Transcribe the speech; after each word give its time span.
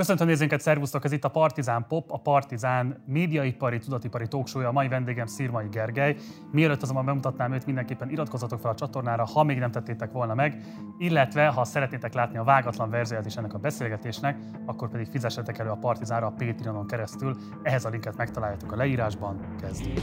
Köszöntöm 0.00 0.26
nézőinket, 0.26 0.60
szervusztok! 0.60 1.04
Ez 1.04 1.12
itt 1.12 1.24
a 1.24 1.28
Partizán 1.28 1.84
Pop, 1.88 2.10
a 2.10 2.18
Partizán 2.18 3.02
médiaipari, 3.06 3.78
tudatipari 3.78 4.28
talkshow 4.28 4.64
A 4.64 4.72
mai 4.72 4.88
vendégem 4.88 5.26
Szirmai 5.26 5.68
Gergely. 5.70 6.16
Mielőtt 6.52 6.82
azonban 6.82 7.04
bemutatnám 7.04 7.52
őt, 7.52 7.66
mindenképpen 7.66 8.10
iratkozzatok 8.10 8.60
fel 8.60 8.70
a 8.70 8.74
csatornára, 8.74 9.24
ha 9.24 9.42
még 9.42 9.58
nem 9.58 9.70
tettétek 9.70 10.12
volna 10.12 10.34
meg, 10.34 10.60
illetve 10.98 11.46
ha 11.46 11.64
szeretnétek 11.64 12.14
látni 12.14 12.38
a 12.38 12.44
vágatlan 12.44 12.90
verzióját 12.90 13.26
is 13.26 13.36
ennek 13.36 13.54
a 13.54 13.58
beszélgetésnek, 13.58 14.36
akkor 14.66 14.90
pedig 14.90 15.06
fizessetek 15.10 15.58
elő 15.58 15.70
a 15.70 15.78
Partizánra 15.80 16.26
a 16.26 16.34
Patreonon 16.38 16.86
keresztül. 16.86 17.36
Ehhez 17.62 17.84
a 17.84 17.88
linket 17.88 18.16
megtaláljátok 18.16 18.72
a 18.72 18.76
leírásban. 18.76 19.40
Kezdjük! 19.60 19.98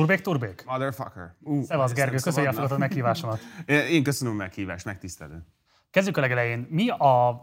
Turbék, 0.00 0.20
turbék? 0.20 0.64
Motherfucker. 0.66 1.34
Uh, 1.40 1.62
Szevasz 1.62 1.92
Gergő, 1.92 2.16
köszönjük 2.16 2.58
a 2.58 2.78
meghívásomat. 2.78 3.40
Én 3.90 4.02
köszönöm 4.02 4.32
a 4.32 4.36
meghívást, 4.36 4.84
megtisztelő. 4.84 5.46
Kezdjük 5.90 6.16
a 6.16 6.20
legelején. 6.20 6.66
Mi 6.70 6.88
a 6.88 7.40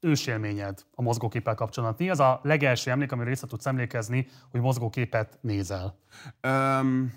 ősélményed 0.00 0.84
a 0.94 1.02
mozgóképpel 1.02 1.54
kapcsolatban? 1.54 2.06
Mi 2.06 2.10
az 2.10 2.20
a 2.20 2.40
legelső 2.42 2.90
emlék, 2.90 3.12
amiről 3.12 3.30
vissza 3.30 3.46
tudsz 3.46 3.66
emlékezni, 3.66 4.26
hogy 4.50 4.60
mozgóképet 4.60 5.38
nézel? 5.40 5.98
Um, 6.42 7.12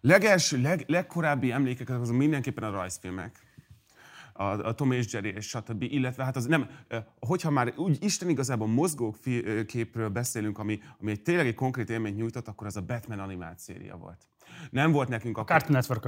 legelső, 0.00 0.60
leg, 0.60 0.84
legkorábbi 0.86 1.52
emlékek 1.52 1.90
azok 1.90 2.16
mindenképpen 2.16 2.64
a 2.64 2.70
rajzfilmek 2.70 3.47
a, 4.38 4.66
a 4.66 4.72
Tom 4.72 4.92
és 4.92 5.12
Jerry 5.12 5.28
és 5.28 5.48
stb. 5.48 5.82
Illetve 5.82 6.24
hát 6.24 6.36
az 6.36 6.46
nem, 6.46 6.68
hogyha 7.20 7.50
már 7.50 7.72
úgy 7.76 7.98
Isten 8.00 8.28
igazából 8.28 8.66
mozgóképről 8.66 10.08
beszélünk, 10.08 10.58
ami, 10.58 10.80
ami 11.00 11.10
egy 11.10 11.22
tényleg 11.22 11.46
egy 11.46 11.54
konkrét 11.54 11.90
élményt 11.90 12.16
nyújtott, 12.16 12.48
akkor 12.48 12.66
az 12.66 12.76
a 12.76 12.82
Batman 12.82 13.18
animációja 13.18 13.96
volt. 13.96 14.26
Nem 14.70 14.92
volt 14.92 15.08
nekünk 15.08 15.38
a... 15.38 15.44
Cartoon 15.44 15.72
network 15.72 16.04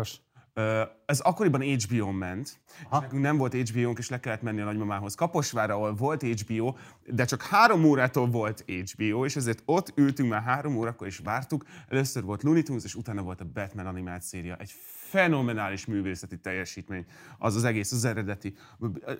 ez 1.06 1.20
akkoriban 1.20 1.60
HBO-n 1.60 2.14
ment, 2.14 2.60
Aha. 2.88 2.96
és 2.96 3.02
nekünk 3.02 3.22
nem 3.22 3.36
volt 3.36 3.54
HBO-nk, 3.54 3.98
és 3.98 4.08
le 4.08 4.20
kellett 4.20 4.42
menni 4.42 4.60
a 4.60 4.64
nagymamához 4.64 5.14
Kaposvára, 5.14 5.74
ahol 5.74 5.94
volt 5.94 6.22
HBO, 6.22 6.74
de 7.06 7.24
csak 7.24 7.42
három 7.42 7.84
órától 7.84 8.26
volt 8.26 8.64
HBO, 8.66 9.24
és 9.24 9.36
ezért 9.36 9.62
ott 9.64 9.92
ültünk 9.94 10.30
már 10.30 10.42
három 10.42 10.76
órakor, 10.76 11.06
és 11.06 11.18
vártuk. 11.24 11.64
Először 11.88 12.22
volt 12.22 12.42
Looney 12.42 12.62
Tunes, 12.62 12.84
és 12.84 12.94
utána 12.94 13.22
volt 13.22 13.40
a 13.40 13.44
Batman 13.44 13.86
animációja. 13.86 14.56
Egy 14.56 14.74
fenomenális 15.10 15.86
művészeti 15.86 16.38
teljesítmény, 16.38 17.06
az 17.38 17.56
az 17.56 17.64
egész, 17.64 17.92
az 17.92 18.04
eredeti, 18.04 18.54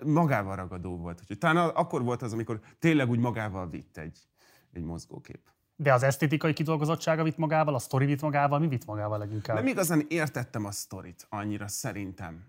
magával 0.04 0.56
ragadó 0.56 0.96
volt. 0.96 1.20
Úgyhogy 1.20 1.38
talán 1.38 1.68
akkor 1.68 2.02
volt 2.02 2.22
az, 2.22 2.32
amikor 2.32 2.60
tényleg 2.78 3.10
úgy 3.10 3.18
magával 3.18 3.68
vitt 3.68 3.96
egy, 3.96 4.18
egy 4.72 4.82
mozgókép. 4.82 5.40
De 5.76 5.92
az 5.92 6.02
esztétikai 6.02 6.52
kidolgozottsága 6.52 7.22
vitt 7.22 7.36
magával, 7.36 7.74
a 7.74 7.78
sztori 7.78 8.06
vitt 8.06 8.20
magával, 8.20 8.58
mi 8.58 8.68
vitt 8.68 8.84
magával 8.84 9.18
leginkább? 9.18 9.56
Nem 9.56 9.66
igazán 9.66 10.04
értettem 10.08 10.64
a 10.64 10.70
sztorit 10.70 11.26
annyira 11.28 11.68
szerintem, 11.68 12.44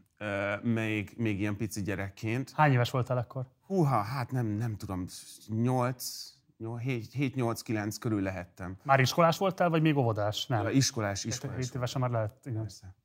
még, 0.62 1.14
még 1.18 1.40
ilyen 1.40 1.58
pici 1.58 1.82
gyerekként. 1.82 2.52
Hány 2.52 2.72
éves 2.72 2.90
voltál 2.90 3.18
akkor? 3.18 3.46
Húha, 3.66 4.02
hát 4.02 4.32
nem, 4.32 4.46
nem 4.46 4.76
tudom, 4.76 5.06
8, 5.48 6.34
7-8-9 6.60 7.96
körül 8.00 8.22
lehettem. 8.22 8.78
Már 8.84 9.00
iskolás 9.00 9.38
voltál, 9.38 9.70
vagy 9.70 9.82
még 9.82 9.98
óvodás? 9.98 10.46
Nem. 10.46 10.68
Iskolás, 10.68 11.24
iskolás. 11.24 11.58
7 11.58 11.76
évesen 11.76 12.02
már 12.02 12.10
lehet, 12.10 12.46
igen. 12.46 12.62
Persze. 12.62 12.96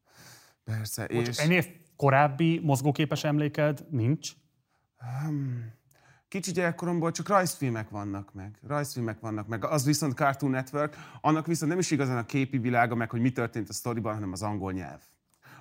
Persze. 0.66 1.08
Most 1.12 1.28
és... 1.28 1.38
ennél 1.38 1.64
korábbi 1.96 2.60
mozgóképes 2.62 3.24
emléked 3.24 3.86
nincs? 3.90 4.32
Um, 5.26 5.72
kicsi 6.28 6.52
gyerekkoromból 6.52 7.10
csak 7.10 7.28
rajzfilmek 7.28 7.88
vannak 7.88 8.34
meg. 8.34 8.58
Rajzfilmek 8.66 9.20
vannak 9.20 9.46
meg. 9.46 9.64
Az 9.64 9.84
viszont 9.84 10.14
Cartoon 10.14 10.50
Network, 10.50 10.96
annak 11.20 11.46
viszont 11.46 11.70
nem 11.70 11.80
is 11.80 11.90
igazán 11.90 12.16
a 12.16 12.24
képi 12.24 12.58
világa, 12.58 12.94
meg 12.94 13.10
hogy 13.10 13.20
mi 13.20 13.32
történt 13.32 13.68
a 13.68 13.72
sztoriban, 13.72 14.14
hanem 14.14 14.32
az 14.32 14.42
angol 14.42 14.72
nyelv. 14.72 15.00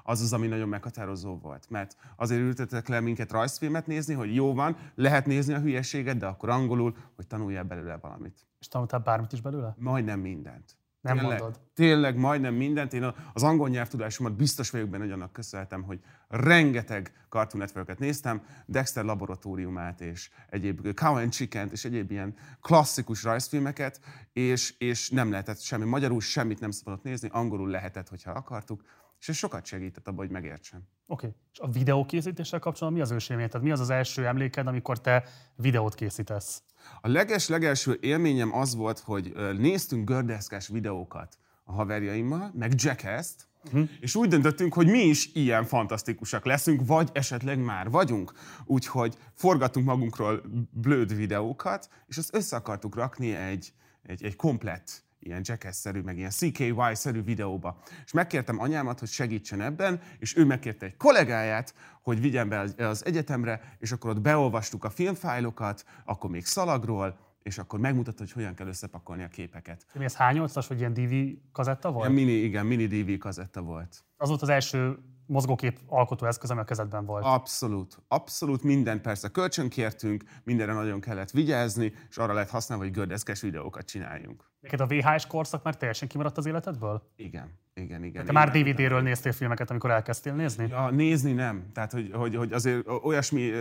Az 0.03 0.21
az, 0.21 0.33
ami 0.33 0.47
nagyon 0.47 0.67
meghatározó 0.67 1.37
volt. 1.37 1.69
Mert 1.69 1.95
azért 2.15 2.41
ültetek 2.41 2.87
le 2.87 2.99
minket 2.99 3.31
rajzfilmet 3.31 3.87
nézni, 3.87 4.13
hogy 4.13 4.35
jó 4.35 4.53
van, 4.53 4.77
lehet 4.95 5.25
nézni 5.25 5.53
a 5.53 5.59
hülyeséget, 5.59 6.17
de 6.17 6.25
akkor 6.25 6.49
angolul, 6.49 6.97
hogy 7.15 7.27
tanuljál 7.27 7.63
belőle 7.63 7.97
valamit. 7.97 8.47
És 8.59 8.67
tanultál 8.67 8.99
bármit 8.99 9.31
is 9.31 9.41
belőle? 9.41 9.75
Majdnem 9.77 10.19
mindent. 10.19 10.75
Nem 11.05 11.17
tényleg, 11.17 11.39
mondod. 11.39 11.59
Tényleg 11.73 12.17
majdnem 12.17 12.53
mindent. 12.53 12.93
Én 12.93 13.13
az 13.33 13.43
angol 13.43 13.69
nyelvtudásomat 13.69 14.35
biztos 14.35 14.69
vagyok 14.69 14.89
benne, 14.89 15.03
hogy 15.03 15.11
annak 15.11 15.33
köszönhetem, 15.33 15.83
hogy 15.83 15.99
rengeteg 16.27 17.25
Cartoon 17.29 17.63
network 17.63 17.99
néztem, 17.99 18.41
Dexter 18.65 19.03
laboratóriumát 19.03 20.01
és 20.01 20.29
egyéb 20.49 20.93
Cow 20.93 21.15
and 21.15 21.31
chicken 21.31 21.69
és 21.71 21.85
egyéb 21.85 22.11
ilyen 22.11 22.33
klasszikus 22.61 23.23
rajzfilmeket, 23.23 23.99
és, 24.33 24.75
és 24.77 25.09
nem 25.09 25.31
lehetett 25.31 25.59
semmi. 25.59 25.85
Magyarul 25.85 26.21
semmit 26.21 26.59
nem 26.59 26.71
szabadott 26.71 27.03
nézni, 27.03 27.29
angolul 27.31 27.69
lehetett, 27.69 28.09
hogyha 28.09 28.31
akartuk, 28.31 28.83
és 29.19 29.29
ez 29.29 29.35
sokat 29.35 29.65
segített 29.65 30.07
abban, 30.07 30.25
hogy 30.25 30.29
megértsem. 30.29 30.79
Oké. 31.07 31.25
Okay. 31.27 31.39
És 31.51 31.59
a 31.59 31.67
videókészítéssel 31.67 32.59
kapcsolatban 32.59 33.01
mi 33.01 33.09
az 33.09 33.11
ősélmény? 33.11 33.49
Tehát 33.49 33.65
mi 33.65 33.71
az 33.71 33.79
az 33.79 33.89
első 33.89 34.25
emléked, 34.25 34.67
amikor 34.67 35.01
te 35.01 35.23
videót 35.55 35.95
készítesz? 35.95 36.63
A 37.01 37.07
leges-legelső 37.07 37.97
élményem 38.01 38.55
az 38.55 38.75
volt, 38.75 38.99
hogy 38.99 39.33
néztünk 39.57 40.09
gördeszkás 40.09 40.67
videókat 40.67 41.37
a 41.63 41.71
haverjaimmal, 41.71 42.51
meg 42.53 42.73
Jackass-t, 42.75 43.47
Uh-huh. 43.65 43.89
És 43.99 44.15
úgy 44.15 44.27
döntöttünk, 44.27 44.73
hogy 44.73 44.87
mi 44.87 44.99
is 44.99 45.29
ilyen 45.33 45.63
fantasztikusak 45.63 46.45
leszünk, 46.45 46.81
vagy 46.85 47.09
esetleg 47.13 47.59
már 47.59 47.89
vagyunk. 47.89 48.31
Úgyhogy 48.65 49.17
forgattunk 49.33 49.85
magunkról 49.85 50.41
blöd 50.71 51.15
videókat, 51.15 51.89
és 52.07 52.17
azt 52.17 52.35
össze 52.35 52.55
akartuk 52.55 52.95
rakni 52.95 53.35
egy, 53.35 53.73
egy, 54.03 54.23
egy 54.23 54.35
komplett 54.35 55.04
ilyen 55.25 55.41
jackass-szerű, 55.43 56.01
meg 56.01 56.17
ilyen 56.17 56.29
CKY-szerű 56.29 57.23
videóba. 57.23 57.77
És 58.05 58.11
megkértem 58.11 58.59
anyámat, 58.59 58.99
hogy 58.99 59.09
segítsen 59.09 59.61
ebben, 59.61 60.01
és 60.19 60.37
ő 60.37 60.45
megkérte 60.45 60.85
egy 60.85 60.97
kollégáját, 60.97 61.73
hogy 62.01 62.21
vigyen 62.21 62.49
be 62.49 62.59
az 62.77 63.05
egyetemre, 63.05 63.75
és 63.79 63.91
akkor 63.91 64.09
ott 64.09 64.21
beolvastuk 64.21 64.83
a 64.83 64.89
filmfájlokat, 64.89 65.85
akkor 66.05 66.29
még 66.29 66.45
szalagról, 66.45 67.17
és 67.43 67.57
akkor 67.57 67.79
megmutatta, 67.79 68.23
hogy 68.23 68.31
hogyan 68.31 68.53
kell 68.53 68.67
összepakolni 68.67 69.23
a 69.23 69.27
képeket. 69.27 69.85
Mi 69.93 70.03
ez 70.03 70.15
H8-as, 70.17 70.65
vagy 70.67 70.79
ilyen 70.79 70.93
DV 70.93 71.13
kazetta 71.51 71.91
volt? 71.91 72.09
Ilyen 72.09 72.25
mini, 72.25 72.37
igen, 72.37 72.65
mini 72.65 72.87
DV 72.87 73.17
kazetta 73.17 73.61
volt. 73.61 74.03
Az 74.17 74.29
volt 74.29 74.41
az 74.41 74.49
első 74.49 74.97
mozgókép 75.27 75.79
alkotó 75.87 76.25
eszköz, 76.25 76.51
ami 76.51 76.59
a 76.59 76.63
kezedben 76.63 77.05
volt. 77.05 77.23
Abszolút. 77.25 78.01
Abszolút 78.07 78.63
minden 78.63 79.01
persze 79.01 79.29
kölcsönkértünk, 79.29 80.23
mindenre 80.43 80.73
nagyon 80.73 80.99
kellett 80.99 81.31
vigyázni, 81.31 81.93
és 82.09 82.17
arra 82.17 82.33
lehet 82.33 82.49
használni, 82.49 82.83
hogy 82.83 82.93
gördeszkes 82.93 83.41
videókat 83.41 83.85
csináljunk. 83.85 84.53
Neked 84.71 84.79
a 84.79 84.85
VHS 84.85 85.27
korszak 85.27 85.63
már 85.63 85.77
teljesen 85.77 86.07
kimaradt 86.07 86.37
az 86.37 86.45
életedből? 86.45 87.11
Igen, 87.15 87.59
igen, 87.73 88.03
igen. 88.03 88.25
Te 88.25 88.31
már 88.31 88.51
DVD-ről 88.51 89.01
néztél 89.01 89.31
filmeket, 89.31 89.69
amikor 89.69 89.91
elkezdtél 89.91 90.33
nézni? 90.33 90.67
Ja, 90.69 90.89
nézni 90.89 91.31
nem. 91.31 91.69
Tehát, 91.73 91.91
hogy, 91.91 92.11
hogy, 92.13 92.35
hogy 92.35 92.53
azért 92.53 92.87
olyasmi 93.03 93.51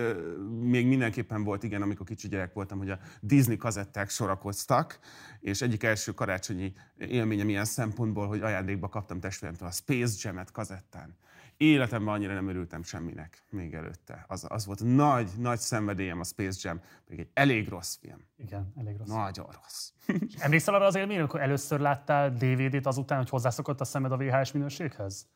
még 0.61 0.87
mindenképpen 0.87 1.45
volt, 1.45 1.63
igen, 1.63 1.83
amikor 1.83 2.07
kicsi 2.07 2.29
gyerek 2.29 2.53
voltam, 2.53 2.79
hogy 2.79 2.91
a 2.91 2.99
Disney 3.21 3.57
kazetták 3.57 4.11
sorakoztak, 4.11 4.99
és 5.41 5.63
egyik 5.63 5.83
első 5.83 6.13
karácsonyi 6.13 6.73
élményem 6.97 7.49
ilyen 7.49 7.65
szempontból, 7.65 8.27
hogy 8.27 8.41
ajándékba 8.41 8.89
kaptam 8.89 9.21
testvéremtől 9.21 9.69
a 9.69 9.73
Space 9.73 10.15
Jam-et 10.19 10.51
kazettán. 10.51 11.17
Életemben 11.57 12.15
annyira 12.15 12.35
nem 12.35 12.49
örültem 12.49 12.83
semminek 12.83 13.45
még 13.51 13.75
előtte. 13.75 14.25
Az, 14.29 14.47
az 14.49 14.67
volt 14.67 14.83
nagy, 14.85 15.31
nagy 15.39 15.59
szenvedélyem 15.59 16.21
a 16.21 16.25
Space 16.25 16.69
Jam, 16.69 16.81
még 17.09 17.19
egy 17.19 17.29
elég 17.33 17.69
rossz 17.69 17.97
film. 18.01 18.19
Igen, 18.37 18.73
elég 18.77 18.97
rossz. 18.97 19.09
Nagyon 19.09 19.47
rossz. 19.63 19.91
emlékszel 20.39 20.75
arra 20.75 20.87
az 20.87 20.95
élményre, 20.95 21.21
amikor 21.21 21.41
először 21.41 21.81
láttál 21.81 22.31
DVD-t 22.31 22.87
azután, 22.87 23.19
hogy 23.19 23.29
hozzászokott 23.29 23.81
a 23.81 23.85
szemed 23.85 24.13
a 24.13 24.17
VHS 24.17 24.53
minőséghez? 24.53 25.29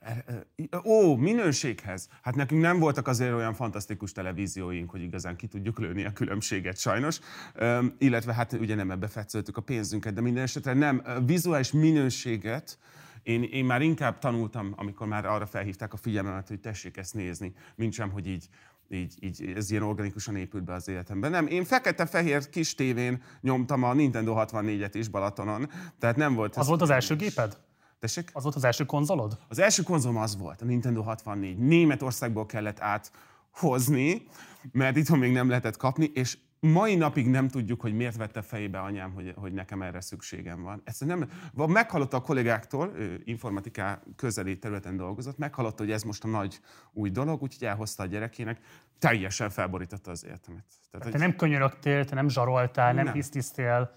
E, 0.00 0.24
e, 0.70 0.80
ó, 0.84 1.16
minőséghez. 1.16 2.08
Hát 2.22 2.34
nekünk 2.34 2.60
nem 2.60 2.78
voltak 2.78 3.08
azért 3.08 3.32
olyan 3.32 3.54
fantasztikus 3.54 4.12
televízióink, 4.12 4.90
hogy 4.90 5.02
igazán 5.02 5.36
ki 5.36 5.46
tudjuk 5.46 5.78
lőni 5.78 6.04
a 6.04 6.12
különbséget 6.12 6.78
sajnos. 6.78 7.20
Üm, 7.60 7.94
illetve 7.98 8.34
hát 8.34 8.52
ugye 8.52 8.74
nem 8.74 8.90
ebbe 8.90 9.06
fetszöltük 9.06 9.56
a 9.56 9.60
pénzünket, 9.60 10.14
de 10.14 10.20
minden 10.20 10.42
esetre 10.42 10.72
nem. 10.72 11.02
Vizuális 11.26 11.72
minőséget 11.72 12.78
én, 13.22 13.42
én 13.42 13.64
már 13.64 13.82
inkább 13.82 14.18
tanultam, 14.18 14.72
amikor 14.76 15.06
már 15.06 15.26
arra 15.26 15.46
felhívták 15.46 15.92
a 15.92 15.96
figyelmemet, 15.96 16.48
hogy 16.48 16.60
tessék 16.60 16.96
ezt 16.96 17.14
nézni, 17.14 17.52
mint 17.74 17.92
sem, 17.92 18.10
hogy 18.10 18.26
így, 18.26 18.48
így, 18.88 19.14
így 19.20 19.52
ez 19.56 19.70
ilyen 19.70 19.82
organikusan 19.82 20.36
épült 20.36 20.64
be 20.64 20.72
az 20.72 20.88
életemben. 20.88 21.30
Nem, 21.30 21.46
én 21.46 21.64
fekete-fehér 21.64 22.48
kis 22.48 22.74
tévén 22.74 23.22
nyomtam 23.40 23.82
a 23.82 23.92
Nintendo 23.92 24.34
64-et 24.36 24.90
is 24.92 25.08
Balatonon, 25.08 25.70
tehát 25.98 26.16
nem 26.16 26.34
volt... 26.34 26.56
Az 26.56 26.66
volt 26.66 26.82
az 26.82 26.90
első 26.90 27.16
géped? 27.16 27.58
Tessék? 27.98 28.30
Az 28.32 28.42
volt 28.42 28.54
az 28.54 28.64
első 28.64 28.84
konzolod? 28.84 29.38
Az 29.48 29.58
első 29.58 29.82
konzolom 29.82 30.16
az 30.16 30.36
volt, 30.36 30.62
a 30.62 30.64
Nintendo 30.64 31.02
64. 31.02 31.58
Németországból 31.58 32.46
kellett 32.46 32.80
áthozni, 32.80 34.26
mert 34.72 34.96
itthon 34.96 35.18
még 35.18 35.32
nem 35.32 35.48
lehetett 35.48 35.76
kapni, 35.76 36.10
és 36.14 36.38
mai 36.66 36.94
napig 36.94 37.26
nem 37.26 37.48
tudjuk, 37.48 37.80
hogy 37.80 37.94
miért 37.94 38.16
vette 38.16 38.42
fejébe 38.42 38.80
anyám, 38.80 39.12
hogy, 39.12 39.34
hogy 39.36 39.52
nekem 39.52 39.82
erre 39.82 40.00
szükségem 40.00 40.62
van. 40.62 40.82
Ezt 40.84 41.04
nem, 41.04 41.30
meghallotta 41.54 42.16
a 42.16 42.20
kollégáktól, 42.20 42.92
informatiká 43.24 44.02
közeli 44.16 44.58
területen 44.58 44.96
dolgozott, 44.96 45.38
meghallotta, 45.38 45.82
hogy 45.82 45.92
ez 45.92 46.02
most 46.02 46.24
a 46.24 46.28
nagy 46.28 46.60
új 46.92 47.10
dolog, 47.10 47.42
úgyhogy 47.42 47.66
elhozta 47.66 48.02
a 48.02 48.06
gyerekének, 48.06 48.60
teljesen 48.98 49.50
felborította 49.50 50.10
az 50.10 50.24
életemet. 50.24 50.64
Tehát, 50.90 51.06
te 51.06 51.10
hogy... 51.10 51.20
nem 51.20 51.36
könyörögtél, 51.36 52.04
te 52.04 52.14
nem 52.14 52.28
zsaroltál, 52.28 52.92
nem, 52.92 53.04
nem. 53.04 53.14
hisztisztél. 53.14 53.94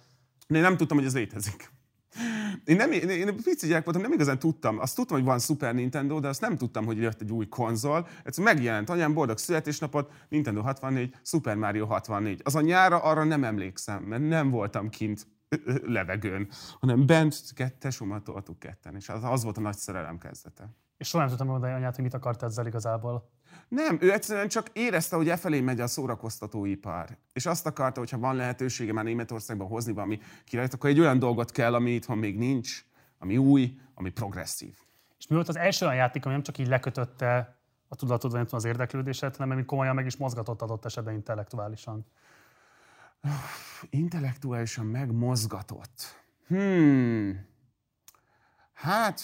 Én 0.47 0.61
nem 0.61 0.77
tudtam, 0.77 0.97
hogy 0.97 1.05
ez 1.05 1.13
létezik. 1.13 1.69
Én, 2.65 2.75
nem, 2.75 2.91
én, 2.91 3.09
én 3.09 3.35
pici 3.43 3.67
gyerek 3.67 3.83
voltam, 3.83 4.01
nem 4.01 4.11
igazán 4.11 4.39
tudtam. 4.39 4.79
Azt 4.79 4.95
tudtam, 4.95 5.17
hogy 5.17 5.25
van 5.25 5.39
Super 5.39 5.73
Nintendo, 5.73 6.19
de 6.19 6.27
azt 6.27 6.41
nem 6.41 6.57
tudtam, 6.57 6.85
hogy 6.85 6.97
jött 6.97 7.21
egy 7.21 7.31
új 7.31 7.47
konzol. 7.47 8.07
Ez 8.23 8.37
megjelent, 8.37 8.89
anyám, 8.89 9.13
boldog 9.13 9.37
születésnapot, 9.37 10.11
Nintendo 10.29 10.61
64, 10.61 11.15
Super 11.23 11.55
Mario 11.55 11.85
64. 11.85 12.41
Az 12.43 12.55
a 12.55 12.61
nyára 12.61 12.97
arra 13.03 13.23
nem 13.23 13.43
emlékszem, 13.43 14.03
mert 14.03 14.27
nem 14.27 14.49
voltam 14.49 14.89
kint 14.89 15.27
levegőn, 15.95 16.47
hanem 16.79 17.05
bent 17.05 17.35
tesómat 17.79 18.23
toltuk 18.23 18.59
ketten, 18.59 18.95
és 18.95 19.09
az, 19.09 19.23
az 19.23 19.43
volt 19.43 19.57
a 19.57 19.61
nagy 19.61 19.77
szerelem 19.77 20.17
kezdete. 20.17 20.69
És 20.97 21.07
soha 21.07 21.23
nem 21.23 21.29
tudtam 21.29 21.47
mondani 21.47 21.73
anyát, 21.73 21.95
hogy 21.95 22.03
mit 22.03 22.13
akart 22.13 22.43
ezzel 22.43 22.67
igazából. 22.67 23.29
Nem, 23.67 23.97
ő 24.01 24.11
egyszerűen 24.11 24.47
csak 24.47 24.69
érezte, 24.73 25.15
hogy 25.15 25.29
e 25.29 25.37
felé 25.37 25.61
megy 25.61 25.79
a 25.79 25.87
szórakoztatóipar. 25.87 27.17
És 27.33 27.45
azt 27.45 27.65
akarta, 27.65 27.99
hogy 27.99 28.09
ha 28.09 28.17
van 28.17 28.35
lehetősége 28.35 28.93
már 28.93 29.03
Németországban 29.03 29.67
hozni 29.67 29.93
valami 29.93 30.19
királyt, 30.45 30.73
akkor 30.73 30.89
egy 30.89 30.99
olyan 30.99 31.19
dolgot 31.19 31.51
kell, 31.51 31.73
ami 31.73 31.91
itthon 31.91 32.17
még 32.17 32.37
nincs, 32.37 32.85
ami 33.19 33.37
új, 33.37 33.77
ami 33.93 34.09
progresszív. 34.09 34.77
És 35.17 35.27
mi 35.27 35.35
volt 35.35 35.47
az 35.47 35.57
első 35.57 35.85
olyan 35.85 35.97
játék, 35.97 36.25
ami 36.25 36.33
nem 36.33 36.43
csak 36.43 36.57
így 36.57 36.67
lekötötte 36.67 37.59
a 37.87 37.95
tudatod, 37.95 38.31
vagy 38.31 38.47
az 38.51 38.65
érdeklődéset, 38.65 39.35
hanem 39.35 39.51
ami 39.51 39.65
komolyan 39.65 39.95
meg 39.95 40.05
is 40.05 40.17
mozgatott 40.17 40.61
adott 40.61 40.85
esetben 40.85 41.13
intellektuálisan? 41.13 42.05
Intellektuálisan 43.89 44.85
megmozgatott. 44.85 46.23
Hmm. 46.47 47.47
Hát, 48.73 49.21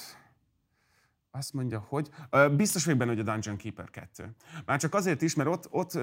azt 1.31 1.53
mondja, 1.53 1.85
hogy 1.87 2.09
biztos 2.55 2.83
vagyok 2.83 2.99
benne, 2.99 3.11
hogy 3.11 3.19
a 3.19 3.31
Dungeon 3.31 3.57
Keeper 3.57 3.89
2. 3.89 4.35
Már 4.65 4.79
csak 4.79 4.93
azért 4.93 5.21
is, 5.21 5.35
mert 5.35 5.49
ott, 5.49 5.67
ott 5.69 5.99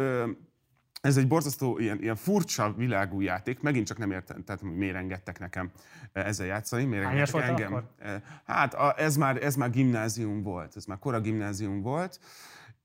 ez 1.01 1.17
egy 1.17 1.29
borzasztó, 1.29 1.79
ilyen, 1.79 2.03
ilyen 2.03 2.17
furcsa 2.17 2.73
világú 2.73 3.21
játék, 3.21 3.61
megint 3.61 3.87
csak 3.87 3.99
nem 3.99 4.11
értem, 4.11 4.45
tehát 4.45 4.63
miért 4.63 4.97
engedtek 4.97 5.39
nekem 5.39 5.71
ezzel 6.13 6.47
játszani, 6.47 6.85
miért 6.85 7.05
engedtek 7.05 7.43
engem. 7.43 7.75
Akkor? 7.75 8.23
Hát 8.45 8.75
ez 8.97 9.17
már, 9.17 9.43
ez 9.43 9.57
már 9.57 9.71
gimnázium 9.71 10.43
volt, 10.43 10.77
ez 10.77 10.85
már 10.85 10.99
kora 10.99 11.21
gimnázium 11.21 11.81
volt, 11.83 12.21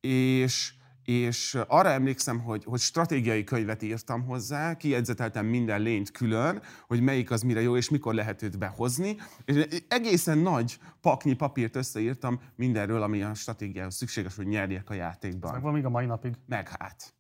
és 0.02 0.74
és 1.06 1.58
arra 1.68 1.90
emlékszem, 1.90 2.40
hogy, 2.40 2.64
hogy 2.64 2.80
stratégiai 2.80 3.44
könyvet 3.44 3.82
írtam 3.82 4.26
hozzá, 4.26 4.78
kijegyzeteltem 4.78 5.46
minden 5.46 5.82
lényt 5.82 6.12
külön, 6.12 6.62
hogy 6.88 7.02
melyik 7.02 7.32
az 7.32 7.42
mire 7.42 7.62
jó, 7.62 7.78
és 7.78 7.90
mikor 7.90 8.14
lehet 8.14 8.42
őt 8.42 8.58
behozni. 8.58 9.18
És 9.46 9.68
egészen 9.88 10.38
nagy 10.38 10.80
paknyi 11.02 11.34
papírt 11.34 11.76
összeírtam 11.76 12.42
mindenről, 12.56 13.02
ami 13.02 13.22
a 13.22 13.34
stratégiához 13.34 13.96
szükséges, 13.96 14.36
hogy 14.36 14.48
nyerjek 14.48 14.90
a 14.90 14.94
játékban. 14.94 15.50
Ez 15.50 15.56
meg 15.56 15.64
van 15.64 15.74
még 15.74 15.86
a 15.86 15.90
mai 15.90 16.06
napig? 16.06 16.34
Meg 16.46 16.70
hát. 16.70 17.14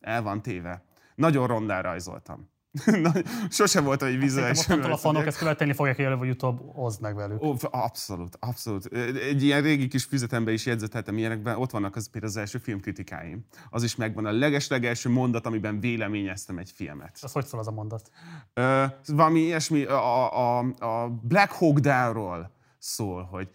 El 0.00 0.22
van 0.22 0.42
téve. 0.42 0.84
Nagyon 1.14 1.46
rondán 1.46 1.82
rajzoltam. 1.82 2.50
Sose 3.50 3.80
volt 3.80 4.02
egy 4.02 4.18
vizuális. 4.18 4.66
Most 4.66 4.84
a 4.84 4.96
fanok 4.96 5.26
ezt 5.26 5.38
követelni 5.38 5.72
fogják, 5.72 5.98
előbb 5.98 6.18
vagy 6.18 6.28
utóbb 6.28 6.60
hozd 6.74 7.00
meg 7.00 7.14
velük. 7.14 7.42
Ó, 7.42 7.54
abszolút, 7.60 8.36
abszolút. 8.40 8.84
Egy 9.16 9.42
ilyen 9.42 9.62
régi 9.62 9.88
kis 9.88 10.04
füzetemben 10.04 10.54
is 10.54 10.66
jegyzeteltem 10.66 11.18
ilyenekben, 11.18 11.56
ott 11.56 11.70
vannak 11.70 11.96
az 11.96 12.10
például 12.10 12.32
az 12.32 12.38
első 12.38 12.58
filmkritikáim. 12.58 13.44
Az 13.70 13.82
is 13.82 13.96
megvan 13.96 14.26
a 14.26 14.30
leges-legelső 14.30 15.08
mondat, 15.08 15.46
amiben 15.46 15.80
véleményeztem 15.80 16.58
egy 16.58 16.70
filmet. 16.70 17.18
Az 17.22 17.32
hogy 17.32 17.46
szól 17.46 17.60
az 17.60 17.68
a 17.68 17.72
mondat? 17.72 18.10
Uh, 18.56 18.84
valami 19.06 19.40
ilyesmi, 19.40 19.84
a, 19.84 20.58
a, 20.58 20.64
a 20.78 21.08
Black 21.22 21.52
Hawk 21.52 21.78
Down-ról 21.78 22.50
szól, 22.78 23.22
hogy 23.22 23.48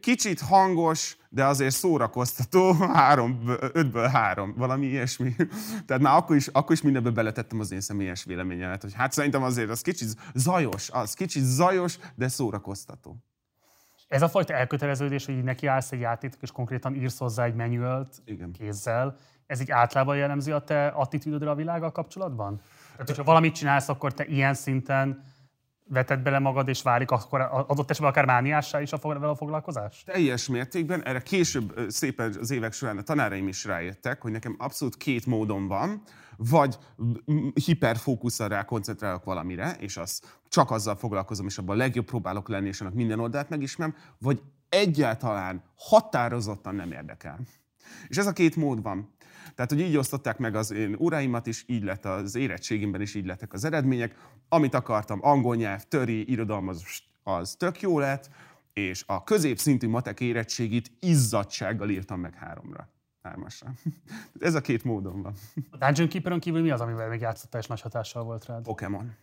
kicsit 0.00 0.40
hangos, 0.40 1.16
de 1.34 1.44
azért 1.44 1.74
szórakoztató, 1.74 2.72
három, 2.94 3.42
ötből 3.72 4.06
három, 4.06 4.54
valami 4.56 4.86
ilyesmi. 4.86 5.34
Tehát 5.86 6.02
már 6.02 6.16
akkor 6.16 6.36
is, 6.36 6.46
akkor 6.46 6.72
is 6.72 6.82
mindenbe 6.82 7.10
beletettem 7.10 7.60
az 7.60 7.72
én 7.72 7.80
személyes 7.80 8.24
véleményemet, 8.24 8.82
hogy 8.82 8.94
hát 8.94 9.12
szerintem 9.12 9.42
azért 9.42 9.70
az 9.70 9.80
kicsit 9.80 10.08
zajos, 10.34 10.90
az 10.90 11.14
kicsit 11.14 11.42
zajos, 11.42 11.98
de 12.14 12.28
szórakoztató. 12.28 13.16
Ez 14.08 14.22
a 14.22 14.28
fajta 14.28 14.54
elköteleződés, 14.54 15.26
hogy 15.26 15.42
neki 15.42 15.66
állsz 15.66 15.92
egy 15.92 16.00
játékot, 16.00 16.42
és 16.42 16.50
konkrétan 16.50 16.94
írsz 16.94 17.18
hozzá 17.18 17.44
egy 17.44 17.54
manualt 17.54 18.22
kézzel, 18.52 19.16
ez 19.46 19.60
így 19.60 19.70
általában 19.70 20.16
jellemzi 20.16 20.50
a 20.50 20.58
te 20.58 20.86
attitűdödre 20.86 21.50
a 21.50 21.54
világgal 21.54 21.92
kapcsolatban? 21.92 22.60
Tehát, 22.90 23.06
hogyha 23.06 23.24
valamit 23.24 23.54
csinálsz, 23.54 23.88
akkor 23.88 24.12
te 24.12 24.24
ilyen 24.24 24.54
szinten 24.54 25.22
veted 25.88 26.20
bele 26.20 26.38
magad, 26.38 26.68
és 26.68 26.82
válik 26.82 27.10
akkor 27.10 27.40
adott 27.40 27.90
esetben 27.90 28.10
akár 28.10 28.24
mániássá 28.24 28.80
is 28.80 28.92
a, 28.92 28.98
vele 28.98 29.28
a 29.28 29.34
foglalkozás? 29.34 30.02
Teljes 30.04 30.48
mértékben. 30.48 31.04
Erre 31.04 31.22
később 31.22 31.80
szépen 31.88 32.34
az 32.40 32.50
évek 32.50 32.72
során 32.72 32.98
a 32.98 33.02
tanáraim 33.02 33.48
is 33.48 33.64
rájöttek, 33.64 34.22
hogy 34.22 34.32
nekem 34.32 34.56
abszolút 34.58 34.96
két 34.96 35.26
módon 35.26 35.66
van, 35.66 36.02
vagy 36.36 36.78
hiperfókuszra 37.64 38.46
rá 38.46 38.64
koncentrálok 38.64 39.24
valamire, 39.24 39.76
és 39.78 39.96
az 39.96 40.22
csak 40.48 40.70
azzal 40.70 40.96
foglalkozom, 40.96 41.46
és 41.46 41.58
abban 41.58 41.74
a 41.74 41.78
legjobb 41.78 42.04
próbálok 42.04 42.48
lenni, 42.48 42.68
és 42.68 42.80
annak 42.80 42.94
minden 42.94 43.20
oldalt 43.20 43.48
megismerem, 43.48 43.94
vagy 44.18 44.42
egyáltalán 44.68 45.62
határozottan 45.76 46.74
nem 46.74 46.92
érdekel. 46.92 47.38
És 48.08 48.16
ez 48.16 48.26
a 48.26 48.32
két 48.32 48.56
mód 48.56 48.82
van. 48.82 49.14
Tehát, 49.54 49.70
hogy 49.70 49.80
így 49.80 49.96
osztották 49.96 50.38
meg 50.38 50.54
az 50.54 50.70
én 50.70 50.94
uraimat 50.98 51.46
is, 51.46 51.64
így 51.66 51.82
lett 51.82 52.04
az 52.04 52.34
érettségimben 52.34 53.00
is 53.00 53.14
így 53.14 53.26
lettek 53.26 53.52
az 53.52 53.64
eredmények. 53.64 54.16
Amit 54.48 54.74
akartam, 54.74 55.18
angol 55.22 55.56
nyelv, 55.56 55.82
töri, 55.82 56.30
irodalom, 56.30 56.68
az, 56.68 56.84
az 57.22 57.54
tök 57.54 57.80
jó 57.80 57.98
lett, 57.98 58.30
és 58.72 59.04
a 59.06 59.24
középszintű 59.24 59.88
matek 59.88 60.20
érettségit 60.20 60.90
izzadsággal 61.00 61.90
írtam 61.90 62.20
meg 62.20 62.34
háromra. 62.34 62.88
Hármasra. 63.22 63.72
Ez 64.40 64.54
a 64.54 64.60
két 64.60 64.84
módon 64.84 65.22
van. 65.22 65.34
A 65.70 65.76
Dungeon 65.76 66.08
Keeper-on 66.08 66.40
kívül 66.40 66.60
mi 66.62 66.70
az, 66.70 66.80
amivel 66.80 67.08
még 67.08 67.20
játszottál 67.20 67.60
és 67.60 67.66
nagy 67.66 67.80
hatással 67.80 68.24
volt 68.24 68.44
rád? 68.44 68.62
Pokémon. 68.62 69.14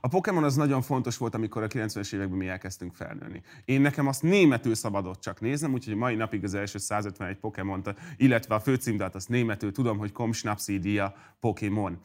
A 0.00 0.08
Pokémon 0.08 0.44
az 0.44 0.56
nagyon 0.56 0.82
fontos 0.82 1.16
volt, 1.16 1.34
amikor 1.34 1.62
a 1.62 1.66
90-es 1.66 2.12
években 2.14 2.38
mi 2.38 2.48
elkezdtünk 2.48 2.94
felnőni. 2.94 3.42
Én 3.64 3.80
nekem 3.80 4.06
azt 4.06 4.22
németül 4.22 4.74
szabadott 4.74 5.20
csak 5.20 5.40
néznem, 5.40 5.72
úgyhogy 5.72 5.94
mai 5.94 6.14
napig 6.14 6.44
az 6.44 6.54
első 6.54 6.78
151 6.78 7.36
pokémon 7.36 7.82
illetve 8.16 8.54
a 8.54 8.60
főcímdát 8.60 9.14
azt 9.14 9.28
németül 9.28 9.72
tudom, 9.72 9.98
hogy 9.98 10.12
Kom 10.12 10.32
Schnapsidia 10.32 11.14
Pokémon. 11.40 11.98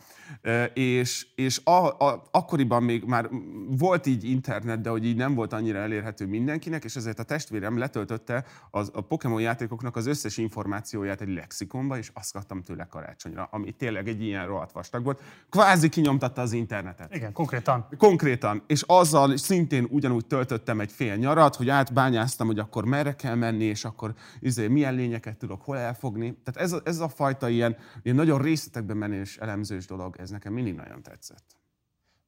És, 0.73 1.27
és 1.35 1.61
a, 1.63 1.87
a, 1.87 2.23
akkoriban 2.31 2.83
még 2.83 3.03
már 3.03 3.29
volt 3.67 4.05
így 4.05 4.23
internet, 4.23 4.81
de 4.81 4.89
hogy 4.89 5.05
így 5.05 5.15
nem 5.15 5.33
volt 5.33 5.53
annyira 5.53 5.77
elérhető 5.77 6.25
mindenkinek, 6.25 6.83
és 6.83 6.95
ezért 6.95 7.19
a 7.19 7.23
testvérem 7.23 7.77
letöltötte 7.77 8.45
az, 8.71 8.91
a 8.93 9.01
Pokémon 9.01 9.41
játékoknak 9.41 9.95
az 9.95 10.05
összes 10.05 10.37
információját 10.37 11.21
egy 11.21 11.33
lexikonba, 11.33 11.97
és 11.97 12.11
azt 12.13 12.33
kaptam 12.33 12.63
tőle 12.63 12.87
karácsonyra, 12.89 13.47
ami 13.51 13.71
tényleg 13.71 14.07
egy 14.07 14.21
ilyen 14.21 14.47
rohadt 14.47 14.71
vastag 14.71 15.03
volt. 15.03 15.21
Kvázi 15.49 15.89
kinyomtatta 15.89 16.41
az 16.41 16.51
internetet. 16.51 17.15
Igen, 17.15 17.33
konkrétan 17.33 17.78
Konkrétan. 17.81 18.09
Konkrétan. 18.09 18.63
És 18.67 18.83
azzal 18.87 19.37
szintén 19.37 19.87
ugyanúgy 19.89 20.25
töltöttem 20.25 20.79
egy 20.79 20.91
fél 20.91 21.15
nyarat, 21.15 21.55
hogy 21.55 21.69
átbányáztam, 21.69 22.47
hogy 22.47 22.59
akkor 22.59 22.85
merre 22.85 23.15
kell 23.15 23.35
menni, 23.35 23.63
és 23.63 23.85
akkor 23.85 24.13
izé, 24.39 24.67
milyen 24.67 24.95
lényeket 24.95 25.37
tudok 25.37 25.61
hol 25.61 25.77
elfogni. 25.77 26.37
Tehát 26.43 26.61
ez 26.61 26.71
a, 26.71 26.81
ez 26.83 26.99
a 26.99 27.09
fajta 27.09 27.49
ilyen, 27.49 27.77
ilyen 28.03 28.15
nagyon 28.15 28.41
részletekben 28.41 28.97
menés 28.97 29.37
elemzős 29.37 29.85
dolog, 29.85 30.15
ez 30.19 30.29
nekem 30.29 30.53
mindig 30.53 30.75
nagyon 30.75 31.01
tetszett 31.01 31.58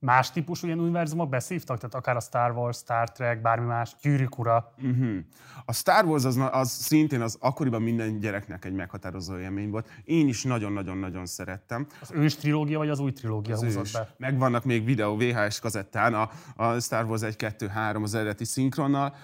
más 0.02 0.32
típusú 0.32 0.68
ilyen 0.68 0.80
univerzumok 0.80 1.30
beszívtak? 1.30 1.78
Tehát 1.78 1.96
akár 1.96 2.16
a 2.16 2.20
Star 2.20 2.52
Wars, 2.52 2.78
Star 2.78 3.12
Trek, 3.12 3.42
bármi 3.42 3.66
más, 3.66 3.96
Gyűrűk 4.02 4.38
ura? 4.38 4.74
Uh-huh. 4.78 5.18
A 5.66 5.74
Star 5.74 6.06
Wars 6.06 6.24
az, 6.24 6.40
az 6.52 6.70
szintén 6.70 7.22
az 7.22 7.38
akkoriban 7.40 7.82
minden 7.82 8.20
gyereknek 8.20 8.66
egy 8.66 8.74
meghatározó 8.74 9.38
élmény 9.38 9.70
volt. 9.70 9.88
Én 10.04 10.28
is 10.28 10.44
nagyon-nagyon-nagyon 10.44 11.26
szerettem. 11.26 11.88
Az 12.02 12.12
ős 12.12 12.36
trilógia 12.36 12.78
vagy 12.78 12.90
az 12.90 13.00
új 13.00 13.12
trilógia 13.12 13.54
az 13.54 13.64
húzott 13.64 13.84
ős. 13.84 13.92
be? 13.92 14.14
Megvannak 14.18 14.64
még 14.64 14.86
videó 14.86 15.18
VHS 15.18 15.60
kazettán, 15.60 16.14
a, 16.14 16.30
a 16.56 16.80
Star 16.80 17.06
Wars 17.06 17.22
1, 17.22 17.36
2, 17.36 17.68
3 17.68 18.04
az 18.04 18.16
eredeti 18.16 18.46
szinkronnal. 18.46 19.16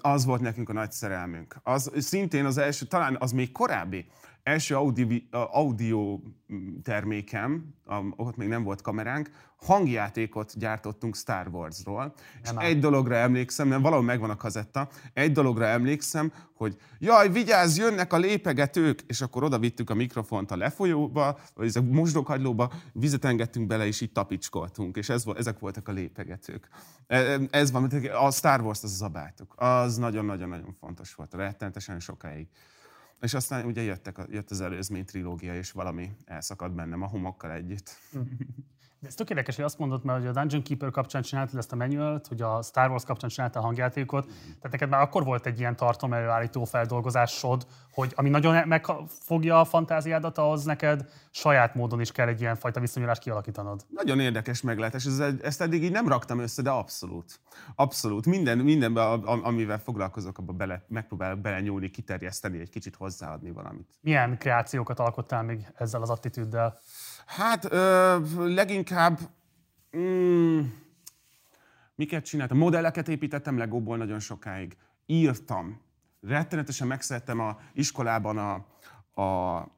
Az 0.00 0.24
volt 0.24 0.40
nekünk 0.40 0.68
a 0.68 0.72
nagy 0.72 0.92
szerelmünk. 0.92 1.56
Az 1.62 1.90
szintén 1.96 2.44
az 2.44 2.58
első, 2.58 2.86
talán 2.86 3.16
az 3.20 3.32
még 3.32 3.52
korábbi 3.52 4.06
első 4.46 4.76
audio, 4.76 5.06
audio 5.30 6.20
termékem, 6.82 7.74
ott 8.16 8.36
még 8.36 8.48
nem 8.48 8.62
volt 8.62 8.82
kameránk, 8.82 9.30
hangjátékot 9.56 10.58
gyártottunk 10.58 11.16
Star 11.16 11.48
Wars-ról. 11.48 12.14
És 12.42 12.48
áll. 12.48 12.64
egy 12.64 12.78
dologra 12.78 13.14
emlékszem, 13.14 13.68
nem 13.68 13.82
valahol 13.82 14.04
megvan 14.04 14.30
a 14.30 14.36
kazetta, 14.36 14.88
egy 15.12 15.32
dologra 15.32 15.64
emlékszem, 15.64 16.32
hogy 16.54 16.76
jaj, 16.98 17.30
vigyázz, 17.30 17.78
jönnek 17.78 18.12
a 18.12 18.16
lépegetők, 18.16 19.00
és 19.06 19.20
akkor 19.20 19.44
oda 19.44 19.58
vittük 19.58 19.90
a 19.90 19.94
mikrofont 19.94 20.50
a 20.50 20.56
lefolyóba, 20.56 21.38
vagy 21.54 21.76
a 21.76 21.82
mosdókagylóba, 21.82 22.72
vizet 22.92 23.24
engedtünk 23.24 23.66
bele, 23.66 23.86
és 23.86 24.00
így 24.00 24.12
tapicskoltunk, 24.12 24.96
és 24.96 25.08
ez, 25.08 25.24
ezek 25.36 25.58
voltak 25.58 25.88
a 25.88 25.92
lépegetők. 25.92 26.68
E, 27.06 27.38
ez 27.50 27.70
van, 27.70 27.90
a 28.20 28.30
Star 28.30 28.60
Wars-t 28.60 28.84
az 28.84 28.96
zabáltuk. 28.96 29.54
Az 29.56 29.96
nagyon-nagyon-nagyon 29.96 30.76
fontos 30.80 31.14
volt, 31.14 31.34
rettenetesen 31.34 32.00
sokáig. 32.00 32.48
És 33.20 33.34
aztán 33.34 33.66
ugye 33.66 33.82
jöttek 33.82 34.18
jött 34.28 34.50
az 34.50 34.60
előzmény 34.60 35.04
trilógia, 35.04 35.56
és 35.56 35.72
valami 35.72 36.10
elszakadt 36.24 36.74
bennem 36.74 37.02
a 37.02 37.06
homokkal 37.06 37.52
együtt. 37.52 37.90
ez 39.06 39.14
tök 39.14 39.30
érdekes, 39.30 39.56
hogy 39.56 39.64
azt 39.64 39.78
mondod, 39.78 40.04
mert 40.04 40.18
hogy 40.18 40.28
a 40.28 40.32
Dungeon 40.32 40.62
Keeper 40.62 40.90
kapcsán 40.90 41.22
csináltad 41.22 41.58
ezt 41.58 41.72
a 41.72 41.76
manualt, 41.76 42.26
hogy 42.26 42.42
a 42.42 42.62
Star 42.62 42.90
Wars 42.90 43.04
kapcsán 43.04 43.30
csináltál 43.30 43.62
a 43.62 43.64
hangjátékot, 43.64 44.26
tehát 44.26 44.70
neked 44.70 44.88
már 44.88 45.00
akkor 45.00 45.24
volt 45.24 45.46
egy 45.46 45.58
ilyen 45.58 45.76
tartom 45.76 46.12
előállító 46.12 46.64
feldolgozásod, 46.64 47.66
hogy 47.92 48.12
ami 48.14 48.28
nagyon 48.28 48.68
megfogja 48.68 49.60
a 49.60 49.64
fantáziádat, 49.64 50.38
ahhoz 50.38 50.64
neked 50.64 51.08
saját 51.30 51.74
módon 51.74 52.00
is 52.00 52.12
kell 52.12 52.28
egy 52.28 52.40
ilyen 52.40 52.56
fajta 52.56 52.80
viszonyulást 52.80 53.20
kialakítanod. 53.20 53.84
Nagyon 53.88 54.20
érdekes 54.20 54.60
meglátás, 54.60 55.04
Ez, 55.04 55.18
ezt 55.42 55.60
eddig 55.60 55.82
így 55.82 55.92
nem 55.92 56.08
raktam 56.08 56.38
össze, 56.38 56.62
de 56.62 56.70
abszolút. 56.70 57.40
Abszolút. 57.74 58.26
Minden, 58.26 58.58
mindenben, 58.58 59.22
amivel 59.22 59.78
foglalkozok, 59.78 60.38
abba 60.38 60.52
bele, 60.52 60.84
megpróbálok 60.88 61.38
belenyúlni, 61.38 61.90
kiterjeszteni, 61.90 62.58
egy 62.58 62.70
kicsit 62.70 62.96
hozzáadni 62.96 63.50
valamit. 63.50 63.88
Milyen 64.00 64.38
kreációkat 64.38 64.98
alkottál 64.98 65.42
még 65.42 65.66
ezzel 65.74 66.02
az 66.02 66.10
attitűddel? 66.10 66.78
Hát 67.26 67.72
ö, 67.72 68.18
leginkább... 68.54 69.18
Mm, 69.96 70.60
miket 71.94 72.24
csináltam? 72.24 72.58
Modelleket 72.58 73.08
építettem 73.08 73.58
Legóból 73.58 73.96
nagyon 73.96 74.18
sokáig. 74.18 74.76
Írtam. 75.06 75.80
Rettenetesen 76.20 76.86
megszerettem 76.86 77.40
a 77.40 77.58
iskolában 77.72 78.38
a, 78.38 78.52
a, 79.22 79.76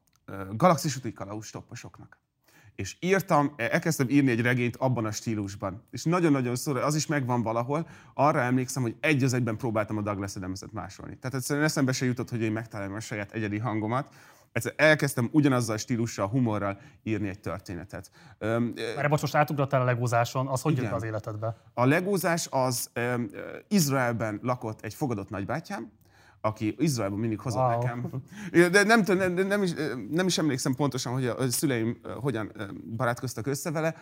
galaxis 0.53 0.97
úti 0.97 1.13
topposoknak. 1.51 2.17
És 2.75 2.97
írtam, 2.99 3.53
elkezdtem 3.55 4.09
írni 4.09 4.31
egy 4.31 4.41
regényt 4.41 4.75
abban 4.75 5.05
a 5.05 5.11
stílusban. 5.11 5.83
És 5.91 6.03
nagyon-nagyon 6.03 6.55
szó, 6.55 6.75
az 6.75 6.95
is 6.95 7.05
megvan 7.05 7.41
valahol. 7.41 7.87
Arra 8.13 8.41
emlékszem, 8.41 8.81
hogy 8.81 8.95
egy 8.99 9.23
az 9.23 9.33
egyben 9.33 9.57
próbáltam 9.57 9.97
a 9.97 10.01
Douglas 10.01 10.35
Adams-et 10.35 10.71
másolni. 10.71 11.17
Tehát 11.17 11.37
egyszerűen 11.37 11.65
eszembe 11.65 11.91
se 11.91 12.05
jutott, 12.05 12.29
hogy 12.29 12.41
én 12.41 12.51
megtaláljam 12.51 12.95
a 12.95 12.99
saját 12.99 13.31
egyedi 13.31 13.57
hangomat 13.57 14.13
egyszer 14.51 14.73
elkezdtem 14.75 15.29
ugyanazzal 15.31 15.75
a 15.75 15.77
stílussal, 15.77 16.27
humorral 16.27 16.79
írni 17.03 17.27
egy 17.27 17.39
történetet. 17.39 18.11
Erre 18.97 19.07
most 19.07 19.35
átugrottál 19.35 19.81
a 19.81 19.83
legózáson, 19.83 20.47
az 20.47 20.61
hogy 20.61 20.77
jött 20.77 20.91
az 20.91 21.03
életedbe? 21.03 21.57
A 21.73 21.85
legózás 21.85 22.47
az 22.51 22.89
um, 22.95 23.29
Izraelben 23.67 24.39
lakott 24.43 24.81
egy 24.81 24.93
fogadott 24.93 25.29
nagybátyám, 25.29 25.91
aki 26.41 26.75
Izraelben 26.77 27.19
mindig 27.19 27.39
hozott 27.39 27.61
wow. 27.61 27.81
nekem. 27.81 28.09
De 28.71 28.83
nem, 28.83 29.03
nem, 29.05 29.33
nem, 29.33 29.63
is, 29.63 29.73
nem 30.09 30.25
is 30.25 30.37
emlékszem 30.37 30.75
pontosan, 30.75 31.13
hogy 31.13 31.25
a 31.25 31.49
szüleim 31.49 31.99
hogyan 32.21 32.51
barátkoztak 32.95 33.47
össze 33.47 33.71
vele, 33.71 33.95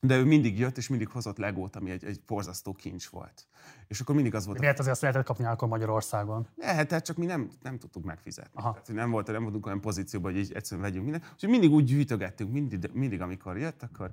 de 0.00 0.16
ő 0.16 0.24
mindig 0.24 0.58
jött, 0.58 0.76
és 0.76 0.88
mindig 0.88 1.08
hozott 1.08 1.36
legót, 1.36 1.76
ami 1.76 1.90
egy, 1.90 2.04
egy 2.04 2.20
porzasztó 2.20 2.72
kincs 2.72 3.08
volt. 3.08 3.46
És 3.86 4.00
akkor 4.00 4.14
mindig 4.14 4.34
az 4.34 4.46
volt. 4.46 4.58
Miért 4.58 4.78
azért 4.78 4.92
azt 4.92 5.02
lehetett 5.02 5.24
kapni 5.24 5.44
akkor 5.44 5.68
Magyarországon? 5.68 6.48
Lehet, 6.56 7.04
csak 7.04 7.16
mi 7.16 7.26
nem, 7.26 7.50
nem 7.62 7.78
tudtuk 7.78 8.04
megfizetni. 8.04 8.50
Aha. 8.54 8.70
Tehát, 8.70 8.88
nem, 8.88 9.10
volt, 9.10 9.26
nem 9.26 9.42
voltunk 9.42 9.66
olyan 9.66 9.80
pozícióban, 9.80 10.32
hogy 10.32 10.40
így 10.40 10.52
egyszerűen 10.52 10.86
vegyünk 10.86 11.04
mindent. 11.04 11.30
Úgyhogy 11.32 11.48
mindig 11.48 11.70
úgy 11.70 11.84
gyűjtögettünk, 11.84 12.52
mindig, 12.52 12.90
mindig 12.92 13.20
amikor 13.20 13.58
jött, 13.58 13.82
akkor, 13.82 14.10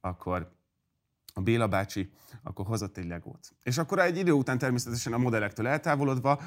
akkor 0.00 0.52
a 1.34 1.40
Béla 1.40 1.68
bácsi 1.68 2.10
akkor 2.42 2.66
hozott 2.66 2.96
egy 2.96 3.06
legót. 3.06 3.52
És 3.62 3.78
akkor 3.78 3.98
egy 3.98 4.16
idő 4.16 4.32
után 4.32 4.58
természetesen 4.58 5.12
a 5.12 5.18
modellektől 5.18 5.66
eltávolodva 5.66 6.40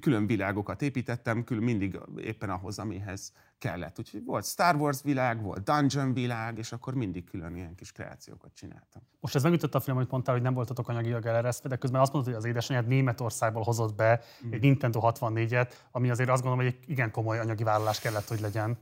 külön 0.00 0.26
világokat 0.26 0.82
építettem, 0.82 1.44
külön 1.44 1.62
mindig 1.62 1.98
éppen 2.16 2.50
ahhoz, 2.50 2.78
amihez 2.78 3.32
kellett. 3.60 3.98
Úgyhogy 3.98 4.24
volt 4.24 4.44
Star 4.44 4.76
Wars 4.76 5.02
világ, 5.02 5.42
volt 5.42 5.64
Dungeon 5.64 6.12
világ, 6.12 6.58
és 6.58 6.72
akkor 6.72 6.94
mindig 6.94 7.24
külön 7.24 7.56
ilyen 7.56 7.74
kis 7.74 7.92
kreációkat 7.92 8.54
csináltam. 8.54 9.02
Most 9.20 9.34
ez 9.34 9.42
megütött 9.42 9.74
a 9.74 9.80
film, 9.80 9.96
amit 9.96 10.10
mondtál, 10.10 10.34
hogy 10.34 10.42
nem 10.42 10.54
voltatok 10.54 10.88
anyagilag 10.88 11.26
eleresztve, 11.26 11.68
de 11.68 11.76
közben 11.76 12.00
azt 12.00 12.12
mondtad, 12.12 12.34
hogy 12.34 12.42
az 12.42 12.48
édesanyád 12.48 12.86
Németországból 12.86 13.62
hozott 13.62 13.94
be 13.94 14.20
mm. 14.46 14.52
egy 14.52 14.60
Nintendo 14.60 15.00
64-et, 15.02 15.70
ami 15.90 16.10
azért 16.10 16.28
azt 16.28 16.42
gondolom, 16.42 16.66
hogy 16.66 16.76
egy 16.78 16.90
igen 16.90 17.10
komoly 17.10 17.38
anyagi 17.38 17.62
vállalás 17.64 18.00
kellett, 18.00 18.28
hogy 18.28 18.40
legyen. 18.40 18.78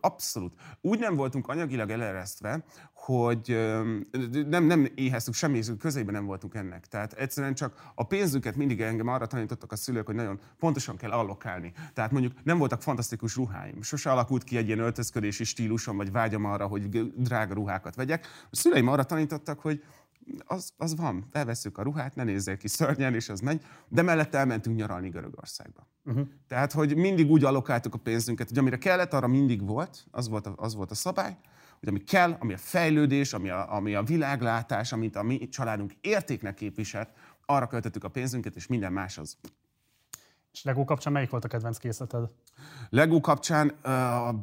Abszolút. 0.00 0.54
Úgy 0.80 0.98
nem 0.98 1.16
voltunk 1.16 1.48
anyagilag 1.48 1.90
eleresztve, 1.90 2.64
hogy 2.92 3.58
nem, 4.46 4.64
nem 4.64 4.88
éheztük, 4.94 5.34
semmi 5.34 5.60
közében 5.78 6.14
nem 6.14 6.26
voltunk 6.26 6.54
ennek. 6.54 6.86
Tehát 6.86 7.12
egyszerűen 7.12 7.54
csak 7.54 7.90
a 7.94 8.06
pénzünket 8.06 8.56
mindig 8.56 8.80
engem 8.80 9.08
arra 9.08 9.26
tanítottak 9.26 9.72
a 9.72 9.76
szülők, 9.76 10.06
hogy 10.06 10.14
nagyon 10.14 10.40
pontosan 10.58 10.96
kell 10.96 11.10
allokálni. 11.10 11.72
Tehát 11.94 12.10
mondjuk 12.10 12.32
nem 12.44 12.58
voltak 12.58 12.82
fantasztikus 12.82 13.36
ruháim. 13.36 13.82
Sose 13.82 14.10
alakult 14.18 14.44
ki 14.44 14.56
egy 14.56 14.66
ilyen 14.66 14.78
öltözködési 14.78 15.44
stílusom, 15.44 15.96
vagy 15.96 16.12
vágyam 16.12 16.44
arra, 16.44 16.66
hogy 16.66 17.12
drága 17.14 17.54
ruhákat 17.54 17.94
vegyek. 17.94 18.26
A 18.50 18.56
szüleim 18.56 18.88
arra 18.88 19.04
tanítottak, 19.04 19.60
hogy 19.60 19.82
az, 20.44 20.72
az 20.76 20.96
van, 20.96 21.26
felveszünk 21.30 21.78
a 21.78 21.82
ruhát, 21.82 22.14
ne 22.14 22.24
nézzél 22.24 22.56
ki 22.56 22.68
szörnyen, 22.68 23.14
és 23.14 23.28
az 23.28 23.40
megy, 23.40 23.62
de 23.88 24.02
mellett 24.02 24.34
elmentünk 24.34 24.76
nyaralni 24.76 25.08
Görögországba. 25.08 25.86
Uh-huh. 26.04 26.28
Tehát, 26.48 26.72
hogy 26.72 26.96
mindig 26.96 27.30
úgy 27.30 27.44
allokáltuk 27.44 27.94
a 27.94 27.98
pénzünket, 27.98 28.48
hogy 28.48 28.58
amire 28.58 28.78
kellett, 28.78 29.12
arra 29.12 29.26
mindig 29.26 29.66
volt, 29.66 30.06
az 30.10 30.28
volt 30.28 30.46
a, 30.46 30.52
az 30.56 30.74
volt 30.74 30.90
a 30.90 30.94
szabály, 30.94 31.36
hogy 31.78 31.88
ami 31.88 32.04
kell, 32.04 32.36
ami 32.38 32.52
a 32.52 32.56
fejlődés, 32.56 33.32
ami 33.32 33.48
a, 33.48 33.74
ami 33.74 33.94
a 33.94 34.02
világlátás, 34.02 34.92
amit 34.92 35.16
a 35.16 35.22
mi 35.22 35.48
családunk 35.48 35.92
értéknek 36.00 36.54
képviselt, 36.54 37.10
arra 37.46 37.66
költöttük 37.66 38.04
a 38.04 38.08
pénzünket, 38.08 38.56
és 38.56 38.66
minden 38.66 38.92
más 38.92 39.18
az. 39.18 39.36
És 40.52 40.62
Lego 40.62 40.84
kapcsán 40.84 41.12
melyik 41.12 41.30
volt 41.30 41.44
a 41.44 41.48
kedvenc 41.48 41.78
készleted? 41.78 42.30
Lego 42.88 43.20
kapcsán 43.20 43.68
a, 43.68 44.28
a, 44.28 44.34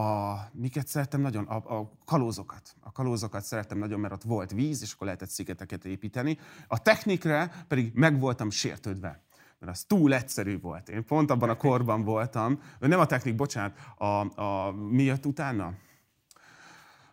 a 0.00 0.38
miket 0.52 0.86
szerettem 0.86 1.20
nagyon? 1.20 1.44
A, 1.44 1.78
a 1.78 1.90
kalózokat. 2.04 2.74
A 2.80 2.92
kalózokat 2.92 3.44
szerettem 3.44 3.78
nagyon, 3.78 4.00
mert 4.00 4.12
ott 4.12 4.22
volt 4.22 4.50
víz, 4.50 4.82
és 4.82 4.92
akkor 4.92 5.06
lehetett 5.06 5.28
szigeteket 5.28 5.84
építeni. 5.84 6.38
A 6.66 6.82
technikre 6.82 7.64
pedig 7.68 7.92
meg 7.94 8.20
voltam 8.20 8.50
sértődve 8.50 9.28
mert 9.60 9.72
az 9.72 9.84
túl 9.84 10.14
egyszerű 10.14 10.60
volt. 10.60 10.88
Én 10.88 11.04
pont 11.04 11.30
abban 11.30 11.48
a 11.48 11.56
korban 11.56 12.04
voltam, 12.04 12.60
nem 12.78 13.00
a 13.00 13.06
technik, 13.06 13.34
bocsánat, 13.34 13.76
a, 13.96 14.40
a 14.42 14.72
mi 14.72 15.02
jött 15.02 15.26
utána? 15.26 15.74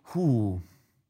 Hú, 0.01 0.59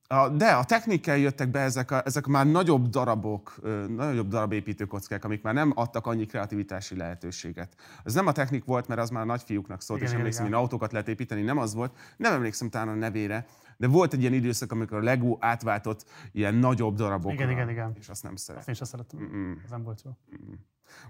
a, 0.08 0.30
de 0.30 0.52
a 0.52 0.64
technikkel 0.64 1.18
jöttek 1.18 1.50
be 1.50 1.60
ezek, 1.60 1.92
a, 1.92 2.02
ezek 2.06 2.26
már 2.26 2.48
nagyobb 2.48 2.88
darabok, 2.88 3.60
nagyobb 3.88 4.28
darab 4.28 4.52
építőkockák, 4.52 5.24
amik 5.24 5.42
már 5.42 5.54
nem 5.54 5.72
adtak 5.76 6.06
annyi 6.06 6.26
kreativitási 6.26 6.96
lehetőséget. 6.96 7.76
Ez 8.04 8.14
nem 8.14 8.28
a 8.28 8.32
technik 8.32 8.66
volt, 8.66 8.88
mert 8.88 9.02
az 9.02 9.10
már 9.10 9.22
a 9.22 9.26
nagyfiúknak 9.26 9.82
szólt, 9.82 10.00
igen, 10.00 10.12
és 10.12 10.18
emlékszem, 10.18 10.44
hogy 10.44 10.54
autókat 10.54 10.92
lehet 10.92 11.08
építeni, 11.08 11.42
nem 11.42 11.58
az 11.58 11.74
volt. 11.74 11.98
Nem 12.18 12.34
emlékszem 12.34 12.70
talán 12.70 12.88
a 12.88 12.94
nevére, 12.94 13.46
de 13.78 13.88
volt 13.88 14.14
egy 14.14 14.20
ilyen 14.22 14.34
időszak, 14.34 14.72
amikor 14.72 14.98
a 14.98 15.02
Lego 15.02 15.38
átváltott 15.40 16.06
ilyen 16.32 16.56
nagyobb 16.56 16.96
darabokra. 16.96 17.34
Igen, 17.34 17.50
igen, 17.50 17.70
igen. 17.70 17.96
És 18.00 18.10
azt 18.10 18.24
nem 18.24 18.36
szeretem. 18.36 18.60
Azt 18.60 18.68
én 18.68 18.76
sem 18.76 18.88
szeretem. 18.88 19.20
Mm-mm. 19.20 19.62
Ez 19.64 19.70
nem 19.70 19.84
volt 19.84 20.02
jó. 20.06 20.12
Mm-mm. 20.12 20.56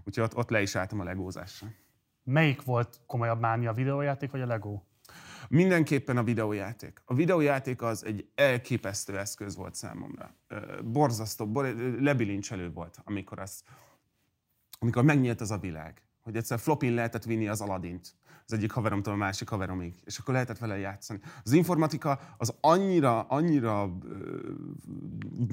Úgyhogy 0.03 0.23
ott, 0.23 0.35
ott 0.35 0.49
le 0.49 0.61
is 0.61 0.75
álltam 0.75 0.99
a 0.99 1.03
legózásra. 1.03 1.67
Melyik 2.23 2.63
volt 2.63 2.99
komolyabb 3.05 3.39
mánia, 3.39 3.69
a 3.69 3.73
videójáték 3.73 4.31
vagy 4.31 4.41
a 4.41 4.45
Lego? 4.45 4.81
Mindenképpen 5.49 6.17
a 6.17 6.23
videójáték. 6.23 7.01
A 7.05 7.13
videójáték 7.13 7.81
az 7.81 8.05
egy 8.05 8.29
elképesztő 8.35 9.17
eszköz 9.17 9.55
volt 9.55 9.75
számomra. 9.75 10.35
Borzasztó, 10.83 11.61
lebilincselő 11.99 12.71
volt, 12.71 12.99
amikor, 13.03 13.39
az, 13.39 13.63
amikor 14.79 15.03
megnyílt 15.03 15.41
az 15.41 15.51
a 15.51 15.57
világ. 15.57 16.01
Hogy 16.21 16.35
egyszer 16.35 16.59
flopin 16.59 16.93
lehetett 16.93 17.23
vinni 17.23 17.47
az 17.47 17.61
Aladint 17.61 18.15
az 18.47 18.53
egyik 18.53 18.71
haveromtól 18.71 19.13
a 19.13 19.17
másik 19.17 19.49
haveromig, 19.49 19.93
és 20.05 20.17
akkor 20.17 20.33
lehetett 20.33 20.57
vele 20.57 20.77
játszani. 20.77 21.19
Az 21.43 21.51
informatika 21.51 22.19
az 22.37 22.53
annyira, 22.61 23.21
annyira 23.21 23.97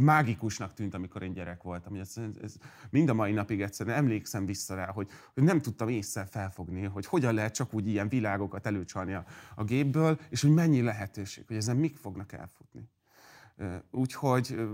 mágikusnak 0.01 0.75
tűnt, 0.75 0.95
amikor 0.95 1.23
én 1.23 1.33
gyerek 1.33 1.63
voltam. 1.63 1.93
Hogy 1.93 2.01
ez, 2.01 2.15
ez, 2.43 2.57
mind 2.91 3.09
a 3.09 3.15
mai 3.15 3.33
napig 3.33 3.63
egyszerűen 3.63 3.97
emlékszem 3.97 4.47
vissza 4.47 4.75
rá, 4.75 4.93
hogy, 4.93 5.09
hogy 5.35 5.43
nem 5.43 5.61
tudtam 5.61 5.89
észre 5.89 6.25
felfogni, 6.25 6.85
hogy 6.85 7.07
hogyan 7.07 7.35
lehet 7.35 7.55
csak 7.55 7.75
úgy 7.75 7.89
ilyen 7.89 8.09
világokat 8.09 8.67
előcsalni 8.67 9.15
a, 9.15 9.25
a 9.55 9.65
gépből, 9.65 10.19
és 10.29 10.41
hogy 10.41 10.53
mennyi 10.53 10.83
lehetőség, 10.83 11.47
hogy 11.47 11.57
ezen 11.57 11.77
mik 11.77 11.97
fognak 11.97 12.33
elfutni. 12.33 12.89
Úgyhogy 13.91 14.69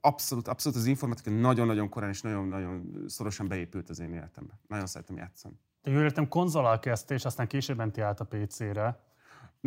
abszolút, 0.00 0.48
abszolút 0.48 0.78
az 0.78 0.86
informatika 0.86 1.30
nagyon-nagyon 1.30 1.88
korán 1.88 2.10
és 2.10 2.20
nagyon-nagyon 2.20 3.04
szorosan 3.06 3.48
beépült 3.48 3.88
az 3.88 4.00
én 4.00 4.12
életembe. 4.12 4.58
Nagyon 4.68 4.86
szeretem 4.86 5.16
játszani. 5.16 5.54
Te 5.84 5.90
jól 5.90 6.02
értem, 6.02 6.28
konzolal 6.28 6.78
kezdte, 6.78 7.14
és 7.14 7.24
aztán 7.24 7.46
később 7.46 7.76
menti 7.76 8.00
át 8.00 8.20
a 8.20 8.24
PC-re. 8.24 8.98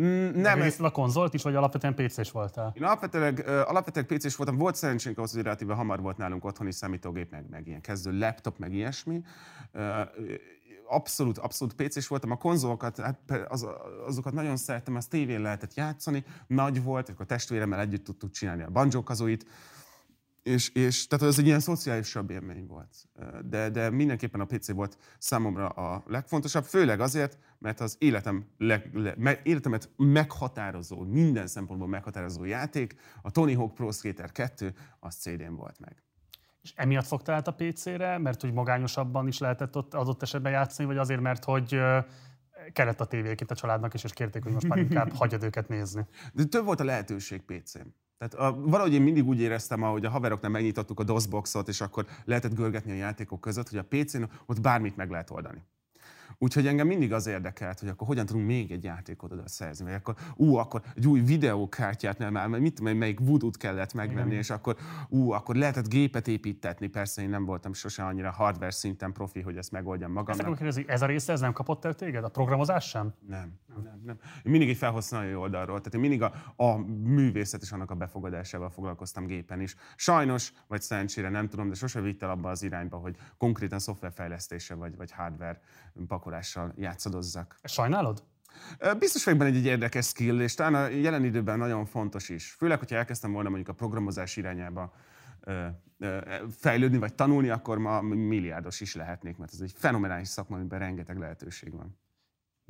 Mm, 0.02 0.40
nem. 0.40 0.60
Részt 0.60 0.80
a 0.80 0.90
konzolt 0.90 1.34
is, 1.34 1.42
vagy 1.42 1.54
alapvetően 1.54 1.94
PC-s 1.94 2.30
voltál? 2.30 2.72
Én 2.76 2.84
alapvetően, 2.84 3.36
alapvetően 3.64 4.06
PC-s 4.06 4.36
voltam. 4.36 4.56
Volt 4.56 4.74
szerencsénk 4.74 5.18
ahhoz, 5.18 5.32
hogy 5.32 5.42
relatíve 5.42 5.74
hamar 5.74 6.00
volt 6.00 6.16
nálunk 6.16 6.44
otthoni 6.44 6.72
számítógép, 6.72 7.30
meg, 7.30 7.48
meg 7.50 7.66
ilyen 7.66 7.80
kezdő 7.80 8.18
laptop, 8.18 8.58
meg 8.58 8.72
ilyesmi. 8.72 9.22
Abszolút, 10.88 11.38
abszolút 11.38 11.74
PC-s 11.74 12.08
voltam. 12.08 12.30
A 12.30 12.36
konzolokat, 12.36 13.00
hát 13.00 13.18
az, 13.48 13.66
azokat 14.06 14.32
nagyon 14.32 14.56
szerettem, 14.56 14.96
az 14.96 15.06
tévén 15.06 15.40
lehetett 15.40 15.74
játszani, 15.74 16.24
nagy 16.46 16.82
volt, 16.82 17.08
akkor 17.08 17.22
a 17.22 17.26
testvéremmel 17.26 17.80
együtt 17.80 18.04
tudtuk 18.04 18.30
csinálni 18.30 18.62
a 18.62 18.70
banjo 18.70 19.02
és, 20.42 20.68
és 20.68 21.06
tehát 21.06 21.26
ez 21.26 21.38
egy 21.38 21.46
ilyen 21.46 21.60
szociálisabb 21.60 22.30
élmény 22.30 22.66
volt. 22.66 23.08
De, 23.44 23.70
de 23.70 23.90
mindenképpen 23.90 24.40
a 24.40 24.44
PC 24.44 24.70
volt 24.70 24.98
számomra 25.18 25.68
a 25.68 26.02
legfontosabb, 26.06 26.64
főleg 26.64 27.00
azért, 27.00 27.38
mert 27.58 27.80
az 27.80 27.96
életem 27.98 28.46
leg, 28.58 28.90
le, 28.94 29.14
me, 29.16 29.40
életemet 29.42 29.90
meghatározó, 29.96 31.04
minden 31.04 31.46
szempontból 31.46 31.88
meghatározó 31.88 32.44
játék, 32.44 32.94
a 33.22 33.30
Tony 33.30 33.56
Hawk 33.56 33.74
Pro 33.74 33.90
Skater 33.92 34.32
2, 34.32 34.74
az 35.00 35.14
CD-n 35.14 35.54
volt 35.54 35.78
meg. 35.80 36.02
És 36.62 36.72
emiatt 36.76 37.06
fogtál 37.06 37.34
át 37.34 37.48
a 37.48 37.54
PC-re, 37.54 38.18
mert 38.18 38.40
hogy 38.40 38.52
magányosabban 38.52 39.26
is 39.26 39.38
lehetett 39.38 39.76
ott 39.76 39.94
adott 39.94 40.22
esetben 40.22 40.52
játszani, 40.52 40.88
vagy 40.88 40.98
azért, 40.98 41.20
mert 41.20 41.44
hogy 41.44 41.80
kellett 42.72 43.00
a 43.00 43.04
tévék 43.04 43.40
itt 43.40 43.50
a 43.50 43.54
családnak 43.54 43.94
is, 43.94 44.04
és 44.04 44.12
kérték, 44.12 44.42
hogy 44.42 44.52
most 44.52 44.68
már 44.68 44.78
inkább 44.78 45.12
hagyjad 45.18 45.42
őket 45.42 45.68
nézni. 45.68 46.06
De 46.32 46.44
több 46.44 46.64
volt 46.64 46.80
a 46.80 46.84
lehetőség 46.84 47.40
PC-n. 47.40 47.86
Tehát 48.18 48.34
a, 48.34 48.60
valahogy 48.60 48.92
én 48.92 49.02
mindig 49.02 49.26
úgy 49.26 49.40
éreztem, 49.40 49.82
ahogy 49.82 50.04
a 50.04 50.10
haveroknál 50.10 50.50
megnyitottuk 50.50 51.00
a 51.00 51.04
DOS-boxot, 51.04 51.68
és 51.68 51.80
akkor 51.80 52.06
lehetett 52.24 52.54
görgetni 52.54 52.90
a 52.90 52.94
játékok 52.94 53.40
között, 53.40 53.68
hogy 53.68 53.78
a 53.78 53.84
PC-n 53.88 54.22
ott 54.46 54.60
bármit 54.60 54.96
meg 54.96 55.10
lehet 55.10 55.30
oldani. 55.30 55.62
Úgyhogy 56.40 56.66
engem 56.66 56.86
mindig 56.86 57.12
az 57.12 57.26
érdekelt, 57.26 57.80
hogy 57.80 57.88
akkor 57.88 58.06
hogyan 58.06 58.26
tudunk 58.26 58.46
még 58.46 58.70
egy 58.70 58.84
játékot 58.84 59.32
oda 59.32 59.48
szerzni, 59.48 59.84
vagy 59.84 59.94
akkor, 59.94 60.14
ú, 60.36 60.54
akkor 60.54 60.82
egy 60.96 61.06
új 61.06 61.20
videókártyát, 61.20 62.18
nem 62.18 62.32
már, 62.32 62.48
mit 62.48 62.74
tudom, 62.74 62.96
melyik 62.96 63.18
voodoo 63.20 63.50
kellett 63.50 63.94
megvenni, 63.94 64.26
Igen. 64.26 64.38
és 64.38 64.50
akkor, 64.50 64.76
ú, 65.08 65.30
akkor 65.30 65.56
lehetett 65.56 65.88
gépet 65.88 66.28
építetni. 66.28 66.86
Persze 66.86 67.22
én 67.22 67.28
nem 67.28 67.44
voltam 67.44 67.72
sose 67.72 68.04
annyira 68.04 68.30
hardware 68.30 68.70
szinten 68.70 69.12
profi, 69.12 69.40
hogy 69.40 69.56
ezt 69.56 69.72
megoldjam 69.72 70.12
magamnak. 70.12 70.60
Ezt 70.60 70.78
ez 70.86 71.02
a 71.02 71.06
része, 71.06 71.32
ez 71.32 71.40
nem 71.40 71.52
kapott 71.52 71.84
el 71.84 71.94
téged? 71.94 72.24
A 72.24 72.28
programozás 72.28 72.88
sem? 72.88 73.14
Nem, 73.28 73.52
nem, 73.82 74.00
nem. 74.04 74.18
Én 74.44 74.50
mindig 74.50 74.68
egy 74.68 74.76
felhasználói 74.76 75.34
oldalról, 75.34 75.78
tehát 75.78 75.94
én 75.94 76.00
mindig 76.00 76.22
a, 76.22 76.32
a 76.56 76.76
művészet 77.02 77.62
és 77.62 77.72
annak 77.72 77.90
a 77.90 77.94
befogadásával 77.94 78.70
foglalkoztam 78.70 79.26
gépen 79.26 79.60
is. 79.60 79.74
Sajnos, 79.96 80.52
vagy 80.66 80.82
szerencsére 80.82 81.28
nem 81.28 81.48
tudom, 81.48 81.68
de 81.68 81.74
sose 81.74 82.00
vitt 82.00 82.22
el 82.22 82.30
abba 82.30 82.50
az 82.50 82.62
irányba, 82.62 82.96
hogy 82.96 83.16
konkrétan 83.36 83.78
szoftverfejlesztése 83.78 84.74
vagy, 84.74 84.96
vagy 84.96 85.12
hardware 85.12 85.60
pakolással 86.06 86.72
játszadozzak. 86.76 87.58
Sajnálod? 87.62 88.22
Biztos 88.98 89.24
vagyok 89.24 89.38
benne 89.38 89.50
egy, 89.50 89.56
egy 89.56 89.64
érdekes 89.64 90.06
skill, 90.06 90.40
és 90.40 90.54
talán 90.54 90.74
a 90.74 90.86
jelen 90.86 91.24
időben 91.24 91.58
nagyon 91.58 91.84
fontos 91.84 92.28
is. 92.28 92.52
Főleg, 92.52 92.78
hogyha 92.78 92.96
elkezdtem 92.96 93.32
volna 93.32 93.48
mondjuk 93.48 93.68
a 93.68 93.72
programozás 93.72 94.36
irányába 94.36 94.92
fejlődni 96.50 96.98
vagy 96.98 97.14
tanulni, 97.14 97.48
akkor 97.48 97.78
ma 97.78 98.00
milliárdos 98.00 98.80
is 98.80 98.94
lehetnék, 98.94 99.36
mert 99.36 99.52
ez 99.52 99.60
egy 99.60 99.72
fenomenális 99.76 100.28
szakma, 100.28 100.56
amiben 100.56 100.78
rengeteg 100.78 101.18
lehetőség 101.18 101.72
van. 101.72 101.98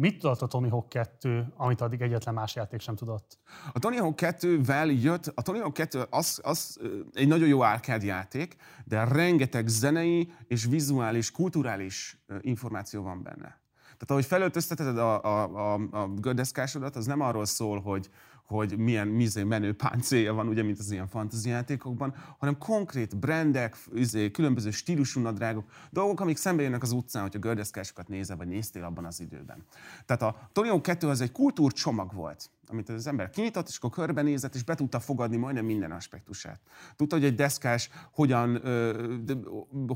Mit 0.00 0.18
tudott 0.18 0.42
a 0.42 0.46
Tony 0.46 0.70
Hawk 0.70 0.88
2, 0.88 1.46
amit 1.56 1.80
addig 1.80 2.00
egyetlen 2.00 2.34
más 2.34 2.54
játék 2.54 2.80
sem 2.80 2.96
tudott? 2.96 3.38
A 3.72 3.78
Tony 3.78 3.98
Hawk 3.98 4.18
2-vel 4.22 5.02
jött, 5.02 5.32
a 5.34 5.42
Tony 5.42 5.60
Hawk 5.60 5.74
2 5.74 6.06
az, 6.10 6.40
az 6.42 6.78
egy 7.12 7.28
nagyon 7.28 7.48
jó 7.48 7.60
arcade 7.60 8.04
játék, 8.04 8.56
de 8.84 9.04
rengeteg 9.04 9.68
zenei 9.68 10.32
és 10.46 10.64
vizuális, 10.64 11.30
kulturális 11.30 12.24
információ 12.40 13.02
van 13.02 13.22
benne. 13.22 13.60
Tehát 13.82 14.10
ahogy 14.10 14.24
felöltözteted 14.24 14.98
a, 14.98 15.22
a, 15.22 15.72
a, 15.72 15.88
a 15.90 16.08
gördeszkásodat, 16.08 16.96
az 16.96 17.06
nem 17.06 17.20
arról 17.20 17.44
szól, 17.44 17.80
hogy, 17.80 18.10
hogy 18.48 18.78
milyen 18.78 19.08
mizé 19.08 19.42
menő 19.42 19.74
páncélja 19.74 20.34
van, 20.34 20.48
ugye, 20.48 20.62
mint 20.62 20.78
az 20.78 20.90
ilyen 20.90 21.06
fantazijátékokban, 21.08 22.14
hanem 22.38 22.58
konkrét 22.58 23.16
brandek, 23.16 23.76
izé, 23.94 24.30
különböző 24.30 24.70
stílusú 24.70 25.20
nadrágok, 25.20 25.64
dolgok, 25.90 26.20
amik 26.20 26.36
szembe 26.36 26.62
jönnek 26.62 26.82
az 26.82 26.92
utcán, 26.92 27.22
hogyha 27.22 27.38
gördeszkásokat 27.38 28.08
nézel, 28.08 28.36
vagy 28.36 28.48
néztél 28.48 28.84
abban 28.84 29.04
az 29.04 29.20
időben. 29.20 29.64
Tehát 30.06 30.22
a 30.22 30.48
Tony 30.52 30.80
2 30.80 31.08
az 31.08 31.20
egy 31.20 31.32
kultúrcsomag 31.32 32.14
volt, 32.14 32.50
amit 32.66 32.88
az 32.88 33.06
ember 33.06 33.30
kinyitott, 33.30 33.68
és 33.68 33.76
akkor 33.76 33.90
körbenézett, 33.90 34.54
és 34.54 34.64
be 34.64 34.74
tudta 34.74 35.00
fogadni 35.00 35.36
majdnem 35.36 35.64
minden 35.64 35.92
aspektusát. 35.92 36.60
Tudta, 36.96 37.16
hogy 37.16 37.24
egy 37.24 37.34
deszkás 37.34 37.90
hogyan, 38.12 38.66
ö, 38.66 39.16
de, 39.24 39.34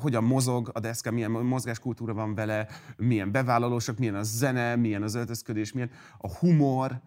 hogyan 0.00 0.24
mozog 0.24 0.70
a 0.72 0.80
deszka, 0.80 1.10
milyen 1.10 1.30
mozgáskultúra 1.30 2.14
van 2.14 2.34
vele, 2.34 2.68
milyen 2.96 3.32
bevállalósok, 3.32 3.98
milyen 3.98 4.14
a 4.14 4.22
zene, 4.22 4.76
milyen 4.76 5.02
az 5.02 5.14
öltözködés, 5.14 5.72
milyen 5.72 5.90
a 6.18 6.36
humor, 6.36 7.00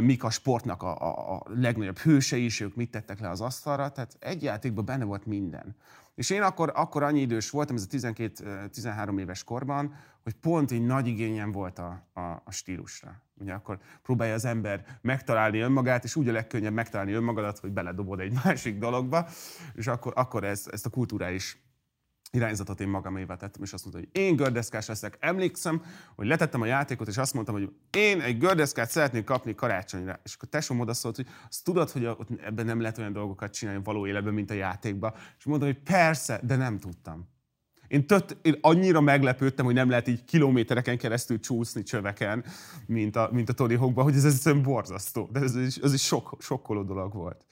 mik 0.00 0.24
a 0.24 0.30
sportnak 0.30 0.82
a, 0.82 1.00
a, 1.00 1.34
a 1.34 1.42
legnagyobb 1.46 1.98
hősei 1.98 2.44
is, 2.44 2.60
ők 2.60 2.74
mit 2.74 2.90
tettek 2.90 3.20
le 3.20 3.30
az 3.30 3.40
asztalra, 3.40 3.88
tehát 3.88 4.16
egy 4.18 4.42
játékban 4.42 4.84
benne 4.84 5.04
volt 5.04 5.26
minden. 5.26 5.76
És 6.14 6.30
én 6.30 6.42
akkor, 6.42 6.72
akkor 6.74 7.02
annyi 7.02 7.20
idős 7.20 7.50
voltam, 7.50 7.76
ez 7.76 7.86
a 7.90 7.96
12-13 7.96 9.18
éves 9.20 9.44
korban, 9.44 9.94
hogy 10.22 10.34
pont 10.34 10.70
egy 10.70 10.86
nagy 10.86 11.06
igényem 11.06 11.52
volt 11.52 11.78
a, 11.78 12.02
a, 12.12 12.20
a 12.20 12.50
stílusra. 12.50 13.22
Ugye 13.40 13.52
akkor 13.52 13.78
próbálja 14.02 14.34
az 14.34 14.44
ember 14.44 14.98
megtalálni 15.00 15.58
önmagát, 15.58 16.04
és 16.04 16.16
úgy 16.16 16.28
a 16.28 16.32
legkönnyebb 16.32 16.72
megtalálni 16.72 17.12
önmagadat, 17.12 17.58
hogy 17.58 17.72
beledobod 17.72 18.20
egy 18.20 18.32
másik 18.44 18.78
dologba, 18.78 19.28
és 19.74 19.86
akkor, 19.86 20.12
akkor 20.16 20.44
ez, 20.44 20.66
ezt 20.70 20.86
a 20.86 20.90
kulturális 20.90 21.63
irányzatot 22.34 22.80
én 22.80 22.88
magamévá 22.88 23.36
tettem, 23.36 23.62
és 23.62 23.72
azt 23.72 23.84
mondta, 23.84 24.02
hogy 24.02 24.22
én 24.22 24.36
gördeszkás 24.36 24.86
leszek. 24.86 25.16
Emlékszem, 25.20 25.82
hogy 26.14 26.26
letettem 26.26 26.60
a 26.60 26.66
játékot, 26.66 27.08
és 27.08 27.16
azt 27.16 27.34
mondtam, 27.34 27.54
hogy 27.54 27.72
én 27.90 28.20
egy 28.20 28.38
gördeszkát 28.38 28.90
szeretnék 28.90 29.24
kapni 29.24 29.54
karácsonyra. 29.54 30.20
És 30.24 30.34
akkor 30.34 30.48
tesóm 30.48 30.80
oda 30.80 30.94
szólt, 30.94 31.16
hogy 31.16 31.26
azt 31.48 31.64
tudod, 31.64 31.90
hogy 31.90 32.08
ebben 32.44 32.66
nem 32.66 32.80
lehet 32.80 32.98
olyan 32.98 33.12
dolgokat 33.12 33.52
csinálni 33.52 33.80
való 33.84 34.06
életben, 34.06 34.34
mint 34.34 34.50
a 34.50 34.54
játékban. 34.54 35.14
És 35.38 35.44
mondtam, 35.44 35.68
hogy 35.68 35.82
persze, 35.82 36.40
de 36.42 36.56
nem 36.56 36.78
tudtam. 36.78 37.32
Én, 37.88 38.06
tött, 38.06 38.36
én 38.42 38.58
annyira 38.60 39.00
meglepődtem, 39.00 39.64
hogy 39.64 39.74
nem 39.74 39.88
lehet 39.88 40.08
így 40.08 40.24
kilométereken 40.24 40.98
keresztül 40.98 41.40
csúszni 41.40 41.82
csöveken, 41.82 42.44
mint 42.86 43.16
a, 43.16 43.28
mint 43.32 43.48
a 43.48 43.52
Tony 43.52 43.76
Hawkban, 43.76 44.04
hogy 44.04 44.14
ez 44.14 44.24
egyszerűen 44.24 44.62
borzasztó. 44.62 45.28
De 45.32 45.40
ez, 45.40 45.54
ez, 45.54 45.78
ez 45.82 45.92
egy 45.92 45.98
sok, 45.98 46.36
sokkoló 46.40 46.82
dolog 46.82 47.14
volt. 47.14 47.46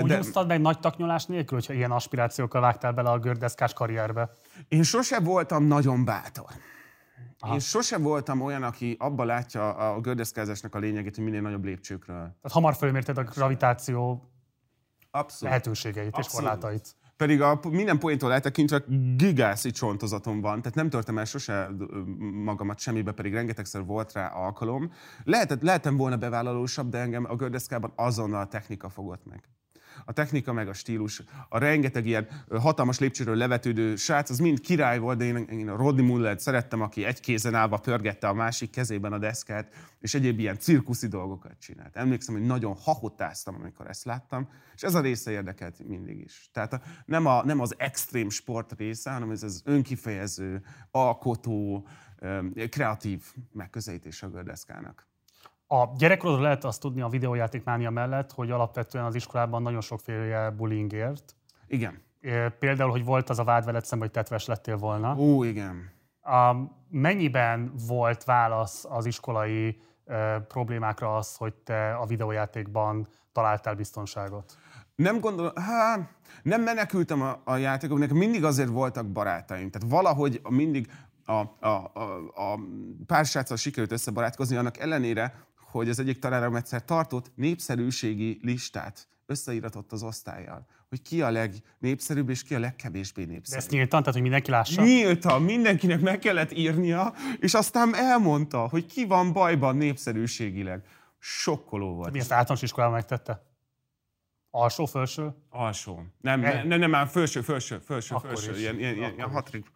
Hogy 0.00 0.08
de... 0.08 0.18
úsztad 0.18 0.46
meg 0.46 0.60
nagy 0.60 0.78
taknyolás 0.78 1.26
nélkül, 1.26 1.58
hogyha 1.58 1.72
ilyen 1.72 1.90
aspirációkkal 1.90 2.60
vágtál 2.60 2.92
bele 2.92 3.10
a 3.10 3.18
gördeszkás 3.18 3.72
karrierbe? 3.72 4.30
Én 4.68 4.82
sose 4.82 5.20
voltam 5.20 5.64
nagyon 5.64 6.04
bátor. 6.04 6.50
Aha. 7.38 7.54
Én 7.54 7.60
sose 7.60 7.98
voltam 7.98 8.40
olyan, 8.40 8.62
aki 8.62 8.96
abba 8.98 9.24
látja 9.24 9.74
a 9.74 10.00
gördeszkázásnak 10.00 10.74
a 10.74 10.78
lényegét, 10.78 11.14
hogy 11.14 11.24
minél 11.24 11.40
nagyobb 11.40 11.64
lépcsőkről. 11.64 12.16
Tehát 12.16 12.52
hamar 12.52 12.74
fölmérted 12.74 13.18
a 13.18 13.22
gravitáció 13.22 14.30
Abszolút. 15.10 15.42
lehetőségeit 15.42 16.14
Abszolút. 16.16 16.26
és 16.26 16.34
korlátait. 16.34 16.96
Pedig 17.16 17.40
a 17.40 17.60
minden 17.70 17.98
poéntól 17.98 18.32
eltekintve 18.32 18.82
gigászi 19.16 19.70
csontozatom 19.70 20.40
van, 20.40 20.62
tehát 20.62 20.76
nem 20.76 20.90
törtem 20.90 21.18
el 21.18 21.24
sose 21.24 21.70
magamat 22.18 22.78
semmibe, 22.78 23.12
pedig 23.12 23.32
rengetegszer 23.32 23.84
volt 23.84 24.12
rá 24.12 24.26
alkalom. 24.26 24.92
Lehetett, 25.24 25.62
lehetem 25.62 25.96
volna 25.96 26.16
bevállalósabb, 26.16 26.88
de 26.88 26.98
engem 26.98 27.24
a 27.28 27.36
gördeszkában 27.36 27.92
azonnal 27.96 28.40
a 28.40 28.46
technika 28.46 28.88
fogott 28.88 29.24
meg 29.24 29.42
a 30.04 30.12
technika 30.12 30.52
meg 30.52 30.68
a 30.68 30.72
stílus, 30.72 31.22
a 31.48 31.58
rengeteg 31.58 32.06
ilyen 32.06 32.28
hatalmas 32.50 32.98
lépcsőről 32.98 33.36
levetődő 33.36 33.96
srác, 33.96 34.30
az 34.30 34.38
mind 34.38 34.60
király 34.60 34.98
volt, 34.98 35.18
de 35.18 35.24
én, 35.24 35.36
én 35.36 35.68
a 35.68 35.76
Rodney 35.76 36.06
Mullet 36.06 36.40
szerettem, 36.40 36.80
aki 36.80 37.04
egy 37.04 37.20
kézen 37.20 37.54
állva 37.54 37.76
pörgette 37.76 38.28
a 38.28 38.32
másik 38.32 38.70
kezében 38.70 39.12
a 39.12 39.18
deszkát, 39.18 39.74
és 40.00 40.14
egyéb 40.14 40.38
ilyen 40.38 40.58
cirkuszi 40.58 41.06
dolgokat 41.08 41.58
csinált. 41.58 41.96
Emlékszem, 41.96 42.34
hogy 42.34 42.44
nagyon 42.44 42.74
hahotáztam, 42.74 43.54
amikor 43.54 43.86
ezt 43.86 44.04
láttam, 44.04 44.48
és 44.74 44.82
ez 44.82 44.94
a 44.94 45.00
része 45.00 45.30
érdekelt 45.30 45.86
mindig 45.86 46.20
is. 46.20 46.48
Tehát 46.52 46.72
a, 46.72 46.80
nem, 47.04 47.26
a, 47.26 47.44
nem 47.44 47.60
az 47.60 47.74
extrém 47.78 48.30
sport 48.30 48.72
része, 48.72 49.10
hanem 49.10 49.30
ez 49.30 49.42
az 49.42 49.62
önkifejező, 49.64 50.62
alkotó, 50.90 51.86
kreatív 52.68 53.22
megközelítés 53.52 54.22
a 54.22 54.28
gördeszkának. 54.28 55.11
A 55.72 55.92
gyerekkorodról 55.96 56.42
lehet 56.42 56.64
azt 56.64 56.80
tudni 56.80 57.00
a 57.00 57.08
videójátékmánia 57.08 57.90
mellett, 57.90 58.32
hogy 58.32 58.50
alapvetően 58.50 59.04
az 59.04 59.14
iskolában 59.14 59.62
nagyon 59.62 59.80
sokféle 59.80 60.50
bullyingért. 60.50 61.36
Igen. 61.66 62.02
Például, 62.58 62.90
hogy 62.90 63.04
volt 63.04 63.30
az 63.30 63.38
a 63.38 63.44
vád 63.44 63.64
veled 63.64 63.84
szemben, 63.84 64.08
hogy 64.08 64.22
tetves 64.22 64.46
lettél 64.46 64.76
volna. 64.76 65.16
Ó, 65.16 65.42
igen. 65.44 65.90
A, 66.22 66.54
mennyiben 66.88 67.72
volt 67.86 68.24
válasz 68.24 68.84
az 68.88 69.06
iskolai 69.06 69.80
e, 70.06 70.38
problémákra 70.40 71.16
az, 71.16 71.36
hogy 71.36 71.54
te 71.54 71.94
a 71.94 72.06
videójátékban 72.06 73.08
találtál 73.32 73.74
biztonságot? 73.74 74.56
Nem 74.94 75.20
gondolom, 75.20 75.52
hát 75.54 76.08
nem 76.42 76.62
menekültem 76.62 77.22
a, 77.22 77.40
a 77.44 77.56
játékok, 77.56 77.98
nekem 77.98 78.16
mindig 78.16 78.44
azért 78.44 78.68
voltak 78.68 79.06
barátaim. 79.06 79.70
Tehát 79.70 79.88
valahogy 79.90 80.40
mindig 80.48 80.90
a, 81.24 81.32
a, 81.32 81.90
a, 81.92 81.92
a 82.34 82.58
pár 83.06 83.24
sráccal 83.24 83.56
sikerült 83.56 83.92
összebarátkozni, 83.92 84.56
annak 84.56 84.78
ellenére, 84.78 85.34
hogy 85.72 85.88
az 85.88 85.98
egyik 85.98 86.18
tanárom 86.18 86.56
egyszer 86.56 86.84
tartott 86.84 87.32
népszerűségi 87.34 88.38
listát, 88.42 89.08
összeíratott 89.26 89.92
az 89.92 90.02
osztályjal, 90.02 90.66
hogy 90.88 91.02
ki 91.02 91.22
a 91.22 91.30
legnépszerűbb 91.30 92.28
és 92.28 92.42
ki 92.42 92.54
a 92.54 92.58
legkevésbé 92.58 93.24
népszerű. 93.24 93.50
De 93.50 93.56
ezt 93.56 93.70
nyíltan, 93.70 93.98
tehát 94.00 94.12
hogy 94.12 94.22
mindenki 94.22 94.50
lássa? 94.50 94.82
Nyíltan, 94.82 95.42
mindenkinek 95.42 96.00
meg 96.00 96.18
kellett 96.18 96.52
írnia, 96.52 97.14
és 97.38 97.54
aztán 97.54 97.94
elmondta, 97.94 98.68
hogy 98.68 98.86
ki 98.86 99.04
van 99.04 99.32
bajban 99.32 99.76
népszerűségileg. 99.76 100.84
Sokkoló 101.18 101.94
volt. 101.94 102.12
Mi 102.12 102.18
ezt 102.18 102.32
általános 102.32 102.62
iskolában 102.62 102.94
megtette? 102.94 103.42
Alsó, 104.50 104.86
felső? 104.86 105.34
Alsó. 105.50 106.02
Nem, 106.20 106.40
nem, 106.40 106.68
nem, 106.68 106.78
nem, 106.78 106.90
nem 106.90 107.06
felső, 107.06 107.40
felső, 107.40 107.78
felső, 107.78 108.14
Akkor 108.14 108.28
felső. 108.28 108.50
Is. 108.50 108.58
Ilyen, 108.58 108.78
ilyen, 108.78 108.96
ilyen, 108.96 109.14
ilyen 109.14 109.30
hatrik. 109.30 109.66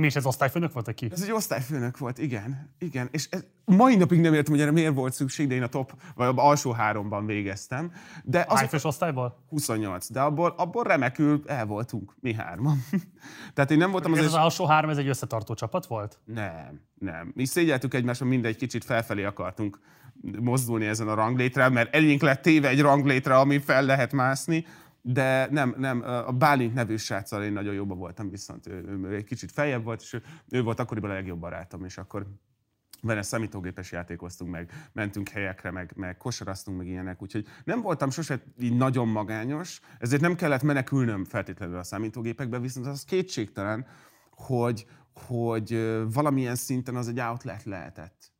Mi 0.00 0.06
is 0.06 0.16
ez 0.16 0.26
osztályfőnök 0.26 0.72
volt, 0.72 0.86
vagy 0.86 0.94
ki? 0.94 1.08
Ez 1.12 1.22
egy 1.22 1.30
osztályfőnök 1.30 1.98
volt, 1.98 2.18
igen. 2.18 2.74
igen. 2.78 3.08
És 3.10 3.26
ez, 3.30 3.44
mai 3.64 3.96
napig 3.96 4.20
nem 4.20 4.34
értem, 4.34 4.52
hogy 4.52 4.62
erre 4.62 4.70
miért 4.70 4.94
volt 4.94 5.12
szükség, 5.12 5.48
de 5.48 5.54
én 5.54 5.62
a 5.62 5.66
top, 5.66 5.94
vagy 6.14 6.26
az 6.26 6.34
alsó 6.36 6.72
háromban 6.72 7.26
végeztem. 7.26 7.92
De 8.24 8.44
az, 8.48 8.58
Hány 8.58 8.68
fős 8.68 8.84
osztályból? 8.84 9.44
28, 9.48 10.10
de 10.10 10.20
abból, 10.20 10.54
abból 10.56 10.84
remekül 10.84 11.42
el 11.46 11.66
voltunk 11.66 12.14
mi 12.20 12.34
hárman. 12.34 12.84
Tehát 13.54 13.70
én 13.70 13.78
nem 13.78 13.90
voltam 13.90 14.12
az... 14.12 14.18
Ez 14.18 14.24
az 14.24 14.34
alsó 14.34 14.66
három, 14.66 14.90
ez 14.90 14.98
egy 14.98 15.08
összetartó 15.08 15.54
csapat 15.54 15.86
volt? 15.86 16.20
Nem, 16.24 16.80
nem. 16.98 17.32
Mi 17.34 17.44
szégyeltük 17.44 17.94
egymáson, 17.94 18.28
mindegy 18.28 18.56
kicsit 18.56 18.84
felfelé 18.84 19.24
akartunk 19.24 19.78
mozdulni 20.40 20.86
ezen 20.86 21.08
a 21.08 21.14
ranglétre, 21.14 21.68
mert 21.68 21.94
elénk 21.94 22.22
lett 22.22 22.42
téve 22.42 22.68
egy 22.68 22.80
ranglétre, 22.80 23.36
ami 23.36 23.58
fel 23.58 23.84
lehet 23.84 24.12
mászni, 24.12 24.66
de 25.06 25.48
nem, 25.50 25.74
nem, 25.78 26.02
a 26.02 26.32
Bálint 26.32 26.74
nevű 26.74 26.96
sráccal 26.96 27.44
én 27.44 27.52
nagyon 27.52 27.74
jobban 27.74 27.98
voltam, 27.98 28.30
viszont 28.30 28.66
ő, 28.66 28.72
ő, 28.72 29.00
ő 29.02 29.14
egy 29.14 29.24
kicsit 29.24 29.52
feljebb 29.52 29.84
volt, 29.84 30.00
és 30.00 30.12
ő, 30.12 30.22
ő 30.48 30.62
volt 30.62 30.80
akkoriban 30.80 31.10
a 31.10 31.14
legjobb 31.14 31.38
barátom, 31.38 31.84
és 31.84 31.98
akkor 31.98 32.26
vele 33.00 33.22
számítógépes 33.22 33.92
játékoztunk 33.92 34.50
meg, 34.50 34.88
mentünk 34.92 35.28
helyekre, 35.28 35.70
meg, 35.70 35.92
meg 35.96 36.16
kosaraztunk, 36.16 36.76
meg 36.76 36.86
ilyenek, 36.86 37.22
úgyhogy 37.22 37.46
nem 37.64 37.80
voltam 37.80 38.10
sose 38.10 38.42
így 38.58 38.76
nagyon 38.76 39.08
magányos, 39.08 39.80
ezért 39.98 40.22
nem 40.22 40.34
kellett 40.34 40.62
menekülnöm 40.62 41.24
feltétlenül 41.24 41.76
a 41.76 41.82
számítógépekbe, 41.82 42.58
viszont 42.58 42.86
az 42.86 43.04
kétségtelen, 43.04 43.86
hogy, 44.30 44.86
hogy 45.14 45.98
valamilyen 46.12 46.56
szinten 46.56 46.96
az 46.96 47.08
egy 47.08 47.20
outlet 47.20 47.64
lehetett. 47.64 48.33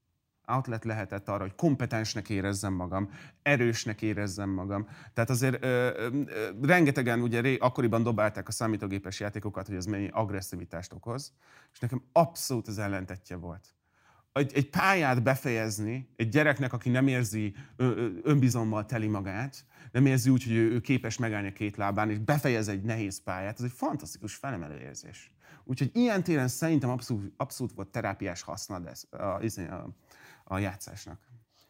Outlet 0.46 0.84
lehetett 0.84 1.28
arra, 1.28 1.42
hogy 1.42 1.54
kompetensnek 1.54 2.28
érezzem 2.28 2.72
magam, 2.72 3.10
erősnek 3.42 4.02
érezzem 4.02 4.50
magam. 4.50 4.88
Tehát 5.14 5.30
azért 5.30 5.64
ö, 5.64 5.90
ö, 5.96 6.22
rengetegen 6.62 7.20
ugye 7.20 7.40
ré, 7.40 7.56
akkoriban 7.56 8.02
dobálták 8.02 8.48
a 8.48 8.52
számítógépes 8.52 9.20
játékokat, 9.20 9.66
hogy 9.66 9.76
ez 9.76 9.86
mennyi 9.86 10.08
agresszivitást 10.12 10.92
okoz, 10.92 11.32
és 11.72 11.78
nekem 11.78 12.02
abszolút 12.12 12.68
az 12.68 12.78
ellentetje 12.78 13.36
volt 13.36 13.74
egy, 14.34 14.52
egy 14.54 14.70
pályát 14.70 15.22
befejezni 15.22 16.08
egy 16.16 16.28
gyereknek, 16.28 16.72
aki 16.72 16.90
nem 16.90 17.06
érzi 17.06 17.54
önbizommal 18.22 18.86
teli 18.86 19.06
magát, 19.06 19.64
nem 19.92 20.06
érzi 20.06 20.30
úgy, 20.30 20.44
hogy 20.44 20.54
ő, 20.54 20.70
ő 20.70 20.80
képes 20.80 21.18
megállni 21.18 21.48
a 21.48 21.52
két 21.52 21.76
lábán, 21.76 22.10
és 22.10 22.18
befejez 22.18 22.68
egy 22.68 22.82
nehéz 22.82 23.22
pályát, 23.22 23.58
ez 23.58 23.64
egy 23.64 23.72
fantasztikus 23.74 24.34
felemelő 24.34 24.78
érzés. 24.78 25.32
Úgyhogy 25.64 25.90
ilyen 25.92 26.22
téren 26.22 26.48
szerintem 26.48 26.90
abszolút, 26.90 27.32
abszolút 27.36 27.72
volt 27.72 27.88
terápiás 27.88 28.42
haszna 28.42 28.80
a, 29.10 29.16
a, 29.16 29.40
a, 29.56 29.88
a 30.44 30.58
játszásnak. 30.58 31.18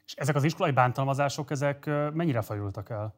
És 0.06 0.12
ezek 0.12 0.34
az 0.34 0.44
iskolai 0.44 0.72
bántalmazások, 0.72 1.50
ezek 1.50 1.86
mennyire 2.12 2.40
fajultak 2.40 2.90
el? 2.90 3.14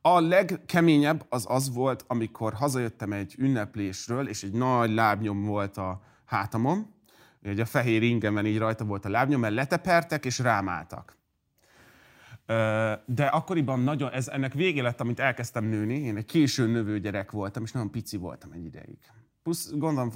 A 0.00 0.20
legkeményebb 0.20 1.26
az 1.28 1.44
az 1.48 1.74
volt, 1.74 2.04
amikor 2.06 2.52
hazajöttem 2.52 3.12
egy 3.12 3.34
ünneplésről, 3.38 4.28
és 4.28 4.42
egy 4.42 4.52
nagy 4.52 4.90
lábnyom 4.90 5.44
volt 5.44 5.76
a 5.76 6.02
hátamon, 6.24 6.94
hogy 7.42 7.60
a 7.60 7.64
fehér 7.66 8.02
ingemben 8.02 8.46
így 8.46 8.58
rajta 8.58 8.84
volt 8.84 9.04
a 9.04 9.08
lábnyom, 9.08 9.40
mert 9.40 9.54
letepertek 9.54 10.24
és 10.24 10.38
rámáltak. 10.38 11.16
De 13.06 13.26
akkoriban 13.26 13.80
nagyon, 13.80 14.12
ez 14.12 14.28
ennek 14.28 14.52
vége 14.52 14.82
lett, 14.82 15.00
amit 15.00 15.20
elkezdtem 15.20 15.64
nőni. 15.64 15.94
Én 15.94 16.16
egy 16.16 16.24
késő 16.24 16.66
növő 16.66 17.00
gyerek 17.00 17.30
voltam, 17.30 17.62
és 17.62 17.72
nagyon 17.72 17.90
pici 17.90 18.16
voltam 18.16 18.52
egy 18.52 18.64
ideig. 18.64 18.98
Plusz 19.46 19.70
gondolom, 19.70 20.10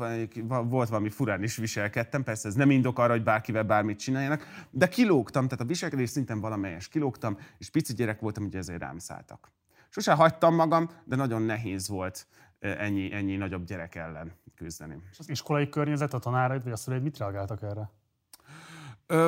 volt 0.69 0.89
valami 0.89 1.11
furán 1.11 1.43
is 1.43 1.57
viselkedtem, 1.57 2.23
persze 2.23 2.49
ez 2.49 2.55
nem 2.55 2.71
indok 2.71 2.99
arra, 2.99 3.13
hogy 3.13 3.23
bárkivel 3.23 3.63
bármit 3.63 3.99
csináljanak, 3.99 4.67
de 4.71 4.89
kilógtam, 4.89 5.45
tehát 5.45 5.61
a 5.61 5.65
viselkedés 5.65 6.11
szinten 6.11 6.41
valamelyes 6.41 6.89
kilógtam, 6.89 7.39
és 7.59 7.71
pici 7.71 7.95
gyerek 7.95 8.21
voltam, 8.21 8.43
hogy 8.43 8.55
ezért 8.55 8.81
rám 8.81 8.99
szálltak. 8.99 9.53
Sose 9.89 10.13
hagytam 10.13 10.55
magam, 10.55 10.91
de 11.05 11.17
nagyon 11.17 11.43
nehéz 11.43 11.89
volt 11.89 12.27
ennyi, 12.59 13.13
ennyi 13.13 13.37
nagyobb 13.37 13.65
gyerek 13.65 13.95
ellen 13.95 14.33
küzdeni. 14.55 15.03
És 15.11 15.19
az 15.19 15.29
iskolai 15.29 15.69
környezet, 15.69 16.15
a 16.15 16.19
tanáraid 16.19 16.63
vagy 16.63 16.73
a 16.73 16.77
szüleid 16.77 17.03
mit 17.03 17.19
reagáltak 17.19 17.63
erre? 17.63 17.91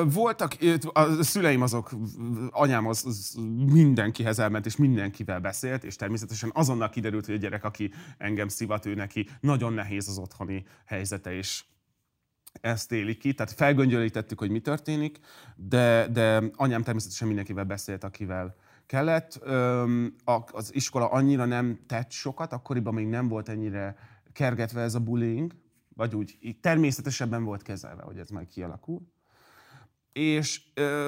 Voltak, 0.05 0.57
a 0.93 1.23
szüleim 1.23 1.61
azok, 1.61 1.91
anyám 2.49 2.87
az, 2.87 3.05
az 3.05 3.37
mindenkihez 3.71 4.39
elment, 4.39 4.65
és 4.65 4.75
mindenkivel 4.75 5.39
beszélt, 5.39 5.83
és 5.83 5.95
természetesen 5.95 6.51
azonnal 6.53 6.89
kiderült, 6.89 7.25
hogy 7.25 7.35
a 7.35 7.37
gyerek, 7.37 7.63
aki 7.63 7.91
engem 8.17 8.47
szivat, 8.47 8.85
ő 8.85 8.93
neki 8.93 9.27
nagyon 9.39 9.73
nehéz 9.73 10.07
az 10.07 10.17
otthoni 10.17 10.65
helyzete, 10.85 11.33
és 11.33 11.63
ezt 12.61 12.91
élik 12.91 13.17
ki. 13.17 13.33
Tehát 13.33 13.53
felgöngyölítettük, 13.53 14.39
hogy 14.39 14.51
mi 14.51 14.59
történik, 14.59 15.19
de, 15.55 16.07
de 16.07 16.43
anyám 16.55 16.83
természetesen 16.83 17.27
mindenkivel 17.27 17.63
beszélt, 17.63 18.03
akivel 18.03 18.55
kellett. 18.85 19.41
Az 20.51 20.73
iskola 20.73 21.09
annyira 21.09 21.45
nem 21.45 21.79
tett 21.87 22.11
sokat, 22.11 22.53
akkoriban 22.53 22.93
még 22.93 23.07
nem 23.07 23.27
volt 23.27 23.49
ennyire 23.49 23.95
kergetve 24.33 24.81
ez 24.81 24.95
a 24.95 24.99
bullying, 24.99 25.51
vagy 25.95 26.15
úgy 26.15 26.37
így 26.41 26.59
természetesebben 26.59 27.43
volt 27.43 27.61
kezelve, 27.61 28.03
hogy 28.03 28.17
ez 28.17 28.29
majd 28.29 28.47
kialakul. 28.47 29.01
És 30.13 30.61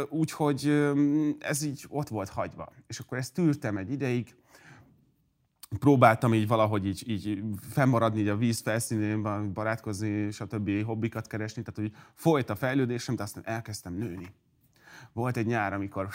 úgy, 0.09 0.31
hogy 0.31 0.83
ez 1.39 1.63
így 1.63 1.85
ott 1.89 2.07
volt 2.07 2.29
hagyva. 2.29 2.73
És 2.87 2.99
akkor 2.99 3.17
ezt 3.17 3.33
tűrtem 3.33 3.77
egy 3.77 3.91
ideig, 3.91 4.35
próbáltam 5.79 6.33
így 6.33 6.47
valahogy 6.47 6.85
így, 6.85 7.09
így 7.09 7.43
fennmaradni 7.69 8.19
így 8.19 8.27
a 8.27 8.37
víz 8.37 8.59
felszínén, 8.59 9.53
barátkozni, 9.53 10.31
stb. 10.31 10.83
hobbikat 10.83 11.27
keresni, 11.27 11.63
tehát 11.63 11.91
hogy 11.91 12.01
folyt 12.13 12.49
a 12.49 12.55
fejlődésem, 12.55 13.15
de 13.15 13.23
aztán 13.23 13.43
elkezdtem 13.45 13.93
nőni. 13.93 14.33
Volt 15.13 15.37
egy 15.37 15.45
nyár, 15.45 15.73
amikor 15.73 16.09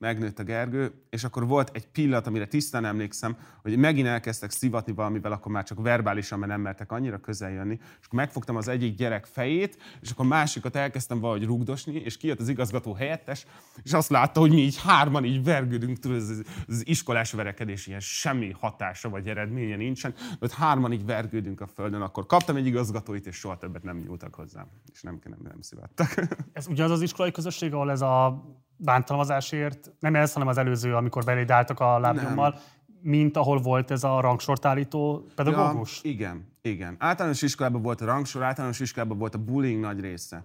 megnőtt 0.00 0.38
a 0.38 0.42
Gergő, 0.42 0.92
és 1.10 1.24
akkor 1.24 1.46
volt 1.46 1.70
egy 1.72 1.88
pillanat, 1.88 2.26
amire 2.26 2.46
tisztán 2.46 2.84
emlékszem, 2.84 3.36
hogy 3.62 3.76
megint 3.76 4.06
elkezdtek 4.06 4.50
szivatni 4.50 4.92
valamivel, 4.92 5.32
akkor 5.32 5.52
már 5.52 5.64
csak 5.64 5.82
verbálisan, 5.82 6.38
mert 6.38 6.50
nem 6.50 6.60
mertek 6.60 6.92
annyira 6.92 7.18
közel 7.18 7.50
jönni, 7.50 7.78
és 8.00 8.06
akkor 8.06 8.18
megfogtam 8.18 8.56
az 8.56 8.68
egyik 8.68 8.94
gyerek 8.94 9.26
fejét, 9.26 9.78
és 10.00 10.10
akkor 10.10 10.26
másikat 10.26 10.76
elkezdtem 10.76 11.20
valahogy 11.20 11.44
rugdosni, 11.44 11.94
és 11.94 12.16
kijött 12.16 12.40
az 12.40 12.48
igazgató 12.48 12.94
helyettes, 12.94 13.46
és 13.82 13.92
azt 13.92 14.10
látta, 14.10 14.40
hogy 14.40 14.50
mi 14.50 14.60
így 14.60 14.82
hárman 14.82 15.24
így 15.24 15.44
vergődünk, 15.44 15.98
tudod, 15.98 16.16
az, 16.16 16.42
iskolás 16.84 17.32
verekedés 17.32 17.86
ilyen 17.86 18.00
semmi 18.00 18.50
hatása 18.50 19.08
vagy 19.08 19.28
eredménye 19.28 19.76
nincsen, 19.76 20.14
ott 20.38 20.52
hárman 20.52 20.92
így 20.92 21.04
vergődünk 21.04 21.60
a 21.60 21.66
földön, 21.66 22.02
akkor 22.02 22.26
kaptam 22.26 22.56
egy 22.56 22.66
igazgatóit, 22.66 23.26
és 23.26 23.36
soha 23.36 23.56
többet 23.56 23.82
nem 23.82 23.96
nyúltak 23.96 24.34
hozzám, 24.34 24.66
és 24.92 25.02
nem, 25.02 25.18
nem, 25.24 25.38
nem 25.42 25.60
szivattak. 25.60 26.14
Ez 26.52 26.66
ugyanaz 26.66 26.90
az 26.90 27.02
iskolai 27.02 27.30
közösség, 27.30 27.72
ahol 27.72 27.90
ez 27.90 28.00
a 28.00 28.44
bántalmazásért, 28.82 29.92
nem 29.98 30.14
ez, 30.14 30.32
hanem 30.32 30.48
az 30.48 30.58
előző, 30.58 30.94
amikor 30.94 31.24
beléd 31.24 31.50
álltak 31.50 31.80
a 31.80 31.98
lábnyommal, 31.98 32.58
mint 33.02 33.36
ahol 33.36 33.60
volt 33.60 33.90
ez 33.90 34.04
a 34.04 34.20
rangsortállító 34.20 35.24
pedagógus? 35.34 36.00
Ja, 36.02 36.10
igen, 36.10 36.52
igen. 36.62 36.96
Általános 36.98 37.42
iskolában 37.42 37.82
volt 37.82 38.00
a 38.00 38.04
rangsor, 38.04 38.42
általános 38.42 38.80
iskolában 38.80 39.18
volt 39.18 39.34
a 39.34 39.38
bullying 39.38 39.80
nagy 39.80 40.00
része. 40.00 40.44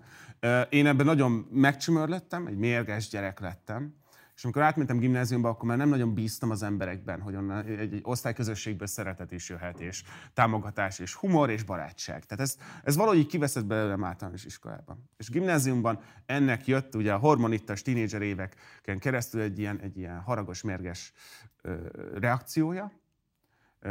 Én 0.70 0.88
ebben 0.88 1.06
nagyon 1.06 1.48
megcsümörlöttem, 1.52 2.48
egy 2.48 2.58
mérges 2.58 3.10
gyerek 3.10 3.40
lettem, 3.40 3.94
és 4.36 4.44
amikor 4.44 4.62
átmentem 4.62 4.98
gimnáziumba, 4.98 5.50
akkor 5.50 5.68
már 5.68 5.78
nem 5.78 5.90
nagyon 5.90 6.14
bíztam 6.14 6.50
az 6.50 6.64
emberekben, 6.64 7.22
hogy 7.22 7.36
onnan 7.36 7.66
egy, 7.66 7.80
egy 7.80 8.00
osztályközösségből 8.04 8.88
szeretet 8.88 9.32
is 9.32 9.50
jöhet, 9.50 9.80
és 9.80 10.04
támogatás, 10.34 11.00
és 11.00 11.14
humor, 11.14 11.50
és 11.50 11.64
barátság. 11.64 12.26
Tehát 12.26 12.44
ez, 12.44 12.58
ez 12.84 12.96
valahogy 12.96 13.18
így 13.18 13.28
kiveszett 13.28 13.66
belőlem 13.66 14.04
általános 14.04 14.46
iskolában. 14.46 15.10
És 15.18 15.30
gimnáziumban 15.30 16.00
ennek 16.26 16.68
jött 16.68 16.96
ugye 16.96 17.14
a 17.14 17.18
hormonittas 17.18 17.82
tínédzser 17.82 18.22
éveken 18.22 19.00
keresztül 19.00 19.42
egy 19.42 19.60
ilyen, 19.60 19.80
egy 19.80 19.98
ilyen 19.98 20.20
haragos, 20.20 20.62
mérges 20.62 21.14
ö, 21.62 21.76
reakciója. 22.14 22.92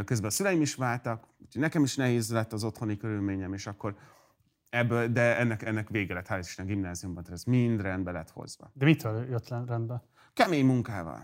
Közben 0.04 0.28
a 0.28 0.32
szüleim 0.32 0.60
is 0.60 0.74
váltak, 0.74 1.26
úgyhogy 1.44 1.62
nekem 1.62 1.82
is 1.82 1.96
nehéz 1.96 2.30
lett 2.30 2.52
az 2.52 2.64
otthoni 2.64 2.96
körülményem, 2.96 3.52
és 3.52 3.66
akkor 3.66 3.96
ebből, 4.70 5.08
de 5.08 5.38
ennek, 5.38 5.62
ennek 5.62 5.88
vége 5.88 6.14
lett, 6.14 6.26
hál' 6.28 6.38
Isten, 6.40 6.66
gimnáziumban, 6.66 7.22
tehát 7.22 7.38
ez 7.38 7.44
mind 7.44 7.80
rendbe 7.80 8.12
lett 8.12 8.30
hozva. 8.30 8.70
De 8.72 8.84
mitől 8.84 9.26
jött 9.28 9.48
rendbe? 9.48 10.02
Kemény 10.34 10.66
munkával. 10.66 11.22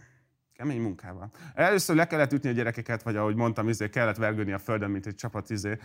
Kemény 0.53 0.81
munkával. 0.81 1.31
Először 1.55 1.97
le 1.97 2.07
kellett 2.07 2.33
ütni 2.33 2.49
a 2.49 2.53
gyerekeket, 2.53 3.03
vagy 3.03 3.17
ahogy 3.17 3.35
mondtam, 3.35 3.69
izé, 3.69 3.89
kellett 3.89 4.17
vergődni 4.17 4.53
a 4.53 4.59
földön, 4.59 4.91
mint 4.91 5.07
egy 5.07 5.15
csapat 5.15 5.51
izé, 5.51 5.79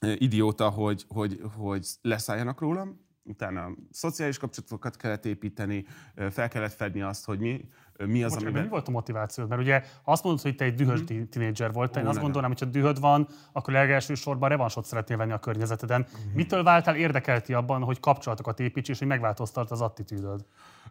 idióta, 0.00 0.68
hogy, 0.68 1.04
hogy, 1.08 1.40
hogy 1.56 1.86
leszálljanak 2.02 2.60
rólam. 2.60 3.08
Utána 3.22 3.70
szociális 3.90 4.38
kapcsolatokat 4.38 4.96
kellett 4.96 5.24
építeni, 5.24 5.84
fel 6.30 6.48
kellett 6.48 6.72
fedni 6.72 7.02
azt, 7.02 7.24
hogy 7.24 7.38
mi, 7.38 7.64
mi 8.06 8.22
az, 8.22 8.36
amiben... 8.36 8.62
Mi 8.62 8.68
volt 8.68 8.88
a 8.88 8.90
motiváció? 8.90 9.46
Mert 9.46 9.60
ugye 9.60 9.82
azt 10.04 10.24
mondod, 10.24 10.42
hogy 10.42 10.56
te 10.56 10.64
egy 10.64 10.74
dühös 10.74 11.00
mm. 11.00 11.22
tínédzser 11.30 11.72
volt, 11.72 11.96
én 11.96 12.06
azt 12.06 12.20
gondolnám, 12.20 12.50
hogy 12.50 12.60
ha 12.60 12.66
dühöd 12.66 13.00
van, 13.00 13.28
akkor 13.52 13.72
legelső 13.72 14.14
sorban 14.14 14.48
revansot 14.48 14.84
szeretnél 14.84 15.16
venni 15.16 15.32
a 15.32 15.38
környezeteden. 15.38 16.00
Mm. 16.00 16.32
Mitől 16.34 16.62
váltál 16.62 16.96
érdekelti 16.96 17.54
abban, 17.54 17.82
hogy 17.82 18.00
kapcsolatokat 18.00 18.60
építs, 18.60 18.88
és 18.88 18.98
hogy 18.98 19.08
megváltoztart 19.08 19.70
az 19.70 19.80
attitűdöd? 19.80 20.44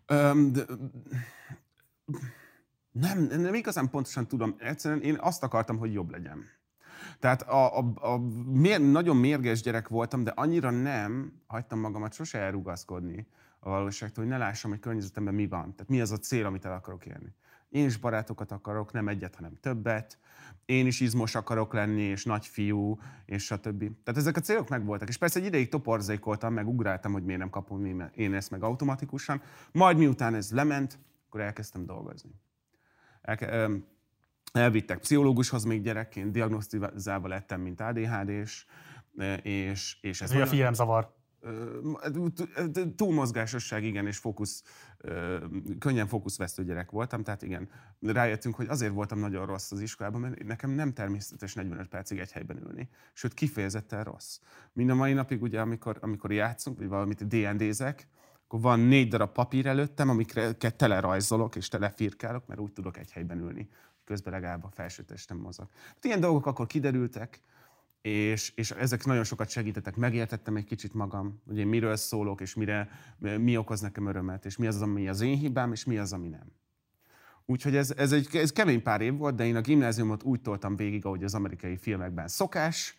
Um, 0.10 0.52
de, 0.52 0.66
nem, 2.92 3.20
nem 3.20 3.54
igazán 3.54 3.90
pontosan 3.90 4.28
tudom. 4.28 4.56
Egyszerűen 4.58 5.02
én 5.02 5.18
azt 5.20 5.44
akartam, 5.44 5.78
hogy 5.78 5.94
jobb 5.94 6.10
legyen. 6.10 6.46
Tehát 7.20 7.42
a, 7.42 7.80
a, 7.80 7.94
a 7.96 8.18
mér, 8.46 8.82
nagyon 8.82 9.18
mérges 9.18 9.62
gyerek 9.62 9.88
voltam, 9.88 10.24
de 10.24 10.32
annyira 10.32 10.70
nem 10.70 11.42
hagytam 11.48 11.80
magamat 11.80 12.14
sose 12.14 12.40
elrugaszkodni 12.40 13.28
a 13.60 13.70
valóságtól, 13.70 14.24
hogy 14.24 14.34
ne 14.34 14.40
lássam, 14.40 14.72
hogy 14.72 14.80
környezetemben 14.80 15.34
mi 15.34 15.48
van. 15.48 15.76
Tehát 15.76 15.90
mi 15.90 16.02
az 16.02 16.12
a 16.12 16.18
cél, 16.18 16.46
amit 16.46 16.66
el 16.66 16.74
akarok 16.74 17.06
érni. 17.06 17.36
Én 17.70 17.86
is 17.86 17.98
barátokat 17.98 18.52
akarok, 18.52 18.92
nem 18.92 19.08
egyet, 19.08 19.36
hanem 19.36 19.58
többet. 19.62 20.18
Én 20.70 20.86
is 20.86 21.00
izmos 21.00 21.36
akarok 21.36 21.74
lenni, 21.74 22.02
és 22.02 22.26
nagy 22.26 22.48
fiú, 22.48 23.00
és 23.26 23.44
stb. 23.44 23.80
Tehát 23.80 24.20
ezek 24.20 24.38
a 24.38 24.40
célok 24.40 24.70
megvoltak. 24.70 25.08
És 25.08 25.18
persze 25.18 25.40
egy 25.40 25.46
ideig 25.46 25.70
toporzékoltam, 25.70 26.54
meg 26.54 26.68
ugráltam, 26.68 27.12
hogy 27.12 27.24
miért 27.24 27.40
nem 27.40 27.50
kapom 27.50 28.10
én 28.16 28.34
ezt 28.34 28.52
meg 28.52 28.64
automatikusan. 28.64 29.42
Majd 29.72 29.98
miután 29.98 30.36
ez 30.36 30.52
lement, 30.52 31.00
akkor 31.28 31.42
elkezdtem 31.42 31.86
dolgozni. 31.86 32.32
Elke, 33.22 33.70
elvittek 34.52 35.00
pszichológushoz 35.00 35.64
még 35.64 35.82
gyerekként, 35.82 36.32
diagnosztizálva 36.32 37.28
lettem, 37.28 37.62
mint 37.62 37.82
ADHD-s, 37.82 38.66
és, 39.42 39.98
és 40.02 40.22
ez... 40.22 40.32
Ez 40.32 40.42
a 40.42 40.46
figyelemzavar. 40.46 41.18
Túlmozgásosság, 42.96 43.84
igen, 43.84 44.08
és 44.08 44.18
fókusz, 44.18 44.64
könnyen 45.80 46.08
fókuszvesztő 46.08 46.64
gyerek 46.64 46.92
voltam, 46.92 47.24
tehát 47.24 47.42
igen, 47.42 47.70
rájöttünk, 48.02 48.56
hogy 48.56 48.68
azért 48.68 48.94
voltam 48.94 49.20
nagyon 49.20 49.46
rossz 49.46 49.72
az 49.72 49.82
iskolában, 49.82 50.22
mert 50.22 50.44
nekem 50.44 50.70
nem 50.70 50.94
természetes 50.94 51.54
45 51.54 51.88
percig 51.88 52.20
egy 52.20 52.32
helyben 52.32 52.58
ülni, 52.58 52.90
sőt 53.14 53.34
kifejezetten 53.34 54.04
rossz. 54.04 54.40
Mind 54.74 54.90
a 54.90 54.96
mai 54.96 55.14
napig, 55.14 55.42
ugye, 55.42 55.60
amikor, 55.62 55.98
amikor 56.02 56.32
játszunk, 56.32 56.78
vagy 56.78 56.88
valamit 56.88 57.28
DND-zek, 57.28 58.08
akkor 58.44 58.62
van 58.62 58.80
négy 58.80 59.08
darab 59.08 59.32
papír 59.32 59.66
előttem, 59.66 60.10
amikre 60.10 60.54
tele 60.54 61.00
rajzolok 61.00 61.56
és 61.56 61.68
tele 61.68 61.90
firkálok, 61.90 62.48
mert 62.48 62.60
úgy 62.60 62.74
tudok 62.74 62.98
egy 62.98 63.12
helyben 63.12 63.40
ülni. 63.40 63.70
Közben 64.04 64.34
legalább 64.34 64.64
a 64.64 64.70
felső 64.70 65.04
testem 65.04 65.38
mozog. 65.38 65.68
Hát 65.88 66.06
ilyen 66.06 66.20
dolgok 66.20 66.46
akkor 66.46 66.68
kiderültek, 66.68 67.42
és, 68.02 68.52
és 68.56 68.72
ezek 68.72 69.06
nagyon 69.06 69.24
sokat 69.24 69.50
segítettek. 69.50 69.96
Megértettem 69.96 70.56
egy 70.56 70.66
kicsit 70.66 70.94
magam, 70.94 71.42
hogy 71.48 71.58
én 71.58 71.68
miről 71.68 71.96
szólok, 71.96 72.42
és 72.42 72.54
mire, 72.54 72.90
mi 73.20 73.58
okoz 73.58 73.82
nekem 73.82 74.08
örömet, 74.08 74.46
és 74.46 74.58
mi 74.58 74.68
az, 74.68 74.82
ami 74.82 75.10
az 75.10 75.22
én 75.22 75.38
hibám, 75.38 75.72
és 75.72 75.86
mi 75.86 75.98
az, 75.98 76.14
ami 76.14 76.28
nem. 76.28 76.52
Úgyhogy 77.46 77.76
ez, 77.76 77.94
ez 77.98 78.12
egy 78.12 78.36
ez 78.36 78.52
kemény 78.52 78.82
pár 78.82 79.02
év 79.02 79.18
volt, 79.18 79.36
de 79.36 79.46
én 79.46 79.56
a 79.56 79.62
gimnáziumot 79.62 80.24
úgy 80.24 80.42
toltam 80.42 80.76
végig, 80.76 81.06
ahogy 81.06 81.24
az 81.24 81.34
amerikai 81.34 81.78
filmekben 81.78 82.28
szokás. 82.28 82.98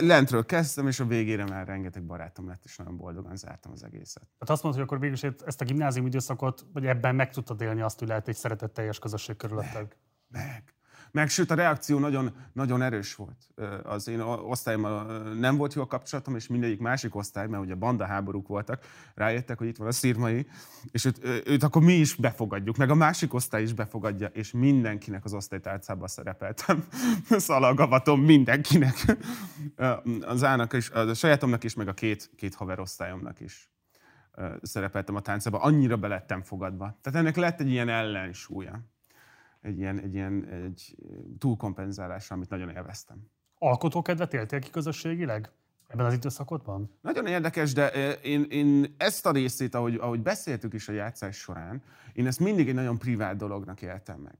Lentről 0.00 0.46
kezdtem, 0.46 0.86
és 0.86 1.00
a 1.00 1.06
végére 1.06 1.44
már 1.44 1.66
rengeteg 1.66 2.02
barátom 2.02 2.48
lett, 2.48 2.64
és 2.64 2.76
nagyon 2.76 2.96
boldogan 2.96 3.36
zártam 3.36 3.72
az 3.72 3.84
egészet. 3.84 4.28
Hát 4.38 4.50
azt 4.50 4.62
mondod, 4.62 4.80
hogy 4.80 4.90
akkor 4.90 5.10
végül 5.10 5.34
ezt 5.46 5.60
a 5.60 5.64
gimnázium 5.64 6.06
időszakot, 6.06 6.66
vagy 6.72 6.86
ebben 6.86 7.14
meg 7.14 7.30
tudtad 7.30 7.60
élni 7.60 7.80
azt, 7.80 7.98
hogy 7.98 8.08
lehet 8.08 8.28
egy 8.28 8.36
szeretetteljes 8.36 8.98
közösség 8.98 9.36
körülötted? 9.36 9.96
Meg, 10.28 10.46
meg. 10.46 10.74
Meg 11.12 11.28
sőt, 11.28 11.50
a 11.50 11.54
reakció 11.54 11.98
nagyon, 11.98 12.34
nagyon 12.52 12.82
erős 12.82 13.14
volt. 13.14 13.36
Az 13.82 14.08
én 14.08 14.20
osztályommal 14.20 15.22
nem 15.34 15.56
volt 15.56 15.74
jó 15.74 15.82
a 15.82 15.86
kapcsolatom, 15.86 16.36
és 16.36 16.46
mindegyik 16.46 16.80
másik 16.80 17.14
osztály, 17.14 17.46
mert 17.46 17.62
ugye 17.62 17.74
banda 17.74 18.06
háborúk 18.06 18.48
voltak, 18.48 18.84
rájöttek, 19.14 19.58
hogy 19.58 19.66
itt 19.66 19.76
van 19.76 19.86
a 19.86 19.92
szírmai, 19.92 20.46
és 20.90 21.04
őt, 21.04 21.24
őt 21.46 21.62
akkor 21.62 21.82
mi 21.82 21.92
is 21.92 22.14
befogadjuk, 22.14 22.76
meg 22.76 22.90
a 22.90 22.94
másik 22.94 23.34
osztály 23.34 23.62
is 23.62 23.72
befogadja, 23.72 24.26
és 24.26 24.52
mindenkinek 24.52 25.24
az 25.24 25.34
osztálytárcában 25.34 26.08
szerepeltem. 26.08 26.84
Szalagavatom 27.28 28.20
mindenkinek. 28.20 29.16
Az 30.20 30.44
ának 30.44 30.72
is, 30.72 30.90
a 30.90 31.14
sajátomnak 31.14 31.64
is, 31.64 31.74
meg 31.74 31.88
a 31.88 31.94
két, 31.94 32.30
két 32.36 32.54
haverosztályomnak 32.54 33.40
is 33.40 33.70
szerepeltem 34.62 35.14
a 35.14 35.20
táncában. 35.20 35.60
Annyira 35.60 35.96
belettem 35.96 36.42
fogadva. 36.42 36.98
Tehát 37.00 37.18
ennek 37.18 37.36
lett 37.36 37.60
egy 37.60 37.70
ilyen 37.70 37.88
ellensúlya 37.88 38.91
egy 39.62 39.78
ilyen, 39.78 40.00
egy 40.00 40.14
ilyen 40.14 40.48
egy 40.48 40.96
túlkompenzálás, 41.38 42.30
amit 42.30 42.48
nagyon 42.48 42.68
élveztem. 42.68 43.16
Alkotókedvet 43.58 44.34
éltél 44.34 44.58
ki 44.60 44.70
közösségileg? 44.70 45.50
Ebben 45.88 46.06
az 46.06 46.12
időszakodban? 46.12 46.90
Nagyon 47.00 47.26
érdekes, 47.26 47.72
de 47.72 47.88
én, 48.22 48.46
én 48.50 48.94
ezt 48.96 49.26
a 49.26 49.30
részét, 49.30 49.74
ahogy, 49.74 49.94
ahogy 49.94 50.20
beszéltük 50.20 50.74
is 50.74 50.88
a 50.88 50.92
játszás 50.92 51.36
során, 51.36 51.82
én 52.12 52.26
ezt 52.26 52.40
mindig 52.40 52.68
egy 52.68 52.74
nagyon 52.74 52.98
privát 52.98 53.36
dolognak 53.36 53.82
éltem 53.82 54.20
meg. 54.20 54.36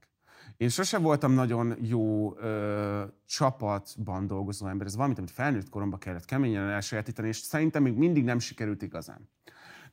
Én 0.57 0.69
sose 0.69 0.97
voltam 0.97 1.31
nagyon 1.31 1.75
jó 1.81 2.37
ö, 2.37 3.03
csapatban 3.25 4.27
dolgozó 4.27 4.67
ember. 4.67 4.87
Ez 4.87 4.95
valamit, 4.95 5.17
amit 5.17 5.31
felnőtt 5.31 5.69
koromban 5.69 5.99
kellett 5.99 6.25
keményen 6.25 6.69
elsajátítani, 6.69 7.27
és 7.27 7.37
szerintem 7.37 7.83
még 7.83 7.93
mindig 7.93 8.23
nem 8.23 8.39
sikerült 8.39 8.81
igazán. 8.81 9.29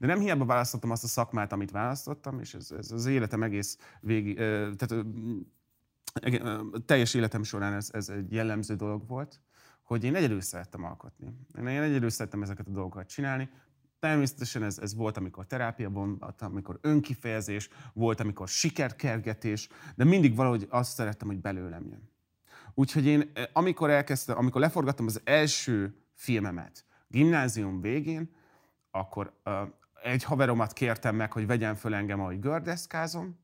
De 0.01 0.07
nem 0.07 0.21
hiába 0.21 0.45
választottam 0.45 0.91
azt 0.91 1.05
a 1.05 1.07
szakmát, 1.07 1.53
amit 1.53 1.71
választottam, 1.71 2.41
és 2.41 2.55
ez, 2.55 2.71
ez 2.71 2.91
az 2.91 3.07
életem 3.07 3.43
egész 3.43 3.79
végig, 4.01 4.37
tehát 4.37 4.95
teljes 6.87 7.15
életem 7.15 7.43
során 7.43 7.73
ez, 7.73 7.89
ez 7.93 8.09
egy 8.09 8.33
jellemző 8.33 8.75
dolog 8.75 9.09
volt, 9.09 9.41
hogy 9.83 10.05
én 10.05 10.15
egyedül 10.15 10.41
szerettem 10.41 10.85
alkotni. 10.85 11.35
Én 11.59 11.67
egyedül 11.67 12.11
szerettem 12.11 12.43
ezeket 12.43 12.67
a 12.67 12.71
dolgokat 12.71 13.09
csinálni. 13.09 13.51
Természetesen 13.99 14.63
ez, 14.63 14.79
ez 14.79 14.95
volt, 14.95 15.17
amikor 15.17 15.47
terápia 15.47 15.91
volt, 15.91 16.43
amikor 16.43 16.79
önkifejezés, 16.83 17.69
volt, 17.93 18.21
amikor 18.21 18.49
sikerkergetés, 18.49 19.69
de 19.97 20.05
mindig 20.05 20.37
valahogy 20.37 20.67
azt 20.71 20.93
szerettem, 20.93 21.29
hogy 21.29 21.41
belőlem 21.41 21.87
jön. 21.87 22.11
Úgyhogy 22.75 23.07
én, 23.07 23.33
amikor 23.53 23.91
elkezdtem, 23.91 24.39
amikor 24.39 24.61
leforgattam 24.61 25.07
az 25.07 25.21
első 25.25 25.95
filmemet, 26.15 26.85
gimnázium 27.09 27.81
végén, 27.81 28.31
akkor 28.91 29.41
egy 30.03 30.25
haveromat 30.25 30.73
kértem 30.73 31.17
meg, 31.17 31.33
hogy 31.33 31.47
vegyen 31.47 31.75
föl 31.75 31.95
engem, 31.95 32.21
ahogy 32.21 32.41
gördeszkázom, 32.41 33.39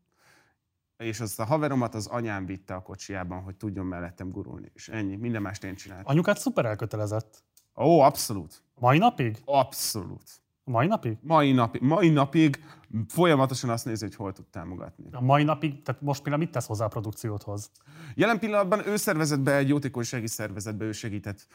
és 0.97 1.21
azt 1.21 1.41
a 1.41 1.45
haveromat 1.45 1.95
az 1.95 2.07
anyám 2.07 2.47
vitte 2.47 2.75
a 2.75 2.83
kocsiában, 2.83 3.43
hogy 3.43 3.57
tudjon 3.57 3.87
mellettem 3.87 4.31
gurulni. 4.31 4.71
És 4.75 4.89
ennyi, 4.89 5.17
minden 5.17 5.43
mást 5.43 5.65
én 5.65 5.75
csináltam. 5.75 6.07
Anyukát 6.09 6.39
szuper 6.39 6.65
elkötelezett. 6.65 7.45
Ó, 7.77 8.01
abszolút. 8.01 8.63
Mai 8.75 8.99
napig? 8.99 9.43
Abszolút. 9.45 10.31
Mai 10.71 10.87
napig? 10.87 11.17
Mai 11.23 11.53
napig. 11.53 11.81
Mai 11.81 12.09
napig 12.09 12.65
folyamatosan 13.09 13.71
azt 13.71 13.85
nézi, 13.85 14.05
hogy 14.05 14.15
hol 14.15 14.33
tud 14.33 14.45
támogatni. 14.45 15.05
A 15.13 15.21
mai 15.21 15.43
napig, 15.43 15.83
tehát 15.83 16.01
most 16.01 16.23
például 16.23 16.43
mit 16.43 16.53
tesz 16.53 16.67
hozzá 16.67 16.85
a 16.85 16.89
produkciódhoz? 16.89 17.71
Jelen 18.15 18.39
pillanatban 18.39 18.87
ő 18.87 18.97
szervezett 18.97 19.41
be 19.41 19.57
egy 19.57 19.69
jótékonysági 19.69 20.27
szervezetbe, 20.27 20.85
ő 20.85 20.93
segített 20.93 21.47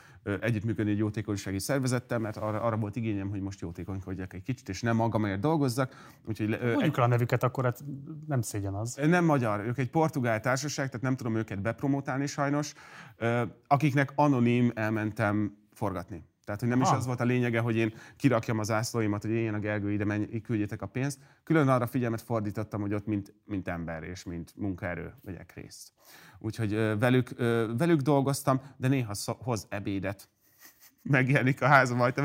együttműködni 0.42 0.92
egy 0.92 0.98
jótékonysági 0.98 1.60
szervezettel, 1.60 2.20
mert 2.20 2.38
arra, 2.38 2.62
arra 2.62 2.78
volt 2.78 2.96
igényem, 2.96 3.30
hogy 3.30 3.42
most 3.42 3.60
jótékonykodjak 3.60 4.34
egy 4.34 4.44
kicsit, 4.44 4.70
és 4.70 4.82
nem 4.82 4.96
magamért 4.96 5.40
dolgozzak. 5.40 5.96
Úgyhogy, 6.28 6.50
Mondjuk 6.50 6.98
egy... 6.98 7.04
a 7.04 7.08
nevüket, 7.08 7.44
akkor 7.44 7.64
hát 7.64 7.84
nem 8.28 8.42
szégyen 8.42 8.74
az. 8.74 9.00
Nem 9.06 9.26
magyar, 9.26 9.60
ők 9.60 9.78
egy 9.78 9.90
portugál 9.90 10.40
társaság, 10.40 10.86
tehát 10.86 11.02
nem 11.02 11.16
tudom 11.16 11.36
őket 11.36 11.62
bepromotálni 11.62 12.26
sajnos, 12.26 12.74
akiknek 13.68 14.12
anonim 14.16 14.72
elmentem 14.76 15.58
forgatni. 15.74 16.30
Tehát, 16.52 16.66
hogy 16.66 16.78
nem 16.78 16.82
Aha. 16.82 16.96
is 16.96 17.02
az 17.02 17.06
volt 17.06 17.20
a 17.20 17.24
lényege, 17.24 17.60
hogy 17.60 17.76
én 17.76 17.94
kirakjam 18.18 18.60
az 18.60 18.72
ászlóimat, 18.72 19.22
hogy 19.22 19.32
én 19.32 19.54
a 19.54 19.60
Gergő 19.60 19.92
ide 19.92 20.06
menj, 20.06 20.42
küldjétek 20.42 20.82
a 20.82 20.86
pénzt. 20.86 21.20
Külön 21.44 21.68
arra 21.68 21.88
figyelmet 21.88 22.22
fordítottam, 22.22 22.82
hogy 22.82 22.94
ott 22.94 23.06
mint, 23.06 23.34
mint 23.46 23.68
ember 23.68 24.04
és 24.04 24.24
mint 24.24 24.54
munkaerő 24.56 25.14
vegyek 25.22 25.54
részt. 25.56 25.94
Úgyhogy 26.40 26.74
velük, 27.00 27.30
velük 27.78 28.02
dolgoztam, 28.02 28.62
de 28.78 28.88
néha 28.88 29.14
hoz 29.26 29.66
ebédet. 29.70 30.30
Megjelenik 31.02 31.62
a 31.62 31.68
házam 31.68 32.02
ajtó. 32.02 32.24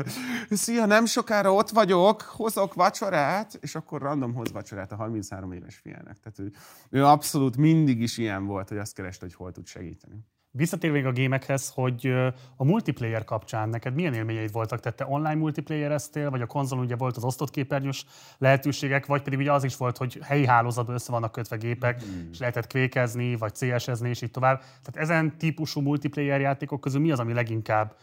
Szia, 0.49 0.85
nem 0.85 1.05
sokára 1.05 1.53
ott 1.53 1.69
vagyok, 1.69 2.21
hozok 2.21 2.73
vacsorát, 2.73 3.57
és 3.61 3.75
akkor 3.75 4.01
random 4.01 4.33
hoz 4.33 4.51
vacsorát 4.51 4.91
a 4.91 4.95
33 4.95 5.51
éves 5.51 5.75
fiának. 5.75 6.19
Tehát 6.19 6.39
ő, 6.39 6.51
ő 6.89 7.05
abszolút 7.05 7.57
mindig 7.57 8.01
is 8.01 8.17
ilyen 8.17 8.45
volt, 8.45 8.69
hogy 8.69 8.77
azt 8.77 8.93
kereste, 8.93 9.25
hogy 9.25 9.35
hol 9.35 9.51
tud 9.51 9.67
segíteni. 9.67 10.25
Visszatérve 10.57 11.07
a 11.07 11.11
gémekhez, 11.11 11.71
hogy 11.73 12.07
a 12.55 12.63
multiplayer 12.63 13.23
kapcsán 13.23 13.69
neked 13.69 13.93
milyen 13.93 14.13
élményeid 14.13 14.51
voltak? 14.51 14.79
Tehát 14.79 14.97
te 14.97 15.05
online 15.07 15.35
multiplayereztél, 15.35 16.29
vagy 16.29 16.41
a 16.41 16.45
konzolon 16.45 16.83
ugye 16.83 16.95
volt 16.95 17.17
az 17.17 17.23
osztott 17.23 17.49
képernyős 17.49 18.05
lehetőségek, 18.37 19.05
vagy 19.05 19.21
pedig 19.21 19.39
ugye 19.39 19.51
az 19.51 19.63
is 19.63 19.77
volt, 19.77 19.97
hogy 19.97 20.19
helyi 20.21 20.45
hálózatban 20.45 20.95
össze 20.95 21.11
vannak 21.11 21.31
kötve 21.31 21.55
gépek, 21.55 22.05
mm. 22.05 22.29
és 22.31 22.39
lehetett 22.39 22.67
kvékezni, 22.67 23.35
vagy 23.35 23.55
CS-ezni, 23.55 24.09
és 24.09 24.21
így 24.21 24.31
tovább. 24.31 24.59
Tehát 24.59 24.95
ezen 24.95 25.37
típusú 25.37 25.81
multiplayer 25.81 26.39
játékok 26.39 26.81
közül 26.81 27.01
mi 27.01 27.11
az, 27.11 27.19
ami 27.19 27.33
leginkább 27.33 27.97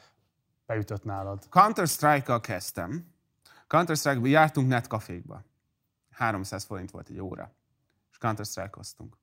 beütött 0.67 1.05
nálad? 1.05 1.49
Counter-Strike-kal 1.49 2.41
kezdtem. 2.41 3.07
Counter-Strike-ba 3.67 4.27
jártunk 4.27 4.69
netkafékba. 4.69 5.45
300 6.11 6.65
forint 6.65 6.91
volt 6.91 7.09
egy 7.09 7.21
óra. 7.21 7.53
És 8.11 8.19
Counter-Strike-oztunk 8.19 9.17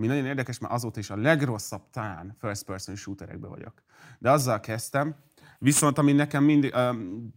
ami 0.00 0.08
nagyon 0.08 0.26
érdekes, 0.26 0.58
mert 0.58 0.72
azóta 0.72 0.98
is 0.98 1.10
a 1.10 1.16
legrosszabb 1.16 1.82
talán 1.90 2.36
first 2.38 2.64
person 2.64 2.96
shooterekbe 2.96 3.48
vagyok. 3.48 3.82
De 4.18 4.30
azzal 4.30 4.60
kezdtem, 4.60 5.14
viszont 5.58 5.98
ami 5.98 6.12
nekem 6.12 6.44
mindig, 6.44 6.74
um, 6.74 7.34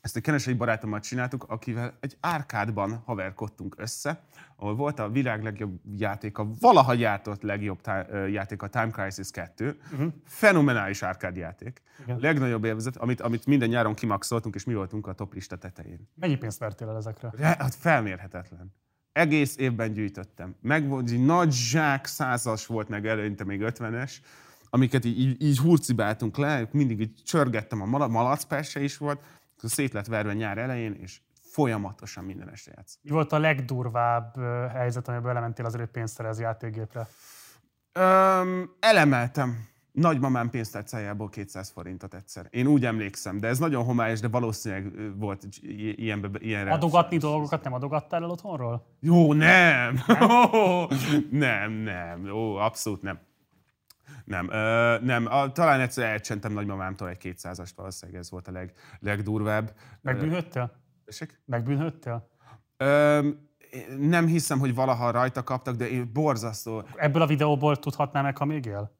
ezt 0.00 0.16
egy 0.16 0.22
kenesei 0.22 0.54
barátommal 0.54 1.00
csináltuk, 1.00 1.44
akivel 1.48 1.96
egy 2.00 2.16
árkádban 2.20 3.02
haverkodtunk 3.04 3.74
össze, 3.78 4.22
ahol 4.56 4.74
volt 4.74 4.98
a 4.98 5.08
világ 5.08 5.42
legjobb 5.42 5.80
játéka, 5.96 6.48
valaha 6.60 6.94
gyártott 6.94 7.42
legjobb 7.42 7.80
tá- 7.80 8.08
játék 8.30 8.62
a 8.62 8.68
Time 8.68 8.90
Crisis 8.90 9.30
2. 9.30 9.80
Uh-huh. 9.92 10.12
Fenomenális 10.24 11.02
árkádjáték. 11.02 11.82
Igen. 12.02 12.18
Legnagyobb 12.18 12.64
élvezet, 12.64 12.96
amit, 12.96 13.20
amit 13.20 13.46
minden 13.46 13.68
nyáron 13.68 13.94
kimaxoltunk, 13.94 14.54
és 14.54 14.64
mi 14.64 14.74
voltunk 14.74 15.06
a 15.06 15.12
top 15.12 15.34
lista 15.34 15.56
tetején. 15.56 16.08
Mennyi 16.14 16.36
pénzt 16.36 16.58
vertél 16.58 16.88
el 16.88 16.96
ezekre? 16.96 17.30
Re, 17.36 17.46
hát 17.58 17.74
felmérhetetlen 17.74 18.72
egész 19.12 19.56
évben 19.56 19.92
gyűjtöttem. 19.92 20.54
Meg 20.60 20.88
volt, 20.88 21.10
egy 21.10 21.24
nagy 21.24 21.52
zsák 21.52 22.06
százas 22.06 22.66
volt, 22.66 22.88
meg 22.88 23.06
eleinte 23.06 23.44
még 23.44 23.60
ötvenes, 23.60 24.20
amiket 24.70 25.04
így, 25.04 25.20
így, 25.20 25.42
így 25.42 25.58
hurcibáltunk 25.58 26.36
le, 26.36 26.68
mindig 26.70 27.00
így 27.00 27.22
csörgettem, 27.24 27.82
a 27.82 28.06
malacperse 28.06 28.82
is 28.82 28.96
volt, 28.96 29.20
szét 29.62 29.92
lett 29.92 30.06
verve 30.06 30.32
nyár 30.32 30.58
elején, 30.58 30.94
és 30.94 31.20
folyamatosan 31.42 32.24
minden 32.24 32.50
este 32.50 32.72
játsz. 32.76 32.98
Mi 33.02 33.10
volt 33.10 33.32
a 33.32 33.38
legdurvább 33.38 34.36
helyzet, 34.72 35.08
amiből 35.08 35.30
elementél 35.30 35.64
azért, 35.64 35.82
hogy 35.82 35.92
pénzt 35.92 36.14
szerez 36.14 36.40
játékgépre? 36.40 37.08
Öm, 37.92 38.70
elemeltem 38.80 39.68
nagymamám 39.92 40.50
pénztárcájából 40.50 41.28
200 41.28 41.70
forintot 41.70 42.14
egyszer. 42.14 42.46
Én 42.50 42.66
úgy 42.66 42.84
emlékszem, 42.84 43.38
de 43.38 43.48
ez 43.48 43.58
nagyon 43.58 43.84
homályos, 43.84 44.20
de 44.20 44.28
valószínűleg 44.28 44.92
volt 45.18 45.46
ilyen, 45.96 46.36
ilyenre. 46.38 46.72
Adogatni 46.72 47.16
dolgokat 47.16 47.64
nem 47.64 47.72
adogattál 47.72 48.22
el 48.22 48.30
otthonról? 48.30 48.86
Jó, 49.00 49.32
nem! 49.32 50.00
Nem, 50.06 50.88
nem, 51.30 51.72
nem. 51.72 52.30
Ó, 52.32 52.56
abszolút 52.56 53.02
nem. 53.02 53.18
Nem, 54.24 54.50
ö, 54.50 54.96
nem. 55.02 55.26
A, 55.26 55.52
talán 55.52 55.80
egyszer 55.80 56.04
elcsentem 56.04 56.52
nagymamámtól 56.52 57.08
egy 57.08 57.18
200-ast, 57.22 57.70
valószínűleg 57.76 58.20
ez 58.20 58.30
volt 58.30 58.48
a 58.48 58.52
leg, 58.52 58.72
legdurvább. 59.00 59.72
Megbűnhöttél? 60.02 60.72
Tessék? 61.04 61.40
Megbűnhöttél? 61.46 62.28
Ö, 62.76 63.28
nem 63.98 64.26
hiszem, 64.26 64.58
hogy 64.58 64.74
valaha 64.74 65.10
rajta 65.10 65.42
kaptak, 65.42 65.76
de 65.76 65.90
én 65.90 66.10
borzasztó. 66.12 66.82
Ebből 66.96 67.22
a 67.22 67.26
videóból 67.26 67.76
tudhatná 67.76 68.22
meg, 68.22 68.36
ha 68.36 68.44
még 68.44 68.64
él? 68.64 68.98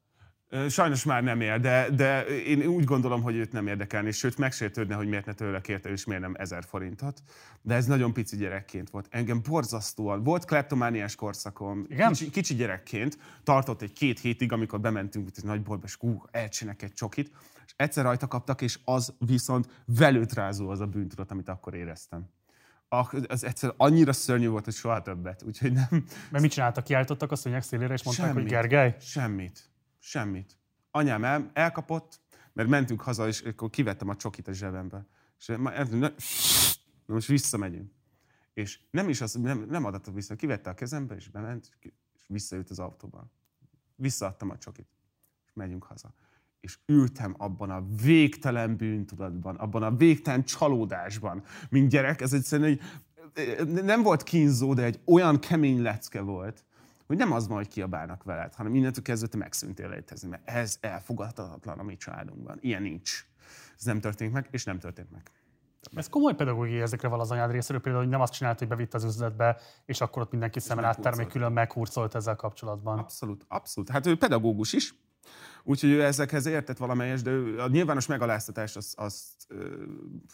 Sajnos 0.69 1.03
már 1.03 1.23
nem 1.23 1.41
él, 1.41 1.59
de, 1.59 1.89
de 1.89 2.25
én 2.25 2.65
úgy 2.65 2.83
gondolom, 2.83 3.21
hogy 3.21 3.35
őt 3.35 3.51
nem 3.51 3.67
érdekelni, 3.67 4.11
sőt 4.11 4.37
megsértődne, 4.37 4.95
hogy 4.95 5.07
miért 5.07 5.25
ne 5.25 5.33
tőle 5.33 5.61
kérte, 5.61 5.89
és 5.89 6.05
miért 6.05 6.21
nem 6.21 6.33
ezer 6.37 6.63
forintot. 6.63 7.23
De 7.61 7.75
ez 7.75 7.85
nagyon 7.85 8.13
pici 8.13 8.37
gyerekként 8.37 8.89
volt. 8.89 9.07
Engem 9.09 9.41
borzasztóan. 9.49 10.23
Volt 10.23 10.45
kleptomániás 10.45 11.15
korszakom. 11.15 11.85
Igen? 11.89 12.11
Kicsi, 12.11 12.29
kicsi 12.29 12.55
gyerekként. 12.55 13.17
Tartott 13.43 13.81
egy 13.81 13.93
két 13.93 14.19
hétig, 14.19 14.51
amikor 14.51 14.79
bementünk 14.79 15.27
itt 15.27 15.37
egy 15.37 15.43
nagy 15.43 15.61
boltba, 15.61 15.87
és 15.87 15.97
elcsinek 16.31 16.81
egy 16.81 16.93
csokit. 16.93 17.31
És 17.65 17.73
egyszer 17.75 18.03
rajta 18.03 18.27
kaptak, 18.27 18.61
és 18.61 18.79
az 18.83 19.13
viszont 19.19 19.83
velőtrázó 19.85 20.69
az 20.69 20.79
a 20.79 20.85
bűntudat, 20.85 21.31
amit 21.31 21.49
akkor 21.49 21.73
éreztem. 21.73 22.29
Az 23.27 23.43
egyszer 23.43 23.73
annyira 23.77 24.13
szörnyű 24.13 24.47
volt, 24.47 24.65
hogy 24.65 24.73
soha 24.73 25.01
többet. 25.01 25.43
Úgyhogy 25.43 25.71
nem, 25.71 26.05
Mert 26.29 26.43
mit 26.43 26.51
csináltak? 26.51 26.83
Kiállítottak 26.83 27.31
a 27.31 27.35
szőnyeg 27.35 27.63
szélére, 27.63 27.93
és 27.93 28.03
mondták, 28.03 28.25
hogy 28.25 28.35
Semmit. 28.35 28.51
Gergely? 28.51 28.95
Semmit. 28.99 29.70
Semmit. 30.03 30.57
Anyám 30.91 31.23
el, 31.23 31.51
elkapott, 31.53 32.21
mert 32.53 32.69
mentünk 32.69 33.01
haza, 33.01 33.27
és 33.27 33.41
akkor 33.41 33.69
kivettem 33.69 34.09
a 34.09 34.15
csokit 34.15 34.47
a 34.47 34.53
zsebembe. 34.53 35.05
És 35.37 35.45
na, 35.89 36.11
most 37.05 37.27
visszamegyünk. 37.27 37.91
És 38.53 38.79
nem 38.91 39.09
is 39.09 39.21
az, 39.21 39.33
nem, 39.33 39.65
nem 39.69 39.85
adatott 39.85 40.13
vissza, 40.13 40.35
kivette 40.35 40.69
a 40.69 40.73
kezembe, 40.73 41.15
és 41.15 41.29
bement, 41.29 41.77
és 42.13 42.23
visszajött 42.27 42.69
az 42.69 42.79
autóban. 42.79 43.31
Visszaadtam 43.95 44.49
a 44.49 44.57
csokit, 44.57 44.87
és 45.45 45.51
megyünk 45.53 45.83
haza. 45.83 46.13
És 46.59 46.77
ültem 46.85 47.35
abban 47.37 47.69
a 47.69 47.85
végtelen 48.01 48.75
bűntudatban, 48.75 49.55
abban 49.55 49.83
a 49.83 49.95
végtelen 49.95 50.43
csalódásban, 50.43 51.43
mint 51.69 51.89
gyerek. 51.89 52.21
Ez 52.21 52.33
egyszerűen 52.33 52.69
egy, 52.69 52.81
nem 53.83 54.01
volt 54.01 54.23
kínzó, 54.23 54.73
de 54.73 54.83
egy 54.83 55.01
olyan 55.05 55.39
kemény 55.39 55.81
lecke 55.81 56.21
volt, 56.21 56.65
hogy 57.11 57.19
nem 57.19 57.31
az 57.31 57.47
van, 57.47 57.57
hogy 57.57 57.67
kiabálnak 57.67 58.23
veled, 58.23 58.53
hanem 58.53 58.75
innentől 58.75 59.03
kezdve 59.03 59.27
te 59.27 59.37
megszűntél 59.37 59.89
létezni, 59.89 60.29
mert 60.29 60.49
ez 60.49 60.77
elfogadhatatlan 60.81 61.79
a 61.79 61.83
mi 61.83 61.97
családunkban. 61.97 62.57
Ilyen 62.61 62.81
nincs. 62.81 63.25
Ez 63.77 63.83
nem 63.83 63.99
történt 63.99 64.33
meg, 64.33 64.47
és 64.51 64.63
nem 64.63 64.79
történt 64.79 65.11
meg. 65.11 65.31
Ez 65.95 66.09
komoly 66.09 66.35
pedagógiai 66.35 66.77
érzékre 66.77 67.07
van 67.07 67.19
az 67.19 67.31
anyád 67.31 67.51
részéről, 67.51 67.81
például, 67.81 68.03
hogy 68.03 68.13
nem 68.13 68.21
azt 68.21 68.33
csinált, 68.33 68.59
hogy 68.59 68.67
bevitt 68.67 68.93
az 68.93 69.03
üzletbe, 69.03 69.57
és 69.85 70.01
akkor 70.01 70.21
ott 70.21 70.31
mindenki 70.31 70.59
még 70.67 70.77
meghurcolt. 70.77 71.31
külön 71.31 71.51
meghurcolt 71.51 72.15
ezzel 72.15 72.35
kapcsolatban. 72.35 72.99
Abszolút, 72.99 73.45
abszolút. 73.47 73.89
Hát 73.89 74.05
ő 74.05 74.17
pedagógus 74.17 74.73
is, 74.73 74.95
úgyhogy 75.63 75.89
ő 75.89 76.03
ezekhez 76.03 76.45
értett 76.45 76.77
valamelyes, 76.77 77.21
de 77.21 77.31
ő, 77.31 77.59
a 77.59 77.67
nyilvános 77.67 78.05
megaláztatás 78.05 78.75
az, 78.75 78.93
az, 78.97 79.35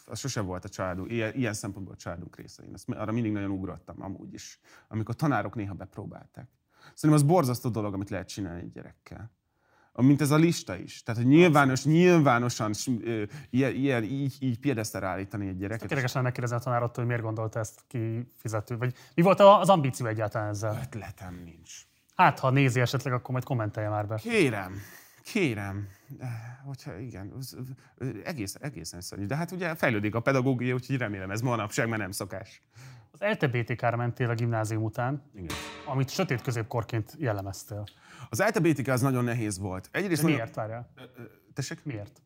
az 0.06 0.18
sosem 0.18 0.46
volt 0.46 0.64
a 0.64 0.68
családunk, 0.68 1.10
ilyen, 1.10 1.34
ilyen 1.34 1.54
szempontból 1.54 1.94
a 1.94 1.98
családunk 1.98 2.36
része. 2.36 2.62
Én 2.62 2.72
azt, 2.72 2.88
arra 2.90 3.12
mindig 3.12 3.32
nagyon 3.32 3.50
ugrottam 3.50 4.02
amúgy 4.02 4.32
is, 4.34 4.60
amikor 4.88 5.14
tanárok 5.14 5.54
néha 5.54 5.74
bepróbálták. 5.74 6.48
Szerintem 6.98 7.24
az 7.24 7.32
borzasztó 7.32 7.68
dolog, 7.68 7.94
amit 7.94 8.10
lehet 8.10 8.28
csinálni 8.28 8.60
egy 8.60 8.70
gyerekkel. 8.70 9.30
Mint 9.92 10.20
ez 10.20 10.30
a 10.30 10.36
lista 10.36 10.76
is. 10.76 11.02
Tehát, 11.02 11.22
hogy 11.22 11.30
nyilvános, 11.30 11.84
nyilvánosan 11.84 12.72
ilyen, 13.50 13.74
ilyen, 13.74 14.02
így, 14.02 14.36
így 14.40 14.58
piedeszter 14.58 15.02
állítani 15.02 15.48
egy 15.48 15.56
gyereket. 15.56 15.90
Érdekesen 15.90 16.22
megkérdezni 16.22 16.56
a 16.56 16.60
tanárottól, 16.60 16.94
hogy 16.94 17.06
miért 17.06 17.22
gondolta 17.22 17.58
ezt 17.58 17.84
kifizető, 17.86 18.76
vagy 18.76 18.94
mi 19.14 19.22
volt 19.22 19.40
az 19.40 19.68
ambíció 19.68 20.06
egyáltalán 20.06 20.48
ezzel? 20.48 20.80
Ötletem 20.82 21.40
nincs. 21.44 21.72
Hát, 22.14 22.38
ha 22.38 22.50
nézi 22.50 22.80
esetleg, 22.80 23.12
akkor 23.12 23.30
majd 23.30 23.44
kommentelje 23.44 23.88
már 23.88 24.06
be. 24.06 24.16
Kérem, 24.16 24.74
kérem, 25.22 25.88
hogyha 26.64 26.98
igen, 26.98 27.32
egész, 28.24 28.56
egészen 28.60 29.00
szörnyű. 29.00 29.26
De 29.26 29.36
hát 29.36 29.50
ugye 29.50 29.74
fejlődik 29.74 30.14
a 30.14 30.20
pedagógia, 30.20 30.74
úgyhogy 30.74 30.96
remélem 30.96 31.30
ez 31.30 31.40
manapság 31.40 31.88
már 31.88 31.98
nem 31.98 32.10
szokás. 32.10 32.62
Az 33.18 33.26
LTBTK-ra 33.38 33.96
mentél 33.96 34.30
a 34.30 34.34
gimnázium 34.34 34.82
után, 34.82 35.22
Igen. 35.34 35.56
amit 35.86 36.10
sötét 36.10 36.42
középkorként 36.42 37.14
jellemeztél. 37.18 37.84
Az 38.30 38.42
LTBTK 38.42 38.88
az 38.88 39.00
nagyon 39.00 39.24
nehéz 39.24 39.58
volt. 39.58 39.88
Egyrészt 39.92 40.16
De 40.22 40.28
nagyon- 40.28 40.36
miért, 40.42 40.54
várjál? 40.54 40.90
Ö, 40.96 41.02
ö, 41.02 41.22
Tessék? 41.54 41.84
Miért? 41.84 42.22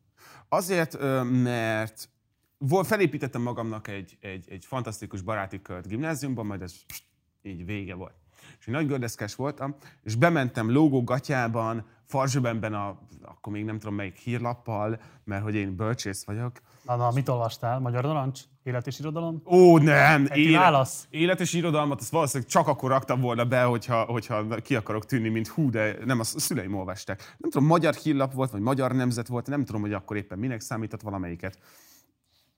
Azért, 0.49 0.97
mert 1.43 2.09
vol, 2.57 2.83
felépítettem 2.83 3.41
magamnak 3.41 3.87
egy, 3.87 4.17
egy, 4.21 4.45
egy 4.49 4.65
fantasztikus 4.65 5.21
baráti 5.21 5.61
kört 5.61 5.87
gimnáziumban, 5.87 6.45
majd 6.45 6.61
ez 6.61 6.85
pst, 6.85 7.03
így 7.41 7.65
vége 7.65 7.93
volt. 7.93 8.13
És 8.59 8.67
én 8.67 8.73
nagy 8.73 8.87
gördeszkes 8.87 9.35
voltam, 9.35 9.75
és 10.03 10.15
bementem 10.15 10.71
lógó 10.71 11.03
gatyában, 11.03 11.85
farzsöbemben 12.05 12.73
a, 12.73 12.99
akkor 13.21 13.53
még 13.53 13.65
nem 13.65 13.79
tudom 13.79 13.95
melyik 13.95 14.15
hírlappal, 14.15 15.01
mert 15.23 15.43
hogy 15.43 15.55
én 15.55 15.75
bölcsész 15.75 16.25
vagyok. 16.25 16.59
Na, 16.83 16.95
na, 16.95 17.11
mit 17.11 17.29
olvastál? 17.29 17.79
Magyar 17.79 18.03
narancs? 18.03 18.41
Élet 18.63 18.87
és 18.87 18.99
irodalom? 18.99 19.41
Ó, 19.45 19.77
nem! 19.77 20.25
Egy 20.29 20.51
válasz? 20.51 21.07
élet 21.09 21.39
és 21.39 21.53
irodalmat, 21.53 21.99
azt 21.99 22.11
valószínűleg 22.11 22.51
csak 22.51 22.67
akkor 22.67 22.89
raktam 22.89 23.21
volna 23.21 23.45
be, 23.45 23.63
hogyha, 23.63 24.03
hogyha 24.03 24.55
ki 24.55 24.75
akarok 24.75 25.05
tűnni, 25.05 25.29
mint 25.29 25.47
hú, 25.47 25.69
de 25.69 25.97
nem, 26.05 26.19
a 26.19 26.23
szüleim 26.23 26.75
olvasták. 26.75 27.35
Nem 27.37 27.51
tudom, 27.51 27.67
magyar 27.67 27.93
hírlap 27.93 28.33
volt, 28.33 28.51
vagy 28.51 28.61
magyar 28.61 28.91
nemzet 28.91 29.27
volt, 29.27 29.47
nem 29.47 29.65
tudom, 29.65 29.81
hogy 29.81 29.93
akkor 29.93 30.17
éppen 30.17 30.39
minek 30.39 30.61
számított 30.61 31.01
valamelyiket. 31.01 31.59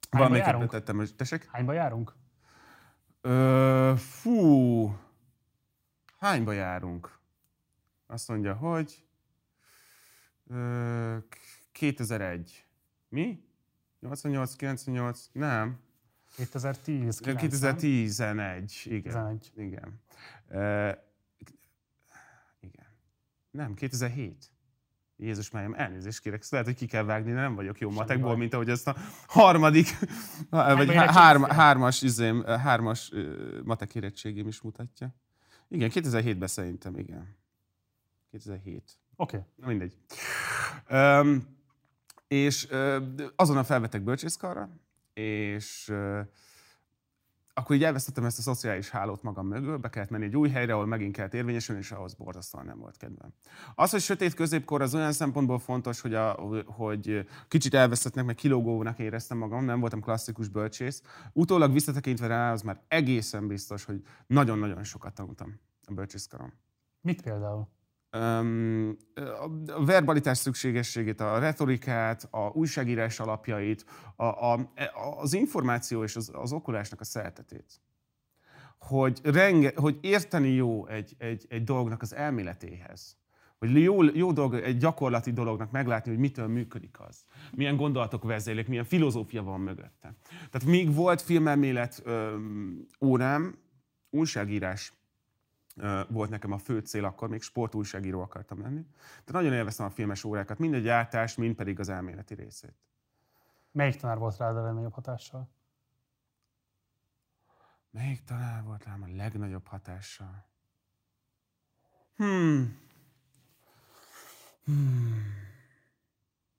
Valamelyiket 0.09 0.51
járunk? 0.51 0.71
betettem, 0.71 0.95
hogy 0.95 1.15
tessék? 1.15 1.49
Hányba 1.51 1.73
járunk? 1.73 2.15
Ö, 3.21 3.93
fú, 3.97 4.95
hányba 6.17 6.51
járunk? 6.51 7.19
Azt 8.07 8.27
mondja, 8.27 8.53
hogy 8.53 9.03
ö, 10.47 11.17
2001. 11.71 12.65
Mi? 13.09 13.43
88, 13.99 14.55
98? 14.55 15.29
Nem. 15.31 15.79
2010, 16.35 17.19
9, 17.19 17.39
2011, 17.39 18.81
igen. 18.85 19.01
11. 19.01 19.51
Igen. 19.55 20.01
Uh, 20.49 20.97
igen. 22.59 22.85
Nem, 23.51 23.73
2007. 23.73 24.49
Jézus 25.17 25.51
májam, 25.51 25.73
elnézést 25.73 26.19
kérek, 26.19 26.39
ezt 26.39 26.51
lehet, 26.51 26.67
hogy 26.67 26.75
ki 26.75 26.85
kell 26.85 27.03
vágni, 27.03 27.31
de 27.31 27.39
nem 27.39 27.55
vagyok 27.55 27.79
jó 27.79 27.91
matekból, 27.91 28.29
baj. 28.29 28.37
mint 28.37 28.53
ahogy 28.53 28.69
ezt 28.69 28.87
a 28.87 28.95
harmadik, 29.27 29.87
vagy 30.49 30.59
há- 30.59 30.69
érettségiztél? 30.69 31.11
hárm, 31.11 31.43
hármas, 31.43 32.01
izém, 32.01 32.43
hármas 32.43 33.11
matek 33.63 33.95
érettségém 33.95 34.47
is 34.47 34.61
mutatja. 34.61 35.15
Igen, 35.67 35.89
2007-ben 35.93 36.47
szerintem, 36.47 36.97
igen. 36.97 37.35
2007. 38.31 38.99
Oké. 39.15 39.37
Okay. 39.37 39.49
Na 39.55 39.67
mindegy. 39.67 39.97
Um, 40.89 41.57
és 42.27 42.67
azonnal 43.35 43.63
felvettek 43.63 44.03
bölcsészkarra, 44.03 44.69
és 45.13 45.93
akkor 47.57 47.75
így 47.75 47.83
elvesztettem 47.83 48.25
ezt 48.25 48.37
a 48.37 48.41
szociális 48.41 48.89
hálót 48.89 49.23
magam 49.23 49.47
mögül, 49.47 49.77
be 49.77 49.89
kellett 49.89 50.09
menni 50.09 50.25
egy 50.25 50.35
új 50.35 50.49
helyre, 50.49 50.73
ahol 50.73 50.85
megint 50.85 51.15
kellett 51.15 51.33
érvényesülni, 51.33 51.81
és 51.81 51.91
ahhoz 51.91 52.13
borzasztóan 52.13 52.65
nem 52.65 52.79
volt 52.79 52.97
kedvem. 52.97 53.33
Az, 53.75 53.91
hogy 53.91 54.01
sötét 54.01 54.33
középkor, 54.33 54.81
az 54.81 54.95
olyan 54.95 55.11
szempontból 55.11 55.59
fontos, 55.59 56.01
hogy, 56.01 56.13
a, 56.13 56.31
hogy 56.65 57.27
kicsit 57.47 57.73
elveszettnek, 57.73 58.25
meg 58.25 58.35
kilógónak 58.35 58.99
éreztem 58.99 59.37
magam, 59.37 59.65
nem 59.65 59.79
voltam 59.79 60.01
klasszikus 60.01 60.47
bölcsész. 60.47 61.01
Utólag 61.33 61.73
visszatekintve 61.73 62.27
rá, 62.27 62.51
az 62.51 62.61
már 62.61 62.81
egészen 62.87 63.47
biztos, 63.47 63.83
hogy 63.83 64.03
nagyon-nagyon 64.27 64.83
sokat 64.83 65.13
tanultam 65.13 65.59
a 65.85 65.93
bölcsészkaron. 65.93 66.53
Mit 67.01 67.21
például? 67.21 67.67
A 69.67 69.85
verbalitás 69.85 70.37
szükségességét, 70.37 71.21
a 71.21 71.39
retorikát, 71.39 72.27
a 72.31 72.51
újságírás 72.53 73.19
alapjait, 73.19 73.85
a, 74.15 74.25
a, 74.25 74.71
az 75.17 75.33
információ 75.33 76.03
és 76.03 76.15
az, 76.15 76.31
az 76.33 76.51
okulásnak 76.51 76.99
a 76.99 77.03
szeretetét. 77.03 77.81
Hogy, 78.79 79.19
renge, 79.23 79.71
hogy 79.75 79.97
érteni 80.01 80.49
jó 80.49 80.87
egy, 80.87 81.15
egy, 81.17 81.45
egy 81.49 81.63
dolognak 81.63 82.01
az 82.01 82.15
elméletéhez. 82.15 83.17
Hogy 83.57 83.81
jó, 83.81 84.03
jó 84.03 84.31
dolog 84.31 84.53
egy 84.53 84.77
gyakorlati 84.77 85.31
dolognak 85.31 85.71
meglátni, 85.71 86.11
hogy 86.11 86.19
mitől 86.19 86.47
működik 86.47 86.99
az. 86.99 87.25
Milyen 87.51 87.75
gondolatok 87.75 88.23
vezérlik, 88.23 88.67
milyen 88.67 88.85
filozófia 88.85 89.43
van 89.43 89.59
mögötte. 89.59 90.15
Tehát 90.27 90.65
még 90.65 90.93
volt 90.93 91.21
filmelmélet 91.21 92.01
öm, 92.03 92.85
órám, 93.01 93.57
újságírás 94.09 94.93
ö, 94.93 95.04
volt 96.07 96.29
nekem 96.29 96.51
a 96.51 96.57
fő 96.57 96.79
cél 96.79 97.05
akkor, 97.05 97.29
még 97.29 97.41
sportújságíró 97.41 98.21
akartam 98.21 98.61
lenni. 98.61 98.85
De 99.25 99.31
nagyon 99.31 99.53
élveztem 99.53 99.85
a 99.85 99.89
filmes 99.89 100.23
órákat, 100.23 100.59
mind 100.59 100.73
a 100.73 100.77
gyártás, 100.77 101.35
mind 101.35 101.55
pedig 101.55 101.79
az 101.79 101.89
elméleti 101.89 102.33
részét. 102.33 102.75
Melyik 103.71 103.95
tanár 103.95 104.17
volt 104.17 104.37
rád 104.37 104.57
a 104.57 104.63
legnagyobb 104.63 104.93
hatással? 104.93 105.49
Melyik 107.91 108.23
tanár 108.23 108.63
volt 108.63 108.83
rám 108.83 109.03
a 109.03 109.15
legnagyobb 109.15 109.67
hatással? 109.67 110.45
Hmm. 112.15 112.79
Hmm. 114.65 115.23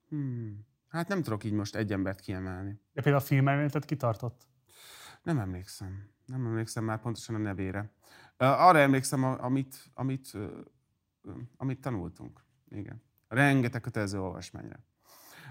Hmm. 0.08 0.66
Hát 0.88 1.08
nem 1.08 1.22
tudok 1.22 1.44
így 1.44 1.52
most 1.52 1.74
egy 1.74 1.92
embert 1.92 2.20
kiemelni. 2.20 2.80
De 2.92 3.02
például 3.02 3.24
a 3.24 3.26
filmelméletet 3.26 3.84
kitartott? 3.84 4.46
Nem 5.22 5.38
emlékszem. 5.38 6.10
Nem 6.26 6.46
emlékszem 6.46 6.84
már 6.84 7.00
pontosan 7.00 7.34
a 7.34 7.38
nevére. 7.38 7.90
Arra 8.36 8.78
emlékszem, 8.78 9.24
amit, 9.24 9.90
amit, 9.94 10.32
amit 11.56 11.80
tanultunk. 11.80 12.44
Igen. 12.68 13.02
Rengeteg 13.28 13.80
kötelező 13.80 14.20
olvasmányra. 14.20 14.76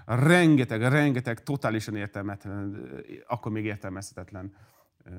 Rengeteg, 0.04 0.80
rengeteg 0.80 1.42
totálisan 1.42 1.96
értelmetlen, 1.96 2.90
akkor 3.26 3.52
még 3.52 3.64
értelmezhetetlen 3.64 4.54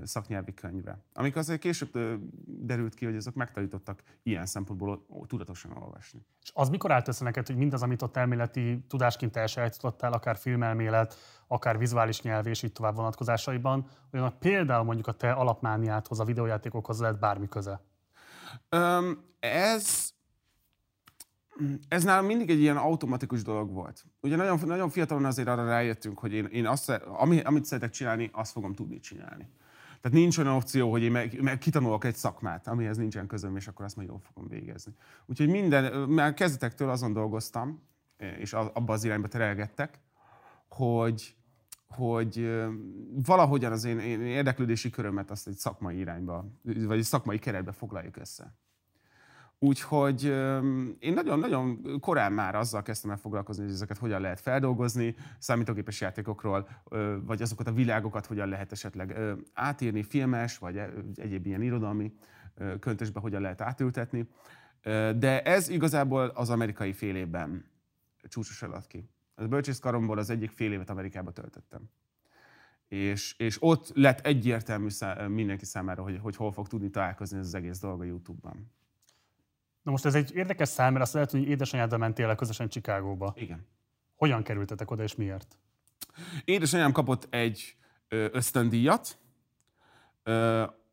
szaknyelvi 0.04 0.54
könyvre. 0.54 1.00
Amik 1.14 1.36
azért 1.36 1.60
később 1.60 2.20
derült 2.46 2.94
ki, 2.94 3.06
hogy 3.06 3.16
azok 3.16 3.34
megtanítottak 3.34 4.04
ilyen 4.24 4.46
szempontból 4.46 5.06
tudatosan 5.28 5.72
olvasni. 5.72 6.26
És 6.42 6.52
az 6.54 6.70
mikor 6.70 6.92
állt 6.92 7.08
össze 7.08 7.24
neked, 7.24 7.48
hogy 7.48 7.56
mindaz, 7.56 7.82
amit 7.82 8.02
ott 8.02 8.18
elméleti 8.18 8.86
tudásként 8.88 9.36
elsajátítottál, 9.36 10.14
akár 10.14 10.38
filmelmélet, 10.38 11.16
akár 11.48 11.78
vizuális 11.78 12.22
nyelv 12.22 12.48
és 12.48 12.64
így 12.64 12.72
tovább 12.72 12.96
vonatkozásaiban, 12.96 13.88
olyanok 14.14 14.40
például 14.40 14.84
mondjuk 14.84 15.08
a 15.08 15.12
te 15.12 15.32
alapmániáthoz, 15.32 16.20
a 16.20 16.24
videójátékokhoz 16.24 17.00
lehet 17.00 17.20
bármi 17.20 17.48
köze? 17.48 17.82
Um, 18.72 19.26
ez 19.40 20.16
ez 21.88 22.04
nálam 22.04 22.26
mindig 22.26 22.50
egy 22.50 22.60
ilyen 22.60 22.78
automatikus 22.78 23.44
dolog 23.44 23.72
volt. 23.72 24.06
Ugye 24.22 24.36
nagyon, 24.36 24.60
nagyon 24.66 24.90
fiatalon 24.90 25.26
azért 25.26 25.48
arra 25.48 25.66
rájöttünk, 25.66 26.20
hogy 26.20 26.34
én, 26.34 26.46
én 26.46 26.68
azt, 26.68 26.90
ami, 27.06 27.40
amit 27.40 27.66
szeretek 27.66 27.90
csinálni, 27.90 28.30
azt 28.34 28.52
fogom 28.52 28.74
tudni 28.74 29.00
csinálni. 29.00 29.50
Tehát 30.08 30.22
nincs 30.22 30.38
olyan 30.38 30.54
opció, 30.54 30.92
hogy 30.92 31.04
én 31.04 31.12
meg, 31.12 31.42
meg 31.42 31.58
kitanulok 31.58 32.04
egy 32.04 32.16
szakmát, 32.16 32.68
amihez 32.68 32.98
nincsen 32.98 33.28
közöm, 33.28 33.56
és 33.56 33.68
akkor 33.68 33.86
azt 33.86 33.96
majd 33.96 34.08
jól 34.08 34.20
fogom 34.20 34.50
végezni. 34.50 34.94
Úgyhogy 35.26 35.50
minden, 35.50 36.10
már 36.10 36.34
kezdetektől 36.34 36.90
azon 36.90 37.14
dolgoztam, 37.14 37.82
és 38.18 38.54
abba 38.54 38.94
az 38.94 39.04
irányba 39.04 39.28
terelgettek, 39.28 40.00
hogy, 40.70 41.36
hogy 41.88 42.64
valahogyan 43.26 43.72
az 43.72 43.84
én, 43.84 44.00
én 44.00 44.22
érdeklődési 44.22 44.90
körömet 44.90 45.32
azt 45.32 45.48
egy 45.48 45.58
szakmai 45.58 45.98
irányba, 45.98 46.46
vagy 46.62 46.98
egy 46.98 47.04
szakmai 47.04 47.40
keretbe 47.40 47.72
foglaljuk 47.72 48.18
össze. 48.18 48.56
Úgyhogy 49.60 50.24
én 51.00 51.14
nagyon-nagyon 51.14 51.82
korán 52.00 52.32
már 52.32 52.56
azzal 52.56 52.82
kezdtem 52.82 53.12
el 53.12 53.18
foglalkozni, 53.18 53.64
hogy 53.64 53.74
ezeket 53.74 53.98
hogyan 53.98 54.22
lehet 54.22 54.40
feldolgozni, 54.40 55.16
számítógépes 55.40 56.02
játékokról, 56.02 56.68
vagy 57.24 57.42
azokat 57.42 57.68
a 57.68 57.72
világokat 57.72 58.26
hogyan 58.26 58.50
lehet 58.50 58.72
esetleg 58.72 59.20
átírni 59.54 60.04
filmes, 60.04 60.58
vagy 60.58 60.82
egyéb 61.16 61.46
ilyen 61.46 61.62
irodalmi 61.62 62.14
köntösbe 62.80 63.20
hogyan 63.20 63.42
lehet 63.42 63.62
átültetni. 63.62 64.28
De 65.18 65.42
ez 65.42 65.70
igazából 65.70 66.26
az 66.28 66.50
amerikai 66.50 66.94
fél 66.94 67.16
évben 67.16 67.66
csúcsosodott 68.30 68.88
ki. 68.88 69.10
A 69.36 69.48
bölcsészkaromból 69.48 70.18
az 70.18 70.30
egyik 70.30 70.52
fél 70.52 70.72
évet 70.72 70.90
Amerikába 70.90 71.32
töltöttem. 71.32 71.90
És, 72.88 73.36
és 73.38 73.58
ott 73.60 73.92
lett 73.94 74.20
egyértelmű 74.20 74.90
szá- 74.90 75.28
mindenki 75.28 75.66
számára, 75.66 76.04
hogy, 76.04 76.20
hogy 76.22 76.36
hol 76.36 76.52
fog 76.52 76.68
tudni 76.68 76.90
találkozni 76.90 77.38
ez 77.38 77.46
az 77.46 77.54
egész 77.54 77.80
dolog 77.80 78.02
a 78.02 78.04
YouTube-ban. 78.04 78.72
Na 79.88 79.94
most 79.94 80.06
ez 80.06 80.16
egy 80.16 80.36
érdekes 80.36 80.70
szám, 80.70 80.92
mert 80.92 81.04
azt 81.04 81.14
lehet, 81.14 81.32
hogy 81.32 81.48
édesanyáddal 81.48 81.98
mentél 81.98 82.28
el 82.28 82.36
közösen 82.36 82.70
Csikágóba. 82.70 83.34
Igen. 83.38 83.68
Hogyan 84.16 84.44
kerültetek 84.44 84.92
oda, 84.92 85.04
és 85.04 85.16
miért? 85.16 85.58
Édesanyám 86.46 86.92
kapott 86.92 87.28
egy 87.34 87.76
ösztöndíjat, 88.08 89.18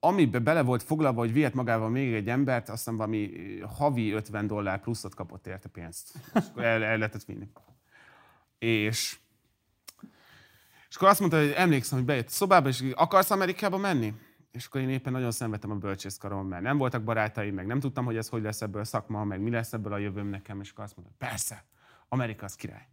amiben 0.00 0.44
bele 0.44 0.62
volt 0.62 0.82
foglalva, 0.82 1.20
hogy 1.20 1.32
vihet 1.32 1.54
magával 1.54 1.88
még 1.88 2.14
egy 2.14 2.28
embert, 2.28 2.68
aztán 2.68 2.96
valami 2.96 3.30
havi 3.76 4.10
50 4.12 4.46
dollár 4.46 4.80
pluszot 4.80 5.14
kapott 5.14 5.46
érte 5.46 5.68
pénzt. 5.68 6.14
És 6.34 6.44
akkor 6.50 6.64
el, 6.64 6.82
el 6.82 6.96
lehetett 6.96 7.24
vinni. 7.24 7.48
És, 8.58 9.18
és 10.88 10.96
akkor 10.96 11.08
azt 11.08 11.20
mondta, 11.20 11.38
hogy 11.38 11.52
emlékszem, 11.56 11.98
hogy 11.98 12.06
bejött 12.06 12.26
a 12.26 12.30
szobába, 12.30 12.68
és 12.68 12.84
akarsz 12.94 13.30
Amerikába 13.30 13.76
menni? 13.76 14.14
És 14.54 14.66
akkor 14.66 14.80
én 14.80 14.88
éppen 14.88 15.12
nagyon 15.12 15.30
szenvedtem 15.30 15.70
a 15.70 15.74
bölcsészkaron, 15.74 16.46
mert 16.46 16.62
nem 16.62 16.76
voltak 16.76 17.04
barátaim, 17.04 17.54
meg 17.54 17.66
nem 17.66 17.80
tudtam, 17.80 18.04
hogy 18.04 18.16
ez 18.16 18.28
hogy 18.28 18.42
lesz 18.42 18.62
ebből 18.62 18.84
szakma, 18.84 19.24
meg 19.24 19.40
mi 19.40 19.50
lesz 19.50 19.72
ebből 19.72 19.92
a 19.92 19.98
jövőm 19.98 20.26
nekem, 20.26 20.60
és 20.60 20.70
akkor 20.70 20.84
azt 20.84 20.96
mondta, 20.96 21.14
persze, 21.18 21.64
Amerika 22.08 22.44
az 22.44 22.54
király. 22.54 22.88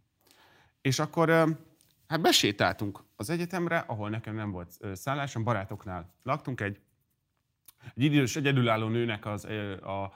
És 0.80 0.98
akkor 0.98 1.28
hát 2.06 2.20
besétáltunk 2.20 3.04
az 3.16 3.30
egyetemre, 3.30 3.78
ahol 3.78 4.10
nekem 4.10 4.34
nem 4.34 4.50
volt 4.50 4.78
szállásom, 4.92 5.44
barátoknál 5.44 6.14
laktunk 6.22 6.60
egy 6.60 6.80
egy 7.94 8.02
idős, 8.02 8.36
egyedülálló 8.36 8.88
nőnek 8.88 9.26
az, 9.26 9.44
a, 9.80 10.02
a, 10.02 10.12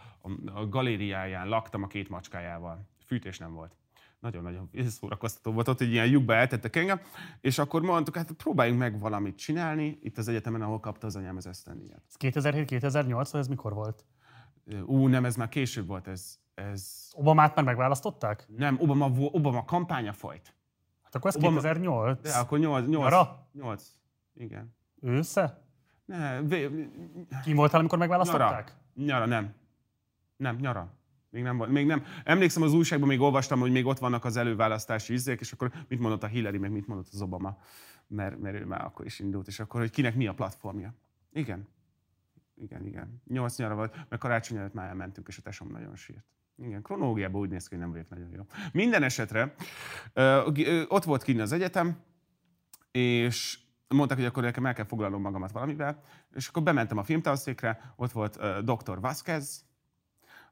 a 0.54 0.68
galériáján 0.68 1.48
laktam 1.48 1.82
a 1.82 1.86
két 1.86 2.08
macskájával. 2.08 2.88
Fűtés 3.04 3.38
nem 3.38 3.52
volt 3.52 3.76
nagyon-nagyon 4.20 4.70
szórakoztató 4.86 5.52
volt 5.52 5.68
ott, 5.68 5.78
hogy 5.78 5.92
ilyen 5.92 6.06
lyukba 6.06 6.34
eltettek 6.34 6.76
engem, 6.76 7.00
és 7.40 7.58
akkor 7.58 7.82
mondtuk, 7.82 8.16
hát 8.16 8.32
próbáljunk 8.32 8.78
meg 8.78 9.00
valamit 9.00 9.36
csinálni, 9.36 9.98
itt 10.02 10.18
az 10.18 10.28
egyetemen, 10.28 10.62
ahol 10.62 10.80
kapta 10.80 11.06
az 11.06 11.16
anyám 11.16 11.36
az 11.36 11.46
ösztöndíjat. 11.46 12.02
Ez 12.08 12.14
2007-2008, 12.18 13.28
vagy 13.30 13.40
ez 13.40 13.48
mikor 13.48 13.72
volt? 13.74 14.04
Ú, 14.84 15.06
nem, 15.06 15.24
ez 15.24 15.36
már 15.36 15.48
később 15.48 15.86
volt, 15.86 16.08
ez... 16.08 16.38
ez... 16.54 17.10
Obamát 17.12 17.54
már 17.54 17.64
megválasztották? 17.64 18.46
Nem, 18.56 18.76
Obama, 18.80 19.10
Obama 19.30 19.64
kampánya 19.64 20.12
folyt. 20.12 20.54
Hát 21.02 21.14
akkor 21.14 21.30
ez 21.30 21.36
Obama... 21.36 21.60
2008? 21.60 22.20
De 22.20 22.32
akkor 22.32 22.58
8. 22.58 22.86
8 22.86 22.98
Nyara? 22.98 23.48
8. 23.52 23.90
Igen. 24.34 24.74
Ősze? 25.00 25.64
Ne, 26.04 26.42
vé... 26.42 26.88
Ki 27.42 27.52
voltál, 27.52 27.80
amikor 27.80 27.98
megválasztották? 27.98 28.76
Nyara. 28.94 29.18
nyara, 29.18 29.26
nem. 29.26 29.54
Nem, 30.36 30.56
nyara. 30.56 30.95
Még 31.36 31.44
nem, 31.44 31.56
még 31.56 31.86
nem. 31.86 32.04
Emlékszem 32.24 32.62
az 32.62 32.72
újságban, 32.72 33.08
még 33.08 33.20
olvastam, 33.20 33.60
hogy 33.60 33.70
még 33.70 33.86
ott 33.86 33.98
vannak 33.98 34.24
az 34.24 34.36
előválasztási 34.36 35.12
izzék, 35.12 35.40
és 35.40 35.52
akkor 35.52 35.72
mit 35.88 35.98
mondott 35.98 36.22
a 36.22 36.26
Hillary, 36.26 36.58
meg 36.58 36.70
mit 36.70 36.86
mondott 36.86 37.08
az 37.12 37.22
Obama, 37.22 37.58
mert, 38.06 38.38
mert 38.38 38.56
ő 38.56 38.64
már 38.64 38.84
akkor 38.84 39.06
is 39.06 39.18
indult, 39.18 39.46
és 39.46 39.60
akkor, 39.60 39.80
hogy 39.80 39.90
kinek 39.90 40.14
mi 40.14 40.26
a 40.26 40.34
platformja. 40.34 40.94
Igen. 41.32 41.68
Igen, 42.54 42.86
igen. 42.86 43.22
Nyolc 43.26 43.58
nyara 43.58 43.74
volt, 43.74 43.96
meg 44.08 44.18
karácsony 44.18 44.58
előtt 44.58 44.74
már 44.74 44.88
elmentünk, 44.88 45.28
és 45.28 45.38
a 45.38 45.42
tesom 45.42 45.68
nagyon 45.70 45.96
sírt. 45.96 46.24
Igen, 46.56 46.82
kronológiában 46.82 47.40
úgy 47.40 47.50
néz 47.50 47.68
ki, 47.68 47.74
hogy 47.74 47.84
nem 47.84 47.92
vagyok 47.92 48.08
nagyon 48.08 48.30
jó. 48.32 48.42
Minden 48.72 49.02
esetre 49.02 49.54
ott 50.88 51.04
volt 51.04 51.22
kint 51.22 51.40
az 51.40 51.52
egyetem, 51.52 51.98
és 52.90 53.58
mondták, 53.88 54.18
hogy 54.18 54.26
akkor 54.26 54.42
nekem 54.42 54.66
el 54.66 54.74
kell 54.74 54.84
foglalnom 54.84 55.20
magamat 55.20 55.52
valamivel, 55.52 56.02
és 56.34 56.48
akkor 56.48 56.62
bementem 56.62 56.98
a 56.98 57.02
filmtanszékre, 57.02 57.92
ott 57.96 58.12
volt 58.12 58.38
dr. 58.64 59.00
Vázquez, 59.00 59.64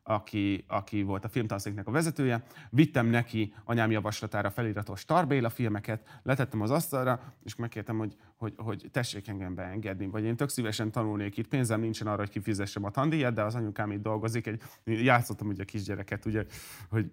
aki, 0.06 0.64
aki 0.68 1.02
volt 1.02 1.24
a 1.24 1.28
filmtanszéknek 1.28 1.86
a 1.86 1.90
vezetője. 1.90 2.44
Vittem 2.70 3.06
neki 3.06 3.54
anyám 3.64 3.90
javaslatára 3.90 4.50
feliratos 4.50 5.04
Tarbéla 5.04 5.50
filmeket, 5.50 6.20
letettem 6.22 6.60
az 6.60 6.70
asztalra, 6.70 7.34
és 7.44 7.54
megkértem, 7.54 7.98
hogy, 7.98 8.16
hogy, 8.36 8.54
hogy 8.56 8.88
tessék 8.90 9.28
engem 9.28 9.54
beengedni, 9.54 10.06
vagy 10.06 10.24
én 10.24 10.36
tök 10.36 10.48
szívesen 10.48 10.90
tanulnék 10.90 11.36
itt, 11.36 11.48
pénzem 11.48 11.80
nincsen 11.80 12.06
arra, 12.06 12.18
hogy 12.18 12.30
kifizessem 12.30 12.84
a 12.84 12.90
tandíjat, 12.90 13.34
de 13.34 13.42
az 13.42 13.54
anyukám 13.54 13.90
itt 13.90 14.02
dolgozik, 14.02 14.46
egy, 14.46 14.62
játszottam 14.84 15.48
ugye 15.48 15.62
a 15.62 15.66
kisgyereket, 15.66 16.24
ugye, 16.24 16.44
hogy 16.88 17.10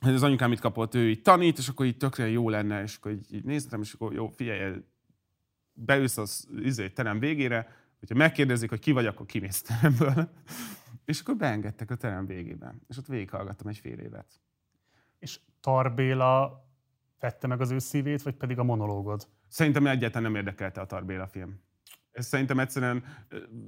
az 0.00 0.22
anyukám 0.22 0.52
itt 0.52 0.60
kapott, 0.60 0.94
ő 0.94 1.08
itt 1.08 1.24
tanít, 1.24 1.58
és 1.58 1.68
akkor 1.68 1.86
így 1.86 1.96
tökre 1.96 2.28
jó 2.28 2.48
lenne, 2.48 2.82
és 2.82 2.96
akkor 2.96 3.12
így, 3.12 3.34
így 3.34 3.44
néztem, 3.44 3.80
és 3.80 3.92
akkor 3.92 4.12
jó, 4.12 4.28
figyelj, 4.28 4.76
beülsz 5.72 6.18
az 6.18 6.48
izé, 6.62 6.88
terem 6.88 7.18
végére, 7.18 7.68
hogyha 7.98 8.14
megkérdezik, 8.14 8.68
hogy 8.68 8.78
ki 8.78 8.92
vagy, 8.92 9.06
akkor 9.06 9.26
kimész 9.26 9.62
teremből. 9.62 10.30
És 11.06 11.20
akkor 11.20 11.36
beengedtek 11.36 11.90
a 11.90 11.94
terem 11.94 12.26
végében. 12.26 12.82
És 12.88 12.98
ott 12.98 13.06
végighallgattam 13.06 13.68
egy 13.68 13.78
fél 13.78 13.98
évet. 13.98 14.40
És 15.18 15.40
Tarbéla 15.60 16.64
vette 17.20 17.46
meg 17.46 17.60
az 17.60 17.70
ő 17.70 17.78
szívét, 17.78 18.22
vagy 18.22 18.34
pedig 18.34 18.58
a 18.58 18.64
monológod? 18.64 19.28
Szerintem 19.48 19.86
egyáltalán 19.86 20.22
nem 20.22 20.40
érdekelte 20.40 20.80
a 20.80 20.86
Tarbéla 20.86 21.26
film. 21.26 21.60
Ez 22.12 22.26
szerintem 22.26 22.58
egyszerűen... 22.58 23.04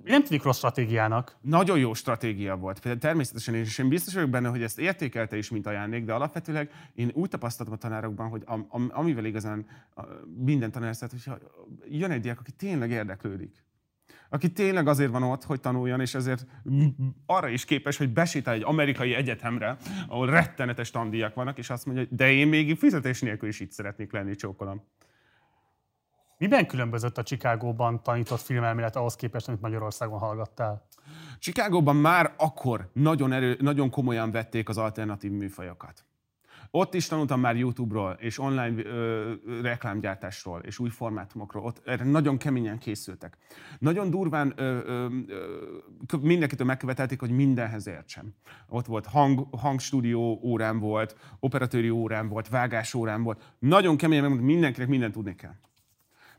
Nem 0.05 0.25
tűnik 0.25 0.43
rossz 0.43 0.57
stratégiának. 0.57 1.37
Nagyon 1.41 1.79
jó 1.79 1.95
stratégia 1.95 2.57
volt. 2.57 2.99
Természetesen, 2.99 3.55
és 3.55 3.79
én 3.79 3.89
biztos 3.89 4.15
vagyok 4.15 4.31
benne, 4.31 4.49
hogy 4.49 4.63
ezt 4.63 4.79
értékelte 4.79 5.37
is, 5.37 5.51
mint 5.51 5.67
ajándék, 5.67 6.05
de 6.05 6.13
alapvetőleg 6.13 6.71
én 6.95 7.11
úgy 7.15 7.29
tapasztaltam 7.29 7.75
a 7.75 7.79
tanárokban, 7.79 8.29
hogy 8.29 8.43
am, 8.47 8.67
am, 8.69 8.91
amivel 8.93 9.25
igazán 9.25 9.67
minden 10.45 10.71
tanár 10.71 10.97
szeret, 10.97 11.25
hogy 11.25 11.33
jön 11.89 12.11
egy 12.11 12.21
diák, 12.21 12.41
aki 12.41 12.53
tényleg 12.53 12.91
érdeklődik 12.91 13.67
aki 14.29 14.53
tényleg 14.53 14.89
azért 14.89 15.11
van 15.11 15.23
ott, 15.23 15.45
hogy 15.45 15.61
tanuljon, 15.61 16.01
és 16.01 16.15
ezért 16.15 16.47
arra 17.27 17.49
is 17.49 17.65
képes, 17.65 17.97
hogy 17.97 18.13
besétál 18.13 18.55
egy 18.55 18.63
amerikai 18.65 19.15
egyetemre, 19.15 19.77
ahol 20.09 20.27
rettenetes 20.27 20.91
tandíjak 20.91 21.35
vannak, 21.35 21.59
és 21.59 21.71
azt 21.71 21.87
mondja, 21.87 22.05
hogy 22.09 22.17
de 22.17 22.31
én 22.31 22.49
még 22.49 22.79
fizetés 22.79 23.21
nélkül 23.21 23.49
is 23.49 23.61
itt 23.61 23.73
szeretnék 23.73 24.13
lenni, 24.13 24.35
csókolom. 24.35 24.83
Miben 26.39 26.67
különbözött 26.67 27.19
a 27.19 27.23
Csikágóban 27.23 28.03
tanított 28.03 28.41
filmelmélet 28.41 28.97
ahhoz 28.97 29.17
képest, 29.17 29.49
amit 29.49 29.61
Magyarországon 29.61 30.19
hallgattál? 30.19 30.87
Csikágóban 31.39 31.97
már 31.97 32.35
akkor 32.37 32.91
nagyon, 32.93 33.33
erő, 33.33 33.57
nagyon 33.61 33.91
komolyan 33.91 34.31
vették 34.31 34.69
az 34.69 34.79
alternatív 34.79 35.31
műfajokat. 35.31 36.08
Ott 36.71 36.95
is 36.95 37.07
tanultam 37.07 37.41
már 37.41 37.57
YouTube-ról, 37.57 38.17
és 38.21 38.39
online 38.39 38.83
ö, 38.83 39.33
reklámgyártásról, 39.63 40.61
és 40.61 40.79
új 40.79 40.89
formátumokról. 40.89 41.65
Ott 41.65 41.83
erre 41.85 42.05
nagyon 42.05 42.37
keményen 42.39 42.79
készültek. 42.79 43.37
Nagyon 43.79 44.11
durván 44.11 44.53
ö, 44.57 44.79
ö, 44.85 45.07
ö, 45.27 46.17
mindenkitől 46.21 46.67
megkövetelték, 46.67 47.21
hogy 47.21 47.31
mindenhez 47.31 47.87
értsem. 47.87 48.35
Ott 48.69 48.87
volt 48.87 49.07
hang, 49.07 49.55
hangstúdió 49.57 50.41
órám 50.43 50.79
volt, 50.79 51.17
operatőri 51.41 51.91
órám 51.91 52.29
volt, 52.29 52.49
vágás 52.49 52.95
órám 52.95 53.23
volt. 53.23 53.55
Nagyon 53.59 53.97
keményen 53.97 54.23
megmondtam, 54.23 54.53
mindenkinek 54.53 54.89
mindent 54.89 55.13
tudni 55.13 55.35
kell. 55.35 55.55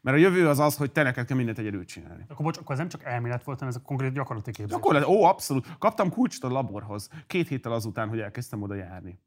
Mert 0.01 0.17
a 0.17 0.19
jövő 0.19 0.47
az 0.47 0.59
az, 0.59 0.77
hogy 0.77 0.91
te 0.91 1.03
neked 1.03 1.25
kell 1.25 1.35
mindent 1.37 1.57
egyedül 1.57 1.85
csinálni. 1.85 2.25
Akkor 2.27 2.45
bocs, 2.45 2.57
akkor 2.57 2.71
ez 2.71 2.77
nem 2.77 2.87
csak 2.87 3.03
elmélet 3.03 3.43
volt, 3.43 3.59
hanem 3.59 3.73
ez 3.75 3.81
a 3.83 3.85
konkrét 3.85 4.13
gyakorlati 4.13 4.51
képzés. 4.51 4.75
Gyakorlat, 4.75 5.05
ó, 5.05 5.23
abszolút. 5.23 5.77
Kaptam 5.77 6.09
kulcsot 6.09 6.43
a 6.43 6.53
laborhoz 6.53 7.09
két 7.27 7.47
héttel 7.47 7.71
azután, 7.71 8.09
hogy 8.09 8.19
elkezdtem 8.19 8.61
oda 8.61 8.73
járni 8.75 9.19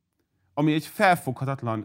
ami 0.55 0.73
egy 0.73 0.87
felfoghatatlan 0.87 1.85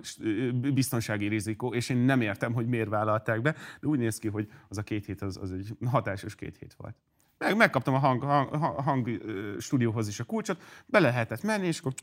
biztonsági 0.74 1.28
rizikó, 1.28 1.74
és 1.74 1.90
én 1.90 1.98
nem 1.98 2.22
értem, 2.22 2.54
hogy 2.54 2.68
miért 2.68 2.90
vállalták 2.90 3.42
be, 3.42 3.56
de 3.80 3.88
úgy 3.88 4.00
néz 4.00 4.20
ki, 4.20 4.28
hogy 4.28 4.52
az 4.68 4.78
a 4.78 4.84
két 4.84 5.06
hét 5.06 5.22
az, 5.22 5.38
az 5.38 5.52
egy 5.52 5.78
hatásos 5.86 6.36
két 6.36 6.58
hét 6.58 6.74
volt. 6.78 6.96
Meg, 7.38 7.56
megkaptam 7.58 7.94
a 7.94 7.98
hang, 7.98 8.22
hang, 8.22 8.50
hang 8.80 9.22
stúdióhoz 9.60 10.08
is 10.08 10.20
a 10.20 10.24
kulcsot, 10.24 10.62
be 10.86 11.00
lehetett 11.00 11.44
menni, 11.44 11.68
és 11.68 11.80
akkor, 11.80 11.94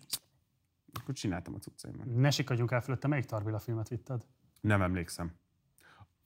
akkor 1.00 1.14
csináltam 1.14 1.54
a 1.54 1.58
cuccaimat. 1.58 2.06
Ne 2.16 2.30
sikadjunk 2.30 2.70
el 2.70 2.80
fölötte, 2.80 3.08
melyik 3.08 3.24
Tarbilla 3.24 3.58
filmet 3.58 3.88
vitted? 3.88 4.22
Nem 4.60 4.82
emlékszem. 4.82 5.32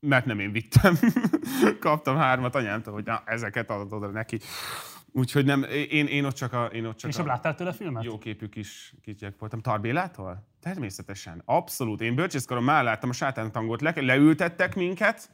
Mert 0.01 0.27
nem 0.27 0.39
én 0.39 0.53
vittem. 0.53 0.99
Kaptam 1.81 2.17
hármat 2.17 2.55
anyámtól, 2.55 2.93
hogy 2.93 3.05
na, 3.05 3.23
ezeket 3.25 3.71
adod 3.71 3.93
oda 3.93 4.07
neki. 4.07 4.39
Úgyhogy 5.13 5.45
nem, 5.45 5.63
én, 5.89 6.07
én 6.07 6.25
ott 6.25 6.35
csak 6.35 6.53
a... 6.53 6.65
Én 6.65 6.85
ott 6.85 6.97
csak 6.97 7.11
És 7.11 7.19
a, 7.19 7.25
láttál 7.25 7.55
tőle 7.55 7.73
filmet? 7.73 8.05
Jó 8.05 8.19
képű 8.19 8.47
kis 8.47 8.95
kisgyerek 9.03 9.39
voltam. 9.39 9.61
Tarbélától? 9.61 10.47
Természetesen. 10.61 11.43
Abszolút. 11.45 12.01
Én 12.01 12.15
bölcsészkaron 12.15 12.63
már 12.63 12.85
láttam 12.85 13.09
a 13.09 13.13
sátántangot, 13.13 13.81
le, 13.81 13.93
leültettek 13.97 14.75
minket, 14.75 15.31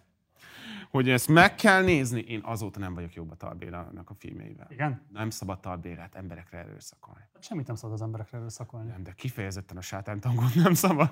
hogy 0.95 1.09
ezt 1.09 1.28
meg 1.28 1.55
kell 1.55 1.82
nézni. 1.82 2.20
Én 2.20 2.40
azóta 2.45 2.78
nem 2.78 2.95
vagyok 2.95 3.14
jobb 3.14 3.30
a 3.30 3.34
Talbélának 3.34 4.11
a 4.11 4.14
filmjeivel. 4.18 4.66
Igen? 4.70 5.07
Nem 5.12 5.30
szabad 5.30 5.61
Talbélát 5.61 6.14
emberekre 6.14 6.59
erőszakolni. 6.59 7.20
Semmit 7.40 7.66
nem 7.66 7.76
szabad 7.76 7.95
az 7.95 8.03
emberekre 8.03 8.38
erőszakolni. 8.38 8.90
Nem, 8.90 9.03
de 9.03 9.12
kifejezetten 9.12 9.76
a 9.76 9.80
sátántangot 9.80 10.55
nem 10.64 10.74
szabad. 10.74 11.09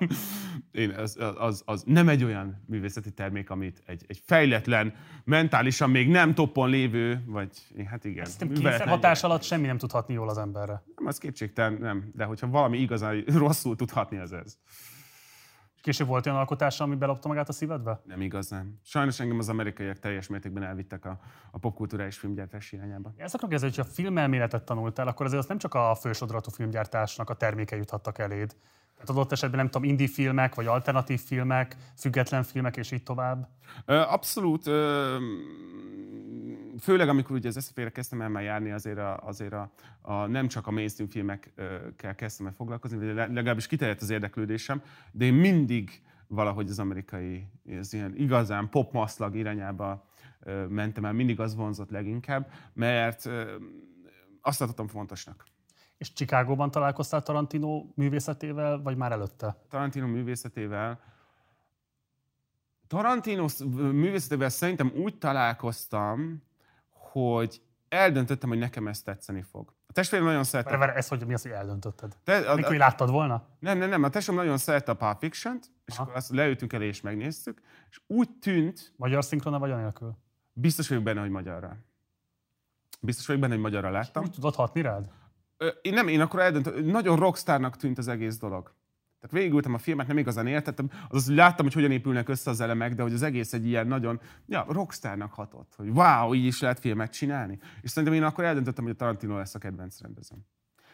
Én, 0.71 0.89
az, 0.89 1.17
az, 1.37 1.61
az, 1.65 1.83
nem 1.85 2.09
egy 2.09 2.23
olyan 2.23 2.63
művészeti 2.67 3.11
termék, 3.11 3.49
amit 3.49 3.83
egy, 3.85 4.03
egy 4.07 4.21
fejletlen, 4.25 4.93
mentálisan 5.23 5.89
még 5.89 6.09
nem 6.09 6.33
toppon 6.33 6.69
lévő, 6.69 7.23
vagy 7.25 7.49
hát 7.85 8.05
igen. 8.05 8.25
Szerintem 8.25 8.87
hatás 8.87 9.23
alatt 9.23 9.43
semmi 9.43 9.65
nem 9.65 9.77
tudhatni 9.77 10.13
jól 10.13 10.29
az 10.29 10.37
emberre. 10.37 10.83
Nem, 10.95 11.07
az 11.07 11.17
kétségtelen 11.17 11.73
nem. 11.73 12.11
De 12.15 12.23
hogyha 12.23 12.47
valami 12.47 12.77
igazán 12.77 13.23
rosszul 13.25 13.75
tudhatni, 13.75 14.17
az 14.17 14.33
ez. 14.33 14.57
Később 15.83 16.07
volt 16.07 16.25
olyan 16.25 16.37
alkotása, 16.37 16.83
ami 16.83 16.95
belopta 16.95 17.27
magát 17.27 17.49
a 17.49 17.51
szívedbe? 17.51 18.01
Nem 18.05 18.21
igazán. 18.21 18.79
Sajnos 18.83 19.19
engem 19.19 19.39
az 19.39 19.49
amerikaiak 19.49 19.99
teljes 19.99 20.27
mértékben 20.27 20.63
elvittek 20.63 21.05
a, 21.05 21.19
a 21.51 21.57
popkulturális 21.57 22.17
filmgyártás 22.17 22.71
irányába. 22.71 23.13
Ezt 23.17 23.33
akarok 23.33 23.53
ezzel, 23.53 23.69
hogyha 23.69 23.83
filmelméletet 23.83 24.63
tanultál, 24.63 25.07
akkor 25.07 25.25
azért 25.25 25.41
az 25.41 25.47
nem 25.47 25.57
csak 25.57 25.73
a 25.73 25.95
fősodratú 25.95 26.51
filmgyártásnak 26.51 27.29
a 27.29 27.33
terméke 27.33 27.75
juthattak 27.75 28.17
eléd. 28.17 28.55
Tehát 28.93 29.09
adott 29.09 29.31
esetben 29.31 29.59
nem 29.59 29.69
tudom, 29.69 29.89
indie 29.89 30.07
filmek, 30.07 30.55
vagy 30.55 30.65
alternatív 30.65 31.21
filmek, 31.21 31.75
független 31.97 32.43
filmek, 32.43 32.77
és 32.77 32.91
így 32.91 33.03
tovább. 33.03 33.47
Abszolút. 33.85 34.67
Főleg, 36.79 37.09
amikor 37.09 37.35
ugye 37.35 37.47
az 37.47 37.57
eszefére 37.57 37.91
kezdtem 37.91 38.21
el 38.21 38.29
már 38.29 38.43
járni, 38.43 38.71
azért, 38.71 38.97
a, 38.97 39.17
azért 39.17 39.53
a, 39.53 39.71
a, 40.01 40.25
nem 40.25 40.47
csak 40.47 40.67
a 40.67 40.71
mainstream 40.71 41.09
filmekkel 41.09 42.15
kezdtem 42.15 42.45
el 42.45 42.53
foglalkozni, 42.53 42.97
vagy 42.97 43.15
legalábbis 43.15 43.67
kiterjedt 43.67 44.01
az 44.01 44.09
érdeklődésem, 44.09 44.81
de 45.11 45.25
én 45.25 45.33
mindig 45.33 46.01
valahogy 46.27 46.69
az 46.69 46.79
amerikai, 46.79 47.47
az 47.79 47.93
ilyen 47.93 48.15
igazán 48.15 48.69
popmaszlag 48.69 49.35
irányába 49.35 50.09
mentem 50.69 51.05
el, 51.05 51.13
mindig 51.13 51.39
az 51.39 51.55
vonzott 51.55 51.89
leginkább, 51.89 52.51
mert 52.73 53.29
azt 54.41 54.57
tartottam 54.59 54.87
fontosnak. 54.87 55.45
És 55.97 56.13
Chicagóban 56.13 56.71
találkoztál 56.71 57.23
Tarantino 57.23 57.85
művészetével, 57.95 58.81
vagy 58.81 58.97
már 58.97 59.11
előtte? 59.11 59.57
Tarantino 59.69 60.07
művészetével. 60.07 60.99
Tarantino 62.87 63.45
művészetével 63.91 64.49
szerintem 64.49 64.91
úgy 64.95 65.17
találkoztam, 65.17 66.43
hogy 67.13 67.61
eldöntöttem, 67.89 68.49
hogy 68.49 68.57
nekem 68.57 68.87
ez 68.87 69.01
tetszeni 69.01 69.41
fog. 69.41 69.73
A 69.87 69.93
testvérem 69.93 70.25
nagyon 70.25 70.43
szerette... 70.43 70.77
Várj, 70.77 70.97
ez 70.97 71.07
hogy 71.07 71.25
mi 71.25 71.33
az, 71.33 71.41
hogy 71.41 71.51
eldöntötted? 71.51 72.17
Te, 72.23 72.37
a, 72.37 72.55
Mikor 72.55 72.75
láttad 72.75 73.09
volna? 73.09 73.47
Nem, 73.59 73.77
nem, 73.77 73.89
nem. 73.89 74.03
A 74.03 74.09
testvérem 74.09 74.43
nagyon 74.43 74.57
szerette 74.57 74.91
a 74.91 74.95
Pulp 74.95 75.19
Fiction-t, 75.19 75.71
és 75.85 75.93
Aha. 75.93 76.03
akkor 76.03 76.15
azt 76.15 76.29
leültünk 76.29 76.73
elé 76.73 76.87
és 76.87 77.01
megnéztük, 77.01 77.61
és 77.89 78.01
úgy 78.07 78.29
tűnt... 78.29 78.93
Magyar 78.95 79.23
szinkrona 79.23 79.59
vagy 79.59 79.71
anélkül? 79.71 80.17
Biztos 80.53 80.87
vagyok 80.87 81.03
benne, 81.03 81.19
hogy 81.19 81.29
magyarra. 81.29 81.77
Biztos 83.01 83.25
vagyok 83.25 83.41
benne, 83.41 83.53
hogy 83.53 83.63
magyarra 83.63 83.89
láttam. 83.89 84.23
Úgy 84.23 84.31
tudod 84.31 84.55
hatni 84.55 84.81
rád? 84.81 85.09
Én 85.81 85.93
nem, 85.93 86.07
én 86.07 86.21
akkor 86.21 86.39
eldöntöttem, 86.39 86.85
nagyon 86.85 87.17
rockstárnak 87.17 87.77
tűnt 87.77 87.97
az 87.97 88.07
egész 88.07 88.37
dolog. 88.37 88.73
Tehát 89.23 89.37
végigültem 89.37 89.73
a 89.73 89.77
filmet, 89.77 90.07
nem 90.07 90.17
igazán 90.17 90.47
értettem. 90.47 90.89
Azaz, 91.09 91.25
hogy 91.25 91.35
láttam, 91.35 91.65
hogy 91.65 91.73
hogyan 91.73 91.91
épülnek 91.91 92.29
össze 92.29 92.49
az 92.49 92.59
elemek, 92.61 92.93
de 92.93 93.01
hogy 93.01 93.13
az 93.13 93.21
egész 93.21 93.53
egy 93.53 93.67
ilyen 93.67 93.87
nagyon 93.87 94.19
ja, 94.45 94.65
rockstárnak 94.69 95.33
hatott. 95.33 95.73
Hogy 95.75 95.89
wow, 95.89 96.33
így 96.33 96.45
is 96.45 96.61
lehet 96.61 96.79
filmet 96.79 97.11
csinálni. 97.11 97.59
És 97.81 97.89
szerintem 97.89 98.17
én 98.17 98.23
akkor 98.23 98.43
eldöntöttem, 98.43 98.83
hogy 98.83 98.93
a 98.93 98.95
Tarantino 98.95 99.37
lesz 99.37 99.55
a 99.55 99.59
kedvenc 99.59 100.01
rendezőm. 100.01 100.45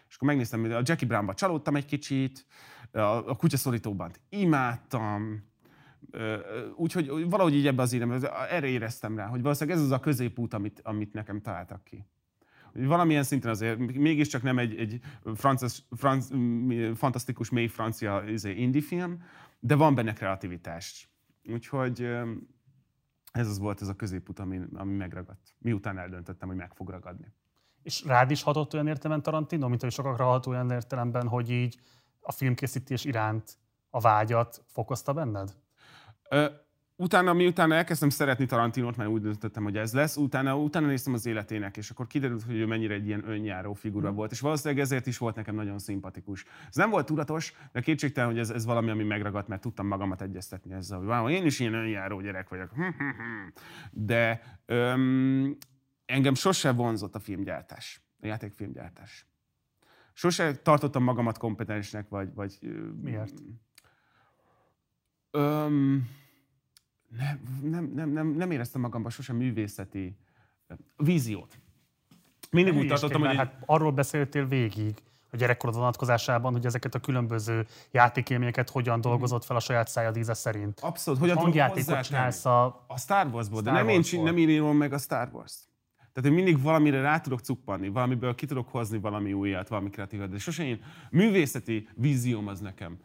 És 0.08 0.16
akkor 0.16 0.28
megnéztem, 0.28 0.62
hogy 0.62 0.72
a 0.72 0.82
Jackie 0.84 1.08
Brownba 1.08 1.34
csalódtam 1.34 1.76
egy 1.76 1.86
kicsit, 1.86 2.46
a 2.92 3.36
kutyaszorítóban 3.36 4.12
imádtam, 4.30 5.44
úgyhogy 6.76 7.30
valahogy 7.30 7.56
így 7.56 7.68
ebbe 7.68 7.82
az 7.82 7.94
irányba, 7.94 8.48
erre 8.48 8.68
éreztem 8.68 9.18
rá, 9.18 9.26
hogy 9.26 9.42
valószínűleg 9.42 9.80
ez 9.80 9.86
az 9.86 9.92
a 9.92 10.00
középút, 10.00 10.54
amit, 10.54 10.82
amit 10.84 11.14
nekem 11.14 11.42
találtak 11.42 11.84
ki 11.84 12.06
valamilyen 12.74 13.24
szinten 13.24 13.52
azért 13.52 13.78
mégiscsak 13.78 14.42
nem 14.42 14.60
egy, 14.60 14.76
egy 14.76 15.00
francos, 15.36 15.80
franc, 15.92 16.28
fantasztikus, 16.96 17.50
mély 17.50 17.68
francia 17.68 18.24
izé, 18.28 18.52
indie 18.52 18.82
film, 18.82 19.24
de 19.60 19.76
van 19.76 19.96
benne 19.96 20.14
kreativitás. 20.14 21.10
Úgyhogy 21.44 22.02
ez 23.32 23.48
az 23.48 23.60
volt 23.60 23.82
ez 23.82 23.88
a 23.88 23.96
középút, 23.96 24.40
ami, 24.40 24.60
ami 24.74 24.96
megragadt. 24.96 25.56
Miután 25.58 25.98
eldöntöttem, 25.98 26.48
hogy 26.48 26.58
meg 26.58 26.74
fog 26.74 26.90
ragadni. 26.90 27.34
És 27.84 28.04
rád 28.06 28.32
is 28.32 28.44
hatott 28.44 28.74
olyan 28.74 28.88
értelemben 28.88 29.24
Tarantino, 29.24 29.68
mint 29.68 29.82
hogy 29.82 29.92
sokakra 29.92 30.26
hat 30.26 30.46
olyan 30.46 30.72
értelemben, 30.72 31.28
hogy 31.28 31.50
így 31.50 31.80
a 32.20 32.32
filmkészítés 32.32 33.06
iránt 33.06 33.58
a 33.90 34.00
vágyat 34.00 34.64
fokozta 34.68 35.14
benned? 35.14 35.56
Ö- 36.30 36.68
utána, 37.00 37.34
miután 37.34 37.72
elkezdtem 37.72 38.10
szeretni 38.10 38.46
Tarantinot, 38.46 38.98
mert 38.98 39.10
úgy 39.10 39.22
döntöttem, 39.22 39.64
hogy 39.64 39.78
ez 39.78 39.94
lesz, 39.94 40.18
utána, 40.18 40.58
utána 40.58 40.88
néztem 40.88 41.14
az 41.14 41.26
életének, 41.26 41.78
és 41.78 41.90
akkor 41.90 42.08
kiderült, 42.08 42.44
hogy 42.44 42.56
ő 42.56 42.66
mennyire 42.66 42.94
egy 42.94 43.06
ilyen 43.06 43.30
önjáró 43.30 43.74
figura 43.74 44.12
mm. 44.12 44.16
volt, 44.16 44.32
és 44.32 44.40
valószínűleg 44.40 44.84
ezért 44.84 45.08
is 45.08 45.18
volt 45.18 45.36
nekem 45.36 45.56
nagyon 45.56 45.80
szimpatikus. 45.80 46.46
Ez 46.70 46.76
nem 46.76 46.90
volt 46.90 47.06
tudatos, 47.06 47.54
de 47.72 47.82
kétségtelen, 47.82 48.30
hogy 48.30 48.40
ez, 48.40 48.50
ez 48.50 48.66
valami, 48.66 48.90
ami 48.90 49.04
megragadt, 49.04 49.48
mert 49.48 49.62
tudtam 49.62 49.88
magamat 49.88 50.22
egyeztetni 50.22 50.74
ezzel, 50.74 50.98
hogy 50.98 51.08
wow, 51.08 51.30
én 51.30 51.46
is 51.46 51.60
ilyen 51.60 51.74
önjáró 51.74 52.22
gyerek 52.22 52.50
vagyok. 52.50 52.72
De 53.92 54.42
öm, 54.66 55.58
engem 56.06 56.34
sose 56.34 56.72
vonzott 56.72 57.16
a 57.16 57.20
filmgyártás, 57.20 58.02
a 58.22 58.28
játékfilmgyártás. 58.28 59.28
Sose 60.14 60.56
tartottam 60.56 61.04
magamat 61.04 61.38
kompetensnek, 61.38 62.10
vagy... 62.10 62.34
vagy 62.34 62.60
Miért? 63.02 63.34
Öm, 65.32 66.08
nem, 67.18 67.42
nem, 67.62 67.92
nem, 67.96 68.10
nem, 68.10 68.28
nem 68.28 68.52
éreztem 68.52 68.82
magamban 68.82 69.12
sosem 69.12 69.36
művészeti 69.36 70.18
víziót. 70.98 71.60
Mindig 72.52 72.76
úgy 72.76 72.88
tartottam, 72.88 73.22
hogy... 73.22 73.36
Hát 73.36 73.58
arról 73.66 73.92
beszéltél 73.92 74.46
végig, 74.46 74.94
a 75.32 75.38
gyerekkorod 75.38 75.76
vonatkozásában, 75.76 76.52
hogy 76.52 76.66
ezeket 76.66 76.96
a 76.96 77.00
különböző 77.00 77.66
játékélményeket 77.92 78.70
hogyan 78.70 79.02
dolgozott 79.02 79.44
fel 79.44 79.56
a 79.56 79.60
saját 79.60 79.88
szájad 79.88 80.18
íze 80.18 80.34
szerint. 80.34 80.80
Abszolút. 80.80 81.20
Hogyan 81.20 81.38
Hangjátékot 81.38 82.02
csinálsz 82.02 82.46
a... 82.46 82.86
A 82.88 82.98
Star 82.98 83.28
Wars-ból, 83.28 83.62
de 83.62 83.72
nem, 83.72 83.90
én, 83.90 84.04
nem 84.12 84.38
írom 84.38 84.78
meg 84.78 84.94
a 84.94 84.98
Star 84.98 85.30
Wars-t. 85.32 85.68
Tehát 86.14 86.30
én 86.30 86.44
mindig 86.44 86.62
valamire 86.62 87.02
rá 87.02 87.20
tudok 87.20 87.40
cuppanni, 87.40 87.90
valamiből 87.90 88.36
ki 88.36 88.46
tudok 88.46 88.70
hozni 88.70 89.00
valami 89.00 89.34
újat, 89.34 89.68
valami 89.68 89.90
kreatívat, 89.90 90.30
de 90.30 90.38
sosem 90.38 90.66
én 90.66 90.84
művészeti 91.12 91.88
vízióm 91.94 92.48
az 92.48 92.60
nekem 92.60 92.98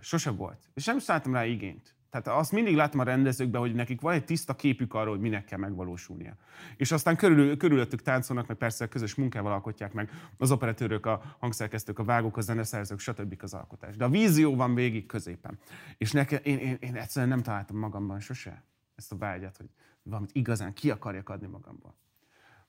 sose 0.00 0.30
volt. 0.30 0.70
És 0.74 0.84
nem 0.84 0.98
szálltam 0.98 1.32
rá 1.32 1.44
igényt. 1.44 1.94
Tehát 2.10 2.28
azt 2.28 2.52
mindig 2.52 2.74
látom 2.74 3.00
a 3.00 3.04
rendezőkben, 3.04 3.60
hogy 3.60 3.74
nekik 3.74 4.00
van 4.00 4.12
egy 4.12 4.24
tiszta 4.24 4.54
képük 4.54 4.94
arról, 4.94 5.12
hogy 5.12 5.20
minek 5.20 5.44
kell 5.44 5.58
megvalósulnia. 5.58 6.36
És 6.76 6.92
aztán 6.92 7.16
körül, 7.16 7.56
körülöttük 7.56 8.02
táncolnak, 8.02 8.46
meg 8.46 8.56
persze 8.56 8.84
a 8.84 8.88
közös 8.88 9.14
munkával 9.14 9.52
alkotják 9.52 9.92
meg 9.92 10.10
az 10.36 10.50
operatőrök, 10.50 11.06
a 11.06 11.36
hangszerkesztők, 11.38 11.98
a 11.98 12.04
vágók, 12.04 12.36
a 12.36 12.40
zeneszerzők, 12.40 12.98
stb. 12.98 13.34
az 13.42 13.54
alkotás. 13.54 13.96
De 13.96 14.04
a 14.04 14.08
vízió 14.08 14.56
van 14.56 14.74
végig 14.74 15.06
középen. 15.06 15.58
És 15.96 16.12
nekem, 16.12 16.40
én, 16.42 16.58
én, 16.58 16.76
én 16.80 16.96
egyszerűen 16.96 17.30
nem 17.30 17.42
találtam 17.42 17.76
magamban 17.76 18.20
sose 18.20 18.62
ezt 18.94 19.12
a 19.12 19.16
vágyat, 19.16 19.56
hogy 19.56 19.68
valamit 20.02 20.30
igazán 20.32 20.72
ki 20.72 20.90
akarjak 20.90 21.28
adni 21.28 21.46
magamból. 21.46 21.94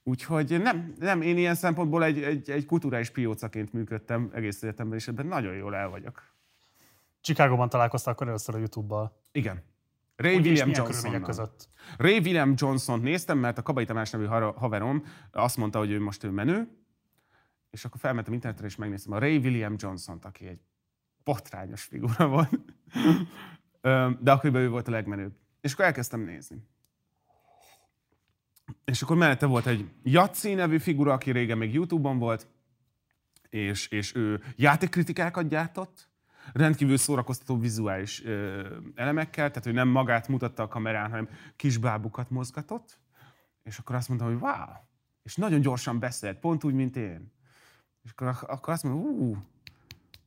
Úgyhogy 0.03 0.61
nem, 0.61 0.93
nem, 0.99 1.21
én 1.21 1.37
ilyen 1.37 1.55
szempontból 1.55 2.03
egy, 2.03 2.23
egy, 2.23 2.49
egy 2.49 2.65
kulturális 2.65 3.09
piócaként 3.09 3.73
működtem 3.73 4.29
egész 4.33 4.61
életemben, 4.61 4.97
és 4.97 5.07
ebben 5.07 5.25
nagyon 5.25 5.55
jól 5.55 5.75
el 5.75 5.89
vagyok. 5.89 6.23
Chicagóban 7.21 7.69
találkoztál 7.69 8.13
akkor 8.13 8.27
először 8.27 8.55
a 8.55 8.57
YouTube-bal. 8.57 9.18
Igen. 9.31 9.63
Ray 10.15 10.35
Úgy 10.35 10.45
William 10.45 10.69
Johnson. 10.73 11.21
között? 11.21 11.67
Ray 11.97 12.17
William 12.17 12.53
Johnson 12.57 12.99
néztem, 12.99 13.37
mert 13.37 13.57
a 13.57 13.61
Kabai 13.61 13.85
Tamás 13.85 14.09
nevű 14.09 14.25
haverom 14.55 15.03
azt 15.31 15.57
mondta, 15.57 15.79
hogy 15.79 15.91
ő 15.91 15.99
most 15.99 16.23
ő 16.23 16.29
menő, 16.29 16.67
és 17.69 17.85
akkor 17.85 17.99
felmentem 17.99 18.33
internetre, 18.33 18.65
és 18.65 18.75
megnéztem 18.75 19.13
a 19.13 19.19
Ray 19.19 19.37
William 19.37 19.75
Johnson-t, 19.77 20.25
aki 20.25 20.47
egy 20.47 20.59
potrányos 21.23 21.83
figura 21.83 22.27
volt. 22.27 22.49
De 24.21 24.31
akkoriban 24.31 24.61
ő 24.61 24.69
volt 24.69 24.87
a 24.87 24.91
legmenőbb. 24.91 25.33
És 25.61 25.73
akkor 25.73 25.85
elkezdtem 25.85 26.21
nézni. 26.21 26.67
És 28.85 29.01
akkor 29.01 29.17
mellette 29.17 29.45
volt 29.45 29.65
egy 29.65 29.89
Jaci 30.03 30.53
nevű 30.53 30.77
figura, 30.77 31.13
aki 31.13 31.31
régen 31.31 31.57
még 31.57 31.73
YouTube-on 31.73 32.17
volt, 32.17 32.47
és, 33.49 33.87
és 33.87 34.15
ő 34.15 34.41
játékkritikákat 34.55 35.47
gyártott, 35.47 36.08
rendkívül 36.53 36.97
szórakoztató 36.97 37.57
vizuális 37.57 38.25
ö, 38.25 38.67
elemekkel, 38.95 39.49
tehát 39.49 39.65
ő 39.65 39.71
nem 39.71 39.87
magát 39.87 40.27
mutatta 40.27 40.63
a 40.63 40.67
kamerán, 40.67 41.09
hanem 41.09 41.29
kisbábukat 41.55 42.29
mozgatott, 42.29 42.99
és 43.63 43.77
akkor 43.77 43.95
azt 43.95 44.07
mondtam, 44.07 44.31
hogy 44.31 44.41
wow, 44.41 44.75
és 45.23 45.35
nagyon 45.35 45.61
gyorsan 45.61 45.99
beszélt, 45.99 46.39
pont 46.39 46.63
úgy, 46.63 46.73
mint 46.73 46.95
én. 46.95 47.31
És 48.03 48.11
akkor, 48.11 48.35
akkor 48.47 48.73
azt 48.73 48.83
mondom, 48.83 49.01
ú, 49.01 49.37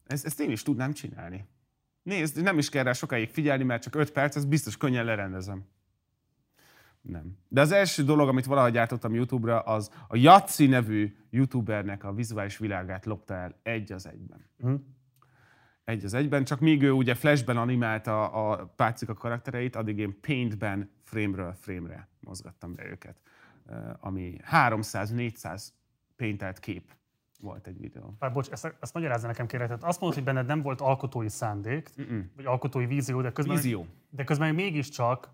ezt, 0.06 0.26
ezt 0.26 0.40
én 0.40 0.50
is 0.50 0.62
tudnám 0.62 0.92
csinálni. 0.92 1.46
Nézd, 2.02 2.42
nem 2.42 2.58
is 2.58 2.68
kell 2.68 2.82
rá 2.82 2.92
sokáig 2.92 3.28
figyelni, 3.28 3.64
mert 3.64 3.82
csak 3.82 3.94
5 3.94 4.12
perc, 4.12 4.36
ez 4.36 4.44
biztos 4.44 4.76
könnyen 4.76 5.04
lerendezem. 5.04 5.64
Nem. 7.00 7.38
De 7.48 7.60
az 7.60 7.72
első 7.72 8.04
dolog, 8.04 8.28
amit 8.28 8.44
valahogy 8.44 8.72
gyártottam 8.72 9.14
YouTube-ra, 9.14 9.60
az 9.60 9.90
a 10.08 10.16
Jatsi 10.16 10.66
nevű 10.66 11.16
YouTubernek 11.30 12.04
a 12.04 12.12
vizuális 12.12 12.58
világát 12.58 13.06
lopta 13.06 13.34
el 13.34 13.58
egy 13.62 13.92
az 13.92 14.06
egyben. 14.06 14.44
Uh-huh. 14.58 14.80
Egy 15.84 16.04
az 16.04 16.14
egyben, 16.14 16.44
csak 16.44 16.60
míg 16.60 16.82
ő 16.82 16.92
ugye 16.92 17.14
Flashben 17.14 17.56
animálta 17.56 18.28
a 18.28 18.66
pácika 18.66 19.14
karaktereit, 19.14 19.76
addig 19.76 19.98
én 19.98 20.20
Paintben 20.20 20.90
frame-ről 21.02 21.52
frame-re 21.52 22.08
mozgattam 22.20 22.74
be 22.74 22.86
őket. 22.86 23.20
Ami 24.00 24.36
300-400 24.50 25.66
paintelt 26.16 26.58
kép 26.58 26.92
volt 27.40 27.66
egy 27.66 27.78
videó. 27.80 28.14
Bár 28.18 28.32
bocs, 28.32 28.48
ezt, 28.50 28.74
ezt 28.80 28.94
magyarázza 28.94 29.26
nekem 29.26 29.46
kérlek. 29.46 29.68
Tehát 29.68 29.84
azt 29.84 30.00
mondod, 30.00 30.18
hogy 30.18 30.26
benned 30.28 30.46
nem 30.46 30.62
volt 30.62 30.80
alkotói 30.80 31.28
szándék, 31.28 31.90
Mm-mm. 32.00 32.30
vagy 32.36 32.46
alkotói 32.46 32.86
vízió, 32.86 33.20
de 33.20 33.32
közben, 33.32 33.56
vízió. 33.56 33.86
de 34.10 34.24
közben 34.24 34.54
mégiscsak 34.54 35.30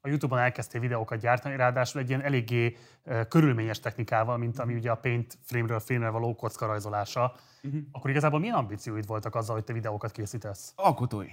a 0.00 0.08
YouTube-on 0.08 0.40
elkezdtél 0.40 0.80
videókat 0.80 1.20
gyártani, 1.20 1.56
ráadásul 1.56 2.00
egy 2.00 2.08
ilyen 2.08 2.22
eléggé 2.22 2.76
körülményes 3.28 3.80
technikával, 3.80 4.36
mint 4.36 4.58
ami 4.58 4.74
ugye 4.74 4.90
a 4.90 4.94
Paint 4.94 5.38
frame-ről 5.44 5.80
frame-re 5.80 6.10
való 6.10 6.34
kocka 6.34 6.66
rajzolása, 6.66 7.34
uh-huh. 7.62 7.80
akkor 7.92 8.10
igazából 8.10 8.40
milyen 8.40 8.54
ambícióid 8.54 9.06
voltak 9.06 9.34
azzal, 9.34 9.54
hogy 9.54 9.64
te 9.64 9.72
videókat 9.72 10.12
készítesz? 10.12 10.72
Alkotói. 10.76 11.28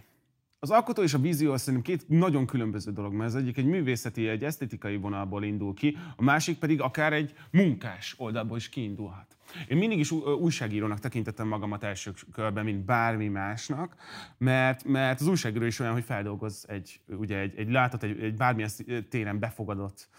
Az 0.60 0.70
alkotó 0.70 1.02
és 1.02 1.14
a 1.14 1.20
vízió 1.20 1.58
szerintem 1.58 1.96
két 1.96 2.10
nagyon 2.10 2.46
különböző 2.46 2.92
dolog, 2.92 3.14
mert 3.14 3.30
az 3.30 3.36
egyik 3.36 3.58
egy 3.58 3.66
művészeti, 3.66 4.28
egy 4.28 4.44
esztetikai 4.44 4.98
vonalból 4.98 5.44
indul 5.44 5.74
ki, 5.74 5.98
a 6.16 6.24
másik 6.24 6.58
pedig 6.58 6.82
akár 6.82 7.14
egy 7.14 7.34
munkás 7.52 8.16
oldalból 8.18 8.58
is 8.58 8.70
kiindulhat. 8.70 9.38
Én 9.68 9.78
mindig 9.78 10.00
is 10.00 10.12
újságírónak 10.12 11.00
tekintettem 11.00 11.48
magamat 11.48 11.84
első 11.84 12.14
körben, 12.32 12.64
mint 12.64 12.86
bármi 12.86 13.28
másnak, 13.28 13.96
mert, 14.38 14.84
mert 14.84 15.20
az 15.20 15.28
újságíró 15.28 15.66
is 15.66 15.80
olyan, 15.80 15.94
hogy 15.94 16.04
feldolgoz 16.04 16.66
egy, 16.68 17.02
ugye 17.08 17.38
egy, 17.38 17.58
egy 17.58 17.72
látott, 17.72 18.04
egy, 18.04 18.20
egy 18.20 18.36
bármilyen 18.36 18.70
téren 19.10 19.40
befogadott 19.40 20.10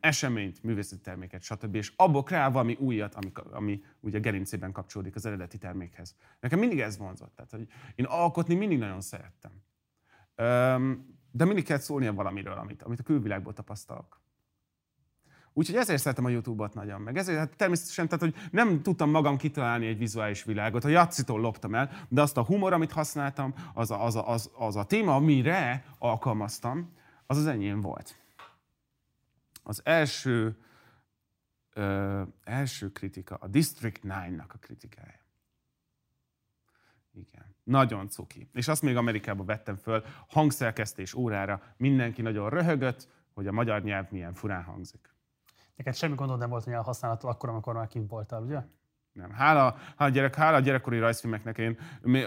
eseményt, 0.00 0.62
művészeti 0.62 1.00
terméket, 1.00 1.42
stb. 1.42 1.74
És 1.74 1.92
abból 1.96 2.22
kreál 2.22 2.50
valami 2.50 2.76
újat, 2.78 3.14
ami, 3.14 3.32
ami 3.50 3.82
ugye 4.00 4.18
gerincében 4.18 4.72
kapcsolódik 4.72 5.14
az 5.14 5.26
eredeti 5.26 5.58
termékhez. 5.58 6.16
Nekem 6.40 6.58
mindig 6.58 6.80
ez 6.80 6.98
vonzott. 6.98 7.34
Tehát, 7.34 7.50
hogy 7.50 7.66
én 7.94 8.04
alkotni 8.04 8.54
mindig 8.54 8.78
nagyon 8.78 9.00
szerettem. 9.00 9.52
De 11.32 11.44
mindig 11.44 11.64
kell 11.64 11.78
szólnia 11.78 12.12
valamiről, 12.12 12.58
amit, 12.58 12.82
amit 12.82 13.00
a 13.00 13.02
külvilágból 13.02 13.52
tapasztalok. 13.52 14.20
Úgyhogy 15.52 15.76
ezért 15.76 16.00
szeretem 16.00 16.24
a 16.24 16.28
YouTube-ot 16.28 16.74
nagyon, 16.74 17.00
meg 17.00 17.16
ezért 17.16 17.38
hát 17.38 17.56
természetesen, 17.56 18.08
tehát, 18.08 18.20
hogy 18.20 18.48
nem 18.50 18.82
tudtam 18.82 19.10
magam 19.10 19.36
kitalálni 19.36 19.86
egy 19.86 19.98
vizuális 19.98 20.44
világot, 20.44 20.84
a 20.84 20.88
játszitól 20.88 21.40
loptam 21.40 21.74
el, 21.74 21.90
de 22.08 22.22
azt 22.22 22.36
a 22.36 22.44
humor, 22.44 22.72
amit 22.72 22.92
használtam, 22.92 23.54
az 23.74 23.90
a, 23.90 24.04
az 24.04 24.16
a, 24.16 24.28
az, 24.28 24.50
az 24.54 24.76
a 24.76 24.84
téma, 24.84 25.14
amire 25.14 25.84
alkalmaztam, 25.98 26.92
az 27.26 27.36
az 27.36 27.46
enyém 27.46 27.80
volt. 27.80 28.18
Az 29.62 29.80
első, 29.84 30.58
ö, 31.72 32.22
első 32.44 32.92
kritika, 32.92 33.34
a 33.34 33.46
District 33.46 34.00
9-nak 34.04 34.48
a 34.48 34.58
kritikája. 34.58 35.20
Igen. 37.12 37.49
Nagyon 37.64 38.08
cuki. 38.08 38.48
És 38.52 38.68
azt 38.68 38.82
még 38.82 38.96
Amerikában 38.96 39.46
vettem 39.46 39.76
föl, 39.76 40.04
hangszerkesztés 40.28 41.14
órára, 41.14 41.62
mindenki 41.76 42.22
nagyon 42.22 42.50
röhögött, 42.50 43.08
hogy 43.34 43.46
a 43.46 43.52
magyar 43.52 43.82
nyelv 43.82 44.06
milyen 44.10 44.34
furán 44.34 44.62
hangzik. 44.62 45.14
Neked 45.76 45.94
semmi 45.94 46.14
gondod 46.14 46.38
nem 46.38 46.50
volt 46.50 46.66
a 46.66 46.82
használattal 46.82 47.30
akkor, 47.30 47.48
amikor 47.48 47.74
már 47.74 47.86
kint 47.86 48.10
voltál, 48.10 48.42
ugye? 48.42 48.60
Nem. 49.12 49.30
Hála, 49.30 49.76
hála, 49.96 50.10
gyerek, 50.10 50.34
hála 50.34 50.56
a 50.56 50.60
gyerekkori 50.60 50.98
rajzfilmeknek, 50.98 51.58
én, 51.58 51.78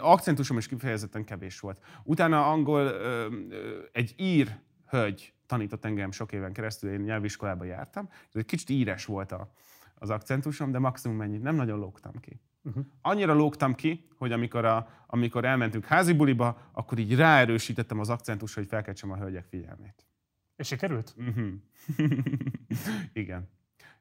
akcentusom 0.02 0.58
is 0.58 0.68
kifejezetten 0.68 1.24
kevés 1.24 1.60
volt. 1.60 1.82
Utána 2.04 2.50
angol, 2.52 2.82
ö, 2.82 3.28
ö, 3.50 3.80
egy 3.92 4.14
ír 4.18 4.60
hölgy 4.88 5.34
tanított 5.46 5.86
engem 5.86 6.12
sok 6.12 6.32
éven 6.32 6.54
keresztül, 6.54 6.92
én 6.92 7.00
nyelviskolába 7.00 7.64
jártam, 7.64 8.10
ez 8.12 8.36
egy 8.36 8.46
kicsit 8.46 8.70
íres 8.70 9.06
volt 9.06 9.32
a, 9.32 9.52
az 9.96 10.10
akcentusom, 10.10 10.72
de 10.72 10.80
maximum 10.80 11.18
mennyit, 11.18 11.42
nem 11.42 11.56
nagyon 11.56 11.80
lógtam 11.80 12.20
ki. 12.20 12.40
Uh-huh. 12.64 12.86
Annyira 13.02 13.34
lógtam 13.34 13.76
ki, 13.76 14.08
hogy 14.18 14.32
amikor, 14.32 14.66
a, 14.66 14.88
amikor 15.08 15.46
elmentünk 15.46 15.86
házi 15.86 16.14
buliba, 16.14 16.70
akkor 16.72 16.98
így 16.98 17.16
ráerősítettem 17.16 18.00
az 18.00 18.10
akcentusra, 18.10 18.62
hogy 18.62 18.70
felkeltsem 18.70 19.12
a 19.12 19.18
hölgyek 19.18 19.46
figyelmét. 19.46 20.06
És 20.56 20.68
sikerült? 20.68 21.16
Uh-huh. 21.18 21.54
Igen. 23.14 23.50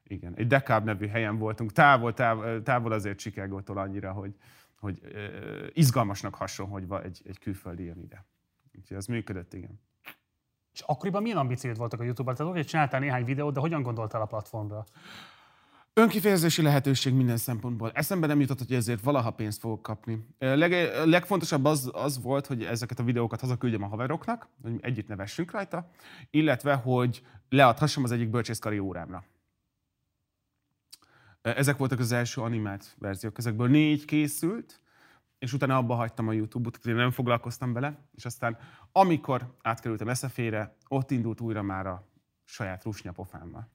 Igen. 0.03 0.33
Egy 0.35 0.47
Dekáb 0.47 0.85
nevű 0.85 1.07
helyen 1.07 1.37
voltunk, 1.37 1.71
távol, 1.71 2.13
távol, 2.13 2.61
távol 2.61 2.91
azért 2.91 3.17
Chicagótól 3.17 3.77
annyira, 3.77 4.11
hogy, 4.11 4.35
hogy 4.75 4.99
uh, 5.03 5.67
izgalmasnak 5.73 6.35
hason, 6.35 6.67
hogy 6.67 6.85
egy, 7.03 7.21
egy 7.25 7.39
külföldi 7.39 7.83
jön 7.83 7.99
ide. 7.99 8.25
Úgyhogy 8.77 8.97
az 8.97 9.05
működött, 9.05 9.53
igen. 9.53 9.79
És 10.73 10.81
akkoriban 10.81 11.21
milyen 11.21 11.37
ambíciód 11.37 11.77
voltak 11.77 11.99
a 11.99 12.03
YouTube-ban? 12.03 12.35
Tehát 12.35 12.51
oké, 12.51 12.63
csináltál 12.63 12.99
néhány 12.99 13.25
videót, 13.25 13.53
de 13.53 13.59
hogyan 13.59 13.81
gondoltál 13.81 14.21
a 14.21 14.25
platformra? 14.25 14.85
Önkifejezési 15.95 16.61
lehetőség 16.61 17.13
minden 17.13 17.37
szempontból. 17.37 17.91
Eszembe 17.91 18.27
nem 18.27 18.39
jutott, 18.39 18.57
hogy 18.57 18.73
ezért 18.73 19.01
valaha 19.01 19.31
pénzt 19.31 19.59
fogok 19.59 19.81
kapni. 19.81 20.27
Leg, 20.37 20.71
legfontosabb 21.05 21.65
az, 21.65 21.89
az 21.93 22.21
volt, 22.21 22.47
hogy 22.47 22.63
ezeket 22.63 22.99
a 22.99 23.03
videókat 23.03 23.39
hazaküldjem 23.39 23.83
a 23.83 23.87
haveroknak, 23.87 24.47
hogy 24.61 24.77
együtt 24.81 25.07
nevessünk 25.07 25.51
rajta, 25.51 25.89
illetve, 26.29 26.73
hogy 26.73 27.23
leadhassam 27.49 28.03
az 28.03 28.11
egyik 28.11 28.29
bölcsészkari 28.29 28.79
órámra. 28.79 29.23
Ezek 31.41 31.77
voltak 31.77 31.99
az 31.99 32.11
első 32.11 32.41
animált 32.41 32.95
verziók. 32.99 33.37
Ezekből 33.37 33.69
négy 33.69 34.05
készült, 34.05 34.81
és 35.39 35.53
utána 35.53 35.77
abba 35.77 35.95
hagytam 35.95 36.27
a 36.27 36.33
YouTube-ot, 36.33 36.85
én 36.85 36.95
nem 36.95 37.11
foglalkoztam 37.11 37.73
vele, 37.73 37.99
és 38.15 38.25
aztán 38.25 38.57
amikor 38.91 39.55
átkerültem 39.61 40.13
SFE-re, 40.13 40.75
ott 40.87 41.11
indult 41.11 41.41
újra 41.41 41.61
már 41.61 41.87
a 41.87 42.07
saját 42.43 42.83
rusnyapofámmal. 42.83 43.71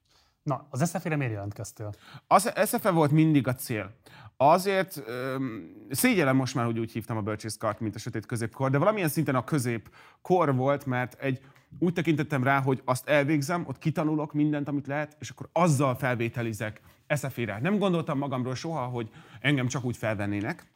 Na, 0.48 0.66
az 0.70 0.88
SFE-re 0.88 1.16
miért 1.16 1.32
jelentkeztél? 1.32 1.94
Az 2.26 2.52
SFE 2.66 2.90
volt 2.90 3.10
mindig 3.10 3.48
a 3.48 3.54
cél. 3.54 3.90
Azért 4.36 5.02
öm, 5.06 5.70
szégyellem 5.90 6.36
most 6.36 6.54
már, 6.54 6.64
hogy 6.64 6.78
úgy 6.78 6.92
hívtam 6.92 7.16
a 7.16 7.22
bölcsészkart, 7.22 7.80
mint 7.80 7.94
a 7.94 7.98
sötét 7.98 8.26
középkor, 8.26 8.70
de 8.70 8.78
valamilyen 8.78 9.08
szinten 9.08 9.34
a 9.34 9.44
középkor 9.44 10.54
volt, 10.54 10.86
mert 10.86 11.20
egy 11.20 11.40
úgy 11.78 11.92
tekintettem 11.92 12.44
rá, 12.44 12.60
hogy 12.60 12.82
azt 12.84 13.08
elvégzem, 13.08 13.64
ott 13.66 13.78
kitanulok 13.78 14.32
mindent, 14.32 14.68
amit 14.68 14.86
lehet, 14.86 15.16
és 15.20 15.30
akkor 15.30 15.48
azzal 15.52 15.94
felvételizek 15.94 16.80
SFE-re. 17.16 17.58
Nem 17.60 17.78
gondoltam 17.78 18.18
magamról 18.18 18.54
soha, 18.54 18.84
hogy 18.84 19.10
engem 19.40 19.66
csak 19.66 19.84
úgy 19.84 19.96
felvennének. 19.96 20.66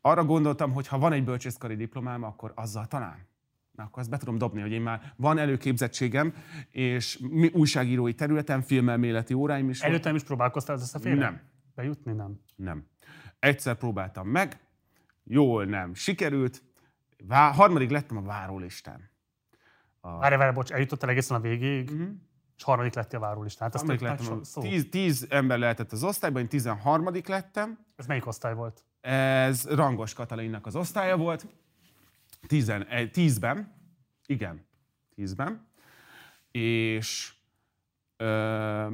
Arra 0.00 0.24
gondoltam, 0.24 0.72
hogy 0.72 0.86
ha 0.86 0.98
van 0.98 1.12
egy 1.12 1.24
bölcsészkari 1.24 1.76
diplomám, 1.76 2.22
akkor 2.22 2.52
azzal 2.54 2.86
talán 2.86 3.32
na 3.74 3.84
akkor 3.84 3.98
azt 3.98 4.10
be 4.10 4.16
tudom 4.16 4.38
dobni, 4.38 4.60
hogy 4.60 4.72
én 4.72 4.82
már 4.82 5.12
van 5.16 5.38
előképzettségem, 5.38 6.34
és 6.70 7.20
újságírói 7.52 8.14
területen, 8.14 8.62
filmelméleti 8.62 9.34
óráim 9.34 9.68
is 9.68 9.80
Előtte 9.80 10.06
nem 10.06 10.16
is 10.16 10.22
próbálkoztál 10.22 10.76
ezt 10.76 10.94
a 10.94 10.98
félre? 10.98 11.20
Nem. 11.20 11.40
Bejutni 11.74 12.12
nem? 12.12 12.40
Nem. 12.56 12.86
Egyszer 13.38 13.74
próbáltam 13.74 14.28
meg, 14.28 14.60
jól 15.24 15.64
nem 15.64 15.94
sikerült, 15.94 16.62
Vá- 17.26 17.54
harmadik 17.54 17.90
lettem 17.90 18.16
a 18.16 18.22
várólistán. 18.22 19.10
A... 20.00 20.18
Várj, 20.18 20.36
várj, 20.36 20.54
bocs, 20.54 20.70
eljutottál 20.70 21.10
egészen 21.10 21.36
a 21.36 21.40
végéig, 21.40 21.90
uh-huh. 21.90 22.08
és 22.56 22.62
harmadik 22.62 22.94
lettél 22.94 23.18
a 23.18 23.22
várólistán. 23.22 23.70
Hát 23.70 23.80
harmadik 23.80 24.00
lettem, 24.00 24.42
szó. 24.42 24.60
Tíz, 24.60 24.86
tíz 24.90 25.26
ember 25.30 25.58
lehetett 25.58 25.92
az 25.92 26.04
osztályban, 26.04 26.42
én 26.42 26.48
tizenharmadik 26.48 27.26
lettem. 27.26 27.78
Ez 27.96 28.06
melyik 28.06 28.26
osztály 28.26 28.54
volt? 28.54 28.84
Ez 29.00 29.68
Rangos 29.68 30.14
Katalinnak 30.14 30.66
az 30.66 30.76
osztálya 30.76 31.16
volt. 31.16 31.46
10-ben, 32.48 33.74
igen, 34.26 34.66
10-ben, 35.16 35.66
és 36.50 37.34
ö, 38.16 38.92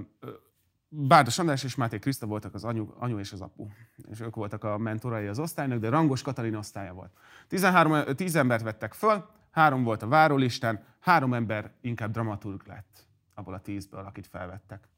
Bárdos 0.88 1.38
András 1.38 1.64
és 1.64 1.74
Máté 1.74 1.98
Kriszta 1.98 2.26
voltak 2.26 2.54
az 2.54 2.64
anyu, 2.64 2.88
anyu 2.98 3.18
és 3.18 3.32
az 3.32 3.40
apu. 3.40 3.66
És 4.10 4.20
ők 4.20 4.34
voltak 4.34 4.64
a 4.64 4.78
mentorai 4.78 5.26
az 5.26 5.38
osztálynak, 5.38 5.78
de 5.78 5.88
Rangos 5.88 6.22
Katalin 6.22 6.54
osztálya 6.54 6.92
volt. 6.92 7.12
13, 7.48 8.14
10 8.14 8.36
embert 8.36 8.62
vettek 8.62 8.92
föl, 8.92 9.30
három 9.50 9.82
volt 9.82 10.02
a 10.02 10.08
várólistán, 10.08 10.84
három 10.98 11.34
ember 11.34 11.72
inkább 11.80 12.10
dramaturg 12.10 12.62
lett 12.66 13.06
abból 13.34 13.54
a 13.54 13.60
tízből, 13.60 14.04
akit 14.04 14.26
felvettek. 14.26 14.88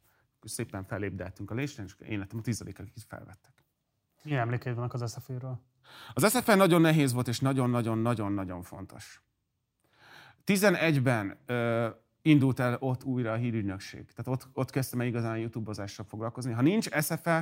Szépen 0.43 0.85
felépdeltünk 0.85 1.51
a 1.51 1.55
listán, 1.55 1.87
és 1.87 1.95
én 2.09 2.19
lettem 2.19 2.39
a 2.39 2.43
tizedik, 2.43 2.79
akit 2.79 3.05
felvettek. 3.09 3.65
Milyen 4.25 4.41
emlékeid 4.41 4.75
vannak 4.75 4.95
az 4.95 5.11
SZF-ről? 5.11 5.61
Az 6.13 6.31
SFN 6.31 6.57
nagyon 6.57 6.81
nehéz 6.81 7.13
volt, 7.13 7.29
és 7.29 7.41
nagyon-nagyon-nagyon-nagyon 7.41 8.63
fontos. 8.63 9.23
11-ben 10.47 11.39
ö, 11.47 11.89
indult 12.23 12.61
el 12.61 12.77
ott 12.81 13.05
újra 13.05 13.33
a 13.33 13.35
hírügynökség. 13.35 14.05
Tehát 14.15 14.41
ott, 14.41 14.49
ott 14.55 14.71
kezdtem 14.71 15.01
el 15.01 15.07
igazán 15.07 15.39
YouTube-ozással 15.39 16.07
foglalkozni. 16.09 16.53
Ha 16.53 16.63
nincs 16.63 16.89
SFL, 16.89 17.39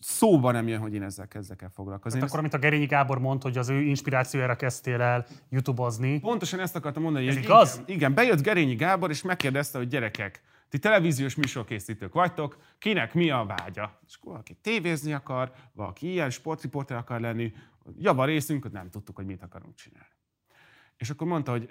szóba 0.00 0.50
nem 0.50 0.68
jön, 0.68 0.80
hogy 0.80 0.94
én 0.94 1.02
ezzel 1.02 1.28
kezdek 1.28 1.62
el 1.62 1.70
foglalkozni. 1.74 2.18
Tehát 2.18 2.28
akkor, 2.28 2.44
amit 2.44 2.54
a 2.54 2.58
Gerényi 2.58 2.86
Gábor 2.86 3.18
mondta, 3.18 3.48
hogy 3.48 3.58
az 3.58 3.68
ő 3.68 3.80
inspirációjára 3.80 4.56
kezdtél 4.56 5.00
el 5.00 5.26
YouTube-ozni. 5.48 6.20
Pontosan 6.20 6.60
ezt 6.60 6.76
akartam 6.76 7.02
mondani. 7.02 7.28
Ez 7.28 7.34
hogy 7.34 7.42
igaz? 7.42 7.74
Igen, 7.74 7.96
igen, 7.96 8.14
bejött 8.14 8.42
Gerényi 8.42 8.74
Gábor, 8.74 9.10
és 9.10 9.22
megkérdezte, 9.22 9.78
hogy 9.78 9.88
gyerekek, 9.88 10.42
ti 10.68 10.78
televíziós 10.78 11.34
műsorkészítők 11.34 12.12
vagytok, 12.12 12.58
kinek 12.78 13.14
mi 13.14 13.30
a 13.30 13.44
vágya? 13.56 14.00
És 14.06 14.14
akkor 14.14 14.30
valaki 14.30 14.54
tévézni 14.62 15.12
akar, 15.12 15.52
valaki 15.72 16.10
ilyen 16.10 16.30
sportriporter 16.30 16.96
akar 16.96 17.20
lenni, 17.20 17.52
java 17.98 18.24
részünk, 18.24 18.62
hogy 18.62 18.72
nem 18.72 18.90
tudtuk, 18.90 19.16
hogy 19.16 19.26
mit 19.26 19.42
akarunk 19.42 19.74
csinálni. 19.74 20.16
És 20.96 21.10
akkor 21.10 21.26
mondta, 21.26 21.50
hogy 21.50 21.68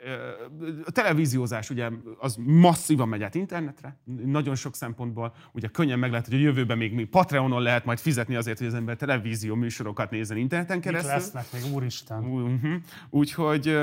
a 0.86 0.91
televíziózás 0.91 1.70
ugye 1.70 1.89
az 2.20 2.36
masszívan 2.45 3.08
megy 3.08 3.24
át 3.24 3.36
internetre, 3.36 4.00
nagyon 4.26 4.56
sok 4.56 4.76
szempontból, 4.76 5.34
ugye 5.52 5.68
könnyen 5.68 6.00
meg 6.00 6.10
lehet, 6.10 6.26
hogy 6.26 6.36
a 6.36 6.39
jövőben 6.39 6.78
még 6.78 6.93
mi 6.93 7.04
Patreonon 7.04 7.62
lehet 7.62 7.86
majd 7.86 8.00
fizetni 8.00 8.36
azért, 8.36 8.58
hogy 8.58 8.68
az 8.68 8.74
ember 8.74 8.95
televízió 8.95 9.56
műsorokat 9.56 10.10
nézzen 10.10 10.38
interneten 10.38 10.76
Mik 10.76 10.86
keresztül. 10.86 11.12
lesznek 11.12 11.45
még, 11.54 11.74
úristen? 11.74 12.84
Úgyhogy, 13.10 13.78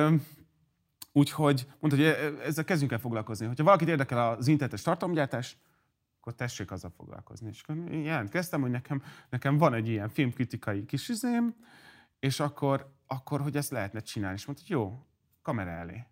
úgyhogy 1.16 1.66
mondta, 1.78 2.00
hogy 2.00 2.08
e- 2.08 2.44
ezzel 2.44 2.64
kezdjünk 2.64 2.92
el 2.92 2.98
foglalkozni. 2.98 3.46
Hogyha 3.46 3.64
valakit 3.64 3.88
érdekel 3.88 4.30
az 4.30 4.46
internetes 4.46 4.82
tartalomgyártás, 4.82 5.56
akkor 6.20 6.34
tessék 6.34 6.70
azzal 6.70 6.90
foglalkozni. 6.90 7.48
És 7.48 7.62
akkor 7.62 7.92
én 7.92 8.02
jelentkeztem, 8.02 8.60
hogy 8.60 8.70
nekem, 8.70 9.02
nekem 9.30 9.58
van 9.58 9.74
egy 9.74 9.88
ilyen 9.88 10.08
filmkritikai 10.08 10.84
kis 10.84 11.08
üzém, 11.08 11.54
és 12.18 12.40
akkor, 12.40 12.94
akkor, 13.06 13.40
hogy 13.40 13.56
ezt 13.56 13.70
lehetne 13.70 14.00
csinálni. 14.00 14.36
És 14.36 14.46
mondta, 14.46 14.64
hogy 14.66 14.76
jó, 14.76 15.06
kamera 15.42 15.70
elé. 15.70 16.06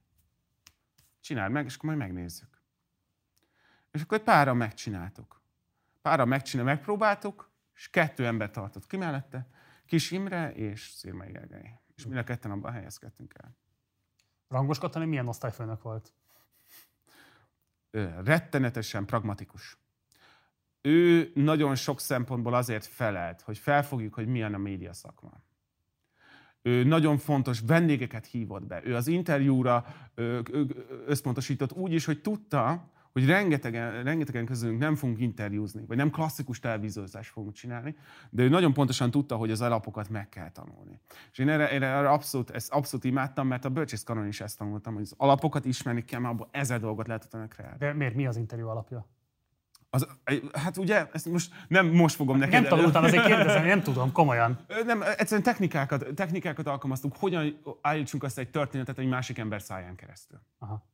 Csináld 1.21 1.53
meg, 1.53 1.65
és 1.65 1.75
akkor 1.75 1.95
majd 1.95 2.01
megnézzük. 2.01 2.63
És 3.91 4.03
akkor 4.03 4.19
egy 4.19 4.25
páran 4.25 4.57
megcsináltuk. 4.57 5.41
Páran 6.03 6.29
megcsinál, 6.29 6.65
megpróbáltuk, 6.67 7.51
és 7.75 7.91
kettő 7.91 8.27
ember 8.27 8.51
tartott 8.51 8.87
ki 8.87 8.97
mellette, 8.97 9.49
Kis 9.87 10.11
Imre 10.11 10.53
és 10.55 10.91
Szirmai 10.91 11.31
Gergely. 11.31 11.79
És 11.97 12.05
mind 12.05 12.17
a 12.17 12.25
ketten 12.25 12.51
abban 12.51 12.73
helyezkedtünk 12.73 13.35
el. 13.43 13.57
Rangos 14.53 14.79
Katalin 14.79 15.09
milyen 15.09 15.29
osztályfőnök 15.29 15.83
volt? 15.83 16.13
Rettenetesen 18.25 19.05
pragmatikus. 19.05 19.77
Ő 20.81 21.33
nagyon 21.35 21.75
sok 21.75 22.01
szempontból 22.01 22.55
azért 22.55 22.87
felelt, 22.87 23.41
hogy 23.41 23.59
felfogjuk, 23.59 24.15
hogy 24.15 24.27
milyen 24.27 24.55
a 24.55 24.59
média 24.59 24.93
szakma. 24.93 25.31
Ő 26.63 26.85
nagyon 26.85 27.19
fontos 27.19 27.61
vendégeket 27.61 28.27
hívott 28.27 28.63
be. 28.63 28.85
Ő 28.85 28.97
az 28.97 29.07
interjúra 29.07 29.87
összpontosított 31.07 31.73
úgy 31.73 31.93
is, 31.93 32.05
hogy 32.05 32.21
tudta, 32.21 32.91
hogy 33.13 33.27
rengetegen, 33.27 34.03
rengetegen 34.03 34.45
közülünk 34.45 34.79
nem 34.79 34.95
fogunk 34.95 35.21
interjúzni, 35.21 35.85
vagy 35.87 35.97
nem 35.97 36.11
klasszikus 36.11 36.59
televíziózást 36.59 37.31
fogunk 37.31 37.55
csinálni, 37.55 37.97
de 38.31 38.43
ő 38.43 38.49
nagyon 38.49 38.73
pontosan 38.73 39.11
tudta, 39.11 39.37
hogy 39.37 39.51
az 39.51 39.61
alapokat 39.61 40.09
meg 40.09 40.29
kell 40.29 40.51
tanulni. 40.51 41.01
És 41.33 41.39
én 41.39 41.49
erre, 41.49 41.71
erre, 41.71 41.87
erre 41.87 42.11
abszolút, 42.11 42.51
ezt 42.51 42.73
abszolút 42.73 43.05
imádtam, 43.05 43.47
mert 43.47 43.65
a 43.65 43.69
bölcsész 43.69 44.03
kanon 44.03 44.27
is 44.27 44.41
ezt 44.41 44.59
tanultam, 44.59 44.95
hogy 44.95 45.03
az 45.03 45.15
alapokat 45.17 45.65
ismerni 45.65 46.05
kell, 46.05 46.21
mert 46.21 46.33
abból 46.33 46.49
ezer 46.51 46.81
dolgot 46.81 47.07
lehet 47.07 47.25
utána 47.25 47.47
kreálni. 47.47 47.79
De 47.79 47.93
miért? 47.93 48.15
Mi 48.15 48.27
az 48.27 48.37
interjú 48.37 48.69
alapja? 48.69 49.07
Az, 49.95 50.07
hát 50.53 50.77
ugye, 50.77 51.09
ezt 51.13 51.29
most 51.29 51.53
nem 51.69 51.87
most 51.87 52.15
fogom 52.15 52.39
neked... 52.39 52.61
Nem 52.61 52.71
tanultam, 52.71 53.05
azért 53.05 53.27
kérdezem, 53.27 53.65
nem 53.65 53.83
tudom, 53.83 54.13
komolyan. 54.13 54.59
Nem, 54.85 55.03
egyszerűen 55.03 55.43
technikákat, 55.43 56.15
technikákat 56.15 56.67
alkalmaztunk, 56.67 57.17
hogyan 57.17 57.61
állítsunk 57.81 58.23
azt 58.23 58.39
egy 58.39 58.51
történetet 58.51 58.99
egy 58.99 59.09
másik 59.09 59.39
ember 59.39 59.63
száján 59.63 59.95
keresztül. 59.95 60.41
Aha. 60.59 60.92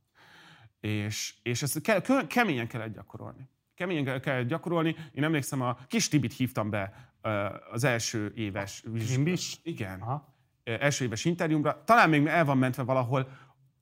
És, 0.80 1.34
és 1.42 1.62
ezt 1.62 1.80
ke, 1.80 2.00
kö- 2.00 2.26
keményen 2.26 2.66
kellett 2.66 2.94
gyakorolni. 2.94 3.48
Keményen 3.74 4.04
kell- 4.04 4.20
kellett 4.20 4.48
gyakorolni. 4.48 4.96
Én 5.12 5.24
emlékszem, 5.24 5.60
a 5.60 5.78
kis 5.86 6.08
Tibit 6.08 6.32
hívtam 6.32 6.70
be 6.70 7.12
az 7.70 7.84
első 7.84 8.32
éves... 8.36 8.82
Krimbis? 8.94 9.60
Igen. 9.62 10.00
Aha. 10.00 10.34
Első 10.64 11.04
éves 11.04 11.24
interjúmra. 11.24 11.82
Talán 11.84 12.08
még 12.10 12.26
el 12.26 12.44
van 12.44 12.58
mentve 12.58 12.82
valahol 12.82 13.28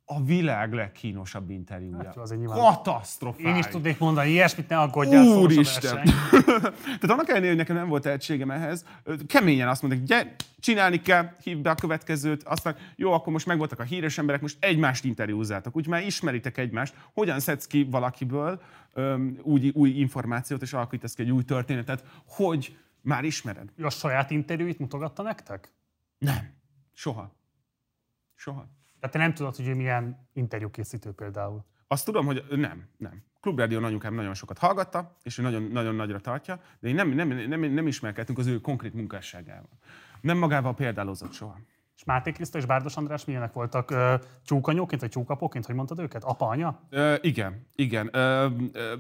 a 0.09 0.23
világ 0.25 0.73
legkínosabb 0.73 1.51
interjúja. 1.51 2.05
Hát 2.05 2.17
azért 2.17 2.41
nyilván. 2.41 2.59
Katasztrofális. 2.59 3.47
Én 3.47 3.57
is 3.57 3.67
tudnék 3.67 3.99
mondani 3.99 4.31
ilyesmit, 4.31 4.69
ne 4.69 4.79
aggódjál, 4.79 5.25
Úristen! 5.25 6.05
Tehát 6.85 7.11
annak 7.11 7.29
ellenére, 7.29 7.49
hogy 7.49 7.57
nekem 7.57 7.77
nem 7.77 7.89
volt 7.89 8.03
tehetségem 8.03 8.51
ehhez, 8.51 8.85
keményen 9.27 9.69
azt 9.69 9.83
mondták, 9.83 10.03
gyere, 10.03 10.35
csinálni 10.61 11.01
kell, 11.01 11.33
hívd 11.43 11.63
be 11.63 11.71
a 11.71 11.75
következőt, 11.75 12.43
aztán 12.43 12.77
jó, 12.97 13.13
akkor 13.13 13.33
most 13.33 13.47
megvoltak 13.47 13.79
a 13.79 13.83
híres 13.83 14.19
emberek, 14.19 14.41
most 14.41 14.57
egymást 14.61 15.05
interjúzzátok, 15.05 15.77
úgy 15.77 15.87
már 15.87 16.03
ismeritek 16.03 16.59
egymást, 16.59 16.95
hogyan 17.13 17.41
szedsz 17.41 17.67
ki 17.67 17.87
valakiből 17.91 18.61
öm, 18.93 19.39
új, 19.43 19.71
új 19.75 19.91
információt, 19.91 20.63
és 20.63 20.73
alakítasz 20.73 21.15
ki 21.15 21.23
egy 21.23 21.31
új 21.31 21.43
történetet, 21.43 22.05
hogy 22.27 22.79
már 23.01 23.25
ismered. 23.25 23.73
Ő 23.77 23.85
a 23.85 23.91
saját 23.91 24.31
interjúit 24.31 24.79
mutogatta 24.79 25.23
nektek? 25.23 25.73
Nem. 26.19 26.55
Soha. 26.93 27.35
Soha. 28.35 28.76
Tehát 29.01 29.14
te 29.14 29.18
nem 29.18 29.34
tudod, 29.34 29.57
hogy 29.57 29.68
ő 29.68 29.74
milyen 29.74 30.28
interjúkészítő 30.32 31.11
például. 31.12 31.64
Azt 31.88 32.05
tudom, 32.05 32.26
hogy 32.26 32.44
nem, 32.51 32.88
nem. 32.97 33.22
Klubrádión 33.40 33.84
anyukám 33.84 34.14
nagyon 34.14 34.34
sokat 34.34 34.59
hallgatta, 34.59 35.16
és 35.22 35.38
ő 35.38 35.42
nagyon, 35.42 35.62
nagyon 35.62 35.94
nagyra 35.94 36.20
tartja, 36.20 36.61
de 36.80 36.88
én 36.88 36.94
nem, 36.94 37.09
nem, 37.09 37.28
nem, 37.28 37.61
nem 37.61 37.86
ismerkedtünk 37.86 38.38
az 38.38 38.47
ő 38.47 38.61
konkrét 38.61 38.94
munkásságával. 38.94 39.78
Nem 40.20 40.38
magával 40.38 40.74
példálozott 40.74 41.32
soha. 41.32 41.59
És 41.97 42.05
Máté 42.05 42.32
Kriszta 42.32 42.59
és 42.59 42.66
Bárdos 42.66 42.97
András 42.97 43.24
milyenek 43.24 43.53
voltak? 43.53 43.94
Csúkanyóként 44.44 45.01
vagy 45.01 45.11
csúkapóként, 45.11 45.66
hogy 45.66 45.74
mondtad 45.74 45.99
őket? 45.99 46.24
Apa, 46.24 46.47
anya? 46.47 46.80
Ö, 46.90 47.14
igen, 47.20 47.66
igen. 47.74 48.09
Ö, 48.12 48.49
ö, 48.72 48.94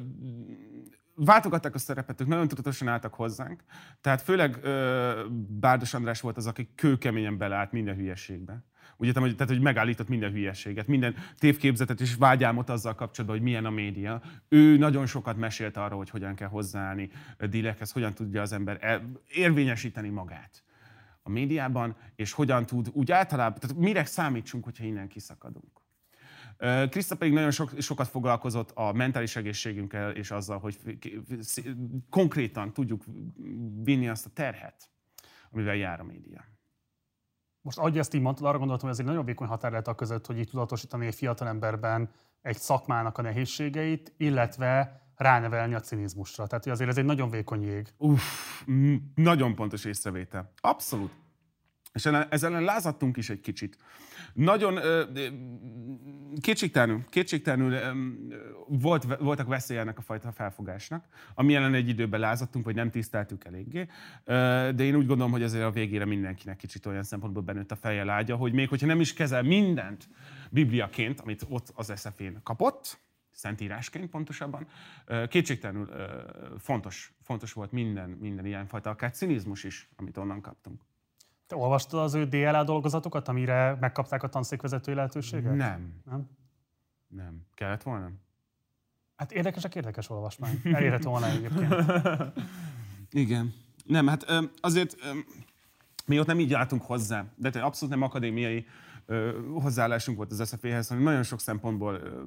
váltogatták 1.14 1.74
a 1.74 1.78
szerepet, 1.78 2.20
ők 2.20 2.26
nagyon 2.26 2.48
tudatosan 2.48 2.88
álltak 2.88 3.14
hozzánk. 3.14 3.64
Tehát 4.00 4.22
főleg 4.22 4.58
ö, 4.62 5.24
Bárdos 5.48 5.94
András 5.94 6.20
volt 6.20 6.36
az, 6.36 6.46
aki 6.46 6.68
kőkeményen 6.74 7.38
beleállt 7.38 7.72
minden 7.72 7.96
hülyeségbe. 7.96 8.64
Úgy 8.96 9.06
értem, 9.06 9.22
tehát, 9.22 9.52
hogy 9.52 9.60
megállított 9.60 10.08
minden 10.08 10.32
hülyeséget, 10.32 10.86
minden 10.86 11.14
tévképzetet 11.38 12.00
és 12.00 12.14
vágyálmot 12.14 12.70
azzal 12.70 12.94
kapcsolatban, 12.94 13.38
hogy 13.38 13.46
milyen 13.46 13.64
a 13.64 13.70
média. 13.70 14.22
Ő 14.48 14.76
nagyon 14.76 15.06
sokat 15.06 15.36
mesélt 15.36 15.76
arról, 15.76 15.98
hogy 15.98 16.10
hogyan 16.10 16.34
kell 16.34 16.48
hozzáállni 16.48 17.10
dílekhez, 17.38 17.92
hogyan 17.92 18.14
tudja 18.14 18.40
az 18.40 18.52
ember 18.52 19.02
érvényesíteni 19.28 20.08
magát 20.08 20.64
a 21.22 21.30
médiában, 21.30 21.96
és 22.16 22.32
hogyan 22.32 22.66
tud 22.66 22.88
úgy 22.92 23.12
általában, 23.12 23.58
tehát 23.60 23.76
mire 23.76 24.04
számítsunk, 24.04 24.64
hogyha 24.64 24.84
innen 24.84 25.08
kiszakadunk. 25.08 25.80
Kriszta 26.90 27.16
pedig 27.16 27.32
nagyon 27.32 27.50
sok, 27.50 27.72
sokat 27.80 28.08
foglalkozott 28.08 28.70
a 28.70 28.92
mentális 28.92 29.36
egészségünkkel, 29.36 30.10
és 30.10 30.30
azzal, 30.30 30.58
hogy 30.58 30.76
konkrétan 32.10 32.72
tudjuk 32.72 33.04
vinni 33.82 34.08
azt 34.08 34.26
a 34.26 34.30
terhet, 34.30 34.90
amivel 35.50 35.76
jár 35.76 36.00
a 36.00 36.04
média. 36.04 36.44
Most 37.66 37.78
ahogy 37.78 37.98
ezt 37.98 38.14
így 38.14 38.20
mondtad, 38.20 38.46
arra 38.46 38.58
gondoltam, 38.58 38.88
hogy 38.88 38.98
ez 38.98 39.04
egy 39.04 39.10
nagyon 39.10 39.24
vékony 39.24 39.48
határ 39.48 39.70
lehet 39.70 39.88
a 39.88 39.94
között, 39.94 40.26
hogy 40.26 40.38
így 40.38 40.48
tudatosítani 40.48 41.06
egy 41.06 41.14
fiatal 41.14 41.48
emberben 41.48 42.10
egy 42.42 42.56
szakmának 42.56 43.18
a 43.18 43.22
nehézségeit, 43.22 44.12
illetve 44.16 45.02
ránevelni 45.16 45.74
a 45.74 45.80
cinizmusra. 45.80 46.46
Tehát 46.46 46.66
azért 46.66 46.90
ez 46.90 46.98
egy 46.98 47.04
nagyon 47.04 47.30
vékony 47.30 47.62
jég. 47.62 47.92
Uff, 47.96 48.22
nagyon 49.14 49.54
pontos 49.54 49.84
észrevétel. 49.84 50.52
Abszolút. 50.60 51.10
És 51.96 52.04
ezzel 52.04 52.60
lázadtunk 52.60 53.16
is 53.16 53.30
egy 53.30 53.40
kicsit. 53.40 53.76
Nagyon 54.32 54.78
kétségtelenül, 56.40 57.04
kétségtelenül 57.08 57.78
volt, 58.68 59.18
voltak 59.18 59.46
veszély 59.46 59.78
ennek 59.78 59.98
a 59.98 60.02
fajta 60.02 60.32
felfogásnak, 60.32 61.04
ami 61.34 61.54
ellen 61.54 61.74
egy 61.74 61.88
időben 61.88 62.20
lázadtunk, 62.20 62.64
vagy 62.64 62.74
nem 62.74 62.90
tiszteltük 62.90 63.44
eléggé. 63.44 63.86
De 64.24 64.82
én 64.82 64.94
úgy 64.94 65.06
gondolom, 65.06 65.32
hogy 65.32 65.42
azért 65.42 65.64
a 65.64 65.70
végére 65.70 66.04
mindenkinek 66.04 66.56
kicsit 66.56 66.86
olyan 66.86 67.02
szempontból 67.02 67.42
benőtt 67.42 67.70
a 67.70 67.76
feje 67.76 68.04
lágya, 68.04 68.36
hogy 68.36 68.52
még 68.52 68.68
hogyha 68.68 68.86
nem 68.86 69.00
is 69.00 69.12
kezel 69.12 69.42
mindent 69.42 70.08
bibliaként, 70.50 71.20
amit 71.20 71.46
ott 71.48 71.72
az 71.74 71.90
eszefén 71.90 72.40
kapott, 72.42 72.98
szentírásként 73.32 74.10
pontosabban. 74.10 74.66
Kétségtelenül 75.28 75.90
fontos, 76.58 77.14
fontos 77.22 77.52
volt 77.52 77.72
minden, 77.72 78.10
minden 78.10 78.46
ilyenfajta, 78.46 78.90
akár 78.90 79.10
cinizmus 79.10 79.64
is, 79.64 79.88
amit 79.96 80.16
onnan 80.16 80.40
kaptunk. 80.40 80.80
Te 81.46 81.56
olvastad 81.56 82.00
az 82.00 82.14
ő 82.14 82.24
DLA 82.24 82.64
dolgozatokat, 82.64 83.28
amire 83.28 83.76
megkapták 83.80 84.22
a 84.22 84.28
tanszékvezetői 84.28 84.94
lehetőséget? 84.94 85.54
Nem, 85.56 85.92
Nem? 86.04 86.28
nem. 87.08 87.46
Kellett 87.54 87.82
volna? 87.82 88.10
Hát 89.16 89.32
érdekesek, 89.32 89.74
érdekes 89.74 90.10
olvasmány. 90.10 90.60
Elérhető 90.64 91.08
volna 91.08 91.26
egyébként. 91.26 91.74
Igen. 93.10 93.54
Nem, 93.84 94.06
hát 94.06 94.26
azért 94.60 94.96
mi 96.06 96.18
ott 96.18 96.26
nem 96.26 96.40
így 96.40 96.54
álltunk 96.54 96.82
hozzá, 96.82 97.24
de 97.36 97.50
te 97.50 97.62
abszolút 97.62 97.94
nem 97.94 98.02
akadémiai 98.02 98.66
ö, 99.06 99.40
hozzáállásunk 99.60 100.16
volt 100.16 100.32
az 100.32 100.48
SZF-hez, 100.48 100.88
hanem 100.88 101.02
nagyon 101.02 101.22
sok 101.22 101.40
szempontból 101.40 101.94
ö, 101.94 102.22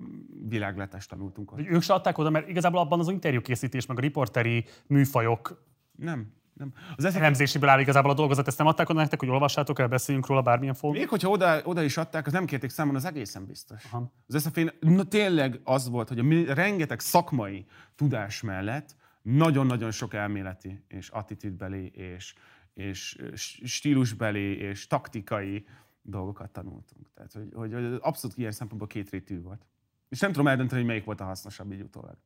világlátást 0.48 1.10
tanultunk 1.10 1.52
ott. 1.52 1.60
Ők 1.60 1.82
se 1.82 1.94
adták 1.94 2.18
oda, 2.18 2.30
mert 2.30 2.48
igazából 2.50 2.80
abban 2.80 3.00
az 3.00 3.10
interjúkészítés, 3.10 3.86
meg 3.86 3.98
a 3.98 4.02
riporteri 4.02 4.66
műfajok 4.88 5.66
Nem, 5.98 6.34
Nem. 6.60 6.74
Az 6.96 7.16
elemzésiből 7.16 7.70
áll 7.70 7.80
igazából 7.80 8.12
a 8.12 8.14
dolgozat, 8.14 8.48
ezt 8.48 8.58
nem 8.58 8.68
adták 8.68 8.90
oda 8.90 9.00
nektek, 9.00 9.20
hogy 9.20 9.30
olvassátok 9.30 9.80
el, 9.80 9.88
beszéljünk 9.88 10.28
róla 10.28 10.42
bármilyen 10.42 10.74
fórumon? 10.74 11.00
Még 11.00 11.10
hogyha 11.10 11.30
oda, 11.30 11.62
oda 11.64 11.82
is 11.82 11.98
adták, 11.98 12.26
az 12.26 12.34
nem 12.34 12.46
kérték 12.46 12.70
számon, 12.70 12.96
az 12.96 13.06
egészen 13.06 13.46
biztos. 13.46 13.84
Aha. 13.86 14.12
Az 14.28 14.42
sfp 14.42 14.76
no, 14.80 15.04
tényleg 15.04 15.60
az 15.64 15.90
volt, 15.90 16.08
hogy 16.08 16.20
a 16.20 16.54
rengeteg 16.54 17.00
szakmai 17.00 17.66
tudás 17.96 18.42
mellett 18.42 18.96
nagyon-nagyon 19.22 19.92
sok 19.92 20.14
elméleti 20.14 20.84
és 20.88 21.10
attitűdbeli 21.10 21.88
és, 21.88 22.34
és 22.74 23.18
stílusbeli 23.64 24.58
és 24.58 24.88
taktikai 24.88 25.66
dolgokat 26.02 26.50
tanultunk. 26.50 27.10
Tehát, 27.14 27.34
hogy, 27.34 27.50
hogy, 27.54 27.74
hogy 27.74 27.98
abszolút 28.02 28.38
ilyen 28.38 28.52
szempontból 28.52 28.88
kétrétű 28.88 29.42
volt. 29.42 29.66
És 30.10 30.20
nem 30.20 30.32
tudom 30.32 30.48
eldönteni, 30.48 30.80
hogy 30.80 30.90
melyik 30.90 31.06
volt 31.06 31.22
a 31.22 31.24
hasznosabb 31.24 31.72
így 31.72 31.82
utólag. 31.82 32.18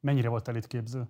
Mennyire 0.00 0.28
volt 0.28 0.48
elitképző? 0.48 1.06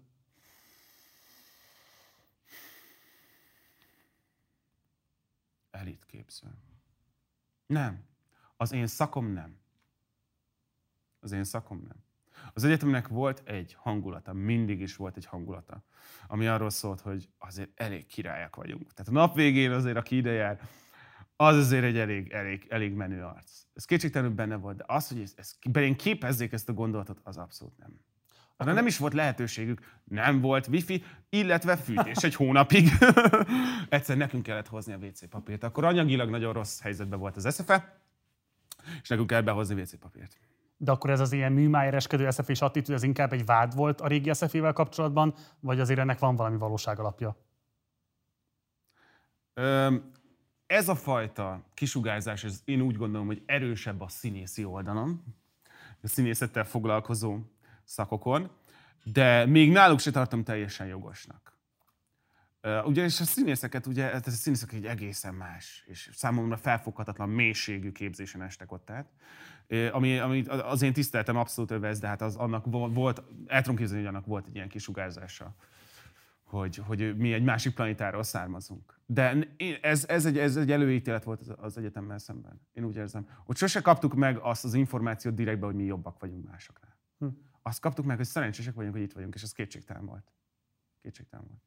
Elitképző. 5.85 6.47
Nem. 7.67 8.05
Az 8.57 8.73
én 8.73 8.87
szakom 8.87 9.27
nem. 9.27 9.57
Az 11.21 11.33
én 11.33 11.45
szakom 11.45 11.85
nem. 11.89 12.03
Az 12.53 12.65
egyetemnek 12.65 13.09
volt 13.09 13.43
egy 13.49 13.75
hangulata, 13.75 14.33
mindig 14.33 14.81
is 14.81 14.97
volt 14.97 15.17
egy 15.17 15.25
hangulata, 15.25 15.85
ami 16.27 16.47
arról 16.47 16.71
szólt, 16.71 17.01
hogy 17.01 17.29
azért 17.39 17.71
elég 17.75 18.07
királyak 18.07 18.57
vagyunk. 18.57 18.93
Tehát 18.93 19.09
a 19.09 19.13
nap 19.13 19.35
végén 19.35 19.71
azért, 19.71 19.97
aki 19.97 20.17
ide 20.17 20.33
jár, 20.33 20.61
az 21.37 21.57
azért 21.57 21.85
egy 21.85 21.99
elég, 21.99 22.33
elég, 22.33 22.67
elég 22.69 22.93
menő 22.93 23.23
arc. 23.23 23.63
Ez 23.75 23.85
kétségtelenül 23.85 24.35
benne 24.35 24.57
volt, 24.57 24.77
de 24.77 24.85
az, 24.87 25.09
hogy 25.09 25.21
ezt, 25.21 25.39
ezt 25.39 25.71
belén 25.71 25.97
képezzék 25.97 26.53
ezt 26.53 26.69
a 26.69 26.73
gondolatot, 26.73 27.21
az 27.23 27.37
abszolút 27.37 27.79
nem. 27.79 28.01
Arra 28.57 28.73
nem 28.73 28.87
is 28.87 28.99
volt 28.99 29.13
lehetőségük, 29.13 29.81
nem 30.05 30.41
volt 30.41 30.67
wifi, 30.67 31.05
illetve 31.29 31.77
fűtés 31.77 32.17
egy 32.17 32.35
hónapig. 32.35 32.89
Egyszer 33.89 34.17
nekünk 34.17 34.43
kellett 34.43 34.69
hozni 34.69 34.93
a 34.93 34.97
WC 34.97 35.29
papírt. 35.29 35.63
Akkor 35.63 35.85
anyagilag 35.85 36.31
nagyon 36.31 36.53
rossz 36.53 36.81
helyzetben 36.81 37.19
volt 37.19 37.37
az 37.37 37.55
SFE, 37.55 38.01
és 39.03 39.09
nekünk 39.09 39.29
kell 39.29 39.41
behozni 39.41 39.81
WC 39.81 39.99
papírt. 39.99 40.39
De 40.77 40.91
akkor 40.91 41.11
ez 41.11 41.21
az 41.21 41.33
ilyen 41.33 41.53
műmájereskedő 41.53 42.31
SFE 42.31 42.43
és 42.47 42.61
attitűd, 42.61 42.95
ez 42.95 43.03
inkább 43.03 43.33
egy 43.33 43.45
vád 43.45 43.75
volt 43.75 44.01
a 44.01 44.07
régi 44.07 44.35
SFE-vel 44.35 44.73
kapcsolatban, 44.73 45.35
vagy 45.61 45.81
azért 45.81 45.99
ennek 45.99 46.19
van 46.19 46.37
valami 46.37 46.57
valóság 46.57 46.99
alapja? 46.99 47.37
ez 50.67 50.89
a 50.89 50.95
fajta 50.95 51.65
kisugárzás, 51.75 52.45
ez 52.45 52.63
én 52.65 52.81
úgy 52.81 52.97
gondolom, 52.97 53.27
hogy 53.27 53.43
erősebb 53.47 54.01
a 54.01 54.09
színészi 54.09 54.65
oldalon, 54.65 55.25
a 56.03 56.09
színészettel 56.09 56.65
foglalkozó 56.65 57.39
szakokon, 57.85 58.51
de 59.05 59.47
még 59.47 59.71
náluk 59.71 60.01
se 60.01 60.11
tartom 60.11 60.45
teljesen 60.45 60.87
jogosnak. 60.87 61.53
Ugyanis 62.85 63.21
a 63.21 63.25
színészeket, 63.25 63.87
ugye, 63.87 64.07
tehát 64.07 64.27
a 64.27 64.31
színészek 64.31 64.73
egy 64.73 64.87
egészen 64.87 65.35
más, 65.35 65.85
és 65.87 66.11
számomra 66.13 66.57
felfoghatatlan 66.57 67.29
mélységű 67.29 67.93
képzésen 67.93 68.43
estek 68.43 68.73
ott 68.73 68.91
át, 68.91 69.07
ami, 69.93 70.19
ami 70.19 70.45
az 70.47 70.83
én 70.83 70.93
tiszteltem 70.93 71.37
abszolút 71.37 71.71
övez, 71.71 71.99
de 71.99 72.07
hát 72.07 72.23
az 72.23 72.37
annak 72.37 72.65
volt, 72.95 73.23
el 73.47 73.63
tudom 73.63 73.77
képzelni, 73.77 74.05
hogy 74.05 74.15
annak 74.15 74.27
volt 74.27 74.47
egy 74.47 74.55
ilyen 74.55 74.69
kisugárzása 74.69 75.55
hogy, 76.55 76.77
hogy 76.77 77.17
mi 77.17 77.33
egy 77.33 77.43
másik 77.43 77.75
planetáról 77.75 78.23
származunk. 78.23 79.01
De 79.07 79.37
ez, 79.81 80.05
ez, 80.09 80.27
egy, 80.27 80.39
ez 80.39 80.57
egy 80.57 80.71
előítélet 80.71 81.25
volt 81.25 81.41
az, 81.57 81.79
egyetemmel 81.79 82.19
szemben. 82.19 82.61
Én 82.73 82.85
úgy 82.85 82.97
érzem. 82.97 83.29
Ott 83.47 83.57
sose 83.57 83.81
kaptuk 83.81 84.15
meg 84.15 84.39
azt 84.39 84.65
az 84.65 84.75
információt 84.75 85.35
direktbe, 85.35 85.67
hogy 85.67 85.75
mi 85.75 85.85
jobbak 85.85 86.21
vagyunk 86.21 86.49
másoknál. 86.51 86.97
Hm. 87.19 87.27
Azt 87.67 87.81
kaptuk 87.81 88.05
meg, 88.05 88.17
hogy 88.17 88.27
szerencsések 88.27 88.75
vagyunk, 88.75 88.95
hogy 88.95 89.03
itt 89.03 89.13
vagyunk, 89.13 89.35
és 89.35 89.43
ez 89.43 89.53
kétségtelen 89.53 90.07
volt. 90.07 90.33
Kétségtelen 91.03 91.47
volt. 91.49 91.61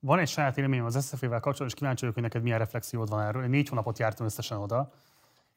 Van 0.00 0.18
egy 0.18 0.28
saját 0.28 0.58
élményem 0.58 0.84
az 0.84 1.04
SZF-vel 1.04 1.28
kapcsolatban, 1.28 1.66
és 1.66 1.74
kíváncsi 1.74 2.00
vagyok, 2.00 2.14
hogy 2.14 2.22
neked 2.22 2.42
milyen 2.42 2.58
reflexiód 2.58 3.08
van 3.08 3.20
erről. 3.22 3.42
Én 3.42 3.50
négy 3.50 3.68
hónapot 3.68 3.98
jártam 3.98 4.26
összesen 4.26 4.58
oda, 4.58 4.92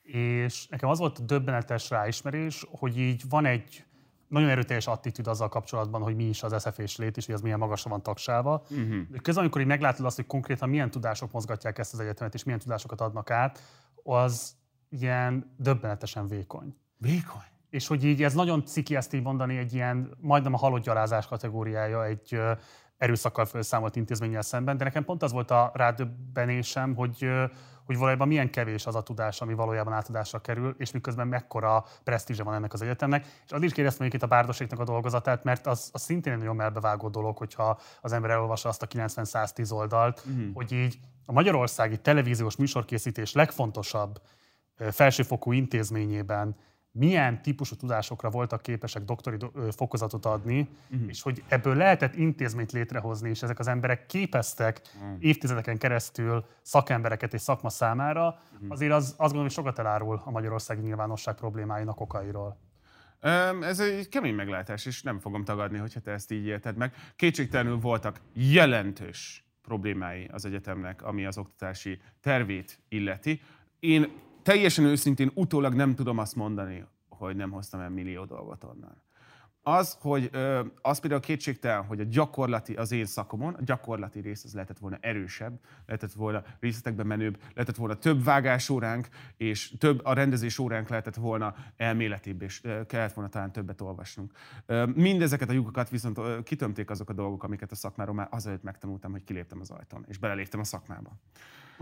és 0.02 0.68
nekem 0.68 0.90
az 0.90 1.00
volt 1.00 1.18
a 1.18 1.22
döbbenetes 1.22 1.90
ráismerés, 1.90 2.66
hogy 2.70 2.98
így 2.98 3.30
van 3.30 3.46
egy 3.46 3.86
nagyon 4.28 4.50
erőteljes 4.50 4.88
attitűd 4.88 5.28
azzal 5.28 5.50
kapcsolatban, 5.50 6.02
hogy 6.02 6.16
mi 6.16 6.24
is 6.24 6.44
az 6.44 6.62
SZF-és 6.62 6.98
lét, 6.98 7.18
és 7.18 7.26
hogy 7.26 7.36
az 7.36 7.42
milyen 7.42 7.60
magasra 7.60 7.90
van 7.90 8.04
tagsálva. 8.04 8.64
Uh-huh. 8.70 9.08
De 9.10 9.20
közben, 9.20 9.44
amikor 9.44 9.62
így 9.62 9.68
meglátod 9.68 10.06
azt, 10.06 10.16
hogy 10.16 10.26
konkrétan 10.26 10.70
milyen 10.70 10.92
tudások 10.92 11.32
mozgatják 11.32 11.78
ezt 11.78 11.94
az 11.94 12.00
egyetemet, 12.00 12.34
és 12.34 12.44
milyen 12.44 12.60
tudásokat 12.60 13.02
adnak 13.02 13.30
át, 13.30 13.62
az 14.04 14.56
ilyen 14.90 15.54
döbbenetesen 15.58 16.28
vékony. 16.28 16.76
Vékony? 16.98 17.50
És 17.72 17.88
hogy 17.88 18.04
így 18.04 18.24
ez 18.24 18.34
nagyon 18.34 18.66
ciki 18.66 18.96
ezt 18.96 19.14
így 19.14 19.24
mondani, 19.24 19.58
egy 19.58 19.74
ilyen 19.74 20.18
majdnem 20.20 20.54
a 20.54 20.58
halott 20.58 20.84
gyalázás 20.84 21.28
kategóriája 21.28 22.06
egy 22.06 22.40
erőszakkal 22.98 23.46
felszámolt 23.46 23.96
intézménnyel 23.96 24.42
szemben, 24.42 24.78
de 24.78 24.84
nekem 24.84 25.06
pont 25.06 25.24
az 25.24 25.32
volt 25.32 25.52
a 25.52 25.72
rádöbbenésem, 25.74 26.96
hogy 26.96 27.30
hogy 27.86 28.00
valójában 28.00 28.28
milyen 28.28 28.50
kevés 28.50 28.86
az 28.86 28.96
a 28.96 29.02
tudás, 29.02 29.42
ami 29.42 29.54
valójában 29.54 29.94
átadásra 29.94 30.40
kerül, 30.40 30.76
és 30.78 30.92
miközben 30.92 31.28
mekkora 31.28 31.86
presztízse 32.04 32.44
van 32.44 32.54
ennek 32.54 32.74
az 32.74 32.82
egyetemnek. 32.82 33.26
És 33.46 33.52
az 33.52 33.62
is 33.62 33.74
kérdeztem 33.74 34.08
itt 34.08 34.24
a 34.24 34.28
Bárdoséknak 34.28 34.80
a 34.80 34.84
dolgozatát, 34.84 35.44
mert 35.44 35.68
az, 35.68 35.90
az 35.94 36.02
szintén 36.02 36.34
egy 36.34 36.40
nagyon 36.40 36.56
melbevágó 36.56 37.10
dolog, 37.10 37.38
hogyha 37.38 37.80
az 38.02 38.12
ember 38.12 38.30
elolvassa 38.30 38.70
azt 38.70 38.82
a 38.82 38.88
90-110 38.88 39.74
oldalt, 39.74 40.24
uh-huh. 40.26 40.54
hogy 40.54 40.72
így 40.72 41.00
a 41.26 41.32
magyarországi 41.32 41.98
televíziós 41.98 42.56
műsorkészítés 42.56 43.34
legfontosabb 43.34 44.22
felsőfokú 44.92 45.52
intézményében 45.52 46.56
milyen 46.92 47.42
típusú 47.42 47.76
tudásokra 47.76 48.30
voltak 48.30 48.62
képesek 48.62 49.04
doktori 49.04 49.38
fokozatot 49.76 50.26
adni, 50.26 50.70
uh-huh. 50.92 51.08
és 51.08 51.22
hogy 51.22 51.44
ebből 51.48 51.76
lehetett 51.76 52.16
intézményt 52.16 52.72
létrehozni, 52.72 53.30
és 53.30 53.44
ezek 53.44 53.60
az 53.60 53.68
emberek 53.68 54.06
képeztek 54.06 54.82
uh-huh. 54.96 55.16
évtizedeken 55.20 55.78
keresztül 55.78 56.46
szakembereket 56.62 57.34
és 57.34 57.42
szakma 57.42 57.70
számára, 57.70 58.28
uh-huh. 58.54 58.68
azért 58.70 58.92
az, 58.92 59.04
azt 59.04 59.18
gondolom, 59.18 59.44
hogy 59.44 59.52
sokat 59.52 59.80
elárul 59.80 60.22
a 60.26 60.32
magyarországi 60.32 60.82
nyilvánosság 60.82 61.36
problémáinak 61.36 62.00
okairól. 62.00 62.58
Ez 63.62 63.80
egy 63.80 64.10
kemény 64.10 64.36
meglátás, 64.36 64.86
és 64.86 65.02
nem 65.02 65.20
fogom 65.20 65.44
tagadni, 65.44 65.78
hogyha 65.78 66.00
te 66.00 66.12
ezt 66.12 66.32
így 66.32 66.46
érted 66.46 66.78
meg. 66.78 66.94
Kétségtelenül 67.16 67.80
voltak 67.80 68.22
jelentős 68.34 69.46
problémái 69.62 70.30
az 70.32 70.46
egyetemnek, 70.46 71.04
ami 71.04 71.26
az 71.26 71.38
oktatási 71.38 72.02
tervét 72.22 72.80
illeti. 72.90 73.42
Én 73.80 74.12
teljesen 74.44 74.86
őszintén 74.86 75.32
utólag 75.34 75.74
nem 75.74 75.96
tudom 75.96 76.18
azt 76.18 76.36
mondani, 76.36 76.86
hogy 77.10 77.36
nem 77.36 77.52
hoztam 77.52 77.80
el 77.80 77.90
millió 77.90 78.26
dolgot 78.26 78.64
onnan. 78.64 79.02
Az, 79.64 79.98
hogy 80.00 80.30
az 80.82 81.00
például 81.00 81.22
kétségtelen, 81.22 81.86
hogy 81.86 82.00
a 82.00 82.04
gyakorlati, 82.04 82.74
az 82.74 82.92
én 82.92 83.06
szakomon, 83.06 83.54
a 83.54 83.64
gyakorlati 83.64 84.20
rész 84.20 84.44
az 84.44 84.54
lehetett 84.54 84.78
volna 84.78 84.98
erősebb, 85.00 85.60
lehetett 85.86 86.12
volna 86.12 86.44
részletekben 86.60 87.08
menőbb, 87.08 87.40
lehetett 87.54 87.76
volna 87.76 87.96
több 87.96 88.24
vágás 88.24 88.70
óránk, 88.70 89.08
és 89.38 89.74
több 89.78 90.06
a 90.06 90.14
rendezés 90.14 90.60
óránk 90.60 90.90
lehetett 90.90 91.16
volna 91.16 91.56
elméletibb, 91.78 92.42
és 92.42 92.62
kellett 92.88 93.14
volna 93.14 93.30
talán 93.30 93.52
többet 93.52 93.82
olvasnunk. 93.82 94.32
Mindezeket 94.94 95.50
a 95.50 95.54
lyukakat 95.54 95.90
viszont 95.90 96.44
kitömték 96.44 96.90
azok 96.90 97.10
a 97.10 97.14
dolgok, 97.14 97.44
amiket 97.44 97.72
a 97.72 97.76
szakmáról 97.76 98.16
már 98.16 98.28
azelőtt 98.32 98.64
megtanultam, 98.64 99.12
hogy 99.12 99.24
kiléptem 99.24 99.60
az 99.60 99.70
ajtón, 99.70 100.06
és 100.08 100.18
beleléptem 100.18 100.60
a 100.60 100.64
szakmába. 100.64 101.12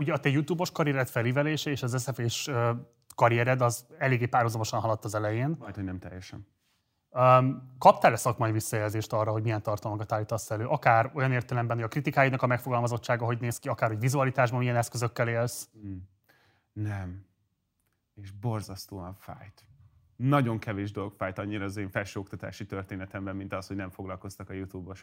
Ugye 0.00 0.12
a 0.12 0.18
te 0.18 0.28
YouTube-os 0.28 0.70
karriered 0.70 1.08
felívelése 1.08 1.70
és 1.70 1.82
az 1.82 2.02
SFS 2.02 2.50
karriered 3.14 3.60
az 3.60 3.86
eléggé 3.98 4.26
párhuzamosan 4.26 4.80
haladt 4.80 5.04
az 5.04 5.14
elején. 5.14 5.56
Majd, 5.58 5.74
hogy 5.74 5.84
nem 5.84 5.98
teljesen. 5.98 6.46
Um, 7.10 7.74
kaptál-e 7.78 8.16
szakmai 8.16 8.52
visszajelzést 8.52 9.12
arra, 9.12 9.30
hogy 9.30 9.42
milyen 9.42 9.62
tartalmakat 9.62 10.12
állítasz 10.12 10.50
elő? 10.50 10.66
Akár 10.66 11.10
olyan 11.14 11.32
értelemben, 11.32 11.76
hogy 11.76 11.84
a 11.84 11.88
kritikáidnak 11.88 12.42
a 12.42 12.46
megfogalmazottsága 12.46 13.24
hogy 13.24 13.40
néz 13.40 13.58
ki, 13.58 13.68
akár 13.68 13.88
hogy 13.88 13.98
vizualitásban 13.98 14.58
milyen 14.58 14.76
eszközökkel 14.76 15.28
élsz? 15.28 15.68
Hmm. 15.72 16.08
Nem. 16.72 17.24
És 18.14 18.30
borzasztóan 18.30 19.14
fájt. 19.14 19.64
Nagyon 20.22 20.58
kevés 20.58 20.92
dolog 20.92 21.12
fájt 21.16 21.38
annyira 21.38 21.64
az 21.64 21.76
én 21.76 21.88
felsőoktatási 21.88 22.66
történetemben, 22.66 23.36
mint 23.36 23.52
az, 23.52 23.66
hogy 23.66 23.76
nem 23.76 23.90
foglalkoztak 23.90 24.50
a 24.50 24.52
YouTube-os 24.52 25.02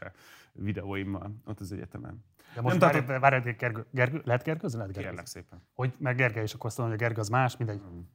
videóimmal 0.52 1.36
ott 1.46 1.60
az 1.60 1.72
egyetemen. 1.72 2.24
De 2.56 2.62
most 2.62 2.80
nem 2.80 2.92
várj, 2.92 3.06
várj, 3.06 3.20
várj, 3.20 3.52
Gergő, 3.52 3.86
Gergő, 3.92 4.22
lehet 4.26 4.44
Gergőzni? 4.44 4.78
Lehet 4.78 4.94
Gergőzni. 4.94 5.16
Kérlek 5.16 5.26
szépen. 5.26 5.68
Hogy 5.74 5.94
meg 5.98 6.16
Gergely 6.16 6.44
is 6.44 6.54
akkor 6.54 6.66
azt 6.66 6.78
mondom, 6.78 6.96
hogy 6.96 7.04
a 7.04 7.08
Gergő 7.08 7.22
az 7.22 7.30
más, 7.30 7.58
mindegy. 7.58 7.80
Hmm. 7.80 8.10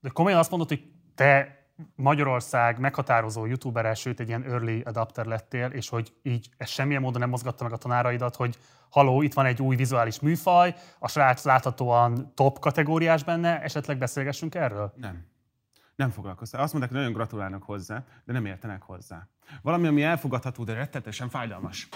De 0.00 0.08
komolyan 0.08 0.38
azt 0.38 0.50
mondod, 0.50 0.68
hogy 0.68 0.90
te 1.14 1.60
Magyarország 1.94 2.78
meghatározó 2.78 3.46
youtuberes, 3.46 4.00
sőt 4.00 4.20
egy 4.20 4.28
ilyen 4.28 4.44
early 4.44 4.80
adapter 4.80 5.26
lettél, 5.26 5.66
és 5.66 5.88
hogy 5.88 6.12
így 6.22 6.48
ez 6.56 6.68
semmilyen 6.68 7.02
módon 7.02 7.20
nem 7.20 7.28
mozgatta 7.28 7.64
meg 7.64 7.72
a 7.72 7.76
tanáraidat, 7.76 8.36
hogy 8.36 8.58
haló, 8.90 9.22
itt 9.22 9.34
van 9.34 9.46
egy 9.46 9.62
új 9.62 9.76
vizuális 9.76 10.20
műfaj, 10.20 10.74
a 10.98 11.08
srác 11.08 11.44
láthatóan 11.44 12.32
top 12.34 12.58
kategóriás 12.58 13.24
benne, 13.24 13.62
esetleg 13.62 13.98
beszélgessünk 13.98 14.54
erről? 14.54 14.92
Nem. 14.96 15.30
Nem 15.96 16.10
foglalkoztak. 16.10 16.60
Azt 16.60 16.72
mondták, 16.72 16.92
hogy 16.92 17.02
nagyon 17.02 17.16
gratulálnak 17.16 17.62
hozzá, 17.62 18.04
de 18.24 18.32
nem 18.32 18.46
értenek 18.46 18.82
hozzá. 18.82 19.28
Valami, 19.62 19.86
ami 19.86 20.02
elfogadható, 20.02 20.64
de 20.64 20.72
rettenetesen 20.72 21.28
fájdalmas. 21.28 21.88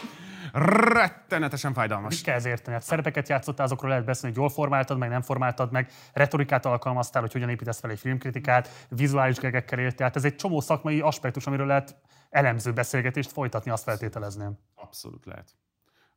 Rettenetesen 0.52 1.72
fájdalmas. 1.72 2.14
Mit 2.14 2.24
kell 2.24 2.34
ez 2.34 2.44
érteni? 2.44 2.76
Hát 2.76 2.84
szerepeket 2.84 3.28
játszottál, 3.28 3.66
azokról 3.66 3.90
lehet 3.90 4.04
beszélni, 4.04 4.34
hogy 4.34 4.44
jól 4.44 4.54
formáltad 4.54 4.98
meg, 4.98 5.08
nem 5.08 5.22
formáltad 5.22 5.72
meg, 5.72 5.90
retorikát 6.12 6.66
alkalmaztál, 6.66 7.22
hogy 7.22 7.32
hogyan 7.32 7.48
építesz 7.48 7.80
fel 7.80 7.90
egy 7.90 7.98
filmkritikát, 7.98 8.86
vizuális 8.88 9.36
gegekkel 9.36 9.78
éltél. 9.78 9.96
Tehát 9.96 10.16
ez 10.16 10.24
egy 10.24 10.36
csomó 10.36 10.60
szakmai 10.60 11.00
aspektus, 11.00 11.46
amiről 11.46 11.66
lehet 11.66 11.96
elemző 12.30 12.72
beszélgetést 12.72 13.32
folytatni, 13.32 13.70
azt 13.70 13.82
feltételezném. 13.82 14.58
Abszolút 14.74 15.26
lehet. 15.26 15.56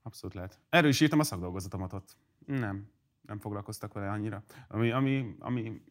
Abszolút 0.01 0.35
lehet. 0.35 0.59
Erről 0.69 0.89
is 0.89 0.99
írtam 0.99 1.19
a 1.19 1.23
szakdolgozatomat 1.23 1.93
ott. 1.93 2.17
Nem, 2.45 2.91
nem 3.21 3.39
foglalkoztak 3.39 3.93
vele 3.93 4.09
annyira. 4.09 4.43
Ami, 4.67 4.91
ami, 4.91 5.35
ami 5.39 5.81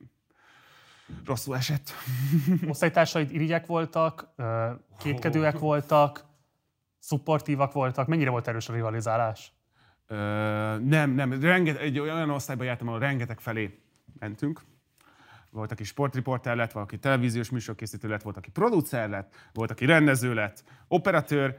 rosszul 1.25 1.57
esett. 1.57 1.91
Osztálytársaid 2.69 3.31
irigyek 3.31 3.67
voltak, 3.67 4.35
kétkedőek 4.99 5.59
voltak, 5.59 6.25
szupportívak 6.99 7.73
voltak. 7.73 8.07
Mennyire 8.07 8.31
volt 8.31 8.49
erős 8.49 8.69
a 8.69 8.73
rivalizálás? 8.73 9.53
Ö, 10.07 10.17
nem, 10.79 11.11
nem. 11.11 11.41
Renget, 11.41 11.79
egy 11.79 11.99
olyan 11.99 12.31
osztályban 12.31 12.67
jártam, 12.67 12.89
ahol 12.89 13.01
rengeteg 13.01 13.41
felé 13.41 13.79
mentünk. 14.19 14.61
Volt, 15.51 15.73
aki 15.73 15.85
sportriporter 15.85 16.57
lett, 16.57 16.73
valaki 16.73 16.99
televíziós 16.99 17.51
műsorkészítő 17.51 18.09
lett, 18.09 18.23
volt, 18.23 18.37
aki 18.37 18.51
producer 18.51 19.09
lett, 19.09 19.35
volt, 19.53 19.71
aki 19.71 19.85
rendező 19.85 20.35
lett, 20.35 20.65
operatőr 20.89 21.57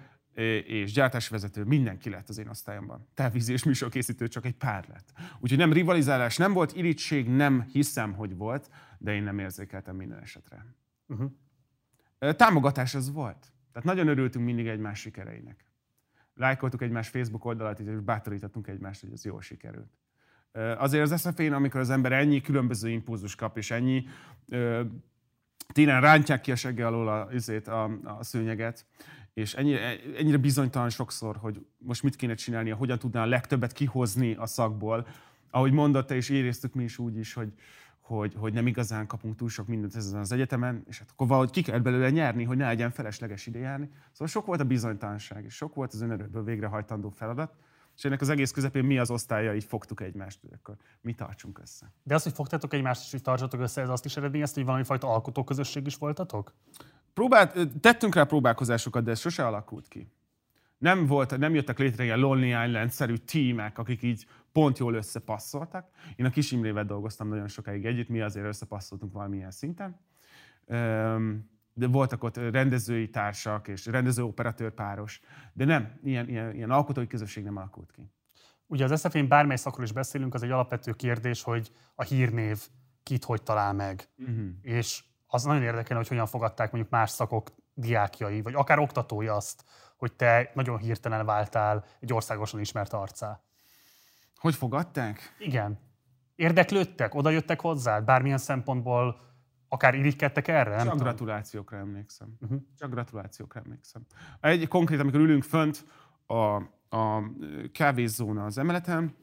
és 0.66 0.91
gyártásvezető, 0.91 1.64
mindenki 1.64 2.10
lett 2.10 2.30
az 2.30 2.38
én 2.38 2.47
osztályomban. 2.47 3.08
Televíziós 3.14 3.64
műsorkészítő 3.64 4.28
csak 4.28 4.45
egy 4.45 4.56
pár 4.56 4.86
lett. 4.88 5.12
Úgyhogy 5.39 5.58
nem 5.58 5.74
rivalizálás, 5.74 6.38
nem 6.38 6.54
volt 6.54 6.76
irigység, 6.76 7.28
nem 7.28 7.68
hiszem, 7.72 8.14
hogy 8.14 8.36
volt, 8.36 8.70
de 9.00 9.14
én 9.14 9.24
nem 9.24 9.39
érzékeltem 9.39 9.95
minden 9.95 10.20
esetre. 10.20 10.76
Uh-huh. 11.08 11.32
Támogatás 12.36 12.95
az 12.95 13.12
volt. 13.12 13.52
Tehát 13.72 13.88
nagyon 13.88 14.08
örültünk 14.08 14.45
mindig 14.45 14.68
egymás 14.68 15.00
sikereinek. 15.00 15.66
Lájkoltuk 16.34 16.82
egymás 16.82 17.10
Facebook 17.10 17.45
oldalát, 17.45 17.80
és 17.80 18.00
bátorítottunk 18.00 18.68
egymást, 18.68 19.02
hogy 19.02 19.12
ez 19.12 19.26
jól 19.26 19.41
sikerült. 19.41 19.97
Azért 20.78 21.12
az 21.12 21.22
szf 21.22 21.39
amikor 21.39 21.80
az 21.80 21.89
ember 21.89 22.12
ennyi 22.12 22.41
különböző 22.41 22.89
impulzus 22.89 23.36
kap, 23.36 23.58
és 23.58 23.72
ennyi 23.72 24.06
télen 25.74 26.02
rántják 26.02 26.41
ki 26.41 26.52
a 26.52 26.56
segge 26.56 26.88
alól 26.88 27.08
a, 27.08 27.28
izét, 27.32 27.68
a, 27.68 27.84
a 28.04 28.24
szőnyeget, 28.24 28.86
és 29.34 29.54
ennyire, 29.54 30.00
ennyire 30.18 30.38
bizonytalan 30.38 30.89
sokszor, 30.89 31.36
hogy 31.36 31.66
most 31.78 32.04
mit 32.04 32.16
kéne 32.16 32.34
csinálnia, 32.34 32.76
hogyan 32.76 33.00
tudná 33.00 33.22
a 33.22 33.26
legtöbbet 33.26 33.72
kihozni 33.72 34.36
a 34.36 34.45
szakból. 34.45 35.08
Ahogy 35.50 35.72
mondotta, 35.72 36.16
és 36.16 36.30
éreztük 36.30 36.74
mi 36.74 36.84
is 36.84 36.97
úgy 36.97 37.18
is, 37.18 37.34
hogy, 37.34 37.54
hogy, 38.10 38.34
hogy 38.38 38.53
nem 38.53 38.68
igazán 38.68 39.07
kapunk 39.07 39.36
túl 39.36 39.49
sok 39.49 39.68
mindent 39.68 39.95
ezen 39.95 40.20
az 40.20 40.32
egyetemen, 40.32 40.84
és 40.88 40.99
hát 40.99 41.10
akkor 41.12 41.28
valahogy 41.28 41.49
ki 41.49 41.62
kell 41.62 41.80
belőle 41.80 42.10
nyerni, 42.10 42.43
hogy 42.43 42.57
ne 42.57 42.66
legyen 42.66 42.91
felesleges 42.91 43.47
ide 43.47 43.60
járni. 43.60 43.89
Szóval 44.12 44.28
sok 44.28 44.45
volt 44.45 44.60
a 44.60 44.64
bizonytalanság, 44.64 45.43
és 45.43 45.53
sok 45.53 45.76
volt 45.76 45.93
az 45.93 46.01
önerőből 46.01 46.43
végrehajtandó 46.43 47.10
feladat, 47.10 47.53
és 47.97 48.05
ennek 48.05 48.22
az 48.22 48.30
egész 48.30 48.51
közepén 48.51 48.84
mi 48.84 48.97
az 48.97 49.12
osztálya 49.12 49.55
így 49.55 49.64
fogtuk 49.64 50.01
egymást, 50.01 50.39
akkor 50.53 50.76
mi 51.01 51.14
tartsunk 51.14 51.60
össze. 51.60 51.91
De 52.03 52.16
az, 52.16 52.24
hogy 52.24 52.34
fogtátok 52.34 52.74
egymást 52.74 53.03
és 53.05 53.12
hogy 53.12 53.22
tartsatok 53.22 53.60
össze, 53.60 53.82
ez 53.82 53.89
azt 53.89 54.05
is 54.05 54.18
eredményezte, 54.18 54.55
hogy 54.55 54.66
valami 54.66 54.84
fajta 54.84 55.14
alkotóközösség 55.14 55.86
is 55.86 55.95
voltatok? 55.95 56.53
Próbált, 57.14 57.80
tettünk 57.80 58.16
rá 58.16 58.24
próbálkozásokat, 58.24 59.03
de 59.03 59.12
ez 59.12 59.20
sose 59.20 59.45
alakult 59.45 59.88
ki. 59.88 60.12
Nem, 60.80 61.05
volt, 61.05 61.38
nem 61.38 61.53
jöttek 61.53 61.80
létre 61.80 62.03
ilyen 62.03 62.19
Lonely 62.19 62.65
Island-szerű 62.65 63.15
tímek, 63.15 63.77
akik 63.77 64.01
így 64.01 64.27
pont 64.51 64.77
jól 64.77 64.93
összepasszoltak. 64.93 65.89
Én 66.15 66.25
a 66.25 66.30
Kis 66.30 66.51
Imrével 66.51 66.86
dolgoztam 66.86 67.27
nagyon 67.27 67.47
sokáig 67.47 67.86
együtt, 67.86 68.09
mi 68.09 68.21
azért 68.21 68.45
összepasszoltunk 68.45 69.13
valamilyen 69.13 69.51
szinten. 69.51 69.99
De 71.73 71.88
voltak 71.88 72.23
ott 72.23 72.38
rendezői 72.38 73.09
társak 73.09 73.67
és 73.67 73.86
rendező-operatőr 73.86 74.71
páros. 74.71 75.19
De 75.53 75.65
nem, 75.65 75.99
ilyen, 76.03 76.30
ilyen, 76.30 76.55
ilyen 76.55 76.71
alkotói 76.71 77.07
közösség 77.07 77.43
nem 77.43 77.57
alakult 77.57 77.91
ki. 77.91 78.11
Ugye 78.67 78.84
az 78.84 78.99
SZF-én 78.99 79.27
bármely 79.27 79.57
szakról 79.57 79.86
is 79.86 79.91
beszélünk, 79.91 80.34
az 80.34 80.43
egy 80.43 80.51
alapvető 80.51 80.91
kérdés, 80.91 81.43
hogy 81.43 81.71
a 81.95 82.03
hírnév 82.03 82.67
kit 83.03 83.23
hogy 83.23 83.43
talál 83.43 83.73
meg. 83.73 84.09
Uh-huh. 84.17 84.47
És 84.61 85.03
az 85.27 85.43
nagyon 85.43 85.63
érdekel, 85.63 85.97
hogy 85.97 86.07
hogyan 86.07 86.25
fogadták 86.25 86.71
mondjuk 86.71 86.93
más 86.93 87.09
szakok 87.09 87.51
diákjai, 87.73 88.41
vagy 88.41 88.53
akár 88.53 88.80
oktatói 88.80 89.27
azt, 89.27 89.63
hogy 90.00 90.14
te 90.14 90.52
nagyon 90.54 90.78
hirtelen 90.78 91.26
váltál 91.26 91.86
egy 92.00 92.14
országosan 92.14 92.60
ismert 92.60 92.93
arcá. 92.93 93.41
Hogy 94.36 94.56
fogadták? 94.56 95.36
Igen. 95.39 95.80
Érdeklődtek? 96.36 97.16
Oda 97.16 97.30
jöttek 97.30 97.62
hozzád? 97.62 98.04
Bármilyen 98.04 98.38
szempontból 98.38 99.22
akár 99.68 99.95
irigykedtek 99.95 100.47
erre? 100.47 100.70
Nem 100.70 100.78
Csak 100.78 100.91
tudom. 100.91 101.08
gratulációkra 101.08 101.78
emlékszem. 101.78 102.38
Uh-huh. 102.39 102.62
Csak 102.78 102.89
gratulációkra 102.89 103.62
emlékszem. 103.66 104.06
Egy 104.41 104.68
konkrét, 104.68 105.00
amikor 105.00 105.20
ülünk 105.20 105.43
fönt 105.43 105.86
a, 106.26 106.56
a 106.97 107.24
kávézóna 107.72 108.45
az 108.45 108.58
emeleten, 108.58 109.16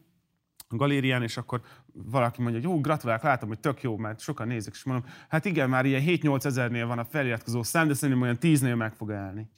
a 0.69 0.77
galérián, 0.77 1.23
és 1.23 1.37
akkor 1.37 1.61
valaki 1.93 2.43
mondja, 2.43 2.61
hogy 2.61 2.71
jó, 2.71 2.81
gratulálok, 2.81 3.23
látom, 3.23 3.49
hogy 3.49 3.61
tök 3.61 3.83
jó, 3.83 3.97
mert 3.97 4.21
sokan 4.21 4.47
nézik, 4.47 4.75
és 4.75 4.85
mondom, 4.85 5.11
hát 5.29 5.45
igen, 5.45 5.69
már 5.69 5.85
ilyen 5.85 6.03
7-8 6.07 6.45
ezernél 6.45 6.87
van 6.87 6.99
a 6.99 7.05
feliratkozó 7.05 7.63
szám, 7.63 7.89
de 7.89 7.95
szerintem 7.95 8.23
olyan 8.23 8.39
10-nél 8.41 8.77
meg 8.77 8.95
fog 8.95 9.13
állni. 9.13 9.51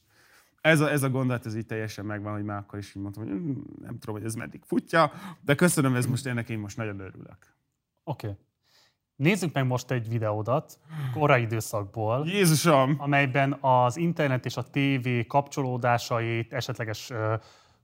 Ez 0.61 0.81
a, 0.81 0.91
ez 0.91 1.03
a 1.03 1.11
gondolat, 1.11 1.47
ez 1.47 1.57
így 1.57 1.67
teljesen 1.67 2.05
megvan, 2.05 2.33
hogy 2.33 2.45
már 2.45 2.59
akkor 2.59 2.79
is 2.79 2.95
így 2.95 3.03
mondtam, 3.03 3.25
hogy 3.25 3.33
"Mm, 3.33 3.53
nem 3.83 3.99
tudom, 3.99 4.15
hogy 4.15 4.25
ez 4.25 4.35
meddig 4.35 4.63
futja, 4.65 5.13
de 5.41 5.55
köszönöm, 5.55 5.95
ez 5.95 6.07
most 6.07 6.27
ennek 6.27 6.49
én 6.49 6.59
most 6.59 6.77
nagyon 6.77 7.01
örülök. 7.01 7.57
Oké. 8.05 8.27
Okay. 8.27 8.39
Nézzük 9.17 9.53
meg 9.53 9.67
most 9.67 9.91
egy 9.91 10.09
videódat 10.09 10.79
korai 11.13 11.43
időszakból, 11.43 12.27
Jézusom! 12.27 12.95
amelyben 12.99 13.53
az 13.61 13.97
internet 13.97 14.45
és 14.45 14.57
a 14.57 14.63
tévé 14.63 15.27
kapcsolódásait, 15.27 16.53
esetleges 16.53 17.13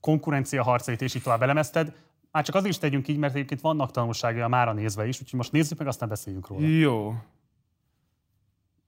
konkurencia 0.01 0.63
harcait 0.63 1.03
és 1.03 1.15
így 1.15 1.23
tovább 1.23 1.43
elemezted. 1.43 1.95
Már 2.31 2.45
csak 2.45 2.55
azért 2.55 2.73
is 2.73 2.81
tegyünk 2.81 3.09
így, 3.09 3.19
mert 3.19 3.35
egyébként 3.35 3.61
vannak 3.61 3.91
tanulságai 3.91 4.41
a 4.41 4.49
mára 4.49 4.73
nézve 4.73 5.07
is, 5.07 5.21
úgyhogy 5.21 5.39
most 5.39 5.53
nézzük 5.53 5.79
meg, 5.79 5.87
aztán 5.87 6.09
beszéljünk 6.09 6.49
róla. 6.49 6.67
Jó. 6.67 7.15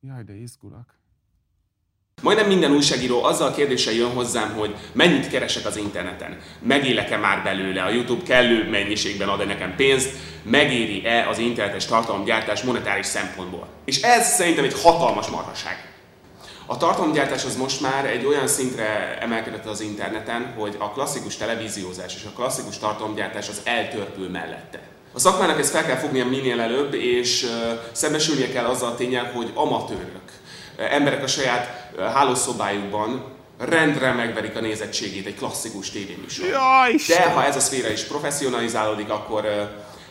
Jaj, 0.00 0.22
de 0.22 0.34
izgulok. 0.34 0.94
Majdnem 2.22 2.46
minden 2.46 2.72
újságíró 2.72 3.24
azzal 3.24 3.48
a 3.48 3.54
kérdéssel 3.54 3.92
jön 3.92 4.10
hozzám, 4.10 4.54
hogy 4.54 4.74
mennyit 4.92 5.28
keresek 5.28 5.66
az 5.66 5.76
interneten, 5.76 6.38
megélek-e 6.62 7.16
már 7.16 7.42
belőle, 7.42 7.82
a 7.82 7.90
YouTube 7.90 8.22
kellő 8.22 8.70
mennyiségben 8.70 9.28
ad-e 9.28 9.44
nekem 9.44 9.74
pénzt, 9.76 10.10
megéri-e 10.42 11.28
az 11.28 11.38
internetes 11.38 11.86
tartalomgyártás 11.86 12.62
monetáris 12.62 13.06
szempontból. 13.06 13.68
És 13.84 14.02
ez 14.02 14.34
szerintem 14.34 14.64
egy 14.64 14.80
hatalmas 14.82 15.26
marhaság. 15.26 15.92
A 16.66 16.76
tartalomgyártás 16.76 17.44
az 17.44 17.56
most 17.56 17.80
már 17.80 18.04
egy 18.04 18.24
olyan 18.24 18.46
szintre 18.46 19.18
emelkedett 19.20 19.66
az 19.66 19.80
interneten, 19.80 20.54
hogy 20.58 20.76
a 20.78 20.90
klasszikus 20.90 21.36
televíziózás 21.36 22.14
és 22.14 22.24
a 22.24 22.36
klasszikus 22.36 22.78
tartalomgyártás 22.78 23.48
az 23.48 23.60
eltörpül 23.64 24.28
mellette. 24.28 24.80
A 25.12 25.18
szakmának 25.18 25.58
ezt 25.58 25.70
fel 25.70 25.86
kell 25.86 25.96
fognia 25.96 26.26
minél 26.26 26.60
előbb, 26.60 26.94
és 26.94 27.46
szembesülnie 27.92 28.48
kell 28.48 28.64
azzal 28.64 28.88
a 28.88 28.94
tényel, 28.94 29.30
hogy 29.34 29.50
amatőrök, 29.54 30.30
emberek 30.76 31.22
a 31.22 31.26
saját 31.26 31.92
hálószobájukban 32.14 33.34
rendre 33.58 34.12
megverik 34.12 34.56
a 34.56 34.60
nézettségét 34.60 35.26
egy 35.26 35.34
klasszikus 35.34 35.90
tévéműsor. 35.90 36.46
De 37.08 37.30
ha 37.30 37.44
ez 37.44 37.56
a 37.56 37.60
szféra 37.60 37.88
is 37.88 38.02
professzionalizálódik, 38.02 39.10
akkor 39.10 39.44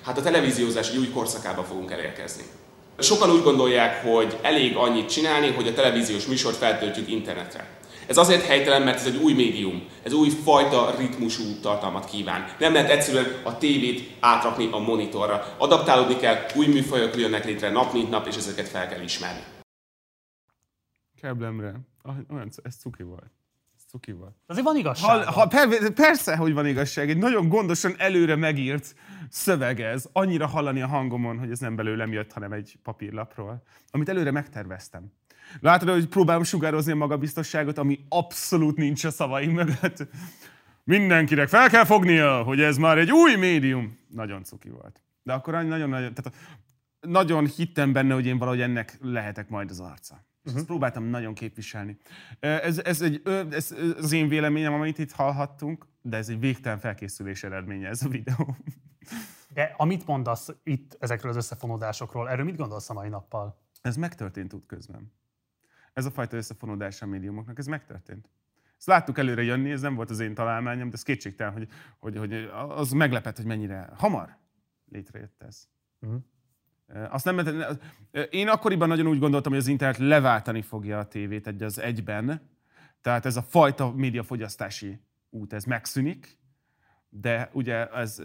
hát 0.06 0.18
a 0.18 0.22
televíziózás 0.22 0.90
egy 0.90 0.98
új 0.98 1.10
korszakába 1.10 1.64
fogunk 1.64 1.92
elérkezni. 1.92 2.44
Sokan 3.00 3.32
úgy 3.32 3.44
gondolják, 3.44 4.04
hogy 4.04 4.38
elég 4.42 4.76
annyit 4.76 5.10
csinálni, 5.10 5.52
hogy 5.52 5.68
a 5.68 5.74
televíziós 5.74 6.26
műsort 6.26 6.56
feltöltjük 6.56 7.10
internetre. 7.10 7.68
Ez 8.08 8.18
azért 8.18 8.46
helytelen, 8.46 8.82
mert 8.82 9.00
ez 9.00 9.06
egy 9.06 9.16
új 9.16 9.34
médium, 9.34 9.88
ez 10.04 10.14
új 10.14 10.30
fajta 10.44 10.96
ritmusú 10.98 11.44
tartalmat 11.62 12.06
kíván. 12.06 12.48
Nem 12.60 12.74
lehet 12.74 12.90
egyszerűen 12.90 13.36
a 13.44 13.58
tévét 13.58 14.10
átrakni 14.20 14.70
a 14.72 14.80
monitorra. 14.80 15.56
Adaptálódni 15.58 16.18
kell, 16.18 16.46
új 16.56 16.66
műfajok 16.66 17.18
jönnek 17.18 17.46
létre 17.46 17.70
nap 17.70 17.94
mint 17.94 18.10
nap, 18.10 18.28
és 18.28 18.36
ezeket 18.36 18.70
fel 18.70 18.88
kell 18.88 19.02
ismerni. 19.02 19.42
Keblemre. 21.26 21.74
Ah, 22.02 22.16
Olyan, 22.30 22.50
ez 22.64 22.76
cuki 22.76 23.04
volt. 23.04 23.32
Ez 23.76 23.84
cuki 23.88 24.12
volt. 24.12 24.36
Azért 24.46 24.66
van 24.66 24.76
igazság. 24.76 25.24
Ha, 25.24 25.32
ha, 25.32 25.48
per, 25.48 25.94
persze, 25.94 26.36
hogy 26.36 26.54
van 26.54 26.66
igazság. 26.66 27.10
Egy 27.10 27.18
nagyon 27.18 27.48
gondosan 27.48 27.94
előre 27.98 28.36
megírt 28.36 28.96
szöveg 29.30 29.80
ez. 29.80 30.10
Annyira 30.12 30.48
hallani 30.48 30.82
a 30.82 30.88
hangomon, 30.88 31.40
hogy 31.40 31.52
ez 31.52 31.60
nem 31.60 31.76
belőlem 31.76 32.12
jött, 32.12 32.34
hanem 32.34 32.52
egy 32.52 32.78
papírlapról. 32.84 33.64
Amit 33.92 34.10
előre 34.10 34.32
megterveztem. 34.32 35.12
Látod, 35.60 35.90
hogy 35.90 36.08
próbálom 36.08 36.44
sugározni 36.44 36.92
a 36.92 36.96
magabiztosságot, 36.96 37.78
ami 37.78 38.06
abszolút 38.10 38.78
nincs 38.78 39.04
a 39.04 39.12
szavaim 39.12 39.52
mögött. 39.52 40.08
Mindenkinek 40.84 41.48
fel 41.48 41.70
kell 41.70 41.86
fognia, 41.86 42.44
hogy 42.44 42.62
ez 42.62 42.78
már 42.78 42.98
egy 42.98 43.12
új 43.12 43.36
médium. 43.36 43.98
Nagyon 44.10 44.44
cuki 44.44 44.70
volt. 44.70 45.02
De 45.24 45.34
akkor 45.34 45.54
nagyon, 45.54 45.90
nagyon, 45.90 46.14
tehát 46.14 46.40
nagyon 47.00 47.46
hittem 47.46 47.94
benne, 47.94 48.14
hogy 48.14 48.26
én 48.26 48.38
valahogy 48.38 48.62
ennek 48.62 48.98
lehetek 49.02 49.50
majd 49.50 49.70
az 49.70 49.80
arca. 49.80 50.26
Uh-huh. 50.46 50.56
Ezt 50.56 50.66
próbáltam 50.66 51.04
nagyon 51.04 51.34
képviselni. 51.34 51.98
Ez, 52.40 52.80
ez, 52.80 53.02
egy, 53.02 53.22
ez 53.50 53.76
az 53.98 54.12
én 54.12 54.28
véleményem, 54.28 54.74
amit 54.74 54.98
itt 54.98 55.12
hallhattunk, 55.12 55.88
de 56.02 56.18
ez 56.18 56.30
egy 56.30 56.40
végtelen 56.40 56.80
felkészülés 56.80 57.44
eredménye 57.44 57.88
ez 57.88 58.04
a 58.04 58.10
videó. 58.10 58.56
De 59.50 59.74
amit 59.78 60.06
mondasz 60.06 60.50
itt 60.64 60.98
ezekről 61.00 61.32
az 61.32 61.38
összefonódásokról, 61.38 62.30
erről 62.30 62.46
mit 62.46 62.58
gondolsz 62.58 62.90
a 62.90 62.94
mai 62.94 63.10
nappal? 63.10 63.62
Ez 63.82 63.96
megtörtént 63.96 64.54
útközben. 64.54 65.14
Ez 65.94 66.06
a 66.06 66.12
fajta 66.12 66.38
összefonódás 66.38 67.02
a 67.02 67.06
médiumoknak, 67.06 67.58
ez 67.58 67.66
megtörtént. 67.66 68.30
Ezt 68.78 68.88
láttuk 68.88 69.18
előre 69.18 69.44
jönni, 69.44 69.72
ez 69.72 69.82
nem 69.82 69.96
volt 69.96 70.10
az 70.10 70.20
én 70.20 70.34
találmányom, 70.34 70.90
de 70.90 70.96
ez 70.96 71.04
kétségtelen, 71.04 71.54
hogy, 71.54 71.68
hogy, 72.00 72.18
hogy 72.18 72.34
az 72.54 72.92
meglepett, 72.92 73.36
hogy 73.36 73.46
mennyire 73.46 73.90
hamar 73.96 74.38
létrejött 74.92 75.44
ez. 75.44 75.68
Uh-huh. 76.00 76.22
Azt 77.10 77.26
nem, 77.26 77.40
én 78.30 78.48
akkoriban 78.48 78.88
nagyon 78.88 79.08
úgy 79.08 79.20
gondoltam, 79.20 79.52
hogy 79.52 79.62
az 79.62 79.68
internet 79.68 79.98
leváltani 79.98 80.62
fogja 80.62 81.00
a 81.00 81.08
tévét 81.08 81.48
egy 81.48 81.64
az 81.64 81.80
egyben, 81.80 82.50
tehát 83.02 83.26
ez 83.26 83.36
a 83.36 83.42
fajta 83.42 83.92
médiafogyasztási 83.92 85.00
út, 85.30 85.54
ez 85.54 85.64
megszűnik, 85.64 86.40
de 87.10 87.50
ugye 87.54 87.90
ez, 87.90 88.22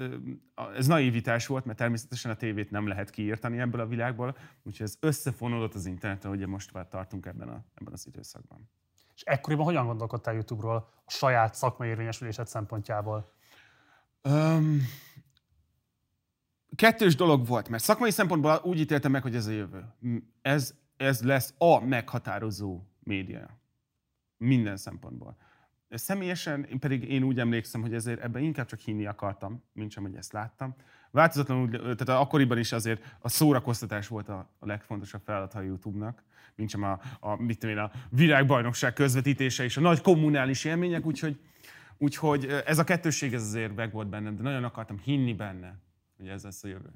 ez 0.76 0.86
naivitás 0.86 1.46
volt, 1.46 1.64
mert 1.64 1.78
természetesen 1.78 2.30
a 2.30 2.34
tévét 2.34 2.70
nem 2.70 2.86
lehet 2.86 3.10
kiírtani 3.10 3.58
ebből 3.58 3.80
a 3.80 3.86
világból, 3.86 4.36
úgyhogy 4.62 4.86
ez 4.86 4.96
összefonódott 5.00 5.74
az 5.74 5.86
interneten, 5.86 6.30
hogy 6.30 6.46
most 6.46 6.72
már 6.72 6.88
tartunk 6.88 7.26
ebben, 7.26 7.48
a, 7.48 7.64
ebben 7.74 7.92
az 7.92 8.06
időszakban. 8.06 8.70
És 9.14 9.22
ekkoriban 9.22 9.64
hogyan 9.64 9.86
gondolkodtál 9.86 10.34
YouTube-ról 10.34 10.88
a 11.04 11.10
saját 11.10 11.54
szakmai 11.54 11.88
érvényesülésed 11.88 12.46
szempontjából? 12.46 13.32
Um, 14.22 14.80
kettős 16.80 17.14
dolog 17.14 17.46
volt, 17.46 17.68
mert 17.68 17.82
szakmai 17.82 18.10
szempontból 18.10 18.60
úgy 18.64 18.80
ítéltem 18.80 19.10
meg, 19.10 19.22
hogy 19.22 19.34
ez 19.34 19.46
a 19.46 19.50
jövő. 19.50 19.84
Ez, 20.42 20.74
ez 20.96 21.22
lesz 21.22 21.54
a 21.58 21.84
meghatározó 21.84 22.80
média. 23.02 23.58
Minden 24.36 24.76
szempontból. 24.76 25.36
Személyesen 25.88 26.64
én 26.64 26.78
pedig 26.78 27.10
én 27.10 27.22
úgy 27.22 27.38
emlékszem, 27.38 27.80
hogy 27.80 27.94
ezért 27.94 28.20
ebben 28.20 28.42
inkább 28.42 28.66
csak 28.66 28.78
hinni 28.78 29.06
akartam, 29.06 29.62
mint 29.72 29.90
sem, 29.90 30.02
hogy 30.02 30.14
ezt 30.14 30.32
láttam. 30.32 30.74
Változatlanul, 31.10 31.70
tehát 31.70 32.08
akkoriban 32.08 32.58
is 32.58 32.72
azért 32.72 33.16
a 33.18 33.28
szórakoztatás 33.28 34.08
volt 34.08 34.28
a, 34.28 34.50
a 34.58 34.66
legfontosabb 34.66 35.22
feladat 35.24 35.54
a 35.54 35.60
YouTube-nak, 35.60 36.22
mint 36.54 36.70
sem 36.70 36.82
a, 36.82 37.00
a, 37.20 37.42
mit 37.42 37.58
tudom 37.58 37.76
én, 37.76 37.82
a 37.82 37.90
világbajnokság 38.08 38.92
közvetítése 38.92 39.64
és 39.64 39.76
a 39.76 39.80
nagy 39.80 40.00
kommunális 40.00 40.64
élmények, 40.64 41.06
úgyhogy, 41.06 41.40
úgyhogy 41.98 42.62
ez 42.66 42.78
a 42.78 42.84
kettősség 42.84 43.34
ez 43.34 43.42
azért 43.42 43.74
meg 43.74 43.92
volt 43.92 44.08
bennem, 44.08 44.36
de 44.36 44.42
nagyon 44.42 44.64
akartam 44.64 44.98
hinni 44.98 45.34
benne, 45.34 45.78
hogy 46.20 46.28
ez 46.28 46.44
lesz 46.44 46.64
a 46.64 46.68
jövő. 46.68 46.92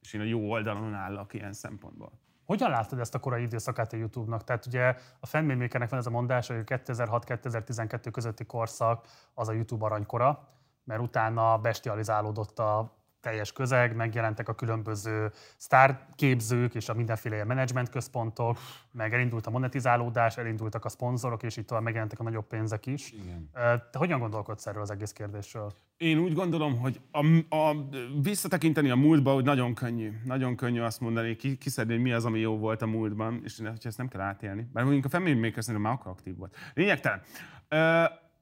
És 0.00 0.12
én 0.12 0.20
a 0.20 0.24
jó 0.24 0.50
oldalon 0.50 0.94
állok 0.94 1.34
ilyen 1.34 1.52
szempontból. 1.52 2.12
Hogyan 2.44 2.70
látod 2.70 2.98
ezt 2.98 3.14
a 3.14 3.18
korai 3.18 3.42
időszakát 3.42 3.92
a 3.92 3.96
YouTube-nak? 3.96 4.44
Tehát 4.44 4.66
ugye 4.66 4.96
a 5.20 5.26
Fenmémékernek 5.26 5.90
van 5.90 5.98
ez 5.98 6.06
a 6.06 6.10
mondás, 6.10 6.46
hogy 6.46 6.62
2006-2012 6.66 8.08
közötti 8.12 8.44
korszak 8.44 9.06
az 9.34 9.48
a 9.48 9.52
YouTube 9.52 9.84
aranykora, 9.84 10.48
mert 10.84 11.00
utána 11.00 11.58
bestializálódott 11.58 12.58
a 12.58 12.95
teljes 13.26 13.52
közeg, 13.52 13.96
megjelentek 13.96 14.48
a 14.48 14.54
különböző 14.54 15.30
sztárképzők 15.56 16.74
és 16.74 16.88
a 16.88 16.94
mindenféle 16.94 17.44
menedzsment 17.44 17.88
központok, 17.88 18.58
meg 18.92 19.14
elindult 19.14 19.46
a 19.46 19.50
monetizálódás, 19.50 20.36
elindultak 20.36 20.84
a 20.84 20.88
szponzorok, 20.88 21.42
és 21.42 21.56
így 21.56 21.64
tovább 21.64 21.82
megjelentek 21.82 22.20
a 22.20 22.22
nagyobb 22.22 22.46
pénzek 22.46 22.86
is. 22.86 23.12
Igen. 23.12 23.50
Te 23.90 23.98
hogyan 23.98 24.18
gondolkodsz 24.18 24.66
erről 24.66 24.82
az 24.82 24.90
egész 24.90 25.12
kérdésről? 25.12 25.72
Én 25.96 26.18
úgy 26.18 26.32
gondolom, 26.32 26.78
hogy 26.78 27.00
a, 27.10 27.26
a, 27.56 27.88
visszatekinteni 28.22 28.90
a 28.90 28.96
múltba, 28.96 29.32
hogy 29.32 29.44
nagyon 29.44 29.74
könnyű. 29.74 30.12
Nagyon 30.24 30.56
könnyű 30.56 30.80
azt 30.80 31.00
mondani, 31.00 31.36
kiszedni, 31.36 31.92
hogy 31.92 32.02
mi 32.02 32.12
az, 32.12 32.24
ami 32.24 32.38
jó 32.38 32.58
volt 32.58 32.82
a 32.82 32.86
múltban, 32.86 33.40
és 33.44 33.58
hogy 33.58 33.78
ezt 33.82 33.98
nem 33.98 34.08
kell 34.08 34.20
átélni. 34.20 34.68
Bár 34.72 34.84
mondjuk 34.84 35.04
a 35.04 35.08
Family 35.08 35.34
Maker 35.34 35.76
már 35.76 35.92
akkor 35.92 36.10
aktív 36.10 36.36
volt. 36.36 36.56
Lényegtelen. 36.74 37.22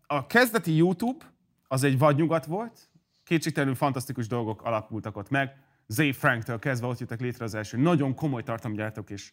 A 0.06 0.26
kezdeti 0.26 0.76
YouTube 0.76 1.24
az 1.68 1.82
egy 1.82 1.98
vadnyugat 1.98 2.44
volt, 2.44 2.88
kétségtelenül 3.24 3.74
fantasztikus 3.74 4.26
dolgok 4.26 4.62
alakultak 4.62 5.16
ott 5.16 5.28
meg. 5.28 5.56
Zay 5.86 6.12
Franktől 6.12 6.58
kezdve 6.58 6.86
ott 6.86 6.98
jöttek 6.98 7.20
létre 7.20 7.44
az 7.44 7.54
első 7.54 7.76
nagyon 7.76 8.14
komoly 8.14 8.42
tartalomgyártók 8.42 9.10
és, 9.10 9.30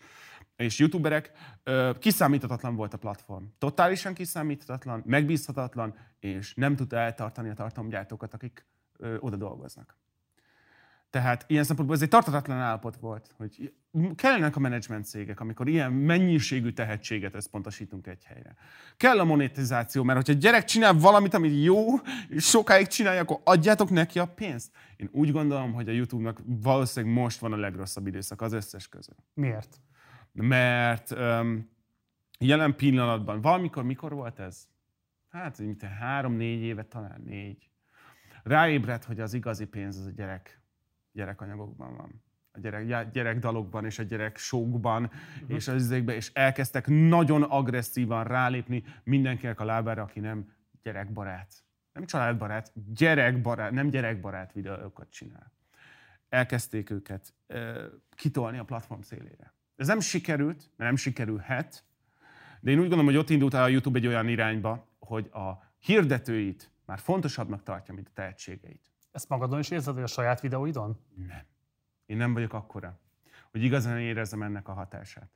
és 0.56 0.80
youtuberek. 0.80 1.32
Kiszámíthatatlan 2.00 2.76
volt 2.76 2.94
a 2.94 2.98
platform. 2.98 3.44
Totálisan 3.58 4.14
kiszámíthatatlan, 4.14 5.04
megbízhatatlan, 5.06 5.96
és 6.20 6.54
nem 6.54 6.76
tudta 6.76 6.98
eltartani 6.98 7.50
a 7.50 7.54
tartalomgyártókat, 7.54 8.34
akik 8.34 8.66
oda 9.20 9.36
dolgoznak. 9.36 9.98
Tehát 11.12 11.46
ilyen 11.48 11.64
szempontból 11.64 11.98
ez 11.98 12.04
egy 12.04 12.10
tartatatlan 12.10 12.58
állapot 12.58 12.96
volt, 12.96 13.34
hogy 13.38 13.74
kellenek 14.16 14.56
a 14.56 14.60
menedzsment 14.60 15.06
cégek, 15.06 15.40
amikor 15.40 15.68
ilyen 15.68 15.92
mennyiségű 15.92 16.72
tehetséget 16.72 17.36
összpontosítunk 17.36 18.08
egy 18.08 18.24
helyre. 18.24 18.56
Kell 18.98 19.20
a 19.20 19.24
monetizáció, 19.24 20.04
mert 20.04 20.18
hogyha 20.18 20.34
egy 20.34 20.40
gyerek 20.40 20.64
csinál 20.64 20.94
valamit, 20.94 21.34
amit 21.34 21.64
jó, 21.64 21.82
és 22.30 22.44
sokáig 22.44 22.88
csinálja, 22.88 23.22
akkor 23.22 23.40
adjátok 23.44 23.90
neki 23.90 24.20
a 24.20 24.26
pénzt. 24.26 24.72
Én 24.96 25.10
úgy 25.12 25.32
gondolom, 25.32 25.74
hogy 25.74 25.90
a 25.90 25.92
YouTube-nak 25.92 26.42
valószínűleg 26.46 27.16
most 27.16 27.40
van 27.40 27.54
a 27.54 27.58
legrosszabb 27.58 28.08
időszak 28.08 28.42
az 28.42 28.54
összes 28.54 28.88
közül. 28.88 29.16
Miért? 29.34 29.82
Mert 30.32 31.12
um, 31.12 31.70
jelen 32.40 32.76
pillanatban, 32.76 33.42
valamikor, 33.42 33.84
mikor 33.84 34.14
volt 34.14 34.40
ez? 34.40 34.68
Hát, 35.30 35.60
mint 35.60 35.82
három-négy 35.82 36.62
éve, 36.62 36.84
talán 36.84 37.22
négy. 37.26 37.70
Ráébredt, 38.44 39.04
hogy 39.04 39.20
az 39.20 39.34
igazi 39.34 39.66
pénz 39.66 39.98
az 39.98 40.06
a 40.06 40.12
gyerek 40.12 40.61
gyerekanyagokban 41.12 41.96
van. 41.96 42.24
A 42.52 42.60
gyerek, 42.60 43.12
gyerekdalokban 43.12 43.86
és 43.86 44.00
a 44.00 44.04
gyerek 44.04 44.38
showkban 44.38 45.04
uh-huh. 45.04 45.56
és 45.56 45.68
az 45.68 45.84
izékben, 45.84 46.16
és 46.16 46.32
elkezdtek 46.34 46.88
nagyon 46.88 47.44
agresszívan 47.44 48.24
rálépni 48.24 48.84
mindenkinek 49.04 49.60
a 49.60 49.66
lábára, 49.66 50.02
aki 50.02 50.20
nem 50.20 50.52
gyerekbarát. 50.84 51.64
Nem 51.94 52.06
családbarát, 52.06 52.72
gyerekbarát, 52.94 53.72
nem 53.72 53.90
gyerekbarát 53.90 54.54
videókat 54.54 55.10
csinál. 55.10 55.52
Elkezdték 56.30 56.90
őket 56.90 57.34
uh, 57.48 57.84
kitolni 58.10 58.58
a 58.58 58.64
platform 58.64 59.02
szélére. 59.02 59.54
Ez 59.76 59.88
nem 59.88 60.00
sikerült, 60.00 60.58
mert 60.58 60.90
nem 60.90 60.96
sikerülhet, 60.96 61.84
de 62.60 62.72
én 62.72 62.78
úgy 62.78 62.82
gondolom, 62.82 63.06
hogy 63.06 63.18
ott 63.18 63.30
indult 63.30 63.54
el 63.54 63.64
a 63.64 63.68
YouTube 63.68 63.98
egy 63.98 64.08
olyan 64.08 64.28
irányba, 64.28 64.88
hogy 65.00 65.30
a 65.34 65.74
hirdetőit 65.80 66.72
már 66.86 67.00
fontosabbnak 67.00 67.64
tartja, 67.64 67.94
mint 67.94 68.08
a 68.08 68.12
tehetségeit. 68.14 68.91
Ezt 69.12 69.30
magadon 69.30 69.60
is 69.60 69.70
érzed, 69.70 69.94
hogy 69.94 70.04
a 70.04 70.08
saját 70.08 70.42
videóidon? 70.42 70.98
Nem. 71.16 71.46
Én 72.06 72.18
nem 72.18 72.34
vagyok 72.34 72.54
akkora, 72.54 73.00
hogy 73.52 73.64
igazán 73.64 74.00
érezzem 74.00 74.42
ennek 74.42 74.68
a 74.68 74.74
hatását. 74.74 75.30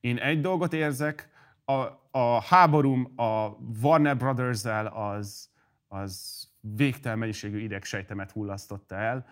Én 0.00 0.18
egy 0.18 0.40
dolgot 0.40 0.72
érzek, 0.72 1.30
a, 1.64 1.72
a 2.10 2.42
háborúm 2.42 3.12
a 3.16 3.56
Warner 3.82 4.16
Brothers-el 4.16 4.86
az, 4.86 5.50
az 5.88 6.42
végtelen 6.60 7.18
mennyiségű 7.18 7.58
idegsejtemet 7.58 8.30
hullasztotta 8.30 8.94
el. 8.94 9.26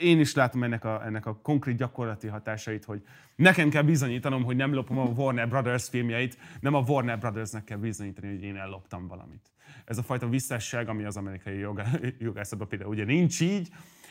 Én 0.00 0.20
is 0.20 0.34
látom 0.34 0.62
ennek 0.62 0.84
a, 0.84 1.04
ennek 1.04 1.26
a 1.26 1.36
konkrét 1.36 1.76
gyakorlati 1.76 2.26
hatásait, 2.26 2.84
hogy 2.84 3.02
nekem 3.36 3.70
kell 3.70 3.82
bizonyítanom, 3.82 4.44
hogy 4.44 4.56
nem 4.56 4.74
lopom 4.74 4.98
a 4.98 5.04
Warner 5.04 5.48
Brothers 5.48 5.88
filmjeit, 5.88 6.38
nem 6.60 6.74
a 6.74 6.84
Warner 6.86 7.18
Brothersnek 7.18 7.64
kell 7.64 7.78
bizonyítani, 7.78 8.28
hogy 8.28 8.42
én 8.42 8.56
elloptam 8.56 9.06
valamit 9.06 9.52
ez 9.84 9.98
a 9.98 10.02
fajta 10.02 10.28
visszásság, 10.28 10.88
ami 10.88 11.04
az 11.04 11.16
amerikai 11.16 11.66
jogászatban 12.18 12.68
például 12.68 12.90
ugye 12.90 13.04
nincs 13.04 13.40
így, 13.40 13.68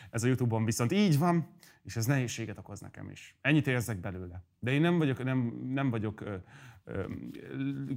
ez 0.09 0.24
a 0.24 0.28
Youtube-on 0.28 0.65
viszont 0.65 0.91
így 0.91 1.17
van, 1.17 1.47
és 1.84 1.95
ez 1.95 2.05
nehézséget 2.05 2.57
okoz 2.57 2.80
nekem 2.80 3.09
is. 3.09 3.36
Ennyit 3.41 3.67
érzek 3.67 3.99
belőle. 3.99 4.43
De 4.59 4.72
én 4.72 4.82
nem 4.82 4.97
vagyok, 4.97 5.24
nem, 5.24 5.61
nem 5.74 5.89
vagyok 5.89 6.22
ö, 6.22 6.36
ö, 6.84 7.03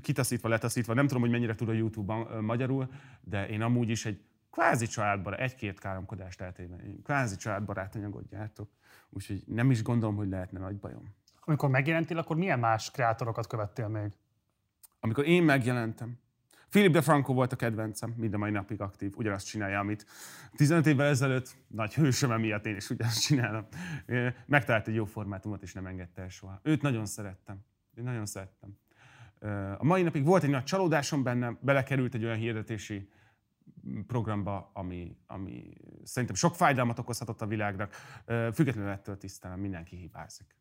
kitaszítva, 0.00 0.48
letaszítva, 0.48 0.94
nem 0.94 1.06
tudom, 1.06 1.22
hogy 1.22 1.30
mennyire 1.30 1.54
tud 1.54 1.68
a 1.68 1.72
YouTube-ban 1.72 2.26
ö, 2.30 2.40
magyarul, 2.40 2.88
de 3.20 3.48
én 3.48 3.62
amúgy 3.62 3.88
is 3.88 4.06
egy 4.06 4.20
kvázi 4.54 4.86
családbarát, 4.86 5.40
egy-két 5.40 5.78
káromkodást 5.78 6.40
eltében, 6.40 6.80
én 6.80 7.02
kvázi 7.02 7.36
családbarát 7.36 7.94
anyagot 7.94 8.28
gyártok, 8.28 8.70
úgyhogy 9.10 9.42
nem 9.46 9.70
is 9.70 9.82
gondolom, 9.82 10.16
hogy 10.16 10.28
lehetne 10.28 10.58
nagy 10.58 10.76
bajom. 10.76 11.14
Amikor 11.40 11.68
megjelentél, 11.68 12.18
akkor 12.18 12.36
milyen 12.36 12.58
más 12.58 12.90
kreátorokat 12.90 13.46
követtél 13.46 13.88
még? 13.88 14.12
Amikor 15.00 15.26
én 15.26 15.42
megjelentem, 15.42 16.18
Philip 16.70 16.92
DeFranco 16.92 17.32
volt 17.32 17.52
a 17.52 17.56
kedvencem, 17.56 18.14
mind 18.16 18.34
a 18.34 18.38
mai 18.38 18.50
napig 18.50 18.80
aktív, 18.80 19.12
ugyanazt 19.16 19.46
csinálja, 19.46 19.78
amit 19.78 20.06
15 20.56 20.86
évvel 20.86 21.06
ezelőtt 21.06 21.56
nagy 21.66 21.94
hősöm 21.94 22.30
emiatt 22.30 22.66
én 22.66 22.76
is 22.76 22.90
ugyanazt 22.90 23.22
csinálom. 23.22 23.66
Megtalált 24.46 24.88
egy 24.88 24.94
jó 24.94 25.04
formátumot, 25.04 25.62
és 25.62 25.72
nem 25.72 25.86
engedte 25.86 26.22
el 26.22 26.28
soha. 26.28 26.60
Őt 26.62 26.82
nagyon 26.82 27.06
szerettem. 27.06 27.64
Én 27.94 28.04
nagyon 28.04 28.26
szerettem. 28.26 28.78
A 29.78 29.84
mai 29.84 30.02
napig 30.02 30.24
volt 30.24 30.42
egy 30.42 30.50
nagy 30.50 30.64
csalódásom 30.64 31.22
benne, 31.22 31.56
belekerült 31.60 32.14
egy 32.14 32.24
olyan 32.24 32.36
hirdetési 32.36 33.08
programba, 34.06 34.70
ami, 34.72 35.16
ami 35.26 35.76
szerintem 36.02 36.36
sok 36.36 36.54
fájdalmat 36.54 36.98
okozhatott 36.98 37.40
a 37.40 37.46
világnak. 37.46 37.94
Függetlenül 38.52 38.90
ettől 38.90 39.18
tisztelem, 39.18 39.60
mindenki 39.60 39.96
hibázik. 39.96 40.56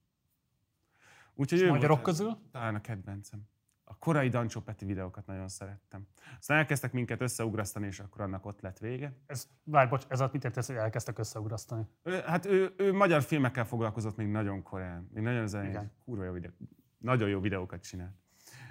Úgyhogy 1.34 1.62
ő 1.62 1.70
magyarok 1.70 2.04
volt, 2.04 2.18
közül? 2.18 2.38
Talán 2.52 2.76
a 2.76 2.82
kedvencem 2.82 3.48
a 3.84 3.98
korai 3.98 4.30
Dancsó 4.30 4.62
Peti 4.62 4.86
videókat 4.86 5.26
nagyon 5.26 5.48
szerettem. 5.48 6.08
Aztán 6.40 6.58
elkezdtek 6.58 6.92
minket 6.92 7.22
összeugrasztani, 7.22 7.86
és 7.86 8.00
akkor 8.00 8.22
annak 8.22 8.46
ott 8.46 8.62
lett 8.62 8.78
vége. 8.78 9.14
Ez, 9.26 9.50
várj, 9.64 9.90
bocs, 9.90 10.06
ez 10.08 10.24
mit 10.32 10.44
értesz, 10.44 10.68
hogy 10.68 10.76
elkezdtek 10.76 11.20
összeugrasztani? 11.20 11.88
Hát 12.26 12.46
ő, 12.46 12.74
ő 12.78 12.94
magyar 12.94 13.22
filmekkel 13.22 13.66
foglalkozott 13.66 14.16
még 14.16 14.28
nagyon 14.28 14.64
korán. 14.64 15.10
Még 15.14 15.24
nagyon 15.24 15.48
zenei, 15.48 15.78
kurva 16.06 16.24
jó 16.24 16.32
videó, 16.32 16.52
nagyon 16.98 17.30
jó 17.30 17.40
videókat 17.40 17.82
csinált. 17.82 18.16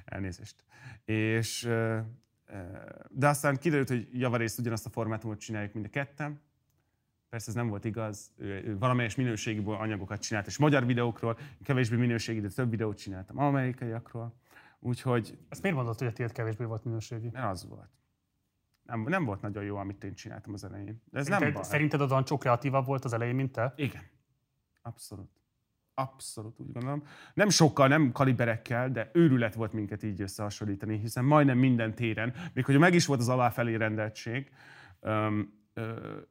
Elnézést. 0.04 0.64
És, 1.04 1.68
de 3.08 3.28
aztán 3.28 3.56
kiderült, 3.56 3.88
hogy 3.88 4.08
javarészt 4.12 4.58
ugyanazt 4.58 4.86
a 4.86 4.90
formátumot 4.90 5.38
csináljuk 5.38 5.72
mind 5.72 5.86
a 5.86 5.88
ketten. 5.88 6.40
Persze 7.28 7.48
ez 7.48 7.54
nem 7.54 7.68
volt 7.68 7.84
igaz, 7.84 8.32
ő, 8.36 8.62
ő 8.64 8.78
valamelyes 8.78 9.14
minőségi 9.14 9.62
anyagokat 9.64 10.20
csinált, 10.20 10.46
és 10.46 10.58
magyar 10.58 10.86
videókról, 10.86 11.38
kevésbé 11.62 11.96
minőségi, 11.96 12.40
de 12.40 12.48
több 12.48 12.70
videót 12.70 12.98
csináltam 12.98 13.38
amerikaiakról 13.38 14.34
Úgyhogy... 14.84 15.38
Ezt 15.48 15.62
miért 15.62 15.76
mondod, 15.76 15.98
hogy 15.98 16.06
a 16.06 16.12
tiéd 16.12 16.32
kevésbé 16.32 16.64
volt 16.64 16.84
minőségi? 16.84 17.28
Nem 17.28 17.48
az 17.48 17.68
volt. 17.68 17.90
Nem, 18.82 19.02
nem 19.02 19.24
volt 19.24 19.40
nagyon 19.40 19.64
jó, 19.64 19.76
amit 19.76 20.04
én 20.04 20.14
csináltam 20.14 20.52
az 20.52 20.64
elején. 20.64 21.02
De 21.10 21.18
ez 21.18 21.24
szerinted, 21.24 21.52
nem 21.52 21.52
baj. 21.52 21.62
Szerinted 21.70 22.00
a 22.00 22.06
Dancsó 22.06 22.38
kreatívabb 22.38 22.86
volt 22.86 23.04
az 23.04 23.12
elején, 23.12 23.34
mint 23.34 23.52
te? 23.52 23.72
Igen. 23.76 24.02
Abszolút. 24.82 25.41
Abszolút 25.94 26.60
úgy 26.60 26.72
gondolom. 26.72 27.02
Nem 27.34 27.48
sokkal, 27.48 27.88
nem 27.88 28.12
kaliberekkel, 28.12 28.90
de 28.90 29.10
őrület 29.12 29.54
volt 29.54 29.72
minket 29.72 30.02
így 30.02 30.20
összehasonlítani, 30.20 30.98
hiszen 30.98 31.24
majdnem 31.24 31.58
minden 31.58 31.94
téren, 31.94 32.34
még 32.52 32.64
hogy 32.64 32.78
meg 32.78 32.94
is 32.94 33.06
volt 33.06 33.20
az 33.20 33.28
aláfelé 33.28 33.74
rendeltség, 33.74 34.50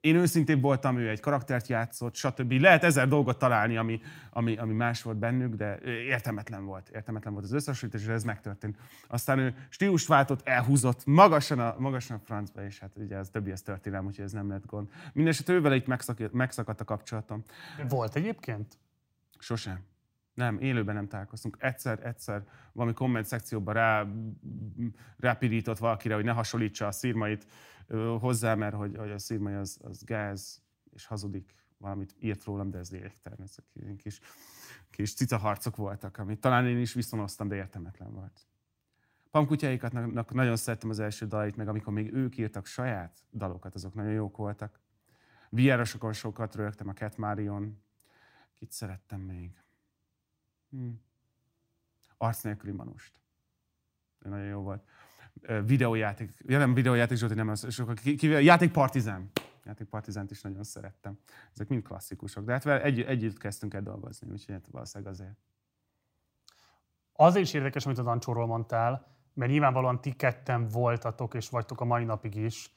én 0.01 0.15
őszintén 0.15 0.61
voltam, 0.61 0.97
ő 0.97 1.09
egy 1.09 1.19
karaktert 1.19 1.67
játszott, 1.67 2.15
stb. 2.15 2.51
Lehet 2.51 2.83
ezer 2.83 3.07
dolgot 3.07 3.37
találni, 3.37 3.77
ami, 3.77 4.01
ami, 4.29 4.57
ami 4.57 4.73
más 4.73 5.01
volt 5.01 5.17
bennük, 5.17 5.55
de 5.55 5.79
értelmetlen 5.81 6.65
volt. 6.65 6.89
Értelmetlen 6.93 7.33
volt 7.33 7.45
az 7.45 7.53
összehasonlítás, 7.53 8.03
és 8.03 8.07
ez 8.07 8.23
megtörtént. 8.23 8.77
Aztán 9.07 9.39
ő 9.39 9.55
stílust 9.69 10.07
váltott, 10.07 10.47
elhúzott 10.47 11.05
magasan 11.05 11.59
a, 11.59 11.75
magasan 11.77 12.17
a 12.17 12.19
francba, 12.25 12.65
és 12.65 12.79
hát 12.79 12.91
ugye 12.95 13.15
ez 13.15 13.29
többi 13.29 13.51
ez 13.51 13.61
történelem, 13.61 14.05
úgyhogy 14.05 14.25
ez 14.25 14.31
nem 14.31 14.49
lett 14.49 14.65
gond. 14.65 14.89
Mindenesetre 15.13 15.53
ővel 15.53 15.73
itt 15.73 15.87
megszakadt 16.31 16.81
a 16.81 16.85
kapcsolatom. 16.85 17.43
Volt 17.89 18.15
egyébként? 18.15 18.77
Sosem. 19.41 19.79
Nem, 20.33 20.59
élőben 20.59 20.95
nem 20.95 21.07
találkoztunk. 21.07 21.57
Egyszer, 21.59 22.05
egyszer 22.05 22.47
valami 22.71 22.93
komment 22.93 23.25
szekcióban 23.25 23.73
rá, 23.73 24.07
rápirított 25.17 25.77
valakire, 25.77 26.15
hogy 26.15 26.23
ne 26.23 26.31
hasonlítsa 26.31 26.87
a 26.87 26.91
szírmait 26.91 27.47
hozzá, 28.19 28.55
mert 28.55 28.75
hogy, 28.75 28.97
hogy 28.97 29.11
a 29.11 29.17
szírmai 29.17 29.53
az, 29.53 29.79
az 29.81 30.03
gáz, 30.03 30.61
és 30.93 31.05
hazudik, 31.05 31.55
valamit 31.77 32.15
írt 32.19 32.43
rólam, 32.43 32.69
de 32.69 32.77
ez 32.77 32.91
lényegtelen. 32.91 33.41
Ezek 33.41 33.65
ilyen 33.73 33.95
kis, 33.95 34.19
kis 34.89 35.13
cicaharcok 35.13 35.75
voltak, 35.75 36.17
amit 36.17 36.39
talán 36.39 36.67
én 36.67 36.79
is 36.79 36.93
viszonoztam, 36.93 37.47
de 37.47 37.55
értelmetlen 37.55 38.13
volt. 38.13 38.47
Pamkutyáikat 39.31 40.31
nagyon 40.33 40.55
szerettem 40.55 40.89
az 40.89 40.99
első 40.99 41.25
dalait, 41.27 41.55
meg 41.55 41.67
amikor 41.67 41.93
még 41.93 42.13
ők 42.13 42.37
írtak 42.37 42.65
saját 42.65 43.23
dalokat, 43.31 43.75
azok 43.75 43.93
nagyon 43.93 44.11
jók 44.11 44.37
voltak. 44.37 44.79
VR-osokon 45.49 46.13
sokat 46.13 46.55
rögtem, 46.55 46.87
a 46.87 46.93
Cat 46.93 47.17
Marion. 47.17 47.83
Kit 48.61 48.71
szerettem 48.71 49.19
még? 49.19 49.51
Hmm. 50.69 51.01
Arc 52.17 52.41
nélküli 52.41 52.71
manust. 52.71 53.19
Nagyon 54.19 54.45
jó 54.45 54.61
volt 54.61 54.83
videójáték, 55.65 56.31
ja 56.45 56.57
nem 56.57 56.73
videójáték 56.73 57.17
Zsolti, 57.17 57.35
nem 57.35 57.49
az, 57.49 57.73
sokkal, 57.73 57.93
ki, 57.93 58.15
ki, 58.15 58.27
játék 58.27 58.71
Partizán. 58.71 59.31
Játék 59.63 59.87
Partizánt 59.87 60.31
is 60.31 60.41
nagyon 60.41 60.63
szerettem. 60.63 61.19
Ezek 61.53 61.67
mind 61.67 61.83
klasszikusok. 61.83 62.45
De 62.45 62.51
hát 62.51 62.65
egy, 62.65 63.01
együtt 63.01 63.37
kezdtünk 63.37 63.73
el 63.73 63.81
dolgozni, 63.81 64.29
úgyhogy 64.31 64.53
hát 64.53 64.67
valószínűleg 64.71 65.13
azért. 65.13 65.37
Azért 67.13 67.45
is 67.45 67.53
érdekes, 67.53 67.85
amit 67.85 67.97
a 67.97 68.03
Dancsóról 68.03 68.45
mondtál, 68.45 69.07
mert 69.33 69.51
nyilvánvalóan 69.51 70.01
ti 70.01 70.11
ketten 70.11 70.67
voltatok 70.67 71.33
és 71.33 71.49
vagytok 71.49 71.81
a 71.81 71.85
mai 71.85 72.03
napig 72.03 72.35
is 72.35 72.75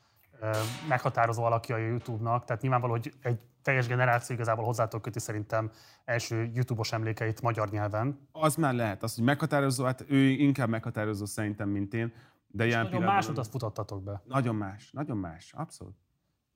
meghatározó 0.89 1.45
alakja 1.45 1.75
a 1.75 1.79
YouTube-nak, 1.79 2.45
tehát 2.45 2.63
nyilvánvaló, 2.63 2.93
hogy 2.93 3.15
egy 3.21 3.41
teljes 3.65 3.87
generáció 3.87 4.35
igazából 4.35 4.65
hozzátok 4.65 5.03
köti 5.03 5.19
szerintem 5.19 5.71
első 6.05 6.51
YouTube-os 6.55 6.93
emlékeit 6.93 7.41
magyar 7.41 7.71
nyelven. 7.71 8.29
Az 8.33 8.57
már 8.57 8.75
lehet, 8.75 9.03
az, 9.03 9.15
hogy 9.15 9.25
meghatározó, 9.25 9.85
hát 9.85 10.05
ő 10.09 10.29
inkább 10.29 10.69
meghatározó 10.69 11.25
szerintem, 11.25 11.69
mint 11.69 11.95
én. 11.95 12.13
De 12.47 12.67
ilyen 12.67 12.83
nagyon 12.83 13.03
más 13.03 13.29
utat 13.29 13.47
futattatok 13.47 14.03
be. 14.03 14.23
Nagyon 14.25 14.55
más, 14.55 14.91
nagyon 14.91 15.17
más, 15.17 15.53
abszolút. 15.53 15.95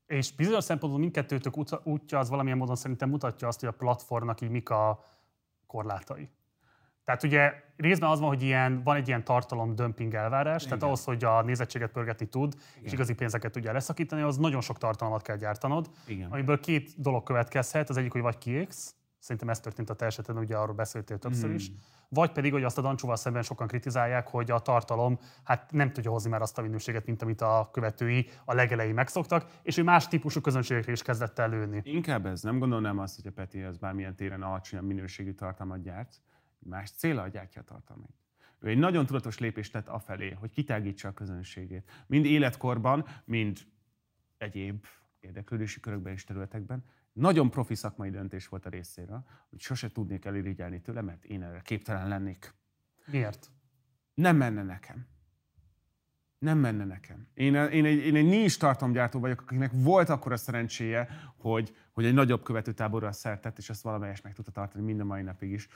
És 0.07 0.35
bizonyos 0.35 0.65
szempontból 0.65 1.01
mindkettőtök 1.01 1.57
útja 1.85 2.19
az 2.19 2.29
valamilyen 2.29 2.59
módon 2.59 2.77
szerintem 2.77 3.09
mutatja 3.09 3.49
azt, 3.49 3.61
hogy 3.61 3.69
a 3.69 3.73
platformnak 3.73 4.41
így 4.41 4.51
mik 4.51 4.71
a 4.71 5.05
korlátai. 5.67 6.31
Tehát 7.09 7.23
ugye 7.23 7.53
részben 7.77 8.11
az 8.11 8.21
van, 8.21 8.29
hogy 8.29 8.43
ilyen, 8.43 8.83
van 8.83 8.97
egy 8.97 9.09
ilyen 9.09 9.25
tartalom 9.25 9.75
dömping 9.75 10.15
elvárás, 10.15 10.65
Igen. 10.65 10.79
tehát 10.79 10.83
ahhoz, 10.83 11.05
hogy 11.05 11.25
a 11.25 11.43
nézettséget 11.43 11.91
pörgetni 11.91 12.27
tud, 12.27 12.55
Igen. 12.55 12.85
és 12.85 12.93
igazi 12.93 13.15
pénzeket 13.15 13.53
tudja 13.53 13.73
leszakítani, 13.73 14.23
az 14.23 14.37
nagyon 14.37 14.61
sok 14.61 14.79
tartalmat 14.79 15.23
kell 15.23 15.37
gyártanod, 15.37 15.91
Igen. 16.07 16.31
amiből 16.31 16.61
két 16.61 17.01
dolog 17.01 17.23
következhet. 17.23 17.89
Az 17.89 17.97
egyik, 17.97 18.13
hogy 18.13 18.21
vagy 18.21 18.39
kiégsz, 18.39 18.95
szerintem 19.19 19.49
ez 19.49 19.61
történt 19.61 19.91
a 19.91 19.95
te 19.95 20.07
esetben, 20.07 20.37
ugye 20.37 20.57
arról 20.57 20.75
beszéltél 20.75 21.19
többször 21.19 21.51
is, 21.51 21.71
vagy 22.09 22.33
pedig, 22.33 22.53
hogy 22.53 22.65
azt 22.65 22.79
a 22.79 22.81
Dancsóval 22.81 23.17
szemben 23.17 23.43
sokan 23.43 23.67
kritizálják, 23.67 24.29
hogy 24.29 24.51
a 24.51 24.59
tartalom 24.59 25.19
hát 25.45 25.73
nem 25.73 25.93
tudja 25.93 26.11
hozni 26.11 26.31
már 26.31 26.43
azt 26.43 26.59
a 26.59 26.63
minőséget, 26.63 27.07
mint 27.07 27.23
amit 27.23 27.41
a 27.41 27.69
követői 27.73 28.29
a 28.45 28.55
legelején 28.55 28.95
megszoktak, 28.95 29.47
és 29.63 29.77
ő 29.77 29.83
más 29.83 30.09
típusú 30.09 30.41
közönségekre 30.41 30.93
is 30.93 31.03
kezdett 31.03 31.39
el 31.39 31.49
lőni. 31.49 31.81
Inkább 31.85 32.27
ez. 32.27 32.43
Nem 32.43 32.59
gondolnám 32.59 32.99
azt, 32.99 33.17
hogy 33.17 33.27
a 33.27 33.33
Peti 33.35 33.63
az 33.63 33.79
bármilyen 33.79 34.15
téren 34.17 34.43
alacsonyabb 34.43 34.87
minőségű 34.87 35.33
tartalmat 35.33 35.83
gyárt, 35.83 36.21
más 36.59 36.91
célra 36.91 37.29
gyártja 37.29 37.61
a 37.61 37.65
tartalmait. 37.65 38.17
Ő 38.59 38.69
egy 38.69 38.79
nagyon 38.79 39.07
tudatos 39.07 39.39
lépést 39.39 39.73
tett 39.73 39.89
afelé, 39.89 40.31
hogy 40.31 40.51
kitágítsa 40.51 41.09
a 41.09 41.13
közönségét. 41.13 42.05
Mind 42.07 42.25
életkorban, 42.25 43.07
mind 43.25 43.59
egyéb 44.37 44.87
érdeklődési 45.21 45.81
körökben 45.81 46.13
és 46.13 46.25
területekben, 46.25 46.85
nagyon 47.13 47.51
profi 47.51 47.75
szakmai 47.75 48.11
döntés 48.11 48.49
volt 48.49 48.67
a 48.67 48.69
részéről, 48.69 49.25
hogy 49.51 49.61
sose 49.61 49.91
tudnék 49.91 50.25
elirigyelni 50.25 50.81
tőle, 50.81 51.01
mert 51.01 51.25
én 51.25 51.43
erre 51.43 51.61
képtelen 51.61 52.09
lennék. 52.09 52.55
Miért? 53.07 53.51
Nem 54.15 54.37
menne 54.37 54.63
nekem. 54.63 55.07
Nem 56.39 56.59
menne 56.59 56.85
nekem. 56.85 57.29
Én, 57.35 57.55
én, 57.55 57.85
egy, 57.85 57.99
én 57.99 58.17
egy 58.17 58.27
nincs 58.27 58.59
tartalomgyártó 58.59 59.21
vagyok, 59.21 59.41
akinek 59.41 59.71
volt 59.75 60.09
akkor 60.09 60.33
a 60.33 60.37
szerencséje, 60.37 61.09
hogy, 61.37 61.77
hogy 61.93 62.05
egy 62.05 62.15
nagyobb 62.15 62.43
követőtáborra 62.43 63.13
szertett, 63.13 63.59
és 63.59 63.71
ezt 63.71 63.83
valamelyest 63.83 64.23
meg 64.23 64.35
tudta 64.35 64.51
tartani 64.51 64.85
minden 64.85 65.07
mai 65.07 65.23
napig 65.23 65.51
is. 65.51 65.69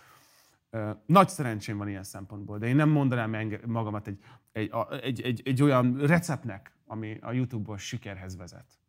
Nagy 1.07 1.29
szerencsém 1.29 1.79
van 1.79 1.89
ilyen 1.89 2.05
szempontból, 2.05 2.59
de 2.59 2.67
én 2.67 2.77
nem 2.77 2.89
mondanám 2.89 3.61
magamat 3.67 4.07
egy, 4.07 4.19
egy, 4.53 4.71
egy, 5.03 5.21
egy, 5.21 5.43
egy 5.45 5.63
olyan 5.63 5.97
receptnek, 5.97 6.73
ami 6.87 7.19
a 7.21 7.33
YouTube-ból 7.33 7.79
sikerhez 7.79 8.37
vezet. 8.37 8.81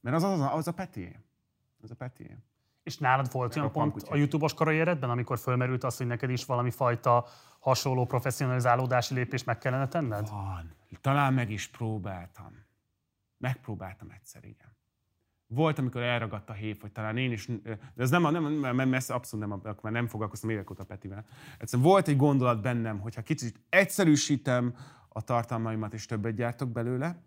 Mert 0.00 0.16
az 0.16 0.22
az, 0.22 0.40
az 0.40 0.68
a 0.68 0.72
Peti. 0.72 1.16
Ez 1.82 1.90
a 1.90 1.94
Peti. 1.94 2.36
És 2.82 2.98
nálad 2.98 3.32
volt 3.32 3.56
olyan 3.56 3.72
pont 3.72 4.02
a 4.02 4.16
YouTube-os 4.16 4.54
karrieredben, 4.54 5.10
amikor 5.10 5.38
fölmerült 5.38 5.84
az, 5.84 5.96
hogy 5.96 6.06
neked 6.06 6.30
is 6.30 6.44
valami 6.44 6.70
fajta 6.70 7.26
hasonló 7.58 8.06
professzionalizálódási 8.06 9.14
lépést 9.14 9.46
meg 9.46 9.58
kellene 9.58 9.88
tenned? 9.88 10.28
Van. 10.28 10.74
Talán 11.00 11.34
meg 11.34 11.50
is 11.50 11.68
próbáltam. 11.68 12.66
Megpróbáltam 13.36 14.10
egyszer, 14.10 14.44
igen. 14.44 14.76
Volt, 15.50 15.78
amikor 15.78 16.02
elragadt 16.02 16.50
a 16.50 16.52
hév, 16.52 16.80
hogy 16.80 16.92
talán 16.92 17.16
én 17.16 17.32
is, 17.32 17.46
de 17.46 17.78
ez 17.96 18.10
nem, 18.10 18.22
nem, 18.22 18.76
nem 18.76 18.88
messze, 18.88 19.14
abszolút 19.14 19.48
nem, 19.48 19.58
akkor 19.58 19.82
már 19.82 19.92
nem 19.92 20.06
foglalkoztam 20.06 20.50
évek 20.50 20.70
óta 20.70 20.84
Petivel. 20.84 21.24
Egyszerűen 21.58 21.88
volt 21.88 22.08
egy 22.08 22.16
gondolat 22.16 22.62
bennem, 22.62 23.00
hogy 23.00 23.14
ha 23.14 23.22
kicsit 23.22 23.60
egyszerűsítem 23.68 24.76
a 25.08 25.22
tartalmaimat, 25.22 25.94
és 25.94 26.06
többet 26.06 26.34
gyártok 26.34 26.68
belőle, 26.68 27.22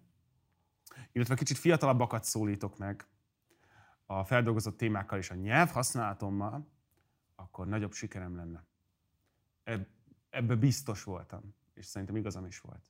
illetve 1.11 1.35
kicsit 1.35 1.57
fiatalabbakat 1.57 2.23
szólítok 2.23 2.77
meg, 2.77 3.05
a 4.05 4.23
feldolgozott 4.23 4.77
témákkal 4.77 5.17
és 5.17 5.29
a 5.29 5.35
nyelvhasználatommal, 5.35 6.67
akkor 7.35 7.67
nagyobb 7.67 7.93
sikerem 7.93 8.35
lenne. 8.35 8.65
Ebbe 10.29 10.55
biztos 10.55 11.03
voltam, 11.03 11.55
és 11.73 11.85
szerintem 11.85 12.15
igazam 12.15 12.45
is 12.45 12.59
volt. 12.59 12.81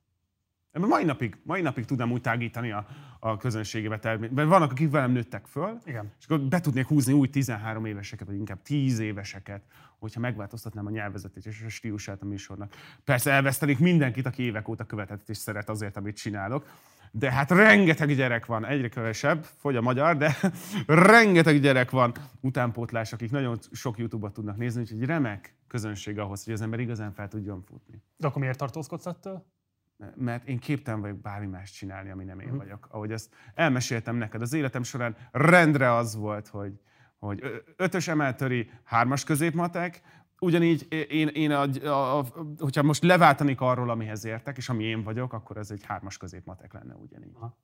Mai 0.80 1.04
napig, 1.04 1.38
mai 1.44 1.62
napig 1.62 1.86
tudnám 1.86 2.12
úgy 2.12 2.22
tágítani 2.22 2.72
a, 2.72 2.88
a 3.20 3.38
közönségébe. 3.38 4.00
Mert 4.04 4.48
vannak, 4.48 4.72
akik 4.72 4.92
velem 4.92 5.12
nőttek 5.12 5.46
föl, 5.46 5.78
Igen. 5.86 6.12
és 6.20 6.26
akkor 6.26 6.42
be 6.42 6.60
tudnék 6.60 6.88
húzni 6.88 7.14
új 7.14 7.30
13 7.30 7.86
éveseket, 7.86 8.28
vagy 8.28 8.36
inkább 8.36 8.62
10 8.62 9.00
éveseket, 9.00 9.62
hogyha 10.00 10.20
megváltoztatnám 10.20 10.86
a 10.86 10.90
nyelvezetét 10.90 11.46
és 11.46 11.64
a 11.66 11.70
stílusát 11.70 12.22
a 12.22 12.26
műsornak. 12.26 12.74
Persze 13.04 13.32
elvesztenék 13.32 13.80
mindenkit, 13.80 14.26
aki 14.26 14.44
évek 14.44 14.68
óta 14.68 14.84
követett 14.84 15.30
és 15.30 15.38
szeret 15.38 15.70
azért, 15.70 15.98
amit 15.98 16.16
csinálok. 16.16 16.66
De 17.12 17.32
hát 17.32 17.52
rengeteg 17.52 18.16
gyerek 18.16 18.46
van, 18.46 18.66
egyre 18.66 18.90
kevesebb, 18.90 19.44
fogy 19.44 19.76
a 19.76 19.82
magyar, 19.82 20.18
de 20.18 20.38
rengeteg 20.88 21.60
gyerek 21.60 21.90
van 21.90 22.14
utánpótlás, 22.40 23.14
akik 23.14 23.32
nagyon 23.32 23.58
sok 23.72 23.98
YouTube-ot 23.98 24.34
tudnak 24.34 24.58
nézni, 24.58 24.82
úgyhogy 24.82 25.06
remek 25.06 25.56
közönség 25.68 26.20
ahhoz, 26.20 26.44
hogy 26.44 26.54
az 26.54 26.62
ember 26.62 26.80
igazán 26.80 27.14
fel 27.14 27.28
tudjon 27.28 27.62
futni. 27.62 28.02
De 28.18 28.28
akkor 28.28 28.42
miért 28.42 28.58
tartózkodsz 28.58 29.06
ettől? 29.06 29.46
Mert 30.16 30.48
én 30.48 30.60
képtelen 30.60 31.02
vagyok 31.02 31.22
bármi 31.22 31.48
más 31.48 31.72
csinálni, 31.72 32.10
ami 32.10 32.24
nem 32.24 32.40
én 32.40 32.46
uh-huh. 32.46 32.62
vagyok. 32.62 32.88
Ahogy 32.92 33.12
ezt 33.12 33.36
elmeséltem 33.54 34.16
neked, 34.16 34.42
az 34.42 34.54
életem 34.54 34.84
során 34.84 35.16
rendre 35.32 35.96
az 35.96 36.16
volt, 36.16 36.48
hogy, 36.48 36.80
hogy 37.18 37.64
ötös 37.76 38.08
emeltöri, 38.08 38.72
hármas 38.84 39.24
középmatek, 39.24 40.02
ugyanígy 40.40 40.88
én, 41.10 41.28
én 41.28 41.52
a, 41.52 41.62
a, 41.84 42.18
a, 42.18 42.26
hogyha 42.58 42.84
most 42.84 43.04
leváltanék 43.04 43.62
arról, 43.62 43.90
amihez 43.90 44.26
értek, 44.26 44.58
és 44.58 44.70
ami 44.70 44.84
én 44.84 45.04
vagyok, 45.04 45.34
akkor 45.34 45.58
ez 45.58 45.72
egy 45.72 45.84
hármas 45.86 46.18
középmatek 46.18 46.74
lenne 46.74 46.94
ugyanígy. 46.94 47.34
Aha. 47.34 47.58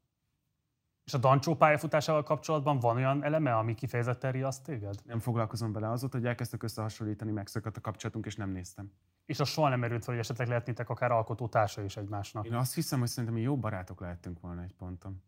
És 1.08 1.14
a 1.14 1.18
Dancsó 1.18 1.56
pályafutásával 1.56 2.24
kapcsolatban 2.24 2.80
van 2.80 2.96
olyan 2.96 3.24
eleme, 3.24 3.56
ami 3.56 3.74
kifejezetten 3.74 4.32
riaszt 4.32 4.64
téged? 4.64 4.96
Nem 5.04 5.20
foglalkozom 5.20 5.74
vele 5.74 5.90
azóta, 5.90 6.18
hogy 6.18 6.28
elkezdtek 6.28 6.64
összehasonlítani, 6.64 7.32
megszökött 7.32 7.78
a 7.78 7.82
kapcsolatunk, 7.82 8.26
és 8.26 8.36
nem 8.36 8.50
néztem. 8.50 8.92
És 9.26 9.40
az 9.40 9.50
soha 9.50 9.70
nem 9.70 9.80
merült 9.80 10.04
fel, 10.04 10.14
hogy 10.14 10.24
esetleg 10.24 10.48
lehetnétek 10.48 10.90
akár 10.90 11.12
alkotó 11.12 11.48
társa 11.48 11.84
is 11.84 11.98
egymásnak. 11.98 12.46
Én 12.46 12.54
azt 12.54 12.74
hiszem, 12.74 13.00
hogy 13.00 13.08
szerintem 13.08 13.34
mi 13.34 13.42
jó 13.42 13.58
barátok 13.58 14.00
lehetünk 14.00 14.40
volna 14.40 14.62
egy 14.62 14.74
ponton. 14.74 15.24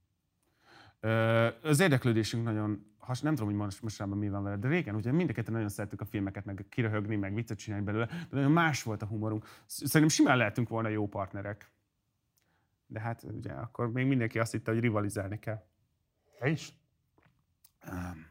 Az 1.64 1.80
érdeklődésünk 1.80 2.43
nagyon, 2.43 2.85
has, 2.97 3.22
nem 3.22 3.35
tudom, 3.35 3.49
hogy 3.49 3.60
most, 3.60 3.81
mostában 3.81 4.18
mi 4.18 4.30
van 4.30 4.43
vele, 4.43 4.56
de 4.57 4.68
régen 4.68 4.95
ugye 4.95 5.11
mind 5.11 5.49
nagyon 5.49 5.69
szerettük 5.69 6.01
a 6.01 6.06
filmeket, 6.06 6.45
meg 6.45 6.65
kiröhögni, 6.69 7.15
meg 7.15 7.34
viccet 7.34 7.57
csinálni 7.57 7.85
belőle, 7.85 8.06
de 8.06 8.27
nagyon 8.30 8.51
más 8.51 8.84
volt 8.84 9.01
a 9.01 9.06
humorunk. 9.06 9.45
Szerintem 9.65 10.10
simán 10.10 10.38
lehetünk 10.38 10.69
volna 10.69 10.88
jó 10.88 11.07
partnerek. 11.07 11.72
De 12.85 12.99
hát 12.99 13.23
ugye 13.23 13.51
akkor 13.51 13.91
még 13.91 14.07
mindenki 14.07 14.39
azt 14.39 14.51
hitte, 14.51 14.72
hogy 14.72 14.80
rivalizálni 14.80 15.39
kell. 15.39 15.68
Te 16.40 16.49
is? 16.49 16.74
Um, 17.91 18.26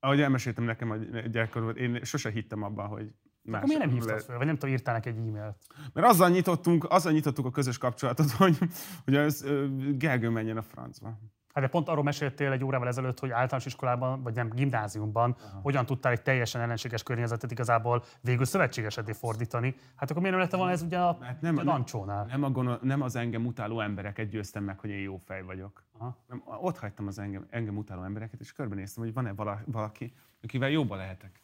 ahogy 0.00 0.20
elmeséltem 0.20 0.64
nekem 0.64 0.90
a 0.90 0.96
gyerekkorban, 0.96 1.76
én 1.76 2.04
sose 2.04 2.30
hittem 2.30 2.62
abban, 2.62 2.86
hogy 2.86 3.12
Más 3.44 3.62
Akkor 3.62 3.68
miért 3.68 3.84
nem 3.84 3.94
hívtad 3.94 4.22
fel, 4.22 4.36
vagy 4.36 4.46
nem 4.46 4.54
tudom, 4.54 4.74
írtál 4.74 4.94
neki 4.94 5.08
egy 5.08 5.16
e-mailt? 5.16 5.56
Mert 5.92 6.06
azzal 6.06 6.28
nyitottunk, 6.28 6.84
azzal 6.90 7.12
nyitottuk 7.12 7.46
a 7.46 7.50
közös 7.50 7.78
kapcsolatot, 7.78 8.30
hogy, 8.42 8.58
hogy 9.04 9.16
az, 9.16 9.46
Gergő 9.92 10.28
menjen 10.28 10.56
a 10.56 10.62
francba. 10.62 11.18
Hát 11.52 11.64
de 11.64 11.70
pont 11.70 11.88
arról 11.88 12.02
meséltél 12.02 12.52
egy 12.52 12.64
órával 12.64 12.88
ezelőtt, 12.88 13.18
hogy 13.18 13.30
általános 13.30 13.66
iskolában, 13.66 14.22
vagy 14.22 14.34
nem, 14.34 14.50
gimnáziumban, 14.50 15.36
Aha. 15.38 15.60
hogyan 15.62 15.86
tudtál 15.86 16.12
egy 16.12 16.22
teljesen 16.22 16.60
ellenséges 16.60 17.02
környezetet 17.02 17.50
igazából 17.50 18.04
végül 18.20 18.44
szövetségesedé 18.44 19.12
fordítani. 19.12 19.74
Hát 19.96 20.10
akkor 20.10 20.22
miért 20.22 20.36
nem 20.36 20.44
lett 20.44 20.56
volna 20.56 20.72
ez 20.72 20.82
ugye 20.82 20.98
a, 20.98 21.18
hát 21.20 21.40
nem, 21.40 21.58
a 21.58 21.62
Dancsónál? 21.62 22.26
Nem, 22.26 22.40
nem, 22.40 22.68
a, 22.68 22.78
nem 22.82 23.02
az 23.02 23.16
engem 23.16 23.46
utáló 23.46 23.80
embereket 23.80 24.28
győztem 24.28 24.64
meg, 24.64 24.78
hogy 24.78 24.90
én 24.90 25.00
jó 25.00 25.20
fej 25.24 25.42
vagyok. 25.42 25.84
Aha. 25.98 26.16
Nem, 26.26 26.42
ott 26.60 26.78
hagytam 26.78 27.06
az 27.06 27.18
engem, 27.18 27.46
engem 27.50 27.76
utáló 27.76 28.02
embereket, 28.02 28.40
és 28.40 28.52
körbenéztem, 28.52 29.04
hogy 29.04 29.12
van-e 29.12 29.32
valaki, 29.66 30.12
akivel 30.42 30.70
jobban 30.70 30.98
lehetek. 30.98 31.42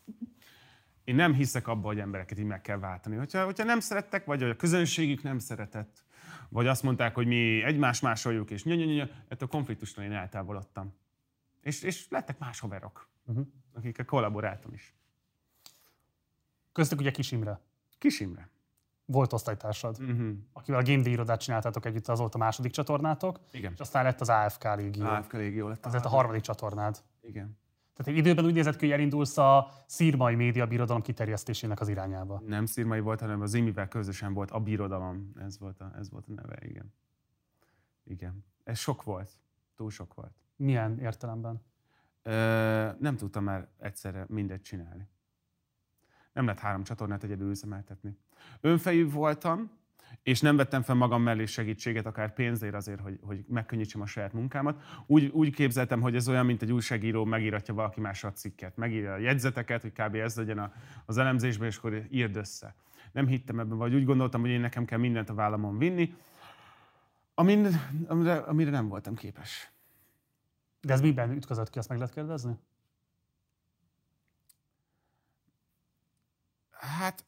Én 1.05 1.15
nem 1.15 1.35
hiszek 1.35 1.69
abba, 1.69 1.87
hogy 1.87 1.99
embereket 1.99 2.39
így 2.39 2.45
meg 2.45 2.61
kell 2.61 2.79
váltani. 2.79 3.17
Hogyha, 3.17 3.45
hogyha 3.45 3.65
nem 3.65 3.81
szerettek, 3.81 4.25
vagy 4.25 4.43
a 4.43 4.57
közönségük 4.57 5.23
nem 5.23 5.39
szeretett, 5.39 6.05
vagy 6.49 6.67
azt 6.67 6.83
mondták, 6.83 7.15
hogy 7.15 7.27
mi 7.27 7.63
egymás 7.63 8.01
másoljuk, 8.01 8.51
és 8.51 8.65
nyanya, 8.65 9.03
ettől 9.03 9.49
a 9.51 9.53
konfliktustól 9.53 10.05
én 10.05 10.13
eltávolodtam. 10.13 10.95
És, 11.61 11.83
és 11.83 12.07
lettek 12.09 12.39
más 12.39 12.61
haverok, 12.61 13.09
uh-huh. 13.27 13.47
akikkel 13.73 14.05
kollaboráltam 14.05 14.73
is. 14.73 14.95
Köztük 16.73 16.99
ugye 16.99 17.11
Kis 17.11 17.33
Imre. 17.33 17.61
Kis 17.99 18.21
Imre. 18.21 18.49
Volt 19.05 19.33
osztálytársad, 19.33 19.97
uh-huh. 20.01 20.37
akivel 20.53 20.81
a 20.81 20.83
Game 20.83 21.09
irodát 21.09 21.41
csináltátok 21.41 21.85
együtt, 21.85 22.09
az 22.09 22.19
volt 22.19 22.35
a 22.35 22.39
második 22.39 22.73
csatornátok. 22.73 23.41
Igen. 23.53 23.73
És 23.73 23.81
aztán 23.81 24.05
lett 24.05 24.21
az 24.21 24.29
AFK 24.29 24.75
Légió. 24.75 25.05
AFK 25.05 25.33
Légió 25.33 25.69
lett. 25.69 25.87
Az 25.87 25.93
lett 25.93 26.05
a 26.05 26.09
harmadik 26.09 26.43
csatornád. 26.43 27.03
Igen. 27.21 27.59
Tehát 27.99 28.21
időben 28.21 28.45
úgy 28.45 28.55
nézett 28.55 28.77
ki, 28.77 28.85
hogy 28.85 28.95
elindulsz 28.95 29.39
a 29.39 29.71
szírmai 29.87 30.35
média 30.35 30.67
birodalom 30.67 31.03
kiterjesztésének 31.03 31.81
az 31.81 31.89
irányába. 31.89 32.43
Nem 32.47 32.67
szírmai 32.67 33.01
volt, 33.01 33.21
hanem 33.21 33.41
az 33.41 33.55
Imivel 33.55 33.89
közösen 33.89 34.33
volt 34.33 34.51
a 34.51 34.61
birodalom. 34.61 35.33
Ez 35.37 35.59
volt 35.59 35.81
a, 35.81 35.93
ez 35.99 36.11
volt 36.11 36.27
a 36.29 36.33
neve, 36.33 36.59
igen. 36.61 36.95
Igen. 38.05 38.45
Ez 38.65 38.79
sok 38.79 39.03
volt. 39.03 39.31
Túl 39.77 39.91
sok 39.91 40.15
volt. 40.15 40.33
Milyen 40.57 40.99
értelemben? 40.99 41.63
Ö, 42.23 42.33
nem 42.99 43.17
tudtam 43.17 43.45
már 43.45 43.69
egyszerre 43.79 44.25
mindet 44.29 44.63
csinálni. 44.63 45.09
Nem 46.33 46.45
lehet 46.45 46.61
három 46.61 46.83
csatornát 46.83 47.25
egyedül 47.25 47.51
üzemeltetni. 47.51 48.19
Önfejű 48.61 49.11
voltam, 49.11 49.71
és 50.23 50.41
nem 50.41 50.57
vettem 50.57 50.83
fel 50.83 50.95
magam 50.95 51.23
mellé 51.23 51.45
segítséget, 51.45 52.07
akár 52.07 52.35
pénzért 52.35 52.75
azért, 52.75 53.01
hogy, 53.01 53.19
hogy 53.23 53.45
megkönnyítsem 53.49 54.01
a 54.01 54.07
saját 54.07 54.33
munkámat. 54.33 54.83
Úgy, 55.07 55.27
úgy 55.27 55.55
képzeltem, 55.55 56.01
hogy 56.01 56.15
ez 56.15 56.29
olyan, 56.29 56.47
mint 56.47 56.63
egy 56.63 56.73
újságíró 56.73 57.25
megíratja 57.25 57.75
valaki 57.75 58.01
más 58.01 58.25
a 58.25 58.33
cikket. 58.33 58.77
Megírja 58.77 59.13
a 59.13 59.19
jegyzeteket, 59.19 59.83
hogy 59.83 59.93
kb. 59.93 60.15
ez 60.15 60.37
legyen 60.37 60.59
a, 60.59 60.73
az 61.07 61.19
elemzésben, 61.19 61.69
és 61.69 61.77
akkor 61.77 62.07
írd 62.11 62.37
össze. 62.37 62.75
Nem 63.13 63.27
hittem 63.27 63.59
ebben, 63.59 63.77
vagy 63.77 63.95
úgy 63.95 64.05
gondoltam, 64.05 64.41
hogy 64.41 64.51
én 64.51 64.61
nekem 64.61 64.85
kell 64.85 64.99
mindent 64.99 65.31
a 65.31 65.35
vállamon 65.35 65.79
vinni, 65.79 66.15
amin, 67.35 67.67
amire, 68.07 68.37
amire 68.37 68.71
nem 68.71 68.89
voltam 68.89 69.15
képes. 69.15 69.71
De 70.81 70.93
ez 70.93 71.01
miben 71.01 71.31
ütközött 71.31 71.71
ki, 71.71 71.79
azt 71.79 71.89
meg 71.89 71.99
lehet 71.99 72.15
kérdezni? 72.15 72.59
Hát 76.71 77.25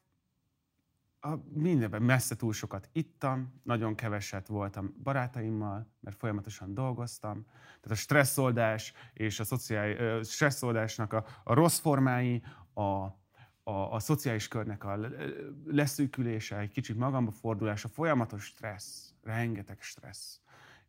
a 1.20 1.34
mindenben 1.52 2.02
messze 2.02 2.36
túl 2.36 2.52
sokat 2.52 2.88
ittam, 2.92 3.60
nagyon 3.62 3.94
keveset 3.94 4.47
voltam 4.47 4.94
barátaimmal, 5.02 5.86
mert 6.01 6.16
folyamatosan 6.16 6.74
dolgoztam. 6.74 7.44
Tehát 7.47 7.90
a 7.90 7.94
stresszoldás 7.94 8.92
és 9.12 9.40
a 9.40 9.44
szociális, 9.44 10.28
stresszoldásnak 10.28 11.12
a, 11.12 11.24
a 11.44 11.55
rossz 11.55 11.78
formái, 11.78 12.42
a, 12.72 12.82
a, 13.62 13.92
a 13.92 13.98
szociális 13.98 14.48
körnek 14.48 14.84
a 14.84 14.98
leszűkülése, 15.64 16.59
egy 16.59 16.72
kicsit 16.72 16.97
magamba 16.97 17.30
fordulása, 17.30 17.88
folyamatos 17.88 18.44
stressz, 18.44 19.12
rengeteg 19.22 19.80
stressz 19.80 20.40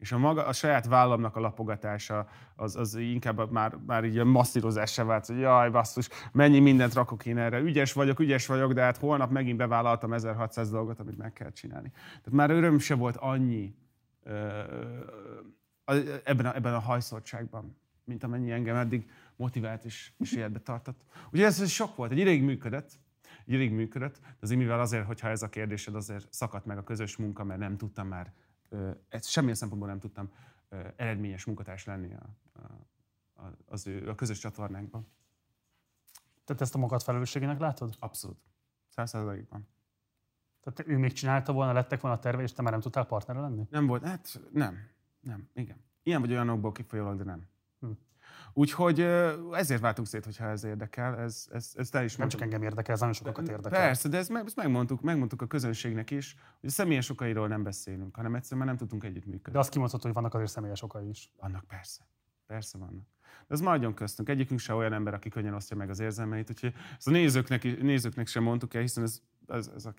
és 0.02 0.12
a, 0.12 0.18
maga, 0.18 0.46
a 0.46 0.54
saját 0.54 0.86
vállamnak 0.86 1.36
a 1.36 1.40
lapogatása 1.40 2.28
az, 2.56 2.76
az 2.76 2.96
inkább 2.96 3.52
már, 3.52 3.78
már 3.86 4.04
így 4.04 4.18
a 4.18 4.26
masszírozássá 4.26 5.04
vált, 5.04 5.26
hogy 5.26 5.40
jaj, 5.40 5.70
basszus, 5.70 6.10
mennyi 6.32 6.60
mindent 6.60 6.94
rakok 6.94 7.26
én 7.26 7.38
erre. 7.38 7.60
Ügyes 7.60 7.94
vagyok, 7.94 8.20
ügyes 8.20 8.48
vagyok, 8.48 8.74
de 8.74 8.82
hát 8.82 8.98
holnap 8.98 9.32
megint 9.32 9.58
bevállaltam 9.58 10.14
1600 10.14 10.72
dolgot, 10.72 11.00
amit 11.00 11.18
meg 11.18 11.34
kell 11.34 11.52
csinálni. 11.52 11.90
Tehát 11.90 12.32
már 12.32 12.50
öröm 12.50 12.80
se 12.80 12.96
volt 12.96 13.18
annyi 13.18 13.76
ö, 14.24 14.62
ebben, 16.24 16.46
a, 16.46 16.56
ebben 16.56 16.74
a 16.74 16.80
hajszoltságban, 16.80 17.78
mint 18.04 18.24
amennyi 18.24 18.52
engem 18.52 18.76
eddig 18.76 19.10
motivált 19.36 19.86
és, 19.86 20.12
és 20.18 20.34
életbe 20.34 20.60
tartott. 20.60 21.02
Ugye 21.32 21.46
ez, 21.46 21.62
ez 21.62 21.70
sok 21.70 21.96
volt, 21.96 22.12
egy 22.12 22.18
ideig 22.18 22.44
működött, 22.44 23.00
egy 23.46 23.54
ideig 23.54 23.72
működött, 23.72 24.20
de 24.22 24.38
az 24.40 24.52
imivel 24.52 24.80
azért, 24.80 25.06
hogyha 25.06 25.30
ez 25.30 25.42
a 25.42 25.50
kérdésed, 25.50 25.96
azért 25.96 26.34
szakadt 26.34 26.66
meg 26.66 26.78
a 26.78 26.84
közös 26.84 27.18
munka, 27.18 27.44
mert 27.44 27.60
nem 27.60 27.78
tudtam 27.78 28.08
már 28.08 28.34
ezt 29.10 29.30
semmilyen 29.30 29.56
szempontból 29.56 29.90
nem 29.90 30.00
tudtam 30.00 30.30
eredményes 30.96 31.46
munkatárs 31.46 31.86
lenni 31.86 32.14
a, 32.14 32.30
a, 33.34 33.44
az 33.66 33.88
ő, 33.88 34.10
a 34.10 34.16
közös 34.16 34.40
csatornánkban. 34.40 35.08
Tehát 36.44 36.62
ezt 36.62 36.76
a 36.76 36.78
magad 36.78 37.02
felelősségének 37.02 37.60
látod? 37.60 37.96
Abszolút. 38.00 38.38
Száz 38.88 39.10
százalékban. 39.10 39.68
Tehát 40.60 40.90
ő 40.90 40.98
még 40.98 41.14
csinálta 41.14 41.54
volna, 41.54 41.74
lettek 41.74 42.02
volna 42.02 42.18
a 42.18 42.20
terve, 42.20 42.42
és 42.42 42.54
te 42.54 42.62
már 42.62 42.72
nem 42.72 42.82
tudtál 42.82 43.06
partnere 43.06 43.40
lenni? 43.40 43.68
Nem 43.70 43.88
volt, 43.88 44.04
hát 44.04 44.42
nem, 44.52 44.90
nem, 45.20 45.50
igen. 45.54 45.78
Ilyen 46.04 46.22
vagy 46.22 46.32
olyanokból 46.32 46.72
kifolyólag, 46.72 47.18
de 47.18 47.24
nem. 47.24 47.48
Hm. 47.80 47.92
Úgyhogy 48.54 49.00
ezért 49.52 49.82
váltunk 49.82 50.08
szét, 50.08 50.26
hogyha 50.26 50.46
ez 50.46 50.64
érdekel. 50.64 51.18
Ez, 51.18 51.48
ez, 51.52 51.72
ez 51.76 51.90
te 51.90 52.04
is 52.04 52.16
Nem 52.16 52.28
csak 52.28 52.42
engem 52.42 52.64
érdekel, 52.64 52.94
ez 52.94 53.00
nagyon 53.00 53.16
sokakat 53.16 53.48
érdekel. 53.50 53.80
Persze, 53.80 54.10
de 54.10 54.18
ezt, 54.18 54.32
ezt 54.32 54.56
megmondtuk, 54.56 55.02
megmondtuk 55.02 55.42
a 55.42 55.48
közönségnek 55.48 56.12
is, 56.12 56.36
hogy 56.60 56.70
a 56.70 56.72
személyes 56.72 57.10
okairól 57.10 57.48
nem 57.48 57.64
beszélünk, 57.64 58.16
hanem 58.16 58.36
egyszerűen 58.36 58.60
már 58.60 58.68
nem 58.68 58.78
tudtunk 58.78 59.04
együttműködni. 59.04 59.52
De 59.52 59.60
azt 59.60 59.70
kimondható, 59.70 60.04
hogy 60.04 60.14
vannak 60.14 60.34
azért 60.34 60.52
személyes 60.52 60.82
okai 60.82 61.10
is. 61.10 61.32
Vannak, 61.40 61.64
persze. 61.64 62.02
Persze 62.48 62.78
vannak. 62.78 63.06
De 63.48 63.54
ez 63.54 63.62
maradjon 63.62 63.94
köztünk. 63.94 64.30
Egyikünk 64.30 64.60
se 64.60 64.74
olyan 64.74 64.94
ember, 64.94 65.14
aki 65.14 65.30
könnyen 65.30 65.54
osztja 65.54 65.76
meg 65.76 65.90
az 65.90 66.00
érzelmeit, 66.00 66.50
úgyhogy 66.50 66.74
ezt 66.98 67.08
a 67.08 67.12
nézőknek, 67.12 67.82
nézőknek 67.82 68.28
sem 68.28 68.44
mondtuk 68.44 68.74
el, 68.74 68.82
hiszen 68.82 69.04
ez, 69.04 69.22
ez, 69.48 69.72
ez 69.76 69.86
a 69.86 69.94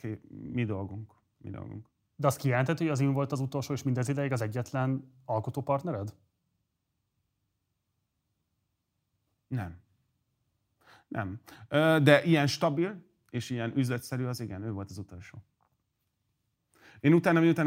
mi 0.52 0.64
dolgunk. 0.64 1.12
Mi 1.38 1.50
dolgunk. 1.50 1.90
De 2.16 2.26
azt 2.26 2.38
kijelentett, 2.38 2.78
hogy 2.78 2.88
az 2.88 3.00
én 3.00 3.12
volt 3.12 3.32
az 3.32 3.40
utolsó, 3.40 3.72
és 3.72 3.82
mindez 3.82 4.08
ideig 4.08 4.32
az 4.32 4.40
egyetlen 4.40 5.12
alkotópartnered? 5.24 6.14
Nem. 9.52 9.76
Nem. 11.08 11.40
De 12.02 12.24
ilyen 12.24 12.46
stabil 12.46 13.04
és 13.30 13.50
ilyen 13.50 13.72
üzletszerű 13.76 14.24
az 14.24 14.40
igen, 14.40 14.62
ő 14.62 14.70
volt 14.70 14.90
az 14.90 14.98
utolsó. 14.98 15.42
Én 17.00 17.12
utána, 17.12 17.40
miután, 17.40 17.66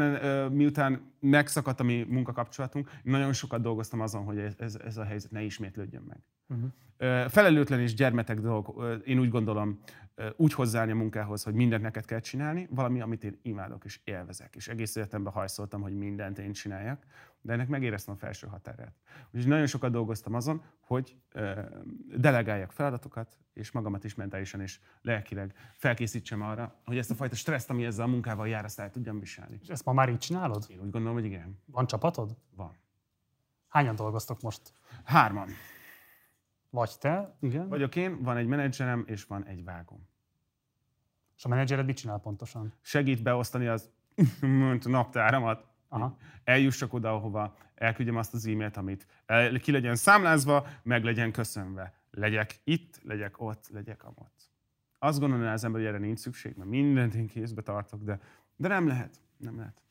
miután 0.52 1.12
megszakadt 1.20 1.80
a 1.80 1.84
mi 1.84 2.06
munkakapcsolatunk, 2.08 2.90
nagyon 3.02 3.32
sokat 3.32 3.60
dolgoztam 3.60 4.00
azon, 4.00 4.24
hogy 4.24 4.38
ez, 4.38 4.74
ez 4.74 4.96
a 4.96 5.04
helyzet 5.04 5.30
ne 5.30 5.42
ismétlődjön 5.42 6.02
meg. 6.02 6.18
Uh-huh. 6.46 6.70
Felelőtlen 7.28 7.80
és 7.80 7.94
gyermetek 7.94 8.40
dolgok, 8.40 9.02
én 9.04 9.18
úgy 9.18 9.28
gondolom, 9.28 9.80
úgy 10.36 10.52
hozzáállni 10.52 10.92
a 10.92 10.96
munkához, 10.96 11.42
hogy 11.42 11.54
mindent 11.54 11.82
neked 11.82 12.04
kell 12.04 12.20
csinálni, 12.20 12.66
valami, 12.70 13.00
amit 13.00 13.24
én 13.24 13.38
imádok 13.42 13.84
és 13.84 14.00
élvezek. 14.04 14.56
És 14.56 14.68
egész 14.68 14.96
életemben 14.96 15.32
hajszoltam, 15.32 15.80
hogy 15.80 15.96
mindent 15.96 16.38
én 16.38 16.52
csináljak, 16.52 17.06
de 17.46 17.52
ennek 17.52 17.68
megéreztem 17.68 18.14
a 18.14 18.16
felső 18.16 18.46
határát. 18.46 18.94
Úgyhogy 19.26 19.46
nagyon 19.46 19.66
sokat 19.66 19.90
dolgoztam 19.90 20.34
azon, 20.34 20.62
hogy 20.80 21.16
delegáljak 22.16 22.72
feladatokat, 22.72 23.38
és 23.52 23.70
magamat 23.70 24.04
is 24.04 24.14
mentálisan 24.14 24.60
és 24.60 24.80
lelkileg 25.02 25.54
felkészítsem 25.72 26.42
arra, 26.42 26.74
hogy 26.84 26.98
ezt 26.98 27.10
a 27.10 27.14
fajta 27.14 27.34
stresszt, 27.34 27.70
ami 27.70 27.84
ezzel 27.84 28.04
a 28.04 28.08
munkával 28.08 28.48
jár, 28.48 28.64
azt 28.64 28.80
el 28.80 28.90
tudjam 28.90 29.18
viselni. 29.18 29.58
És 29.62 29.68
ezt 29.68 29.84
ma 29.84 29.92
már 29.92 30.08
így 30.08 30.18
csinálod? 30.18 30.66
Én 30.68 30.80
úgy 30.80 30.90
gondolom, 30.90 31.14
hogy 31.14 31.24
igen. 31.24 31.58
Van 31.66 31.86
csapatod? 31.86 32.36
Van. 32.56 32.76
Hányan 33.68 33.94
dolgoztok 33.94 34.40
most? 34.40 34.72
Hárman. 35.04 35.48
Vagy 36.70 36.90
te, 37.00 37.36
igen. 37.40 37.68
Vagyok 37.68 37.96
én, 37.96 38.22
van 38.22 38.36
egy 38.36 38.46
menedzserem, 38.46 39.04
és 39.06 39.24
van 39.24 39.44
egy 39.44 39.64
vágom. 39.64 40.08
És 41.36 41.44
a 41.44 41.48
menedzsered 41.48 41.86
mit 41.86 41.96
csinál 41.96 42.18
pontosan? 42.18 42.72
Segít 42.80 43.22
beosztani 43.22 43.66
az 43.66 43.90
naptáramat. 44.82 45.75
Eljussak 46.44 46.92
oda, 46.92 47.14
ahova 47.14 47.56
elküldjem 47.74 48.16
azt 48.16 48.34
az 48.34 48.46
e-mailt, 48.46 48.76
amit 48.76 49.06
ki 49.60 49.72
legyen 49.72 49.96
számlázva, 49.96 50.66
meg 50.82 51.04
legyen 51.04 51.32
köszönve. 51.32 51.94
Legyek 52.10 52.60
itt, 52.64 53.00
legyek 53.02 53.40
ott, 53.40 53.68
legyek 53.72 54.04
amott. 54.04 54.50
Azt 54.98 55.20
gondolom 55.20 55.46
az 55.46 55.64
ember, 55.64 55.80
hogy 55.80 55.90
erre 55.90 55.98
nincs 55.98 56.18
szükség, 56.18 56.56
mert 56.56 56.70
mindent 56.70 57.14
én 57.14 57.26
kézbe 57.26 57.62
tartok, 57.62 58.02
de, 58.02 58.20
de 58.56 58.68
nem 58.68 58.86
lehet. 58.86 59.20
Nem 59.36 59.56
lehet. 59.56 59.82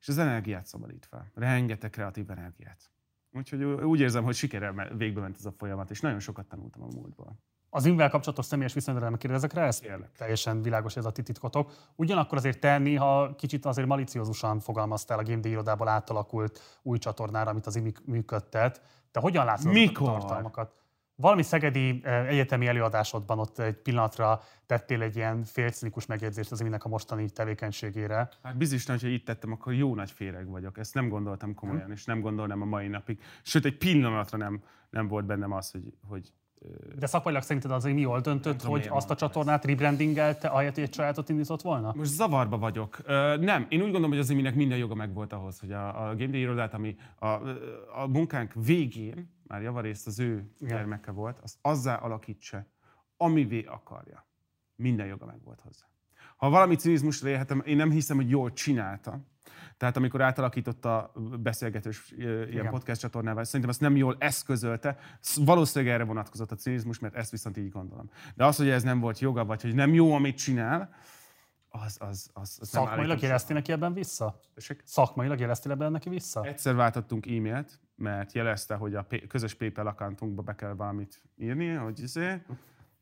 És 0.00 0.08
az 0.08 0.18
energiát 0.18 0.66
szabadít 0.66 1.06
fel. 1.06 1.30
Rengeteg 1.34 1.90
kreatív 1.90 2.30
energiát. 2.30 2.90
Úgyhogy 3.32 3.64
úgy 3.64 4.00
érzem, 4.00 4.24
hogy 4.24 4.34
sikerrel 4.34 4.96
végbe 4.96 5.20
ment 5.20 5.36
ez 5.36 5.44
a 5.44 5.52
folyamat, 5.52 5.90
és 5.90 6.00
nagyon 6.00 6.20
sokat 6.20 6.46
tanultam 6.46 6.82
a 6.82 6.88
múltból. 6.94 7.38
Az 7.70 7.86
imvel 7.86 8.10
kapcsolatos 8.10 8.44
személyes 8.44 8.72
viszonyra 8.72 9.16
kérdezek 9.16 9.52
rá, 9.52 9.66
ez 9.66 9.80
Érlek. 9.84 10.12
teljesen 10.16 10.62
világos, 10.62 10.96
ez 10.96 11.04
a 11.04 11.10
titkotok. 11.10 11.72
Ugyanakkor 11.96 12.38
azért 12.38 12.60
te 12.60 12.78
néha 12.78 13.34
kicsit 13.34 13.64
azért 13.66 13.88
maliciózusan 13.88 14.60
fogalmaztál 14.60 15.18
a 15.18 15.22
Game 15.22 15.48
irodából 15.48 15.88
átalakult 15.88 16.80
új 16.82 16.98
csatornára, 16.98 17.50
amit 17.50 17.66
az 17.66 17.76
imi 17.76 17.92
működtet. 18.04 18.82
Te 19.10 19.20
hogyan 19.20 19.44
látsz 19.44 19.64
Mikor? 19.64 20.08
a 20.08 20.12
tartalmakat? 20.12 20.80
valami 21.20 21.42
szegedi 21.42 22.00
eh, 22.02 22.28
egyetemi 22.28 22.66
előadásodban 22.66 23.38
ott 23.38 23.58
egy 23.58 23.76
pillanatra 23.76 24.40
tettél 24.66 25.02
egy 25.02 25.16
ilyen 25.16 25.44
félcinikus 25.44 26.06
megjegyzést 26.06 26.52
az 26.52 26.60
Iminek 26.60 26.84
a 26.84 26.88
mostani 26.88 27.30
tevékenységére. 27.30 28.28
Hát 28.42 28.56
biztosan, 28.56 28.94
hogyha 28.94 29.08
itt 29.08 29.24
tettem, 29.24 29.52
akkor 29.52 29.72
jó 29.72 29.94
nagy 29.94 30.10
féreg 30.10 30.48
vagyok. 30.48 30.78
Ezt 30.78 30.94
nem 30.94 31.08
gondoltam 31.08 31.54
komolyan, 31.54 31.90
és 31.90 32.04
nem 32.04 32.20
gondolnám 32.20 32.62
a 32.62 32.64
mai 32.64 32.88
napig. 32.88 33.22
Sőt, 33.42 33.64
egy 33.64 33.76
pillanatra 33.76 34.38
nem, 34.38 34.62
nem 34.90 35.08
volt 35.08 35.26
bennem 35.26 35.52
az, 35.52 35.70
hogy, 35.70 35.94
hogy 36.08 36.32
De 36.98 37.06
szakmailag 37.06 37.42
szerinted 37.42 37.70
az 37.70 37.84
mi 37.84 38.00
jól 38.00 38.20
döntött, 38.20 38.62
hogy 38.62 38.86
azt 38.90 39.10
a 39.10 39.14
csatornát 39.14 39.64
rebrandingelte, 39.64 40.48
ahelyett, 40.48 40.74
hogy 40.74 40.82
egy 40.82 40.94
sajátot 40.94 41.28
indított 41.28 41.62
volna? 41.62 41.92
Most 41.96 42.10
zavarba 42.10 42.58
vagyok. 42.58 42.98
Ö, 43.04 43.36
nem, 43.36 43.66
én 43.68 43.78
úgy 43.78 43.84
gondolom, 43.84 44.10
hogy 44.10 44.18
az 44.18 44.30
Iminek 44.30 44.54
minden 44.54 44.78
joga 44.78 44.94
megvolt 44.94 45.32
ahhoz, 45.32 45.60
hogy 45.60 45.72
a, 45.72 46.08
a 46.08 46.16
Game 46.16 46.30
Day 46.30 46.40
irodát, 46.40 46.74
ami 46.74 46.96
a, 47.18 47.26
a 47.94 48.06
munkánk 48.08 48.52
végén, 48.54 49.32
már 49.46 49.62
javarészt 49.62 50.06
az 50.06 50.18
ő 50.18 50.50
gyermeke 50.58 51.10
volt, 51.10 51.38
azt 51.38 51.58
azzá 51.62 51.94
alakítsa, 51.94 52.66
amivé 53.16 53.64
akarja. 53.64 54.26
Minden 54.76 55.06
joga 55.06 55.26
megvolt 55.26 55.60
hozzá. 55.60 55.84
Ha 56.36 56.50
valami 56.50 56.74
cinizmusra 56.76 57.28
élhetem, 57.28 57.62
én 57.66 57.76
nem 57.76 57.90
hiszem, 57.90 58.16
hogy 58.16 58.30
jól 58.30 58.52
csinálta. 58.52 59.20
Tehát 59.76 59.96
amikor 59.96 60.20
átalakította 60.20 60.98
a 60.98 61.20
beszélgetős 61.20 62.10
ilyen 62.16 62.48
Igen. 62.48 62.70
podcast 62.70 63.00
csatornával, 63.00 63.44
szerintem 63.44 63.70
ezt 63.70 63.80
nem 63.80 63.96
jól 63.96 64.16
eszközölte. 64.18 64.98
Sz- 65.20 65.44
Valószínűleg 65.44 65.94
erre 65.94 66.04
vonatkozott 66.04 66.52
a 66.52 66.56
cinizmus, 66.56 66.98
mert 66.98 67.14
ezt 67.14 67.30
viszont 67.30 67.56
így 67.56 67.70
gondolom. 67.70 68.10
De 68.34 68.44
az, 68.44 68.56
hogy 68.56 68.68
ez 68.68 68.82
nem 68.82 69.00
volt 69.00 69.18
joga, 69.18 69.44
vagy 69.44 69.62
hogy 69.62 69.74
nem 69.74 69.94
jó, 69.94 70.14
amit 70.14 70.36
csinál, 70.36 70.94
az, 71.72 71.96
az, 72.00 72.30
az, 72.32 72.58
az 72.60 72.68
Szakmailag 72.68 73.20
jeleztél 73.20 73.56
neki 73.56 73.72
ebben 73.72 73.92
vissza? 73.92 74.40
Tessék? 74.54 74.82
Szakmailag 74.84 75.40
jeleztél 75.40 75.72
ebben 75.72 75.92
neki 75.92 76.08
vissza? 76.08 76.44
Egyszer 76.44 76.74
váltottunk 76.74 77.26
e-mailt, 77.26 77.80
mert 77.94 78.32
jelezte, 78.32 78.74
hogy 78.74 78.94
a 78.94 79.06
közös 79.28 79.54
PayPal 79.54 79.86
accountunkba 79.86 80.42
be 80.42 80.54
kell 80.54 80.72
valamit 80.72 81.22
írni, 81.36 81.68
hogy 81.68 82.00
izé, 82.00 82.42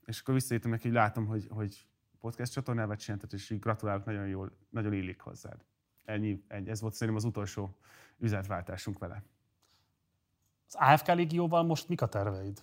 és 0.04 0.20
akkor 0.20 0.34
visszaírtam 0.34 0.70
neki, 0.70 0.86
hogy 0.86 0.96
látom, 0.96 1.26
hogy, 1.26 1.46
hogy 1.50 1.86
podcast 2.20 2.52
csatornával 2.52 2.96
csináltad, 2.96 3.32
és 3.32 3.50
így 3.50 3.58
gratulálok, 3.58 4.04
nagyon 4.04 4.26
jól, 4.26 4.52
nagyon 4.70 4.92
illik 4.92 5.20
hozzád. 5.20 5.64
Ennyi, 6.08 6.44
ennyi. 6.48 6.70
Ez 6.70 6.80
volt 6.80 6.92
szerintem 6.92 7.16
az 7.16 7.24
utolsó 7.24 7.76
üzletváltásunk 8.18 8.98
vele. 8.98 9.22
Az 10.66 10.74
AFK 10.74 11.06
Légióval 11.06 11.62
most 11.62 11.88
mik 11.88 12.02
a 12.02 12.06
terveid? 12.06 12.62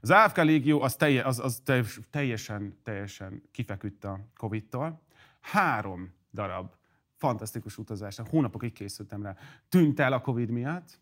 Az 0.00 0.10
AFK 0.10 0.36
Légió 0.36 0.80
az, 0.80 0.96
telje, 0.96 1.24
az, 1.24 1.38
az 1.38 1.60
teljes- 1.64 2.00
teljesen, 2.10 2.78
teljesen 2.82 3.42
kifeküdt 3.50 4.04
a 4.04 4.20
Covid-tól. 4.36 5.02
Három 5.40 6.14
darab 6.32 6.74
fantasztikus 7.16 7.78
utazásra, 7.78 8.24
hónapokig 8.30 8.72
készültem 8.72 9.22
rá, 9.22 9.36
tűnt 9.68 10.00
el 10.00 10.12
a 10.12 10.20
Covid 10.20 10.48
miatt. 10.48 10.98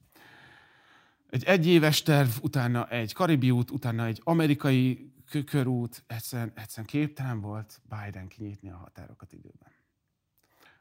Egy 1.30 1.44
egyéves 1.44 2.02
terv, 2.02 2.28
utána 2.42 2.88
egy 2.88 3.12
karibi 3.12 3.50
út, 3.50 3.70
utána 3.70 4.04
egy 4.04 4.20
amerikai 4.24 5.12
kö- 5.30 5.50
körút, 5.50 6.04
egyszerűen, 6.06 6.52
egyszerűen 6.54 6.86
képtelen 6.86 7.40
volt 7.40 7.80
Biden 7.88 8.28
kinyitni 8.28 8.70
a 8.70 8.76
határokat 8.76 9.32
időben. 9.32 9.70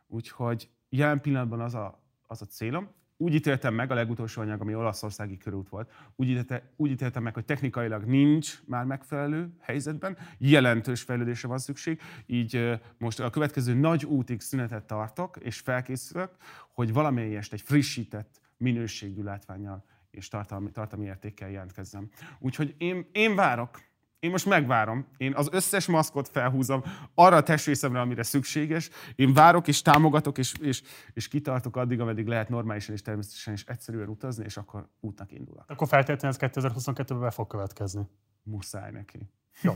Úgyhogy 0.07 0.69
jelen 0.89 1.21
pillanatban 1.21 1.61
az 1.61 1.73
a, 1.73 2.03
az 2.27 2.41
a 2.41 2.45
célom, 2.45 2.89
úgy 3.17 3.33
ítéltem 3.33 3.73
meg, 3.73 3.91
a 3.91 3.93
legutolsó 3.93 4.41
anyag, 4.41 4.61
ami 4.61 4.75
olaszországi 4.75 5.37
körút 5.37 5.69
volt, 5.69 5.91
úgy, 6.15 6.27
ítélte, 6.27 6.73
úgy 6.75 6.91
ítéltem 6.91 7.23
meg, 7.23 7.33
hogy 7.33 7.45
technikailag 7.45 8.03
nincs 8.03 8.61
már 8.65 8.85
megfelelő 8.85 9.55
helyzetben, 9.59 10.17
jelentős 10.37 11.01
fejlődésre 11.01 11.47
van 11.47 11.57
szükség, 11.57 12.01
így 12.25 12.79
most 12.97 13.19
a 13.19 13.29
következő 13.29 13.73
nagy 13.73 14.05
útig 14.05 14.41
szünetet 14.41 14.83
tartok, 14.83 15.37
és 15.37 15.59
felkészülök, 15.59 16.31
hogy 16.73 16.93
valamelyest 16.93 17.53
egy 17.53 17.61
frissített 17.61 18.41
minőségű 18.57 19.23
látványjal 19.23 19.85
és 20.11 20.27
tartalmi, 20.27 20.71
tartalmi 20.71 21.05
értékkel 21.05 21.49
jelentkezzem. 21.49 22.09
Úgyhogy 22.39 22.75
én, 22.77 23.09
én 23.11 23.35
várok, 23.35 23.81
én 24.25 24.31
most 24.31 24.45
megvárom. 24.45 25.05
Én 25.17 25.33
az 25.35 25.49
összes 25.51 25.85
maszkot 25.85 26.29
felhúzom 26.29 26.83
arra 27.13 27.35
a 27.35 27.43
testrészemre, 27.43 27.99
amire 27.99 28.23
szükséges. 28.23 28.89
Én 29.15 29.33
várok 29.33 29.67
és 29.67 29.81
támogatok, 29.81 30.37
és, 30.37 30.53
és, 30.61 30.81
és 31.13 31.27
kitartok 31.27 31.75
addig, 31.75 31.99
ameddig 31.99 32.27
lehet 32.27 32.49
normálisan 32.49 32.95
és 32.95 33.01
természetesen 33.01 33.53
és 33.53 33.63
egyszerűen 33.65 34.07
utazni, 34.07 34.43
és 34.43 34.57
akkor 34.57 34.89
útnak 34.99 35.31
indulok. 35.31 35.63
Akkor 35.67 35.87
feltétlenül 35.87 36.37
ez 36.41 36.51
2022-ben 36.51 37.19
be 37.19 37.29
fog 37.29 37.47
következni. 37.47 38.07
Muszáj 38.43 38.91
neki. 38.91 39.29
Jó. 39.61 39.73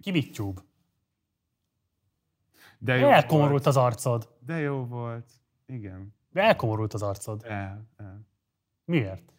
Ki 0.00 0.10
mit 0.10 0.32
tyúb? 0.32 0.60
De 2.78 2.96
jó 2.96 3.08
Elkomorult 3.08 3.50
volt. 3.50 3.66
az 3.66 3.76
arcod. 3.76 4.28
De 4.38 4.58
jó 4.58 4.84
volt. 4.86 5.30
Igen. 5.66 6.14
De 6.30 6.42
elkomorult 6.42 6.94
az 6.94 7.02
arcod. 7.02 7.44
El, 7.44 7.88
el. 7.96 8.26
Miért? 8.84 9.32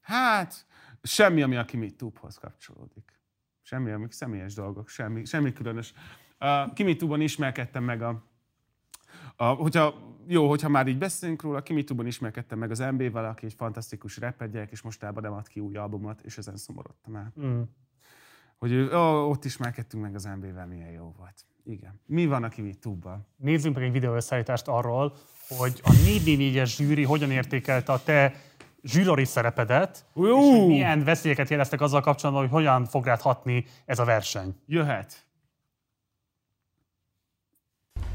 Hát, 0.00 0.66
semmi, 1.02 1.42
ami 1.42 1.56
a 1.56 1.64
Kimi 1.64 1.90
Tube-hoz 1.90 2.36
kapcsolódik. 2.36 3.20
Semmi, 3.62 3.90
ami 3.90 4.06
személyes 4.10 4.54
dolgok, 4.54 4.88
semmi, 4.88 5.24
semmi 5.24 5.52
különös. 5.52 5.92
A 6.38 6.72
Kimi 6.72 6.96
Tube-on 6.96 7.20
ismerkedtem 7.20 7.84
meg 7.84 8.02
a, 8.02 8.24
a, 9.36 9.44
hogyha, 9.44 9.94
jó, 10.26 10.48
hogyha 10.48 10.68
már 10.68 10.86
így 10.86 10.98
beszélünk 10.98 11.42
róla, 11.42 11.62
Kimi 11.62 11.84
Tube-on 11.84 12.06
ismerkedtem 12.06 12.58
meg 12.58 12.70
az 12.70 12.78
MB-vel, 12.78 13.24
aki 13.24 13.46
egy 13.46 13.54
fantasztikus 13.54 14.18
rapper 14.18 14.50
gyerek, 14.50 14.70
és 14.70 14.82
mostában 14.82 15.22
nem 15.22 15.32
ad 15.32 15.48
ki 15.48 15.60
új 15.60 15.76
albumot, 15.76 16.20
és 16.20 16.38
ezen 16.38 16.56
szomorodtam 16.56 17.16
el. 17.16 17.32
Mm. 17.40 17.62
Hogy 18.58 18.72
ó, 18.74 19.28
ott 19.30 19.44
ismerkedtünk 19.44 20.02
meg 20.02 20.14
az 20.14 20.24
MB-vel, 20.24 20.66
milyen 20.66 20.90
jó 20.90 21.14
volt. 21.18 21.44
Igen. 21.64 22.00
Mi 22.06 22.26
van 22.26 22.44
a 22.44 22.48
Kimi 22.48 22.74
Tube-ban? 22.74 23.26
Nézzünk 23.36 23.74
meg 23.74 23.84
egy 23.84 23.92
videó 23.92 24.14
összeállítást 24.14 24.68
arról, 24.68 25.16
hogy 25.48 25.80
a 25.82 25.90
444-es 25.90 26.76
zsűri 26.76 27.04
hogyan 27.04 27.30
értékelte 27.30 27.92
a 27.92 28.02
te 28.02 28.34
zsűrori 28.82 29.24
szerepedet, 29.24 30.04
Jó! 30.14 30.24
és 30.40 30.58
hogy 30.58 30.66
milyen 30.66 31.04
veszélyeket 31.04 31.48
jeleztek 31.48 31.80
azzal 31.80 32.00
kapcsolatban, 32.00 32.44
hogy 32.44 32.52
hogyan 32.52 32.84
fog 32.84 33.04
rád 33.04 33.20
hatni 33.20 33.64
ez 33.86 33.98
a 33.98 34.04
verseny. 34.04 34.54
Jöhet. 34.66 35.26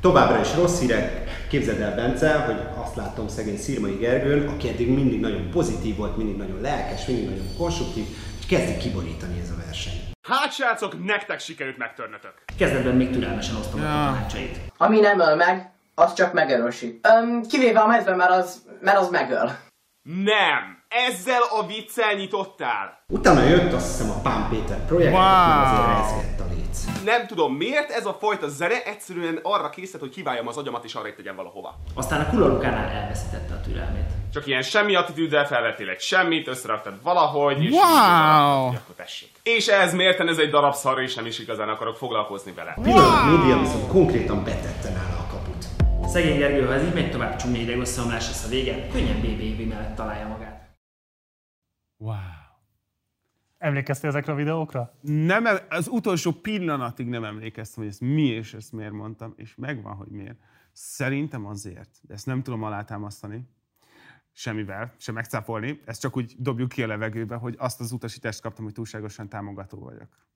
Továbbra 0.02 0.40
is 0.40 0.56
rossz 0.56 0.80
hírek. 0.80 1.30
Képzeld 1.50 1.80
el, 1.80 1.96
Bence, 1.96 2.34
hogy 2.40 2.60
azt 2.84 2.96
látom 2.96 3.28
szegény 3.28 3.58
Szirmai 3.58 3.96
Gergőn, 3.96 4.48
aki 4.48 4.70
eddig 4.70 4.90
mindig 4.94 5.20
nagyon 5.20 5.50
pozitív 5.50 5.96
volt, 5.96 6.18
mindig 6.18 6.36
nagyon 6.38 6.62
lelkes, 6.62 7.06
mindig 7.06 7.30
nagyon 7.30 7.46
konstruktív, 7.58 8.06
hogy 8.38 8.48
kezdi 8.48 8.78
kiborítani 8.78 9.40
ez 9.40 9.50
a 9.50 9.56
verseny. 9.66 9.94
Hát 10.28 10.54
srácok, 10.54 11.06
nektek 11.06 11.40
sikerült 11.40 11.78
megtörnötök. 11.78 12.34
Kezdetben 12.58 12.96
még 12.96 13.10
türelmesen 13.12 13.56
osztogatta 13.56 13.88
Ja. 13.88 14.08
a 14.08 14.14
tanácsait. 14.14 14.60
Ami 14.78 15.00
nem 15.00 15.20
öl 15.20 15.36
meg, 15.36 15.72
az 15.96 16.14
csak 16.14 16.34
megerősít. 16.34 17.08
Öm, 17.08 17.42
kivéve 17.42 17.80
a 17.80 17.88
mezben, 17.88 18.16
mert 18.18 18.32
az, 18.32 18.66
mert 18.82 18.98
az 18.98 19.10
megöl. 19.10 19.52
Nem! 20.16 20.78
Ezzel 21.08 21.42
a 21.62 21.66
viccel 21.66 22.14
nyitottál! 22.14 23.00
Utána 23.08 23.42
jött 23.44 23.74
azt 23.74 23.88
hiszem 23.88 24.10
a 24.10 24.20
Pán 24.22 24.50
Péter 24.50 24.86
projekt, 24.86 25.14
Wow. 25.14 25.22
wow. 25.24 25.64
azért 25.64 25.88
rezgett 25.98 26.40
a 26.40 26.44
léc. 26.56 26.86
Nem 27.06 27.28
tudom 27.28 27.54
miért, 27.54 27.90
ez 27.92 28.06
a 28.06 28.18
fajta 28.20 28.48
zene 28.48 28.84
egyszerűen 28.84 29.40
arra 29.44 29.70
készített, 29.70 30.00
hogy 30.02 30.10
kiváljam 30.10 30.48
az 30.48 30.58
agyamat 30.58 30.84
és 30.84 30.94
arra 30.96 31.14
tegyem 31.16 31.36
valahova. 31.36 31.76
Aztán 31.96 32.22
a 32.22 32.30
Kulalukánál 32.30 32.90
elveszítette 32.90 33.54
a 33.54 33.62
türelmét. 33.62 34.06
Csak 34.34 34.48
ilyen 34.48 34.62
semmi 34.62 34.96
attitűddel 34.96 35.46
felvettél 35.48 35.90
egy 35.90 36.00
semmit, 36.02 36.48
összeraktad 36.48 36.94
valahogy, 37.04 37.64
és 37.64 37.70
Wow! 37.72 38.66
hogy 38.68 38.76
akkor 38.76 38.96
tessék. 38.96 39.30
És 39.44 39.68
ez 39.68 39.94
mérten 39.94 40.28
ez 40.28 40.38
egy 40.38 40.50
darab 40.50 40.74
szar, 40.74 41.02
és 41.02 41.16
nem 41.16 41.26
is 41.26 41.40
igazán 41.40 41.70
akarok 41.70 41.96
foglalkozni 41.96 42.52
vele. 42.52 42.74
A 42.78 42.82
Pillanat 42.82 43.26
média 43.38 43.60
viszont 43.60 43.88
konkrétan 43.88 44.44
betette 44.44 44.90
nála. 44.90 45.27
Szegény 46.08 46.38
Gergő, 46.38 46.66
ha 46.66 46.74
ez 46.74 46.88
így 46.88 46.94
megy 46.94 47.12
tovább, 47.12 47.36
csúnya 47.36 47.60
idegösszeomlás 47.60 48.28
lesz 48.28 48.46
a 48.46 48.50
vége, 48.50 48.88
könnyen 48.88 49.20
BBB 49.22 49.68
mellett 49.68 49.96
találja 49.96 50.28
magát. 50.28 50.78
Wow. 51.98 52.16
Emlékeztél 53.58 54.10
ezekre 54.10 54.32
a 54.32 54.36
videókra? 54.36 54.98
nem, 55.02 55.46
em- 55.46 55.66
az 55.70 55.88
utolsó 55.88 56.32
pillanatig 56.32 57.08
nem 57.08 57.24
emlékeztem, 57.24 57.84
hogy 57.84 57.92
ezt 57.92 58.02
mi 58.02 58.26
és 58.26 58.54
ezt 58.54 58.72
miért 58.72 58.92
mondtam, 58.92 59.34
és 59.36 59.56
megvan, 59.56 59.96
hogy 59.96 60.08
miért. 60.08 60.38
Szerintem 60.72 61.46
azért, 61.46 62.00
de 62.02 62.14
ezt 62.14 62.26
nem 62.26 62.44
tudom 62.44 62.64
alátámasztani, 62.64 63.50
semmivel, 64.32 64.94
sem 64.98 65.14
megcáfolni, 65.14 65.82
ezt 65.86 66.02
csak 66.02 66.18
úgy 66.18 66.36
dobjuk 66.38 66.70
ki 66.70 66.84
a 66.84 66.88
levegőbe, 66.88 67.36
hogy 67.36 67.56
azt 67.58 67.80
az 67.80 67.92
utasítást 67.92 68.42
kaptam, 68.42 68.64
hogy 68.64 68.74
túlságosan 68.74 69.30
támogató 69.30 69.80
vagyok 69.80 70.28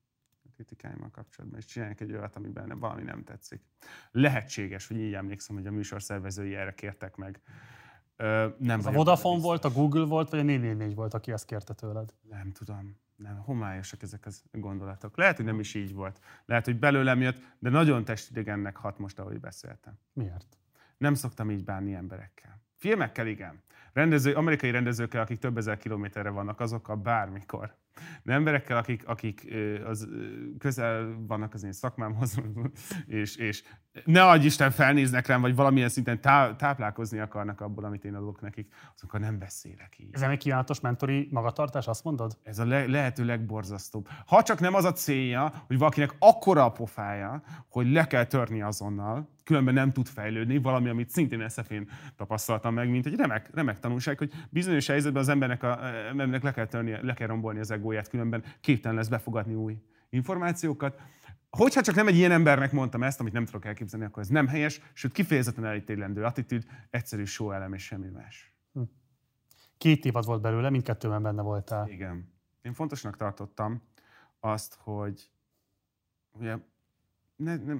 kritikáimmal 0.63 1.09
kapcsolatban, 1.11 1.59
és 1.59 1.65
csináljunk 1.65 1.99
egy 1.99 2.13
olyat, 2.13 2.35
amiben 2.35 2.79
valami 2.79 3.03
nem 3.03 3.23
tetszik. 3.23 3.61
Lehetséges, 4.11 4.87
hogy 4.87 4.97
így 4.97 5.13
emlékszem, 5.13 5.55
hogy 5.55 5.67
a 5.67 5.71
műsor 5.71 6.01
szervezői 6.01 6.55
erre 6.55 6.73
kértek 6.73 7.15
meg. 7.15 7.41
Ö, 8.15 8.47
nem 8.57 8.79
a 8.83 8.91
Vodafone 8.91 9.41
volt, 9.41 9.65
a 9.65 9.71
Google 9.71 10.05
volt, 10.05 10.29
vagy 10.29 10.39
a 10.39 10.43
444 10.43 10.95
volt, 10.95 11.13
aki 11.13 11.31
ezt 11.31 11.45
kérte 11.45 11.73
tőled? 11.73 12.13
nem 12.29 12.51
tudom, 12.51 12.99
nem, 13.15 13.37
homályosak 13.37 14.01
ezek 14.01 14.25
az 14.25 14.43
gondolatok. 14.51 15.17
Lehet, 15.17 15.35
hogy 15.35 15.45
nem 15.45 15.59
is 15.59 15.73
így 15.73 15.93
volt. 15.93 16.19
Lehet, 16.45 16.65
hogy 16.65 16.79
belőlem 16.79 17.21
jött, 17.21 17.41
de 17.59 17.69
nagyon 17.69 18.05
testidegennek 18.05 18.77
hat 18.77 18.97
most, 18.97 19.19
ahogy 19.19 19.39
beszéltem. 19.39 19.93
Miért? 20.13 20.57
Nem 20.97 21.13
szoktam 21.13 21.51
így 21.51 21.63
bánni 21.63 21.93
emberekkel. 21.93 22.61
Filmekkel 22.75 23.27
igen. 23.27 23.61
Rendező, 23.93 24.33
amerikai 24.33 24.71
rendezőkkel, 24.71 25.21
akik 25.21 25.39
több 25.39 25.57
ezer 25.57 25.77
kilométerre 25.77 26.29
vannak, 26.29 26.59
azokkal 26.59 26.95
bármikor. 26.95 27.75
De 28.23 28.33
emberekkel, 28.33 28.77
akik, 28.77 29.07
akik 29.07 29.53
az, 29.85 30.07
közel 30.57 31.15
vannak 31.27 31.53
az 31.53 31.63
én 31.63 31.71
szakmámhoz, 31.71 32.41
és, 33.07 33.35
és 33.35 33.63
ne 34.05 34.23
adj 34.23 34.45
Isten 34.45 34.71
felnéznek 34.71 35.27
rám, 35.27 35.41
vagy 35.41 35.55
valamilyen 35.55 35.89
szinten 35.89 36.21
tá, 36.21 36.55
táplálkozni 36.55 37.19
akarnak 37.19 37.61
abból, 37.61 37.83
amit 37.83 38.05
én 38.05 38.15
adok 38.15 38.41
nekik, 38.41 38.73
azokkal 38.95 39.19
nem 39.19 39.39
beszélek 39.39 39.95
így. 39.99 40.09
Ez 40.11 40.21
egy 40.21 40.37
kívánatos 40.37 40.79
mentori 40.79 41.27
magatartás, 41.31 41.87
azt 41.87 42.03
mondod? 42.03 42.37
Ez 42.43 42.59
a 42.59 42.65
le- 42.65 42.87
lehető 42.87 43.25
legborzasztóbb. 43.25 44.07
Ha 44.25 44.43
csak 44.43 44.59
nem 44.59 44.73
az 44.73 44.83
a 44.83 44.91
célja, 44.91 45.63
hogy 45.67 45.77
valakinek 45.77 46.15
akkora 46.19 46.65
a 46.65 46.71
pofája, 46.71 47.43
hogy 47.69 47.91
le 47.91 48.07
kell 48.07 48.25
törni 48.25 48.61
azonnal, 48.61 49.29
különben 49.43 49.73
nem 49.73 49.91
tud 49.91 50.07
fejlődni, 50.07 50.57
valami, 50.57 50.89
amit 50.89 51.09
szintén 51.09 51.41
eszefén 51.41 51.89
tapasztaltam 52.15 52.73
meg, 52.73 52.89
mint 52.89 53.05
egy 53.05 53.15
remek, 53.15 53.49
remek 53.53 53.79
tanulság, 53.79 54.17
hogy 54.17 54.31
bizonyos 54.49 54.87
helyzetben 54.87 55.21
az 55.21 55.29
embernek, 55.29 55.63
a, 55.63 55.79
embernek 56.09 56.43
le, 56.43 56.51
kell 56.51 56.65
törni, 56.65 56.97
le 57.01 57.13
kell 57.13 57.27
rombolni 57.27 57.59
az 57.59 57.71
egóját, 57.81 58.09
különben 58.09 58.43
képtelen 58.61 58.97
lesz 58.97 59.07
befogadni 59.07 59.53
új 59.53 59.77
információkat. 60.09 60.99
Hogyha 61.49 61.81
csak 61.81 61.95
nem 61.95 62.07
egy 62.07 62.15
ilyen 62.15 62.31
embernek 62.31 62.71
mondtam 62.71 63.03
ezt, 63.03 63.19
amit 63.19 63.33
nem 63.33 63.45
tudok 63.45 63.65
elképzelni, 63.65 64.05
akkor 64.05 64.21
ez 64.21 64.29
nem 64.29 64.47
helyes, 64.47 64.81
sőt 64.93 65.11
kifejezetten 65.11 65.65
elítélendő 65.65 66.23
attitűd, 66.23 66.65
egyszerű 66.89 67.23
show 67.23 67.51
elem 67.51 67.73
és 67.73 67.83
semmi 67.83 68.07
más. 68.07 68.55
Két 69.77 70.05
évad 70.05 70.25
volt 70.25 70.41
belőle, 70.41 70.69
mindkettőben 70.69 71.21
benne 71.21 71.41
voltál. 71.41 71.89
Igen. 71.89 72.33
Én 72.61 72.73
fontosnak 72.73 73.17
tartottam 73.17 73.81
azt, 74.39 74.77
hogy 74.79 75.31
ugye, 76.31 76.57
ne, 77.35 77.55
ne, 77.55 77.73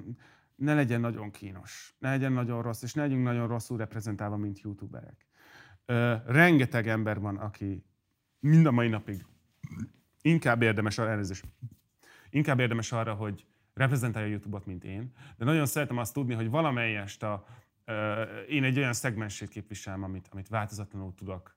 ne 0.54 0.74
legyen 0.74 1.00
nagyon 1.00 1.30
kínos, 1.30 1.94
ne 1.98 2.10
legyen 2.10 2.32
nagyon 2.32 2.62
rossz, 2.62 2.82
és 2.82 2.94
ne 2.94 3.02
legyünk 3.02 3.24
nagyon 3.24 3.48
rosszul 3.48 3.78
reprezentálva, 3.78 4.36
mint 4.36 4.60
youtuberek. 4.60 5.26
Ö, 5.86 6.14
rengeteg 6.26 6.88
ember 6.88 7.20
van, 7.20 7.36
aki 7.36 7.84
mind 8.38 8.66
a 8.66 8.70
mai 8.70 8.88
napig 8.88 9.24
inkább 10.22 10.62
érdemes 10.62 10.98
arra, 10.98 11.10
elnézést, 11.10 11.44
inkább 12.30 12.60
érdemes 12.60 12.92
arra, 12.92 13.14
hogy 13.14 13.46
reprezentálja 13.74 14.28
a 14.28 14.30
YouTube-ot, 14.30 14.66
mint 14.66 14.84
én, 14.84 15.12
de 15.36 15.44
nagyon 15.44 15.66
szeretem 15.66 15.98
azt 15.98 16.12
tudni, 16.12 16.34
hogy 16.34 16.50
valamelyest 16.50 17.22
a, 17.22 17.46
én 18.48 18.64
egy 18.64 18.78
olyan 18.78 18.92
szegmensét 18.92 19.48
képviselem, 19.48 20.02
amit, 20.02 20.28
amit 20.30 20.48
változatlanul 20.48 21.14
tudok 21.14 21.56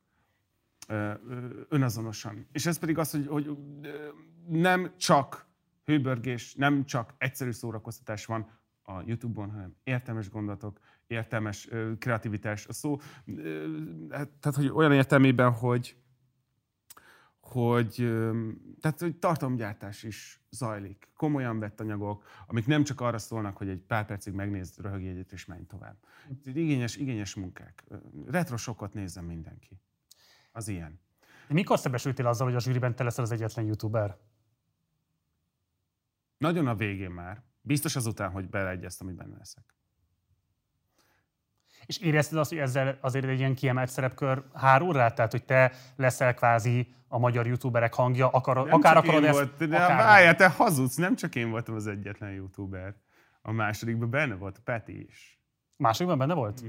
önazonosan. 1.69 2.47
És 2.51 2.65
ez 2.65 2.79
pedig 2.79 2.97
az, 2.97 3.11
hogy, 3.11 3.27
hogy 3.27 3.57
nem 4.47 4.93
csak 4.97 5.47
hőbörgés, 5.83 6.53
nem 6.53 6.85
csak 6.85 7.13
egyszerű 7.17 7.51
szórakoztatás 7.51 8.25
van 8.25 8.47
a 8.83 9.01
YouTube-on, 9.05 9.51
hanem 9.51 9.75
értelmes 9.83 10.29
gondolatok, 10.29 10.79
értelmes 11.07 11.69
kreativitás. 11.99 12.67
A 12.67 12.73
szó, 12.73 12.99
hát, 14.09 14.29
tehát 14.29 14.55
hogy 14.55 14.67
olyan 14.67 14.91
értelmében, 14.91 15.51
hogy 15.51 15.97
hogy, 17.47 17.93
tehát, 18.81 18.99
hogy 18.99 19.15
tartalomgyártás 19.15 20.03
is 20.03 20.41
zajlik. 20.49 21.07
Komolyan 21.15 21.59
vett 21.59 21.79
anyagok, 21.79 22.23
amik 22.47 22.67
nem 22.67 22.83
csak 22.83 23.01
arra 23.01 23.17
szólnak, 23.17 23.57
hogy 23.57 23.69
egy 23.69 23.81
pár 23.81 24.05
percig 24.05 24.33
megnézd, 24.33 24.81
röhögj 24.81 25.07
egyet 25.07 25.31
és 25.31 25.45
menj 25.45 25.65
tovább. 25.65 25.95
Igényes, 26.45 26.95
igényes 26.95 27.35
munkák. 27.35 27.83
Retro 28.27 28.57
sokat 28.57 28.93
nézzen 28.93 29.23
mindenki. 29.23 29.79
Az 30.51 30.67
ilyen. 30.67 30.99
De 31.47 31.53
mikor 31.53 31.79
szembesültél 31.79 32.27
azzal, 32.27 32.47
hogy 32.47 32.55
a 32.55 32.59
zsűriben 32.59 32.95
te 32.95 33.03
leszel 33.03 33.23
az 33.23 33.31
egyetlen 33.31 33.65
youtuber? 33.65 34.17
Nagyon 36.37 36.67
a 36.67 36.75
végén 36.75 37.11
már. 37.11 37.43
Biztos 37.61 37.95
azután, 37.95 38.31
hogy 38.31 38.49
beleegyeztem, 38.49 39.07
hogy 39.07 39.15
benne 39.15 39.37
leszek. 39.37 39.74
És 41.85 41.97
érezted 41.97 42.37
azt, 42.37 42.49
hogy 42.49 42.59
ezzel 42.59 42.97
azért 43.01 43.25
egy 43.25 43.39
ilyen 43.39 43.55
kiemelt 43.55 43.89
szerepkör 43.89 44.43
hárul 44.53 44.93
rá? 44.93 45.09
Tehát, 45.09 45.31
hogy 45.31 45.43
te 45.43 45.71
leszel 45.95 46.33
kvázi 46.33 46.93
a 47.07 47.17
magyar 47.19 47.47
youtuberek 47.47 47.93
hangja, 47.93 48.27
akar, 48.27 48.55
Nem 48.55 48.73
akár 48.73 48.97
akarod 48.97 49.23
ezt, 49.23 49.33
volt, 49.33 49.69
de 49.69 49.75
akár 49.75 49.97
várjál, 49.97 50.35
te 50.35 50.49
hazudsz, 50.49 50.95
nem 50.95 51.15
csak 51.15 51.35
én 51.35 51.49
voltam 51.49 51.75
az 51.75 51.87
egyetlen 51.87 52.31
youtuber. 52.31 52.95
A 53.41 53.51
másodikban 53.51 54.09
benne 54.09 54.35
volt 54.35 54.59
Peti 54.63 55.05
is. 55.07 55.39
Másodikban 55.75 56.17
benne 56.17 56.33
volt? 56.33 56.61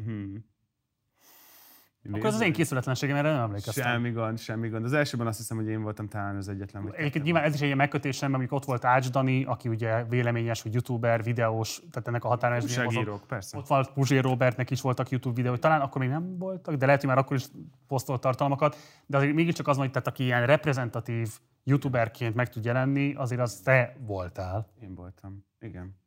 Mhm. 2.07 2.15
Akkor 2.15 2.27
ez 2.28 2.35
az 2.35 2.41
én 2.41 2.53
készületlenségem, 2.53 3.16
erre 3.16 3.33
nem 3.33 3.41
emlékeztem. 3.41 3.85
Semmi 3.85 4.11
gond, 4.11 4.39
semmi 4.39 4.69
gond. 4.69 4.85
Az 4.85 4.93
elsőben 4.93 5.27
azt 5.27 5.39
hiszem, 5.39 5.57
hogy 5.57 5.69
én 5.69 5.83
voltam 5.83 6.09
talán 6.09 6.37
az 6.37 6.49
egyetlen. 6.49 6.93
Egyébként 6.97 7.24
nyilván 7.24 7.43
ez 7.43 7.55
is 7.55 7.59
egy 7.59 7.65
ilyen 7.65 7.77
megkötésem, 7.77 8.35
amikor 8.35 8.59
ott 8.59 8.65
volt 8.65 8.85
Ács 8.85 9.11
Dani, 9.11 9.45
aki 9.45 9.69
ugye 9.69 10.05
véleményes, 10.05 10.62
hogy 10.62 10.73
youtuber, 10.73 11.23
videós, 11.23 11.83
tehát 11.91 12.09
ennek 12.09 12.24
a 12.24 12.28
határa 12.28 12.62
Újságírók, 12.62 13.27
persze. 13.27 13.59
Ott 13.59 13.66
volt 13.66 13.93
Puzsér 13.93 14.23
Robertnek 14.23 14.70
is 14.70 14.81
voltak 14.81 15.09
YouTube 15.11 15.35
videói, 15.35 15.59
talán 15.59 15.81
akkor 15.81 16.01
még 16.01 16.11
nem 16.11 16.39
voltak, 16.39 16.74
de 16.74 16.87
lehet, 16.87 17.01
hogy 17.01 17.11
már 17.11 17.19
akkor 17.19 17.37
is 17.37 17.45
posztolt 17.87 18.20
tartalmakat, 18.20 18.77
de 19.07 19.16
azért 19.16 19.35
mégiscsak 19.35 19.69
az 19.69 19.77
hogy 19.77 19.91
tehát 19.91 20.07
aki 20.07 20.24
ilyen 20.24 20.47
reprezentatív 20.47 21.28
youtuberként 21.65 22.35
meg 22.35 22.49
tud 22.49 22.65
jelenni, 22.65 23.15
azért 23.15 23.41
az 23.41 23.61
te 23.65 23.97
voltál. 24.01 24.69
Én 24.83 24.95
voltam, 24.95 25.45
igen. 25.59 26.05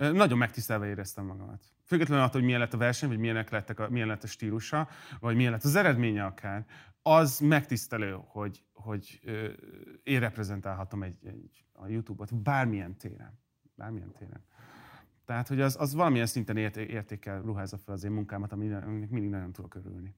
Nagyon 0.00 0.38
megtisztelve 0.38 0.86
éreztem 0.86 1.24
magamat. 1.24 1.64
Függetlenül 1.84 2.24
attól, 2.24 2.34
hogy 2.34 2.44
milyen 2.44 2.60
lett 2.60 2.74
a 2.74 2.76
verseny, 2.76 3.08
vagy 3.08 3.18
milyenek 3.18 3.50
lettek 3.50 3.80
a, 3.80 3.88
milyen 3.90 4.06
lett 4.06 4.22
a 4.22 4.26
stílusa, 4.26 4.88
vagy 5.20 5.36
milyen 5.36 5.52
lett 5.52 5.64
az 5.64 5.74
eredménye 5.74 6.24
akár, 6.24 6.66
az 7.02 7.38
megtisztelő, 7.38 8.18
hogy, 8.26 8.64
hogy 8.72 9.20
én 10.02 10.20
reprezentálhatom 10.20 11.02
egy, 11.02 11.26
egy, 11.26 11.64
a 11.72 11.88
YouTube-ot 11.88 12.42
bármilyen 12.42 12.96
téren. 12.96 13.38
Bármilyen 13.74 14.12
téren. 14.12 14.44
Tehát, 15.24 15.48
hogy 15.48 15.60
az, 15.60 15.76
az 15.80 15.94
valamilyen 15.94 16.26
szinten 16.26 16.56
érté, 16.56 16.86
értékel 16.86 17.42
ruházza 17.42 17.78
fel 17.78 17.94
az 17.94 18.04
én 18.04 18.10
munkámat, 18.10 18.52
aminek 18.52 19.10
mindig 19.10 19.30
nagyon 19.30 19.52
tudok 19.52 19.74
örülni. 19.74 20.14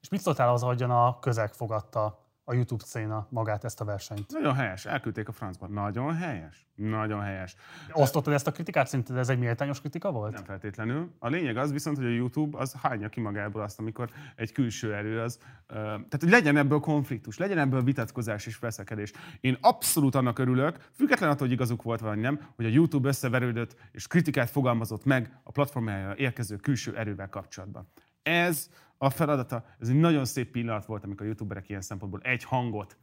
És 0.00 0.08
mit 0.08 0.20
szóltál 0.20 0.52
az, 0.52 0.62
ahogyan 0.62 0.90
a 0.90 1.18
közeg 1.18 1.52
fogadta 1.52 2.27
a 2.48 2.54
YouTube 2.54 2.84
széna 2.84 3.26
magát 3.30 3.64
ezt 3.64 3.80
a 3.80 3.84
versenyt? 3.84 4.32
Nagyon 4.32 4.54
helyes, 4.54 4.86
elküldték 4.86 5.28
a 5.28 5.32
francba. 5.32 5.66
Nagyon 5.66 6.14
helyes. 6.14 6.66
Nagyon 6.74 7.20
helyes. 7.20 7.56
Osztottad 7.92 8.32
ezt 8.34 8.46
a 8.46 8.52
kritikát? 8.52 8.86
Szerinted 8.86 9.16
ez 9.16 9.28
egy 9.28 9.38
méltányos 9.38 9.80
kritika 9.80 10.10
volt? 10.12 10.32
Nem 10.32 10.44
feltétlenül. 10.44 11.14
A 11.18 11.28
lényeg 11.28 11.56
az 11.56 11.72
viszont, 11.72 11.96
hogy 11.96 12.06
a 12.06 12.10
YouTube 12.10 12.58
az 12.58 12.74
hányja 12.82 13.08
ki 13.08 13.20
magából 13.20 13.62
azt, 13.62 13.78
amikor 13.78 14.10
egy 14.36 14.52
külső 14.52 14.94
erő 14.94 15.20
az. 15.20 15.38
Tehát, 15.66 16.18
hogy 16.20 16.30
legyen 16.30 16.56
ebből 16.56 16.80
konfliktus, 16.80 17.38
legyen 17.38 17.58
ebből 17.58 17.82
vitatkozás 17.82 18.46
és 18.46 18.58
veszekedés. 18.58 19.12
Én 19.40 19.56
abszolút 19.60 20.14
annak 20.14 20.38
örülök, 20.38 20.90
független 20.92 21.30
attól, 21.30 21.46
hogy 21.46 21.56
igazuk 21.56 21.82
volt 21.82 22.00
vagy 22.00 22.18
nem, 22.18 22.40
hogy 22.56 22.64
a 22.64 22.68
YouTube 22.68 23.08
összeverődött 23.08 23.76
és 23.92 24.06
kritikát 24.06 24.50
fogalmazott 24.50 25.04
meg 25.04 25.38
a 25.42 25.50
platformjára 25.50 26.16
érkező 26.16 26.56
külső 26.56 26.96
erővel 26.96 27.28
kapcsolatban. 27.28 27.88
Ez 28.22 28.68
a 28.98 29.10
feladata, 29.10 29.64
ez 29.78 29.88
egy 29.88 29.98
nagyon 29.98 30.24
szép 30.24 30.50
pillanat 30.50 30.86
volt, 30.86 31.04
amikor 31.04 31.22
a 31.22 31.28
youtuberek 31.28 31.68
ilyen 31.68 31.80
szempontból 31.80 32.20
egy 32.20 32.44
hangot 32.44 32.98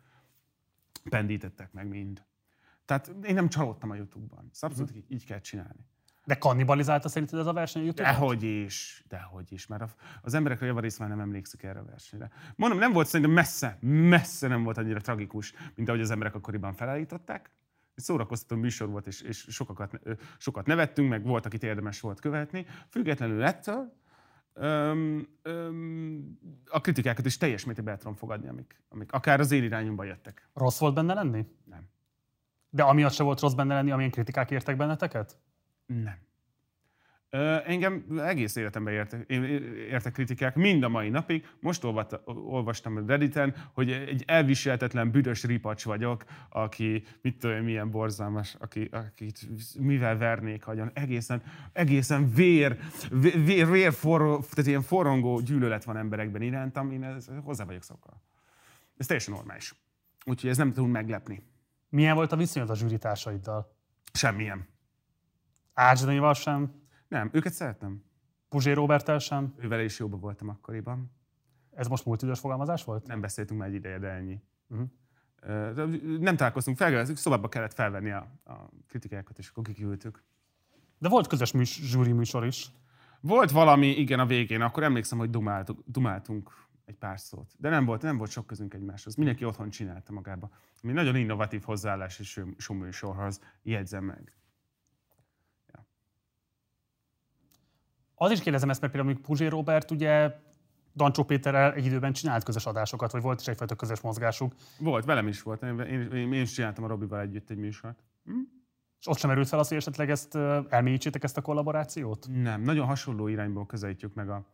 pendítettek 1.09 1.71
meg 1.71 1.87
mind. 1.87 2.23
Tehát 2.85 3.15
én 3.23 3.33
nem 3.33 3.49
csalódtam 3.49 3.89
a 3.89 3.95
YouTube-ban. 3.95 4.47
Ezt 4.51 4.63
abszolút 4.63 4.95
így, 4.95 5.05
így 5.07 5.25
kell 5.25 5.39
csinálni. 5.39 5.85
De 6.25 6.35
kannibalizálta 6.35 7.09
szerinted 7.09 7.39
ez 7.39 7.45
a 7.45 7.53
verseny 7.53 7.81
a 7.81 7.85
YouTube? 7.85 8.09
Dehogy 8.09 8.43
is, 8.43 9.03
dehogy 9.07 9.51
is, 9.51 9.67
mert 9.67 9.95
az 10.21 10.33
emberekre 10.33 10.65
javarészt 10.65 10.99
már 10.99 11.09
nem 11.09 11.19
emlékszik 11.19 11.63
erre 11.63 11.79
a 11.79 11.85
versenyre. 11.85 12.31
Mondom, 12.55 12.79
nem 12.79 12.91
volt 12.91 13.07
szerintem 13.07 13.35
messze, 13.35 13.77
messze 13.81 14.47
nem 14.47 14.63
volt 14.63 14.77
annyira 14.77 14.99
tragikus, 14.99 15.53
mint 15.75 15.87
ahogy 15.87 16.01
az 16.01 16.11
emberek 16.11 16.35
akkoriban 16.35 16.73
felállították. 16.73 17.51
Egy 17.95 18.03
szórakoztató 18.03 18.61
műsor 18.61 18.89
volt, 18.89 19.07
és, 19.07 19.21
és 19.21 19.37
sokakat, 19.49 19.99
sokat 20.37 20.65
nevettünk, 20.65 21.09
meg 21.09 21.23
volt, 21.23 21.45
akit 21.45 21.63
érdemes 21.63 21.99
volt 21.99 22.19
követni. 22.19 22.65
Függetlenül 22.89 23.43
ettől, 23.43 23.93
öm, 24.55 25.27
öm, 25.41 26.39
a 26.69 26.81
kritikákat 26.81 27.25
is 27.25 27.37
teljes 27.37 27.65
mértékben 27.65 27.93
el 27.93 27.99
tudom 27.99 28.15
fogadni, 28.15 28.47
amik, 28.47 28.83
amik 28.89 29.11
akár 29.11 29.39
az 29.39 29.51
én 29.51 29.63
irányomba 29.63 30.03
jöttek. 30.03 30.49
Rossz 30.53 30.79
volt 30.79 30.93
benne 30.93 31.13
lenni? 31.13 31.45
Nem. 31.63 31.89
De 32.69 32.83
amiatt 32.83 33.13
se 33.13 33.23
volt 33.23 33.39
rossz 33.39 33.53
benne 33.53 33.73
lenni, 33.73 33.91
amilyen 33.91 34.11
kritikák 34.11 34.51
értek 34.51 34.77
benneteket? 34.77 35.37
Nem. 35.85 36.17
Engem 37.65 38.05
egész 38.17 38.55
életemben 38.55 38.93
értek, 38.93 39.29
értek 39.89 40.13
kritikák, 40.13 40.55
mind 40.55 40.83
a 40.83 40.89
mai 40.89 41.09
napig. 41.09 41.47
Most 41.59 41.83
olvat, 41.83 42.21
olvastam 42.25 42.97
a 42.97 43.03
Redditen, 43.07 43.55
hogy 43.73 43.91
egy 43.91 44.23
elviselhetetlen 44.27 45.11
büdös 45.11 45.43
ripacs 45.43 45.85
vagyok, 45.85 46.23
aki, 46.49 47.03
mit 47.21 47.37
tudom, 47.37 47.63
milyen 47.63 47.91
borzalmas, 47.91 48.55
aki, 48.59 48.89
akit 48.91 49.47
mivel 49.79 50.17
vernék 50.17 50.67
agyon. 50.67 50.91
Egészen, 50.93 51.43
egészen 51.73 52.33
vér, 52.33 52.77
vér, 53.45 53.69
vér, 53.69 53.93
forró, 53.93 54.39
tehát 54.39 54.67
ilyen 54.67 54.81
forrongó 54.81 55.39
gyűlölet 55.39 55.83
van 55.83 55.97
emberekben 55.97 56.41
irántam, 56.41 56.91
én 56.91 57.03
ez, 57.03 57.29
hozzá 57.43 57.65
vagyok 57.65 57.83
szokva. 57.83 58.21
Ez 58.97 59.05
teljesen 59.05 59.33
normális. 59.33 59.75
Úgyhogy 60.25 60.49
ez 60.49 60.57
nem 60.57 60.73
tud 60.73 60.89
meglepni. 60.89 61.43
Milyen 61.89 62.15
volt 62.15 62.31
a 62.31 62.35
viszonyod 62.35 62.69
a 62.69 62.75
zsűritársaiddal? 62.75 63.75
Semmilyen. 64.13 64.67
Ács 65.73 65.99
sem? 66.33 66.83
Nem, 67.15 67.29
őket 67.31 67.53
szeretem. 67.53 68.03
Puzsé 68.49 68.71
Roberttel 68.71 69.19
sem? 69.19 69.53
Ővel 69.57 69.81
is 69.81 69.99
jóban 69.99 70.19
voltam 70.19 70.49
akkoriban. 70.49 71.11
Ez 71.71 71.87
most 71.87 72.05
múlt 72.05 72.21
idős 72.21 72.39
fogalmazás 72.39 72.83
volt? 72.83 73.07
Nem 73.07 73.21
beszéltünk 73.21 73.59
már 73.59 73.69
egy 73.69 73.73
ideje, 73.73 73.99
de 73.99 74.07
ennyi. 74.07 74.41
Uh-huh. 74.67 74.89
De 75.73 75.85
Nem 76.19 76.35
találkoztunk, 76.35 76.77
fel, 76.77 77.05
szobába 77.05 77.49
kellett 77.49 77.73
felvenni 77.73 78.11
a, 78.11 78.27
a 78.43 78.53
kritikákat, 78.87 79.37
és 79.37 79.49
akkor 79.49 79.63
kiküldtük. 79.63 80.23
De 80.97 81.09
volt 81.09 81.27
közös 81.27 81.51
műs, 81.51 81.81
zsűri 81.83 82.11
műsor 82.11 82.45
is. 82.45 82.71
Volt 83.21 83.51
valami, 83.51 83.87
igen, 83.87 84.19
a 84.19 84.25
végén, 84.25 84.61
akkor 84.61 84.83
emlékszem, 84.83 85.17
hogy 85.17 85.29
dumáltuk, 85.29 85.83
dumáltunk 85.85 86.51
egy 86.85 86.95
pár 86.95 87.19
szót. 87.19 87.53
De 87.57 87.69
nem 87.69 87.85
volt, 87.85 88.01
nem 88.01 88.17
volt 88.17 88.31
sok 88.31 88.45
közünk 88.45 88.73
egymáshoz. 88.73 89.15
Mindenki 89.15 89.45
otthon 89.45 89.69
csinálta 89.69 90.13
magába. 90.13 90.49
Mi 90.81 90.91
nagyon 90.91 91.15
innovatív 91.15 91.63
hozzáállás 91.63 92.19
és 92.19 92.41
sorhoz 92.91 93.41
jegyzem 93.61 94.03
meg. 94.03 94.35
Az 98.15 98.31
is 98.31 98.41
kérdezem 98.41 98.69
ezt, 98.69 98.81
mert 98.81 98.93
például 98.93 99.21
Puzsé 99.21 99.47
Robert 99.47 99.91
ugye 99.91 100.35
Dancsó 100.95 101.23
Péterrel 101.23 101.73
egy 101.73 101.85
időben 101.85 102.13
csinált 102.13 102.43
közös 102.43 102.65
adásokat, 102.65 103.11
vagy 103.11 103.21
volt 103.21 103.39
is 103.39 103.47
egyfajta 103.47 103.75
közös 103.75 104.01
mozgásuk. 104.01 104.53
Volt, 104.79 105.05
velem 105.05 105.27
is 105.27 105.41
volt. 105.41 105.63
Én, 105.63 105.79
én, 105.79 106.11
én 106.11 106.41
is 106.41 106.51
csináltam 106.51 106.83
a 106.83 106.87
Robival 106.87 107.19
együtt 107.19 107.49
egy 107.49 107.57
műsort. 107.57 108.03
Hm? 108.25 108.31
És 108.99 109.07
ott 109.07 109.17
sem 109.17 109.29
erült 109.29 109.47
fel 109.47 109.59
az, 109.59 109.67
hogy 109.67 109.77
esetleg 109.77 110.09
ezt 110.09 110.35
elmélyítsétek 110.69 111.23
ezt 111.23 111.37
a 111.37 111.41
kollaborációt? 111.41 112.27
Nem, 112.29 112.61
nagyon 112.61 112.85
hasonló 112.85 113.27
irányból 113.27 113.65
közelítjük 113.65 114.13
meg 114.13 114.29
a, 114.29 114.45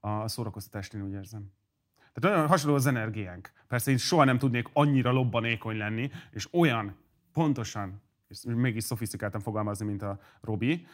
a 0.00 0.28
szórakoztatást, 0.28 0.94
én 0.94 1.02
úgy 1.02 1.12
érzem. 1.12 1.52
Tehát 2.12 2.36
nagyon 2.36 2.50
hasonló 2.50 2.76
az 2.76 2.86
energiánk. 2.86 3.52
Persze 3.68 3.90
én 3.90 3.96
soha 3.96 4.24
nem 4.24 4.38
tudnék 4.38 4.68
annyira 4.72 5.12
lobbanékony 5.12 5.76
lenni, 5.76 6.10
és 6.30 6.48
olyan 6.52 6.96
pontosan, 7.32 8.02
és 8.28 8.42
mégis 8.44 8.84
szofisztikáltan 8.84 9.40
fogalmazni, 9.40 9.86
mint 9.86 10.02
a 10.02 10.20
Robi, 10.40 10.86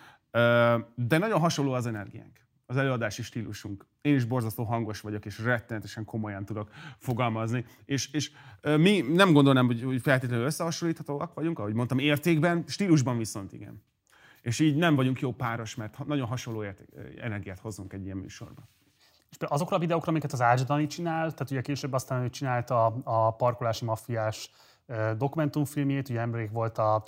de 0.95 1.19
nagyon 1.19 1.41
hasonló 1.41 1.73
az 1.73 1.87
energiánk 1.87 2.43
az 2.73 2.79
előadási 2.79 3.23
stílusunk. 3.23 3.87
Én 4.01 4.15
is 4.15 4.25
borzasztó 4.25 4.65
hangos 4.65 5.01
vagyok, 5.01 5.25
és 5.25 5.39
rettenetesen 5.39 6.05
komolyan 6.05 6.45
tudok 6.45 6.71
fogalmazni. 6.99 7.65
És, 7.85 8.13
és 8.13 8.31
mi 8.63 9.01
nem 9.01 9.33
gondolnám, 9.33 9.67
hogy, 9.67 10.01
feltétlenül 10.03 10.45
összehasonlíthatóak 10.45 11.35
vagyunk, 11.35 11.59
ahogy 11.59 11.75
mondtam, 11.75 11.99
értékben, 11.99 12.65
stílusban 12.67 13.19
viszont 13.19 13.53
igen. 13.53 13.83
És 14.43 14.61
így 14.61 14.77
nem 14.77 14.95
vagyunk 14.95 15.21
jó 15.21 15.33
páros, 15.33 15.75
mert 15.75 16.07
nagyon 16.07 16.27
hasonló 16.27 16.65
érték, 16.65 16.89
energiát 17.21 17.59
hozunk 17.59 17.93
egy 17.93 18.05
ilyen 18.05 18.17
műsorba. 18.17 18.69
És 19.31 19.37
azokra 19.39 19.77
a 19.77 19.79
videókra, 19.79 20.11
amiket 20.11 20.33
az 20.33 20.41
Ács 20.41 20.63
Dani 20.63 20.87
csinál, 20.87 21.33
tehát 21.33 21.51
ugye 21.51 21.61
később 21.61 21.93
aztán 21.93 22.23
ő 22.23 22.31
csinálta 22.31 22.87
a 23.05 23.31
parkolási 23.31 23.85
maffiás 23.85 24.51
dokumentumfilmjét, 25.17 26.09
ugye 26.09 26.21
emlék 26.21 26.51
volt 26.51 26.79
a 26.79 27.05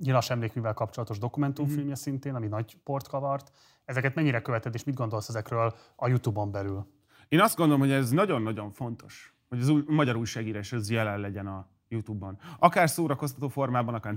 nyilas 0.00 0.30
emlékművel 0.30 0.74
kapcsolatos 0.74 1.18
dokumentumfilmje 1.18 1.84
mm-hmm. 1.84 1.92
szintén, 1.92 2.34
ami 2.34 2.46
nagy 2.46 2.76
port 2.84 3.08
kavart. 3.08 3.52
Ezeket 3.84 4.14
mennyire 4.14 4.42
követed, 4.42 4.74
és 4.74 4.84
mit 4.84 4.94
gondolsz 4.94 5.28
ezekről 5.28 5.74
a 5.96 6.08
YouTube-on 6.08 6.50
belül? 6.50 6.86
Én 7.28 7.40
azt 7.40 7.56
gondolom, 7.56 7.80
hogy 7.80 7.90
ez 7.90 8.10
nagyon-nagyon 8.10 8.70
fontos, 8.70 9.34
hogy 9.48 9.60
az 9.60 9.68
új, 9.68 9.82
magyar 9.86 10.16
újságírás 10.16 10.72
ez 10.72 10.90
jelen 10.90 11.20
legyen 11.20 11.46
a 11.46 11.68
YouTube-ban. 11.88 12.38
Akár 12.58 12.90
szórakoztató 12.90 13.48
formában, 13.48 13.94
akár 13.94 14.16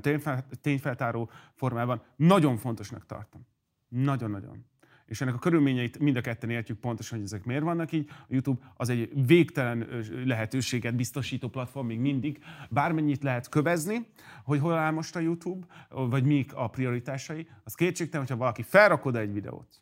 tényfeltáró 0.62 1.30
formában. 1.54 2.02
Nagyon 2.16 2.58
fontosnak 2.58 3.06
tartom. 3.06 3.48
Nagyon-nagyon 3.88 4.66
és 5.14 5.22
ennek 5.22 5.36
a 5.36 5.40
körülményeit 5.40 6.00
mind 6.00 6.16
a 6.16 6.22
ketten 6.22 6.50
értjük 6.50 6.80
pontosan, 6.80 7.18
hogy 7.18 7.28
ezek 7.28 7.44
miért 7.44 7.64
vannak 7.64 7.92
így. 7.92 8.10
A 8.10 8.26
YouTube 8.28 8.74
az 8.76 8.90
egy 8.90 9.26
végtelen 9.26 9.88
lehetőséget 10.26 10.96
biztosító 10.96 11.48
platform 11.48 11.88
még 11.88 12.00
mindig. 12.00 12.44
Bármennyit 12.70 13.24
lehet 13.24 13.50
kövezni, 13.50 14.08
hogy 14.44 14.60
hol 14.60 14.74
áll 14.74 14.92
most 14.92 15.16
a 15.16 15.20
YouTube, 15.20 15.66
vagy 15.90 16.24
mik 16.24 16.56
a 16.56 16.68
prioritásai. 16.68 17.48
Az 17.64 17.74
kétségtelen, 17.74 18.26
hogyha 18.26 18.42
valaki 18.42 18.62
felrakod 18.62 19.16
egy 19.16 19.34
videót, 19.34 19.82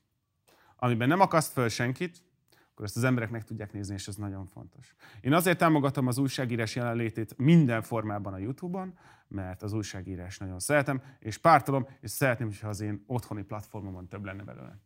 amiben 0.75 1.07
nem 1.07 1.19
akaszt 1.19 1.51
föl 1.51 1.69
senkit, 1.69 2.23
akkor 2.71 2.85
ezt 2.85 2.97
az 2.97 3.03
emberek 3.03 3.29
meg 3.29 3.43
tudják 3.43 3.73
nézni, 3.73 3.93
és 3.93 4.07
ez 4.07 4.15
nagyon 4.15 4.45
fontos. 4.45 4.95
Én 5.21 5.33
azért 5.33 5.57
támogatom 5.57 6.07
az 6.07 6.17
újságírás 6.17 6.75
jelenlétét 6.75 7.37
minden 7.37 7.81
formában 7.81 8.33
a 8.33 8.37
YouTube-on, 8.37 8.97
mert 9.27 9.63
az 9.63 9.73
újságírás 9.73 10.37
nagyon 10.37 10.59
szeretem, 10.59 11.01
és 11.19 11.37
pártolom, 11.37 11.87
és 12.01 12.11
szeretném, 12.11 12.47
hogyha 12.47 12.67
az 12.67 12.81
én 12.81 13.03
otthoni 13.07 13.43
platformomon 13.43 14.07
több 14.07 14.25
lenne 14.25 14.43
belőle 14.43 14.79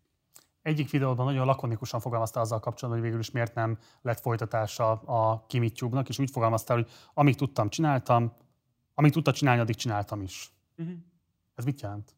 egyik 0.65 0.89
videóban 0.89 1.25
nagyon 1.25 1.45
lakonikusan 1.45 1.99
fogalmazta 1.99 2.39
azzal 2.39 2.59
kapcsolatban, 2.59 3.01
hogy 3.01 3.01
végül 3.01 3.19
is 3.19 3.31
miért 3.31 3.55
nem 3.55 3.77
lett 4.01 4.19
folytatása 4.19 4.91
a 4.91 5.45
Kimitube-nak, 5.47 6.09
és 6.09 6.19
úgy 6.19 6.31
fogalmaztál, 6.31 6.77
hogy 6.77 6.91
amíg 7.13 7.35
tudtam, 7.35 7.69
csináltam, 7.69 8.33
amíg 8.93 9.11
tudta 9.11 9.31
csinálni, 9.31 9.61
addig 9.61 9.75
csináltam 9.75 10.21
is. 10.21 10.51
Uh-huh. 10.77 10.95
Ez 11.55 11.65
mit 11.65 11.81
jelent? 11.81 12.15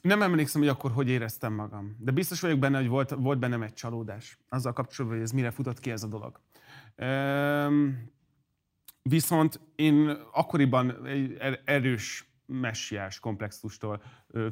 Nem 0.00 0.22
emlékszem, 0.22 0.60
hogy 0.60 0.70
akkor 0.70 0.92
hogy 0.92 1.08
éreztem 1.08 1.52
magam. 1.52 1.96
De 1.98 2.10
biztos 2.10 2.40
vagyok 2.40 2.58
benne, 2.58 2.78
hogy 2.78 2.88
volt, 2.88 3.10
volt 3.10 3.38
bennem 3.38 3.62
egy 3.62 3.74
csalódás. 3.74 4.38
Azzal 4.48 4.72
kapcsolatban, 4.72 5.18
hogy 5.18 5.28
ez 5.28 5.34
mire 5.34 5.50
futott 5.50 5.80
ki 5.80 5.90
ez 5.90 6.02
a 6.02 6.06
dolog. 6.06 6.40
Ehm, 6.96 7.88
viszont 9.02 9.60
én 9.74 10.08
akkoriban 10.32 11.06
egy 11.06 11.36
er-, 11.38 11.62
erős 11.64 12.29
messiás 12.50 13.18
komplexustól 13.20 14.02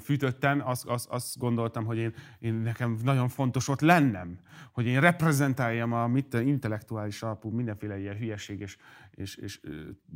fűtötten, 0.00 0.60
azt, 0.60 0.84
azt, 0.86 1.08
azt 1.08 1.38
gondoltam, 1.38 1.84
hogy 1.84 1.96
én, 1.96 2.14
én 2.38 2.54
nekem 2.54 2.98
nagyon 3.02 3.28
fontos 3.28 3.68
ott 3.68 3.80
lennem, 3.80 4.38
hogy 4.72 4.86
én 4.86 5.00
reprezentáljam 5.00 5.92
a 5.92 6.06
mit, 6.06 6.34
intellektuális 6.34 7.22
alapú 7.22 7.50
mindenféle 7.50 7.98
ilyen 7.98 8.16
hülyeség 8.16 8.60
és, 8.60 8.76
és, 9.10 9.36
és 9.36 9.60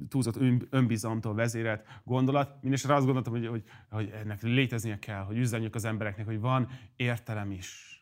túlzott 0.09 0.37
ön, 0.37 0.67
önbizalomtól 0.71 1.35
vezérelt 1.35 1.87
gondolat. 2.05 2.53
Mindenesetre 2.55 2.95
azt 2.95 3.05
gondoltam, 3.05 3.33
hogy, 3.33 3.47
hogy, 3.47 3.63
hogy 3.91 4.11
ennek 4.23 4.43
léteznie 4.43 4.99
kell, 4.99 5.23
hogy 5.23 5.39
üzenjük 5.39 5.75
az 5.75 5.85
embereknek, 5.85 6.27
hogy 6.27 6.41
van 6.41 6.69
értelem 6.97 7.51
is, 7.51 8.01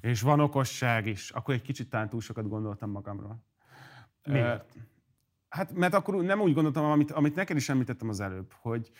és 0.00 0.20
van 0.20 0.40
okosság 0.40 1.06
is. 1.06 1.30
Akkor 1.30 1.54
egy 1.54 1.62
kicsit 1.62 1.90
talán 1.90 2.08
túl 2.08 2.20
sokat 2.20 2.48
gondoltam 2.48 2.90
magamról. 2.90 3.44
Miért? 4.24 4.76
Hát, 5.52 5.72
mert 5.72 5.94
akkor 5.94 6.14
nem 6.14 6.40
úgy 6.40 6.54
gondoltam, 6.54 6.84
amit, 6.84 7.10
amit 7.10 7.34
neked 7.34 7.56
is 7.56 7.68
említettem 7.68 8.08
az 8.08 8.20
előbb, 8.20 8.52
hogy, 8.60 8.90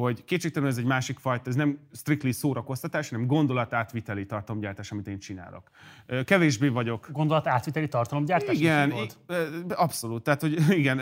hogy 0.00 0.24
kétségtelenül 0.24 0.74
ez 0.74 0.78
egy 0.80 0.88
másik 0.88 1.18
fajta, 1.18 1.50
ez 1.50 1.54
nem 1.54 1.78
strictly 1.92 2.30
szórakoztatás, 2.30 3.08
hanem 3.08 3.26
gondolatátviteli 3.26 4.26
tartalomgyártás, 4.26 4.92
amit 4.92 5.06
én 5.06 5.18
csinálok. 5.18 5.70
Kevésbé 6.24 6.68
vagyok... 6.68 7.08
Gondolatátviteli 7.12 7.88
tartalomgyártás? 7.88 8.56
Igen, 8.56 8.92
abszolút. 9.68 10.22
Tehát, 10.22 10.40
hogy 10.40 10.68
igen, 10.80 11.00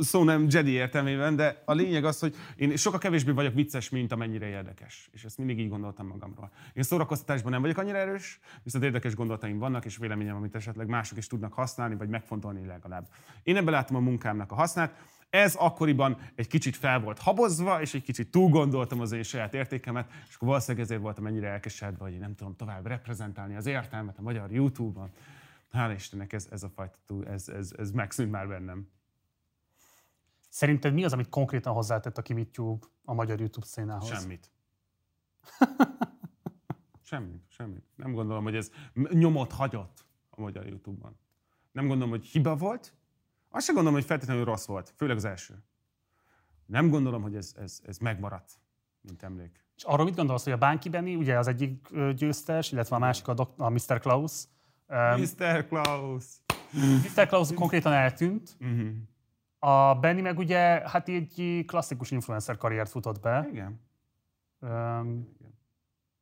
szó 0.00 0.24
nem 0.24 0.46
Jedi 0.48 0.70
értelmében, 0.70 1.36
de 1.36 1.62
a 1.64 1.72
lényeg 1.72 2.04
az, 2.04 2.18
hogy 2.18 2.34
én 2.56 2.76
sokkal 2.76 2.98
kevésbé 2.98 3.30
vagyok 3.30 3.54
vicces, 3.54 3.88
mint 3.88 4.12
amennyire 4.12 4.46
érdekes. 4.46 5.08
És 5.12 5.24
ezt 5.24 5.38
mindig 5.38 5.58
így 5.58 5.68
gondoltam 5.68 6.06
magamról. 6.06 6.50
Én 6.72 6.82
szórakoztatásban 6.82 7.52
nem 7.52 7.60
vagyok 7.60 7.78
annyira 7.78 7.98
erős, 7.98 8.40
viszont 8.62 8.84
érdekes 8.84 9.14
gondolataim 9.14 9.58
vannak, 9.58 9.84
és 9.84 9.96
véleményem, 9.96 10.36
amit 10.36 10.54
esetleg 10.54 10.86
mások 10.86 11.18
is 11.18 11.26
tudnak 11.26 11.52
használni, 11.52 11.94
vagy 11.94 12.08
megfontolni 12.08 12.66
legalább. 12.66 13.08
Én 13.42 13.56
ebben 13.56 13.72
látom 13.72 13.96
a 13.96 14.00
munkámnak 14.00 14.52
a 14.52 14.54
hasznát. 14.54 15.18
Ez 15.30 15.54
akkoriban 15.54 16.18
egy 16.34 16.46
kicsit 16.46 16.76
fel 16.76 17.00
volt 17.00 17.18
habozva, 17.18 17.80
és 17.80 17.94
egy 17.94 18.02
kicsit 18.02 18.30
túl 18.30 18.48
gondoltam 18.48 19.00
az 19.00 19.12
én 19.12 19.22
saját 19.22 19.54
értékemet, 19.54 20.10
és 20.28 20.34
akkor 20.34 20.48
valószínűleg 20.48 20.84
ezért 20.84 21.00
voltam 21.00 21.26
ennyire 21.26 21.48
elkeseredve, 21.48 22.04
hogy 22.04 22.18
nem 22.18 22.34
tudom 22.34 22.56
tovább 22.56 22.86
reprezentálni 22.86 23.56
az 23.56 23.66
értelmet 23.66 24.18
a 24.18 24.22
magyar 24.22 24.52
YouTube-on. 24.52 25.10
Hála 25.70 25.92
Istennek 25.92 26.32
ez, 26.32 26.48
ez 26.50 26.62
a 26.62 26.68
fajta, 26.68 26.96
ez, 27.26 27.48
ez, 27.48 27.72
ez 27.78 27.90
megszűnt 27.90 28.30
már 28.30 28.48
bennem. 28.48 28.88
Szerinted 30.48 30.94
mi 30.94 31.04
az, 31.04 31.12
amit 31.12 31.28
konkrétan 31.28 31.72
hozzátett 31.72 32.18
a 32.18 32.22
YouTube 32.26 32.86
a 33.04 33.14
magyar 33.14 33.38
YouTube 33.38 33.66
szénához? 33.66 34.08
Semmit. 34.08 34.50
semmit, 37.02 37.42
semmit. 37.48 37.84
Nem 37.96 38.12
gondolom, 38.12 38.42
hogy 38.42 38.56
ez 38.56 38.70
nyomot 39.10 39.52
hagyott 39.52 40.04
a 40.30 40.40
magyar 40.40 40.66
YouTube-ban. 40.66 41.18
Nem 41.72 41.86
gondolom, 41.86 42.10
hogy 42.10 42.24
hiba 42.24 42.56
volt, 42.56 42.94
azt 43.50 43.64
sem 43.64 43.74
gondolom, 43.74 43.98
hogy 43.98 44.08
feltétlenül 44.08 44.44
rossz 44.44 44.66
volt, 44.66 44.92
főleg 44.96 45.16
az 45.16 45.24
első. 45.24 45.54
Nem 46.66 46.90
gondolom, 46.90 47.22
hogy 47.22 47.36
ez, 47.36 47.54
ez, 47.56 47.80
ez 47.86 47.98
megmaradt, 47.98 48.52
mint 49.00 49.22
emlék. 49.22 49.64
És 49.76 49.82
arról 49.84 50.04
mit 50.04 50.16
gondolsz, 50.16 50.44
hogy 50.44 50.52
a 50.52 50.56
Bánki 50.56 50.88
Benni, 50.88 51.14
ugye 51.14 51.38
az 51.38 51.46
egyik 51.46 51.88
győztes, 52.14 52.72
illetve 52.72 52.96
a 52.96 52.98
másik 52.98 53.28
a, 53.28 53.34
dok- 53.34 53.60
a 53.60 53.68
Mr. 53.68 54.00
Klaus. 54.00 54.44
Mr. 55.16 55.66
Klaus. 55.68 56.24
Mr. 57.14 57.26
Klaus 57.26 57.52
konkrétan 57.54 57.92
eltűnt. 57.92 58.56
Uh-huh. 58.60 58.88
A 59.58 59.94
Benny 59.94 60.20
meg 60.20 60.38
ugye 60.38 60.58
hát 60.88 61.08
egy 61.08 61.64
klasszikus 61.66 62.10
influencer 62.10 62.56
karriert 62.56 62.90
futott 62.90 63.20
be. 63.20 63.48
Igen. 63.52 63.80
Um, 64.58 65.36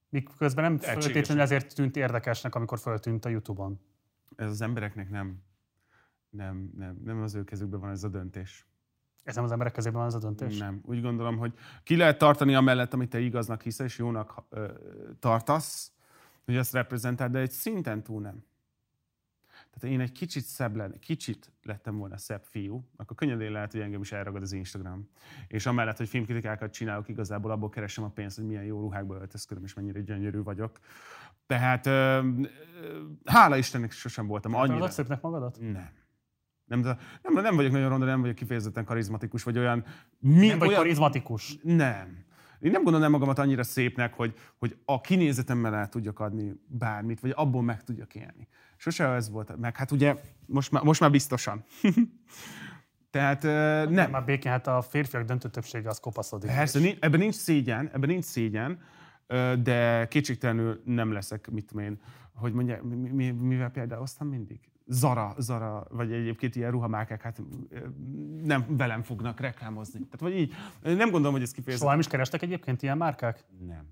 miközben 0.08 0.64
nem 0.64 0.78
feltétlenül 0.78 1.42
ezért 1.42 1.74
tűnt 1.74 1.96
érdekesnek, 1.96 2.54
amikor 2.54 2.78
föltűnt 2.78 3.24
a 3.24 3.28
YouTube-on. 3.28 3.80
Ez 4.36 4.50
az 4.50 4.60
embereknek 4.60 5.10
nem 5.10 5.42
nem, 6.30 6.70
nem, 6.76 7.00
nem 7.04 7.22
az 7.22 7.34
ő 7.34 7.44
kezükben 7.44 7.80
van 7.80 7.90
ez 7.90 8.04
a 8.04 8.08
döntés. 8.08 8.66
Ez 9.22 9.34
nem 9.34 9.44
az 9.44 9.52
emberek 9.52 9.72
kezében 9.72 9.98
van 9.98 10.08
ez 10.08 10.14
a 10.14 10.18
döntés? 10.18 10.58
Nem. 10.58 10.80
Úgy 10.84 11.00
gondolom, 11.00 11.36
hogy 11.36 11.54
ki 11.82 11.96
lehet 11.96 12.18
tartani 12.18 12.54
amellett, 12.54 12.92
amit 12.92 13.10
te 13.10 13.18
igaznak 13.18 13.62
hiszel, 13.62 13.86
és 13.86 13.98
jónak 13.98 14.44
ö, 14.48 14.72
tartasz, 15.18 15.92
hogy 16.44 16.56
ezt 16.56 16.72
reprezentál, 16.72 17.30
de 17.30 17.38
egy 17.38 17.50
szinten 17.50 18.02
túl 18.02 18.20
nem. 18.20 18.44
Tehát 19.70 19.94
én 19.94 20.00
egy 20.00 20.12
kicsit 20.12 20.44
szebb 20.44 20.76
lenne, 20.76 20.98
kicsit 20.98 21.52
lettem 21.62 21.98
volna 21.98 22.16
szebb 22.16 22.42
fiú, 22.44 22.88
akkor 22.96 23.16
könnyedén 23.16 23.52
lehet, 23.52 23.72
hogy 23.72 23.80
engem 23.80 24.00
is 24.00 24.12
elragad 24.12 24.42
az 24.42 24.52
Instagram. 24.52 25.08
És 25.48 25.66
amellett, 25.66 25.96
hogy 25.96 26.08
filmkritikákat 26.08 26.72
csinálok, 26.72 27.08
igazából 27.08 27.50
abból 27.50 27.68
keresem 27.68 28.04
a 28.04 28.08
pénzt, 28.08 28.36
hogy 28.36 28.46
milyen 28.46 28.64
jó 28.64 28.80
ruhákba 28.80 29.14
öltözködöm, 29.14 29.64
és 29.64 29.74
mennyire 29.74 30.00
gyönyörű 30.00 30.42
vagyok. 30.42 30.78
Tehát 31.46 31.86
ö, 31.86 31.90
ö, 31.90 33.04
hála 33.24 33.56
Istennek 33.56 33.92
sosem 33.92 34.26
voltam 34.26 34.54
annyira. 34.54 34.84
Hát 34.84 34.92
szépnek 34.92 35.20
magadat? 35.20 35.58
Nem. 35.60 35.88
Nem, 36.68 36.80
nem, 37.22 37.42
nem 37.42 37.56
vagyok 37.56 37.72
nagyon 37.72 37.88
ronda, 37.88 38.06
nem 38.06 38.20
vagyok 38.20 38.34
kifejezetten 38.36 38.84
karizmatikus, 38.84 39.42
vagy 39.42 39.58
olyan... 39.58 39.84
Mi, 40.18 40.46
nem 40.46 40.58
vagy 40.58 40.68
olyan, 40.68 40.80
karizmatikus? 40.80 41.58
Nem. 41.62 42.26
Én 42.60 42.70
nem 42.70 42.82
gondolnám 42.82 43.10
magamat 43.10 43.38
annyira 43.38 43.62
szépnek, 43.62 44.14
hogy, 44.14 44.34
hogy 44.58 44.76
a 44.84 45.00
kinézetemmel 45.00 45.74
el 45.74 45.88
tudjak 45.88 46.20
adni 46.20 46.52
bármit, 46.66 47.20
vagy 47.20 47.32
abból 47.36 47.62
meg 47.62 47.84
tudjak 47.84 48.14
élni. 48.14 48.48
Sose 48.76 49.08
ez 49.08 49.30
volt. 49.30 49.56
Meg 49.56 49.76
hát 49.76 49.90
ugye 49.90 50.16
most 50.46 50.70
már, 50.70 50.82
most 50.82 51.00
már 51.00 51.10
biztosan. 51.10 51.64
Tehát 53.10 53.42
Nem. 53.42 53.92
nem. 53.92 54.10
Már 54.10 54.24
békén, 54.24 54.52
hát 54.52 54.66
a 54.66 54.82
férfiak 54.82 55.24
döntő 55.24 55.48
többsége 55.48 55.88
az 55.88 56.00
kopaszodik. 56.00 56.50
Persze, 56.50 56.78
ni- 56.78 56.96
ebben 57.00 57.20
nincs 57.20 57.34
szégyen, 57.34 57.90
ebben 57.92 58.08
nincs 58.08 58.24
szégyen, 58.24 58.80
de 59.62 60.08
kétségtelenül 60.08 60.82
nem 60.84 61.12
leszek, 61.12 61.50
mit 61.50 61.66
tudom 61.66 61.84
én, 61.84 62.00
hogy 62.34 62.52
mondja, 62.52 62.82
mi, 62.82 63.08
mi, 63.10 63.30
mivel 63.30 63.70
példáloztam 63.70 64.28
mindig? 64.28 64.60
Zara, 64.90 65.34
Zara, 65.38 65.86
vagy 65.90 66.12
egyébként 66.12 66.56
ilyen 66.56 66.70
ruhamárkák, 66.70 67.22
hát 67.22 67.42
nem 68.42 68.64
velem 68.76 69.02
fognak 69.02 69.40
reklámozni. 69.40 69.98
Tehát 69.98 70.20
vagy 70.20 70.34
így, 70.34 70.54
nem 70.82 71.10
gondolom, 71.10 71.32
hogy 71.32 71.42
ez 71.42 71.48
Soha 71.48 71.58
kifejezetten... 71.58 71.90
nem 71.90 72.00
is 72.00 72.06
kerestek 72.06 72.42
egyébként 72.42 72.82
ilyen 72.82 72.96
márkák? 72.96 73.44
Nem. 73.58 73.86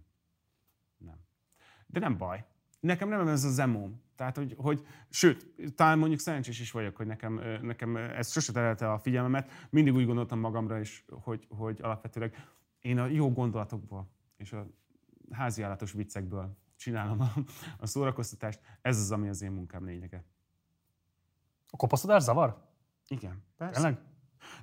Nem. 0.96 1.18
De 1.86 2.00
nem 2.00 2.16
baj. 2.16 2.44
Nekem 2.80 3.08
nem 3.08 3.28
ez 3.28 3.44
az 3.44 3.58
emóm. 3.58 4.00
Tehát, 4.16 4.36
hogy, 4.36 4.54
hogy, 4.58 4.86
sőt, 5.10 5.54
talán 5.74 5.98
mondjuk 5.98 6.20
szerencsés 6.20 6.60
is 6.60 6.70
vagyok, 6.70 6.96
hogy 6.96 7.06
nekem, 7.06 7.40
nekem 7.62 7.96
ez 7.96 8.30
sose 8.30 8.52
terelte 8.52 8.92
a 8.92 8.98
figyelmemet. 8.98 9.50
Mindig 9.70 9.94
úgy 9.94 10.06
gondoltam 10.06 10.38
magamra 10.38 10.78
is, 10.78 11.04
hogy, 11.08 11.46
hogy 11.48 11.78
alapvetőleg 11.82 12.48
én 12.80 12.98
a 12.98 13.06
jó 13.06 13.32
gondolatokból 13.32 14.10
és 14.36 14.52
a 14.52 14.66
háziállatos 15.30 15.92
viccekből 15.92 16.56
csinálom 16.76 17.20
a, 17.20 17.32
a 17.78 17.86
szórakoztatást. 17.86 18.60
Ez 18.82 18.98
az, 18.98 19.12
ami 19.12 19.28
az 19.28 19.42
én 19.42 19.50
munkám 19.50 19.84
lényege. 19.84 20.24
A 21.76 21.78
kopaszodás 21.78 22.22
zavar? 22.22 22.56
Igen, 23.08 23.42
persze. 23.56 23.74
Tényleg? 23.80 23.98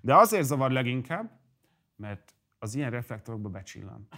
De 0.01 0.15
azért 0.15 0.45
zavar 0.45 0.71
leginkább, 0.71 1.31
mert 1.95 2.33
az 2.59 2.75
ilyen 2.75 2.89
reflektorokba 2.89 3.49
becsillan. 3.49 4.07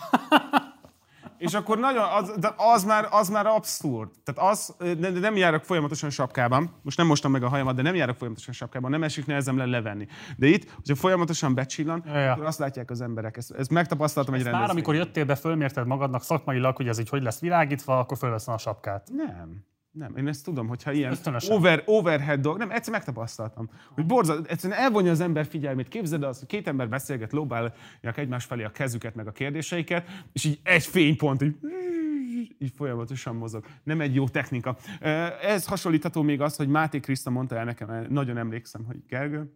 És 1.37 1.53
akkor 1.53 1.79
nagyon, 1.79 2.03
az, 2.03 2.33
de 2.39 2.53
az, 2.57 2.83
már, 2.83 3.07
az 3.11 3.29
már 3.29 3.45
abszurd. 3.45 4.09
Tehát 4.23 4.51
az, 4.51 4.75
de 4.97 5.09
nem 5.09 5.35
járok 5.35 5.63
folyamatosan 5.63 6.09
sapkában, 6.09 6.75
most 6.81 6.97
nem 6.97 7.07
mostam 7.07 7.31
meg 7.31 7.43
a 7.43 7.49
hajamat, 7.49 7.75
de 7.75 7.81
nem 7.81 7.95
járok 7.95 8.15
folyamatosan 8.15 8.53
sapkában, 8.53 8.91
nem 8.91 9.03
esik 9.03 9.25
nehezem 9.25 9.57
le 9.57 9.65
levenni. 9.65 10.07
De 10.37 10.47
itt, 10.47 10.71
hogyha 10.71 10.95
folyamatosan 10.95 11.53
becsillan, 11.53 12.03
Ja, 12.05 12.17
ja. 12.19 12.31
akkor 12.31 12.45
azt 12.45 12.59
látják 12.59 12.89
az 12.91 13.01
emberek. 13.01 13.37
Ezt, 13.37 13.51
ezt 13.51 13.69
megtapasztaltam 13.69 14.33
egy 14.33 14.39
Már 14.43 14.51
rendezvényen. 14.51 14.83
amikor 14.85 14.95
jöttél 15.05 15.25
be, 15.25 15.35
fölmérted 15.35 15.87
magadnak 15.87 16.23
szakmailag, 16.23 16.75
hogy 16.75 16.87
ez 16.87 16.99
így 16.99 17.09
hogy 17.09 17.23
lesz 17.23 17.39
világítva, 17.39 17.99
akkor 17.99 18.17
fölveszem 18.17 18.53
a 18.53 18.57
sapkát. 18.57 19.09
Nem. 19.13 19.65
Nem, 19.95 20.15
én 20.15 20.27
ezt 20.27 20.43
tudom, 20.43 20.67
hogyha 20.67 20.91
ilyen 20.91 21.11
Ösztönösen. 21.11 21.55
over, 21.55 21.83
overhead 21.85 22.39
dolg, 22.39 22.57
nem, 22.57 22.71
egyszer 22.71 22.93
megtapasztaltam, 22.93 23.69
hogy 23.93 24.05
borzal, 24.05 24.45
egyszerűen 24.47 24.79
elvonja 24.79 25.11
az 25.11 25.19
ember 25.19 25.45
figyelmét. 25.45 25.87
Képzeld 25.87 26.23
el 26.23 26.29
azt, 26.29 26.39
hogy 26.39 26.47
két 26.47 26.67
ember 26.67 26.89
beszélget, 26.89 27.31
lóbálják 27.31 28.17
egymás 28.17 28.45
felé 28.45 28.63
a 28.63 28.71
kezüket, 28.71 29.15
meg 29.15 29.27
a 29.27 29.31
kérdéseiket, 29.31 30.07
és 30.33 30.43
így 30.43 30.59
egy 30.63 30.83
fénypont, 30.83 31.41
így, 31.41 31.55
így 32.59 32.73
folyamatosan 32.75 33.35
mozog. 33.35 33.65
Nem 33.83 34.01
egy 34.01 34.15
jó 34.15 34.27
technika. 34.27 34.77
Ez 35.41 35.65
hasonlítható 35.65 36.21
még 36.21 36.41
az, 36.41 36.55
hogy 36.55 36.67
Máté 36.67 36.99
Kriszta 36.99 37.29
mondta 37.29 37.55
el 37.55 37.65
nekem, 37.65 38.05
nagyon 38.09 38.37
emlékszem, 38.37 38.83
hogy 38.83 39.03
Gergő, 39.07 39.53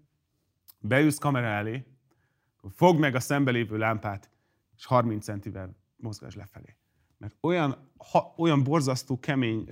beülsz 0.79 1.17
kamera 1.17 1.47
elé, 1.47 1.85
fogd 2.75 2.99
meg 2.99 3.15
a 3.15 3.19
szembe 3.19 3.51
lévő 3.51 3.77
lámpát, 3.77 4.29
és 4.77 4.85
30 4.85 5.23
centivel 5.23 5.75
mozgás 5.95 6.35
lefelé. 6.35 6.75
Mert 7.17 7.35
olyan, 7.41 7.91
ha, 8.11 8.33
olyan 8.37 8.63
borzasztó 8.63 9.19
kemény, 9.19 9.69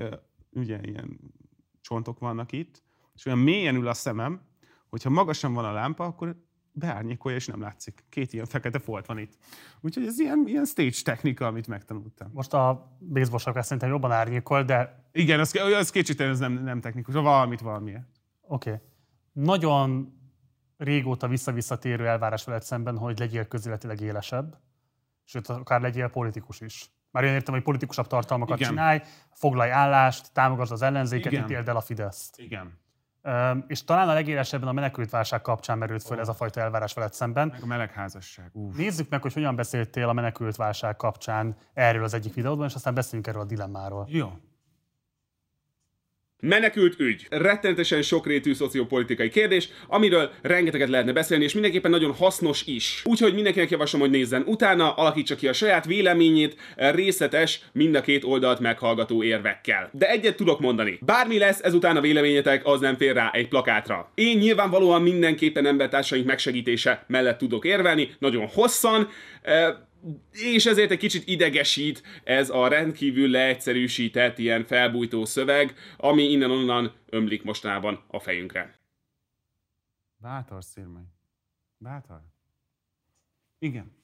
ugye 0.58 0.80
ilyen 0.82 1.20
csontok 1.82 2.20
vannak 2.20 2.52
itt, 2.52 2.84
és 3.16 3.26
olyan 3.26 3.40
mélyen 3.40 3.76
ül 3.76 3.88
a 3.88 3.94
szemem, 3.94 4.42
hogyha 4.90 5.10
magasan 5.10 5.54
van 5.54 5.66
a 5.66 5.72
lámpa, 5.72 6.06
akkor 6.06 6.36
beárnyékolja, 6.72 7.38
és 7.38 7.46
nem 7.48 7.62
látszik. 7.62 8.04
Két 8.10 8.34
ilyen 8.34 8.46
fekete 8.46 8.80
folt 8.80 9.06
van 9.06 9.18
itt. 9.18 9.38
Úgyhogy 9.82 10.06
ez 10.06 10.20
ilyen, 10.20 10.44
ilyen 10.48 10.66
stage 10.66 11.02
technika, 11.04 11.48
amit 11.48 11.68
megtanultam. 11.68 12.30
Most 12.34 12.54
a 12.54 12.98
baseball 13.00 13.40
sapkát 13.40 13.64
szerintem 13.64 13.90
jobban 13.90 14.12
árnyékol, 14.12 14.64
de 14.64 15.10
Igen, 15.12 15.40
az, 15.40 15.56
az 15.56 15.90
kétségtelen, 15.90 16.32
ez 16.32 16.40
nem, 16.40 16.64
nem 16.64 16.82
technikus, 16.82 17.14
valamit 17.14 17.62
valamiért. 17.62 18.08
oké. 18.42 18.70
Okay. 18.70 18.82
Nagyon 19.34 20.16
régóta 20.78 21.28
visszavisszatérő 21.28 22.08
elvárás 22.08 22.44
veled 22.44 22.64
szemben, 22.64 22.98
hogy 22.98 23.20
legyél 23.20 23.48
közéletileg 23.48 24.02
élesebb, 24.02 24.58
sőt, 25.24 25.48
akár 25.48 25.82
legyél 25.82 26.08
politikus 26.08 26.62
is. 26.62 26.92
Már 27.12 27.24
én 27.24 27.34
értem, 27.34 27.54
hogy 27.54 27.64
politikusabb 27.64 28.08
tartalmakat 28.08 28.58
Igen. 28.60 28.70
csinálj, 28.70 29.02
foglalj 29.34 29.72
állást, 29.72 30.34
támogasd 30.34 30.72
az 30.72 30.82
ellenzéket, 30.82 31.32
Igen. 31.32 31.44
ítéld 31.44 31.68
el 31.68 31.76
a 31.76 31.82
Fideszt. 31.82 32.40
Igen. 32.40 32.80
Üm, 33.28 33.64
és 33.68 33.84
talán 33.84 34.10
a 34.10 34.14
legélesebben 34.14 34.68
a 34.68 34.72
menekültválság 34.72 35.42
kapcsán 35.42 35.78
merült 35.78 36.04
föl 36.04 36.20
ez 36.20 36.28
a 36.28 36.34
fajta 36.34 36.60
elvárás 36.60 36.94
veled 36.94 37.14
szemben. 37.14 37.48
Meg 37.48 37.62
a 37.62 37.66
melegházasság. 37.66 38.50
Uf. 38.54 38.78
Nézzük 38.78 39.10
meg, 39.10 39.22
hogy 39.22 39.34
hogyan 39.34 39.56
beszéltél 39.56 40.10
a 40.10 40.14
menekültválság 40.14 40.96
kapcsán 40.96 41.56
erről 41.74 42.04
az 42.04 42.14
egyik 42.14 42.34
videódban, 42.34 42.68
és 42.68 42.76
aztán 42.76 42.94
beszéljünk 42.94 43.28
erről 43.28 43.42
a 43.42 43.46
dilemmáról. 43.46 44.06
Jó. 44.10 44.32
Menekült 46.42 47.00
ügy. 47.00 47.28
Rettenetesen 47.30 48.02
sokrétű 48.02 48.54
szociopolitikai 48.54 49.30
kérdés, 49.30 49.70
amiről 49.88 50.32
rengeteget 50.42 50.90
lehetne 50.90 51.14
beszélni, 51.14 51.44
és 51.44 51.54
mindenképpen 51.54 51.92
nagyon 51.92 52.14
hasznos 52.14 52.66
is. 52.66 53.02
Úgyhogy 53.06 53.34
mindenkinek 53.34 53.70
javaslom, 53.70 54.02
hogy 54.02 54.10
nézzen 54.10 54.44
utána, 54.46 54.94
alakítsa 54.94 55.36
ki 55.36 55.48
a 55.48 55.54
saját 55.54 55.86
véleményét, 55.86 56.56
részletes, 56.76 57.62
mind 57.72 57.96
a 57.96 58.02
két 58.02 58.24
oldalt 58.24 58.60
meghallgató 58.60 59.24
érvekkel. 59.24 59.90
De 59.94 60.10
egyet 60.10 60.36
tudok 60.36 60.60
mondani. 60.60 61.00
Bármi 61.06 61.38
lesz 61.38 61.64
ezután 61.64 61.98
a 61.98 62.02
véleményetek, 62.02 62.66
az 62.66 62.80
nem 62.80 62.96
fér 62.96 63.14
rá 63.14 63.30
egy 63.34 63.48
plakátra. 63.48 64.12
Én 64.16 64.38
nyilvánvalóan 64.38 65.02
mindenképpen 65.02 65.66
embertársaink 65.66 66.26
megsegítése 66.26 67.06
mellett 67.08 67.38
tudok 67.38 67.66
érvelni, 67.66 68.10
nagyon 68.20 68.48
hosszan, 68.48 69.10
és 70.32 70.66
ezért 70.66 70.92
egy 70.92 70.98
kicsit 70.98 71.28
idegesít 71.28 72.04
ez 72.24 72.50
a 72.50 72.68
rendkívül 72.68 73.30
leegyszerűsített, 73.30 74.38
ilyen 74.38 74.66
felbújtó 74.66 75.26
szöveg, 75.26 75.76
ami 75.98 76.24
innen-onnan 76.24 76.94
ömlik 77.06 77.44
mostanában 77.44 78.04
a 78.08 78.20
fejünkre. 78.20 78.80
Bátor, 80.18 80.64
Szirmai. 80.64 81.04
Bátor. 81.78 82.22
Igen. 83.60 83.96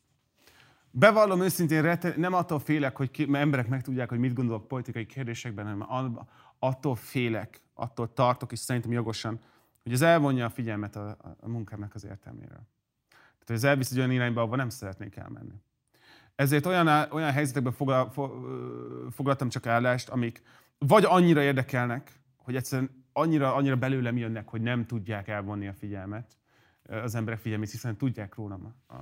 Bevallom 0.91 1.41
őszintén, 1.41 1.81
rette, 1.81 2.13
nem 2.17 2.33
attól 2.33 2.59
félek, 2.59 2.97
hogy 2.97 3.11
ki, 3.11 3.25
mert 3.25 3.43
emberek 3.43 3.67
megtudják, 3.67 4.09
hogy 4.09 4.19
mit 4.19 4.33
gondolok 4.33 4.67
politikai 4.67 5.05
kérdésekben, 5.05 5.65
hanem 5.65 6.19
attól 6.59 6.95
félek, 6.95 7.61
attól 7.73 8.13
tartok, 8.13 8.51
és 8.51 8.59
szerintem 8.59 8.91
jogosan, 8.91 9.39
hogy 9.83 9.91
ez 9.91 10.01
elvonja 10.01 10.45
a 10.45 10.49
figyelmet 10.49 10.95
a, 10.95 11.09
a- 11.39 11.47
munkámnak 11.47 11.95
az 11.95 12.05
értelméről. 12.05 12.67
Tehát, 13.09 13.45
hogy 13.45 13.55
ez 13.55 13.63
elvisz 13.63 13.91
egy 13.91 13.97
olyan 13.97 14.11
irányba, 14.11 14.41
ahova 14.41 14.55
nem 14.55 14.69
szeretnék 14.69 15.15
elmenni. 15.15 15.61
Ezért 16.35 16.65
olyan, 16.65 16.87
olyan 17.11 17.31
helyzetekben 17.31 17.73
foglal, 17.73 18.11
foglaltam 19.11 19.49
csak 19.49 19.65
állást, 19.65 20.09
amik 20.09 20.41
vagy 20.77 21.03
annyira 21.07 21.41
érdekelnek, 21.41 22.11
hogy 22.37 22.55
egyszerűen 22.55 23.05
annyira, 23.13 23.55
annyira 23.55 23.75
belőlem 23.75 24.17
jönnek, 24.17 24.47
hogy 24.47 24.61
nem 24.61 24.85
tudják 24.85 25.27
elvonni 25.27 25.67
a 25.67 25.73
figyelmet, 25.73 26.37
az 26.83 27.15
emberek 27.15 27.39
figyelmét, 27.39 27.71
hiszen 27.71 27.97
tudják 27.97 28.35
rólam, 28.35 28.75
a, 28.87 28.95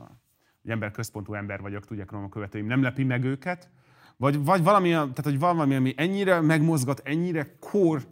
hogy 0.62 0.72
ember 0.72 0.92
központú 0.92 1.34
ember 1.34 1.62
vagyok, 1.62 1.86
tudják 1.86 2.12
rólam 2.12 2.26
a 2.26 2.30
követőim, 2.30 2.66
nem 2.66 2.82
lepi 2.82 3.04
meg 3.04 3.24
őket, 3.24 3.70
vagy, 4.18 4.44
vagy 4.44 4.64
valami, 4.64 4.90
tehát 4.90 5.24
hogy 5.24 5.40
van 5.40 5.56
valami, 5.56 5.76
ami 5.76 5.94
ennyire 5.98 6.42
megmozgat, 6.42 7.02
ennyire 7.04 7.56
kór 7.60 8.08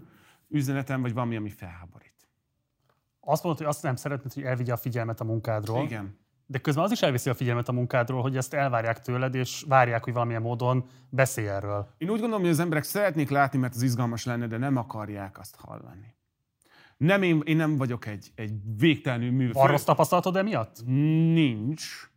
üzenetem, 0.48 1.02
vagy 1.02 1.14
valami, 1.14 1.36
ami 1.36 1.50
felháborít. 1.50 2.14
Azt 3.20 3.44
mondod, 3.44 3.62
hogy 3.62 3.72
azt 3.72 3.84
nem 3.84 3.96
szeretnéd, 3.96 4.34
hogy 4.34 4.44
elvigye 4.44 4.74
a 4.74 4.78
figyelmet 4.78 5.20
a 5.20 5.24
munkádról. 5.24 5.84
Igen. 5.84 6.18
De 6.52 6.58
közben 6.58 6.84
az 6.84 6.92
is 6.92 7.02
elviszi 7.02 7.30
a 7.30 7.34
figyelmet 7.34 7.70
a 7.70 7.72
munkádról, 7.72 8.22
hogy 8.22 8.38
ezt 8.38 8.54
elvárják 8.54 9.02
tőled, 9.02 9.36
és 9.36 9.64
várják, 9.68 10.04
hogy 10.04 10.14
valamilyen 10.14 10.42
módon 10.42 10.86
beszélj 11.10 11.48
erről. 11.48 11.88
Én 11.98 12.10
úgy 12.10 12.20
gondolom, 12.20 12.42
hogy 12.42 12.50
az 12.50 12.60
emberek 12.60 12.84
szeretnék 12.84 13.30
látni, 13.30 13.60
mert 13.60 13.76
az 13.76 13.82
izgalmas 13.82 14.26
lenne, 14.26 14.48
de 14.48 14.58
nem 14.58 14.78
akarják 14.78 15.40
azt 15.40 15.56
hallani. 15.56 16.16
Nem, 16.98 17.24
én, 17.24 17.42
én 17.46 17.56
nem 17.56 17.78
vagyok 17.78 18.06
egy, 18.06 18.32
egy 18.36 18.52
végtelenül 18.78 19.32
mű. 19.32 19.52
Van 19.52 19.68
rossz 19.68 19.84
tapasztalatod 19.84 20.36
emiatt? 20.36 20.86
Nincs. 21.34 22.10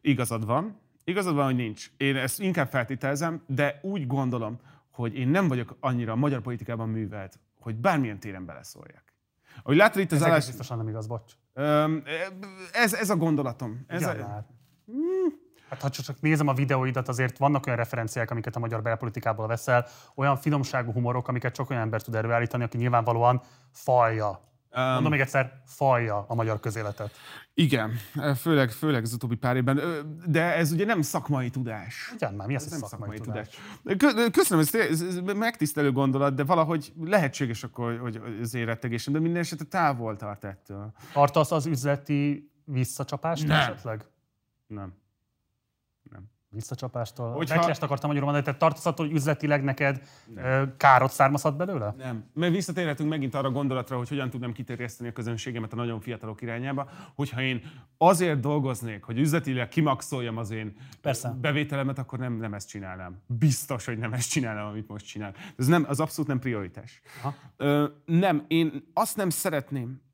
Igazad 0.00 0.46
van. 0.46 0.80
Igazad 1.04 1.34
van, 1.34 1.44
hogy 1.44 1.56
nincs. 1.56 1.90
Én 1.96 2.16
ezt 2.16 2.40
inkább 2.40 2.68
feltételezem, 2.68 3.42
de 3.46 3.78
úgy 3.82 4.06
gondolom, 4.06 4.60
hogy 4.90 5.14
én 5.14 5.28
nem 5.28 5.48
vagyok 5.48 5.76
annyira 5.80 6.12
a 6.12 6.16
magyar 6.16 6.40
politikában 6.40 6.88
művelt, 6.88 7.38
hogy 7.60 7.74
bármilyen 7.76 8.20
téren 8.20 8.44
beleszóljak. 8.44 9.04
Ahogy 9.62 9.76
látod 9.76 10.02
itt 10.02 10.12
az 10.12 10.22
Ez 10.22 10.26
állás... 10.26 10.46
biztosan 10.46 10.76
nem 10.76 10.88
igaz, 10.88 11.06
bocs. 11.06 11.32
Öm, 11.58 12.02
Ez, 12.72 12.94
ez 12.94 13.10
a 13.10 13.16
gondolatom. 13.16 13.84
Ez 13.86 14.02
a, 14.02 14.14
már. 14.14 14.44
Hát 15.68 15.80
ha 15.82 15.90
csak 15.90 16.20
nézem 16.20 16.48
a 16.48 16.54
videóidat, 16.54 17.08
azért 17.08 17.38
vannak 17.38 17.66
olyan 17.66 17.78
referenciák, 17.78 18.30
amiket 18.30 18.56
a 18.56 18.58
magyar 18.58 18.82
belpolitikából 18.82 19.46
veszel, 19.46 19.86
olyan 20.14 20.36
finomságú 20.36 20.92
humorok, 20.92 21.28
amiket 21.28 21.54
csak 21.54 21.70
olyan 21.70 21.82
ember 21.82 22.02
tud 22.02 22.14
előállítani, 22.14 22.64
aki 22.64 22.76
nyilvánvalóan 22.76 23.42
falja. 23.70 24.40
Mondom 24.70 25.10
még 25.10 25.20
egyszer, 25.20 25.62
falja 25.64 26.24
a 26.28 26.34
magyar 26.34 26.60
közéletet. 26.60 27.10
Igen, 27.58 27.92
főleg, 28.36 28.70
főleg 28.70 29.02
az 29.02 29.12
utóbbi 29.12 29.34
pár 29.36 29.56
évben. 29.56 29.80
De 30.26 30.54
ez 30.56 30.72
ugye 30.72 30.84
nem 30.84 31.02
szakmai 31.02 31.50
tudás. 31.50 32.10
Ugyan 32.14 32.34
már, 32.34 32.46
mi 32.46 32.54
az, 32.54 32.64
Ez 32.64 32.70
nem 32.70 32.80
szakmai, 32.80 33.18
tudás? 33.18 33.48
Kö- 33.84 34.30
Köszönöm, 34.30 34.64
ez, 34.72 35.02
ez 35.02 35.18
megtisztelő 35.18 35.92
gondolat, 35.92 36.34
de 36.34 36.44
valahogy 36.44 36.92
lehetséges 37.00 37.64
akkor, 37.64 37.98
hogy 37.98 38.20
az 38.42 38.54
érettegésem, 38.54 39.12
de 39.12 39.18
minden 39.18 39.40
esetre 39.42 39.64
távol 39.64 40.16
tart 40.16 40.44
ettől. 40.44 40.92
Tartasz 41.12 41.50
az 41.50 41.66
üzleti 41.66 42.50
visszacsapást 42.64 43.46
Nem. 43.46 43.58
esetleg? 43.60 44.04
Nem. 44.66 44.92
Nem. 46.56 46.64
Visszacsapástól. 46.64 47.26
Hogyha- 47.26 47.38
Hogyha... 47.38 47.54
Backlash 47.56 47.82
akartam 47.82 48.08
magyarul 48.08 48.30
mondani, 48.32 48.44
tehát 48.44 48.60
tartasz 48.60 48.86
attól, 48.86 49.06
hogy 49.06 49.14
üzletileg 49.14 49.64
neked 49.64 50.02
ö, 50.34 50.62
károt 50.76 51.10
származhat 51.10 51.56
belőle? 51.56 51.94
Nem. 51.98 52.24
Mert 52.34 52.52
visszatérhetünk 52.52 53.08
megint 53.08 53.34
arra 53.34 53.48
a 53.48 53.50
gondolatra, 53.50 53.96
hogy 53.96 54.08
hogyan 54.08 54.30
tudnám 54.30 54.52
kiterjeszteni 54.52 55.08
a 55.08 55.12
közönségemet 55.12 55.72
a 55.72 55.76
nagyon 55.76 56.00
fiatalok 56.00 56.42
irányába, 56.42 56.88
hogyha 57.14 57.42
én 57.42 57.62
azért 57.98 58.40
dolgoznék, 58.40 59.02
hogy 59.04 59.18
üzletileg 59.18 59.68
kimaxoljam 59.68 60.36
az 60.36 60.50
én 60.50 60.76
Persze. 61.00 61.36
bevételemet, 61.40 61.98
akkor 61.98 62.18
nem, 62.18 62.32
nem 62.32 62.54
ezt 62.54 62.68
csinálnám. 62.68 63.22
Biztos, 63.26 63.84
hogy 63.84 63.98
nem 63.98 64.12
ezt 64.12 64.30
csinálnám, 64.30 64.66
amit 64.66 64.88
most 64.88 65.06
csinál. 65.06 65.34
Ez 65.56 65.66
nem, 65.66 65.84
az 65.88 66.00
abszolút 66.00 66.28
nem 66.28 66.38
prioritás. 66.38 67.00
Ö, 67.56 67.86
nem, 68.04 68.44
én 68.48 68.90
azt 68.94 69.16
nem 69.16 69.30
szeretném, 69.30 70.04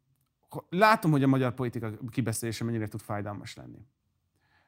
látom, 0.69 1.11
hogy 1.11 1.23
a 1.23 1.27
magyar 1.27 1.55
politika 1.55 1.91
kibeszélése 2.11 2.65
mennyire 2.65 2.89
tud 2.89 3.01
fájdalmas 3.01 3.57
lenni. 3.57 3.87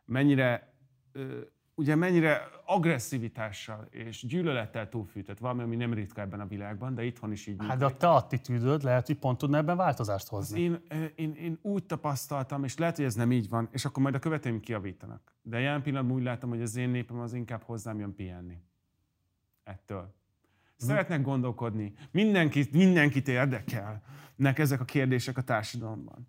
Mennyire, 0.04 0.74
ö, 1.12 1.40
ugye 1.74 1.94
mennyire 1.94 2.48
agresszivitással 2.64 3.88
és 3.90 4.26
gyűlölettel 4.26 4.88
túlfűtött, 4.88 5.38
valami, 5.38 5.62
ami 5.62 5.76
nem 5.76 5.94
ritka 5.94 6.20
ebben 6.20 6.40
a 6.40 6.46
világban, 6.46 6.94
de 6.94 7.04
itthon 7.04 7.32
is 7.32 7.46
így 7.46 7.56
Hát 7.66 7.78
de 7.78 7.84
a 7.84 7.96
te 7.96 8.08
attitűdöd 8.08 8.82
lehet, 8.82 9.06
hogy 9.06 9.18
pont 9.18 9.38
tudna 9.38 9.56
ebben 9.56 9.76
változást 9.76 10.28
hozni. 10.28 10.60
én, 10.60 10.82
én, 11.14 11.34
én 11.34 11.58
úgy 11.62 11.84
tapasztaltam, 11.84 12.64
és 12.64 12.78
lehet, 12.78 12.96
hogy 12.96 13.04
ez 13.04 13.14
nem 13.14 13.32
így 13.32 13.48
van, 13.48 13.68
és 13.72 13.84
akkor 13.84 14.02
majd 14.02 14.14
a 14.14 14.18
követőim 14.18 14.60
kiavítanak. 14.60 15.36
De 15.42 15.58
jelen 15.58 15.82
pillanatban 15.82 16.16
úgy 16.16 16.22
látom, 16.22 16.50
hogy 16.50 16.62
az 16.62 16.76
én 16.76 16.88
népem 16.88 17.18
az 17.18 17.32
inkább 17.32 17.62
hozzám 17.62 17.98
jön 17.98 18.14
pihenni. 18.14 18.62
Ettől. 19.64 20.14
Szeretnek 20.76 21.22
gondolkodni. 21.22 21.92
Mindenkit, 22.10 22.72
mindenkit 22.72 23.28
érdekelnek 23.28 24.58
ezek 24.58 24.80
a 24.80 24.84
kérdések 24.84 25.38
a 25.38 25.42
társadalomban. 25.42 26.26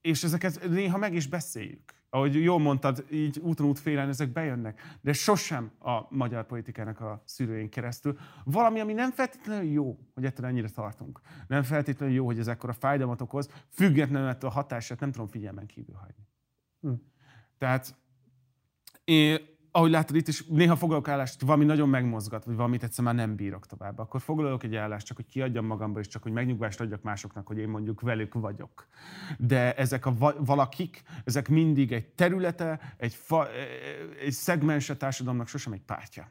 És 0.00 0.24
ezeket 0.24 0.68
néha 0.68 0.98
meg 0.98 1.14
is 1.14 1.26
beszéljük. 1.26 2.01
Ahogy 2.14 2.42
jól 2.42 2.58
mondtad, 2.58 3.04
így 3.10 3.38
úton 3.38 3.66
útfélen 3.66 4.08
ezek 4.08 4.32
bejönnek, 4.32 4.80
de 5.00 5.12
sosem 5.12 5.70
a 5.78 6.14
magyar 6.14 6.46
politikának 6.46 7.00
a 7.00 7.22
szűrőjén 7.24 7.68
keresztül. 7.68 8.18
Valami, 8.44 8.80
ami 8.80 8.92
nem 8.92 9.10
feltétlenül 9.10 9.70
jó, 9.70 9.98
hogy 10.14 10.24
ettől 10.24 10.46
ennyire 10.46 10.68
tartunk. 10.68 11.20
Nem 11.48 11.62
feltétlenül 11.62 12.14
jó, 12.14 12.24
hogy 12.24 12.38
ez 12.38 12.48
ekkora 12.48 12.72
fájdalmat 12.72 13.20
okoz, 13.20 13.48
függetlenül 13.68 14.28
ettől 14.28 14.50
a 14.50 14.52
hatását 14.52 15.00
nem 15.00 15.12
tudom 15.12 15.28
figyelmen 15.28 15.66
kívül 15.66 15.94
hagyni. 15.94 17.00
Tehát 17.58 17.94
én, 19.04 19.38
ahogy 19.74 19.90
látod 19.90 20.16
itt 20.16 20.28
is, 20.28 20.46
néha 20.46 20.76
foglalok 20.76 21.08
állást, 21.08 21.40
valami 21.40 21.64
nagyon 21.64 21.88
megmozgat, 21.88 22.44
vagy 22.44 22.54
valamit 22.56 22.82
egyszer 22.82 23.04
már 23.04 23.14
nem 23.14 23.36
bírok 23.36 23.66
tovább. 23.66 23.98
Akkor 23.98 24.20
foglalok 24.20 24.62
egy 24.62 24.76
állást, 24.76 25.06
csak 25.06 25.16
hogy 25.16 25.26
kiadjam 25.26 25.66
magamba, 25.66 25.98
és 26.00 26.06
csak 26.06 26.22
hogy 26.22 26.32
megnyugvást 26.32 26.80
adjak 26.80 27.02
másoknak, 27.02 27.46
hogy 27.46 27.58
én 27.58 27.68
mondjuk 27.68 28.00
velük 28.00 28.34
vagyok. 28.34 28.86
De 29.38 29.74
ezek 29.74 30.06
a 30.06 30.14
va- 30.14 30.36
valakik, 30.38 31.02
ezek 31.24 31.48
mindig 31.48 31.92
egy 31.92 32.08
területe, 32.08 32.94
egy, 32.96 33.14
fa, 33.14 33.48
egy 34.20 34.32
szegmens 34.32 34.90
a 34.90 34.96
társadalomnak, 34.96 35.46
sosem 35.48 35.72
egy 35.72 35.82
pártja. 35.82 36.30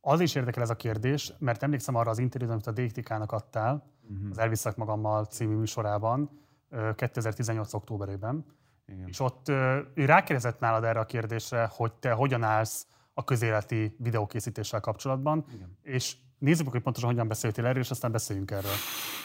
Az 0.00 0.20
is 0.20 0.34
érdekel 0.34 0.62
ez 0.62 0.70
a 0.70 0.76
kérdés, 0.76 1.32
mert 1.38 1.62
emlékszem 1.62 1.94
arra 1.94 2.10
az 2.10 2.18
interjút, 2.18 2.52
amit 2.52 2.66
a 2.66 2.72
DTK-nak 2.72 3.32
adtál, 3.32 3.88
Mhm. 4.08 4.30
az 4.30 4.38
Elviszek 4.38 4.76
magammal 4.76 5.24
című 5.24 5.54
műsorában, 5.54 6.30
ö, 6.68 6.90
2018. 6.94 7.74
októberében. 7.74 8.44
Igen. 8.90 9.08
És 9.08 9.20
ott 9.20 9.48
ő 9.94 10.04
rákérdezett 10.04 10.60
nálad 10.60 10.84
erre 10.84 11.00
a 11.00 11.04
kérdésre, 11.04 11.68
hogy 11.70 11.92
te 11.92 12.10
hogyan 12.10 12.42
állsz 12.42 12.86
a 13.14 13.24
közéleti 13.24 13.96
videókészítéssel 13.98 14.80
kapcsolatban, 14.80 15.44
Igen. 15.54 15.78
és 15.82 16.16
nézzük 16.38 16.64
meg, 16.64 16.72
hogy 16.72 16.82
pontosan 16.82 17.10
hogyan 17.10 17.28
beszéltél 17.28 17.66
erről, 17.66 17.82
és 17.82 17.90
aztán 17.90 18.12
beszéljünk 18.12 18.50
erről. 18.50 18.72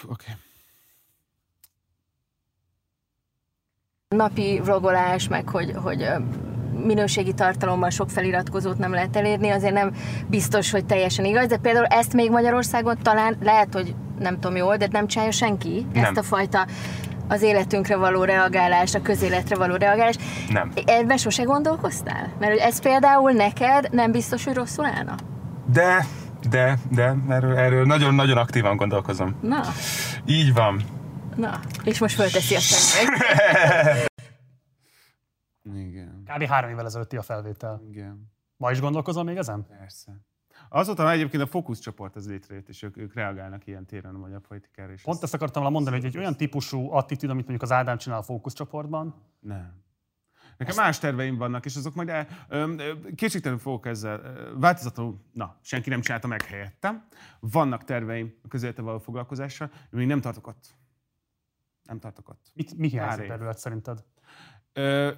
Oké. 0.04 0.12
Okay. 0.12 0.36
napi 4.16 4.62
vlogolás, 4.64 5.28
meg 5.28 5.50
hogy, 5.50 5.74
hogy 5.76 6.08
minőségi 6.86 7.34
tartalommal 7.34 7.90
sok 7.90 8.10
feliratkozót 8.10 8.78
nem 8.78 8.92
lehet 8.92 9.16
elérni, 9.16 9.50
azért 9.50 9.74
nem 9.74 9.96
biztos, 10.28 10.72
hogy 10.72 10.86
teljesen 10.86 11.26
igaz, 11.26 11.48
de 11.48 11.58
például 11.58 11.86
ezt 11.86 12.14
még 12.14 12.32
Magyarországon 12.32 12.98
talán 13.02 13.38
lehet, 13.42 13.74
hogy 13.74 13.96
nem 14.20 14.34
tudom 14.34 14.56
jól, 14.56 14.78
de 14.78 14.88
nem 14.92 15.08
csinálja 15.08 15.32
senki 15.32 15.88
Nem. 15.94 16.04
ezt 16.04 16.18
a 16.18 16.24
fajta 16.24 16.68
az 17.28 17.42
életünkre 17.42 17.96
való 17.96 18.24
reagálás, 18.24 18.96
a 18.96 19.02
közéletre 19.02 19.56
való 19.56 19.76
reagálás. 19.76 20.16
Nem. 20.50 20.72
Ebben 20.86 21.18
sose 21.18 21.44
gondolkoztál? 21.44 22.34
Mert 22.40 22.52
hogy 22.52 22.62
ez 22.62 22.82
például 22.82 23.32
neked 23.32 23.88
nem 23.92 24.12
biztos, 24.12 24.44
hogy 24.46 24.54
rosszul 24.54 24.86
állna? 24.86 25.16
De, 25.66 26.06
de, 26.50 26.78
de, 26.92 27.16
erről, 27.30 27.58
erről 27.58 27.86
nagyon-nagyon 27.86 28.38
aktívan 28.38 28.76
gondolkozom. 28.76 29.36
Na, 29.42 29.62
Így 30.26 30.54
van. 30.54 30.82
na. 31.36 31.60
És 31.84 32.00
most 32.00 32.16
fölteszi 32.16 32.56
a 32.56 32.60
szemüveg. 32.60 34.06
Igen. 35.88 36.24
Kb. 36.36 36.44
három 36.44 36.70
évvel 36.70 36.86
ezelőtti 36.86 37.18
a 37.18 37.22
felvétel. 37.22 37.82
Igen. 37.90 38.32
Ma 38.58 38.72
is 38.72 38.80
gondolkozol 38.80 39.24
még 39.24 39.38
ezen? 39.38 39.66
Persze. 39.80 40.12
Azóta 40.76 41.04
már 41.04 41.14
egyébként 41.14 41.44
a 41.44 41.48
fókuszcsoport 41.48 42.16
az 42.16 42.28
létrejött, 42.28 42.70
és 42.70 42.84
ők, 42.84 42.98
ők 42.98 43.14
reagálnak 43.14 43.68
ilyen 43.68 43.86
téren 43.86 44.16
a 44.16 44.18
magyar 44.18 44.42
politikára. 44.42 44.92
És 44.92 45.02
Pont 45.02 45.24
ezt 45.24 45.34
akartam 45.34 45.62
volna 45.62 45.78
mondani, 45.78 46.02
hogy 46.02 46.06
egy 46.06 46.18
olyan 46.18 46.38
típusú 46.38 46.92
attitűd, 46.92 47.30
amit 47.30 47.48
mondjuk 47.48 47.62
az 47.62 47.78
Ádám 47.78 47.98
csinál 47.98 48.20
a 48.20 48.22
fókuszcsoportban, 48.22 49.16
Nem. 49.40 49.84
Nekem 50.58 50.76
más 50.76 51.00
terveim 51.00 51.38
vannak, 51.38 51.66
és 51.66 51.76
azok 51.76 51.96
majd 51.96 52.10
el, 52.10 52.28
kétségtelenül 53.16 53.62
fogok 53.64 53.86
ezzel 53.86 54.22
változatlanul, 54.60 55.22
na, 55.34 55.60
senki 55.62 55.90
nem 55.90 56.02
csinálta 56.02 56.28
meg 56.28 56.42
helyettem. 56.42 57.08
Vannak 57.40 57.84
terveim 57.84 58.36
a 58.44 58.48
közélete 58.48 58.82
való 58.82 59.00
foglalkozással, 59.00 59.72
még 59.90 60.08
nem 60.08 60.22
tartok 60.22 60.48
ott. 60.48 60.76
Nem 61.84 62.00
tartok 62.00 62.30
ott. 62.30 62.52
mit, 62.54 62.78
mi 62.78 62.88
hiányzik 62.88 63.24
év. 63.24 63.30
belőled 63.30 63.58
szerinted? 63.58 64.04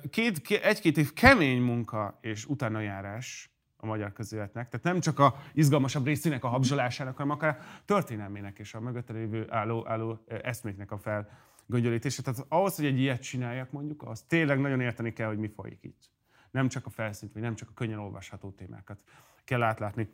Két, 0.10 0.42
ké- 0.42 0.64
egy-két 0.64 0.98
év 0.98 1.14
kemény 1.14 1.62
munka 1.62 2.18
és 2.22 2.46
utána 2.46 2.80
járás 2.80 3.57
a 3.88 3.90
magyar 3.90 4.14
közéletnek. 4.14 4.70
Tehát 4.70 4.86
nem 4.86 5.00
csak 5.00 5.20
a 5.20 5.36
izgalmasabb 5.54 6.06
részének 6.06 6.44
a 6.44 6.48
habzsolásának, 6.48 7.18
hanem 7.18 7.32
akár 7.32 7.58
a 7.60 7.82
történelmének 7.86 8.60
és 8.60 8.74
a 8.74 8.80
mögötte 8.80 9.14
lévő 9.14 9.46
álló, 9.50 9.88
álló 9.88 10.24
eszméknek 10.28 10.92
a 10.92 10.98
felgöngyölítése. 10.98 12.22
Tehát 12.22 12.46
ahhoz, 12.48 12.76
hogy 12.76 12.86
egy 12.86 13.00
ilyet 13.00 13.22
csináljak 13.22 13.72
mondjuk, 13.72 14.04
az 14.04 14.22
tényleg 14.22 14.60
nagyon 14.60 14.82
érteni 14.82 15.14
kell, 15.14 15.28
hogy 15.28 15.38
mi 15.38 15.48
folyik 15.48 15.84
itt. 15.84 16.10
Nem 16.52 16.68
csak 16.68 16.86
a 16.86 16.90
felszínt, 16.90 17.34
vagy 17.34 17.42
nem 17.42 17.56
csak 17.56 17.70
a 17.70 17.74
könnyen 17.74 18.00
olvasható 18.00 18.52
témákat 18.52 19.00
kell 19.44 19.64
átlátni. 19.64 20.10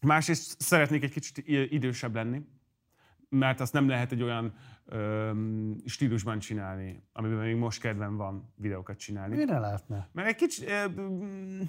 Másrészt 0.00 0.60
szeretnék 0.60 1.02
egy 1.02 1.12
kicsit 1.12 1.48
idősebb 1.70 2.14
lenni, 2.14 2.46
mert 3.28 3.60
azt 3.60 3.72
nem 3.72 3.88
lehet 3.88 4.12
egy 4.12 4.22
olyan 4.22 4.54
öm, 4.86 5.76
stílusban 5.84 6.38
csinálni, 6.38 7.02
amiben 7.12 7.38
még 7.38 7.56
most 7.56 7.80
kedvem 7.80 8.16
van 8.16 8.52
videókat 8.56 8.98
csinálni. 8.98 9.36
Mire 9.36 9.58
lehetne? 9.58 10.08
Mert 10.12 10.28
egy 10.28 10.34
kicsit 10.34 10.68
ö, 10.68 10.88
mm, 10.88 11.60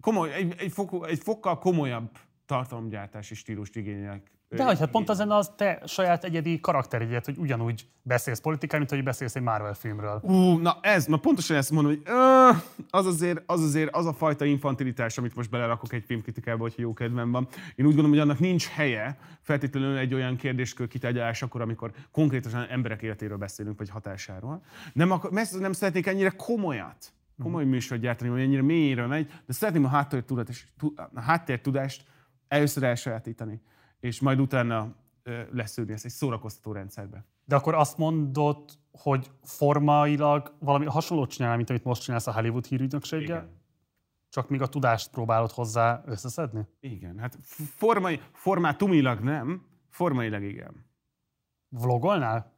komoly, 0.00 0.32
egy, 0.32 0.54
egy, 0.58 0.72
fok, 0.72 1.06
egy 1.08 1.18
fokkal 1.18 1.58
komolyabb 1.58 2.10
tartalomgyártási 2.46 3.34
stílust 3.34 3.76
igényelek. 3.76 4.30
De 4.48 4.64
hogy 4.64 4.78
hát 4.78 4.90
pont 4.90 5.08
lenne 5.08 5.34
az 5.34 5.52
te 5.56 5.82
saját 5.86 6.24
egyedi 6.24 6.60
karakterjegyet, 6.60 7.24
hogy 7.24 7.38
ugyanúgy 7.38 7.86
beszélsz 8.02 8.40
politikán, 8.40 8.78
mint 8.78 8.90
hogy 8.90 9.02
beszélsz 9.02 9.36
egy 9.36 9.42
Marvel 9.42 9.74
filmről. 9.74 10.20
Ú, 10.22 10.58
na 10.58 10.78
ez, 10.80 11.06
na 11.06 11.16
pontosan 11.16 11.56
ezt 11.56 11.70
mondom, 11.70 11.92
hogy 11.92 12.02
ö, 12.04 12.50
az, 12.90 13.06
azért, 13.06 13.42
az 13.46 13.62
azért 13.62 13.94
az 13.94 14.06
a 14.06 14.12
fajta 14.12 14.44
infantilitás, 14.44 15.18
amit 15.18 15.34
most 15.34 15.50
belerakok 15.50 15.92
egy 15.92 16.04
filmkritikába, 16.06 16.62
hogyha 16.62 16.82
jó 16.82 16.92
kedvem 16.92 17.30
van. 17.30 17.48
Én 17.74 17.86
úgy 17.86 17.94
gondolom, 17.94 18.10
hogy 18.10 18.18
annak 18.18 18.38
nincs 18.38 18.66
helye 18.66 19.18
feltétlenül 19.40 19.96
egy 19.96 20.14
olyan 20.14 20.36
kérdéskör 20.36 20.88
kitárgyalásakor, 20.88 21.60
amikor 21.60 21.92
konkrétan 22.10 22.66
emberek 22.70 23.02
életéről 23.02 23.38
beszélünk, 23.38 23.78
vagy 23.78 23.88
hatásáról. 23.90 24.62
Nem, 24.92 25.10
akar, 25.10 25.30
nem 25.58 25.72
szeretnék 25.72 26.06
ennyire 26.06 26.30
komolyat, 26.30 27.12
komoly 27.42 27.64
műsort 27.64 28.00
gyártani, 28.00 28.30
hogy 28.30 28.40
ennyire 28.40 28.62
mélyre 28.62 29.06
megy, 29.06 29.26
de 29.46 29.52
szeretném 29.52 29.84
a 29.84 29.88
háttértudást, 29.88 30.72
a 31.14 31.20
háttértudást 31.20 32.06
először 32.48 32.82
elsajátítani, 32.82 33.60
és 34.00 34.20
majd 34.20 34.40
utána 34.40 34.94
leszűrni 35.50 35.92
ezt 35.92 36.04
egy 36.04 36.10
szórakoztató 36.10 36.72
rendszerbe. 36.72 37.24
De 37.44 37.56
akkor 37.56 37.74
azt 37.74 37.98
mondod, 37.98 38.64
hogy 38.90 39.30
formailag 39.42 40.52
valami 40.58 40.84
hasonlót 40.84 41.30
csinálnál, 41.30 41.56
mint 41.56 41.70
amit 41.70 41.84
most 41.84 42.02
csinálsz 42.02 42.26
a 42.26 42.32
Hollywood 42.32 42.66
hírügynökséggel? 42.66 43.42
Igen. 43.42 43.64
Csak 44.28 44.48
még 44.48 44.62
a 44.62 44.66
tudást 44.66 45.10
próbálod 45.10 45.50
hozzá 45.50 46.02
összeszedni? 46.06 46.66
Igen, 46.80 47.18
hát 47.18 47.38
formai, 47.76 48.20
formátumilag 48.32 49.20
nem, 49.20 49.66
formailag 49.90 50.42
igen. 50.42 50.84
Vlogolnál? 51.68 52.55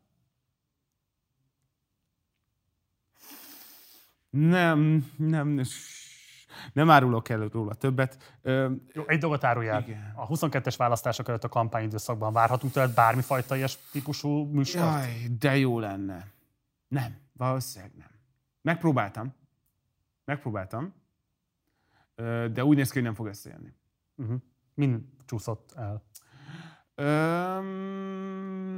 Nem, 4.31 5.11
nem, 5.17 5.61
nem 6.73 6.91
árulok 6.91 7.29
el 7.29 7.49
róla 7.49 7.75
többet. 7.75 8.39
Ö, 8.43 8.73
Jó, 8.93 9.05
egy 9.07 9.19
dolgot. 9.19 9.43
Igen. 9.43 10.13
A 10.15 10.27
22-es 10.27 10.75
választások 10.77 11.29
előtt 11.29 11.45
a 11.45 11.49
kampányidőszakban 11.49 12.33
várhatunk 12.33 12.73
tőled 12.73 12.95
bármifajta 12.95 13.57
ilyes 13.57 13.79
típusú 13.93 14.45
műsort? 14.45 14.85
jaj, 14.85 15.27
de 15.39 15.57
jó 15.57 15.79
lenne. 15.79 16.27
Nem, 16.89 17.17
valószínűleg 17.33 17.95
nem. 17.97 18.09
Megpróbáltam. 18.63 19.35
Megpróbáltam. 20.25 20.95
De 22.53 22.65
úgy 22.65 22.77
néz 22.77 22.89
ki, 22.89 22.95
hogy 22.95 23.03
nem 23.03 23.15
fog 23.15 23.27
összejönni. 23.27 23.73
Uh-huh. 24.17 24.37
Mind 24.75 25.01
csúszott 25.27 25.73
el. 25.77 26.03
Öm, 27.59 28.69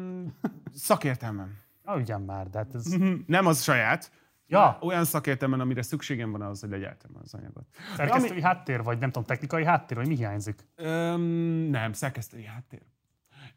szakértelmem. 0.75 1.59
Ah, 1.85 1.97
ugyan 2.01 2.23
már, 2.23 2.51
de 2.51 2.59
hát 2.59 2.75
ez... 2.75 2.85
Nem 3.27 3.47
az 3.47 3.63
saját, 3.63 4.13
Ja. 4.51 4.79
Olyan 4.81 5.05
szakértelmen, 5.05 5.61
amire 5.61 5.83
szükségem 5.83 6.31
van 6.31 6.43
ahhoz, 6.43 6.61
hogy 6.61 6.71
legyártam 6.71 7.11
az 7.23 7.35
anyagot. 7.35 7.67
Szerkesztői 7.97 8.31
Ami- 8.31 8.43
háttér, 8.43 8.83
vagy 8.83 8.99
nem 8.99 9.11
tudom, 9.11 9.25
technikai 9.25 9.65
háttér, 9.65 9.97
vagy 9.97 10.07
mi 10.07 10.17
hiányzik? 10.17 10.67
Öm, 10.75 11.21
nem, 11.71 11.93
szerkesztői 11.93 12.45
háttér. 12.45 12.83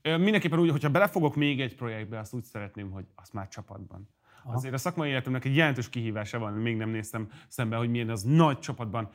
Ö, 0.01 0.17
mindenképpen 0.17 0.59
úgy, 0.59 0.69
hogyha 0.69 0.89
belefogok 0.89 1.35
még 1.35 1.61
egy 1.61 1.75
projektbe, 1.75 2.19
azt 2.19 2.33
úgy 2.33 2.43
szeretném, 2.43 2.91
hogy 2.91 3.05
azt 3.15 3.33
már 3.33 3.47
csapatban. 3.47 4.09
Aha. 4.43 4.55
Azért 4.55 4.73
a 4.73 4.77
szakmai 4.77 5.09
életemnek 5.09 5.45
egy 5.45 5.55
jelentős 5.55 5.89
kihívása 5.89 6.39
van, 6.39 6.53
még 6.53 6.77
nem 6.77 6.89
néztem 6.89 7.29
szembe, 7.47 7.75
hogy 7.75 7.89
milyen 7.89 8.09
az 8.09 8.23
nagy 8.23 8.59
csapatban 8.59 9.09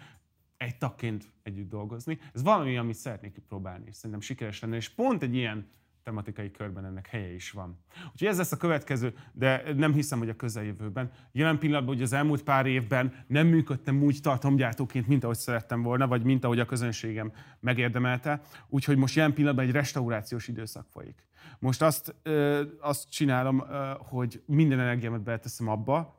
egy 0.57 0.79
tagként 0.79 1.33
együtt 1.43 1.69
dolgozni. 1.69 2.19
Ez 2.35 2.43
valami, 2.43 2.77
amit 2.77 2.95
szeretnék 2.95 3.33
kipróbálni, 3.33 3.85
és 3.87 3.97
szerintem 3.97 4.21
sikeres 4.21 4.61
lenne, 4.61 4.77
és 4.77 4.89
pont 4.89 5.23
egy 5.23 5.35
ilyen 5.35 5.71
tematikai 6.09 6.51
körben 6.51 6.85
ennek 6.85 7.07
helye 7.07 7.35
is 7.35 7.51
van. 7.51 7.79
Úgyhogy 8.13 8.29
ez 8.29 8.37
lesz 8.37 8.53
a 8.53 8.57
következő, 8.57 9.15
de 9.33 9.63
nem 9.77 9.93
hiszem, 9.93 10.19
hogy 10.19 10.29
a 10.29 10.37
közeljövőben. 10.37 11.11
Jelen 11.33 11.59
pillanatban, 11.59 11.95
hogy 11.95 12.03
az 12.03 12.13
elmúlt 12.13 12.43
pár 12.43 12.67
évben 12.67 13.15
nem 13.27 13.47
működtem 13.47 14.03
úgy 14.03 14.21
tartomgyártóként, 14.21 15.07
mint 15.07 15.25
ahogy 15.25 15.37
szerettem 15.37 15.83
volna, 15.83 16.07
vagy 16.07 16.23
mint 16.23 16.45
ahogy 16.45 16.61
a 16.61 16.65
közönségem 16.65 17.33
megérdemelte. 17.61 18.41
Úgyhogy 18.69 18.97
most 18.97 19.15
jelen 19.15 19.33
pillanatban 19.33 19.65
egy 19.65 19.73
restaurációs 19.73 20.49
időszak 20.49 20.87
folyik. 20.91 21.27
Most 21.59 21.83
azt, 21.83 22.15
ö, 22.23 22.63
azt 22.81 23.11
csinálom, 23.11 23.65
ö, 23.71 23.93
hogy 23.99 24.43
minden 24.47 24.81
energiámat 24.81 25.23
beleteszem 25.23 25.69
abba, 25.69 26.18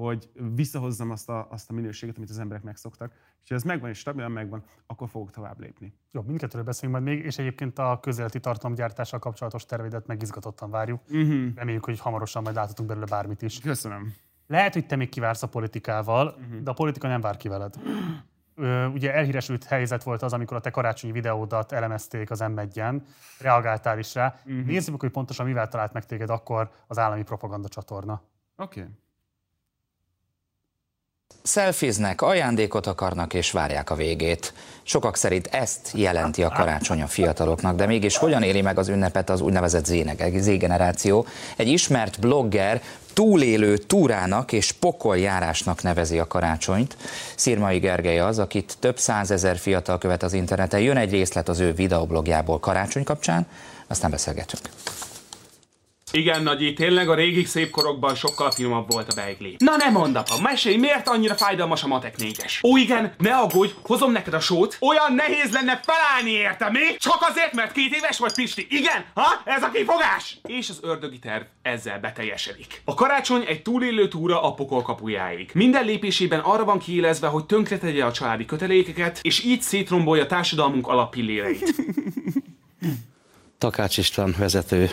hogy 0.00 0.30
visszahozzam 0.54 1.10
azt 1.10 1.28
a, 1.28 1.46
azt 1.50 1.70
a 1.70 1.72
minőséget, 1.72 2.16
amit 2.16 2.30
az 2.30 2.38
emberek 2.38 2.62
megszoktak. 2.62 3.12
És 3.42 3.48
ha 3.48 3.54
ez 3.54 3.62
megvan 3.62 3.90
és 3.90 3.98
stabilan 3.98 4.30
megvan, 4.30 4.64
akkor 4.86 5.08
fogok 5.08 5.30
tovább 5.30 5.60
lépni. 5.60 5.94
Jó, 6.10 6.22
mindkettőről 6.22 6.64
beszélünk 6.64 6.92
majd 6.92 7.16
még, 7.16 7.24
és 7.24 7.38
egyébként 7.38 7.78
a 7.78 7.98
közéleti 8.00 8.40
tartalomgyártással 8.40 9.18
kapcsolatos 9.18 9.64
terveidet 9.64 10.06
meg 10.06 10.22
izgatottan 10.22 10.70
várjuk. 10.70 11.00
Uh-huh. 11.08 11.54
Reméljük, 11.54 11.84
hogy 11.84 12.00
hamarosan 12.00 12.42
majd 12.42 12.54
láthatunk 12.54 12.88
belőle 12.88 13.06
bármit 13.06 13.42
is. 13.42 13.60
Köszönöm. 13.60 14.14
Lehet, 14.46 14.72
hogy 14.72 14.86
te 14.86 14.96
még 14.96 15.08
kivársz 15.08 15.42
a 15.42 15.48
politikával, 15.48 16.26
uh-huh. 16.26 16.62
de 16.62 16.70
a 16.70 16.74
politika 16.74 17.08
nem 17.08 17.20
vár 17.20 17.36
ki 17.36 17.48
veled. 17.48 17.74
Ö, 18.54 18.86
ugye 18.86 19.14
elhíresült 19.14 19.64
helyzet 19.64 20.02
volt 20.02 20.22
az, 20.22 20.32
amikor 20.32 20.56
a 20.56 20.60
te 20.60 20.70
karácsonyi 20.70 21.12
videódat 21.12 21.72
elemezték 21.72 22.30
az 22.30 22.40
m 22.40 22.60
reagáltál 23.38 23.98
is 23.98 24.14
rá. 24.14 24.34
Uh-huh. 24.44 24.64
Nézzük 24.64 25.00
hogy 25.00 25.10
pontosan 25.10 25.46
mivel 25.46 25.68
talált 25.68 25.92
meg 25.92 26.06
téged 26.06 26.30
akkor 26.30 26.70
az 26.86 26.98
állami 26.98 27.22
propaganda 27.22 27.68
csatorna. 27.68 28.22
Oké. 28.56 28.80
Okay. 28.80 28.92
Szelfiznek, 31.46 32.22
ajándékot 32.22 32.86
akarnak 32.86 33.34
és 33.34 33.50
várják 33.50 33.90
a 33.90 33.94
végét. 33.94 34.52
Sokak 34.82 35.16
szerint 35.16 35.46
ezt 35.46 35.90
jelenti 35.94 36.42
a 36.42 36.48
karácsony 36.48 37.02
a 37.02 37.06
fiataloknak, 37.06 37.76
de 37.76 37.86
mégis 37.86 38.16
hogyan 38.16 38.42
éri 38.42 38.62
meg 38.62 38.78
az 38.78 38.88
ünnepet 38.88 39.30
az 39.30 39.40
úgynevezett 39.40 39.84
Z-generáció? 40.40 41.26
Egy 41.56 41.68
ismert 41.68 42.20
blogger 42.20 42.82
túlélő 43.12 43.76
túrának 43.76 44.52
és 44.52 44.72
pokoljárásnak 44.72 45.82
nevezi 45.82 46.18
a 46.18 46.26
karácsonyt. 46.26 46.96
Szirmai 47.36 47.78
Gergely 47.78 48.20
az, 48.20 48.38
akit 48.38 48.76
több 48.80 48.98
százezer 48.98 49.56
fiatal 49.56 49.98
követ 49.98 50.22
az 50.22 50.32
interneten. 50.32 50.80
Jön 50.80 50.96
egy 50.96 51.10
részlet 51.10 51.48
az 51.48 51.60
ő 51.60 51.72
videoblogjából 51.72 52.60
karácsony 52.60 53.04
kapcsán, 53.04 53.46
aztán 53.86 54.10
beszélgetünk. 54.10 54.68
Igen, 56.14 56.42
Nagyi, 56.42 56.72
tényleg 56.72 57.08
a 57.08 57.14
régi 57.14 57.44
szép 57.44 57.70
korokban 57.70 58.14
sokkal 58.14 58.50
finomabb 58.50 58.92
volt 58.92 59.12
a 59.12 59.14
beigli. 59.14 59.56
Na 59.58 59.76
nem 59.76 59.92
mondd, 59.92 60.16
apa, 60.16 60.40
mesélj, 60.42 60.76
miért 60.76 61.08
annyira 61.08 61.34
fájdalmas 61.34 61.82
a 61.82 61.86
matek 61.86 62.16
négyes? 62.16 62.60
Ó, 62.62 62.76
igen, 62.76 63.14
ne 63.18 63.36
aggódj, 63.36 63.72
hozom 63.82 64.12
neked 64.12 64.34
a 64.34 64.40
sót. 64.40 64.76
Olyan 64.80 65.14
nehéz 65.14 65.52
lenne 65.52 65.80
felállni 65.84 66.30
érte, 66.30 66.70
mi? 66.70 66.96
Csak 66.98 67.18
azért, 67.20 67.52
mert 67.52 67.72
két 67.72 67.94
éves 67.94 68.18
vagy, 68.18 68.34
Pisti. 68.34 68.66
Igen, 68.70 69.04
ha? 69.14 69.42
Ez 69.44 69.62
a 69.62 69.70
kifogás! 69.70 70.38
És 70.42 70.68
az 70.68 70.78
ördögi 70.82 71.18
terv 71.18 71.42
ezzel 71.62 72.00
beteljesedik. 72.00 72.82
A 72.84 72.94
karácsony 72.94 73.44
egy 73.46 73.62
túlélő 73.62 74.08
túra 74.08 74.42
a 74.42 74.54
pokol 74.54 74.82
kapujáig. 74.82 75.50
Minden 75.54 75.84
lépésében 75.84 76.40
arra 76.40 76.64
van 76.64 76.78
kiélezve, 76.78 77.26
hogy 77.26 77.44
tönkretegye 77.44 78.04
a 78.04 78.12
családi 78.12 78.44
kötelékeket, 78.44 79.18
és 79.22 79.44
így 79.44 79.62
szétrombolja 79.62 80.26
társadalmunk 80.26 80.86
alappilléreit. 80.86 81.74
Takács 83.58 83.98
István 83.98 84.34
vezető, 84.38 84.90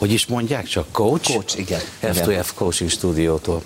hogy 0.00 0.12
is 0.12 0.26
mondják 0.26 0.66
csak, 0.66 0.86
coach? 0.92 1.32
Coach, 1.32 1.58
igen. 1.58 1.80
F2F 2.02 2.48
Coaching 2.54 2.90
Stúdiótól. 2.90 3.62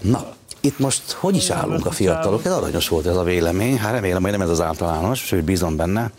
Na, 0.00 0.36
itt 0.64 0.78
most 0.78 1.10
hogy 1.10 1.36
is 1.36 1.50
állunk 1.50 1.86
a 1.86 1.90
fiatalok? 1.90 2.44
Ez 2.44 2.52
aranyos 2.52 2.88
volt 2.88 3.06
ez 3.06 3.16
a 3.16 3.22
vélemény, 3.22 3.78
hát 3.78 3.92
remélem, 3.92 4.22
hogy 4.22 4.30
nem 4.30 4.40
ez 4.40 4.48
az 4.48 4.60
általános, 4.60 5.18
sőt 5.18 5.44
bízom 5.44 5.76
benne, 5.76 6.10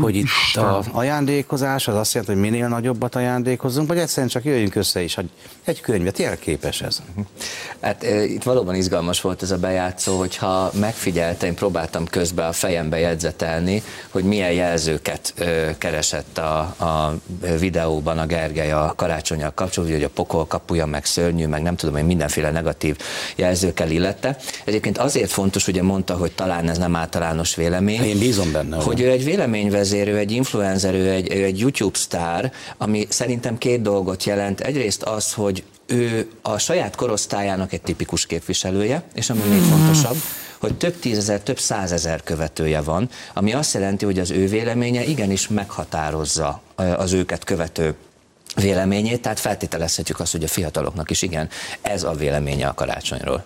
hogy 0.00 0.16
itt 0.16 0.56
a 0.56 0.82
ajándékozás 0.92 1.88
az 1.88 1.94
azt 1.94 2.14
jelenti, 2.14 2.34
hogy 2.34 2.50
minél 2.50 2.68
nagyobbat 2.68 3.14
ajándékozzunk, 3.14 3.88
vagy 3.88 3.98
egyszerűen 3.98 4.28
csak 4.28 4.44
jöjjünk 4.44 4.74
össze 4.74 5.02
is, 5.02 5.14
hogy 5.14 5.30
egy 5.64 5.80
könyvet, 5.80 6.18
jelképes 6.18 6.80
ez. 6.80 7.02
Hát 7.80 8.04
e, 8.04 8.24
itt 8.24 8.42
valóban 8.42 8.74
izgalmas 8.74 9.20
volt 9.20 9.42
ez 9.42 9.50
a 9.50 9.58
bejátszó, 9.58 10.18
hogyha 10.18 10.70
megfigyelte, 10.80 11.46
én 11.46 11.54
próbáltam 11.54 12.06
közben 12.06 12.48
a 12.48 12.52
fejembe 12.52 12.98
jegyzetelni, 12.98 13.82
hogy 14.10 14.24
milyen 14.24 14.52
jelzőket 14.52 15.32
e, 15.36 15.74
keresett 15.78 16.38
a, 16.38 16.58
a 16.60 17.14
videóban 17.58 18.18
a 18.18 18.26
Gergely 18.26 18.72
a 18.72 18.92
karácsonyal 18.96 19.52
kapcsolatban, 19.54 19.98
hogy 19.98 20.06
a 20.06 20.12
pokol 20.14 20.46
kapuja, 20.46 20.86
meg 20.86 21.04
szörnyű, 21.04 21.46
meg 21.46 21.62
nem 21.62 21.76
tudom, 21.76 21.94
hogy 21.94 22.06
mindenféle 22.06 22.50
negatív 22.50 22.96
jelzőkkel 23.36 23.92
illette. 23.94 24.36
Egyébként 24.64 24.98
azért 24.98 25.30
fontos, 25.30 25.68
ugye 25.68 25.82
mondta, 25.82 26.16
hogy 26.16 26.32
talán 26.32 26.68
ez 26.68 26.78
nem 26.78 26.96
általános 26.96 27.54
vélemény. 27.54 28.02
Én 28.02 28.18
bízom 28.18 28.52
benne. 28.52 28.76
Hogy 28.76 29.00
ő 29.00 29.10
egy 29.10 29.24
véleményvezérő, 29.24 30.16
egy 30.16 30.30
influencer, 30.30 30.94
ő 30.94 31.10
egy, 31.10 31.32
ő 31.32 31.44
egy 31.44 31.58
YouTube 31.58 31.98
sztár, 31.98 32.52
ami 32.76 33.06
szerintem 33.08 33.58
két 33.58 33.82
dolgot 33.82 34.24
jelent. 34.24 34.60
Egyrészt 34.60 35.02
az, 35.02 35.32
hogy 35.32 35.64
ő 35.86 36.28
a 36.42 36.58
saját 36.58 36.96
korosztályának 36.96 37.72
egy 37.72 37.82
tipikus 37.82 38.26
képviselője, 38.26 39.02
és 39.14 39.30
ami 39.30 39.40
még 39.48 39.60
fontosabb, 39.60 40.16
hogy 40.58 40.74
több 40.74 40.98
tízezer, 40.98 41.40
több 41.40 41.58
százezer 41.58 42.22
követője 42.22 42.80
van, 42.80 43.08
ami 43.34 43.52
azt 43.52 43.74
jelenti, 43.74 44.04
hogy 44.04 44.18
az 44.18 44.30
ő 44.30 44.46
véleménye 44.46 45.04
igenis 45.04 45.48
meghatározza 45.48 46.60
az 46.96 47.12
őket 47.12 47.44
követő 47.44 47.94
véleményét, 48.54 49.22
tehát 49.22 49.40
feltételezhetjük 49.40 50.20
azt, 50.20 50.32
hogy 50.32 50.44
a 50.44 50.48
fiataloknak 50.48 51.10
is 51.10 51.22
igen, 51.22 51.48
ez 51.82 52.02
a 52.02 52.12
véleménye 52.12 52.66
a 52.66 52.74
karácsonyról. 52.74 53.44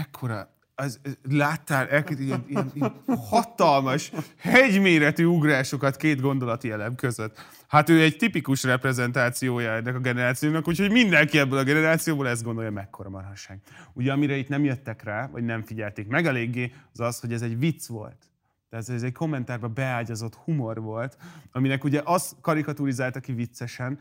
Ekkora, 0.00 0.48
az, 0.74 1.00
láttál 1.22 1.88
el, 1.88 2.04
ilyen, 2.08 2.44
ilyen, 2.48 2.70
ilyen 2.74 2.92
hatalmas, 3.28 4.12
hegyméretű 4.36 5.24
ugrásokat 5.24 5.96
két 5.96 6.20
gondolati 6.20 6.70
elem 6.70 6.94
között. 6.94 7.40
Hát 7.68 7.88
ő 7.88 8.02
egy 8.02 8.16
tipikus 8.16 8.62
reprezentációja 8.62 9.72
ennek 9.72 9.94
a 9.94 9.98
generációnak, 9.98 10.68
úgyhogy 10.68 10.90
mindenki 10.90 11.38
ebből 11.38 11.58
a 11.58 11.62
generációból 11.62 12.28
ezt 12.28 12.42
gondolja, 12.42 12.70
mekkora 12.70 13.08
marhasság. 13.08 13.60
Ugye 13.92 14.12
amire 14.12 14.36
itt 14.36 14.48
nem 14.48 14.64
jöttek 14.64 15.02
rá, 15.02 15.28
vagy 15.32 15.44
nem 15.44 15.62
figyelték 15.62 16.08
meg 16.08 16.26
eléggé, 16.26 16.72
az 16.92 17.00
az, 17.00 17.20
hogy 17.20 17.32
ez 17.32 17.42
egy 17.42 17.58
vicc 17.58 17.86
volt. 17.86 18.30
Tehát 18.70 18.88
ez 18.88 19.02
egy 19.02 19.12
kommentárba 19.12 19.68
beágyazott 19.68 20.34
humor 20.34 20.80
volt, 20.80 21.16
aminek 21.50 21.84
ugye 21.84 22.00
azt 22.04 22.34
karikaturizálta 22.40 23.20
ki 23.20 23.32
viccesen, 23.32 23.98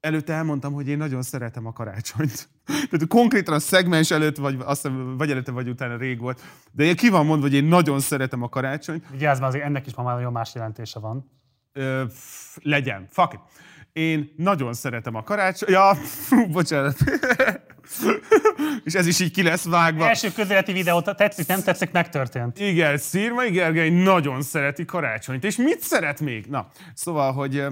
előtte 0.00 0.32
elmondtam, 0.32 0.72
hogy 0.72 0.88
én 0.88 0.96
nagyon 0.96 1.22
szeretem 1.22 1.66
a 1.66 1.72
karácsonyt. 1.72 2.48
Tehát 2.66 3.06
konkrétan 3.08 3.54
a 3.54 3.58
szegmens 3.58 4.10
előtt, 4.10 4.36
vagy, 4.36 4.56
azt, 4.64 4.82
hiszem, 4.82 5.16
vagy 5.16 5.30
előtte, 5.30 5.52
vagy 5.52 5.68
utána 5.68 5.96
rég 5.96 6.20
volt. 6.20 6.42
De 6.72 6.84
én 6.84 6.96
ki 6.96 7.08
van 7.08 7.26
mondva, 7.26 7.46
hogy 7.46 7.56
én 7.56 7.64
nagyon 7.64 8.00
szeretem 8.00 8.42
a 8.42 8.48
karácsonyt. 8.48 9.04
Vigyázz, 9.10 9.38
mert 9.38 9.50
azért 9.50 9.64
ennek 9.64 9.86
is 9.86 9.94
ma 9.94 10.02
már 10.02 10.14
nagyon 10.14 10.32
más 10.32 10.54
jelentése 10.54 10.98
van. 10.98 11.30
Ö, 11.72 12.04
legyen, 12.62 13.06
fuck 13.10 13.32
it. 13.32 13.40
Én 13.92 14.32
nagyon 14.36 14.72
szeretem 14.72 15.14
a 15.14 15.22
karácsonyt. 15.22 15.70
Ja, 15.70 15.96
bocsánat. 16.52 16.96
És 18.84 18.94
ez 18.94 19.06
is 19.06 19.20
így 19.20 19.30
ki 19.30 19.42
lesz 19.42 19.64
vágva. 19.64 20.08
Első 20.08 20.32
közéleti 20.32 20.72
videó, 20.72 21.00
tetszik, 21.00 21.46
nem 21.46 21.62
tetszik, 21.62 21.90
megtörtént. 21.90 22.58
Igen, 22.58 22.98
Szirmai 22.98 23.50
Gergely 23.50 23.90
nagyon 23.90 24.42
szereti 24.42 24.84
karácsonyt. 24.84 25.44
És 25.44 25.56
mit 25.56 25.80
szeret 25.80 26.20
még? 26.20 26.46
Na, 26.46 26.68
szóval, 26.94 27.32
hogy 27.32 27.64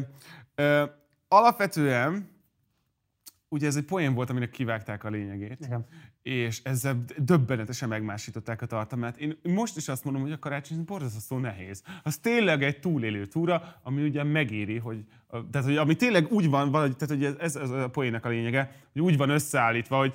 ö, 0.54 0.84
alapvetően 1.28 2.34
ugye 3.48 3.66
ez 3.66 3.76
egy 3.76 3.84
poén 3.84 4.14
volt, 4.14 4.30
aminek 4.30 4.50
kivágták 4.50 5.04
a 5.04 5.10
lényegét. 5.10 5.58
Igen. 5.60 5.86
És 6.22 6.60
ezzel 6.62 7.04
döbbenetesen 7.18 7.88
megmásították 7.88 8.62
a 8.62 8.66
tartalmát. 8.66 9.16
Én 9.16 9.38
most 9.42 9.76
is 9.76 9.88
azt 9.88 10.04
mondom, 10.04 10.22
hogy 10.22 10.32
a 10.32 10.38
karácsony 10.38 10.84
borzasztó 10.84 11.38
nehéz. 11.38 11.82
Az 12.02 12.18
tényleg 12.18 12.62
egy 12.62 12.80
túlélő 12.80 13.26
túra, 13.26 13.80
ami 13.82 14.02
ugye 14.02 14.22
megéri, 14.22 14.78
hogy, 14.78 15.04
tehát, 15.50 15.66
hogy 15.66 15.76
ami 15.76 15.96
tényleg 15.96 16.32
úgy 16.32 16.48
van, 16.48 16.70
valahogy, 16.70 16.96
tehát 16.96 17.14
hogy 17.14 17.36
ez, 17.40 17.56
ez 17.56 17.70
a 17.70 17.88
poénnak 17.88 18.24
a 18.24 18.28
lényege, 18.28 18.72
hogy 18.92 19.02
úgy 19.02 19.16
van 19.16 19.30
összeállítva, 19.30 19.98
hogy, 19.98 20.14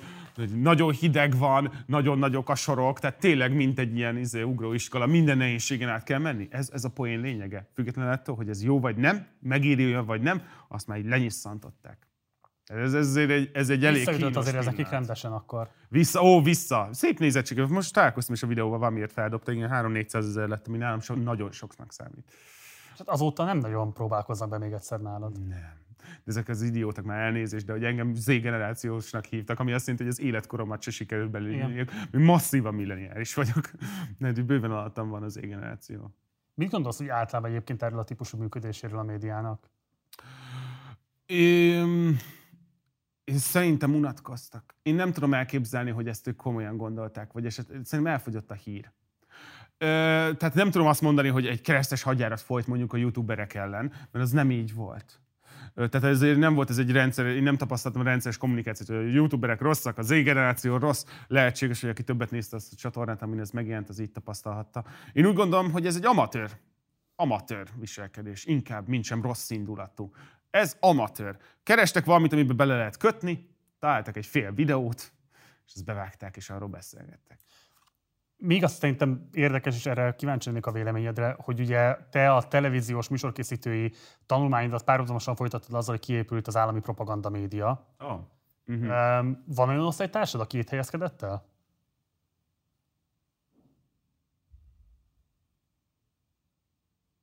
nagyon 0.54 0.92
hideg 0.92 1.36
van, 1.36 1.84
nagyon 1.86 2.18
nagyok 2.18 2.48
a 2.48 2.54
sorok, 2.54 2.98
tehát 2.98 3.18
tényleg 3.18 3.54
mint 3.54 3.78
egy 3.78 3.96
ilyen 3.96 4.16
izé, 4.16 4.42
ugróiskola, 4.42 5.06
minden 5.06 5.36
nehézségen 5.36 5.88
át 5.88 6.02
kell 6.02 6.18
menni. 6.18 6.48
Ez, 6.50 6.70
ez 6.72 6.84
a 6.84 6.88
poén 6.88 7.20
lényege. 7.20 7.68
Függetlenül 7.74 8.12
attól, 8.12 8.36
hogy 8.36 8.48
ez 8.48 8.62
jó 8.62 8.80
vagy 8.80 8.96
nem, 8.96 9.26
olyan 9.78 10.06
vagy 10.06 10.20
nem, 10.20 10.42
azt 10.68 10.86
már 10.86 10.98
így 10.98 11.06
lenyisszantották. 11.06 12.06
Ez, 12.64 12.94
ez, 12.94 13.16
egy, 13.16 13.50
ez 13.52 13.70
egy 13.70 13.84
elég 13.84 14.08
kínos 14.08 14.36
azért 14.36 14.56
ezekig 14.56 14.74
pillanat. 14.74 14.92
rendesen 14.92 15.32
akkor. 15.32 15.68
Vissza, 15.88 16.22
ó, 16.22 16.42
vissza. 16.42 16.88
Szép 16.92 17.18
nézettség. 17.18 17.58
Most 17.58 17.92
találkoztam 17.92 18.34
is 18.34 18.42
a 18.42 18.46
videóval, 18.46 18.78
valamiért 18.78 19.12
feldobta, 19.12 19.52
igen, 19.52 19.70
3-400 19.72 20.14
ezer 20.14 20.48
lett, 20.48 20.66
ami 20.66 20.76
nálam 20.76 21.00
so, 21.00 21.14
nagyon 21.14 21.52
soknak 21.52 21.92
számít. 21.92 22.32
Hát 22.98 23.08
azóta 23.08 23.44
nem 23.44 23.58
nagyon 23.58 23.92
próbálkoznak 23.92 24.48
be 24.48 24.58
még 24.58 24.72
egyszer 24.72 25.00
nálad. 25.00 25.46
Nem. 25.48 25.81
De 26.02 26.22
ezek 26.24 26.48
az 26.48 26.62
idiótak 26.62 27.04
már 27.04 27.20
elnézést, 27.20 27.66
de 27.66 27.72
hogy 27.72 27.84
engem 27.84 28.14
Z-generációsnak 28.14 29.24
hívtak, 29.24 29.60
ami 29.60 29.72
azt 29.72 29.86
jelenti, 29.86 30.04
hogy 30.04 30.16
az 30.18 30.26
életkoromat 30.26 30.82
se 30.82 30.90
sikerült 30.90 31.30
belülni. 31.30 31.84
Masszívan 32.12 32.74
milleniális 32.74 33.34
vagyok. 33.34 33.70
De 34.18 34.32
bőven 34.32 34.70
alattam 34.70 35.08
van 35.08 35.22
az 35.22 35.32
Z-generáció. 35.32 36.14
Mit 36.54 36.70
gondolsz, 36.70 36.98
hogy 36.98 37.08
általában 37.08 37.50
egyébként 37.50 37.82
erről 37.82 37.98
a 37.98 38.04
típusú 38.04 38.38
működéséről 38.38 38.98
a 38.98 39.02
médiának? 39.02 39.70
Én, 41.26 42.16
én 43.24 43.38
szerintem 43.38 43.94
unatkoztak. 43.94 44.74
Én 44.82 44.94
nem 44.94 45.12
tudom 45.12 45.34
elképzelni, 45.34 45.90
hogy 45.90 46.08
ezt 46.08 46.26
ők 46.26 46.36
komolyan 46.36 46.76
gondolták, 46.76 47.32
vagy 47.32 47.46
eset, 47.46 47.66
szerintem 47.66 48.06
elfogyott 48.06 48.50
a 48.50 48.54
hír. 48.54 48.92
Tehát 49.78 50.54
nem 50.54 50.70
tudom 50.70 50.86
azt 50.86 51.00
mondani, 51.00 51.28
hogy 51.28 51.46
egy 51.46 51.60
keresztes 51.60 52.02
hadjárat 52.02 52.40
folyt 52.40 52.66
mondjuk 52.66 52.92
a 52.92 52.96
youtuberek 52.96 53.54
ellen, 53.54 53.92
mert 54.10 54.24
az 54.24 54.30
nem 54.30 54.50
így 54.50 54.74
volt. 54.74 55.21
Tehát 55.74 56.04
ezért 56.04 56.38
nem 56.38 56.54
volt 56.54 56.70
ez 56.70 56.78
egy 56.78 56.92
rendszer, 56.92 57.26
én 57.26 57.42
nem 57.42 57.56
tapasztaltam 57.56 58.02
rendszeres 58.02 58.36
kommunikációt, 58.36 58.88
hogy 58.88 59.08
a 59.08 59.12
youtuberek 59.12 59.60
rosszak, 59.60 59.98
az 59.98 60.06
Z-generáció 60.06 60.76
rossz, 60.76 61.04
lehetséges, 61.26 61.80
hogy 61.80 61.90
aki 61.90 62.02
többet 62.02 62.30
nézte 62.30 62.56
azt 62.56 62.72
a 62.72 62.76
csatornát, 62.76 63.22
amin 63.22 63.40
ez 63.40 63.50
megjelent, 63.50 63.88
az 63.88 63.98
így 63.98 64.10
tapasztalhatta. 64.10 64.84
Én 65.12 65.26
úgy 65.26 65.34
gondolom, 65.34 65.70
hogy 65.70 65.86
ez 65.86 65.96
egy 65.96 66.04
amatőr, 66.04 66.50
amatőr 67.16 67.68
viselkedés, 67.78 68.44
inkább, 68.44 68.88
mint 68.88 69.04
sem 69.04 69.22
rossz 69.22 69.50
indulatú. 69.50 70.12
Ez 70.50 70.76
amatőr. 70.80 71.36
Kerestek 71.62 72.04
valamit, 72.04 72.32
amiben 72.32 72.56
bele 72.56 72.76
lehet 72.76 72.96
kötni, 72.96 73.48
találtak 73.78 74.16
egy 74.16 74.26
fél 74.26 74.52
videót, 74.52 75.12
és 75.66 75.72
ezt 75.74 75.84
bevágták, 75.84 76.36
és 76.36 76.50
arról 76.50 76.68
beszélgettek. 76.68 77.38
Még 78.44 78.64
azt 78.64 78.78
szerintem 78.78 79.28
érdekes, 79.32 79.76
és 79.76 79.86
erre 79.86 80.14
kíváncsi 80.14 80.48
lennék 80.48 80.66
a 80.66 80.72
véleményedre, 80.72 81.36
hogy 81.38 81.60
ugye 81.60 81.96
te 82.10 82.32
a 82.34 82.48
televíziós 82.48 83.08
műsorkészítői 83.08 83.92
tanulmányodat 84.26 84.84
párhuzamosan 84.84 85.36
folytattad 85.36 85.74
azzal, 85.74 85.94
hogy 85.94 86.04
kiépült 86.04 86.46
az 86.46 86.56
állami 86.56 86.80
propaganda 86.80 87.28
média. 87.28 87.86
Oh. 87.98 88.20
Uh-huh. 88.66 89.36
Van 89.46 89.68
olyan 89.68 89.86
osztálytársad, 89.86 90.40
aki 90.40 90.58
itt 90.58 90.68
helyezkedett 90.68 91.22
el? 91.22 91.44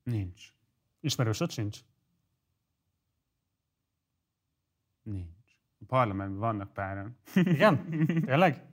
Nincs. 0.04 0.54
Ismerősöd 1.00 1.52
sincs? 1.52 1.80
Nincs. 5.04 5.39
Parlamentben 5.90 6.40
vannak 6.40 6.74
páran. 6.74 7.18
Igen? 7.34 7.88
Tényleg? 8.26 8.64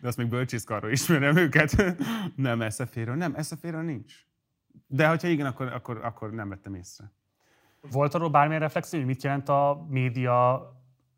De 0.00 0.08
azt 0.08 0.16
még 0.16 0.28
bölcsészkarról 0.28 0.90
ismerem 0.90 1.36
őket. 1.36 1.96
nem 2.36 2.62
eszeféről. 2.62 3.14
Nem, 3.14 3.34
eszeféről 3.34 3.82
nincs. 3.82 4.14
De 4.86 5.08
hogyha 5.08 5.28
igen, 5.28 5.46
akkor, 5.46 5.72
akkor, 5.72 6.04
akkor 6.04 6.30
nem 6.30 6.48
vettem 6.48 6.74
észre. 6.74 7.12
Volt 7.90 8.14
arról 8.14 8.30
bármilyen 8.30 8.60
reflexió, 8.60 8.98
hogy 8.98 9.08
mit 9.08 9.22
jelent 9.22 9.48
a 9.48 9.86
média 9.88 10.70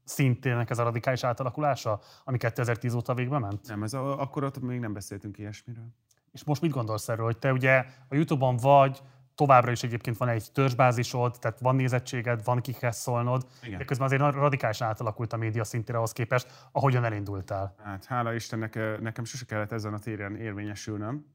szintének 0.05 0.71
ez 0.71 0.79
a 0.79 0.83
radikális 0.83 1.25
átalakulása, 1.25 2.01
ami 2.25 2.39
2010 2.39 2.95
óta 2.95 3.15
végbe 3.15 3.39
ment? 3.39 3.69
Nem, 3.69 3.83
ez 3.83 3.93
a, 3.93 4.21
akkor 4.21 4.45
ott 4.45 4.61
még 4.61 4.81
nem 4.81 4.93
beszéltünk 4.93 5.39
ilyesmiről. 5.39 5.89
És 6.33 6.45
most 6.45 6.61
mit 6.61 6.71
gondolsz 6.71 7.09
erről, 7.09 7.25
hogy 7.25 7.39
te 7.39 7.53
ugye 7.53 7.85
a 8.09 8.15
Youtube-on 8.15 8.57
vagy, 8.57 9.03
továbbra 9.39 9.71
is 9.71 9.83
egyébként 9.83 10.17
van 10.17 10.29
egy 10.29 10.53
törzsbázisod, 10.53 11.37
tehát 11.41 11.61
van 11.61 11.77
nézettséged, 11.77 12.45
van 12.45 12.61
kikhez 12.61 12.97
szólnod, 12.97 13.47
Igen. 13.63 13.79
de 13.79 13.85
közben 13.85 14.07
azért 14.07 14.35
radikálisan 14.35 14.89
átalakult 14.89 15.33
a 15.33 15.37
média 15.37 15.65
szintére 15.65 15.99
ahhoz 15.99 16.13
képest, 16.13 16.69
ahogyan 16.73 17.05
elindultál. 17.05 17.75
Hát 17.85 18.05
hála 18.05 18.35
Istennek, 18.35 19.01
nekem 19.01 19.25
sose 19.25 19.45
kellett 19.45 19.73
ezen 19.73 19.95
a 19.95 19.99
téren 19.99 20.37
érvényesülnöm. 20.37 21.27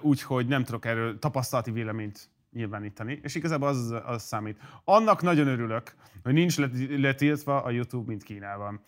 Úgyhogy 0.00 0.46
nem 0.46 0.64
tudok 0.64 0.84
erről 0.84 1.18
tapasztalati 1.18 1.70
véleményt 1.70 2.30
nyilvánítani, 2.52 3.18
és 3.22 3.34
igazából 3.34 3.68
az, 3.68 3.94
az 4.04 4.22
számít. 4.22 4.58
Annak 4.84 5.22
nagyon 5.22 5.46
örülök, 5.46 5.94
hogy 6.22 6.32
nincs 6.32 6.58
letiltva 7.00 7.62
a 7.62 7.70
YouTube, 7.70 8.06
mint 8.06 8.22
Kínában. 8.22 8.80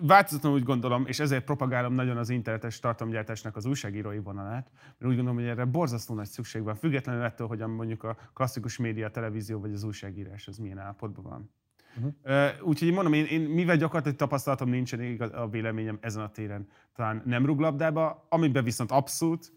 Változatlanul 0.00 0.58
úgy 0.58 0.64
gondolom, 0.64 1.06
és 1.06 1.20
ezért 1.20 1.44
propagálom 1.44 1.92
nagyon 1.92 2.16
az 2.16 2.28
internetes 2.28 2.78
tartalomgyártásnak 2.78 3.56
az 3.56 3.64
újságírói 3.64 4.18
vonalát, 4.18 4.70
mert 4.72 5.12
úgy 5.12 5.16
gondolom, 5.16 5.34
hogy 5.34 5.44
erre 5.44 5.64
borzasztó 5.64 6.14
nagy 6.14 6.28
szükség 6.28 6.62
van, 6.62 6.74
függetlenül 6.74 7.22
ettől, 7.22 7.46
hogy 7.46 7.58
mondjuk 7.58 8.04
a 8.04 8.16
klasszikus 8.34 8.76
média, 8.76 9.06
a 9.06 9.10
televízió 9.10 9.60
vagy 9.60 9.72
az 9.72 9.82
újságírás 9.82 10.48
az 10.48 10.58
milyen 10.58 10.78
állapotban 10.78 11.24
van. 11.24 11.50
Uh-huh. 11.96 12.68
Úgyhogy 12.68 12.92
mondom, 12.92 13.12
én, 13.12 13.24
én 13.24 13.40
mivel 13.40 13.76
gyakorlatilag 13.76 14.16
tapasztalatom 14.16 14.68
nincsen 14.68 15.20
a 15.20 15.48
véleményem 15.48 15.98
ezen 16.00 16.22
a 16.22 16.30
téren, 16.30 16.68
talán 16.94 17.22
nem 17.24 17.46
ruglabdába, 17.46 18.26
amiben 18.28 18.64
viszont 18.64 18.90
abszolút 18.90 19.52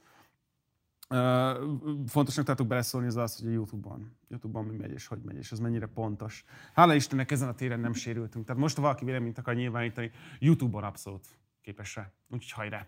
fontosnak 2.07 2.45
tartok 2.45 2.67
beleszólni 2.67 3.07
az 3.07 3.15
az, 3.15 3.39
hogy 3.39 3.47
a 3.47 3.51
YouTube-on, 3.51 4.17
YouTube-on 4.27 4.65
mi 4.65 4.75
megy 4.75 4.91
és 4.91 5.07
hogy 5.07 5.21
megy, 5.21 5.37
és 5.37 5.51
ez 5.51 5.59
mennyire 5.59 5.87
pontos. 5.87 6.43
Hála 6.73 6.93
Istennek 6.93 7.31
ezen 7.31 7.47
a 7.47 7.53
téren 7.53 7.79
nem 7.79 7.93
sérültünk. 7.93 8.45
Tehát 8.45 8.61
most, 8.61 8.75
ha 8.75 8.81
valaki 8.81 9.05
véleményt 9.05 9.37
akar 9.37 9.55
nyilvánítani, 9.55 10.11
YouTube-on 10.39 10.83
abszolút 10.83 11.25
képes 11.61 11.95
rá. 11.95 12.11
Úgyhogy 12.29 12.51
hajrá! 12.51 12.87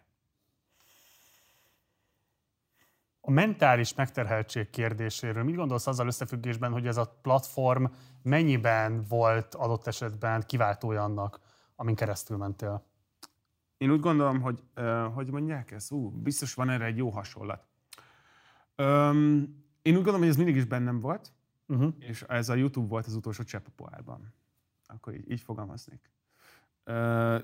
A 3.22 3.31
mentális 3.31 3.94
megterheltség 3.94 4.69
kérdéséről 4.69 5.44
mit 5.44 5.56
gondolsz 5.56 5.88
azzal 5.88 6.07
összefüggésben, 6.07 6.72
hogy 6.72 6.88
ez 6.88 6.98
a 6.98 7.18
platform 7.22 7.85
mennyiben 8.22 9.03
volt 9.10 9.56
adott 9.56 9.88
esetben 9.88 10.44
kiváltója 10.45 11.03
annak, 11.03 11.39
amin 11.76 11.95
keresztül 11.95 12.38
mentél? 12.38 12.85
Én 13.77 13.91
úgy 13.91 13.99
gondolom, 13.99 14.41
hogy, 14.41 14.64
hogy 15.14 15.31
mondják 15.31 15.72
ezt? 15.72 15.91
Ú, 15.91 16.10
biztos 16.10 16.53
van 16.53 16.69
erre 16.69 16.85
egy 16.85 16.98
jó 16.98 17.10
hasonlat. 17.10 17.68
Um, 18.77 19.65
én 19.81 19.93
úgy 19.93 20.03
gondolom, 20.03 20.19
hogy 20.19 20.29
ez 20.29 20.35
mindig 20.35 20.55
is 20.55 20.65
bennem 20.65 20.99
volt, 20.99 21.33
uh-huh. 21.67 21.93
és 21.99 22.21
ez 22.21 22.49
a 22.49 22.55
YouTube 22.55 22.87
volt 22.87 23.05
az 23.05 23.15
utolsó 23.15 23.43
csepp 23.43 23.65
a 23.67 23.71
pohárban. 23.75 24.33
Akkor 24.85 25.13
így, 25.13 25.31
így 25.31 25.41
fogalmaznék. 25.41 26.11
Uh, 26.85 27.43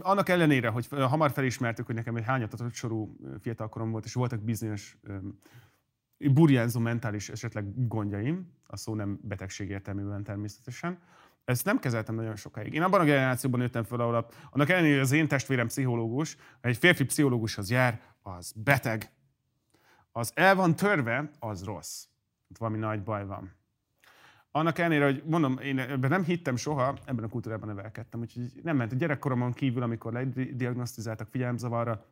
annak 0.00 0.28
ellenére, 0.28 0.68
hogy 0.68 0.88
hamar 0.88 1.30
felismertük, 1.30 1.86
hogy 1.86 1.94
nekem 1.94 2.16
egy 2.16 2.24
hányatatott 2.24 2.72
sorú 2.72 3.16
fiatalkorom 3.40 3.90
volt, 3.90 4.04
és 4.04 4.14
voltak 4.14 4.40
bizonyos 4.40 4.98
burjánzó 6.18 6.80
mentális 6.80 7.28
esetleg 7.28 7.88
gondjaim, 7.88 8.52
a 8.66 8.76
szó 8.76 8.94
nem 8.94 9.18
betegség 9.22 9.70
értelmében 9.70 10.22
természetesen, 10.22 10.98
ezt 11.44 11.64
nem 11.64 11.78
kezeltem 11.78 12.14
nagyon 12.14 12.36
sokáig. 12.36 12.74
Én 12.74 12.82
abban 12.82 13.00
a 13.00 13.04
generációban 13.04 13.60
nőttem 13.60 13.84
fel, 13.84 14.00
ahol 14.00 14.28
annak 14.50 14.68
ellenére, 14.68 14.94
hogy 14.94 15.02
az 15.02 15.12
én 15.12 15.28
testvérem 15.28 15.66
pszichológus, 15.66 16.36
ha 16.60 16.68
egy 16.68 16.76
férfi 16.76 17.04
pszichológushoz 17.04 17.70
jár, 17.70 18.00
az 18.22 18.52
beteg, 18.56 19.10
az 20.18 20.32
el 20.34 20.54
van 20.54 20.76
törve, 20.76 21.30
az 21.38 21.64
rossz. 21.64 22.04
Itt 22.48 22.56
valami 22.56 22.78
nagy 22.78 23.02
baj 23.02 23.26
van. 23.26 23.56
Annak 24.50 24.78
ellenére, 24.78 25.04
hogy 25.04 25.22
mondom, 25.26 25.58
én 25.58 25.78
ebben 25.78 26.10
nem 26.10 26.24
hittem 26.24 26.56
soha, 26.56 26.96
ebben 27.04 27.24
a 27.24 27.28
kultúrában 27.28 27.68
nevelkedtem, 27.68 28.20
úgyhogy 28.20 28.52
nem 28.62 28.76
ment. 28.76 28.92
A 28.92 28.96
gyerekkoromon 28.96 29.52
kívül, 29.52 29.82
amikor 29.82 30.12
lediagnosztizáltak 30.12 31.28
figyelemzavarra, 31.30 32.04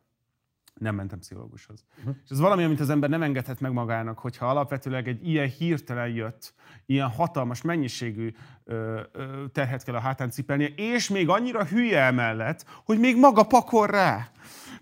nem 0.73 0.95
mentem 0.95 1.19
pszichológushoz. 1.19 1.83
Uh-huh. 1.97 2.15
És 2.23 2.29
ez 2.29 2.39
valami, 2.39 2.63
amit 2.63 2.79
az 2.79 2.89
ember 2.89 3.09
nem 3.09 3.21
engedhet 3.21 3.59
meg 3.59 3.71
magának, 3.71 4.19
hogyha 4.19 4.49
alapvetőleg 4.49 5.07
egy 5.07 5.27
ilyen 5.27 5.47
hirtelen 5.47 6.07
jött, 6.07 6.53
ilyen 6.85 7.09
hatalmas 7.09 7.61
mennyiségű 7.61 8.33
ö, 8.63 9.01
ö, 9.11 9.45
terhet 9.51 9.83
kell 9.83 9.95
a 9.95 9.99
hátán 9.99 10.29
cipelnie, 10.29 10.67
és 10.67 11.09
még 11.09 11.29
annyira 11.29 11.65
hülye 11.65 12.01
emellett, 12.01 12.65
hogy 12.85 12.99
még 12.99 13.17
maga 13.17 13.43
pakol 13.43 13.87
rá. 13.87 14.31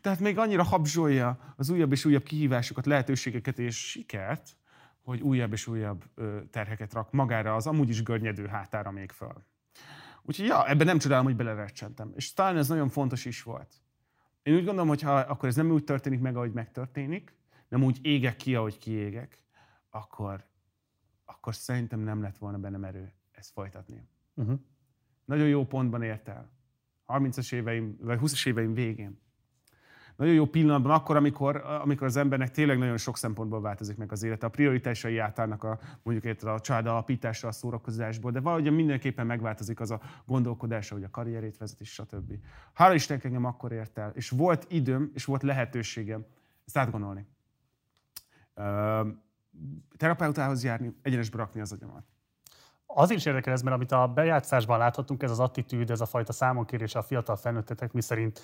Tehát 0.05 0.19
még 0.19 0.37
annyira 0.37 0.63
habzsolja 0.63 1.53
az 1.55 1.69
újabb 1.69 1.91
és 1.91 2.05
újabb 2.05 2.23
kihívásokat, 2.23 2.85
lehetőségeket 2.85 3.59
és 3.59 3.89
sikert, 3.89 4.57
hogy 5.01 5.21
újabb 5.21 5.51
és 5.51 5.67
újabb 5.67 6.03
terheket 6.49 6.93
rak 6.93 7.11
magára 7.11 7.55
az 7.55 7.67
amúgy 7.67 7.89
is 7.89 8.03
görnyedő 8.03 8.47
hátára 8.47 8.91
még 8.91 9.11
föl. 9.11 9.45
Úgyhogy 10.21 10.45
ja, 10.45 10.67
ebben 10.67 10.85
nem 10.85 10.97
csodálom, 10.97 11.25
hogy 11.25 11.35
belerecsentem. 11.35 12.11
És 12.15 12.33
talán 12.33 12.57
ez 12.57 12.67
nagyon 12.67 12.89
fontos 12.89 13.25
is 13.25 13.43
volt. 13.43 13.73
Én 14.43 14.53
úgy 14.53 14.63
gondolom, 14.63 14.87
hogy 14.87 15.01
ha 15.01 15.15
akkor 15.15 15.49
ez 15.49 15.55
nem 15.55 15.71
úgy 15.71 15.83
történik 15.83 16.19
meg, 16.19 16.35
ahogy 16.35 16.51
megtörténik, 16.51 17.35
nem 17.67 17.83
úgy 17.83 17.99
égek 18.01 18.35
ki, 18.35 18.55
ahogy 18.55 18.77
kiégek, 18.77 19.39
akkor, 19.89 20.45
akkor 21.25 21.55
szerintem 21.55 21.99
nem 21.99 22.21
lett 22.21 22.37
volna 22.37 22.57
bennem 22.57 22.83
erő 22.83 23.13
ezt 23.31 23.51
folytatni. 23.51 24.07
Uh-huh. 24.33 24.59
Nagyon 25.25 25.47
jó 25.47 25.65
pontban 25.65 26.01
ért 26.01 26.27
el. 26.27 26.49
30-as 27.07 27.53
éveim, 27.53 27.97
vagy 27.99 28.19
20-as 28.21 28.47
éveim 28.47 28.73
végén 28.73 29.23
nagyon 30.15 30.33
jó 30.33 30.45
pillanatban, 30.45 30.91
akkor, 30.91 31.15
amikor, 31.15 31.63
amikor 31.81 32.07
az 32.07 32.15
embernek 32.15 32.51
tényleg 32.51 32.77
nagyon 32.77 32.97
sok 32.97 33.17
szempontból 33.17 33.61
változik 33.61 33.97
meg 33.97 34.11
az 34.11 34.23
élete. 34.23 34.45
A 34.45 34.49
prioritásai 34.49 35.17
átállnak 35.17 35.63
a, 35.63 35.79
mondjuk 36.03 36.43
a 36.43 36.59
család 36.59 36.85
alapításra, 36.85 37.47
a 37.47 37.51
szórakozásból, 37.51 38.31
de 38.31 38.39
valahogy 38.39 38.71
mindenképpen 38.71 39.25
megváltozik 39.25 39.79
az 39.79 39.91
a 39.91 40.01
gondolkodása, 40.25 40.93
hogy 40.93 41.03
a 41.03 41.09
karrierét 41.09 41.57
vezet, 41.57 41.79
és 41.79 41.89
stb. 41.89 42.33
Hála 42.73 42.93
Isten 42.93 43.19
engem 43.23 43.45
akkor 43.45 43.71
ért 43.71 43.97
el, 43.97 44.11
és 44.15 44.29
volt 44.29 44.65
időm, 44.69 45.11
és 45.13 45.25
volt 45.25 45.43
lehetőségem 45.43 46.25
ezt 46.65 46.77
átgondolni. 46.77 47.25
Terapeutához 49.97 50.63
járni, 50.63 50.95
egyenesbe 51.01 51.37
rakni 51.37 51.61
az 51.61 51.71
agyamat. 51.71 52.14
Azért 52.87 53.19
is 53.19 53.25
érdekel 53.25 53.53
ez, 53.53 53.61
mert 53.61 53.75
amit 53.75 53.91
a 53.91 54.07
bejátszásban 54.07 54.77
láthatunk, 54.77 55.23
ez 55.23 55.31
az 55.31 55.39
attitűd, 55.39 55.89
ez 55.89 56.01
a 56.01 56.05
fajta 56.05 56.33
számonkérése 56.33 56.99
a 56.99 57.01
fiatal 57.01 57.35
felnőttetek, 57.35 57.91
mi 57.91 58.01
szerint 58.01 58.41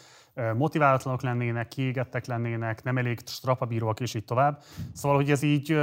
motiválatlanok 0.55 1.21
lennének, 1.21 1.67
kiégettek 1.67 2.25
lennének, 2.25 2.83
nem 2.83 2.97
elég 2.97 3.19
strapabíróak, 3.25 3.99
és 3.99 4.13
így 4.13 4.25
tovább. 4.25 4.61
Szóval, 4.93 5.17
hogy 5.17 5.31
ez 5.31 5.41
így 5.41 5.77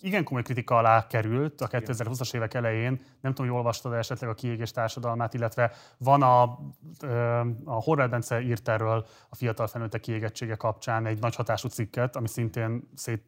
igen 0.00 0.24
komoly 0.24 0.42
kritika 0.42 0.76
alá 0.76 1.06
került 1.06 1.60
a 1.60 1.68
2020-as 1.68 2.34
évek 2.34 2.54
elején. 2.54 3.00
Nem 3.20 3.32
tudom, 3.32 3.50
hogy 3.50 3.56
olvastad 3.56 3.92
esetleg 3.92 4.30
a 4.30 4.34
kiégés 4.34 4.70
társadalmát, 4.70 5.34
illetve 5.34 5.72
van 5.98 6.22
a, 6.22 6.42
a 7.64 7.82
Horváth 7.82 8.10
Bence 8.10 8.40
írt 8.40 8.68
erről 8.68 9.06
a 9.28 9.36
fiatal 9.36 9.66
felnőttek 9.66 10.00
kiégettsége 10.00 10.54
kapcsán 10.54 11.06
egy 11.06 11.20
nagy 11.20 11.34
hatású 11.34 11.68
cikket, 11.68 12.16
ami 12.16 12.28
szintén 12.28 12.88
szét 12.94 13.24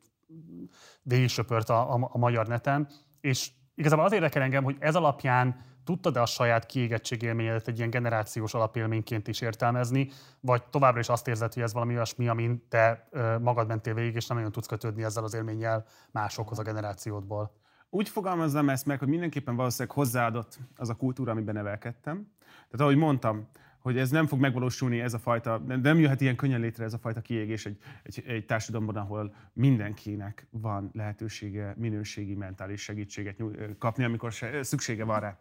végig 1.03 1.28
söpört 1.28 1.69
a, 1.69 1.94
a, 1.94 2.09
a 2.12 2.19
magyar 2.19 2.47
neten, 2.47 2.89
és 3.20 3.51
igazából 3.83 4.05
az 4.05 4.13
érdekel 4.13 4.43
engem, 4.43 4.65
hogy 4.65 4.77
ez 4.79 4.95
alapján 4.95 5.65
tudtad-e 5.85 6.21
a 6.21 6.27
saját 6.27 6.67
kiégettségélményedet 6.67 7.69
egy 7.69 7.79
ilyen 7.79 7.91
generációs 7.91 8.55
alapélményként 8.55 9.29
is 9.29 9.41
értelmezni, 9.41 10.09
vagy 10.41 10.63
továbbra 10.63 11.01
is 11.01 11.09
azt 11.09 11.29
érzed, 11.29 11.53
hogy 11.53 11.63
ez 11.63 11.73
valami 11.73 11.95
olyasmi, 11.95 12.29
amin 12.29 12.67
te 12.69 13.09
magad 13.41 13.67
mentél 13.67 13.95
végig, 13.95 14.15
és 14.15 14.27
nem 14.27 14.37
nagyon 14.37 14.53
tudsz 14.53 14.67
kötődni 14.67 15.05
ezzel 15.05 15.25
az 15.25 15.35
élménnyel 15.35 15.85
másokhoz 16.11 16.59
a 16.59 16.63
generációdból? 16.63 17.53
Úgy 17.91 18.09
fogalmaznám 18.09 18.69
ezt 18.69 18.87
meg, 18.87 18.99
hogy 18.99 19.09
mindenképpen 19.09 19.57
valószínűleg 19.57 19.97
hozzáadott 19.97 20.59
az 20.77 20.89
a 20.89 20.95
kultúra, 20.95 21.33
amiben 21.33 21.55
nevelkedtem. 21.55 22.33
Tehát 22.41 22.81
ahogy 22.81 22.97
mondtam, 22.97 23.49
hogy 23.83 23.99
ez 23.99 24.11
nem 24.11 24.27
fog 24.27 24.41
megvalósulni, 24.41 25.01
ez 25.01 25.15
a 25.15 25.19
fajta, 25.19 25.59
nem 25.59 25.99
jöhet 25.99 26.21
ilyen 26.21 26.37
könnyen 26.37 26.61
létre 26.61 26.85
ez 26.85 26.93
a 26.93 26.99
fajta 26.99 27.21
kiégés 27.21 27.67
egy, 27.67 27.79
egy, 28.03 28.23
egy 28.27 28.47
társadalomban, 28.47 28.97
ahol 28.97 29.35
mindenkinek 29.53 30.47
van 30.51 30.91
lehetősége 30.93 31.75
minőségi 31.77 32.35
mentális 32.35 32.83
segítséget 32.83 33.43
kapni, 33.79 34.05
amikor 34.05 34.33
se, 34.33 34.63
szüksége 34.63 35.05
van 35.05 35.21
rá. 35.21 35.39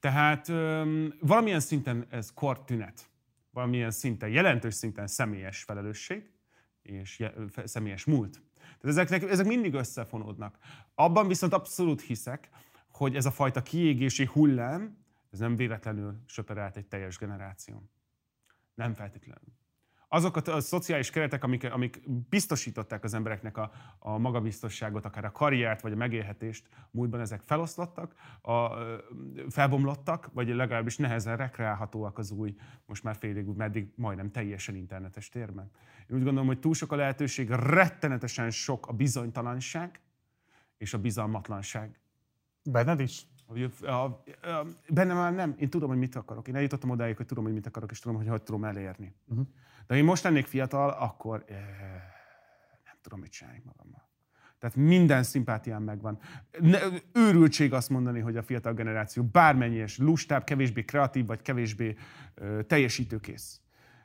Tehát 0.00 0.46
valamilyen 1.20 1.60
szinten 1.60 2.06
ez 2.10 2.32
kortünet, 2.34 3.08
valamilyen 3.50 3.90
szinten, 3.90 4.28
jelentős 4.28 4.74
szinten 4.74 5.06
személyes 5.06 5.62
felelősség 5.62 6.30
és 6.82 7.24
személyes 7.64 8.04
múlt. 8.04 8.42
Tehát 8.80 9.10
ezek, 9.10 9.30
ezek 9.30 9.46
mindig 9.46 9.74
összefonódnak. 9.74 10.58
Abban 10.94 11.28
viszont 11.28 11.52
abszolút 11.52 12.00
hiszek, 12.00 12.48
hogy 12.92 13.16
ez 13.16 13.26
a 13.26 13.30
fajta 13.30 13.62
kiégési 13.62 14.24
hullám, 14.24 14.96
ez 15.30 15.38
nem 15.38 15.56
véletlenül 15.56 16.22
söperelt 16.26 16.76
egy 16.76 16.86
teljes 16.86 17.18
generáció. 17.18 17.90
Nem 18.74 18.94
feltétlenül 18.94 19.58
azok 20.08 20.36
a, 20.36 20.54
a 20.54 20.60
szociális 20.60 21.10
keretek, 21.10 21.44
amik, 21.44 21.72
amik 21.72 22.02
biztosították 22.28 23.04
az 23.04 23.14
embereknek 23.14 23.56
a, 23.56 23.72
a 23.98 24.18
magabiztosságot, 24.18 25.04
akár 25.04 25.24
a 25.24 25.32
karriert, 25.32 25.80
vagy 25.80 25.92
a 25.92 25.96
megélhetést, 25.96 26.68
múltban 26.90 27.20
ezek 27.20 27.40
feloszlottak, 27.44 28.14
a, 28.42 28.68
felbomlottak, 29.48 30.30
vagy 30.32 30.48
legalábbis 30.48 30.96
nehezen 30.96 31.36
rekreálhatóak 31.36 32.18
az 32.18 32.30
új, 32.30 32.54
most 32.86 33.02
már 33.02 33.16
félig, 33.16 33.46
meddig 33.46 33.92
majdnem 33.94 34.30
teljesen 34.30 34.74
internetes 34.74 35.28
térben. 35.28 35.70
Én 36.10 36.16
úgy 36.16 36.22
gondolom, 36.22 36.46
hogy 36.46 36.60
túl 36.60 36.74
sok 36.74 36.92
a 36.92 36.96
lehetőség, 36.96 37.50
rettenetesen 37.50 38.50
sok 38.50 38.86
a 38.86 38.92
bizonytalanság 38.92 40.00
és 40.76 40.94
a 40.94 40.98
bizalmatlanság. 40.98 41.98
Benned 42.62 43.00
is? 43.00 43.26
A, 43.80 44.22
bennem 44.88 45.16
már 45.16 45.34
nem. 45.34 45.54
Én 45.58 45.70
tudom, 45.70 45.88
hogy 45.88 45.98
mit 45.98 46.16
akarok. 46.16 46.48
Én 46.48 46.54
eljutottam 46.54 46.90
odáig, 46.90 47.16
hogy 47.16 47.26
tudom, 47.26 47.44
hogy 47.44 47.52
mit 47.52 47.66
akarok, 47.66 47.90
és 47.90 47.98
tudom, 47.98 48.16
hogy 48.16 48.28
hogy 48.28 48.42
tudom 48.42 48.64
elérni. 48.64 49.14
Uh-huh. 49.26 49.46
De 49.86 49.96
én 49.96 50.04
most 50.04 50.22
lennék 50.22 50.46
fiatal, 50.46 50.90
akkor 50.90 51.44
eh, 51.48 51.56
nem 52.84 52.96
tudom, 53.02 53.20
mit 53.20 53.30
csinálni 53.30 53.62
magammal. 53.64 54.08
Tehát 54.58 54.76
minden 54.76 55.22
szimpátiám 55.22 55.82
megvan. 55.82 56.18
Ne, 56.58 56.78
őrültség 57.12 57.72
azt 57.72 57.90
mondani, 57.90 58.20
hogy 58.20 58.36
a 58.36 58.42
fiatal 58.42 58.74
generáció 58.74 59.22
bármennyi 59.22 59.76
és 59.76 59.98
lustább, 59.98 60.44
kevésbé 60.44 60.84
kreatív, 60.84 61.26
vagy 61.26 61.42
kevésbé 61.42 61.96
ö, 62.34 62.62
teljesítőkész. 62.62 63.60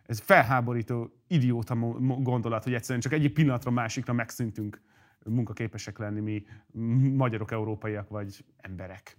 Ez 0.05 0.19
felháborító, 0.19 1.13
idióta 1.27 1.75
gondolat, 2.19 2.63
hogy 2.63 2.73
egyszerűen 2.73 2.99
csak 2.99 3.11
egyik 3.11 3.33
pillanatra 3.33 3.71
másikra 3.71 4.13
megszűntünk 4.13 4.81
munkaképesek 5.25 5.97
lenni 5.97 6.19
mi 6.19 6.45
magyarok, 7.15 7.51
európaiak 7.51 8.09
vagy 8.09 8.45
emberek. 8.57 9.17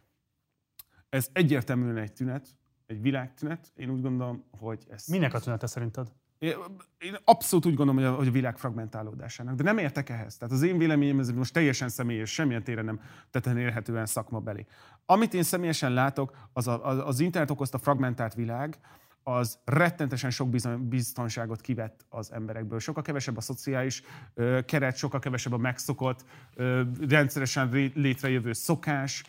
Ez 1.15 1.29
egyértelműen 1.33 1.97
egy 1.97 2.13
tünet, 2.13 2.47
egy 2.87 3.03
világtünet. 3.03 3.73
Én 3.77 3.91
úgy 3.91 4.01
gondolom, 4.01 4.45
hogy 4.51 4.85
ez... 4.91 5.07
Minek 5.07 5.35
a 5.35 5.39
tünete 5.39 5.67
szerinted? 5.67 6.13
Én 6.39 7.17
abszolút 7.25 7.67
úgy 7.67 7.75
gondolom, 7.75 8.03
hogy 8.03 8.13
a, 8.13 8.17
hogy 8.17 8.27
a 8.27 8.31
világ 8.31 8.59
fragmentálódásának, 8.59 9.55
de 9.55 9.63
nem 9.63 9.79
értek 9.79 10.09
ehhez. 10.09 10.37
Tehát 10.37 10.55
az 10.55 10.63
én 10.63 10.79
véleményem 10.79 11.19
ez 11.19 11.31
most 11.31 11.53
teljesen 11.53 11.89
személyes, 11.89 12.33
semmilyen 12.33 12.63
téren 12.63 12.85
nem 12.85 13.01
tetten 13.31 13.59
érhetően 13.59 14.07
szakmabeli. 14.07 14.67
Amit 15.07 15.35
én 15.35 15.43
személyesen 15.43 15.93
látok, 15.93 16.49
az 16.53 16.69
a, 16.69 16.87
az, 16.87 16.99
az 16.99 17.21
internet 17.21 17.51
okozta 17.51 17.79
fragmentált 17.79 18.35
világ, 18.35 18.79
az 19.23 19.59
rettentesen 19.65 20.31
sok 20.31 20.49
biztonságot 20.81 21.61
kivett 21.61 22.05
az 22.09 22.33
emberekből. 22.33 22.79
Sokkal 22.79 23.03
kevesebb 23.03 23.37
a 23.37 23.41
szociális 23.41 24.03
ö, 24.35 24.61
keret, 24.65 24.97
sokkal 24.97 25.21
kevesebb 25.21 25.53
a 25.53 25.57
megszokott, 25.57 26.25
ö, 26.55 26.83
rendszeresen 27.09 27.93
létrejövő 27.95 28.53
szokás, 28.53 29.25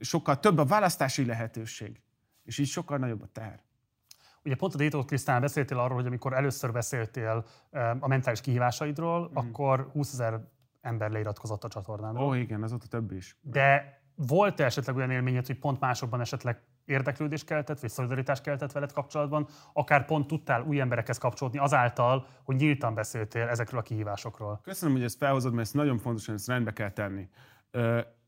sokkal 0.00 0.40
több 0.40 0.58
a 0.58 0.64
választási 0.64 1.24
lehetőség, 1.24 2.00
és 2.44 2.58
így 2.58 2.66
sokkal 2.66 2.98
nagyobb 2.98 3.22
a 3.22 3.26
teher. 3.32 3.62
Ugye 4.44 4.54
pont 4.54 4.74
a 4.74 4.76
Détó 4.76 5.04
Krisztán 5.04 5.40
beszéltél 5.40 5.78
arról, 5.78 5.96
hogy 5.96 6.06
amikor 6.06 6.32
először 6.32 6.72
beszéltél 6.72 7.44
a 8.00 8.08
mentális 8.08 8.40
kihívásaidról, 8.40 9.30
mm. 9.30 9.36
akkor 9.36 9.88
20 9.92 10.12
ezer 10.12 10.40
ember 10.80 11.10
leiratkozott 11.10 11.64
a 11.64 11.68
csatornán. 11.68 12.16
Ó, 12.16 12.34
igen, 12.34 12.62
azóta 12.62 12.86
több 12.86 13.12
is. 13.12 13.36
De 13.40 14.00
volt-e 14.14 14.64
esetleg 14.64 14.96
olyan 14.96 15.10
élményed, 15.10 15.46
hogy 15.46 15.58
pont 15.58 15.80
másokban 15.80 16.20
esetleg 16.20 16.60
érdeklődés 16.84 17.44
keltett, 17.44 17.80
vagy 17.80 17.90
szolidaritás 17.90 18.40
keltett 18.40 18.72
veled 18.72 18.92
kapcsolatban, 18.92 19.48
akár 19.72 20.04
pont 20.04 20.26
tudtál 20.26 20.62
új 20.62 20.80
emberekhez 20.80 21.18
kapcsolódni 21.18 21.58
azáltal, 21.58 22.26
hogy 22.42 22.56
nyíltan 22.56 22.94
beszéltél 22.94 23.48
ezekről 23.48 23.80
a 23.80 23.82
kihívásokról? 23.82 24.60
Köszönöm, 24.62 24.94
hogy 24.94 25.04
ezt 25.04 25.16
felhozod, 25.16 25.52
mert 25.52 25.66
ezt 25.66 25.74
nagyon 25.74 25.98
fontos, 25.98 26.26
hogy 26.26 26.34
ezt 26.34 26.48
rendbe 26.48 26.72
kell 26.72 26.90
tenni. 26.90 27.28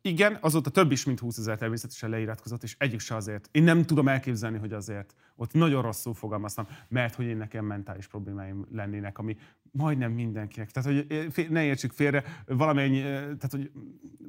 Igen, 0.07 0.39
azóta 0.41 0.71
több 0.71 0.93
is, 0.93 1.05
mint 1.05 1.19
20 1.19 1.39
ezer 1.39 1.59
természetesen 1.59 2.11
leiratkozott, 2.11 2.63
és 2.63 2.75
egyik 2.79 3.01
se 3.01 3.15
azért. 3.15 3.49
Én 3.53 3.63
nem 3.63 3.85
tudom 3.85 4.09
elképzelni, 4.09 4.59
hogy 4.59 4.73
azért. 4.73 5.15
Ott 5.37 5.53
nagyon 5.53 5.83
rosszul 5.83 6.15
fogalmaztam, 6.15 6.67
mert 6.89 7.15
hogy 7.15 7.25
én 7.25 7.37
nekem 7.37 7.65
mentális 7.65 8.07
problémáim 8.07 8.67
lennének, 8.73 9.19
ami 9.19 9.37
majdnem 9.77 10.13
mindenkinek. 10.13 10.71
Tehát, 10.71 10.91
hogy 10.91 11.07
eh, 11.37 11.49
ne 11.49 11.65
értsük 11.65 11.93
félre, 11.93 12.25
valamennyi, 12.47 13.01
eh, 13.01 13.07
tehát, 13.07 13.51
hogy 13.51 13.71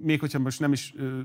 még 0.05 0.19
hogyha 0.19 0.39
most 0.39 0.59
nem 0.59 0.71
is 0.71 0.93
uh, 0.97 1.19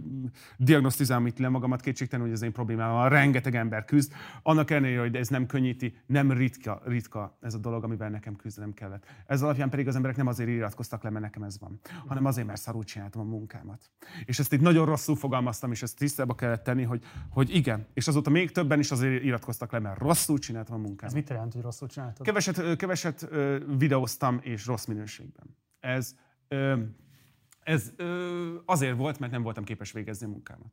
diagnosztizálom 0.56 1.26
itt 1.26 1.38
le 1.38 1.48
magamat, 1.48 1.80
kétségtelen, 1.80 2.24
hogy 2.24 2.34
az 2.34 2.42
én 2.42 2.52
problémám, 2.52 3.08
rengeteg 3.08 3.54
ember 3.54 3.84
küzd, 3.84 4.12
annak 4.42 4.70
ellenére, 4.70 5.00
hogy 5.00 5.16
ez 5.16 5.28
nem 5.28 5.46
könnyíti, 5.46 5.96
nem 6.06 6.32
ritka, 6.32 6.82
ritka 6.84 7.38
ez 7.40 7.54
a 7.54 7.58
dolog, 7.58 7.84
amivel 7.84 8.10
nekem 8.10 8.36
küzdenem 8.36 8.72
kellett. 8.72 9.06
Ez 9.26 9.42
alapján 9.42 9.70
pedig 9.70 9.88
az 9.88 9.96
emberek 9.96 10.16
nem 10.16 10.26
azért 10.26 10.48
iratkoztak 10.48 11.02
le, 11.02 11.10
mert 11.10 11.24
nekem 11.24 11.42
ez 11.42 11.58
van, 11.58 11.80
hanem 12.06 12.24
azért, 12.24 12.46
mert 12.46 12.60
szarul 12.60 12.84
csináltam 12.84 13.20
a 13.20 13.24
munkámat. 13.24 13.90
És 14.24 14.38
ezt 14.38 14.52
itt 14.52 14.60
nagyon 14.60 14.86
rosszul 14.86 15.16
fogalmaztam, 15.16 15.70
és 15.70 15.82
ezt 15.82 15.96
tisztába 15.96 16.34
kellett 16.34 16.64
tenni, 16.64 16.82
hogy, 16.82 17.02
hogy 17.30 17.54
igen. 17.54 17.86
És 17.94 18.08
azóta 18.08 18.30
még 18.30 18.50
többen 18.50 18.78
is 18.78 18.90
azért 18.90 19.22
iratkoztak 19.22 19.72
le, 19.72 19.78
mert 19.78 19.98
rosszul 19.98 20.38
csináltam 20.38 20.74
a 20.74 20.78
munkámat. 20.78 21.04
Ez 21.04 21.12
mit 21.12 21.28
jelent, 21.28 21.52
hogy 21.52 21.62
rosszul 21.62 21.88
csináltad? 21.88 22.26
Keveset, 22.26 22.76
keveset 22.76 23.28
videóztam, 24.10 24.38
és 24.42 24.66
rossz 24.66 24.84
minőségben. 24.84 25.56
Ez, 25.80 26.14
ez 27.62 27.92
azért 28.64 28.96
volt, 28.96 29.18
mert 29.18 29.32
nem 29.32 29.42
voltam 29.42 29.64
képes 29.64 29.92
végezni 29.92 30.26
a 30.26 30.28
munkámat 30.28 30.72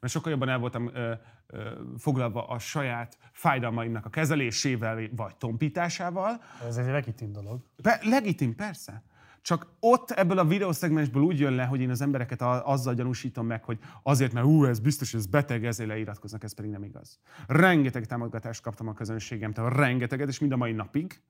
mert 0.00 0.12
sokkal 0.12 0.30
jobban 0.32 0.48
el 0.48 0.58
voltam 0.58 0.90
ö, 0.94 1.12
ö, 1.46 1.70
foglalva 1.98 2.46
a 2.46 2.58
saját 2.58 3.18
fájdalmaimnak 3.32 4.06
a 4.06 4.10
kezelésével 4.10 5.08
vagy 5.16 5.36
tompításával. 5.36 6.42
Ez 6.66 6.76
egy 6.76 6.86
legitim 6.86 7.32
dolog. 7.32 7.60
Be, 7.82 8.00
legitim, 8.02 8.54
persze. 8.54 9.02
Csak 9.42 9.66
ott 9.80 10.10
ebből 10.10 10.38
a 10.38 10.44
videószegmensből 10.44 11.22
úgy 11.22 11.38
jön 11.38 11.52
le, 11.52 11.64
hogy 11.64 11.80
én 11.80 11.90
az 11.90 12.00
embereket 12.00 12.42
azzal 12.42 12.94
gyanúsítom 12.94 13.46
meg, 13.46 13.64
hogy 13.64 13.78
azért, 14.02 14.32
mert 14.32 14.46
ú, 14.46 14.64
ez 14.64 14.78
biztos, 14.78 15.14
ez 15.14 15.26
beteg, 15.26 15.64
ezért 15.64 15.88
leiratkoznak, 15.88 16.44
ez 16.44 16.54
pedig 16.54 16.70
nem 16.70 16.82
igaz. 16.82 17.18
Rengeteg 17.46 18.06
támogatást 18.06 18.62
kaptam 18.62 18.88
a 18.88 18.92
közönségemtől, 18.92 19.70
rengeteget, 19.70 20.28
és 20.28 20.38
mind 20.38 20.52
a 20.52 20.56
mai 20.56 20.72
napig. 20.72 21.20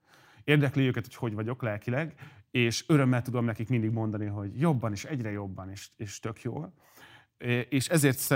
Érdekli 0.47 0.87
őket, 0.87 1.05
hogy 1.05 1.15
hogy 1.15 1.35
vagyok 1.35 1.63
lelkileg, 1.63 2.15
és 2.51 2.85
örömmel 2.89 3.23
tudom 3.23 3.45
nekik 3.45 3.69
mindig 3.69 3.91
mondani, 3.91 4.27
hogy 4.27 4.61
jobban 4.61 4.93
és 4.93 5.05
egyre 5.05 5.31
jobban, 5.31 5.71
és, 5.71 5.89
és 5.97 6.21
tök 6.21 6.43
jól. 6.43 6.73
És 7.69 7.89
ezért 7.89 8.35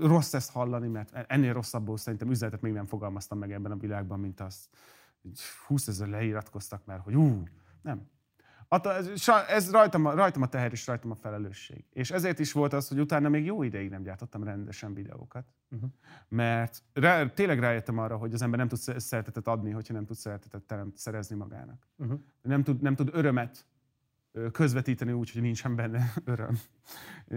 rossz 0.00 0.34
ezt 0.34 0.50
hallani, 0.50 0.88
mert 0.88 1.24
ennél 1.28 1.52
rosszabbul 1.52 1.96
szerintem 1.96 2.30
üzletet 2.30 2.60
még 2.60 2.72
nem 2.72 2.84
fogalmaztam 2.84 3.38
meg 3.38 3.52
ebben 3.52 3.72
a 3.72 3.76
világban, 3.76 4.20
mint 4.20 4.40
azt, 4.40 4.68
hogy 5.22 5.40
20 5.66 5.86
ezer 5.88 6.08
leiratkoztak, 6.08 6.84
mert 6.84 7.02
hogy 7.02 7.14
ú, 7.14 7.42
nem, 7.82 8.10
ez, 8.68 9.28
ez 9.48 9.70
rajtam, 9.70 10.06
a, 10.06 10.14
rajtam 10.14 10.42
a 10.42 10.48
teher 10.48 10.72
és 10.72 10.86
rajtam 10.86 11.10
a 11.10 11.14
felelősség. 11.14 11.84
És 11.92 12.10
ezért 12.10 12.38
is 12.38 12.52
volt 12.52 12.72
az, 12.72 12.88
hogy 12.88 13.00
utána 13.00 13.28
még 13.28 13.44
jó 13.44 13.62
ideig 13.62 13.90
nem 13.90 14.02
gyártottam 14.02 14.44
rendesen 14.44 14.94
videókat. 14.94 15.52
Uh-huh. 15.70 15.90
Mert 16.28 16.82
rá, 16.92 17.26
tényleg 17.26 17.58
rájöttem 17.58 17.98
arra, 17.98 18.16
hogy 18.16 18.34
az 18.34 18.42
ember 18.42 18.58
nem 18.58 18.68
tud 18.68 18.78
szeretetet 18.78 19.46
adni, 19.46 19.70
hogyha 19.70 19.94
nem 19.94 20.04
tud 20.04 20.16
szeretetet 20.16 20.62
teremt, 20.62 20.96
szerezni 20.96 21.36
magának. 21.36 21.88
Uh-huh. 21.96 22.20
Nem, 22.42 22.62
tud, 22.62 22.82
nem 22.82 22.94
tud 22.94 23.10
örömet 23.12 23.66
közvetíteni 24.52 25.12
úgy, 25.12 25.30
hogy 25.30 25.42
nincsen 25.42 25.74
benne 25.74 26.12
öröm. 26.24 26.58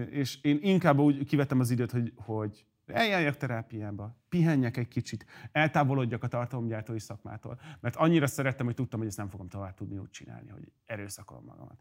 És 0.10 0.42
én 0.42 0.60
inkább 0.62 0.98
úgy 0.98 1.26
kivettem 1.26 1.60
az 1.60 1.70
időt, 1.70 1.92
hogy, 1.92 2.14
hogy 2.16 2.66
eljárjak 2.86 3.38
terápiába, 3.38 4.18
pihenjek 4.30 4.78
egy 4.78 4.88
kicsit, 4.88 5.26
eltávolodjak 5.52 6.24
a 6.24 6.28
tartalomgyártói 6.28 7.00
szakmától. 7.00 7.60
Mert 7.80 7.96
annyira 7.96 8.28
szerettem, 8.28 8.66
hogy 8.66 8.76
tudtam, 8.76 9.00
hogy 9.00 9.08
ezt 9.08 9.18
nem 9.18 9.30
fogom 9.30 9.48
tovább 9.48 9.74
tudni 9.74 9.98
úgy 9.98 10.10
csinálni, 10.10 10.50
hogy 10.50 10.72
erőszakolom 10.86 11.44
magamat. 11.44 11.80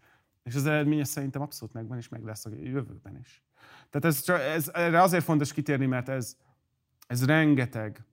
És 0.51 0.57
az 0.57 0.67
eredménye 0.67 1.05
szerintem 1.05 1.43
abszolút 1.43 1.75
megvan, 1.75 1.99
és 1.99 2.09
meg 2.09 2.25
lesz 2.25 2.47
a 2.47 2.51
jövőben 2.51 3.19
is. 3.21 3.43
Tehát 3.91 4.05
ez, 4.05 4.21
csak, 4.21 4.41
ez 4.41 4.69
erre 4.69 5.03
azért 5.03 5.25
fontos 5.25 5.53
kitérni, 5.53 5.87
mert 5.87 6.09
ez, 6.09 6.37
ez 7.07 7.25
rengeteg, 7.25 8.05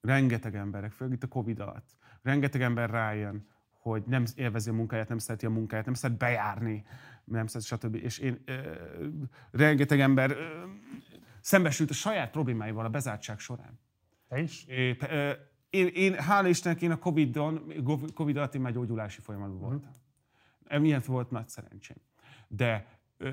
rengeteg 0.00 0.54
emberek, 0.54 0.92
főleg 0.92 1.14
itt 1.14 1.22
a 1.22 1.28
Covid 1.28 1.60
alatt, 1.60 1.96
rengeteg 2.22 2.62
ember 2.62 2.90
rájön, 2.90 3.46
hogy 3.70 4.02
nem 4.06 4.24
élvezi 4.34 4.70
a 4.70 4.72
munkáját, 4.72 5.08
nem 5.08 5.18
szereti 5.18 5.46
a 5.46 5.50
munkáját, 5.50 5.84
nem 5.84 5.94
szeret 5.94 6.16
bejárni, 6.16 6.84
nem 7.24 7.46
szeret, 7.46 7.66
stb. 7.66 7.94
És 7.94 8.18
én, 8.18 8.42
ö, 8.44 8.52
rengeteg 9.50 10.00
ember 10.00 10.30
ö, 10.30 10.64
szembesült 11.40 11.90
a 11.90 11.94
saját 11.94 12.30
problémáival 12.30 12.84
a 12.84 12.88
bezártság 12.88 13.38
során. 13.38 13.78
Te 14.28 14.40
is? 14.40 14.64
É, 14.64 14.96
ö, 15.00 15.32
Én, 15.70 15.86
én 15.86 16.14
hála 16.14 16.48
Istennek, 16.48 16.82
én 16.82 16.90
a 16.90 16.98
Covid-on, 16.98 17.72
Covid 18.14 18.36
alatt 18.36 18.54
én 18.54 18.60
már 18.60 18.72
gyógyulási 18.72 19.20
folyamatban 19.20 19.58
voltam. 19.58 20.06
Emiatt 20.68 21.04
volt 21.04 21.30
nagy 21.30 21.48
szerencsém. 21.48 21.96
De 22.48 22.86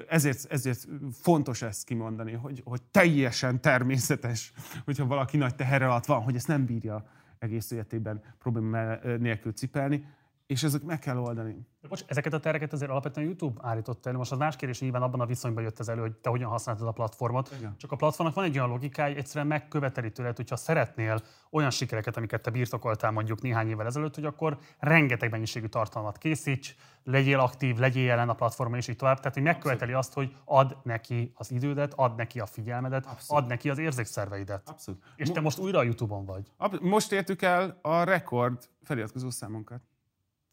ezért, 0.08 0.52
ezért 0.52 0.88
fontos 1.12 1.62
ezt 1.62 1.86
kimondani, 1.86 2.32
hogy, 2.34 2.62
hogy 2.66 2.82
teljesen 2.82 3.62
természetes, 3.62 4.54
hogyha 4.86 5.06
valaki 5.06 5.38
nagy 5.38 5.56
teher 5.56 5.82
alatt 5.82 6.06
van, 6.06 6.22
hogy 6.22 6.36
ezt 6.36 6.48
nem 6.48 6.66
bírja 6.66 7.06
egész 7.40 7.72
életében 7.72 8.24
probléma 8.40 8.96
nélkül 9.18 9.52
cipelni, 9.52 10.06
és 10.48 10.64
ezek 10.64 10.82
meg 10.82 11.00
kell 11.00 11.18
oldani. 11.18 11.68
Bocs, 11.90 12.04
ezeket 12.08 12.34
a 12.34 12.40
tereket 12.40 12.74
azért 12.74 12.92
alapvetően 12.92 13.26
YouTube 13.26 13.60
állította 13.64 14.10
elő. 14.10 14.18
Most 14.18 14.32
az 14.32 14.38
más 14.38 14.56
kérdés, 14.56 14.80
nyilván 14.80 15.02
abban 15.02 15.20
a 15.20 15.26
viszonyban 15.26 15.64
jött 15.64 15.80
ez 15.80 15.88
elő, 15.88 16.02
hogy 16.02 16.16
te 16.16 16.30
hogyan 16.30 16.50
használtad 16.50 16.88
a 16.88 16.92
platformot. 16.92 17.54
Igen. 17.58 17.76
Csak 17.78 17.92
a 17.92 17.96
platformnak 17.96 18.36
van 18.36 18.46
egy 18.46 18.58
olyan 18.58 18.70
logikája, 18.70 19.10
hogy 19.10 19.18
egyszerűen 19.20 19.48
megköveteli 19.48 20.12
tőled, 20.12 20.36
hogyha 20.36 20.56
szeretnél 20.56 21.22
olyan 21.52 21.70
sikereket, 21.70 22.18
amiket 22.18 22.42
te 22.42 22.50
birtokoltál 22.50 23.12
mondjuk 23.12 23.42
néhány 23.42 23.70
évvel 23.70 23.86
ezelőtt, 23.86 24.16
hogy 24.16 24.26
akkor 24.26 24.58
rengeteg 24.80 25.32
mennyiségű 25.32 25.68
tartalmat 25.68 26.18
készíts, 26.18 26.76
legyél 27.04 27.40
aktív, 27.40 27.78
legyél 27.78 28.04
jelen 28.06 28.30
a 28.30 28.34
platformon, 28.34 28.78
és 28.78 28.88
így 28.88 28.96
tovább. 28.96 29.18
Tehát, 29.18 29.34
hogy 29.34 29.44
megköveteli 29.44 29.94
azt, 29.94 30.14
hogy 30.14 30.36
ad 30.46 30.78
neki 30.84 31.32
az 31.36 31.52
idődet, 31.52 31.94
ad 31.96 32.16
neki 32.16 32.40
a 32.40 32.46
figyelmedet, 32.46 33.06
Abszolút. 33.06 33.44
ad 33.44 33.50
neki 33.50 33.70
az 33.70 33.78
érzékszerveidet. 33.78 34.70
Abszolút. 34.70 35.04
És 35.16 35.32
te 35.32 35.40
most 35.42 35.60
újra 35.60 35.80
a 35.80 35.84
YouTube-on 35.84 36.26
vagy. 36.26 36.52
Ab- 36.58 36.82
Most 36.82 37.12
értük 37.12 37.42
el 37.42 37.80
a 37.82 38.04
rekord 38.04 38.70
feliratkozó 38.84 39.30
számunkat. 39.30 39.82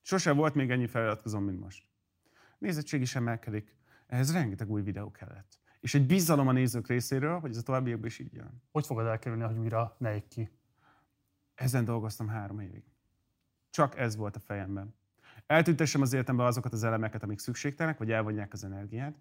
Sose 0.02 0.32
volt 0.32 0.54
még 0.54 0.70
ennyi 0.70 0.86
feliratkozóm, 0.86 1.44
mint 1.44 1.60
most. 1.60 1.86
Nézettség 2.58 3.00
is 3.00 3.14
emelkedik. 3.14 3.76
Ehhez 4.06 4.32
rengeteg 4.32 4.70
új 4.70 4.82
videó 4.82 5.10
kellett. 5.10 5.60
És 5.80 5.94
egy 5.94 6.06
bizalom 6.06 6.48
a 6.48 6.52
nézők 6.52 6.86
részéről, 6.86 7.38
hogy 7.38 7.50
ez 7.50 7.56
a 7.56 7.62
továbbiakban 7.62 8.06
is 8.06 8.18
így 8.18 8.32
jön. 8.32 8.62
Hogy 8.70 8.86
fogod 8.86 9.06
elkerülni, 9.06 9.44
hogy 9.44 9.58
újra 9.58 9.96
ne 9.98 10.14
ég 10.14 10.28
ki? 10.28 10.50
Ezen 11.54 11.84
dolgoztam 11.84 12.28
három 12.28 12.60
évig. 12.60 12.84
Csak 13.70 13.98
ez 13.98 14.16
volt 14.16 14.36
a 14.36 14.40
fejemben. 14.40 14.94
Eltüntessem 15.46 16.00
az 16.00 16.12
életemben 16.12 16.46
azokat 16.46 16.72
az 16.72 16.84
elemeket, 16.84 17.22
amik 17.22 17.38
szükségtelenek, 17.38 17.98
vagy 17.98 18.10
elvonják 18.10 18.52
az 18.52 18.64
energiát. 18.64 19.16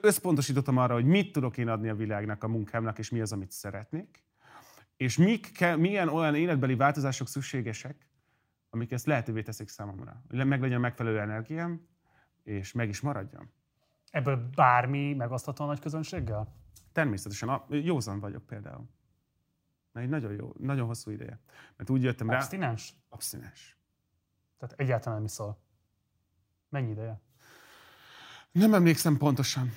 Összpontosítottam 0.00 0.76
arra, 0.76 0.94
hogy 0.94 1.04
mit 1.04 1.32
tudok 1.32 1.58
én 1.58 1.68
adni 1.68 1.88
a 1.88 1.94
világnak, 1.94 2.44
a 2.44 2.48
munkámnak, 2.48 2.98
és 2.98 3.10
mi 3.10 3.20
az, 3.20 3.32
amit 3.32 3.50
szeretnék. 3.50 4.24
És 4.96 5.16
mik 5.16 5.64
milyen 5.76 6.08
olyan 6.08 6.34
életbeli 6.34 6.74
változások 6.74 7.28
szükségesek, 7.28 8.09
amik 8.70 8.92
ezt 8.92 9.06
lehetővé 9.06 9.42
teszik 9.42 9.68
számomra. 9.68 10.22
Hogy 10.28 10.46
meg 10.46 10.60
legyen 10.60 10.80
megfelelő 10.80 11.20
energiám, 11.20 11.86
és 12.42 12.72
meg 12.72 12.88
is 12.88 13.00
maradjam. 13.00 13.52
Ebből 14.10 14.48
bármi 14.54 15.14
megosztható 15.14 15.64
a 15.64 15.66
nagy 15.66 15.80
közönséggel? 15.80 16.54
Természetesen 16.92 17.48
a- 17.48 17.66
józan 17.68 18.20
vagyok 18.20 18.46
például. 18.46 18.88
Mert 19.92 20.06
egy 20.06 20.12
nagyon 20.12 20.32
jó, 20.32 20.52
nagyon 20.58 20.86
hosszú 20.86 21.10
ideje. 21.10 21.40
Mert 21.76 21.90
úgy 21.90 22.02
jöttem 22.02 22.30
rá... 22.30 22.36
Abstinens? 22.36 22.94
Abstinens. 23.08 23.78
Tehát 24.58 24.80
egyáltalán 24.80 25.14
nem 25.16 25.26
iszol. 25.26 25.60
Mennyi 26.68 26.90
ideje? 26.90 27.20
Nem 28.52 28.74
emlékszem 28.74 29.16
pontosan. 29.16 29.70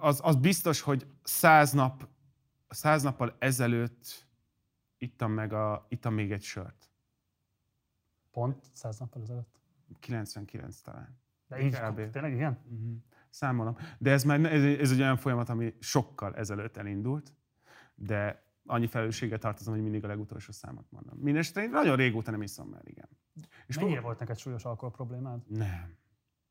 Az, 0.00 0.20
az 0.22 0.36
biztos, 0.36 0.80
hogy 0.80 1.06
száz, 1.22 1.72
nap, 1.72 2.08
száz 2.68 3.02
nappal 3.02 3.36
ezelőtt 3.38 4.26
ittam, 4.98 5.32
meg 5.32 5.52
a, 5.52 5.86
ittam 5.88 6.14
még 6.14 6.32
egy 6.32 6.42
sört. 6.42 6.87
Pont 8.38 8.64
száz 8.72 8.98
nappal 8.98 9.22
ezelőtt. 9.22 9.60
99 10.00 10.80
talán. 10.80 11.18
De 11.48 11.60
így, 11.60 11.78
Kb. 11.78 12.10
tényleg 12.10 12.32
igen? 12.32 12.58
Mhm. 12.68 12.92
Számolom. 13.30 13.76
De 13.98 14.10
ez 14.10 14.24
már 14.24 14.44
ez, 14.44 14.62
ez 14.62 14.90
egy 14.90 15.00
olyan 15.00 15.16
folyamat, 15.16 15.48
ami 15.48 15.74
sokkal 15.80 16.36
ezelőtt 16.36 16.76
elindult, 16.76 17.34
de 17.94 18.42
annyi 18.66 18.86
felelősséggel 18.86 19.38
tartozom, 19.38 19.74
hogy 19.74 19.82
mindig 19.82 20.04
a 20.04 20.06
legutolsó 20.06 20.52
számot 20.52 20.90
mondom. 20.90 21.18
Mindenesetre 21.18 21.62
én 21.62 21.70
nagyon 21.70 21.96
régóta 21.96 22.30
nem 22.30 22.42
iszom 22.42 22.68
már, 22.68 22.82
igen. 22.84 23.08
És 23.66 23.78
mennyire 23.78 24.00
volt 24.00 24.18
neked 24.18 24.38
súlyos 24.38 24.64
alkohol 24.64 24.90
problémád? 24.90 25.42
Nem. 25.46 25.96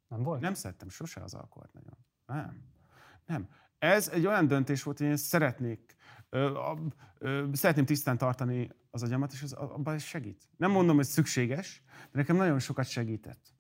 Nem 0.08 0.24
volt? 0.24 0.42
Nem 0.42 0.54
szerettem 0.54 0.90
sose 0.90 1.22
az 1.22 1.34
alkoholt 1.34 1.74
nagyon. 1.74 1.98
Nem. 2.26 2.64
Nem. 3.26 3.50
Ez 3.80 4.10
egy 4.10 4.26
olyan 4.26 4.48
döntés 4.48 4.84
volt, 4.84 4.98
hogy 4.98 5.08
én 5.08 5.18
szeretnék, 5.18 5.96
szeretném 7.52 7.86
tisztán 7.86 8.18
tartani 8.18 8.70
az 8.92 9.04
agyamat, 9.04 9.34
és 9.34 9.42
az, 9.42 9.54
abban 9.54 9.94
ez 9.94 10.04
segít. 10.04 10.50
Nem 10.58 10.72
mondom, 10.72 10.96
hogy 10.96 11.06
szükséges, 11.06 11.84
de 12.12 12.18
nekem 12.18 12.36
nagyon 12.36 12.60
sokat 12.60 12.88
segített. 12.88 13.56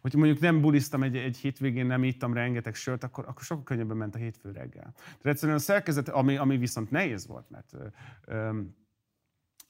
Hogy 0.00 0.14
mondjuk 0.14 0.40
nem 0.40 0.60
buliztam 0.60 1.02
egy, 1.02 1.16
egy 1.16 1.36
hétvégén, 1.36 1.86
nem 1.86 2.04
ittam 2.04 2.34
rengeteg 2.34 2.74
sört, 2.74 3.04
akkor, 3.04 3.24
akkor 3.28 3.42
sokkal 3.42 3.64
könnyebben 3.64 3.96
ment 3.96 4.14
a 4.14 4.18
hétfő 4.18 4.50
reggel. 4.50 4.92
Tehát 4.94 5.26
egyszerűen 5.26 5.58
a 5.58 5.60
szerkezet, 5.60 6.08
ami, 6.08 6.36
ami 6.36 6.56
viszont 6.56 6.90
nehéz 6.90 7.26
volt, 7.26 7.50
mert 7.50 7.76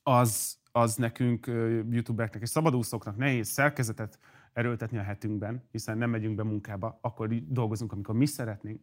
az, 0.03 0.59
az 0.73 0.97
nekünk, 0.97 1.47
youtubereknek 1.91 2.43
és 2.43 2.49
szabadúszóknak 2.49 3.17
nehéz 3.17 3.49
szerkezetet 3.49 4.19
erőltetni 4.53 4.99
a 4.99 5.03
hetünkben, 5.03 5.63
hiszen 5.71 5.99
nem 5.99 6.11
megyünk 6.11 6.35
be 6.35 6.43
munkába, 6.43 6.99
akkor 7.01 7.29
dolgozunk, 7.29 7.93
amikor 7.93 8.15
mi 8.15 8.27
szeretnénk. 8.27 8.81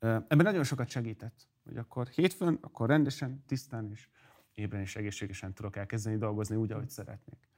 Ebben 0.00 0.44
nagyon 0.44 0.64
sokat 0.64 0.88
segített, 0.88 1.48
hogy 1.64 1.76
akkor 1.76 2.06
hétfőn, 2.06 2.58
akkor 2.60 2.88
rendesen, 2.88 3.44
tisztán 3.46 3.90
és 3.90 4.08
ébren 4.54 4.80
és 4.80 4.96
egészségesen 4.96 5.52
tudok 5.52 5.76
elkezdeni 5.76 6.16
dolgozni 6.16 6.56
úgy, 6.56 6.72
ahogy 6.72 6.88
szeretnék. 6.88 7.48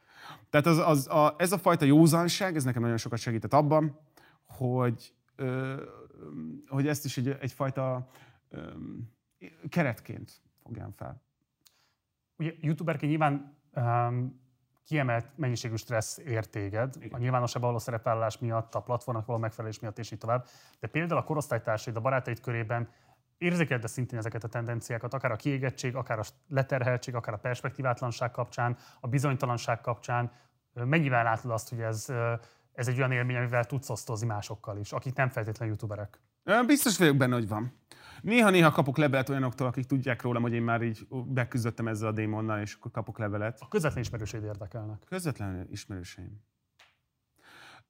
Tehát 0.50 0.66
az, 0.66 0.78
az, 0.78 1.08
a, 1.08 1.34
ez 1.38 1.52
a 1.52 1.58
fajta 1.58 1.84
józanság, 1.84 2.56
ez 2.56 2.64
nekem 2.64 2.82
nagyon 2.82 2.96
sokat 2.96 3.18
segített 3.18 3.52
abban, 3.52 3.98
hogy, 4.44 5.14
ö, 5.36 5.82
hogy 6.66 6.86
ezt 6.86 7.04
is 7.04 7.16
egy, 7.16 7.28
egyfajta 7.28 8.08
ö, 8.48 8.70
keretként 9.68 10.42
fogjam 10.62 10.92
fel. 10.92 11.22
Ugye 12.36 12.54
youtuberként 12.60 13.10
nyilván 13.10 13.58
kiemelt 14.84 15.26
mennyiségű 15.36 15.76
stressz 15.76 16.18
ér 16.18 16.46
téged, 16.46 16.94
a 17.10 17.18
nyilvánosságban 17.18 17.70
való 17.70 17.82
szerepvállalás 17.82 18.38
miatt, 18.38 18.74
a 18.74 18.80
platformnak 18.80 19.26
való 19.26 19.38
megfelelés 19.38 19.78
miatt, 19.78 19.98
és 19.98 20.10
így 20.10 20.18
tovább. 20.18 20.46
De 20.80 20.86
például 20.86 21.20
a 21.20 21.24
korosztálytársaid, 21.24 21.96
a 21.96 22.00
barátaid 22.00 22.40
körében 22.40 22.88
érzékeled 23.38 23.88
szintén 23.88 24.18
ezeket 24.18 24.44
a 24.44 24.48
tendenciákat, 24.48 25.14
akár 25.14 25.30
a 25.30 25.36
kiégettség, 25.36 25.96
akár 25.96 26.18
a 26.18 26.22
leterheltség, 26.48 27.14
akár 27.14 27.34
a 27.34 27.38
perspektívátlanság 27.38 28.30
kapcsán, 28.30 28.76
a 29.00 29.08
bizonytalanság 29.08 29.80
kapcsán. 29.80 30.32
Mennyivel 30.72 31.22
látod 31.22 31.50
azt, 31.50 31.68
hogy 31.68 31.80
ez, 31.80 32.12
ez 32.72 32.88
egy 32.88 32.98
olyan 32.98 33.12
élmény, 33.12 33.36
amivel 33.36 33.64
tudsz 33.64 33.90
osztozni 33.90 34.26
másokkal 34.26 34.76
is, 34.76 34.92
akik 34.92 35.14
nem 35.14 35.28
feltétlenül 35.28 35.74
youtuberek? 35.74 36.20
Biztos 36.66 36.98
vagyok 36.98 37.16
benne, 37.16 37.34
hogy 37.34 37.48
van. 37.48 37.72
Néha-néha 38.22 38.70
kapok 38.70 38.96
levelet 38.96 39.28
olyanoktól, 39.28 39.66
akik 39.66 39.84
tudják 39.84 40.22
rólam, 40.22 40.42
hogy 40.42 40.52
én 40.52 40.62
már 40.62 40.82
így 40.82 41.06
beküzdöttem 41.26 41.88
ezzel 41.88 42.08
a 42.08 42.12
démonnal, 42.12 42.60
és 42.60 42.74
akkor 42.74 42.90
kapok 42.90 43.18
levelet. 43.18 43.60
A 43.60 43.68
közvetlen 43.68 44.02
ismerőseid 44.02 44.44
érdekelnek. 44.44 45.02
Közvetlen 45.08 45.66
ismerőseim. 45.70 46.40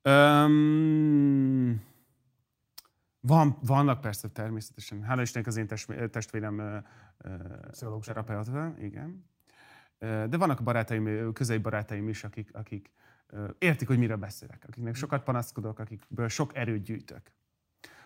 Öm, 0.03 1.83
van, 3.21 3.59
vannak 3.63 4.01
persze 4.01 4.29
természetesen. 4.29 5.03
Hála 5.03 5.23
Istennek 5.23 5.49
az 5.49 5.57
én 5.57 5.67
test- 5.67 6.11
testvérem 6.11 6.83
Pszichológus. 7.71 8.07
terapeuta, 8.07 8.75
igen. 8.79 9.31
De 9.99 10.37
vannak 10.37 10.63
barátaim, 10.63 11.33
közeli 11.33 11.59
barátaim 11.59 12.09
is, 12.09 12.25
akik, 12.25 12.51
akik 12.55 12.91
értik, 13.59 13.89
hogy 13.89 13.99
miről 13.99 14.17
beszélek, 14.17 14.65
akiknek 14.69 14.95
sokat 14.95 15.23
panaszkodok, 15.23 15.79
akikből 15.79 16.29
sok 16.29 16.57
erőt 16.57 16.83
gyűjtök. 16.83 17.33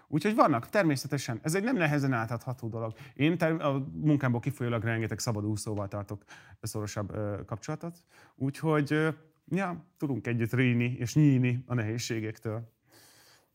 Úgyhogy 0.08 0.34
vannak, 0.34 0.68
természetesen. 0.68 1.40
Ez 1.42 1.54
egy 1.54 1.62
nem 1.62 1.76
nehezen 1.76 2.12
átadható 2.12 2.68
dolog. 2.68 2.94
Én 3.14 3.38
ter- 3.38 3.62
a 3.62 3.86
munkámból 3.92 4.40
kifolyólag 4.40 4.82
rengeteg 4.82 5.18
szabadúszóval 5.18 5.88
tartok 5.88 6.24
szorosabb 6.60 7.14
ö, 7.14 7.44
kapcsolatot. 7.46 7.96
Úgyhogy, 8.34 8.92
ö, 8.92 9.08
ja, 9.48 9.84
tudunk 9.98 10.26
együtt 10.26 10.52
ríni 10.52 10.96
és 10.98 11.14
nyíni 11.14 11.64
a 11.66 11.74
nehézségektől. 11.74 12.74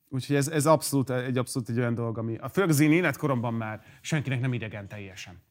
Úgyhogy 0.10 0.36
ez, 0.36 0.48
ez 0.48 0.66
abszolút, 0.66 1.10
egy 1.10 1.38
abszolút 1.38 1.70
egy 1.70 1.78
olyan 1.78 1.94
dolog, 1.94 2.18
ami 2.18 2.38
a 2.38 2.50
főleg 2.50 2.80
én 2.80 2.92
életkoromban 2.92 3.54
már 3.54 3.84
senkinek 4.02 4.40
nem 4.40 4.54
idegen 4.54 4.88
teljesen. 4.88 5.42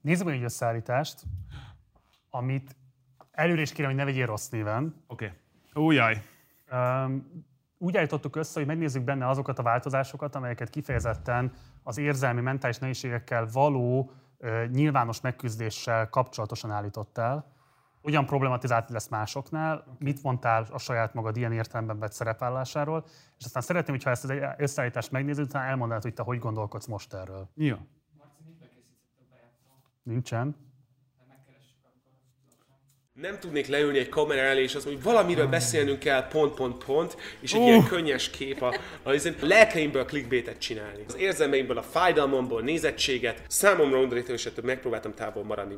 Nézzük 0.00 0.26
meg 0.26 0.34
egy 0.34 0.42
összeállítást, 0.42 1.22
amit 2.30 2.76
előre 3.30 3.60
is 3.60 3.72
kérem, 3.72 3.90
hogy 3.90 3.98
ne 3.98 4.04
vegyél 4.04 4.26
rossz 4.26 4.48
néven. 4.48 5.02
Oké. 5.06 5.32
Okay. 5.74 5.84
Ó, 5.84 5.90
jaj. 5.90 6.22
Úgy 7.78 7.96
állítottuk 7.96 8.36
össze, 8.36 8.58
hogy 8.58 8.68
megnézzük 8.68 9.04
benne 9.04 9.28
azokat 9.28 9.58
a 9.58 9.62
változásokat, 9.62 10.34
amelyeket 10.34 10.70
kifejezetten 10.70 11.52
az 11.82 11.98
érzelmi, 11.98 12.40
mentális 12.40 12.78
nehézségekkel 12.78 13.48
való 13.52 14.10
ö, 14.38 14.66
nyilvános 14.66 15.20
megküzdéssel 15.20 16.08
kapcsolatosan 16.08 16.70
állított 16.70 17.18
el. 17.18 17.56
Ugyan 18.02 18.26
problematizált 18.26 18.90
lesz 18.90 19.08
másoknál, 19.08 19.96
mit 19.98 20.22
mondtál 20.22 20.66
a 20.70 20.78
saját 20.78 21.14
magad 21.14 21.36
ilyen 21.36 21.52
értelemben 21.52 21.98
vett 21.98 22.12
szerepvállásáról, 22.12 23.04
és 23.38 23.44
aztán 23.44 23.62
szeretném, 23.62 23.94
hogyha 23.94 24.10
ezt 24.10 24.24
az 24.24 24.32
összeállítást 24.56 25.10
megnézed, 25.10 25.44
utána 25.44 25.64
elmondanád, 25.64 26.02
hogy 26.02 26.14
te 26.14 26.22
hogy 26.22 26.38
gondolkodsz 26.38 26.86
most 26.86 27.14
erről. 27.14 27.48
Jó. 27.54 27.76
Nincsen. 30.02 30.67
Nem 33.20 33.38
tudnék 33.38 33.66
leülni 33.66 33.98
egy 33.98 34.08
kamera 34.08 34.40
elé, 34.40 34.62
és 34.62 34.74
azt 34.74 34.84
mondani, 34.84 35.04
hogy 35.04 35.14
valamiről 35.14 35.46
beszélnünk 35.46 35.98
kell, 35.98 36.28
pont, 36.28 36.54
pont, 36.54 36.84
pont, 36.84 37.16
és 37.40 37.52
egy 37.52 37.60
Uh. 37.60 37.66
ilyen 37.66 37.84
könnyes 37.84 38.30
kép 38.30 38.62
a, 38.62 38.74
a, 39.02 39.10
a 39.12 39.32
lelkeimből 39.40 40.04
clickbaitet 40.04 40.58
csinálni. 40.58 41.04
Az 41.08 41.16
érzelmeimből, 41.16 41.78
a 41.78 41.82
fájdalmamból 41.82 42.62
nézettséget, 42.62 43.42
számomra 43.48 43.98
undorító, 43.98 44.32
és 44.32 44.46
ettől 44.46 44.64
megpróbáltam 44.64 45.14
távol 45.14 45.44
maradni. 45.44 45.76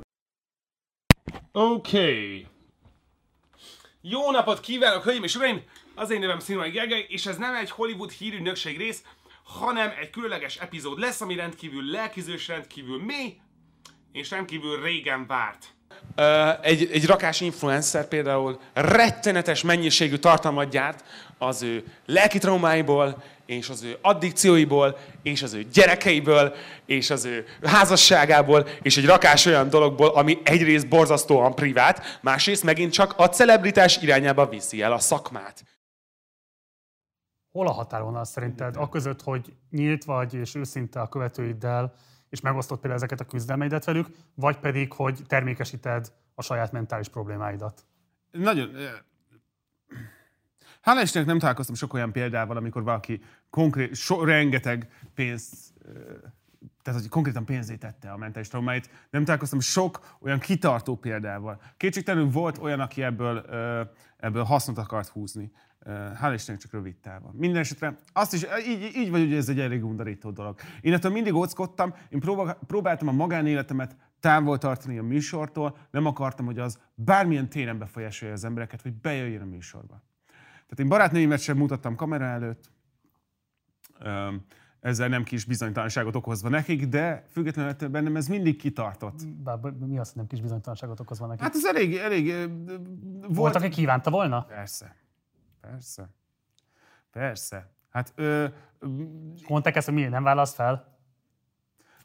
Oké. 1.52 1.98
Okay. 1.98 2.46
Jó 4.00 4.30
napot 4.30 4.60
kívánok, 4.60 5.02
hölgyeim 5.02 5.24
és 5.24 5.34
uraim! 5.34 5.62
Az 5.94 6.10
én 6.10 6.20
nevem 6.20 6.38
Színvai 6.38 6.70
Gergely, 6.70 7.06
és 7.08 7.26
ez 7.26 7.36
nem 7.36 7.54
egy 7.54 7.70
Hollywood 7.70 8.10
hírügynökség 8.10 8.76
rész, 8.76 9.02
hanem 9.44 9.92
egy 10.00 10.10
különleges 10.10 10.56
epizód 10.56 10.98
lesz, 10.98 11.20
ami 11.20 11.34
rendkívül 11.34 11.90
lelkizős, 11.90 12.48
rendkívül 12.48 13.04
mély, 13.04 13.36
és 14.12 14.30
rendkívül 14.30 14.82
régen 14.82 15.26
várt. 15.26 15.78
Egy, 16.62 16.88
egy 16.92 17.06
rakás 17.06 17.40
influencer 17.40 18.08
például 18.08 18.60
rettenetes 18.72 19.62
mennyiségű 19.62 20.16
tartalmat 20.16 20.70
gyárt 20.70 21.04
az 21.38 21.62
ő 21.62 21.84
lelki 22.06 22.38
traumáiból, 22.38 23.22
és 23.46 23.68
az 23.68 23.82
ő 23.82 23.98
addikcióiból, 24.02 24.98
és 25.22 25.42
az 25.42 25.52
ő 25.52 25.62
gyerekeiből, 25.72 26.54
és 26.86 27.10
az 27.10 27.24
ő 27.24 27.46
házasságából, 27.62 28.66
és 28.82 28.96
egy 28.96 29.06
rakás 29.06 29.46
olyan 29.46 29.68
dologból, 29.68 30.08
ami 30.08 30.38
egyrészt 30.44 30.88
borzasztóan 30.88 31.54
privát, 31.54 32.18
másrészt 32.20 32.64
megint 32.64 32.92
csak 32.92 33.14
a 33.16 33.28
celebritás 33.28 34.02
irányába 34.02 34.48
viszi 34.48 34.82
el 34.82 34.92
a 34.92 34.98
szakmát. 34.98 35.64
Hol 37.52 37.66
a 37.66 37.72
határvonal 37.72 38.24
szerinted? 38.24 38.76
A 38.76 38.88
között, 38.88 39.22
hogy 39.22 39.52
nyílt 39.70 40.04
vagy 40.04 40.34
és 40.34 40.54
őszinte 40.54 41.00
a 41.00 41.08
követőiddel, 41.08 41.94
és 42.30 42.40
megosztod 42.40 42.78
például 42.78 43.02
ezeket 43.02 43.20
a 43.20 43.24
küzdelmeidet 43.24 43.84
velük, 43.84 44.06
vagy 44.34 44.58
pedig, 44.58 44.92
hogy 44.92 45.20
termékesíted 45.26 46.12
a 46.34 46.42
saját 46.42 46.72
mentális 46.72 47.08
problémáidat? 47.08 47.84
Nagyon... 48.30 48.70
Hála 50.80 51.02
Istennek 51.02 51.28
nem 51.28 51.38
találkoztam 51.38 51.74
sok 51.74 51.92
olyan 51.92 52.12
példával, 52.12 52.56
amikor 52.56 52.82
valaki 52.82 53.22
konkrét, 53.50 53.94
so, 53.94 54.24
rengeteg 54.24 54.90
pénzt, 55.14 55.54
tehát 56.82 57.00
hogy 57.00 57.08
konkrétan 57.08 57.44
pénzé 57.44 57.76
tette 57.76 58.10
a 58.10 58.16
mentális 58.16 58.48
traumáit. 58.48 58.90
Nem 59.10 59.24
találkoztam 59.24 59.60
sok 59.60 60.16
olyan 60.20 60.38
kitartó 60.38 60.96
példával. 60.96 61.60
Kétségtelenül 61.76 62.30
volt 62.30 62.58
olyan, 62.58 62.80
aki 62.80 63.02
ebből, 63.02 63.44
ebből 64.16 64.44
hasznot 64.44 64.78
akart 64.78 65.08
húzni. 65.08 65.52
Ö, 65.84 65.90
Hála 65.90 66.34
Istennek 66.34 66.60
csak 66.60 66.72
rövid 66.72 66.96
távon. 66.96 67.34
Minden 67.36 67.60
esetre 67.60 67.96
azt 68.12 68.32
is, 68.34 68.46
így, 68.68 68.90
így 68.96 69.10
vagy, 69.10 69.20
hogy 69.20 69.34
ez 69.34 69.48
egy 69.48 69.60
elég 69.60 69.84
undorító 69.84 70.30
dolog. 70.30 70.58
Én 70.80 70.92
ettől 70.92 71.12
mindig 71.12 71.34
óckodtam, 71.34 71.94
én 72.08 72.20
próbál, 72.20 72.58
próbáltam 72.66 73.08
a 73.08 73.12
magánéletemet 73.12 73.96
távol 74.20 74.58
tartani 74.58 74.98
a 74.98 75.02
műsortól, 75.02 75.76
nem 75.90 76.06
akartam, 76.06 76.46
hogy 76.46 76.58
az 76.58 76.78
bármilyen 76.94 77.48
téren 77.48 77.78
befolyásolja 77.78 78.34
az 78.34 78.44
embereket, 78.44 78.82
hogy 78.82 78.92
bejöjjön 78.92 79.42
a 79.42 79.44
műsorba. 79.44 80.02
Tehát 80.52 80.78
én 80.78 80.88
barátnőimet 80.88 81.40
sem 81.40 81.56
mutattam 81.56 81.94
kamera 81.94 82.24
előtt, 82.24 82.70
ezzel 84.80 85.08
nem 85.08 85.24
kis 85.24 85.44
bizonytalanságot 85.44 86.14
okozva 86.16 86.48
nekik, 86.48 86.86
de 86.86 87.24
függetlenül 87.30 87.70
ettől 87.70 87.88
bennem 87.88 88.16
ez 88.16 88.28
mindig 88.28 88.56
kitartott. 88.56 89.26
Bár, 89.28 89.58
mi 89.58 89.98
az, 89.98 90.06
hogy 90.06 90.16
nem 90.16 90.26
kis 90.26 90.40
bizonytalanságot 90.40 91.00
okozva 91.00 91.26
neki? 91.26 91.42
Hát 91.42 91.54
ez 91.54 91.64
elég, 91.64 91.94
elég 91.96 92.26
Volt, 93.20 93.34
volt. 93.36 93.54
aki 93.54 93.68
kívánta 93.68 94.10
volna? 94.10 94.42
Persze. 94.44 94.96
Persze. 95.60 96.08
Persze. 97.12 97.70
Hát 97.90 98.12
ö, 98.14 98.46
Mondták 99.48 99.76
ezt, 99.76 99.86
hogy 99.86 99.94
miért 99.94 100.10
nem 100.10 100.22
válasz 100.22 100.54
fel? 100.54 100.98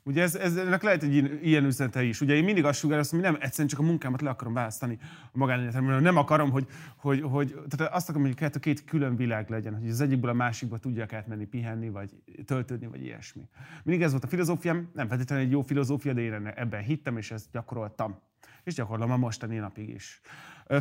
Ugye 0.03 0.21
ez, 0.21 0.35
ez, 0.35 0.55
ennek 0.57 0.83
lehet 0.83 1.03
egy 1.03 1.13
ilyen- 1.13 1.39
ilyen 1.43 1.63
üzenete 1.65 2.03
is. 2.03 2.21
Ugye 2.21 2.33
én 2.33 2.43
mindig 2.43 2.65
azt 2.65 2.79
sugározom, 2.79 3.19
hogy 3.19 3.31
nem 3.31 3.41
egyszerűen 3.41 3.67
csak 3.67 3.79
a 3.79 3.83
munkámat 3.83 4.21
le 4.21 4.29
akarom 4.29 4.53
választani 4.53 4.97
a 5.31 5.37
magánéletemről. 5.37 5.99
Nem 5.99 6.17
akarom, 6.17 6.51
hogy, 6.51 6.67
hogy, 6.95 7.21
hogy 7.21 7.55
tehát 7.69 7.93
azt 7.93 8.09
akarom, 8.09 8.25
hogy 8.27 8.35
kettő 8.35 8.59
két 8.59 8.83
külön 8.83 9.15
világ 9.15 9.49
legyen, 9.49 9.79
hogy 9.79 9.89
az 9.89 10.01
egyikből 10.01 10.29
a 10.29 10.33
másikba 10.33 10.77
tudjak 10.77 11.13
átmenni, 11.13 11.45
pihenni, 11.45 11.89
vagy 11.89 12.21
töltődni, 12.45 12.87
vagy 12.87 13.03
ilyesmi. 13.03 13.49
Mindig 13.83 14.03
ez 14.05 14.11
volt 14.11 14.23
a 14.23 14.27
filozófiám, 14.27 14.89
nem 14.93 15.07
feltétlenül 15.07 15.45
egy 15.45 15.51
jó 15.51 15.61
filozófia, 15.61 16.13
de 16.13 16.21
én 16.21 16.47
ebben 16.47 16.81
hittem, 16.81 17.17
és 17.17 17.31
ezt 17.31 17.51
gyakoroltam. 17.51 18.19
És 18.63 18.73
gyakorlom 18.73 19.11
a 19.11 19.17
mostani 19.17 19.57
napig 19.57 19.89
is. 19.89 20.21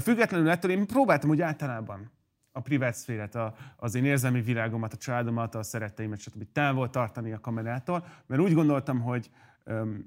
Függetlenül 0.01 0.51
ettől 0.51 0.71
én 0.71 0.87
próbáltam 0.87 1.31
úgy 1.31 1.41
általában 1.41 2.11
a 2.57 2.61
privát 2.61 2.95
szférát, 2.95 3.35
a, 3.35 3.55
az 3.77 3.95
én 3.95 4.05
érzelmi 4.05 4.41
világomat, 4.41 4.93
a 4.93 4.97
családomat, 4.97 5.55
a 5.55 5.63
szeretteimet, 5.63 6.19
stb. 6.19 6.47
távol 6.53 6.91
tartani 6.91 7.33
a 7.33 7.41
kamerától, 7.41 8.07
mert 8.27 8.41
úgy 8.41 8.53
gondoltam, 8.53 9.01
hogy 9.01 9.31
öm, 9.65 10.07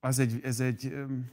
az 0.00 0.18
egy, 0.18 0.40
ez 0.42 0.60
egy 0.60 0.88
öm, 0.92 1.30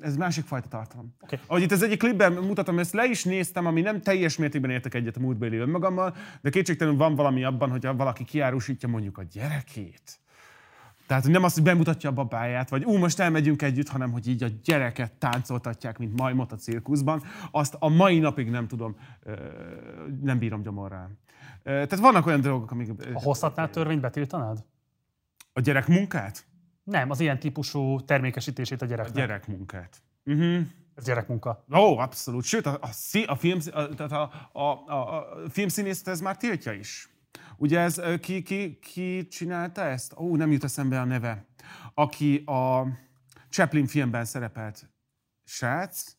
ez 0.00 0.16
másik 0.16 0.44
fajta 0.44 0.68
tartalom. 0.68 1.14
Okay. 1.20 1.38
Ahogy 1.46 1.62
itt 1.62 1.72
az 1.72 1.82
egyik 1.82 1.98
klipben 1.98 2.32
mutatom, 2.32 2.78
ezt 2.78 2.92
le 2.92 3.04
is 3.04 3.24
néztem, 3.24 3.66
ami 3.66 3.80
nem 3.80 4.00
teljes 4.00 4.36
mértékben 4.36 4.70
értek 4.70 4.94
egyet 4.94 5.16
a 5.16 5.20
múltbéli 5.20 5.56
önmagammal, 5.56 6.16
de 6.40 6.50
kétségtelenül 6.50 6.98
van 6.98 7.14
valami 7.14 7.44
abban, 7.44 7.70
hogyha 7.70 7.96
valaki 7.96 8.24
kiárusítja 8.24 8.88
mondjuk 8.88 9.18
a 9.18 9.22
gyerekét. 9.22 10.20
Tehát 11.06 11.22
hogy 11.22 11.32
nem 11.32 11.44
azt, 11.44 11.54
hogy 11.54 11.64
bemutatja 11.64 12.10
a 12.10 12.12
babáját, 12.12 12.68
vagy 12.68 12.84
ú, 12.84 12.96
most 12.96 13.20
elmegyünk 13.20 13.62
együtt, 13.62 13.88
hanem 13.88 14.12
hogy 14.12 14.28
így 14.28 14.42
a 14.42 14.48
gyereket 14.64 15.12
táncoltatják, 15.12 15.98
mint 15.98 16.18
majmot 16.18 16.52
a 16.52 16.56
cirkuszban, 16.56 17.22
azt 17.50 17.76
a 17.78 17.88
mai 17.88 18.18
napig 18.18 18.50
nem 18.50 18.68
tudom, 18.68 18.96
nem 20.22 20.38
bírom 20.38 20.62
gyomorral. 20.62 21.10
Ö, 21.62 21.70
Tehát 21.70 21.98
vannak 21.98 22.26
olyan 22.26 22.40
dolgok, 22.40 22.70
amik... 22.70 22.90
A 23.14 23.22
hozhatnál 23.22 23.70
törvényt 23.70 24.00
betiltanád? 24.00 24.64
A 25.52 25.60
gyerek 25.60 25.86
munkát? 25.88 26.44
Nem, 26.82 27.10
az 27.10 27.20
ilyen 27.20 27.38
típusú 27.38 28.00
termékesítését 28.00 28.82
a 28.82 28.84
A 28.84 28.88
gyereknek. 28.88 29.14
gyerek 29.14 29.46
munkát. 29.46 30.02
Uh-huh. 30.24 30.66
Ez 30.94 31.04
gyerekmunka. 31.04 31.64
Ó, 31.74 31.98
abszolút. 31.98 32.44
Sőt, 32.44 32.66
a, 32.66 32.78
a, 32.82 32.88
a, 33.26 33.34
film, 33.34 33.58
a, 33.72 33.80
a, 33.80 34.30
a, 34.52 34.60
a, 34.86 34.92
a 35.18 35.26
filmszínészet 35.50 36.08
ez 36.08 36.20
már 36.20 36.36
tiltja 36.36 36.72
is. 36.72 37.08
Ugye 37.56 37.80
ez, 37.80 38.00
ki, 38.20 38.42
ki, 38.42 38.78
ki 38.78 39.26
csinálta 39.26 39.84
ezt? 39.84 40.14
Ó, 40.18 40.36
nem 40.36 40.52
jut 40.52 40.64
eszembe 40.64 41.00
a 41.00 41.04
neve. 41.04 41.46
Aki 41.94 42.36
a 42.36 42.86
Chaplin 43.48 43.86
filmben 43.86 44.24
szerepelt 44.24 44.90
srác, 45.44 46.15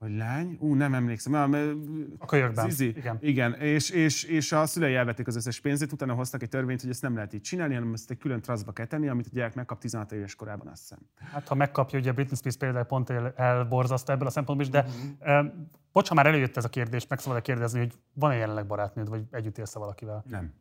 vagy 0.00 0.16
lány? 0.16 0.56
Ú, 0.60 0.74
nem 0.74 0.94
emlékszem. 0.94 1.32
Nem, 1.32 2.14
A 2.18 2.26
kölyökben, 2.26 2.70
Zizi. 2.70 2.88
igen. 2.88 3.18
Igen, 3.20 3.54
és, 3.54 3.90
és, 3.90 4.24
és 4.24 4.52
a 4.52 4.66
szülei 4.66 4.94
elvették 4.94 5.26
az 5.26 5.36
összes 5.36 5.60
pénzét, 5.60 5.92
utána 5.92 6.14
hoztak 6.14 6.42
egy 6.42 6.48
törvényt, 6.48 6.80
hogy 6.80 6.90
ezt 6.90 7.02
nem 7.02 7.14
lehet 7.14 7.32
így 7.32 7.40
csinálni, 7.40 7.74
hanem 7.74 7.92
ezt 7.92 8.10
egy 8.10 8.18
külön 8.18 8.40
traszba 8.40 8.72
kell 8.72 8.86
tenni, 8.86 9.08
amit 9.08 9.26
a 9.26 9.30
gyerek 9.32 9.54
megkap 9.54 9.80
16 9.80 10.12
éves 10.12 10.34
korában, 10.34 10.66
azt 10.66 10.80
hiszem. 10.80 10.98
Hát 11.32 11.48
ha 11.48 11.54
megkapja, 11.54 11.98
ugye 11.98 12.12
Britney 12.12 12.36
Spears 12.36 12.56
például 12.56 12.84
pont 12.84 13.10
el, 13.10 13.32
elborzasztó 13.36 14.12
ebből 14.12 14.26
a 14.26 14.30
szempontból 14.30 14.66
is, 14.66 14.72
de 14.72 14.84
uh-huh. 14.84 15.52
bocs, 15.92 16.08
ha 16.08 16.14
már 16.14 16.26
előjött 16.26 16.56
ez 16.56 16.64
a 16.64 16.68
kérdés, 16.68 17.06
meg 17.06 17.18
szabad 17.18 17.42
kérdezni, 17.42 17.78
hogy 17.78 17.92
van-e 18.12 18.34
jelenleg 18.34 18.66
barátnőd, 18.66 19.08
vagy 19.08 19.24
együtt 19.30 19.58
élsz 19.58 19.74
valakivel? 19.74 20.24
Nem. 20.28 20.52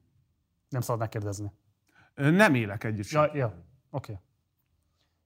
Nem 0.70 0.82
szabad 0.82 1.00
megkérdezni. 1.00 1.52
Nem 2.16 2.54
élek 2.54 2.84
együtt 2.84 3.06
sem. 3.06 3.24
Ja, 3.24 3.36
ja. 3.36 3.46
oké. 3.46 4.12
Okay. 4.12 4.16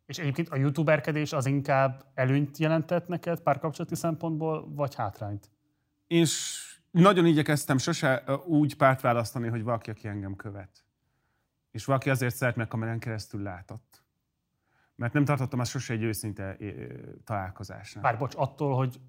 És 0.06 0.18
egyébként 0.20 0.50
a 0.50 0.56
youtuberkedés 0.56 1.34
az 1.34 1.46
inkább 1.46 2.06
előnyt 2.14 2.58
jelentett 2.58 3.08
neked 3.08 3.40
párkapcsolati 3.40 3.96
szempontból, 3.96 4.74
vagy 4.74 4.96
hátrányt? 4.96 5.52
Én 6.08 6.26
s- 6.26 6.82
nagyon 6.92 7.26
igyekeztem 7.26 7.78
sose 7.78 8.24
úgy 8.46 8.76
párt 8.78 9.02
választani, 9.02 9.48
hogy 9.48 9.64
valaki, 9.64 9.90
aki 9.90 10.08
engem 10.08 10.36
követ. 10.36 10.84
És 11.72 11.86
valaki 11.86 12.10
azért 12.10 12.36
szeret, 12.36 12.56
mert 12.56 12.70
kamerán 12.70 13.00
keresztül 13.00 13.42
látott. 13.42 14.04
Mert 14.96 15.14
nem 15.14 15.26
tartottam 15.26 15.60
azt 15.60 15.72
sose 15.72 15.94
egy 15.94 16.04
őszinte 16.04 16.58
találkozásnak. 17.24 18.04
Bár 18.04 18.18
bocs, 18.18 18.34
attól, 18.38 18.76
hogy 18.76 19.00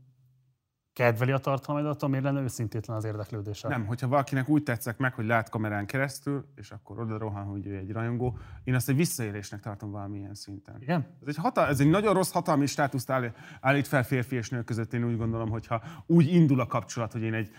kedveli 0.95 1.33
a 1.33 1.39
tartalmaidat, 1.39 2.09
miért 2.09 2.25
lenne 2.25 2.41
őszintétlen 2.41 2.97
az 2.97 3.05
érdeklődése? 3.05 3.69
Nem, 3.69 3.87
hogyha 3.87 4.09
valakinek 4.09 4.49
úgy 4.49 4.63
tetszek 4.63 4.99
meg, 4.99 5.15
hogy 5.15 5.27
lát 5.27 5.49
kamerán 5.49 5.87
keresztül, 5.87 6.47
és 6.57 6.71
akkor 6.71 7.01
oda 7.01 7.19
rohan, 7.19 7.45
hogy 7.45 7.67
ő 7.67 7.77
egy 7.77 7.93
rajongó, 7.93 8.39
én 8.65 8.75
azt 8.75 8.89
egy 8.89 8.97
visszaélésnek 8.97 9.61
tartom 9.61 9.91
valamilyen 9.91 10.35
szinten. 10.35 10.77
Igen? 10.81 11.07
Ez 11.21 11.29
egy, 11.29 11.37
hatal- 11.37 11.69
ez 11.69 11.81
egy 11.81 11.89
nagyon 11.89 12.15
rossz 12.15 12.33
hatalmi 12.33 12.67
státuszt 12.67 13.11
áll- 13.11 13.35
állít 13.61 13.87
fel 13.87 14.05
férfi 14.05 14.37
és 14.37 14.51
nő 14.51 14.63
között, 14.63 14.93
én 14.93 15.05
úgy 15.05 15.17
gondolom, 15.17 15.51
hogyha 15.51 15.83
úgy 16.07 16.27
indul 16.27 16.61
a 16.61 16.67
kapcsolat, 16.67 17.13
hogy 17.13 17.23
én 17.23 17.35
egy, 17.35 17.51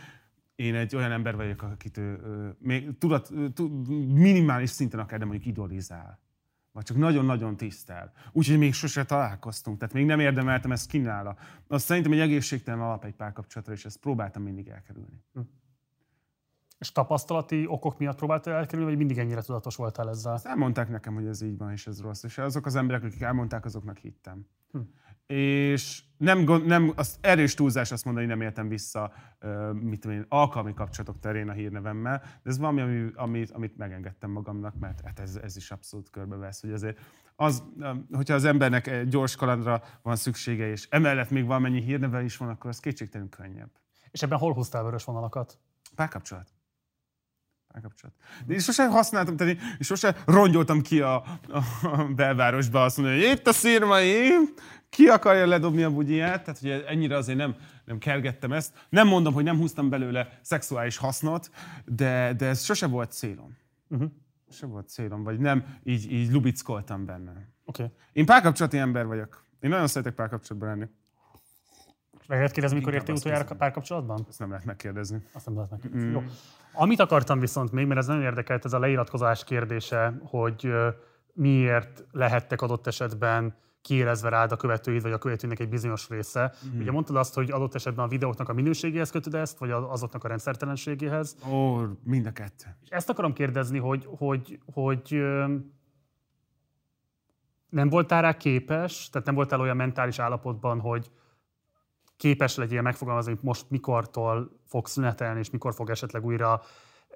én 0.56 0.76
egy 0.76 0.96
olyan 0.96 1.12
ember 1.12 1.36
vagyok, 1.36 1.62
akit 1.62 1.98
ő, 1.98 2.20
ő, 2.24 2.56
még 2.60 2.98
tudat, 2.98 3.32
ő, 3.32 3.50
tu- 3.50 3.88
minimális 4.14 4.70
szinten 4.70 5.00
akár, 5.00 5.20
de 5.20 5.26
mondjuk 5.26 5.46
idolizál. 5.46 6.20
Vagy 6.76 6.84
csak 6.84 6.98
nagyon-nagyon 6.98 7.58
tisztel. 7.58 8.12
Úgyhogy 8.32 8.58
még 8.58 8.74
sose 8.74 9.06
találkoztunk, 9.06 9.78
tehát 9.78 9.94
még 9.94 10.06
nem 10.06 10.20
érdemeltem 10.20 10.72
ezt 10.72 10.90
kínála. 10.90 11.36
Azt 11.68 11.86
szerintem 11.86 12.12
egy 12.12 12.20
egészségtelen 12.20 12.82
alap 12.82 13.06
egy 13.06 13.14
párkapcsolatra, 13.14 13.74
és 13.74 13.86
ezt 13.86 13.98
próbáltam 13.98 14.44
mindig 14.44 14.68
elkerülni. 14.68 15.24
És 16.80 16.92
tapasztalati 16.92 17.66
okok 17.68 17.98
miatt 17.98 18.18
próbáltál 18.18 18.56
elkerülni, 18.56 18.90
vagy 18.90 18.98
mindig 18.98 19.18
ennyire 19.18 19.42
tudatos 19.42 19.76
voltál 19.76 20.10
ezzel? 20.10 20.34
Azt 20.34 20.46
elmondták 20.46 20.90
nekem, 20.90 21.14
hogy 21.14 21.26
ez 21.26 21.42
így 21.42 21.58
van, 21.58 21.72
és 21.72 21.88
ez 21.88 22.02
rossz. 22.02 22.24
És 22.24 22.38
azok 22.38 22.66
az 22.66 22.76
emberek, 22.76 23.04
akik 23.04 23.22
elmondták, 23.22 23.66
azoknak 23.66 23.98
hittem. 23.98 24.48
Hm. 24.72 24.80
És 25.28 26.04
nem, 26.18 26.40
nem 26.66 26.94
az 26.96 27.18
erős 27.22 27.54
túlzás 27.54 27.92
azt 27.92 28.06
mondani, 28.06 28.26
nem 28.26 28.42
éltem 28.42 28.68
vissza, 28.68 29.14
mit 29.74 30.00
tudom 30.00 30.18
én, 30.18 30.26
alkalmi 30.30 30.74
kapcsolatok 30.74 31.20
terén 31.20 31.50
a 31.50 31.54
hírnevemmel, 31.54 32.18
de 32.18 32.50
ez 32.50 32.58
valami, 32.58 32.82
ami, 32.82 33.12
amit, 33.16 33.52
amit 33.52 33.78
megengedtem 33.78 34.32
magamnak, 34.32 34.80
mert 34.80 35.02
hát 35.06 35.20
ez, 35.20 35.36
ez 35.36 35.56
is 35.56 35.72
abszolút 35.72 36.10
körbevesz, 36.10 36.62
hogy 36.62 36.72
azért 36.72 37.00
az, 37.36 37.64
hogyha 38.12 38.34
az 38.34 38.46
embernek 38.46 38.88
egy 38.88 39.08
gyors 39.08 39.36
kalandra 39.36 39.84
van 40.02 40.16
szüksége, 40.16 40.68
és 40.68 40.88
emellett 40.90 41.30
még 41.30 41.46
valamennyi 41.46 41.82
hírneve 41.82 42.24
is 42.24 42.38
van, 42.38 42.50
akkor 42.50 42.70
az 42.70 42.80
kétségtelenül 42.80 43.32
könnyebb. 43.32 43.72
És 44.12 44.24
ebben 44.24 44.38
hol 44.38 44.54
húztál 44.54 44.84
vörös 44.84 45.04
vonalakat? 45.04 45.60
Párkapcsolat. 45.96 46.55
Párkapcsolat. 47.76 48.16
De 48.46 48.54
én 48.54 48.60
sosem 48.60 48.90
használtam, 48.90 49.38
tehát 49.38 49.54
én 49.54 49.62
sosem 49.80 50.16
rongyoltam 50.26 50.82
ki 50.82 51.02
a, 51.02 51.16
a, 51.84 52.04
belvárosba 52.16 52.84
azt 52.84 52.98
mondani, 52.98 53.22
hogy 53.22 53.32
itt 53.32 53.48
a 53.48 53.54
szírmai, 53.54 54.32
ki 54.90 55.08
akarja 55.08 55.46
ledobni 55.46 55.84
a 55.84 55.92
bugyját, 55.92 56.44
tehát 56.44 56.60
hogy 56.60 56.86
ennyire 56.88 57.18
azért 57.18 57.38
nem, 57.38 57.56
nem 57.86 57.98
kergettem 57.98 58.52
ezt. 58.52 58.86
Nem 58.90 59.08
mondom, 59.08 59.34
hogy 59.34 59.44
nem 59.44 59.58
húztam 59.58 59.90
belőle 59.90 60.40
szexuális 60.42 60.98
hasznot, 60.98 61.50
de, 61.86 62.34
de 62.34 62.46
ez 62.46 62.64
sose 62.64 62.88
volt 62.88 63.12
célom. 63.12 63.58
Uh-huh. 63.90 64.12
Sose 64.50 64.66
volt 64.66 64.90
célom, 64.90 65.24
vagy 65.24 65.40
nem 65.40 65.78
így, 65.84 66.12
így 66.12 66.32
lubickoltam 66.32 67.06
benne. 67.06 67.50
Oké. 67.66 67.92
Én 68.14 68.26
párkapcsolati 68.26 68.78
ember 68.78 69.06
vagyok. 69.06 69.44
Én 69.60 69.70
nagyon 69.70 69.88
szeretek 69.88 70.14
párkapcsolatban 70.14 70.70
lenni. 70.70 70.90
Meg 72.28 72.38
lehet 72.38 72.52
kérdezni, 72.52 72.78
mikor 72.78 72.94
értél 72.94 73.16
utoljára 73.16 73.56
párkapcsolatban? 73.56 74.26
Ezt 74.30 74.40
nem 74.40 74.50
lehet 74.50 74.66
megkérdezni. 74.66 75.22
Azt 75.34 75.46
nem 75.46 75.56
lehet 75.56 75.72
megkérdezni. 75.72 76.10
Jó. 76.10 76.24
Amit 76.76 77.00
akartam 77.00 77.40
viszont 77.40 77.72
még, 77.72 77.88
mert 77.88 78.00
ez 78.00 78.08
nagyon 78.08 78.24
érdekelt, 78.24 78.66
ez 78.66 78.74
a 78.74 78.80
leiratkozás 78.80 79.44
kérdése, 79.44 80.18
hogy 80.24 80.74
miért 81.34 82.06
lehettek 82.12 82.62
adott 82.62 82.88
esetben 82.88 83.56
kiérezve 83.82 84.30
rád 84.30 84.52
a 84.52 84.56
követőid, 84.56 85.02
vagy 85.02 85.12
a 85.12 85.18
követőinek 85.18 85.60
egy 85.60 85.70
bizonyos 85.70 86.10
része. 86.10 86.54
Mhm. 86.72 86.82
Ugye 86.82 86.92
mondtad 86.92 87.16
azt, 87.16 87.34
hogy 87.34 87.52
adott 87.52 87.76
esetben 87.76 88.06
a 88.06 88.08
videóknak 88.08 88.50
a 88.50 88.54
minőségéhez 88.54 89.12
kötöd 89.12 89.34
ezt, 89.34 89.58
vagy 89.58 89.72
azoknak 89.72 90.24
a 90.24 90.28
rendszertelenségéhez. 90.28 91.36
Ó, 91.52 91.78
mind 92.04 92.26
a 92.26 92.32
kettő. 92.32 92.66
És 92.84 92.90
ezt 92.90 93.10
akarom 93.10 93.34
kérdezni, 93.34 93.78
hogy, 93.78 94.08
hogy, 94.18 94.60
hogy 94.74 95.24
nem 97.70 97.90
voltál 97.90 98.22
rá 98.22 98.38
képes, 98.38 99.10
tehát 99.10 99.28
nem 99.28 99.36
voltál 99.36 99.60
olyan 99.60 99.76
mentális 99.76 100.20
állapotban, 100.20 100.80
hogy 100.80 101.12
képes 102.18 102.56
legyél 102.56 102.82
megfogalmazni, 102.82 103.32
hogy 103.32 103.44
most 103.44 103.66
mikortól 103.70 104.60
fog 104.66 104.88
szünetelni, 104.88 105.40
és 105.40 105.50
mikor 105.50 105.74
fog 105.74 105.90
esetleg 105.90 106.26
újra 106.26 106.62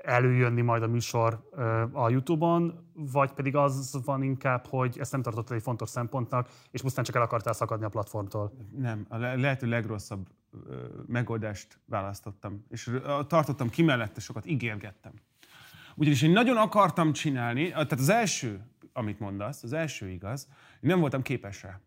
előjönni 0.04 0.62
majd 0.62 0.84
a 0.84 0.88
műsor 0.88 1.50
a 1.92 2.10
YouTube-on, 2.10 2.92
vagy 2.94 3.32
pedig 3.32 3.56
az 3.56 4.00
van 4.06 4.24
inkább, 4.24 4.66
hogy 4.68 4.98
ezt 5.00 5.12
nem 5.12 5.22
tartottad 5.22 5.56
egy 5.56 5.62
fontos 5.62 5.90
szempontnak, 5.90 6.50
és 6.72 6.82
pusztán 6.82 7.04
csak 7.04 7.16
el 7.16 7.22
akartál 7.22 7.54
szakadni 7.54 7.86
a 7.86 7.90
platformtól. 7.90 8.54
Nem, 8.76 9.06
a 9.10 9.18
le- 9.18 9.36
lehető 9.36 9.68
legrosszabb 9.68 10.28
megoldást 11.08 11.80
választottam. 11.86 12.66
És 12.70 12.92
tartottam 13.28 13.70
ki 13.70 13.82
mellette 13.84 14.20
sokat, 14.20 14.46
ígérgettem. 14.46 15.12
Ugyanis 15.96 16.22
én 16.22 16.32
nagyon 16.32 16.58
akartam 16.58 17.14
csinálni, 17.14 17.70
tehát 17.70 17.92
az 17.92 18.10
első, 18.10 18.62
amit 18.94 19.20
mondasz, 19.20 19.64
az 19.64 19.74
első 19.74 20.10
igaz, 20.10 20.48
nem 20.80 21.00
voltam 21.00 21.22
képes 21.22 21.64
rá. 21.64 21.80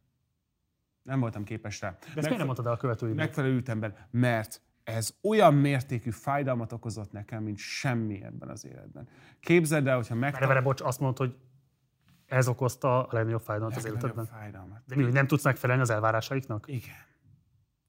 Nem 1.03 1.21
voltam 1.21 1.45
képes 1.45 1.81
rá. 1.81 1.91
De 1.91 1.97
ezt 2.07 2.15
miért 2.15 2.37
nem 2.37 2.45
mondtad 2.45 2.67
el 2.67 2.73
a 2.73 2.77
követőidnek? 2.77 3.25
Megfelelő 3.25 3.57
ütemben, 3.57 3.95
mert 4.11 4.61
ez 4.85 5.15
olyan 5.23 5.55
mértékű 5.55 6.11
fájdalmat 6.11 6.73
okozott 6.73 7.13
nekem, 7.13 7.43
mint 7.43 7.59
semmi 7.59 8.23
ebben 8.25 8.49
az 8.49 8.67
életben. 8.67 9.09
Képzeld 9.41 9.87
el, 9.87 9.97
hogyha 9.97 10.15
meg... 10.15 10.35
Erre 10.35 10.47
vele, 10.47 10.61
bocs, 10.61 10.81
azt 10.81 11.01
mondod, 11.01 11.19
hogy 11.19 11.37
ez 12.27 12.49
okozta 12.49 13.07
a 13.07 13.15
legnagyobb 13.15 13.41
fájdalmat 13.41 13.77
az 13.77 13.83
Legnagyobb 13.83 14.11
életedben? 14.11 14.41
fájdalmat. 14.41 14.83
De 14.87 14.97
mi, 14.97 15.03
hogy 15.03 15.13
nem 15.13 15.27
tudsz 15.27 15.45
megfelelni 15.45 15.83
az 15.83 15.91
elvárásaiknak? 15.91 16.65
Igen. 16.69 16.95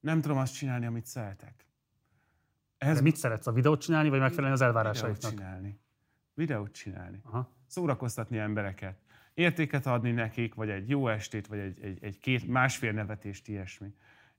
Nem 0.00 0.20
tudom 0.20 0.36
azt 0.36 0.54
csinálni, 0.54 0.86
amit 0.86 1.06
szeretek. 1.06 1.68
Ez 2.78 3.00
mit 3.00 3.16
szeretsz? 3.16 3.46
A 3.46 3.52
videót 3.52 3.80
csinálni, 3.80 4.08
vagy 4.08 4.20
megfelelni 4.20 4.52
az 4.54 4.60
Videót 4.60 4.76
elvárásaiknak? 4.76 5.30
csinálni. 5.30 5.80
Videót 6.34 6.72
csinálni. 6.72 7.20
Aha. 7.24 7.52
Szórakoztatni 7.66 8.38
embereket. 8.38 8.98
Értéket 9.34 9.86
adni 9.86 10.10
nekik, 10.10 10.54
vagy 10.54 10.68
egy 10.68 10.88
jó 10.88 11.08
estét, 11.08 11.46
vagy 11.46 11.58
egy, 11.58 11.78
egy, 11.82 11.98
egy 12.04 12.18
két, 12.18 12.48
másfél 12.48 12.92
nevetést, 12.92 13.48
ilyesmi. 13.48 13.94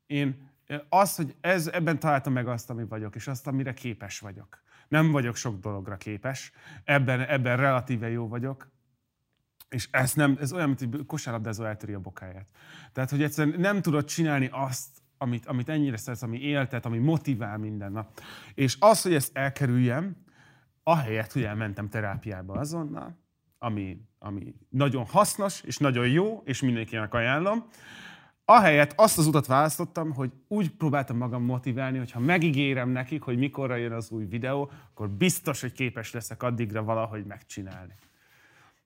Én 0.05 0.53
az, 0.89 1.15
hogy 1.15 1.35
ez, 1.41 1.67
ebben 1.67 1.99
találtam 1.99 2.33
meg 2.33 2.47
azt, 2.47 2.69
ami 2.69 2.85
vagyok, 2.85 3.15
és 3.15 3.27
azt, 3.27 3.47
amire 3.47 3.73
képes 3.73 4.19
vagyok. 4.19 4.63
Nem 4.87 5.11
vagyok 5.11 5.35
sok 5.35 5.59
dologra 5.59 5.97
képes, 5.97 6.51
ebben, 6.83 7.21
ebben 7.21 7.57
relatíve 7.57 8.09
jó 8.09 8.27
vagyok, 8.27 8.73
és 9.69 9.87
ez, 9.91 10.13
nem, 10.13 10.37
ez 10.39 10.53
olyan, 10.53 10.67
mint 10.67 10.81
egy 10.81 11.05
kosárlabdázó 11.05 11.63
eltöri 11.63 11.93
a 11.93 11.99
bokáját. 11.99 12.49
Tehát, 12.91 13.09
hogy 13.09 13.23
egyszerűen 13.23 13.59
nem 13.59 13.81
tudod 13.81 14.05
csinálni 14.05 14.49
azt, 14.51 15.01
amit, 15.17 15.45
amit 15.45 15.69
ennyire 15.69 15.97
szeretsz, 15.97 16.21
ami 16.21 16.39
éltet, 16.39 16.85
ami 16.85 16.97
motivál 16.97 17.57
minden 17.57 17.91
nap. 17.91 18.19
És 18.53 18.77
az, 18.79 19.01
hogy 19.01 19.13
ezt 19.13 19.37
elkerüljem, 19.37 20.23
ahelyett, 20.83 21.31
hogy 21.31 21.43
elmentem 21.43 21.89
terápiába 21.89 22.53
azonnal, 22.53 23.24
ami, 23.65 24.01
ami 24.19 24.55
nagyon 24.69 25.05
hasznos, 25.05 25.61
és 25.61 25.77
nagyon 25.77 26.07
jó, 26.07 26.41
és 26.45 26.61
mindenkinek 26.61 27.13
ajánlom, 27.13 27.67
ahelyett 28.45 28.93
azt 28.95 29.17
az 29.17 29.27
utat 29.27 29.45
választottam, 29.45 30.13
hogy 30.13 30.31
úgy 30.47 30.71
próbáltam 30.71 31.17
magam 31.17 31.43
motiválni, 31.43 31.97
hogy 31.97 32.11
ha 32.11 32.19
megígérem 32.19 32.89
nekik, 32.89 33.21
hogy 33.21 33.37
mikorra 33.37 33.75
jön 33.75 33.91
az 33.91 34.11
új 34.11 34.25
videó, 34.25 34.71
akkor 34.89 35.09
biztos, 35.09 35.61
hogy 35.61 35.71
képes 35.71 36.11
leszek 36.11 36.43
addigra 36.43 36.83
valahogy 36.83 37.25
megcsinálni. 37.25 37.95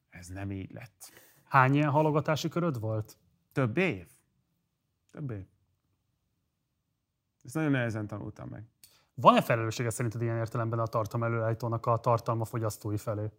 Ez 0.10 0.28
nem 0.28 0.52
így 0.52 0.72
lett. 0.72 1.12
Hány 1.44 1.76
ilyen 1.76 1.90
halogatási 1.90 2.50
köröd 2.50 2.80
volt? 2.80 3.18
Több 3.54 3.78
év. 3.78 4.08
Több 5.12 5.32
év. 5.32 5.46
Ezt 7.44 7.54
nagyon 7.54 7.72
nehezen 7.72 8.08
tanultam 8.08 8.48
meg. 8.50 8.64
Van-e 9.14 9.42
felelőssége 9.42 9.90
szerinted 9.90 10.22
ilyen 10.22 10.38
értelemben 10.38 10.80
a 10.80 10.88
tartalom 10.88 11.26
előállítónak 11.26 11.86
a 11.86 11.98
tartalma 11.98 12.46
fogyasztói 12.46 12.98
felé? 12.98 13.30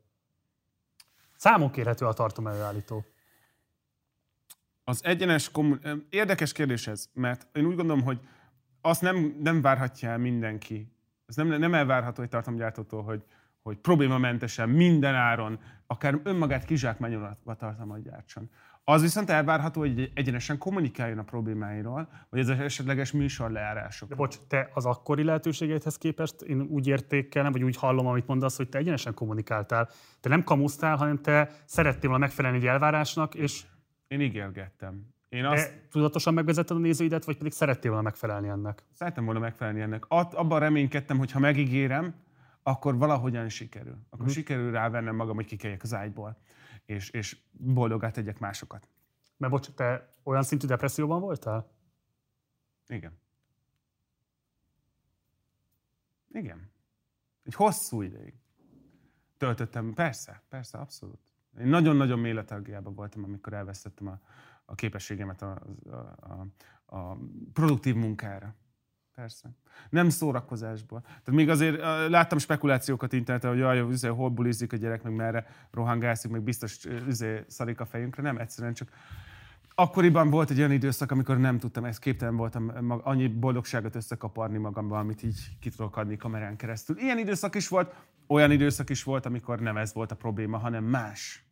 Számon 1.40 1.70
kérhető 1.70 2.06
a 2.06 2.12
tartalom 2.12 2.52
előállító. 2.52 3.04
Az 4.84 5.04
egyenes 5.04 5.50
kommun... 5.50 6.06
Érdekes 6.10 6.52
kérdés 6.52 6.86
ez, 6.86 7.08
mert 7.12 7.56
én 7.56 7.64
úgy 7.64 7.76
gondolom, 7.76 8.02
hogy 8.02 8.20
azt 8.80 9.02
nem, 9.02 9.36
nem 9.42 9.60
várhatja 9.60 10.08
el 10.10 10.18
mindenki. 10.18 10.92
Ez 11.26 11.36
nem, 11.36 11.48
nem 11.48 11.74
elvárható 11.74 12.22
egy 12.22 12.28
tartalomgyártótól, 12.28 13.02
hogy, 13.02 13.24
hogy 13.62 13.76
problémamentesen, 13.76 14.68
minden 14.68 15.14
áron, 15.14 15.60
akár 15.86 16.20
önmagát 16.22 16.64
kizsákmányolva 16.64 17.38
tartalmat 17.44 18.02
gyártson. 18.02 18.50
Az 18.90 19.02
viszont 19.02 19.30
elvárható, 19.30 19.80
hogy 19.80 20.10
egyenesen 20.14 20.58
kommunikáljon 20.58 21.18
a 21.18 21.22
problémáiról, 21.22 22.08
vagy 22.30 22.40
az 22.40 22.48
esetleges 22.48 23.12
műsor 23.12 23.50
leárások. 23.50 24.08
De 24.08 24.14
bocs, 24.14 24.36
te 24.48 24.70
az 24.74 24.86
akkori 24.86 25.22
lehetőségeidhez 25.22 25.98
képest 25.98 26.40
én 26.42 26.60
úgy 26.60 26.86
értékelem, 26.86 27.52
vagy 27.52 27.62
úgy 27.62 27.76
hallom, 27.76 28.06
amit 28.06 28.26
mondasz, 28.26 28.56
hogy 28.56 28.68
te 28.68 28.78
egyenesen 28.78 29.14
kommunikáltál. 29.14 29.88
Te 30.20 30.28
nem 30.28 30.44
kamusztál, 30.44 30.96
hanem 30.96 31.18
te 31.18 31.50
szerettél 31.64 32.08
volna 32.08 32.24
megfelelni 32.24 32.58
egy 32.58 32.66
elvárásnak, 32.66 33.34
és 33.34 33.62
Én 34.08 34.20
ígérgettem. 34.20 35.06
Én 35.28 35.42
te 35.42 35.48
azt 35.48 35.72
tudatosan 35.90 36.34
megvezetted 36.34 36.76
a 36.76 36.80
nézőidet, 36.80 37.24
vagy 37.24 37.36
pedig 37.36 37.52
szerettél 37.52 37.90
volna 37.90 38.04
megfelelni 38.04 38.48
ennek? 38.48 38.82
szerettem 38.92 39.24
volna 39.24 39.40
megfelelni 39.40 39.80
ennek. 39.80 40.04
At, 40.08 40.34
abban 40.34 40.58
reménykedtem, 40.60 41.18
hogy 41.18 41.30
ha 41.30 41.38
megígérem, 41.38 42.14
akkor 42.62 42.96
valahogyan 42.98 43.48
sikerül. 43.48 43.96
Akkor 44.10 44.24
Mhm. 44.24 44.34
sikerül 44.34 44.70
rávennem 44.70 45.16
magam, 45.16 45.34
hogy 45.34 45.46
kikeljek 45.46 45.82
az 45.82 45.94
ágyból, 45.94 46.36
és, 46.90 47.10
és 47.10 47.40
boldogát 47.50 48.12
tegyek 48.12 48.38
másokat. 48.38 48.88
Mert 49.36 49.52
bocs, 49.52 49.70
te 49.70 50.08
olyan 50.22 50.42
szintű 50.42 50.66
depresszióban 50.66 51.20
voltál? 51.20 51.70
Igen. 52.86 53.18
Igen. 56.28 56.70
Egy 57.42 57.54
hosszú 57.54 58.02
ideig 58.02 58.34
töltöttem, 59.36 59.94
persze, 59.94 60.42
persze, 60.48 60.78
abszolút. 60.78 61.18
Én 61.58 61.66
nagyon-nagyon 61.66 62.18
mély 62.18 62.32
letargiában 62.32 62.94
voltam, 62.94 63.24
amikor 63.24 63.52
elvesztettem 63.52 64.06
a, 64.06 64.20
a 64.64 64.74
képességemet 64.74 65.42
a, 65.42 65.62
a, 65.90 65.96
a, 66.20 66.46
a 66.96 67.18
produktív 67.52 67.94
munkára. 67.94 68.54
Persze. 69.20 69.51
Nem 69.90 70.09
szórakozásból. 70.09 71.01
Tehát 71.01 71.30
még 71.30 71.48
azért 71.48 71.80
láttam 72.09 72.38
spekulációkat 72.38 73.12
interneten, 73.12 73.51
hogy 73.51 73.59
jaj, 73.59 73.80
üzé, 73.80 74.09
hol 74.09 74.30
bulizik 74.30 74.72
a 74.72 74.76
gyerek, 74.76 75.02
meg 75.02 75.14
merre 75.14 75.47
rohangálszik, 75.70 76.30
meg 76.30 76.42
biztos 76.42 76.84
üzé, 77.06 77.44
szarik 77.48 77.80
a 77.80 77.84
fejünkre. 77.84 78.22
Nem, 78.22 78.38
egyszerűen 78.38 78.74
csak 78.74 78.88
akkoriban 79.74 80.30
volt 80.30 80.51
egy 80.51 80.59
olyan 80.59 80.72
időszak, 80.72 81.10
amikor 81.10 81.38
nem 81.38 81.59
tudtam, 81.59 81.84
ezt 81.84 81.98
képtelen 81.98 82.36
voltam 82.36 82.72
mag, 82.80 83.01
annyi 83.05 83.28
boldogságot 83.28 83.94
összekaparni 83.94 84.59
magamban, 84.59 84.98
amit 84.98 85.22
így 85.22 85.59
ki 85.60 85.70
tudok 85.70 85.97
adni 85.97 86.16
kamerán 86.16 86.56
keresztül. 86.56 86.98
Ilyen 86.98 87.18
időszak 87.18 87.55
is 87.55 87.68
volt, 87.68 87.94
olyan 88.26 88.51
időszak 88.51 88.90
is 88.90 89.02
volt, 89.02 89.26
amikor 89.26 89.60
nem 89.60 89.76
ez 89.76 89.94
volt 89.94 90.12
a 90.12 90.16
probléma, 90.16 90.59
hanem 90.59 90.84
más. 90.84 91.44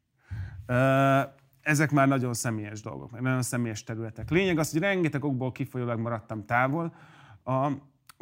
Ezek 1.60 1.90
már 1.90 2.08
nagyon 2.08 2.34
személyes 2.34 2.80
dolgok, 2.80 3.10
meg 3.10 3.22
nagyon 3.22 3.42
személyes 3.42 3.84
területek. 3.84 4.30
Lényeg 4.30 4.58
az, 4.58 4.70
hogy 4.70 4.80
rengeteg 4.80 5.24
okból 5.24 5.52
kifolyólag 5.52 5.98
maradtam 5.98 6.44
távol 6.44 6.94
a, 7.42 7.66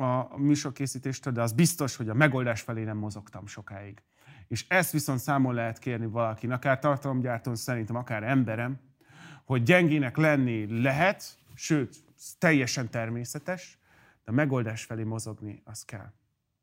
a 0.02 0.38
műsorkészítéstől, 0.38 1.32
de 1.32 1.43
az 1.43 1.52
biztos, 1.52 1.97
hogy 1.97 2.09
a 2.09 2.14
megoldás 2.14 2.60
felé 2.60 2.84
nem 2.84 2.97
mozogtam 2.97 3.47
sokáig. 3.47 4.02
És 4.48 4.64
ezt 4.68 4.93
viszont 4.93 5.18
számon 5.18 5.55
lehet 5.55 5.78
kérni 5.78 6.06
valakin, 6.06 6.51
akár 6.51 6.78
tartalomgyártón, 6.78 7.56
szerintem 7.56 7.97
akár 7.97 8.22
emberem, 8.22 8.80
hogy 9.44 9.62
gyengének 9.62 10.16
lenni 10.16 10.82
lehet, 10.82 11.38
sőt, 11.55 11.97
teljesen 12.38 12.90
természetes, 12.90 13.78
de 14.24 14.30
a 14.30 14.34
megoldás 14.34 14.84
felé 14.84 15.02
mozogni, 15.02 15.62
az 15.64 15.84
kell. 15.84 16.12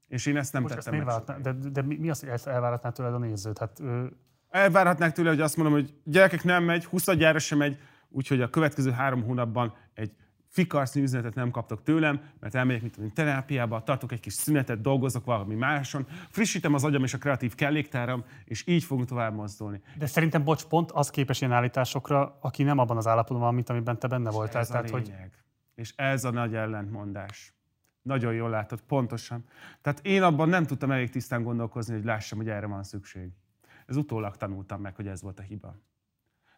És 0.08 0.26
én 0.26 0.38
ezt 0.38 0.54
nem 0.54 0.62
Most 0.62 0.76
ezt 0.76 0.86
tettem 0.86 1.06
miért 1.06 1.28
meg. 1.28 1.42
de, 1.42 1.70
de, 1.70 1.82
mi 1.82 1.96
mi 1.96 2.10
az, 2.10 2.20
hogy 2.20 2.30
ezt 2.30 2.48
elváratná 2.48 2.90
tőled 2.90 3.14
a 3.14 3.18
nézőt? 3.18 3.58
Hát, 3.58 3.80
ő, 3.80 4.18
Elvárhatnák 4.50 5.12
tőle, 5.12 5.30
hogy 5.30 5.42
azt 5.42 5.56
mondom, 5.56 5.74
hogy 5.74 5.94
gyerekek 6.04 6.44
nem 6.44 6.64
megy, 6.64 6.86
20 6.86 7.16
gyára 7.16 7.40
sem 7.40 7.58
megy, 7.58 7.78
úgyhogy 8.10 8.42
a 8.42 8.50
következő 8.50 8.92
három 8.92 9.24
hónapban 9.24 9.74
egy 9.94 10.12
fikarsz 10.54 10.96
üzenetet 10.96 11.36
nem 11.36 11.52
kaptok 11.52 11.84
tőlem, 11.84 12.22
mert 12.40 12.56
elmegyek, 12.56 12.82
mint 12.82 12.94
tudom, 12.94 13.12
terápiába, 13.14 13.84
tartok 13.84 14.12
egy 14.12 14.20
kis 14.20 14.34
szünetet, 14.34 14.82
dolgozok 14.82 15.26
valami 15.26 15.56
máson, 15.56 16.08
frissítem 16.30 16.74
az 16.74 16.84
agyam 16.84 17.04
és 17.04 17.14
a 17.14 17.18
kreatív 17.18 17.56
kelléktáram, 17.56 18.24
és 18.46 18.68
így 18.68 18.84
fogunk 18.84 19.08
tovább 19.08 19.36
mozdulni. 19.36 19.82
de 19.98 20.06
szerintem, 20.06 20.44
bocs, 20.44 20.66
pont 20.66 20.92
az 20.92 21.10
képes 21.10 21.42
ilyen 21.42 21.54
állításokra, 21.54 22.38
aki 22.42 22.64
nem 22.64 22.78
abban 22.78 22.98
az 22.98 23.08
állapotban 23.08 23.40
van, 23.40 23.54
mint 23.54 23.70
amiben 23.70 24.00
te 24.00 24.08
benne 24.08 24.30
voltál. 24.30 24.62
Ez 24.62 24.70
a 24.70 24.72
Tehát, 24.72 24.90
hogy 24.90 25.08
lényeg. 25.08 25.32
És 25.76 25.94
ez 25.96 26.24
a 26.24 26.32
nagy 26.32 26.56
ellentmondás. 26.56 27.54
Nagyon 28.02 28.34
jól 28.34 28.50
látod, 28.50 28.82
pontosan. 28.82 29.46
Tehát 29.82 30.00
én 30.06 30.24
abban 30.24 30.50
nem 30.50 30.66
tudtam 30.66 30.92
elég 30.92 31.10
tisztán 31.10 31.44
gondolkozni, 31.44 31.94
hogy 31.94 32.04
lássam, 32.04 32.38
hogy 32.38 32.50
erre 32.50 32.66
van 32.66 32.84
szükség. 32.84 33.30
Ez 33.86 33.96
utólag 33.96 34.38
tanultam 34.38 34.82
meg, 34.82 34.96
hogy 34.96 35.08
ez 35.08 35.22
volt 35.22 35.40
a 35.40 35.42
hiba. 35.42 35.76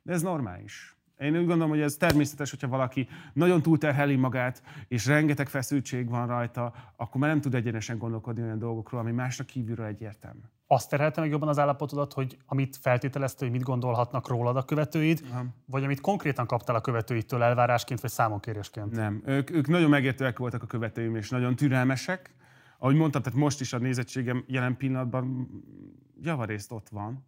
De 0.02 0.14
ez 0.14 0.22
normális. 0.22 0.96
Én 1.20 1.32
úgy 1.32 1.46
gondolom, 1.46 1.70
hogy 1.70 1.82
ez 1.82 1.96
természetes, 1.96 2.50
hogyha 2.50 2.68
valaki 2.68 3.08
nagyon 3.34 3.62
túlterheli 3.62 4.16
magát, 4.16 4.64
és 4.88 5.06
rengeteg 5.06 5.48
feszültség 5.48 6.10
van 6.10 6.28
rajta, 6.28 6.74
akkor 6.96 7.22
már 7.22 7.30
nem 7.30 7.42
tud 7.42 7.56
egyenesen 7.56 7.98
gondolkodni 7.98 8.42
olyan 8.42 8.60
dolgokról, 8.60 9.00
ami 9.00 9.12
másnak 9.12 9.48
kívülről 9.48 9.86
egyértelmű. 9.86 10.40
azt 10.68 10.90
terhelte 10.90 11.22
meg 11.22 11.30
jobban 11.30 11.48
az 11.48 11.60
állapotodat, 11.60 12.14
hogy 12.14 12.38
amit 12.46 12.78
feltételezte, 12.78 13.46
hogy 13.46 13.54
mit 13.54 13.64
gondolhatnak 13.64 14.28
rólad 14.28 14.58
a 14.58 14.64
követőid, 14.64 15.22
Aha. 15.32 15.46
vagy 15.66 15.84
amit 15.84 16.02
konkrétan 16.02 16.46
kaptál 16.46 16.76
a 16.76 16.82
követőidtől 16.82 17.44
elvárásként, 17.44 18.00
vagy 18.00 18.12
számonkérésként? 18.12 18.92
Nem. 18.92 19.22
Ők, 19.26 19.50
ők 19.50 19.68
nagyon 19.68 19.90
megértőek 19.90 20.40
voltak 20.40 20.64
a 20.64 20.68
követőim, 20.68 21.16
és 21.16 21.30
nagyon 21.30 21.56
türelmesek. 21.56 22.36
Ahogy 22.78 22.96
mondtam, 22.96 23.22
tehát 23.22 23.40
most 23.40 23.62
is 23.62 23.74
a 23.74 23.78
nézettségem 23.78 24.44
jelen 24.48 24.78
pillanatban 24.78 25.48
javarészt 26.22 26.72
ott 26.72 26.90
van. 26.90 27.26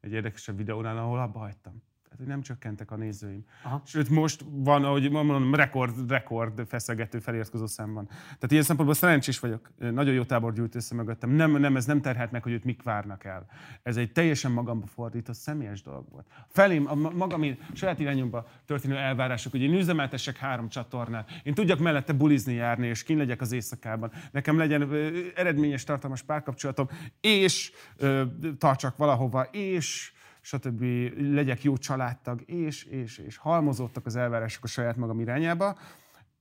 Egy 0.00 0.12
érdekesebb 0.12 0.56
videónál, 0.56 0.98
ahol 0.98 1.18
abba 1.18 1.38
hagytam. 1.38 1.82
Tehát, 2.16 2.32
hogy 2.32 2.42
nem 2.42 2.42
csökkentek 2.42 2.90
a 2.90 2.96
nézőim. 2.96 3.44
Aha. 3.62 3.82
Sőt, 3.84 4.08
most 4.08 4.44
van, 4.48 4.84
ahogy 4.84 5.10
mondom, 5.10 5.54
rekord, 5.54 6.10
rekord 6.10 6.66
feszegető 6.66 7.18
feliratkozó 7.18 7.66
szám 7.66 7.92
van. 7.92 8.06
Tehát 8.06 8.50
ilyen 8.50 8.62
szempontból 8.62 8.96
szerencsés 8.96 9.38
vagyok. 9.38 9.70
Nagyon 9.78 10.14
jó 10.14 10.24
tábor 10.24 10.52
gyűjt 10.52 10.74
össze 10.74 10.94
mögöttem. 10.94 11.30
Nem, 11.30 11.50
nem, 11.56 11.76
ez 11.76 11.84
nem 11.84 12.00
terhelt 12.00 12.30
meg, 12.30 12.42
hogy 12.42 12.52
őt 12.52 12.64
mik 12.64 12.82
várnak 12.82 13.24
el. 13.24 13.46
Ez 13.82 13.96
egy 13.96 14.12
teljesen 14.12 14.52
magamba 14.52 14.86
fordított 14.86 15.34
személyes 15.34 15.82
dolog 15.82 16.04
volt. 16.10 16.26
Felém, 16.48 16.86
a 16.88 16.94
ma- 16.94 17.10
magam 17.10 17.42
én, 17.42 17.58
saját 17.72 17.98
irányomba 17.98 18.48
történő 18.64 18.96
elvárások, 18.96 19.52
hogy 19.52 19.62
én 19.62 19.74
üzemeltessek 19.74 20.36
három 20.36 20.68
csatornát, 20.68 21.30
én 21.42 21.54
tudjak 21.54 21.78
mellette 21.78 22.12
bulizni 22.12 22.54
járni, 22.54 22.86
és 22.86 23.02
kin 23.02 23.16
legyek 23.16 23.40
az 23.40 23.52
éjszakában, 23.52 24.12
nekem 24.30 24.58
legyen 24.58 24.92
eredményes, 25.34 25.84
tartalmas 25.84 26.22
párkapcsolatom, 26.22 26.88
és 27.20 27.72
ö, 27.96 28.22
tartsak 28.58 28.96
valahova, 28.96 29.42
és 29.42 30.14
stb. 30.46 30.82
legyek 31.16 31.62
jó 31.62 31.76
családtag, 31.76 32.42
és, 32.50 32.84
és, 32.84 33.18
és 33.18 33.36
halmozottak 33.36 34.06
az 34.06 34.16
elvárások 34.16 34.64
a 34.64 34.66
saját 34.66 34.96
magam 34.96 35.20
irányába, 35.20 35.78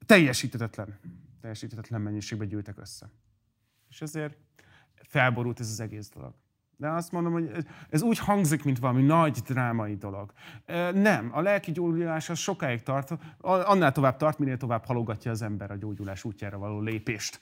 teljesítetetlen, 0.06 1.00
teljesítetetlen 1.42 2.02
mennyiségben 2.02 2.48
gyűltek 2.48 2.78
össze. 2.78 3.10
És 3.90 4.02
ezért 4.02 4.38
felborult 4.96 5.60
ez 5.60 5.70
az 5.70 5.80
egész 5.80 6.10
dolog. 6.10 6.34
De 6.78 6.90
azt 6.90 7.12
mondom, 7.12 7.34
hogy 7.34 7.52
ez, 7.56 7.64
ez 7.90 8.02
úgy 8.02 8.20
hangzik, 8.20 8.64
mint 8.64 8.80
valami 8.80 9.02
nagy 9.02 9.38
drámai 9.48 9.96
dolog. 9.96 10.32
Nem, 10.94 11.30
a 11.34 11.42
lelki 11.42 11.72
gyógyulás 11.72 12.30
az 12.30 12.38
sokáig 12.38 12.84
tart, 12.84 13.12
annál 13.42 13.92
tovább 13.92 14.18
tart, 14.18 14.40
minél 14.40 14.58
tovább 14.58 14.86
halogatja 14.86 15.32
az 15.32 15.42
ember 15.42 15.72
a 15.72 15.76
gyógyulás 15.76 16.24
útjára 16.24 16.58
való 16.58 16.80
lépést. 16.82 17.40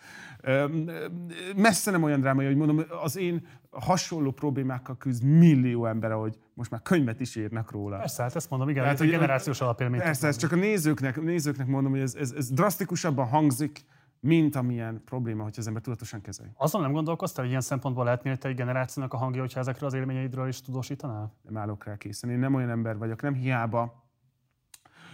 Messze 1.55 1.91
nem 1.91 2.03
olyan 2.03 2.19
drámai, 2.19 2.45
hogy 2.45 2.55
mondom, 2.55 2.83
az 3.03 3.17
én 3.17 3.47
hasonló 3.69 4.31
problémákkal 4.31 4.97
küzd 4.97 5.23
millió 5.23 5.85
ember, 5.85 6.11
ahogy 6.11 6.37
most 6.53 6.71
már 6.71 6.81
könyvet 6.81 7.19
is 7.19 7.35
írnak 7.35 7.71
róla. 7.71 7.97
Persze, 7.97 8.21
hát 8.23 8.35
ezt 8.35 8.49
mondom, 8.49 8.69
igen, 8.69 8.81
Tehát, 8.81 8.97
ez 8.97 9.03
hogy- 9.05 9.13
generációs 9.15 9.61
alapélmény. 9.61 9.99
Persze, 9.99 10.27
ez 10.27 10.41
lenni. 10.41 10.49
csak 10.49 10.51
a 10.51 10.55
nézőknek, 10.55 11.21
nézőknek 11.21 11.67
mondom, 11.67 11.91
hogy 11.91 12.01
ez, 12.01 12.15
ez, 12.15 12.31
ez 12.31 12.49
drasztikusabban 12.51 13.27
hangzik, 13.27 13.81
mint 14.23 14.55
amilyen 14.55 15.01
probléma, 15.05 15.43
hogy 15.43 15.53
az 15.57 15.67
ember 15.67 15.81
tudatosan 15.81 16.21
kezeli. 16.21 16.49
Azon 16.53 16.81
nem 16.81 16.91
gondolkoztál, 16.91 17.41
hogy 17.41 17.49
ilyen 17.49 17.61
szempontból 17.61 18.03
lehetnél 18.03 18.37
te 18.37 18.47
egy 18.47 18.55
generációnak 18.55 19.13
a 19.13 19.17
hangja, 19.17 19.41
hogyha 19.41 19.59
ezekről 19.59 19.89
az 19.89 19.95
élményeidről 19.95 20.47
is 20.47 20.61
tudósítanál? 20.61 21.33
Nem 21.41 21.57
állok 21.57 21.83
rá 21.83 21.97
készen. 21.97 22.29
Én 22.29 22.39
nem 22.39 22.53
olyan 22.53 22.69
ember 22.69 22.97
vagyok, 22.97 23.21
nem 23.21 23.33
hiába. 23.33 24.03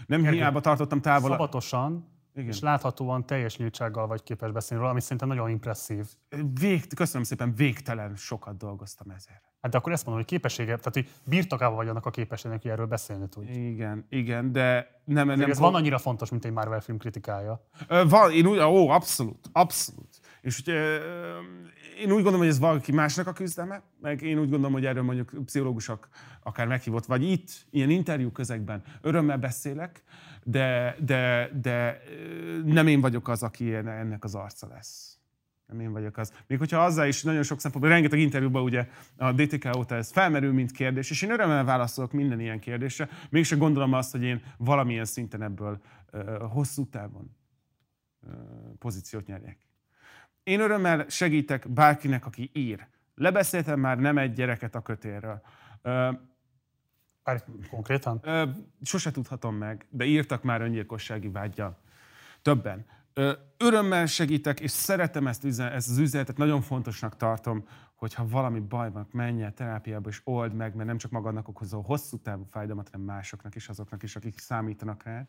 Nem 0.07 0.21
Gergő, 0.21 0.35
hiába 0.37 0.59
tartottam 0.59 1.01
távol. 1.01 1.29
Szabatosan 1.29 2.07
Igen. 2.33 2.49
és 2.49 2.59
láthatóan 2.59 3.25
teljes 3.25 3.57
nyíltsággal 3.57 4.07
vagy 4.07 4.23
képes 4.23 4.51
beszélni 4.51 4.77
róla, 4.77 4.91
ami 4.93 5.01
szerintem 5.01 5.27
nagyon 5.27 5.49
impresszív. 5.49 6.05
Vég, 6.59 6.93
köszönöm 6.95 7.23
szépen, 7.23 7.55
végtelen 7.55 8.15
sokat 8.15 8.57
dolgoztam 8.57 9.09
ezért. 9.09 9.41
Hát 9.61 9.71
de 9.71 9.77
akkor 9.77 9.91
ezt 9.91 10.05
mondom, 10.05 10.23
hogy 10.23 10.33
képessége, 10.33 10.75
tehát 10.75 10.93
hogy 10.93 11.09
birtokában 11.23 11.75
vagy 11.75 11.87
annak 11.87 12.05
a 12.05 12.09
képességnek, 12.09 12.61
hogy 12.61 12.71
erről 12.71 12.85
beszélni 12.85 13.27
tudj. 13.29 13.51
Igen, 13.51 14.05
igen, 14.09 14.51
de 14.51 15.01
nem... 15.03 15.27
nem 15.27 15.39
Nem 15.39 15.49
ez 15.49 15.59
van 15.59 15.75
annyira 15.75 15.97
fontos, 15.97 16.29
mint 16.29 16.45
egy 16.45 16.51
Marvel 16.51 16.81
film 16.81 16.97
kritikája. 16.97 17.67
Ö, 17.87 18.07
Van, 18.07 18.31
én 18.31 18.45
úgy, 18.45 18.59
ó, 18.59 18.89
abszolút, 18.89 19.49
abszolút. 19.51 20.18
És 20.41 20.59
úgy, 20.59 20.69
ö, 20.69 20.97
én 21.99 22.05
úgy 22.05 22.13
gondolom, 22.13 22.39
hogy 22.39 22.47
ez 22.47 22.59
valaki 22.59 22.91
másnak 22.91 23.27
a 23.27 23.33
küzdelme, 23.33 23.81
meg 24.01 24.21
én 24.21 24.39
úgy 24.39 24.49
gondolom, 24.49 24.71
hogy 24.71 24.85
erről 24.85 25.03
mondjuk 25.03 25.45
pszichológusok 25.45 26.07
akár 26.43 26.67
meghívott, 26.67 27.05
vagy 27.05 27.23
itt, 27.23 27.49
ilyen 27.69 27.89
interjú 27.89 28.31
közegben 28.31 28.83
örömmel 29.01 29.37
beszélek, 29.37 30.03
de, 30.43 30.95
de, 30.99 31.49
de 31.61 32.01
nem 32.65 32.87
én 32.87 33.01
vagyok 33.01 33.27
az, 33.27 33.43
aki 33.43 33.73
ennek 33.73 34.23
az 34.23 34.35
arca 34.35 34.67
lesz. 34.67 35.19
Nem 35.65 35.79
én 35.79 35.91
vagyok 35.91 36.17
az. 36.17 36.33
Még 36.47 36.57
hogyha 36.57 36.83
azzal 36.83 37.07
is 37.07 37.23
nagyon 37.23 37.43
sok 37.43 37.59
szempontból, 37.59 37.93
rengeteg 37.93 38.19
interjúban 38.19 38.63
ugye 38.63 38.87
a 39.17 39.31
DTK 39.31 39.75
óta 39.77 39.95
ez 39.95 40.11
felmerül, 40.11 40.53
mint 40.53 40.71
kérdés, 40.71 41.09
és 41.09 41.21
én 41.21 41.31
örömmel 41.31 41.63
válaszolok 41.63 42.11
minden 42.11 42.39
ilyen 42.39 42.59
kérdésre, 42.59 43.09
mégse 43.29 43.55
gondolom 43.55 43.93
azt, 43.93 44.11
hogy 44.11 44.23
én 44.23 44.41
valamilyen 44.57 45.05
szinten 45.05 45.41
ebből 45.41 45.81
hosszú 46.49 46.85
távon 46.85 47.35
pozíciót 48.79 49.25
nyerjek. 49.25 49.68
Én 50.49 50.59
örömmel 50.59 51.05
segítek 51.07 51.69
bárkinek, 51.69 52.25
aki 52.25 52.49
ír. 52.53 52.87
Lebeszéltem 53.15 53.79
már 53.79 53.97
nem 53.97 54.17
egy 54.17 54.33
gyereket 54.33 54.75
a 54.75 54.81
kötélről. 54.81 55.41
Ö, 55.81 56.11
konkrétan? 57.69 58.19
Ö, 58.23 58.43
sose 58.81 59.11
tudhatom 59.11 59.55
meg, 59.55 59.85
de 59.89 60.05
írtak 60.05 60.43
már 60.43 60.61
öngyilkossági 60.61 61.29
vágyjal. 61.29 61.77
Többen. 62.41 62.85
Ö, 63.13 63.31
örömmel 63.57 64.05
segítek, 64.05 64.59
és 64.59 64.71
szeretem 64.71 65.27
ezt, 65.27 65.43
üzen- 65.43 65.73
ezt 65.73 65.89
az 65.89 65.97
üzenetet, 65.97 66.37
nagyon 66.37 66.61
fontosnak 66.61 67.17
tartom, 67.17 67.67
hogyha 67.95 68.27
valami 68.27 68.59
baj 68.59 68.91
van, 68.91 69.07
menj 69.11 69.43
el 69.43 69.53
terápiába 69.53 70.09
és 70.09 70.21
old 70.23 70.53
meg, 70.53 70.75
mert 70.75 70.87
nem 70.87 70.97
csak 70.97 71.11
magadnak 71.11 71.47
okozol 71.47 71.81
hosszú 71.81 72.17
távú 72.17 72.43
fájdalmat, 72.51 72.89
hanem 72.91 73.05
másoknak 73.05 73.55
is, 73.55 73.69
azoknak 73.69 74.03
is, 74.03 74.15
akik 74.15 74.39
számítanak 74.39 75.03
rá. 75.03 75.27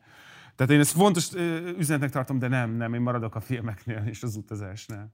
Tehát 0.55 0.73
én 0.73 0.81
ezt 0.81 0.93
fontos 0.93 1.33
üzenetnek 1.79 2.11
tartom, 2.11 2.39
de 2.39 2.49
nem, 2.49 2.71
nem, 2.71 2.95
én 2.95 3.01
maradok 3.01 3.35
a 3.35 3.41
filmeknél 3.41 4.03
és 4.07 4.23
az 4.23 4.37
utazásnál. 4.37 5.13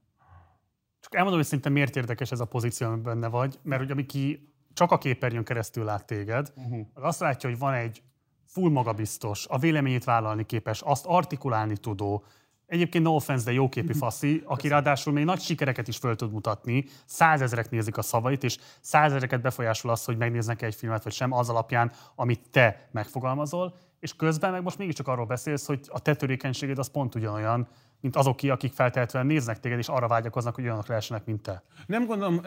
Csak 0.99 1.15
elmondom, 1.15 1.39
hogy 1.39 1.47
szerintem 1.47 1.73
miért 1.73 1.95
érdekes 1.95 2.31
ez 2.31 2.39
a 2.39 2.45
pozíció, 2.45 2.87
amiben 2.87 3.13
benne 3.13 3.27
vagy, 3.27 3.59
mert 3.63 3.81
hogy 3.81 3.99
aki 3.99 4.51
csak 4.73 4.91
a 4.91 4.97
képernyőn 4.97 5.43
keresztül 5.43 5.83
lát 5.83 6.05
téged, 6.05 6.53
Uh-huh. 6.55 6.87
az 6.93 7.03
azt 7.03 7.19
látja, 7.19 7.49
hogy 7.49 7.59
van 7.59 7.73
egy 7.73 8.01
full 8.45 8.71
magabiztos, 8.71 9.47
a 9.47 9.57
véleményét 9.57 10.03
vállalni 10.03 10.45
képes, 10.45 10.81
azt 10.81 11.05
artikulálni 11.05 11.77
tudó, 11.77 12.23
egyébként 12.65 13.03
no 13.03 13.15
offense, 13.15 13.45
de 13.45 13.51
jóképű 13.51 13.93
faszi, 14.03 14.41
aki 14.45 14.67
ráadásul 14.67 15.13
még 15.13 15.25
nagy 15.25 15.41
sikereket 15.41 15.87
is 15.87 15.97
föl 15.97 16.15
tud 16.15 16.31
mutatni, 16.31 16.85
százezrek 17.05 17.69
nézik 17.69 17.97
a 17.97 18.01
szavait, 18.01 18.43
és 18.43 18.57
százezreket 18.81 19.41
befolyásol 19.41 19.91
az, 19.91 20.05
hogy 20.05 20.17
megnéznek 20.17 20.61
egy 20.61 20.75
filmet, 20.75 21.03
vagy 21.03 21.13
sem, 21.13 21.31
az 21.31 21.49
alapján, 21.49 21.91
amit 22.15 22.49
te 22.51 22.87
megfogalmazol, 22.91 23.75
és 23.99 24.15
közben 24.15 24.51
meg 24.51 24.63
most 24.63 24.77
mégiscsak 24.77 25.07
arról 25.07 25.25
beszélsz, 25.25 25.65
hogy 25.65 25.79
a 25.87 25.99
te 25.99 26.15
törékenységed 26.15 26.77
az 26.77 26.91
pont 26.91 27.15
ugyanolyan, 27.15 27.67
mint 28.01 28.15
azok, 28.15 28.39
akik 28.41 28.73
feltehetően 28.73 29.25
néznek 29.25 29.59
téged, 29.59 29.77
és 29.77 29.87
arra 29.87 30.07
vágyakoznak, 30.07 30.55
hogy 30.55 30.63
olyanok 30.63 30.87
lehessenek, 30.87 31.25
mint 31.25 31.41
te. 31.41 31.63
Nem 31.85 32.05
gondolom, 32.05 32.41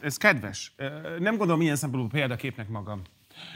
ez 0.00 0.16
kedves, 0.16 0.74
nem 1.18 1.36
gondolom 1.36 1.60
ilyen 1.60 1.76
szempontból 1.76 2.20
példaképnek 2.20 2.68
magam. 2.68 3.02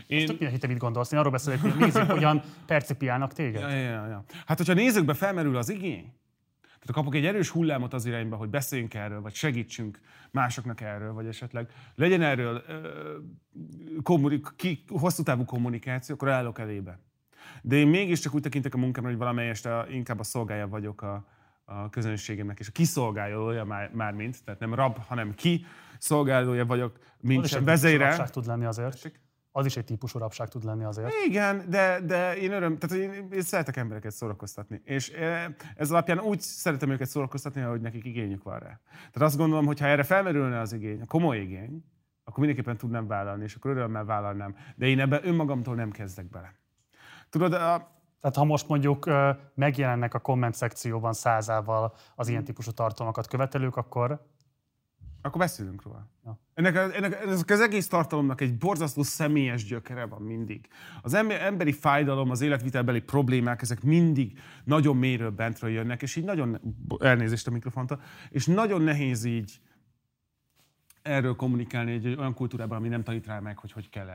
Én... 0.07 0.27
Tök 0.27 0.29
mindegy, 0.29 0.51
hogy 0.51 0.61
te 0.61 0.67
mit 0.67 0.79
gondolsz. 0.79 1.13
Én 1.13 1.19
arról 1.19 1.33
beszélek, 1.33 1.61
hogy 1.61 1.75
nézzük, 1.77 2.11
hogyan 2.11 2.43
percipiálnak 2.67 3.33
téged. 3.33 3.61
Ja, 3.61 3.69
ja, 3.69 4.07
ja. 4.07 4.25
Hát, 4.47 4.57
hogyha 4.57 4.73
nézőkbe 4.73 5.15
felmerül 5.15 5.57
az 5.57 5.69
igény, 5.69 6.15
Tehát 6.61 6.93
kapok 6.93 7.15
egy 7.15 7.27
erős 7.27 7.49
hullámot 7.49 7.93
az 7.93 8.05
irányba, 8.07 8.37
hogy 8.37 8.49
beszéljünk 8.49 8.95
erről, 8.95 9.21
vagy 9.21 9.35
segítsünk 9.35 10.01
másoknak 10.31 10.81
erről, 10.81 11.13
vagy 11.13 11.27
esetleg 11.27 11.69
legyen 11.95 12.23
erről 12.23 12.63
ö, 12.67 13.17
kommunik- 14.03 14.53
ki, 14.57 14.85
hosszú 14.89 15.23
távú 15.23 15.45
kommunikáció, 15.45 16.15
akkor 16.15 16.29
állok 16.29 16.59
elébe. 16.59 16.99
De 17.63 17.77
én 17.77 17.89
mégiscsak 17.89 18.35
úgy 18.35 18.43
tekintek 18.43 18.75
a 18.75 18.79
munkámra, 18.79 19.11
hogy 19.11 19.19
valamelyest 19.19 19.67
a, 19.67 19.87
inkább 19.91 20.19
a 20.19 20.23
szolgája 20.23 20.69
vagyok 20.69 21.03
a, 21.03 21.27
a 21.65 21.91
közönségemnek, 21.91 22.59
és 22.59 22.69
a 22.69 22.73
kiszolgálója 22.73 23.65
már, 23.65 23.91
már 23.93 24.13
mint, 24.13 24.45
tehát 24.45 24.61
nem 24.61 24.75
rab, 24.75 24.99
hanem 25.07 25.35
ki 25.35 25.65
szolgálója 25.99 26.67
vagyok, 26.67 26.99
mint 27.21 27.47
sem 27.47 27.65
vezére. 27.65 28.29
tud 28.31 28.47
lenni 28.47 28.65
azért. 28.65 29.13
Az 29.53 29.67
is 29.67 29.77
egy 29.77 29.85
típusú 29.85 30.19
rabság 30.19 30.49
tud 30.49 30.65
lenni 30.65 30.85
azért. 30.85 31.13
Igen, 31.27 31.65
de, 31.69 32.01
de 32.01 32.37
én 32.37 32.53
öröm, 32.53 32.79
tehát 32.79 32.97
én, 32.97 33.29
én 33.33 33.43
szeretek 33.43 33.77
embereket 33.77 34.13
szórakoztatni. 34.13 34.81
És 34.85 35.09
eh, 35.09 35.47
ez 35.77 35.91
alapján 35.91 36.19
úgy 36.19 36.41
szeretem 36.41 36.91
őket 36.91 37.09
szórakoztatni, 37.09 37.61
hogy 37.61 37.81
nekik 37.81 38.05
igényük 38.05 38.43
van 38.43 38.59
rá. 38.59 38.81
Tehát 38.95 39.29
azt 39.29 39.37
gondolom, 39.37 39.67
hogy 39.67 39.81
ha 39.81 39.87
erre 39.87 40.03
felmerülne 40.03 40.61
az 40.61 40.73
igény, 40.73 41.01
a 41.01 41.07
komoly 41.07 41.39
igény, 41.39 41.85
akkor 42.25 42.39
mindenképpen 42.39 42.77
tudnám 42.77 43.07
vállalni, 43.07 43.43
és 43.43 43.55
akkor 43.55 43.71
örömmel 43.71 44.05
vállalnám. 44.05 44.57
De 44.77 44.87
én 44.87 45.01
ebben 45.01 45.27
önmagamtól 45.27 45.75
nem 45.75 45.91
kezdek 45.91 46.31
bele. 46.31 46.60
Tudod, 47.31 47.53
a, 47.53 47.59
Tehát 48.21 48.37
ha 48.37 48.45
most 48.45 48.69
mondjuk 48.69 49.11
megjelennek 49.55 50.15
a 50.15 50.19
komment 50.19 50.55
szekcióban 50.55 51.13
százával 51.13 51.95
az 52.15 52.29
ilyen 52.29 52.45
típusú 52.45 52.71
tartalmakat 52.71 53.27
követelők, 53.27 53.77
akkor 53.77 54.29
akkor 55.23 55.41
beszélünk 55.41 55.83
róla. 55.83 56.09
Ja. 56.25 56.39
Ennek, 56.55 56.77
ennek, 56.77 57.51
az 57.51 57.61
egész 57.61 57.89
tartalomnak 57.89 58.41
egy 58.41 58.59
borzasztó 58.59 59.03
személyes 59.03 59.65
gyökere 59.65 60.07
van 60.07 60.23
mindig. 60.23 60.69
Az 61.03 61.15
ember, 61.15 61.41
emberi 61.41 61.73
fájdalom, 61.73 62.31
az 62.31 62.41
életvitelbeli 62.41 63.01
problémák, 63.01 63.63
ezek 63.63 63.83
mindig 63.83 64.39
nagyon 64.65 64.97
mélyről 64.97 65.31
bentről 65.31 65.71
jönnek, 65.71 66.03
és 66.03 66.17
így 66.17 66.25
nagyon, 66.25 66.61
elnézést 66.99 67.47
a 67.47 67.51
mikrofontól, 67.51 68.01
és 68.31 68.47
nagyon 68.47 68.83
nehéz 68.83 69.25
így 69.25 69.61
erről 71.03 71.37
kommunikálni 71.37 71.93
egy 71.93 72.07
olyan 72.07 72.35
kultúrában, 72.35 72.79
ami 72.79 72.89
nem 72.89 73.03
tanít 73.03 73.27
rá 73.27 73.41
meg, 73.41 73.59
hogy 73.59 73.73
hogy 73.73 73.89
kell 73.89 74.09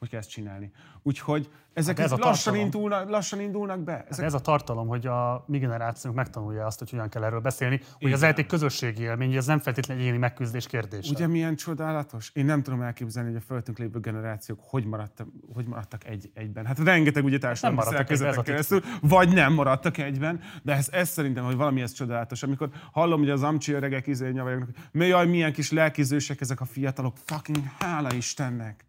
hogy 0.00 0.08
kell 0.08 0.18
ezt 0.18 0.30
csinálni. 0.30 0.70
Úgyhogy 1.02 1.50
ezek 1.72 1.96
Hát 1.96 2.04
ez 2.04 2.10
lassan, 2.10 2.32
tartalom. 2.32 2.60
indulnak, 2.60 3.08
lassan 3.10 3.40
indulnak 3.40 3.80
be. 3.80 4.06
Ezek... 4.08 4.24
Ez 4.24 4.34
a 4.34 4.40
tartalom, 4.40 4.88
hogy 4.88 5.06
a 5.06 5.44
mi 5.46 5.58
generációnk 5.58 6.16
megtanulja 6.16 6.66
azt, 6.66 6.78
hogy 6.78 6.90
hogyan 6.90 7.08
kell 7.08 7.24
erről 7.24 7.40
beszélni, 7.40 7.80
hogy 8.00 8.12
az 8.12 8.22
Igen. 8.22 8.34
egy 8.36 8.46
közösségi 8.46 9.02
élmény, 9.02 9.34
ez 9.34 9.46
nem 9.46 9.58
feltétlenül 9.58 10.02
egyéni 10.02 10.18
megküzdés 10.18 10.66
kérdése. 10.66 11.12
Ugye 11.12 11.26
milyen 11.26 11.56
csodálatos? 11.56 12.30
Én 12.34 12.44
nem 12.44 12.62
tudom 12.62 12.82
elképzelni, 12.82 13.28
hogy 13.28 13.38
a 13.38 13.44
fölöttünk 13.46 13.78
lévő 13.78 13.98
generációk 14.00 14.58
hogy 14.62 14.84
maradtak, 14.84 15.28
hogy 15.54 15.66
maradtak 15.66 16.06
egy, 16.06 16.30
egyben. 16.34 16.66
Hát 16.66 16.78
rengeteg 16.78 17.24
ugye 17.24 17.38
társadalmi 17.38 17.80
ez 18.08 18.20
a 18.20 18.26
titka. 18.26 18.42
keresztül, 18.42 18.80
vagy 19.00 19.32
nem 19.32 19.52
maradtak 19.52 19.98
egyben, 19.98 20.40
de 20.62 20.74
ez, 20.74 20.88
ez 20.92 21.08
szerintem, 21.08 21.44
hogy 21.44 21.56
valami 21.56 21.80
ez 21.80 21.92
csodálatos. 21.92 22.42
Amikor 22.42 22.68
hallom, 22.92 23.18
hogy 23.18 23.30
az 23.30 23.42
amcsi 23.42 23.72
öregek 23.72 24.06
izé 24.06 24.32
hogy 24.32 25.08
jaj, 25.08 25.26
milyen 25.26 25.52
kis 25.52 25.70
lelkizősek 25.70 26.40
ezek 26.40 26.60
a 26.60 26.64
fiatalok, 26.64 27.16
fucking 27.24 27.64
hála 27.78 28.12
Istennek! 28.12 28.88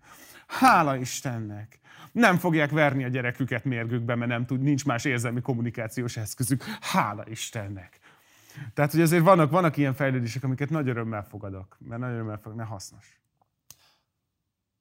Hála 0.60 0.96
Istennek! 0.96 1.80
Nem 2.12 2.38
fogják 2.38 2.72
verni 2.72 3.04
a 3.04 3.08
gyereküket 3.08 3.64
mérgükbe, 3.64 4.16
mert 4.16 4.32
nem 4.32 4.46
tud, 4.46 4.62
nincs 4.62 4.86
más 4.86 5.06
érzelmi 5.06 5.42
kommunikációs 5.42 6.18
eszközük. 6.18 6.64
Hála 6.82 7.24
Istennek! 7.28 8.00
Tehát, 8.74 8.92
hogy 8.92 9.02
azért 9.02 9.24
vannak, 9.24 9.52
vannak 9.52 9.78
ilyen 9.78 9.94
fejlődések, 9.94 10.44
amiket 10.44 10.70
nagy 10.70 10.90
örömmel 10.90 11.24
fogadok, 11.24 11.78
mert 11.80 12.02
nagy 12.02 12.14
örömmel 12.14 12.38
fogadok, 12.38 12.58
mert 12.58 12.70
hasznos. 12.70 13.20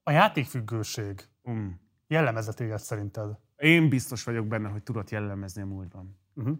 A 0.03 0.11
játékfüggőség 0.11 1.29
Mm. 1.51 1.69
jellemezze 2.07 2.53
téged 2.53 2.79
szerinted? 2.79 3.39
Én 3.57 3.89
biztos 3.89 4.25
vagyok 4.25 4.47
benne, 4.47 4.69
hogy 4.69 4.83
tudott 4.83 5.11
jellemezni 5.11 5.63
a 5.63 5.67
múltban. 5.67 6.19
Uh-huh. 6.35 6.59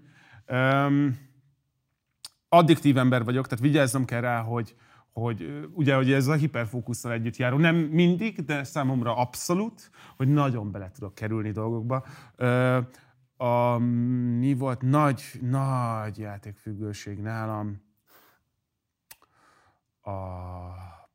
Um, 0.49 1.19
addiktív 2.49 2.97
ember 2.99 3.25
vagyok, 3.25 3.47
tehát 3.47 3.65
vigyázzam 3.65 4.05
kell 4.05 4.21
rá, 4.21 4.41
hogy, 4.41 4.77
hogy 5.13 5.69
ugye 5.73 5.95
hogy 5.95 6.13
ez 6.13 6.27
a 6.27 6.35
hiperfókusszal 6.35 7.13
együtt 7.13 7.37
járó. 7.37 7.57
Nem 7.57 7.77
mindig, 7.77 8.45
de 8.45 8.65
számomra 8.65 9.17
abszolút, 9.17 9.91
hogy 10.17 10.29
nagyon 10.29 10.71
bele 10.71 10.91
tudok 10.91 11.15
kerülni 11.15 11.51
dolgokba. 11.51 12.07
A, 13.37 13.79
mi 14.39 14.55
volt 14.55 14.83
nagy, 14.83 15.23
nagy 15.41 16.19
játékfüggőség 16.19 17.19
nálam? 17.19 17.83
A 20.01 20.11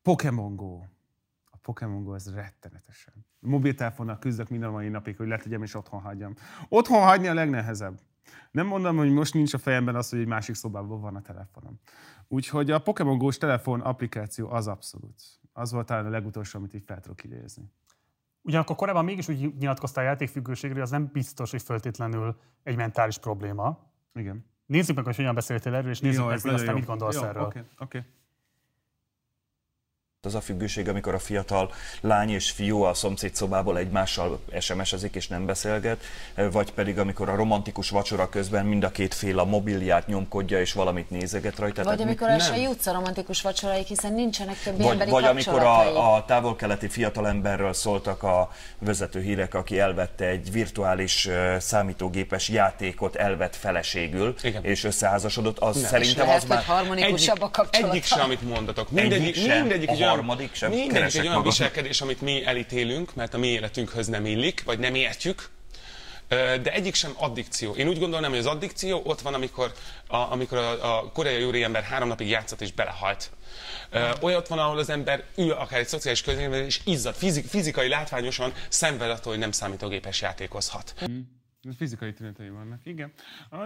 Pokémon 0.02 0.56
Go. 0.56 0.80
A 1.52 1.58
Pokémon 1.62 2.04
Go 2.04 2.14
az 2.14 2.34
rettenetesen. 2.34 3.14
A 3.42 3.48
mobiltelefonnal 3.48 4.20
küzdök 4.20 4.50
minden 4.50 4.70
mai 4.70 4.90
napig, 4.90 5.18
hogy 5.18 5.28
letegyem 5.28 5.64
és 5.64 5.76
otthon 5.76 6.02
hagyjam. 6.02 6.34
Otthon 6.70 7.04
hagyni 7.04 7.28
a 7.28 7.34
legnehezebb. 7.34 8.00
Nem 8.52 8.68
mondom, 8.68 8.98
hogy 8.98 9.12
most 9.12 9.34
nincs 9.34 9.54
a 9.54 9.58
fejemben 9.58 9.96
az, 9.96 10.10
hogy 10.10 10.20
egy 10.20 10.28
másik 10.28 10.56
szobában 10.56 11.02
van 11.02 11.16
a 11.16 11.22
telefonom. 11.22 11.80
Úgyhogy 12.28 12.72
a 12.72 12.80
Pokémon 12.80 13.18
Go-s 13.18 13.38
telefon 13.38 13.82
applikáció 13.82 14.50
az 14.50 14.68
abszolút. 14.68 15.22
Az 15.54 15.72
volt 15.72 15.86
talán 15.86 16.06
a 16.06 16.10
legutolsó, 16.10 16.60
amit 16.60 16.74
így 16.74 16.84
fel 16.86 17.00
tudok 17.00 17.24
idézni. 17.24 17.72
Ugyanakkor 18.42 18.76
korábban 18.76 19.06
mégis 19.06 19.28
úgy 19.28 19.56
nyilatkoztál 19.58 20.04
a 20.04 20.08
játékfüggőségről, 20.08 20.82
az 20.82 20.90
nem 20.90 21.10
biztos, 21.14 21.52
hogy 21.52 21.62
feltétlenül 21.62 22.40
egy 22.64 22.76
mentális 22.76 23.18
probléma. 23.18 23.80
Igen. 24.14 24.46
Nézzük 24.66 24.96
meg, 24.96 25.06
hogy 25.06 25.16
hogyan 25.16 25.36
beszéltél 25.36 25.74
erről, 25.76 25.92
és 25.92 26.00
nézzük 26.00 26.20
Jó, 26.20 26.28
meg, 26.28 26.42
hogy 26.42 26.54
aztán 26.54 26.70
jó. 26.70 26.76
mit 26.76 26.86
gondolsz 26.86 27.16
Jó, 27.16 27.24
erről. 27.24 27.44
Oké, 27.44 27.64
oké. 27.78 28.04
Az 30.26 30.36
a 30.36 30.42
függőség, 30.42 30.90
amikor 30.90 31.14
a 31.14 31.20
fiatal 31.20 31.72
lány 32.02 32.30
és 32.30 32.52
fiú 32.52 32.82
a 32.82 32.94
szomszéd 32.94 33.36
szobából 33.36 33.78
egymással 33.78 34.40
SMS-ezik 34.60 35.16
és 35.16 35.28
nem 35.28 35.46
beszélget, 35.46 36.04
vagy 36.52 36.72
pedig 36.72 37.00
amikor 37.00 37.30
a 37.30 37.36
romantikus 37.36 37.90
vacsora 37.90 38.30
közben 38.30 38.66
mind 38.66 38.84
a 38.84 38.90
két 38.92 39.14
fél 39.14 39.40
a 39.40 39.46
mobilját 39.46 40.08
nyomkodja 40.08 40.60
és 40.60 40.74
valamit 40.74 41.10
nézeget 41.10 41.60
rajta. 41.60 41.84
Vagy 41.84 41.94
Tehát 41.94 42.00
amikor 42.00 42.28
mi- 42.28 42.34
el 42.34 42.40
se 42.40 42.58
jutsz 42.58 42.88
a 42.88 42.94
romantikus 42.94 43.42
vacsoraik, 43.42 43.88
hiszen 43.88 44.14
nincsenek 44.14 44.62
többi 44.64 44.82
vagy, 44.84 44.92
emberi 44.92 45.10
vagy 45.10 45.24
amikor 45.24 45.62
a, 45.64 46.16
a 46.16 46.26
távol-keleti 46.26 46.88
fiatalemberről 46.88 47.74
szóltak 47.74 48.24
a 48.24 48.50
vezető 48.80 49.22
hírek, 49.22 49.54
aki 49.54 49.80
elvette 49.80 50.26
egy 50.26 50.52
virtuális 50.52 51.28
ö, 51.28 51.56
számítógépes 51.60 52.50
játékot, 52.50 53.16
elvett 53.16 53.56
feleségül, 53.56 54.36
Igen. 54.44 54.64
és 54.64 54.84
összeházasodott, 54.84 55.60
az 55.60 55.76
Nem. 55.76 55.86
szerintem 55.90 56.22
És 56.22 56.28
lehet, 56.28 56.44
az 56.44 56.50
már... 56.50 56.64
harmonikusabb 56.64 57.42
a 57.42 57.50
kapcsolata. 57.52 57.92
Egyik 57.94 58.04
sem, 58.04 58.20
amit 58.20 58.42
mondatok. 58.42 58.88
Egyik 58.94 59.02
Mindegyik, 59.10 59.36
sem, 59.36 59.60
mindegyik 59.60 59.90
a 59.90 59.92
egy 59.92 60.02
olyan, 60.02 60.15
harmadik 60.16 60.54
sem. 60.54 60.72
mindegyik 60.72 61.20
egy 61.20 61.28
olyan 61.28 61.44
viselkedés, 61.44 62.02
amit 62.02 62.22
mi 62.22 62.46
elítélünk, 62.46 63.16
mert 63.16 63.34
a 63.34 63.38
mi 63.38 63.48
életünkhöz 63.48 64.08
nem 64.08 64.26
illik, 64.26 64.64
vagy 64.64 64.80
nem 64.80 64.96
értjük. 64.96 65.50
De 66.28 66.74
egyik 66.74 66.94
sem 66.96 67.12
addikció. 67.16 67.74
Én 67.74 67.88
úgy 67.88 68.00
gondolnám, 68.00 68.30
hogy 68.30 68.40
az 68.40 68.46
addikció 68.46 69.02
ott 69.04 69.22
van, 69.22 69.34
amikor 69.34 69.72
a, 70.08 70.16
amikor 70.18 70.58
a, 70.58 70.98
a 70.98 71.12
koreai 71.12 71.44
úriember 71.44 71.84
három 71.84 72.08
napig 72.08 72.30
játszott 72.30 72.62
és 72.62 72.72
belehalt. 72.72 73.32
Olyan 74.22 74.40
ott 74.40 74.48
van, 74.48 74.60
ahol 74.60 74.78
az 74.78 74.90
ember 74.90 75.24
ül 75.38 75.52
akár 75.52 75.80
egy 75.80 75.88
szociális 75.88 76.22
közényben, 76.22 76.64
és 76.64 76.80
izzad, 76.86 77.16
fizik, 77.16 77.46
fizikai, 77.46 77.88
látványosan 77.88 78.54
szenved 78.70 79.10
attól, 79.10 79.32
hogy 79.32 79.42
nem 79.42 79.52
számítógépes 79.52 80.22
játékozhat. 80.22 80.94
Fizikai 81.78 82.14
tünetei 82.14 82.50
vannak, 82.50 82.80
igen. 82.84 83.14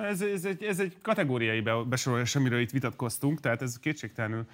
Ez, 0.09 0.21
ez, 0.21 0.45
egy, 0.45 0.63
ez 0.63 0.79
egy 0.79 0.97
kategóriai 1.01 1.61
be- 1.61 1.83
besorolás, 1.85 2.35
amiről 2.35 2.59
itt 2.59 2.71
vitatkoztunk, 2.71 3.39
tehát 3.39 3.61
ez 3.61 3.79
kétségtelenül 3.79 4.45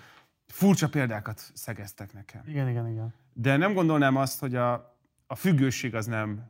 furcsa 0.56 0.90
példákat 0.90 1.52
szegeztek 1.54 2.14
nekem. 2.14 2.42
Igen, 2.48 2.70
igen, 2.70 2.88
igen. 2.88 3.14
De 3.34 3.58
nem 3.58 3.74
gondolnám 3.74 4.16
azt, 4.16 4.40
hogy 4.40 4.56
a, 4.56 4.98
a 5.28 5.36
függőség 5.36 5.96
az 5.96 6.06
nem, 6.06 6.50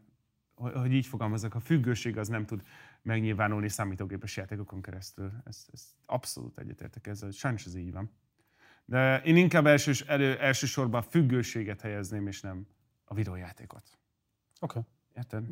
hogy 0.55 0.73
hogy 0.73 0.93
így 0.93 1.05
fogalmazok, 1.05 1.55
a 1.55 1.59
függőség 1.59 2.17
az 2.17 2.27
nem 2.27 2.45
tud 2.45 2.61
megnyilvánulni 3.01 3.69
számítógépes 3.69 4.37
játékokon 4.37 4.81
keresztül. 4.81 5.31
Ez, 5.45 5.65
ez 5.71 5.95
abszolút 6.05 6.57
egyetértek 6.57 7.07
ezzel, 7.07 7.31
sajnos 7.31 7.65
ez 7.65 7.75
így 7.75 7.91
van. 7.91 8.11
De 8.85 9.21
én 9.21 9.37
inkább 9.37 9.65
elsős, 9.65 10.01
elő, 10.01 10.39
elsősorban 10.39 11.01
a 11.01 11.03
függőséget 11.09 11.81
helyezném, 11.81 12.27
és 12.27 12.41
nem 12.41 12.67
a 13.05 13.13
videójátékot. 13.13 13.97
Oké. 14.59 14.79
Érted? 15.15 15.45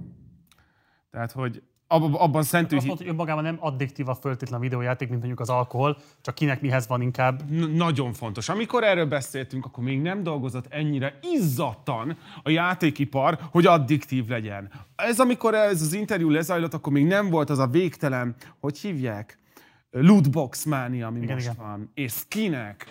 Tehát, 1.10 1.32
hogy 1.32 1.64
abban, 1.88 2.14
abban 2.14 2.44
szentű... 2.44 2.76
Azt 2.76 2.86
mondta, 2.86 3.04
hogy 3.04 3.14
önmagában 3.14 3.44
nem 3.44 3.58
addiktív 3.60 4.10
a 4.10 4.16
föltétlen 4.16 4.60
videójáték, 4.60 5.08
mint 5.08 5.20
mondjuk 5.20 5.42
az 5.42 5.50
alkohol, 5.50 5.98
csak 6.22 6.36
kinek 6.36 6.62
mihez 6.62 6.88
van 6.88 7.02
inkább. 7.02 7.52
N- 7.52 7.76
nagyon 7.76 8.14
fontos. 8.14 8.50
Amikor 8.50 8.84
erről 8.84 9.06
beszéltünk, 9.06 9.66
akkor 9.66 9.84
még 9.84 10.02
nem 10.02 10.24
dolgozott 10.24 10.66
ennyire 10.70 11.20
izzadtan 11.36 12.18
a 12.44 12.50
játékipar, 12.50 13.40
hogy 13.52 13.66
addiktív 13.66 14.28
legyen. 14.28 14.72
Ez 14.96 15.20
amikor 15.20 15.54
ez 15.54 15.82
az 15.82 15.94
interjú 15.94 16.30
lezajlott, 16.30 16.74
akkor 16.74 16.94
még 16.94 17.06
nem 17.06 17.30
volt 17.30 17.50
az 17.50 17.60
a 17.60 17.68
végtelen, 17.68 18.36
hogy 18.60 18.78
hívják, 18.78 19.38
lootbox 19.92 20.64
mánia, 20.64 21.08
ami 21.08 21.22
Igen, 21.22 21.34
most 21.34 21.52
igen. 21.52 21.66
van. 21.66 21.92
És 21.94 22.12
skinek. 22.12 22.86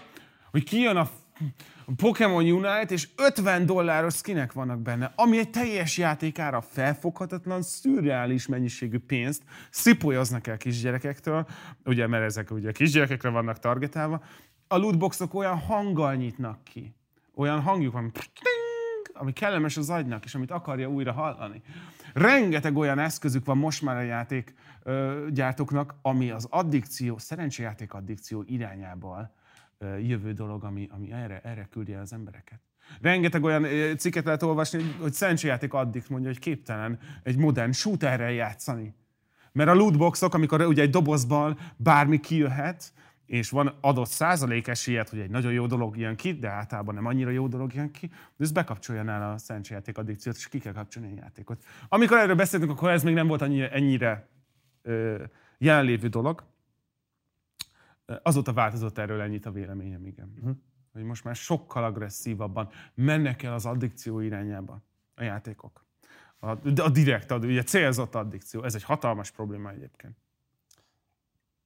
Hogy 0.51 0.65
kijön 0.65 0.97
a 0.97 1.09
Pokémon 1.97 2.51
Unite, 2.51 2.86
és 2.89 3.09
50 3.17 3.67
dolláros 3.67 4.15
skinek 4.15 4.52
vannak 4.52 4.81
benne, 4.81 5.12
ami 5.17 5.39
egy 5.39 5.51
teljes 5.51 5.99
játékára 5.99 6.61
felfoghatatlan, 6.61 7.62
szürreális 7.62 8.47
mennyiségű 8.47 8.99
pénzt 8.99 9.43
szipolyoznak 9.70 10.47
el 10.47 10.57
kisgyerekektől, 10.57 11.47
ugye, 11.85 12.07
mert 12.07 12.25
ezek 12.25 12.51
ugye 12.51 12.73
kisgyerekekre 12.73 13.28
vannak 13.28 13.59
targetálva, 13.59 14.23
a 14.69 14.77
lootboxok 14.77 15.35
olyan 15.35 15.59
hanggal 15.59 16.15
nyitnak 16.15 16.65
ki, 16.65 16.94
olyan 17.35 17.61
hangjuk 17.61 17.93
van, 17.93 18.12
ami 19.12 19.33
kellemes 19.33 19.77
az 19.77 19.91
agynak, 19.91 20.25
és 20.25 20.35
amit 20.35 20.51
akarja 20.51 20.89
újra 20.89 21.12
hallani. 21.12 21.62
Rengeteg 22.12 22.77
olyan 22.77 22.99
eszközük 22.99 23.44
van 23.44 23.59
most 23.59 23.83
már 23.83 23.97
a 23.97 24.01
játék 24.01 24.55
ö, 24.83 25.27
gyártóknak, 25.31 25.94
ami 26.02 26.31
az 26.31 26.47
addikció, 26.51 27.19
szerencsejáték 27.19 27.94
addikció 27.94 28.44
irányából 28.47 29.35
jövő 30.01 30.33
dolog, 30.33 30.65
ami, 30.65 30.89
ami 30.91 31.12
erre, 31.12 31.41
erre 31.41 31.69
küldi 31.70 31.93
el 31.93 32.01
az 32.01 32.12
embereket. 32.12 32.61
Rengeteg 33.01 33.44
olyan 33.44 33.67
cikket 33.97 34.25
lehet 34.25 34.43
olvasni, 34.43 34.83
hogy 35.01 35.12
szerencsejáték 35.12 35.75
addikt 35.75 36.09
mondja, 36.09 36.28
hogy 36.28 36.39
képtelen 36.39 36.99
egy 37.23 37.36
modern 37.36 37.73
shooterrel 37.73 38.33
játszani. 38.33 38.94
Mert 39.52 39.70
a 39.70 39.75
lootboxok, 39.75 40.35
amikor 40.35 40.61
ugye 40.61 40.83
egy 40.83 40.91
dobozban 40.91 41.59
bármi 41.77 42.20
kijöhet, 42.20 42.93
és 43.27 43.51
van 43.51 43.75
adott 43.81 44.09
százalék 44.09 44.67
esélyed, 44.67 45.09
hogy 45.09 45.19
egy 45.19 45.31
nagyon 45.31 45.52
jó 45.52 45.67
dolog 45.67 45.97
jön 45.97 46.17
ki, 46.17 46.33
de 46.33 46.49
általában 46.49 46.94
nem 46.94 47.07
annyira 47.07 47.31
jó 47.31 47.49
dolog 47.49 47.75
jön 47.75 47.91
ki, 47.91 48.07
de 48.07 48.44
ez 48.44 48.52
bekapcsolja 48.52 49.02
nála 49.02 49.33
a 49.33 49.39
szerencsejáték 49.39 49.99
addikciót, 49.99 50.36
és 50.36 50.49
ki 50.49 50.59
kell 50.59 50.73
kapcsolni 50.73 51.12
a 51.12 51.20
játékot. 51.20 51.65
Amikor 51.89 52.19
erről 52.19 52.35
beszéltünk, 52.35 52.73
akkor 52.73 52.91
ez 52.91 53.02
még 53.02 53.15
nem 53.15 53.27
volt 53.27 53.43
annyira, 53.43 53.69
ennyire 53.69 54.28
ö, 54.83 55.23
jelenlévő 55.59 56.09
dolog. 56.09 56.44
Azóta 58.23 58.52
változott 58.52 58.99
erről 58.99 59.20
ennyit 59.20 59.47
a 59.47 59.50
véleményem, 59.50 60.07
igen. 60.07 60.32
Uh-huh. 60.36 60.57
Hogy 60.92 61.02
most 61.02 61.24
már 61.24 61.34
sokkal 61.36 61.84
agresszívabban 61.84 62.68
mennek 62.94 63.42
el 63.42 63.52
az 63.52 63.66
addikció 63.66 64.20
irányába 64.20 64.82
a 65.15 65.23
játékok. 65.23 65.84
A, 66.39 66.50
a 66.81 66.89
direkt, 66.89 67.31
a, 67.31 67.36
ugye 67.36 67.62
célzott 67.62 68.15
addikció. 68.15 68.65
Ez 68.65 68.74
egy 68.74 68.82
hatalmas 68.82 69.31
probléma 69.31 69.70
egyébként. 69.70 70.16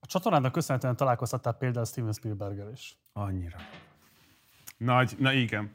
A 0.00 0.06
csatornának 0.06 0.52
köszönhetően 0.52 0.96
találkozhattál 0.96 1.52
például 1.52 1.84
Steven 1.84 2.12
Spielberggel 2.12 2.70
is. 2.72 2.98
Annyira. 3.12 3.56
Nagy, 4.76 5.14
na 5.18 5.32
igen. 5.32 5.72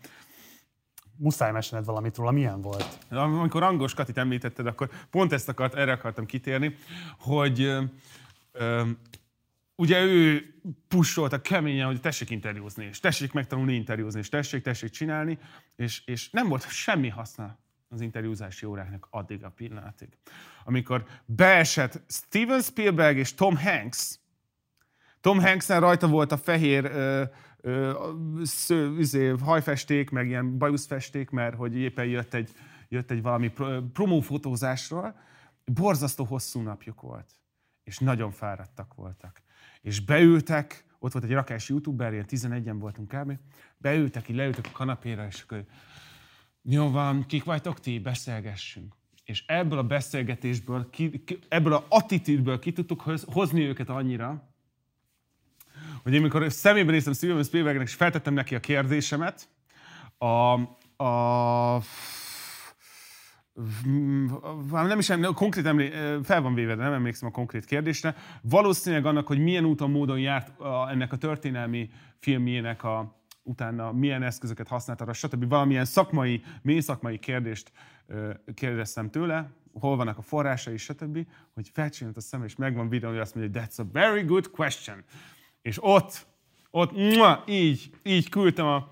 Muszáj 1.17 1.51
mesélned 1.51 1.88
valamit 1.88 2.17
róla, 2.17 2.32
milyen 2.32 2.61
volt? 2.61 2.98
Amikor 3.09 3.64
Angos 3.64 3.93
Katit 3.93 4.17
említetted, 4.17 4.66
akkor 4.66 4.90
pont 5.09 5.32
ezt 5.32 5.50
akart, 5.50 5.74
erre 5.74 5.91
akartam 5.91 6.25
kitérni, 6.25 6.75
hogy 7.17 7.61
ö, 7.61 7.83
ö, 8.51 8.90
ugye 9.82 10.03
ő 10.03 10.53
pusolta 10.88 11.42
keményen, 11.42 11.85
hogy 11.85 12.01
tessék 12.01 12.30
interjúzni, 12.30 12.85
és 12.85 13.00
tessék 13.00 13.34
megtanulni 13.34 13.74
interjúzni, 13.74 14.19
és 14.19 14.30
tessék, 14.30 14.64
tessék 14.64 14.90
csinálni, 14.90 15.40
és, 15.76 16.06
és 16.06 16.30
nem 16.30 16.48
volt 16.48 16.69
semmi 16.69 17.10
haszna 17.10 17.60
az 17.90 18.01
interjúzási 18.01 18.66
óráknak 18.66 19.08
addig 19.10 19.43
a 19.43 19.50
pillanatig. 19.50 20.18
Amikor 20.64 21.06
beesett 21.26 22.01
Steven 22.08 22.61
Spielberg 22.61 23.18
és 23.18 23.34
Tom 23.34 23.58
Hanks, 23.58 24.19
Tom 25.22 25.40
Hanks-en 25.40 25.80
rajta 25.80 26.08
volt 26.08 26.32
a 26.32 26.38
fehér 26.38 26.85
ö, 26.85 27.24
ö, 27.61 28.03
sző, 28.43 28.95
üzé, 28.98 29.27
hajfesték, 29.27 30.10
meg 30.10 30.27
ilyen 30.27 30.58
bajuszfesték, 30.58 31.30
mert 31.30 31.56
hogy 31.56 31.76
éppen 31.76 32.06
jött 32.06 32.34
egy, 32.34 32.50
jött 32.90 33.11
egy 33.11 33.22
valami 33.22 33.50
pro- 33.50 33.84
promófotózásról. 33.93 35.19
Borzasztó 35.66 36.24
hosszú 36.24 36.61
napjuk 36.61 37.01
volt, 37.01 37.30
és 37.84 37.98
nagyon 37.98 38.32
fáradtak 38.32 38.93
voltak. 38.93 39.42
És 39.82 40.00
beültek, 40.00 40.85
ott 41.00 41.11
volt 41.11 41.26
egy 41.26 41.32
rakás 41.32 41.69
youtuber, 41.69 42.14
ilyen 42.14 42.26
11-en 42.30 42.76
voltunk 42.80 43.08
kb. 43.08 43.38
Beültek, 43.77 44.30
így 44.30 44.35
leültek 44.35 44.66
a 44.66 44.72
kanapéra, 44.72 45.26
és 45.26 45.42
akkor 45.42 45.66
jó 46.61 46.90
van, 46.90 47.26
kik 47.26 47.43
vagytok 47.43 47.80
ti, 47.80 48.00
beszélgessünk. 48.00 48.95
És 49.24 49.43
ebből 49.48 49.77
a 49.77 49.84
beszélgetésből, 49.84 50.90
ki, 50.90 51.24
ki, 51.24 51.40
ebből 51.48 51.74
a 51.74 51.85
attitűdből 51.90 52.60
ki 52.60 52.74
tudtuk 52.74 53.01
hoz- 53.01 53.26
hozni 53.34 53.61
őket 53.61 53.90
annyira, 53.90 54.50
hogy 56.03 56.14
én 56.14 56.22
mikor 56.22 56.51
szemébe 56.51 56.92
néztem 56.92 57.14
Steven 57.14 57.43
Spielbergnek, 57.43 57.88
és 57.88 57.93
feltettem 57.93 58.34
neki 58.34 58.56
a 58.56 58.60
kérdésemet, 58.60 59.50
a, 60.18 60.53
a 61.03 61.82
nem 64.72 65.00
is 65.00 65.08
nem, 65.08 65.34
konkrét 65.34 65.66
emlé, 65.66 65.92
fel 66.24 66.42
van 66.42 66.54
véve, 66.54 66.76
de 66.76 66.84
nem 66.84 66.94
emlékszem 66.94 67.28
a 67.28 67.32
konkrét 67.32 67.66
kérdésre. 67.66 68.16
Valószínűleg 68.42 69.06
annak, 69.06 69.28
hogy 69.28 69.40
milyen 69.40 69.66
úton, 69.66 69.92
módon 69.92 70.20
járt 70.20 70.60
a, 70.60 70.90
ennek 70.90 71.12
a 71.12 71.18
történelmi 71.18 71.90
filmjének 72.20 72.84
a, 72.84 73.20
utána 73.44 73.92
milyen 73.92 74.24
eszközöket 74.24 74.68
használta, 74.68 75.04
arra, 75.04 75.14
stb. 75.14 75.50
Valamilyen 75.50 75.86
szakmai, 75.86 76.44
mély 76.62 76.80
szakmai 76.80 77.20
kérdést 77.20 77.72
kérdeztem 78.54 79.10
tőle, 79.10 79.52
hol 79.74 79.96
vannak 79.96 80.18
a 80.18 80.22
forrásai, 80.22 80.78
stb., 80.78 81.28
hogy 81.54 81.70
felcsinált 81.74 82.18
a 82.18 82.22
szem, 82.22 82.44
és 82.44 82.56
megvan 82.56 82.90
videó, 82.90 83.10
hogy 83.10 83.20
azt 83.20 83.36
mondja, 83.36 83.60
hogy 83.60 83.70
that's 83.70 83.80
a 83.80 83.92
very 83.92 84.22
good 84.22 84.50
question. 84.50 85.04
És 85.62 85.78
ott, 85.84 86.28
ott, 86.70 86.92
mua, 86.92 87.44
így, 87.48 87.90
így 88.04 88.30
küldtem 88.30 88.66
a, 88.66 88.90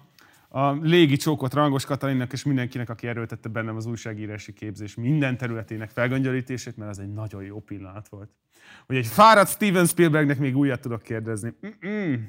a 0.51 0.71
légi 0.71 1.15
csókot 1.15 1.53
Rangos 1.53 1.85
Katalinnak 1.85 2.33
és 2.33 2.43
mindenkinek, 2.43 2.89
aki 2.89 3.07
erőltette 3.07 3.49
bennem 3.49 3.75
az 3.75 3.85
újságírási 3.85 4.53
képzés 4.53 4.95
minden 4.95 5.37
területének 5.37 5.89
felgöngyölítését, 5.89 6.77
mert 6.77 6.89
az 6.89 6.99
egy 6.99 7.13
nagyon 7.13 7.43
jó 7.43 7.59
pillanat 7.59 8.07
volt. 8.07 8.29
Hogy 8.85 8.95
egy 8.95 9.07
fáradt 9.07 9.49
Steven 9.49 9.85
Spielbergnek 9.85 10.39
még 10.39 10.57
újat 10.57 10.81
tudok 10.81 11.01
kérdezni. 11.01 11.53
Mm-mm. 11.65 12.23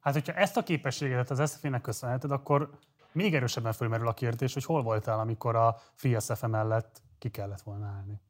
Hát, 0.00 0.14
hogyha 0.14 0.32
ezt 0.32 0.56
a 0.56 0.62
képességedet 0.62 1.30
az 1.30 1.50
SZF-nek 1.50 1.80
köszönheted, 1.80 2.30
akkor 2.30 2.70
még 3.12 3.34
erősebben 3.34 3.72
fölmerül 3.72 4.08
a 4.08 4.14
kérdés, 4.14 4.54
hogy 4.54 4.64
hol 4.64 4.82
voltál, 4.82 5.18
amikor 5.18 5.56
a 5.56 5.76
Free 5.94 6.20
SFM 6.20 6.50
mellett 6.50 7.02
ki 7.18 7.28
kellett 7.28 7.60
volna 7.60 7.86
állni. 7.86 8.20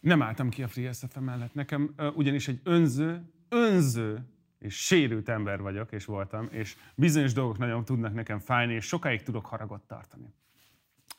Nem 0.00 0.22
álltam 0.22 0.48
ki 0.48 0.62
a 0.62 0.68
Free 0.68 0.92
SFM 0.92 1.20
mellett. 1.20 1.54
Nekem 1.54 1.92
ö, 1.96 2.08
ugyanis 2.08 2.48
egy 2.48 2.60
önző, 2.64 3.32
önző 3.48 4.26
és 4.58 4.84
sérült 4.84 5.28
ember 5.28 5.60
vagyok, 5.60 5.92
és 5.92 6.04
voltam, 6.04 6.48
és 6.50 6.76
bizonyos 6.94 7.32
dolgok 7.32 7.58
nagyon 7.58 7.84
tudnak 7.84 8.14
nekem 8.14 8.38
fájni, 8.38 8.74
és 8.74 8.84
sokáig 8.84 9.22
tudok 9.22 9.46
haragot 9.46 9.82
tartani. 9.82 10.34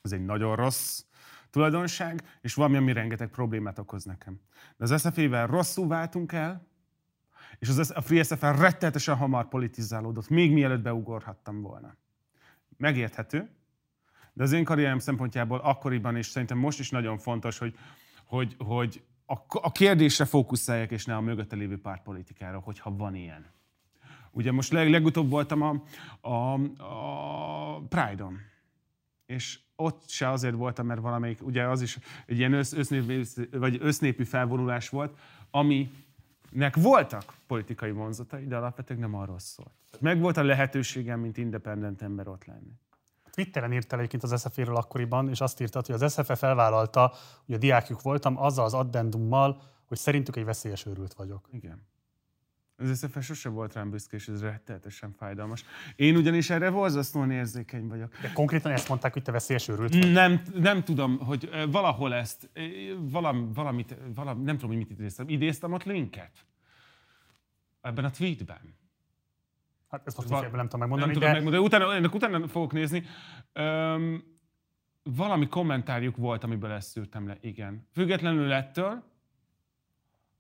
Ez 0.02 0.12
egy 0.12 0.26
nagyon 0.26 0.56
rossz 0.56 1.04
tulajdonság, 1.50 2.24
és 2.42 2.54
valami, 2.54 2.78
ami 2.78 2.94
rengeteg 2.94 3.30
problémát 3.30 3.80
okoz 3.80 4.04
nekem. 4.04 4.40
De 4.78 4.84
az 4.84 5.02
SFE-vel 5.02 5.48
rosszul 5.48 5.88
váltunk 5.88 6.32
el, 6.32 6.68
és 7.60 7.70
az, 7.70 7.92
a 7.96 8.02
Free 8.02 8.24
SFL 8.24 8.46
rettenetesen 8.46 9.16
hamar 9.16 9.48
politizálódott, 9.48 10.30
még 10.30 10.54
mielőtt 10.54 10.82
beugorhattam 10.82 11.62
volna. 11.62 11.96
Megérthető, 12.78 13.50
de 14.34 14.44
az 14.44 14.52
én 14.52 14.64
karrierem 14.64 15.00
szempontjából 15.00 15.60
akkoriban, 15.60 16.16
és 16.16 16.26
szerintem 16.28 16.58
most 16.58 16.80
is 16.80 16.90
nagyon 16.90 17.18
fontos, 17.18 17.58
hogy, 17.58 17.78
hogy, 18.26 18.56
hogy 18.58 19.04
a, 19.30 19.46
a 19.62 19.72
kérdésre 19.72 20.26
fókuszáljak, 20.26 20.92
és 20.92 21.06
ne 21.06 21.16
a 21.16 21.22
mögötte 21.22 21.56
lévő 21.56 21.82
pártpolitikára, 21.82 22.60
hogyha 22.60 22.96
van 22.96 23.16
ilyen. 23.16 23.46
Ugye 24.32 24.52
most 24.52 24.72
leg, 24.72 24.90
legutóbb 24.90 25.30
voltam 25.30 25.62
a, 25.62 25.84
a, 26.30 26.54
a 26.84 27.82
Pride-on, 27.90 28.40
és 29.26 29.60
ott 29.76 30.04
se 30.08 30.30
azért 30.30 30.56
voltam, 30.56 30.86
mert 30.86 31.02
valamelyik, 31.02 31.46
ugye 31.46 31.68
az 31.68 31.82
is 31.82 31.98
egy 32.26 32.38
ilyen 32.38 32.54
össz, 32.54 32.74
össznépű, 32.74 33.24
vagy 33.52 33.78
össznépű 33.82 34.24
felvonulás 34.24 34.90
volt, 34.90 35.18
aminek 35.52 36.76
voltak 36.76 37.34
politikai 37.48 37.92
vonzatai, 37.92 38.48
de 38.48 38.56
alapvetően 38.56 39.00
nem 39.00 39.16
arról 39.16 39.40
szólt. 39.40 39.74
Meg 40.00 40.20
volt 40.20 40.38
a 40.38 40.44
lehetőségem, 40.44 41.20
mint 41.20 41.38
independent 41.38 42.02
ember 42.02 42.28
ott 42.28 42.46
lenni. 42.46 42.80
Twitteren 43.40 43.74
írtál 43.74 44.00
egyébként 44.00 44.24
az 44.24 44.42
SZF-ről 44.42 44.76
akkoriban, 44.76 45.30
és 45.30 45.42
azt 45.42 45.62
írtad, 45.62 45.86
hogy 45.86 46.02
az 46.02 46.12
SZF 46.12 46.40
felvállalta, 46.40 47.14
hogy 47.46 47.56
a 47.56 47.58
diákjuk 47.58 48.02
voltam, 48.02 48.38
azzal 48.38 48.66
az 48.66 48.74
addendummal, 48.74 49.62
hogy 49.86 49.98
szerintük 49.98 50.36
egy 50.36 50.46
veszélyes 50.46 50.86
őrült 50.86 51.14
vagyok. 51.14 51.50
Igen. 51.52 51.88
Az 52.78 52.98
SZF 52.98 53.18
sose 53.22 53.50
volt 53.50 53.74
rám 53.74 53.90
büszke, 53.90 54.16
és 54.18 54.28
ez 54.28 54.42
rettenetesen 54.42 55.12
fájdalmas. 55.18 55.66
Én 55.96 56.16
ugyanis 56.16 56.50
erre 56.50 56.72
borzasztóan 56.72 57.32
érzékeny 57.32 57.88
vagyok. 57.88 58.20
De 58.22 58.32
konkrétan 58.34 58.72
ezt 58.72 58.90
mondták, 58.90 59.14
hogy 59.14 59.22
te 59.22 59.32
veszélyes 59.32 59.68
őrült 59.68 59.94
vagy. 59.94 60.12
Nem, 60.12 60.42
nem 60.54 60.84
tudom, 60.84 61.20
hogy 61.20 61.50
valahol 61.72 62.14
ezt, 62.14 62.50
valam, 62.98 63.54
valamit, 63.54 63.96
valam, 64.16 64.44
nem 64.44 64.56
tudom, 64.56 64.70
hogy 64.70 64.88
mit 64.88 65.00
idéztem. 65.00 65.30
Idéztem 65.30 65.74
ott 65.74 65.84
linket? 65.84 66.46
Ebben 67.82 68.06
a 68.06 68.12
tweetben. 68.12 68.78
Hát 69.90 70.02
ezt 70.06 70.18
most 70.18 70.30
Val- 70.30 70.52
nem, 70.52 70.64
tudom 70.64 70.80
megmondani, 70.80 71.12
nem 71.12 71.20
de... 71.20 71.26
tudom 71.26 71.32
megmondani, 71.32 71.66
utána, 71.66 71.96
ennek 71.96 72.14
utána 72.14 72.48
fogok 72.48 72.74
nézni. 72.74 73.04
Öm, 73.54 74.24
valami 75.04 75.48
kommentárjuk 75.48 76.18
volt, 76.18 76.44
amiből 76.44 76.72
ezt 76.72 76.90
szűrtem 76.90 77.28
le, 77.28 77.38
igen. 77.42 77.88
Függetlenül 77.94 78.52
ettől, 78.52 79.04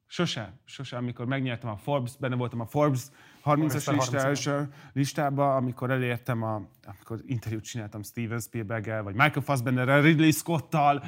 sose, 0.06 0.60
sose, 0.66 0.98
amikor 0.98 1.26
megnyertem 1.26 1.69
a 1.69 1.78
Forbes, 1.78 2.18
benne 2.18 2.36
voltam 2.36 2.60
a 2.60 2.66
Forbes 2.66 3.02
30-as 3.44 3.82
30 3.86 4.11
listá, 4.11 4.68
listába, 4.94 5.56
amikor 5.56 5.92
elértem, 5.92 6.44
a, 6.44 6.68
amikor 6.86 7.19
interjút 7.26 7.64
csináltam 7.64 8.03
Steven 8.03 8.40
Spielberggel, 8.40 9.03
vagy 9.03 9.16
Michael 9.16 9.42
Fassbenderrel, 9.42 10.02
Ridley 10.02 10.32
Scottal, 10.32 11.03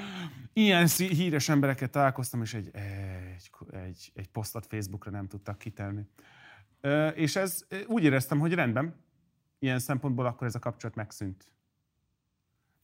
ilyen 0.53 0.88
híres 0.88 1.50
embereket 1.50 1.92
találkoztam, 1.92 2.42
és 2.42 2.53
egy, 2.53 2.70
egy, 2.74 3.50
egy, 3.72 4.11
egy 4.14 4.28
posztot 4.28 4.66
Facebookra 4.66 5.11
nem 5.11 5.28
tudtak 5.28 5.58
kitenni. 5.58 6.02
És 7.16 7.35
ez 7.35 7.68
úgy 7.88 8.03
éreztem, 8.03 8.40
hogy 8.40 8.53
rendben, 8.53 8.95
ilyen 9.60 9.80
szempontból 9.80 10.26
akkor 10.26 10.48
ez 10.48 10.56
a 10.56 10.60
kapcsolat 10.60 10.95
megszűnt. 10.95 11.45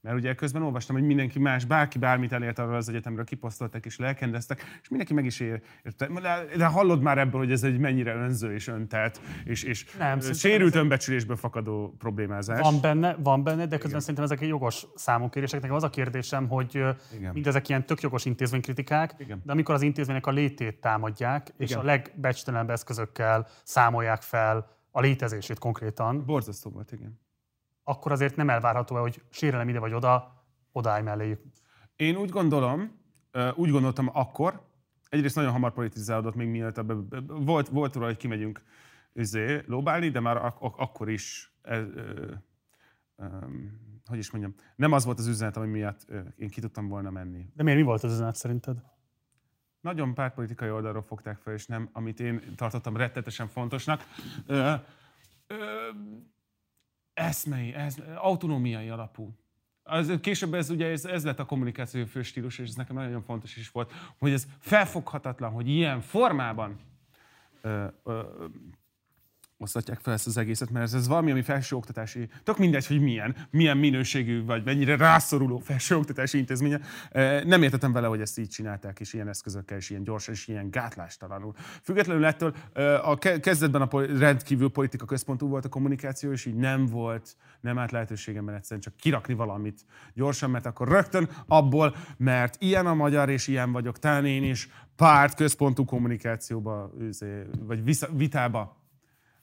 Mert 0.02 0.16
ugye 0.16 0.34
közben 0.36 0.62
olvastam, 0.62 0.96
hogy 0.96 1.06
mindenki 1.06 1.40
más, 1.40 1.66
bárki 1.66 1.98
bármit 1.98 2.32
elért 2.32 2.60
arról 2.60 2.76
az 2.76 2.90
egyetemről, 2.90 3.24
kiposztoltak 3.26 3.86
és 3.86 3.98
lelkendeztek, 3.98 4.80
és 4.82 4.90
mindenki 4.90 5.14
meg 5.14 5.26
is 5.26 5.40
ér- 5.40 5.62
érte. 5.84 6.08
De, 6.08 6.46
de 6.58 6.66
hallod 6.66 7.02
már 7.02 7.18
ebből, 7.18 7.40
hogy 7.42 7.52
ez 7.52 7.64
egy 7.64 7.78
mennyire 7.80 8.14
önző 8.16 8.54
és 8.54 8.68
öntelt, 8.68 9.22
és, 9.44 9.64
és 9.64 9.86
Nem, 9.98 10.20
sérült 10.22 10.76
ez- 10.76 10.82
önbecsülésből 10.82 11.36
fakadó 11.36 11.96
problémázás. 11.98 12.60
Van 12.60 12.82
benne, 12.82 13.16
van 13.20 13.44
benne, 13.44 13.66
de 13.66 13.78
közben 13.78 14.00
szerintem 14.00 14.24
ezek 14.24 14.42
egy 14.42 14.48
jogos 14.48 14.86
számunkérések. 14.96 15.62
Nekem 15.62 15.76
az 15.76 15.84
a 15.84 15.90
kérdésem, 15.90 16.48
hogy 16.48 16.76
Igen. 17.16 17.34
mindezek 17.34 17.70
ilyen 17.70 17.86
tök 17.86 18.02
jogos 18.02 18.26
intézménykritikák, 18.26 19.14
Igen. 19.18 19.42
de 19.46 19.52
amikor 19.52 19.76
az 19.76 19.82
intézménynek 19.82 20.26
a 20.26 20.32
létét 20.32 20.80
támadják, 20.82 21.54
és 21.58 21.70
Igen. 21.70 21.82
a 21.82 21.86
legbecstelenebb 21.86 22.70
eszközökkel 22.70 23.48
számolják 23.64 24.22
fel 24.22 24.76
a 24.92 25.02
létezését 25.02 25.60
konkrétan, 25.60 26.26
Borzasztó 26.26 26.70
volt, 26.70 26.92
igen. 26.92 27.20
Akkor 27.88 28.12
azért 28.12 28.36
nem 28.36 28.50
elvárható 28.50 28.96
hogy 28.96 29.22
sérelem 29.30 29.70
ide 29.70 29.80
vagy 29.80 29.94
oda, 29.94 30.44
odállj 30.72 31.04
melléjük. 31.04 31.42
Én 31.96 32.16
úgy 32.16 32.30
gondolom, 32.30 33.00
úgy 33.56 33.70
gondoltam 33.70 34.10
akkor, 34.14 34.62
egyrészt 35.10 35.36
nagyon 35.36 35.52
hamar 35.52 35.74
politizálódott 35.74 36.36
még 36.36 36.48
mielőtt 36.48 36.78
ebbe, 36.78 36.94
volt, 37.28 37.68
volt 37.68 37.94
róla, 37.94 38.06
hogy 38.08 38.18
kimegyünk 38.18 38.62
üzé, 39.14 39.64
lóbálni, 39.66 40.10
de 40.10 40.20
már 40.20 40.38
ak- 40.38 40.62
ak- 40.62 40.80
akkor 40.80 41.10
is, 41.10 41.54
ez, 41.62 41.86
ö, 41.96 42.32
ö, 43.16 43.26
hogy 44.06 44.18
is 44.18 44.32
mondjam, 44.32 44.54
nem 44.76 44.92
az 44.92 45.06
volt 45.06 45.20
az 45.20 45.28
üzenet, 45.28 45.58
ami 45.58 45.68
miatt 45.68 46.06
én 46.38 46.50
ki 46.50 46.62
tudtam 46.62 46.88
volna 46.88 47.10
menni. 47.10 47.50
De 47.54 47.64
miért 47.64 47.80
mi 47.80 47.86
volt 47.86 48.04
az 48.04 48.12
üzenet 48.14 48.36
szerinted? 48.36 48.78
Nagyon 49.82 50.14
pártpolitikai 50.14 50.70
oldalról 50.70 51.02
fogták 51.02 51.38
fel, 51.38 51.54
és 51.54 51.66
nem, 51.66 51.90
amit 51.94 52.20
én 52.20 52.42
tartottam 52.56 52.98
rettetesen 52.98 53.48
fontosnak. 53.48 54.04
Ö, 54.46 54.74
ö, 55.48 55.56
eszmei, 57.18 57.74
ez, 57.74 57.96
autonómiai 58.16 58.90
alapú. 58.90 59.36
Az, 59.84 60.14
később 60.22 60.54
ez 60.54 60.70
ugye 60.70 60.88
ez, 60.88 61.06
ez 61.06 61.24
lett 61.24 61.40
a 61.40 61.46
kommunikáció 61.46 62.06
fő 62.06 62.22
stílus, 62.22 62.60
és 62.60 62.68
ez 62.68 62.76
nekem 62.76 62.96
nagyon 62.96 63.22
fontos 63.22 63.56
is 63.56 63.70
volt, 63.70 63.92
hogy 64.18 64.32
ez 64.32 64.48
felfoghatatlan, 64.60 65.52
hogy 65.52 65.68
ilyen 65.68 66.02
formában 66.02 66.80
osztatják 69.58 70.00
fel 70.00 70.14
ezt 70.14 70.28
az 70.28 70.38
egészet, 70.38 70.70
mert 70.70 70.86
ez, 70.86 70.94
ez 70.94 71.08
valami, 71.08 71.32
ami 71.32 71.42
felsőoktatási, 71.42 72.30
tök 72.44 72.58
mindegy, 72.58 72.88
hogy 72.88 73.02
milyen, 73.02 73.36
milyen 73.50 73.78
minőségű, 73.78 74.46
vagy 74.46 74.66
mennyire 74.66 74.96
rászoruló 74.96 75.58
felsőoktatási 75.58 76.38
intézménye. 76.38 76.80
Nem 77.44 77.64
értettem 77.64 77.92
vele, 77.92 78.08
hogy 78.08 78.22
ezt 78.22 78.38
így 78.38 78.50
csinálták, 78.50 79.00
és 79.00 79.14
ilyen 79.14 79.28
eszközökkel, 79.28 79.78
és 79.78 79.90
ilyen 79.90 80.04
gyorsan, 80.04 80.34
és 80.34 80.48
ilyen 80.48 80.70
gátlástalanul. 80.70 81.54
Függetlenül 81.82 82.26
ettől 82.26 82.54
a 83.02 83.18
ke- 83.18 83.40
kezdetben 83.40 83.82
a 83.82 84.02
rendkívül 84.02 84.70
politika 84.70 85.06
központú 85.06 85.48
volt 85.48 85.66
a 85.66 85.70
kommunikáció, 85.70 86.32
és 86.32 86.46
így 86.46 86.56
nem 86.56 86.86
volt, 86.86 87.36
nem 87.62 87.78
állt 87.78 87.92
lehetőségemben 87.92 88.56
egyszerűen 88.56 88.82
csak 88.82 88.96
kirakni 88.96 89.34
valamit 89.34 89.86
gyorsan, 90.14 90.50
mert 90.50 90.66
akkor 90.66 90.88
rögtön 90.88 91.30
abból, 91.48 91.96
mert 92.18 92.56
ilyen 92.60 92.88
a 92.88 92.94
magyar, 92.94 93.30
és 93.30 93.48
ilyen 93.48 93.72
vagyok, 93.72 94.00
talán 94.00 94.26
én 94.26 94.44
is 94.44 94.70
párt 94.96 95.36
központú 95.36 95.86
kommunikációba, 95.86 96.92
vagy 97.60 97.98
vitába 98.12 98.86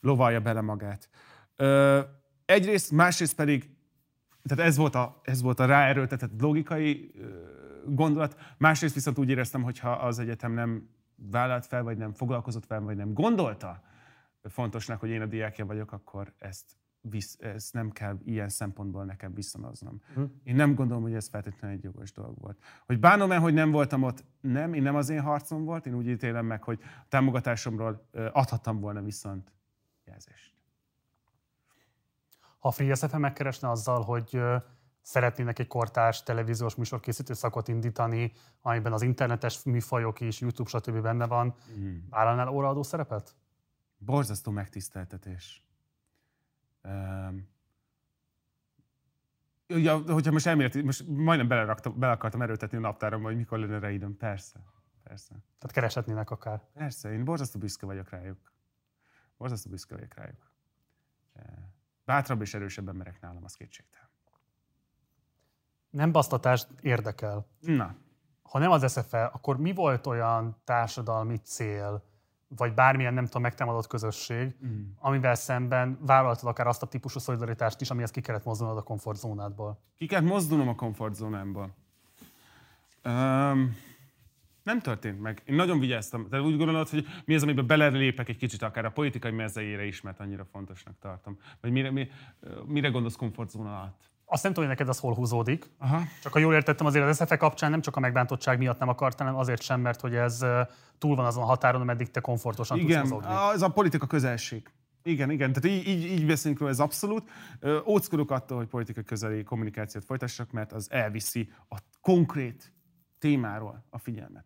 lovalja 0.05 0.41
bele 0.41 0.61
magát. 0.61 1.09
Ö, 1.57 2.01
egyrészt, 2.45 2.91
másrészt 2.91 3.35
pedig, 3.35 3.71
tehát 4.43 4.65
ez 4.65 4.77
volt 4.77 4.95
a, 4.95 5.21
ez 5.23 5.43
volt 5.43 5.61
a 5.61 5.65
ráerőltetett 5.65 6.41
logikai 6.41 7.13
ö, 7.19 7.27
gondolat, 7.87 8.37
másrészt 8.59 8.95
viszont 8.95 9.19
úgy 9.19 9.31
éreztem, 9.31 9.63
hogy 9.63 9.79
ha 9.79 9.91
az 9.91 10.19
egyetem 10.19 10.53
nem 10.53 10.89
vállalt 11.17 11.67
fel, 11.67 11.83
vagy 11.83 11.97
nem 11.97 12.13
foglalkozott 12.13 12.67
fel, 12.67 12.81
vagy 12.81 12.97
nem 12.97 13.13
gondolta 13.13 13.83
fontosnak, 14.43 15.01
hogy 15.01 15.11
én 15.11 15.21
a 15.21 15.27
diákja 15.27 15.67
vagyok, 15.67 15.93
akkor 15.93 16.33
ezt, 16.39 16.77
visz, 17.01 17.37
ezt 17.41 17.73
nem 17.73 17.91
kell 17.91 18.19
ilyen 18.25 18.49
szempontból 18.49 19.05
nekem 19.05 19.35
viszonoznom. 19.35 20.01
Hm. 20.15 20.23
Én 20.45 20.55
nem 20.55 20.75
gondolom, 20.75 21.03
hogy 21.03 21.15
ez 21.15 21.29
feltétlenül 21.29 21.77
egy 21.77 21.85
jogos 21.85 22.13
dolog 22.13 22.41
volt. 22.41 22.59
Hogy 22.87 23.01
bánom-e, 23.01 23.37
hogy 23.37 23.55
nem 23.55 23.71
voltam 23.71 24.03
ott? 24.03 24.25
Nem, 24.41 24.75
én 24.75 24.83
nem 24.83 24.95
az 24.95 25.09
én 25.09 25.21
harcom 25.21 25.65
volt, 25.65 25.87
én 25.87 25.95
úgy 25.95 26.09
ítélem 26.09 26.47
meg, 26.47 26.63
hogy 26.63 26.79
a 26.83 27.07
támogatásomról 27.09 28.09
adhattam 28.33 28.81
volna 28.81 29.03
viszont 29.03 29.53
jelzést. 30.07 30.53
Ha 32.59 32.69
a 32.69 32.73
Free 32.73 32.95
SFM 32.95 33.19
megkeresne 33.19 33.71
azzal, 33.71 34.03
hogy 34.03 34.41
szeretnének 35.03 35.59
egy 35.59 35.67
kortárs 35.67 36.23
televíziós 36.23 36.75
műsorkészítő 36.75 37.35
szakot 37.35 37.69
indítani, 37.69 38.33
amiben 38.63 38.93
az 38.93 39.03
internetes 39.03 39.63
műfajok 39.63 40.21
is, 40.21 40.41
YouTube, 40.41 40.69
stb. 40.69 41.01
benne 41.01 41.27
van, 41.27 41.55
Mm. 41.79 41.97
vállalnál 42.11 42.49
óraadó 42.49 42.83
szerepet? 42.83 43.35
Borzasztó 43.99 44.51
megtiszteltetés. 44.51 45.65
Um, 46.83 47.49
ugye, 49.69 49.93
hogyha 49.93 50.33
most 50.33 50.47
elméleti, 50.47 50.83
most 50.83 51.07
majdnem 51.07 51.49
beleraktam, 51.49 51.99
bele 51.99 52.13
akartam 52.13 52.43
erőltetni 52.43 52.77
a 52.77 52.81
naptáromba, 52.81 53.29
hogy 53.29 53.37
mikor 53.37 53.59
lenne 53.59 53.79
rá 53.79 53.91
időm. 53.91 54.17
Persze. 54.17 54.61
Persze. 55.03 55.29
Tehát 55.59 55.73
kereshetnének 55.73 56.31
akár. 56.31 56.63
Persze, 56.73 57.13
én 57.13 57.25
borzasztó 57.25 57.59
büszke 57.59 57.87
vagyok 57.87 58.11
rájuk. 58.11 58.53
Borzasztó 59.37 59.71
büszke 59.71 59.95
vagyok 59.95 60.15
rájuk. 60.15 60.53
Bátrabb 62.05 62.41
és 62.41 62.55
erősebb 62.55 62.89
emberek 62.89 63.21
nálam, 63.21 63.45
az 63.45 63.55
kétségtelen. 63.55 64.09
Nem 65.91 66.13
basztatás 66.13 66.67
érdekel. 66.81 67.47
Na. 67.61 67.95
Ha 68.43 68.59
nem 68.59 68.71
az 68.71 68.93
SFE, 68.93 69.25
akkor 69.25 69.59
mi 69.59 69.73
volt 69.73 70.07
olyan 70.07 70.57
társadalmi 70.65 71.37
cél, 71.37 72.05
vagy 72.49 72.75
bármilyen, 72.75 73.15
nem 73.15 73.25
tudom, 73.25 73.43
megtámadott 73.43 73.87
közösség, 73.87 74.57
Mm. 74.65 74.83
amivel 74.99 75.35
szemben 75.35 75.99
vállaltad 76.01 76.49
akár 76.49 76.67
azt 76.67 76.83
a 76.83 76.87
típusú 76.87 77.19
szolidaritást 77.19 77.81
is, 77.81 77.91
amihez 77.91 78.11
ki 78.11 78.21
kellett 78.21 78.45
mozdulnod 78.45 78.77
a 78.77 78.83
komfortzónádból? 78.83 79.81
Ki 79.97 80.07
kellett 80.07 80.29
mozdulnom 80.29 80.69
a 80.69 80.75
komfortzónámból. 80.75 81.75
Um, 83.05 83.77
nem 84.65 84.81
történt 84.81 85.21
meg. 85.21 85.43
Én 85.45 85.55
nagyon 85.55 85.79
vigyáztam. 85.79 86.27
De 86.31 86.41
úgy 86.41 86.57
gondolod, 86.57 86.89
hogy 86.89 87.07
mi 87.25 87.35
az, 87.35 87.43
amiben 87.43 87.67
belelépek 87.67 88.29
egy 88.29 88.37
kicsit, 88.37 88.63
akár 88.63 88.85
a 88.85 88.91
politikai 88.91 89.31
mezejére 89.31 89.85
is, 89.85 90.01
mert 90.01 90.21
annyira 90.21 90.45
fontosnak 90.45 90.99
tartom. 90.99 91.39
Vagy 91.61 91.71
mire, 91.71 91.91
mi, 91.91 92.09
mire 92.67 92.89
gondolsz 92.89 93.17
komfortzóna 93.17 93.77
alatt? 93.79 94.13
Azt 94.25 94.43
nem 94.43 94.53
tudom, 94.53 94.69
hogy 94.69 94.79
neked 94.79 94.95
az 94.95 95.01
hol 95.01 95.15
húzódik. 95.15 95.71
Aha. 95.79 96.03
Csak 96.23 96.33
ha 96.33 96.39
jól 96.39 96.55
értettem, 96.55 96.87
azért 96.87 97.05
az 97.05 97.17
SFE 97.17 97.37
kapcsán 97.37 97.71
nem 97.71 97.81
csak 97.81 97.97
a 97.97 98.01
megbántottság 98.01 98.59
miatt 98.59 98.79
nem 98.79 98.89
akart, 98.89 99.19
hanem 99.19 99.37
azért 99.37 99.63
sem, 99.63 99.81
mert 99.81 100.01
hogy 100.01 100.15
ez 100.15 100.45
túl 100.99 101.17
van 101.17 101.25
azon 101.25 101.43
a 101.43 101.47
határon, 101.47 101.81
ameddig 101.81 102.11
te 102.11 102.21
komfortosan 102.21 102.79
Igen, 102.79 103.01
tudsz 103.01 103.13
mozogni. 103.13 103.35
az 103.35 103.63
a 103.63 103.69
politika 103.69 104.07
közelség. 104.07 104.71
Igen, 105.03 105.31
igen, 105.31 105.53
tehát 105.53 105.79
így, 105.79 105.89
így, 105.89 106.05
így 106.05 106.27
beszélünk 106.27 106.61
róla, 106.61 106.73
ez 106.73 106.81
abszolút. 106.81 107.31
Óckodok 107.87 108.31
attól, 108.31 108.57
hogy 108.59 108.67
politikai 108.67 109.05
közeli 109.05 109.43
kommunikációt 109.43 110.05
folytassak, 110.05 110.51
mert 110.51 110.73
az 110.73 110.91
elviszi 110.91 111.53
a 111.69 111.77
konkrét 112.01 112.74
témáról 113.25 113.85
a 113.91 113.99
figyelmet. 113.99 114.45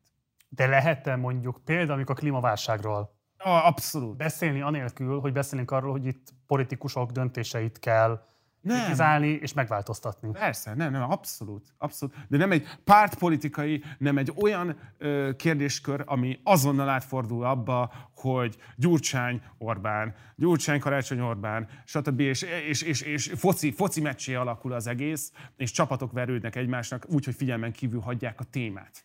De 0.48 0.66
lehet-e 0.66 1.16
mondjuk 1.16 1.60
például, 1.64 1.90
amikor 1.90 2.16
a 2.16 2.18
klímaválságról 2.18 3.14
A, 3.36 3.48
abszolút. 3.48 4.16
beszélni 4.16 4.60
anélkül, 4.60 5.20
hogy 5.20 5.32
beszélünk 5.32 5.70
arról, 5.70 5.90
hogy 5.90 6.06
itt 6.06 6.28
politikusok 6.46 7.10
döntéseit 7.10 7.78
kell 7.78 8.26
Nem. 8.60 8.78
kritizálni 8.78 9.28
és 9.28 9.52
megváltoztatni. 9.52 10.30
Persze, 10.30 10.74
nem, 10.74 10.92
nem, 10.92 11.10
abszolút, 11.10 11.74
abszolút. 11.78 12.14
De 12.28 12.36
nem 12.36 12.50
egy 12.50 12.66
pártpolitikai, 12.84 13.82
nem 13.98 14.18
egy 14.18 14.32
olyan 14.36 14.76
ö, 14.98 15.30
kérdéskör, 15.36 16.02
ami 16.06 16.40
azonnal 16.42 16.88
átfordul 16.88 17.44
abba, 17.44 17.92
hogy 18.14 18.56
Gyurcsány 18.76 19.42
Orbán, 19.58 20.14
Gyurcsány 20.36 20.80
Karácsony 20.80 21.20
Orbán, 21.20 21.68
stb. 21.84 22.20
És, 22.20 22.42
és, 22.68 22.82
és, 22.82 23.00
és 23.00 23.32
foci, 23.36 23.72
foci 23.72 24.00
meccsé 24.00 24.34
alakul 24.34 24.72
az 24.72 24.86
egész, 24.86 25.32
és 25.56 25.70
csapatok 25.70 26.12
verődnek 26.12 26.56
egymásnak 26.56 27.06
úgy, 27.08 27.24
hogy 27.24 27.34
figyelmen 27.34 27.72
kívül 27.72 28.00
hagyják 28.00 28.40
a 28.40 28.44
témát. 28.44 29.04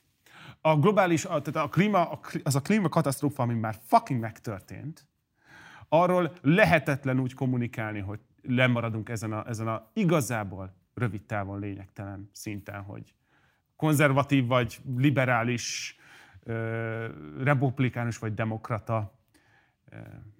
A 0.62 0.78
globális, 0.78 1.26
a, 1.26 1.42
tehát 1.42 1.68
a 1.68 1.70
klíma, 1.70 2.20
az 2.44 2.56
a 2.56 2.62
klímakatasztrófa, 2.62 3.44
ami 3.44 3.54
már 3.54 3.76
fucking 3.86 4.20
megtörtént, 4.20 5.08
arról 5.90 6.34
lehetetlen 6.42 7.20
úgy 7.20 7.34
kommunikálni, 7.34 8.00
hogy 8.00 8.20
lemaradunk 8.44 9.10
ezen 9.10 9.32
a, 9.32 9.48
ezen 9.48 9.68
a 9.68 9.90
igazából 9.94 10.74
rövid 10.94 11.24
távon 11.24 11.60
lényegtelen 11.60 12.30
szinten, 12.32 12.82
hogy 12.82 13.14
konzervatív 13.76 14.48
vagy 14.48 14.80
liberális, 14.98 15.98
republikánus 17.38 18.18
vagy 18.18 18.34
demokrata, 18.34 19.14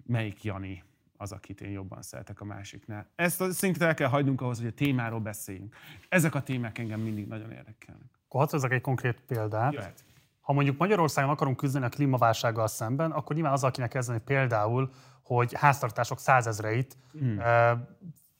melyik 0.06 0.44
Jani 0.44 0.82
az, 1.16 1.32
akit 1.32 1.60
én 1.60 1.70
jobban 1.70 2.02
szeretek 2.02 2.40
a 2.40 2.44
másiknál. 2.44 3.06
Ezt 3.14 3.40
a 3.40 3.52
szintet 3.52 3.82
el 3.82 3.94
kell 3.94 4.08
hagynunk 4.08 4.40
ahhoz, 4.40 4.58
hogy 4.58 4.66
a 4.66 4.72
témáról 4.72 5.20
beszéljünk. 5.20 5.76
Ezek 6.08 6.34
a 6.34 6.42
témák 6.42 6.78
engem 6.78 7.00
mindig 7.00 7.26
nagyon 7.26 7.50
érdekelnek. 7.50 8.08
Akkor 8.24 8.40
hadd 8.40 8.50
hozzak 8.50 8.72
egy 8.72 8.80
konkrét 8.80 9.20
példát. 9.26 9.72
Jöhet. 9.72 10.04
Ha 10.44 10.52
mondjuk 10.52 10.78
Magyarországon 10.78 11.30
akarunk 11.30 11.56
küzdeni 11.56 11.84
a 11.84 11.88
klímaválsággal 11.88 12.66
szemben, 12.66 13.10
akkor 13.10 13.34
nyilván 13.34 13.52
azzal 13.52 13.70
kéne 13.70 13.88
kezdeni 13.88 14.20
például, 14.24 14.90
hogy 15.22 15.54
háztartások 15.54 16.18
százezreit 16.18 16.96
Hmm. 17.12 17.38
ö, 17.38 17.72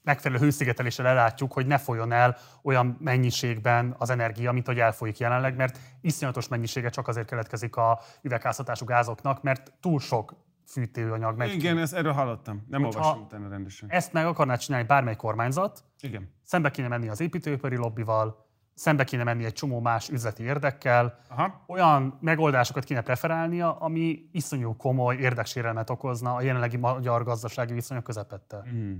megfelelő 0.02 0.40
hőszigeteléssel 0.40 1.06
ellátjuk, 1.06 1.52
hogy 1.52 1.66
ne 1.66 1.78
folyjon 1.78 2.12
el 2.12 2.36
olyan 2.62 2.96
mennyiségben 3.00 3.94
az 3.98 4.10
energia, 4.10 4.52
mint 4.52 4.66
hogy 4.66 4.78
elfolyik 4.78 5.18
jelenleg, 5.18 5.56
mert 5.56 5.78
iszonyatos 6.00 6.48
mennyisége 6.48 6.88
csak 6.88 7.08
azért 7.08 7.26
keletkezik 7.26 7.76
a 7.76 8.00
üvegházhatású 8.22 8.84
gázoknak, 8.84 9.42
mert 9.42 9.72
túl 9.80 10.00
sok 10.00 10.34
fűtőanyag. 10.66 11.36
Meg 11.36 11.54
Igen, 11.54 11.78
ezt 11.78 11.94
erről 11.94 12.12
hallottam. 12.12 12.66
Nem 12.68 12.82
Hogyha 12.82 12.98
olvastam 12.98 13.24
utána 13.24 13.48
rendesen. 13.48 13.90
Ezt 13.90 14.12
meg 14.12 14.26
akarná 14.26 14.54
csinálni 14.56 14.86
bármely 14.86 15.16
kormányzat, 15.16 15.84
Igen. 16.00 16.32
szembe 16.42 16.70
kéne 16.70 16.88
menni 16.88 17.08
az 17.08 17.20
építőipari 17.20 17.76
lobbival, 17.76 18.43
szembe 18.74 19.04
kéne 19.04 19.24
menni 19.24 19.44
egy 19.44 19.52
csomó 19.52 19.80
más 19.80 20.08
üzleti 20.08 20.42
érdekkel, 20.42 21.18
Aha. 21.28 21.64
olyan 21.66 22.18
megoldásokat 22.20 22.84
kéne 22.84 23.00
preferálnia, 23.00 23.78
ami 23.78 24.28
iszonyú 24.32 24.76
komoly 24.76 25.16
érdeksérelmet 25.16 25.90
okozna 25.90 26.34
a 26.34 26.42
jelenlegi 26.42 26.76
magyar 26.76 27.24
gazdasági 27.24 27.72
viszonyok 27.72 28.04
közepette. 28.04 28.64
Mm. 28.74 28.94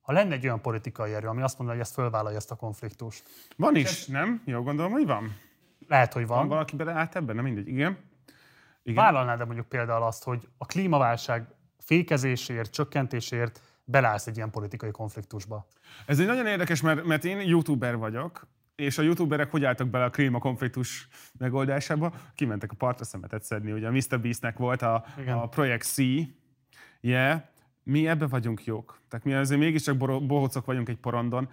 Ha 0.00 0.12
lenne 0.12 0.34
egy 0.34 0.44
olyan 0.44 0.60
politikai 0.60 1.14
erő, 1.14 1.28
ami 1.28 1.42
azt 1.42 1.58
mondaná, 1.58 1.78
hogy 1.78 1.86
ezt 1.86 1.96
fölvállalja 1.96 2.36
ezt 2.36 2.50
a 2.50 2.54
konfliktust. 2.54 3.22
Van 3.56 3.76
is, 3.76 4.06
nem? 4.06 4.42
Jól 4.44 4.62
gondolom, 4.62 4.92
hogy 4.92 5.06
van? 5.06 5.36
Lehet, 5.88 6.12
hogy 6.12 6.26
Van 6.26 6.38
van. 6.38 6.48
valaki 6.48 6.76
beleállt 6.76 7.16
ebben? 7.16 7.34
Nem 7.34 7.44
mindegy. 7.44 7.68
Igen. 7.68 7.98
Igen. 8.82 9.04
Vállalnád-e 9.04 9.44
mondjuk 9.44 9.66
például 9.66 10.02
azt, 10.02 10.24
hogy 10.24 10.48
a 10.58 10.66
klímaválság 10.66 11.46
fékezésért, 11.78 12.70
csökkentésért 12.72 13.60
beleállsz 13.84 14.26
egy 14.26 14.36
ilyen 14.36 14.50
politikai 14.50 14.90
konfliktusba? 14.90 15.66
Ez 16.06 16.20
egy 16.20 16.26
nagyon 16.26 16.46
érdekes, 16.46 16.80
mert, 16.80 17.04
mert 17.04 17.24
én 17.24 17.40
youtuber 17.40 17.96
vagyok, 17.96 18.46
és 18.80 18.98
a 18.98 19.02
youtuberek 19.02 19.50
hogy 19.50 19.64
álltak 19.64 19.88
bele 19.88 20.04
a 20.04 20.10
klímakonfliktus 20.10 21.08
megoldásába? 21.38 22.12
Kimentek 22.34 22.70
a 22.72 22.74
partra 22.74 23.04
szemetet 23.04 23.42
szedni. 23.42 23.72
Ugye 23.72 23.86
a 23.86 23.90
Mr. 23.90 24.20
Beastnek 24.20 24.58
volt 24.58 24.82
a, 24.82 25.04
Igen. 25.18 25.36
a 25.36 25.46
Project 25.46 25.84
C, 25.84 25.96
yeah. 27.00 27.40
mi 27.82 28.08
ebbe 28.08 28.26
vagyunk 28.26 28.64
jók. 28.64 28.99
Tehát 29.10 29.24
mi 29.26 29.32
azért 29.34 29.60
mégiscsak 29.60 29.96
bohócok 30.26 30.64
vagyunk 30.64 30.88
egy 30.88 30.96
porondon. 30.96 31.48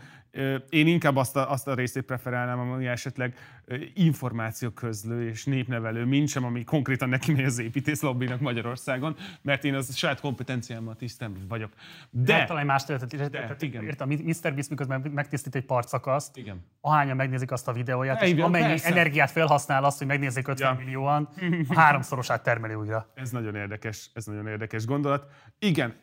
Én 0.70 0.88
inkább 0.88 1.16
azt 1.16 1.36
a, 1.36 1.52
azt 1.52 1.68
a 1.68 1.74
részét 1.74 2.04
preferálnám, 2.04 2.60
ami 2.60 2.88
esetleg 2.88 3.36
ö, 3.66 3.76
információ 3.94 4.70
közlő 4.70 5.30
és 5.30 5.46
népnevelő, 5.46 6.06
mint 6.06 6.28
sem, 6.28 6.44
ami 6.44 6.64
konkrétan 6.64 7.10
neki 7.10 7.32
megy 7.32 7.44
az 7.44 7.60
építész 7.60 8.02
lobbynak 8.02 8.40
Magyarországon, 8.40 9.16
mert 9.42 9.64
én 9.64 9.74
az 9.76 9.96
saját 9.96 10.20
kompetenciámmal 10.20 10.96
tisztán 10.96 11.36
vagyok. 11.48 11.72
De 12.10 12.38
De, 12.38 12.46
talán 12.46 12.66
más 12.66 12.86
területet 12.86 13.62
igen. 13.62 13.84
Értem, 13.84 14.10
Mr. 14.10 14.54
Beast 14.54 14.70
miközben 14.70 15.02
megtisztít 15.14 15.56
egy 15.56 15.66
partszakaszt, 15.66 16.38
Igen. 16.38 16.66
ahányan 16.82 17.16
megnézik 17.16 17.52
azt 17.52 17.68
a 17.68 17.72
videóját, 17.74 18.22
és 18.22 18.30
Igen, 18.30 18.46
amennyi 18.46 18.68
persze. 18.68 18.88
energiát 18.88 19.32
felhasznál 19.32 19.84
azt, 19.84 19.98
hogy 19.98 20.08
megnézzék 20.08 20.48
50 20.48 20.72
Ja. 20.74 20.80
millióan, 20.86 21.30
a 21.68 21.80
háromszorosát 21.80 22.44
termeli 22.44 22.74
újra. 22.74 23.12
Ez 23.14 23.30
nagyon 23.32 23.56
érdekes, 23.56 24.10
ez 24.14 24.26
nagyon 24.26 24.48
érdekes 24.48 24.86
gondolat. 24.86 25.32
Igen, 25.60 25.94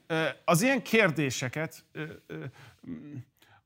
az 0.45 0.63
ilyen 0.63 0.83
kérdéseket, 1.49 1.85
ö, 1.93 2.05
ö, 2.27 2.45
mm, 2.91 3.15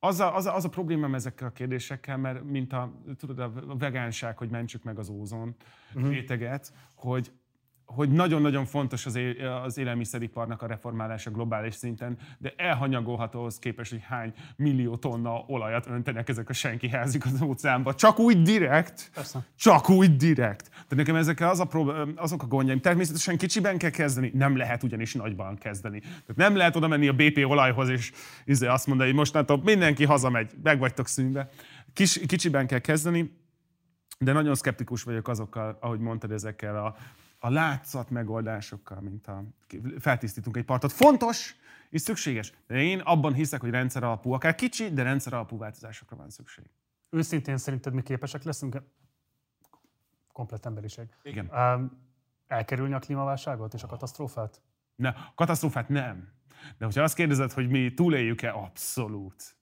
az 0.01 0.21
a, 0.21 0.35
az, 0.37 0.47
a, 0.47 0.55
az 0.55 0.65
a 0.65 0.69
problémám 0.69 1.15
ezekkel 1.15 1.49
a 1.49 1.51
kérdésekkel, 1.51 2.17
mert 2.17 2.45
mint 2.45 2.73
a, 2.73 2.93
tudod, 3.17 3.39
a 3.39 3.77
vegánság, 3.79 4.39
hogy 4.39 4.51
mentsük 4.51 4.83
meg 4.83 4.99
az 4.99 5.09
ózon 5.09 5.57
Mhm. 5.95 6.09
réteget, 6.09 6.73
hogy 6.95 7.33
hogy 7.95 8.11
nagyon-nagyon 8.11 8.65
fontos 8.65 9.07
az, 9.07 9.15
é- 9.15 9.41
az 9.65 9.79
élelmiszeriparnak 9.79 10.63
a 10.63 10.67
reformálása 10.67 11.31
globális 11.31 11.75
szinten, 11.75 12.19
de 12.39 12.53
elhanyagolható 12.57 13.39
ahhoz 13.39 13.59
képest, 13.59 13.91
hogy 13.91 14.03
hány 14.03 14.33
millió 14.57 14.97
tonna 14.97 15.45
olajat 15.47 15.87
öntenek 15.87 16.29
ezek 16.29 16.49
a 16.49 16.53
senki 16.53 16.89
házik 16.89 17.25
az 17.25 17.43
óceánba. 17.43 17.95
Csak 17.95 18.19
úgy 18.19 18.43
direkt. 18.43 19.11
Persze. 19.15 19.47
Csak 19.57 19.91
úgy 19.91 20.17
direkt. 20.17 20.71
De 20.89 20.97
nekem 20.97 21.17
ezekkel 21.17 21.49
az 21.49 21.61
a 21.61 21.65
prób- 21.65 22.19
azok 22.19 22.43
a 22.43 22.47
gondjaim. 22.47 22.81
Természetesen 22.81 23.37
kicsiben 23.37 23.79
kell 23.79 23.91
kezdeni, 23.91 24.31
nem 24.35 24.57
lehet 24.57 24.83
ugyanis 24.83 25.15
nagyban 25.15 25.57
kezdeni. 25.57 26.01
Tehát 26.01 26.37
nem 26.37 26.57
lehet 26.57 26.77
oda 26.77 26.89
menni 26.89 27.09
a 27.09 27.13
BP 27.13 27.45
olajhoz, 27.47 27.89
és 27.89 28.13
izé 28.45 28.67
azt 28.67 28.87
mondani, 28.87 29.09
hogy 29.09 29.19
mostantól 29.19 29.61
mindenki 29.65 30.05
hazamegy, 30.05 30.51
meg 30.63 30.79
vagytok 30.79 31.07
szűnve. 31.07 31.49
Kis, 31.93 32.21
kicsiben 32.27 32.67
kell 32.67 32.79
kezdeni, 32.79 33.37
de 34.19 34.33
nagyon 34.33 34.55
szkeptikus 34.55 35.03
vagyok 35.03 35.29
azokkal, 35.29 35.79
ahogy 35.81 36.01
mondtad, 36.01 36.33
ezekkel 36.33 36.85
a, 36.85 36.97
a 37.39 37.51
látszat 37.51 38.11
megoldásokkal, 38.11 39.01
mint 39.01 39.27
a 39.27 39.45
feltisztítunk 39.99 40.57
egy 40.57 40.65
partot. 40.65 40.93
Fontos 40.93 41.57
és 41.91 42.01
szükséges. 42.01 42.53
De 42.67 42.83
én 42.83 43.01
abban 43.01 43.35
hiszek, 43.35 43.61
hogy 43.61 43.71
rendszer 43.71 44.03
alapú, 44.03 44.33
akár 44.33 44.55
kicsi, 44.55 44.93
de 44.93 45.03
rendszer 45.03 45.33
alapú 45.33 45.59
változásokra 45.59 46.17
van 46.17 46.31
szükség. 46.31 46.65
Őszintén 47.11 47.57
szerinted 47.57 47.93
mi 47.93 48.03
képesek 48.03 48.43
leszünk? 48.43 48.83
Komplet 50.33 50.67
emberiség. 50.67 51.09
Igen. 51.23 51.51
Um, 51.55 52.07
elkerülni 52.47 52.95
a 52.95 52.99
klímaválságot 52.99 53.75
és 53.75 53.83
a 53.83 53.87
katasztrófát? 53.87 54.63
Ne, 54.97 55.15
katasztrófát 55.35 55.89
nem. 55.89 56.33
De 56.79 56.85
hogyha 56.85 57.03
azt 57.03 57.15
kérdezed, 57.15 57.53
hogy 57.53 57.69
mi 57.69 57.95
túléljük-e, 57.95 58.53
abszolút. 58.53 59.58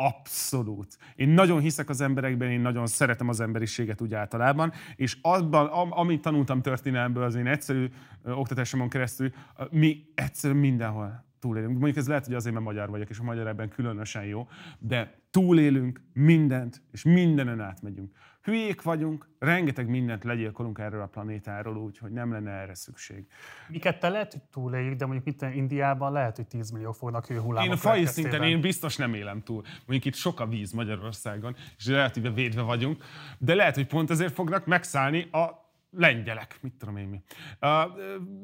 Abszolút. 0.00 0.98
Én 1.14 1.28
nagyon 1.28 1.60
hiszek 1.60 1.88
az 1.88 2.00
emberekben, 2.00 2.50
én 2.50 2.60
nagyon 2.60 2.86
szeretem 2.86 3.28
az 3.28 3.40
emberiséget 3.40 4.00
úgy 4.00 4.14
általában, 4.14 4.72
és 4.96 5.18
abban, 5.22 5.66
am, 5.66 5.92
amit 5.92 6.20
tanultam 6.20 6.62
történelemből, 6.62 7.22
az 7.22 7.34
én 7.34 7.46
egyszerű 7.46 7.88
ö, 8.22 8.32
oktatásomon 8.32 8.88
keresztül, 8.88 9.32
mi 9.70 10.04
egyszerűen 10.14 10.60
mindenhol 10.60 11.24
túlélünk. 11.40 11.72
Mondjuk 11.72 11.96
ez 11.96 12.08
lehet, 12.08 12.24
hogy 12.24 12.34
azért, 12.34 12.54
mert 12.54 12.66
magyar 12.66 12.90
vagyok, 12.90 13.08
és 13.08 13.18
a 13.18 13.22
magyar 13.22 13.46
ebben 13.46 13.68
különösen 13.68 14.24
jó, 14.24 14.48
de 14.78 15.20
túlélünk 15.30 16.00
mindent, 16.12 16.82
és 16.92 17.02
mindenen 17.02 17.60
átmegyünk. 17.60 18.12
Hülyék 18.48 18.82
vagyunk, 18.82 19.28
rengeteg 19.38 19.88
mindent 19.88 20.24
legyilkolunk 20.24 20.78
erről 20.78 21.02
a 21.02 21.06
planétáról 21.06 21.76
úgy, 21.76 21.98
hogy 21.98 22.10
nem 22.10 22.32
lenne 22.32 22.50
erre 22.50 22.74
szükség. 22.74 23.26
Miket 23.68 24.00
te 24.00 24.08
lehet, 24.08 24.32
hogy 24.32 24.42
túléljük, 24.42 24.94
de 24.94 25.06
mondjuk 25.06 25.26
itt 25.26 25.42
Indiában 25.54 26.12
lehet, 26.12 26.36
hogy 26.36 26.46
10 26.46 26.70
millió 26.70 26.92
fognak 26.92 27.26
hőhullámok 27.26 27.70
Én 27.70 27.78
a 27.78 27.80
következtében. 27.80 28.30
szinten 28.30 28.48
én 28.48 28.60
biztos 28.60 28.96
nem 28.96 29.14
élem 29.14 29.42
túl. 29.42 29.62
Mondjuk 29.86 30.04
itt 30.04 30.14
sok 30.14 30.40
a 30.40 30.46
víz 30.46 30.72
Magyarországon, 30.72 31.56
és 31.76 31.86
relatíve 31.86 32.30
védve 32.30 32.62
vagyunk, 32.62 33.04
de 33.38 33.54
lehet, 33.54 33.74
hogy 33.74 33.86
pont 33.86 34.10
ezért 34.10 34.34
fognak 34.34 34.66
megszállni 34.66 35.28
a 35.30 35.66
lengyelek, 35.90 36.58
mit 36.60 36.72
tudom 36.78 36.96
én 36.96 37.08
mi. 37.08 37.22
Uh, 37.60 37.70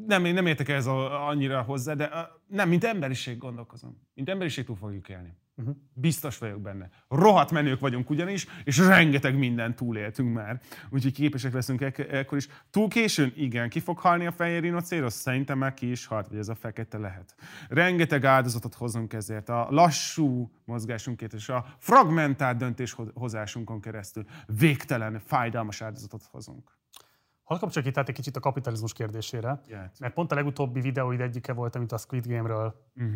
nem, 0.06 0.24
én 0.24 0.34
nem 0.34 0.46
értek 0.46 0.68
ez 0.68 0.86
a, 0.86 1.28
annyira 1.28 1.62
hozzá, 1.62 1.94
de 1.94 2.06
uh, 2.06 2.18
nem, 2.46 2.68
mint 2.68 2.84
emberiség 2.84 3.38
gondolkozom. 3.38 4.08
Mint 4.14 4.28
emberiség 4.28 4.64
túl 4.64 4.76
fogjuk 4.76 5.08
élni. 5.08 5.36
Uh-huh. 5.56 5.76
Biztos 5.92 6.38
vagyok 6.38 6.60
benne. 6.60 6.88
Rohadt 7.08 7.50
menők 7.50 7.80
vagyunk 7.80 8.10
ugyanis, 8.10 8.46
és 8.64 8.78
rengeteg 8.78 9.38
mindent 9.38 9.76
túléltünk 9.76 10.34
már. 10.34 10.60
Úgyhogy 10.90 11.12
képesek 11.12 11.52
leszünk 11.52 11.80
ek- 11.80 11.98
ekkor 11.98 12.38
is. 12.38 12.48
Túl 12.70 12.88
későn? 12.88 13.32
Igen. 13.36 13.68
Ki 13.68 13.80
fog 13.80 13.98
halni 13.98 14.26
a 14.26 14.32
fehér 14.32 14.60
rinocérosz? 14.60 15.14
Szerintem 15.14 15.58
már 15.58 15.74
ki 15.74 15.90
is 15.90 16.06
halt, 16.06 16.28
vagy 16.28 16.38
ez 16.38 16.48
a 16.48 16.54
fekete 16.54 16.98
lehet. 16.98 17.34
Rengeteg 17.68 18.24
áldozatot 18.24 18.74
hozunk 18.74 19.12
ezért. 19.12 19.48
A 19.48 19.66
lassú 19.70 20.50
mozgásunkért 20.64 21.32
és 21.32 21.48
a 21.48 21.66
fragmentált 21.78 22.56
döntéshozásunkon 22.56 23.80
keresztül 23.80 24.24
végtelen, 24.46 25.18
fájdalmas 25.18 25.82
áldozatot 25.82 26.22
hozunk. 26.30 26.82
Hadd 27.44 27.58
kapcsoljuk 27.58 27.92
itt 27.92 27.98
át 27.98 28.08
egy 28.08 28.14
kicsit 28.14 28.36
a 28.36 28.40
kapitalizmus 28.40 28.92
kérdésére, 28.92 29.60
Jöhet. 29.68 29.96
mert 30.00 30.14
pont 30.14 30.32
a 30.32 30.34
legutóbbi 30.34 30.80
videóid 30.80 31.20
egyike 31.20 31.52
volt, 31.52 31.76
amit 31.76 31.92
a 31.92 31.96
Squid 31.98 32.26
Game-ről 32.26 32.74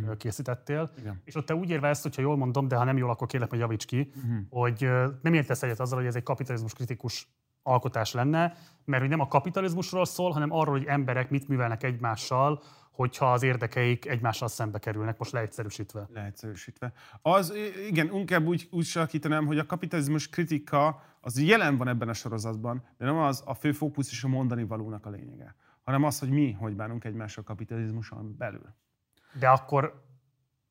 ö, 0.08 0.16
készítettél, 0.16 0.90
Igen. 0.98 1.20
és 1.24 1.34
ott 1.34 1.46
te 1.46 1.54
úgy 1.54 1.70
érvelsz, 1.70 2.02
hogyha 2.02 2.22
jól 2.22 2.36
mondom, 2.36 2.68
de 2.68 2.76
ha 2.76 2.84
nem 2.84 2.96
jól, 2.96 3.10
akkor 3.10 3.26
kérlek, 3.26 3.50
hogy 3.50 3.58
javíts 3.58 3.84
ki, 3.86 4.10
Mhm. 4.14 4.36
hogy 4.50 4.88
nem 5.22 5.34
értesz 5.34 5.62
egyet 5.62 5.80
azzal, 5.80 5.98
hogy 5.98 6.06
ez 6.06 6.16
egy 6.16 6.22
kapitalizmus 6.22 6.72
kritikus 6.72 7.28
alkotás 7.62 8.12
lenne, 8.12 8.54
mert 8.84 9.00
hogy 9.00 9.10
nem 9.10 9.20
a 9.20 9.26
kapitalizmusról 9.28 10.04
szól, 10.04 10.30
hanem 10.30 10.52
arról, 10.52 10.74
hogy 10.76 10.86
emberek 10.86 11.30
mit 11.30 11.48
művelnek 11.48 11.82
egymással, 11.82 12.62
hogyha 12.90 13.32
az 13.32 13.42
érdekeik 13.42 14.06
egymással 14.06 14.48
szembe 14.48 14.78
kerülnek, 14.78 15.18
most 15.18 15.32
leegyszerűsítve. 15.32 16.08
leegyszerűsítve. 16.12 16.92
Az, 17.22 17.52
igen, 17.88 18.12
inkább 18.14 18.46
úgy, 18.46 18.68
úgy 18.70 18.84
sarkítanám, 18.84 19.46
hogy 19.46 19.58
a 19.58 19.66
kapitalizmus 19.66 20.28
kritika 20.28 21.02
az 21.28 21.40
jelen 21.40 21.76
van 21.76 21.88
ebben 21.88 22.08
a 22.08 22.12
sorozatban, 22.12 22.82
de 22.96 23.04
nem 23.04 23.16
az 23.16 23.42
a 23.46 23.54
fő 23.54 23.72
fókusz 23.72 24.10
és 24.10 24.24
a 24.24 24.28
mondani 24.28 24.64
valónak 24.64 25.06
a 25.06 25.10
lényege, 25.10 25.54
hanem 25.82 26.04
az, 26.04 26.18
hogy 26.18 26.30
mi 26.30 26.52
hogy 26.52 26.76
bánunk 26.76 27.04
egymással 27.04 27.44
kapitalizmuson 27.44 28.36
belül. 28.38 28.74
De 29.38 29.48
akkor 29.48 30.04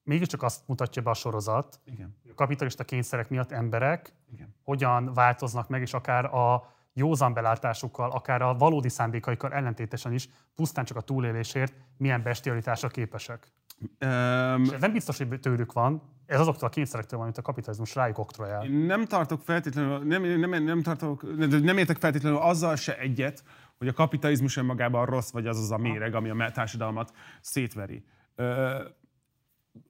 mégiscsak 0.03 0.43
azt 0.43 0.67
mutatja 0.67 1.01
be 1.01 1.09
a 1.09 1.13
sorozat, 1.13 1.79
Igen. 1.85 2.15
hogy 2.21 2.31
a 2.31 2.33
kapitalista 2.33 2.83
kényszerek 2.83 3.29
miatt 3.29 3.51
emberek 3.51 4.13
Igen. 4.31 4.55
hogyan 4.63 5.13
változnak 5.13 5.67
meg, 5.67 5.81
és 5.81 5.93
akár 5.93 6.25
a 6.25 6.75
józan 6.93 7.33
belátásukkal, 7.33 8.11
akár 8.11 8.41
a 8.41 8.55
valódi 8.55 8.89
szándékaikkal 8.89 9.53
ellentétesen 9.53 10.13
is, 10.13 10.29
pusztán 10.55 10.85
csak 10.85 10.97
a 10.97 11.01
túlélésért 11.01 11.73
milyen 11.97 12.23
bestialitásra 12.23 12.87
képesek. 12.87 13.51
Um, 13.79 14.63
És 14.63 14.69
ez 14.69 14.81
nem 14.81 14.91
biztos, 14.91 15.17
hogy 15.17 15.39
tőlük 15.39 15.73
van, 15.73 16.01
ez 16.27 16.39
azoktól 16.39 16.67
a 16.67 16.71
kényszerektől 16.71 17.17
van, 17.17 17.27
amit 17.27 17.37
a 17.39 17.41
kapitalizmus 17.41 17.95
rájuk 17.95 18.17
oktrojál. 18.17 18.65
Nem 18.67 19.05
tartok 19.05 19.41
feltétlenül, 19.41 19.97
nem, 19.97 20.23
nem, 20.23 20.63
nem, 20.63 20.81
tartok, 20.81 21.37
nem, 21.61 21.77
értek 21.77 21.97
feltétlenül 21.97 22.37
azzal 22.37 22.75
se 22.75 22.97
egyet, 22.97 23.43
hogy 23.77 23.87
a 23.87 23.93
kapitalizmus 23.93 24.57
önmagában 24.57 25.05
rossz, 25.05 25.31
vagy 25.31 25.47
az 25.47 25.59
az 25.59 25.71
a 25.71 25.77
méreg, 25.77 26.15
ami 26.15 26.29
a 26.29 26.51
társadalmat 26.51 27.13
szétveri. 27.41 28.03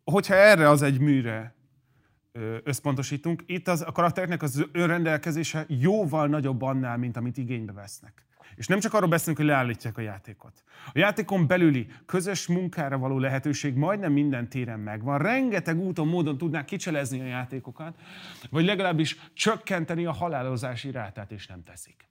Hogyha 0.04 0.34
erre 0.34 0.70
az 0.70 0.82
egy 0.82 1.00
műre 1.00 1.56
összpontosítunk, 2.64 3.44
itt 3.46 3.68
az, 3.68 3.82
a 3.82 3.92
karaktereknek 3.92 4.42
az 4.42 4.66
önrendelkezése 4.72 5.66
jóval 5.68 6.28
nagyobb 6.28 6.62
annál, 6.62 6.98
mint 6.98 7.18
amit 7.18 7.38
igénybe 7.38 7.72
vesznek. 7.72 8.27
És 8.56 8.68
nem 8.68 8.80
csak 8.80 8.94
arról 8.94 9.10
beszélünk, 9.10 9.38
hogy 9.38 9.48
leállítják 9.48 9.98
a 9.98 10.02
játékot. 10.02 10.64
A 10.86 11.00
játékon 11.00 11.48
belüli 11.48 11.88
közös 12.06 12.48
munkára 12.48 12.98
való 12.98 13.20
lehetőség 13.20 13.76
majdnem 13.76 14.12
minden 14.12 14.50
téren 14.50 14.80
megvan. 14.80 15.18
Rengeteg 15.18 15.78
úton, 15.78 16.08
módon 16.08 16.38
tudnák 16.38 16.66
kicselezni 16.66 17.22
a 17.22 17.26
játékokat, 17.26 17.96
vagy 18.50 18.66
legalábbis 18.66 19.18
csökkenteni 19.34 20.06
a 20.06 20.12
halálozási 20.12 20.92
rátát, 20.92 21.32
és 21.32 21.48
nem 21.48 21.64
teszik. 21.64 22.08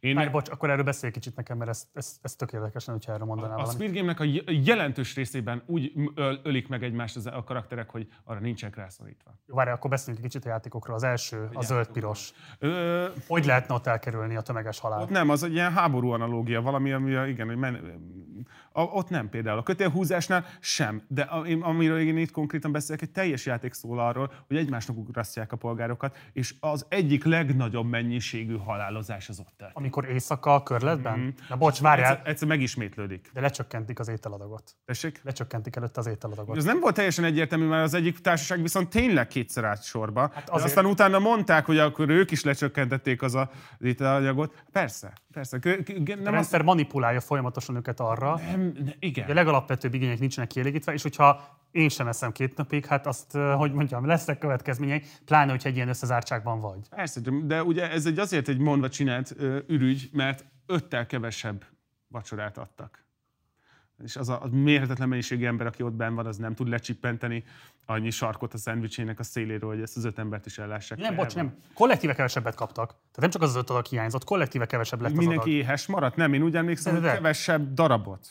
Én 0.00 0.14
Már, 0.14 0.30
bocs, 0.30 0.50
akkor 0.50 0.70
erről 0.70 0.84
beszélj 0.84 1.12
kicsit 1.12 1.36
nekem, 1.36 1.56
mert 1.56 1.70
ez, 1.70 1.88
ez, 1.92 2.18
ez 2.22 2.34
tök 2.36 2.52
érdekes, 2.52 2.84
hogyha 2.84 3.12
erről 3.12 3.26
mondanál 3.26 3.52
A 3.52 3.56
valamit. 3.56 3.76
Squid 3.80 3.94
Game-nek 3.94 4.20
a 4.20 4.24
jelentős 4.64 5.14
részében 5.14 5.62
úgy 5.66 5.92
öl, 6.14 6.40
ölik 6.42 6.68
meg 6.68 6.82
egymást 6.82 7.16
az- 7.16 7.26
a 7.26 7.44
karakterek, 7.44 7.90
hogy 7.90 8.08
arra 8.24 8.40
nincsenek 8.40 8.76
rászorítva. 8.76 9.38
Jó, 9.46 9.54
Várj, 9.54 9.70
akkor 9.70 9.90
beszéljünk 9.90 10.24
kicsit 10.24 10.44
a 10.44 10.48
játékokról. 10.48 10.96
Az 10.96 11.02
első, 11.02 11.48
a 11.52 11.62
zöld-piros. 11.62 12.32
Ö, 12.58 13.06
Hogy 13.26 13.44
lehetne 13.44 13.74
ott 13.74 13.86
elkerülni 13.86 14.36
a 14.36 14.40
tömeges 14.40 14.78
halált? 14.80 15.02
Ott 15.02 15.08
nem, 15.10 15.28
az 15.30 15.42
egy 15.42 15.52
ilyen 15.52 15.72
háború 15.72 16.10
analógia, 16.10 16.62
valami, 16.62 16.92
ami 16.92 17.14
a, 17.14 17.26
igen, 17.26 17.46
hogy 17.46 17.56
men, 17.56 17.80
a, 18.72 18.80
ott 18.82 19.08
nem 19.08 19.28
például. 19.28 19.58
A 19.58 19.62
kötélhúzásnál 19.62 20.44
sem. 20.60 21.02
De 21.08 21.22
amiről 21.60 22.00
én 22.00 22.16
itt 22.16 22.30
konkrétan 22.30 22.72
beszélek, 22.72 23.02
egy 23.02 23.10
teljes 23.10 23.46
játék 23.46 23.72
szól 23.72 23.98
arról, 23.98 24.32
hogy 24.46 24.56
egymásnak 24.56 24.96
ugrasztják 24.96 25.52
a 25.52 25.56
polgárokat, 25.56 26.16
és 26.32 26.54
az 26.60 26.86
egyik 26.88 27.24
legnagyobb 27.24 27.86
mennyiségű 27.86 28.56
halálozás 28.56 29.28
az 29.28 29.38
ott 29.38 29.46
történik. 29.46 29.76
Amikor 29.76 30.08
éjszaka 30.08 30.54
a 30.54 30.62
körletben? 30.62 31.18
Mhm. 31.18 31.28
Na 31.48 31.56
bocs, 31.56 31.80
várjál. 31.80 32.10
Egyszer, 32.12 32.28
egyszer 32.28 32.48
megismétlődik. 32.48 33.30
De 33.32 33.40
lecsökkentik 33.40 33.98
az 33.98 34.08
ételadagot. 34.08 34.76
Tessék? 34.84 35.20
Lecsökkentik 35.24 35.76
előtte 35.76 36.00
az 36.00 36.06
ételadagot. 36.06 36.56
Ez 36.56 36.64
nem 36.64 36.80
volt 36.80 36.94
teljesen 36.94 37.24
egyértelmű, 37.24 37.66
mert 37.66 37.84
az 37.84 37.94
egyik 37.94 38.18
társaság 38.18 38.62
viszont 38.62 38.88
tényleg 38.88 39.26
kétszer 39.26 39.64
állt 39.64 39.82
sorba. 39.82 40.20
Hát 40.34 40.48
azért-. 40.48 40.64
Aztán 40.64 40.86
utána 40.86 41.18
mondták, 41.18 41.66
hogy 41.66 41.78
akkor 41.78 42.08
ők 42.08 42.30
is 42.30 42.44
lecsökkentették 42.44 43.22
az 43.22 43.34
a 43.34 43.50
az 43.78 43.84
ételanyagot. 43.86 44.64
Persze, 44.72 45.12
persze. 45.32 45.58
Kö- 45.58 45.82
kö- 45.82 46.06
Nem 46.06 46.26
a 46.26 46.30
rendszer 46.30 46.62
manipulálja 46.62 47.20
folyamatosan 47.20 47.76
őket 47.76 48.00
arra, 48.00 48.36
Nem, 48.36 48.57
ne, 48.57 48.57
igen. 48.98 49.24
hogy 49.24 49.32
a 49.32 49.36
legalapvetőbb 49.36 49.94
igények 49.94 50.18
nincsenek 50.18 50.48
kielégítve, 50.48 50.92
és 50.92 51.02
hogyha 51.02 51.58
én 51.70 51.88
sem 51.88 52.06
eszem 52.08 52.32
két 52.32 52.56
napig, 52.56 52.86
hát 52.86 53.06
azt, 53.06 53.36
eh, 53.36 53.54
hogy 53.56 53.72
mondjam, 53.72 54.06
lesznek 54.06 54.38
következményei, 54.38 55.02
pláne, 55.24 55.50
hogyha 55.50 55.68
egy 55.68 55.76
ilyen 55.76 55.88
összezártságban 55.88 56.60
vagy. 56.60 56.88
Persze, 56.88 57.20
de- 57.42 57.62
ugye 57.62 57.90
ez 57.90 58.06
egy 58.06 58.18
azért 58.18 58.48
egy 58.48 58.58
mondva 58.58 58.88
csinált 58.88 59.34
ürügy, 59.66 60.08
mert 60.12 60.44
öttel 60.66 61.06
kevesebb 61.06 61.64
vacsorát 62.08 62.58
adtak. 62.58 63.06
És 64.04 64.16
az 64.16 64.28
a, 64.28 64.42
a 64.42 64.48
mérhetetlen 64.48 65.08
mennyiségű 65.08 65.46
ember, 65.46 65.66
aki 65.66 65.82
ott 65.82 65.92
benn 65.92 66.14
van, 66.14 66.26
az 66.26 66.36
nem 66.36 66.54
tud 66.54 66.68
lecsippenteni 66.68 67.44
annyi 67.86 68.10
sarkot 68.10 68.54
a 68.54 68.58
szendvicsének 68.58 69.18
a 69.18 69.22
széléről, 69.22 69.70
hogy 69.70 69.80
ezt 69.80 69.96
az 69.96 70.04
öt 70.04 70.18
embert 70.18 70.46
is 70.46 70.58
ellássák. 70.58 70.98
Nem, 70.98 71.14
bocs, 71.14 71.34
nem. 71.34 71.56
Kollektíve 71.74 72.14
kevesebbet 72.14 72.54
kaptak. 72.54 72.86
Tehát 72.88 73.20
nem 73.20 73.30
csak 73.30 73.42
az 73.42 73.56
öt 73.56 73.70
adag 73.70 73.84
hiányzott, 73.86 74.24
kollektíve 74.24 74.66
kevesebb 74.66 75.00
lett 75.00 75.10
az 75.10 75.16
Mindenki 75.16 75.50
adag. 75.50 75.54
éhes 75.54 75.86
maradt? 75.86 76.16
Nem, 76.16 76.32
én 76.32 76.42
úgy 76.42 76.56
emlékszem, 76.56 76.92
De, 76.94 76.98
hogy 77.00 77.08
de. 77.08 77.14
kevesebb 77.14 77.72
darabot. 77.74 78.28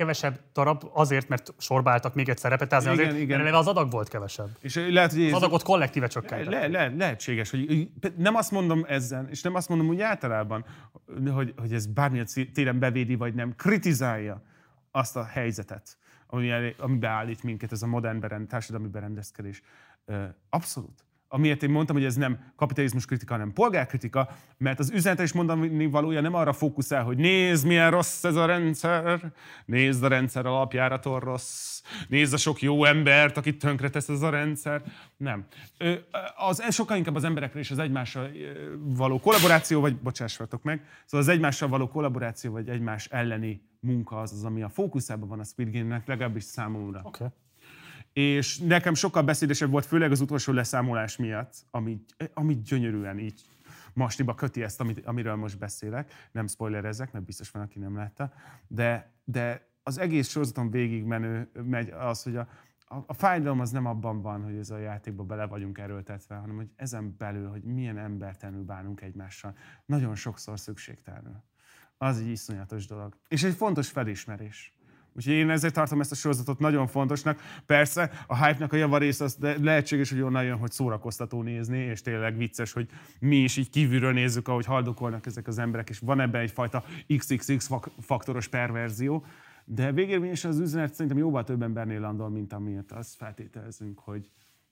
Kevesebb 0.00 0.40
darab 0.52 0.90
azért, 0.92 1.28
mert 1.28 1.54
sorba 1.58 1.90
álltak 1.90 2.14
még 2.14 2.28
egyszer 2.28 2.50
repetázni, 2.50 2.92
Igen, 2.92 3.06
azért, 3.06 3.20
igen. 3.20 3.40
mert 3.40 3.54
az 3.54 3.66
adag 3.66 3.90
volt 3.90 4.08
kevesebb. 4.08 4.48
És 4.60 4.74
lehet, 4.74 5.12
hogy 5.12 5.26
Az 5.26 5.32
adagot 5.32 5.62
kollektíve 5.62 6.04
Le, 6.04 6.10
csökkent. 6.12 6.46
le, 6.46 6.66
le, 6.66 6.88
lehetséges, 6.88 7.50
hogy 7.50 7.90
nem 8.16 8.34
azt 8.34 8.50
mondom 8.50 8.84
ezzel, 8.88 9.26
és 9.30 9.42
nem 9.42 9.54
azt 9.54 9.68
mondom 9.68 9.88
úgy 9.88 10.00
általában, 10.00 10.64
hogy, 11.32 11.54
hogy 11.56 11.72
ez 11.72 11.86
bármilyen 11.86 12.26
téren 12.52 12.78
bevédi, 12.78 13.14
vagy 13.14 13.34
nem, 13.34 13.54
kritizálja 13.56 14.42
azt 14.90 15.16
a 15.16 15.24
helyzetet, 15.24 15.98
ami, 16.26 16.74
ami 16.78 16.96
beállít 16.96 17.42
minket, 17.42 17.72
ez 17.72 17.82
a 17.82 17.86
modern 17.86 18.20
berend, 18.20 18.48
társadalmi 18.48 18.88
berendezkedés. 18.88 19.62
Abszolút. 20.50 21.04
Amiért 21.32 21.62
én 21.62 21.70
mondtam, 21.70 21.96
hogy 21.96 22.04
ez 22.04 22.14
nem 22.14 22.38
kapitalizmus 22.56 23.04
kritika, 23.04 23.32
hanem 23.32 23.52
polgárkritika, 23.52 24.28
mert 24.56 24.78
az 24.78 24.90
üzenete 24.90 25.22
is 25.22 25.32
mondani 25.32 25.86
valója 25.86 26.20
nem 26.20 26.34
arra 26.34 26.52
fókuszál, 26.52 27.04
hogy 27.04 27.16
nézd, 27.16 27.66
milyen 27.66 27.90
rossz 27.90 28.24
ez 28.24 28.34
a 28.36 28.46
rendszer, 28.46 29.32
nézd 29.64 30.04
a 30.04 30.08
rendszer 30.08 30.46
alapjáraton 30.46 31.20
rossz, 31.20 31.82
nézd 32.08 32.32
a 32.32 32.36
sok 32.36 32.62
jó 32.62 32.84
embert, 32.84 33.36
akit 33.36 33.58
tönkretesz 33.58 34.08
ez 34.08 34.22
a 34.22 34.30
rendszer. 34.30 34.82
Nem. 35.16 35.46
Az 36.36 36.74
sokkal 36.74 36.96
inkább 36.96 37.14
az 37.14 37.24
emberekre 37.24 37.58
és 37.58 37.70
az 37.70 37.78
egymással 37.78 38.30
való 38.78 39.20
kollaboráció, 39.20 39.80
vagy 39.80 39.96
bocsássatok 39.96 40.62
meg, 40.62 40.84
szóval 41.04 41.26
az 41.26 41.32
egymással 41.32 41.68
való 41.68 41.88
kollaboráció, 41.88 42.52
vagy 42.52 42.68
egymás 42.68 43.06
elleni 43.06 43.62
munka 43.80 44.20
az 44.20 44.32
az, 44.32 44.44
ami 44.44 44.62
a 44.62 44.68
fókuszában 44.68 45.28
van 45.28 45.40
a 45.40 45.44
Squid 45.44 45.72
Game-nek, 45.72 46.06
legalábbis 46.06 46.44
számomra. 46.44 47.00
Okay. 47.04 47.28
És 48.12 48.58
nekem 48.58 48.94
sokkal 48.94 49.22
beszédesebb 49.22 49.70
volt, 49.70 49.86
főleg 49.86 50.10
az 50.10 50.20
utolsó 50.20 50.52
leszámolás 50.52 51.16
miatt, 51.16 51.54
ami, 51.70 52.04
ami 52.34 52.54
gyönyörűen 52.54 53.18
így 53.18 53.44
masniba 53.94 54.34
köti 54.34 54.62
ezt, 54.62 54.80
amit, 54.80 55.06
amiről 55.06 55.34
most 55.36 55.58
beszélek. 55.58 56.12
Nem 56.32 56.46
spoilerezek, 56.46 57.12
mert 57.12 57.24
biztos 57.24 57.50
van, 57.50 57.62
aki 57.62 57.78
nem 57.78 57.96
látta. 57.96 58.32
De, 58.66 59.12
de 59.24 59.68
az 59.82 59.98
egész 59.98 60.28
sorozaton 60.28 60.70
végig 60.70 61.04
menő 61.04 61.50
megy 61.52 61.88
az, 61.88 62.22
hogy 62.22 62.36
a, 62.36 62.48
a, 62.78 62.96
a 63.06 63.14
fájdalom 63.14 63.60
az 63.60 63.70
nem 63.70 63.86
abban 63.86 64.22
van, 64.22 64.42
hogy 64.42 64.56
ez 64.56 64.70
a 64.70 64.78
játékba 64.78 65.22
bele 65.22 65.46
vagyunk 65.46 65.78
erőltetve, 65.78 66.34
hanem 66.34 66.56
hogy 66.56 66.70
ezen 66.76 67.14
belül, 67.18 67.48
hogy 67.48 67.62
milyen 67.62 67.98
embertelenül 67.98 68.64
bánunk 68.64 69.00
egymással. 69.00 69.56
Nagyon 69.86 70.14
sokszor 70.14 70.60
szükségtelenül. 70.60 71.42
Az 71.96 72.18
egy 72.18 72.26
iszonyatos 72.26 72.86
dolog. 72.86 73.16
És 73.28 73.42
egy 73.42 73.54
fontos 73.54 73.90
felismerés. 73.90 74.74
Úgyhogy 75.16 75.32
én 75.32 75.50
ezért 75.50 75.74
tartom 75.74 76.00
ezt 76.00 76.12
a 76.12 76.14
sorozatot 76.14 76.58
nagyon 76.58 76.86
fontosnak. 76.86 77.40
Persze 77.66 78.10
a 78.26 78.44
hype-nak 78.44 78.72
a 78.72 78.76
javarész 78.76 79.20
az 79.20 79.36
lehetséges, 79.40 80.10
hogy 80.10 80.20
onnan 80.20 80.44
jön, 80.44 80.58
hogy 80.58 80.70
szórakoztató 80.70 81.42
nézni, 81.42 81.78
és 81.78 82.02
tényleg 82.02 82.36
vicces, 82.36 82.72
hogy 82.72 82.88
mi 83.20 83.36
is 83.36 83.56
így 83.56 83.70
kívülről 83.70 84.12
nézzük, 84.12 84.48
ahogy 84.48 84.64
haldokolnak 84.64 85.26
ezek 85.26 85.46
az 85.46 85.58
emberek, 85.58 85.88
és 85.88 85.98
van 85.98 86.20
ebben 86.20 86.40
egyfajta 86.40 86.84
XXX 87.16 87.66
fak- 87.66 87.92
faktoros 88.00 88.48
perverzió. 88.48 89.24
De 89.64 89.92
végérvényesen 89.92 90.50
az 90.50 90.58
üzenet 90.58 90.92
szerintem 90.92 91.18
jóval 91.18 91.44
több 91.44 91.62
embernél 91.62 92.00
landol, 92.00 92.28
mint 92.28 92.52
amiért 92.52 92.92
azt 92.92 93.14
feltételezünk, 93.14 93.98
hogy, 93.98 94.30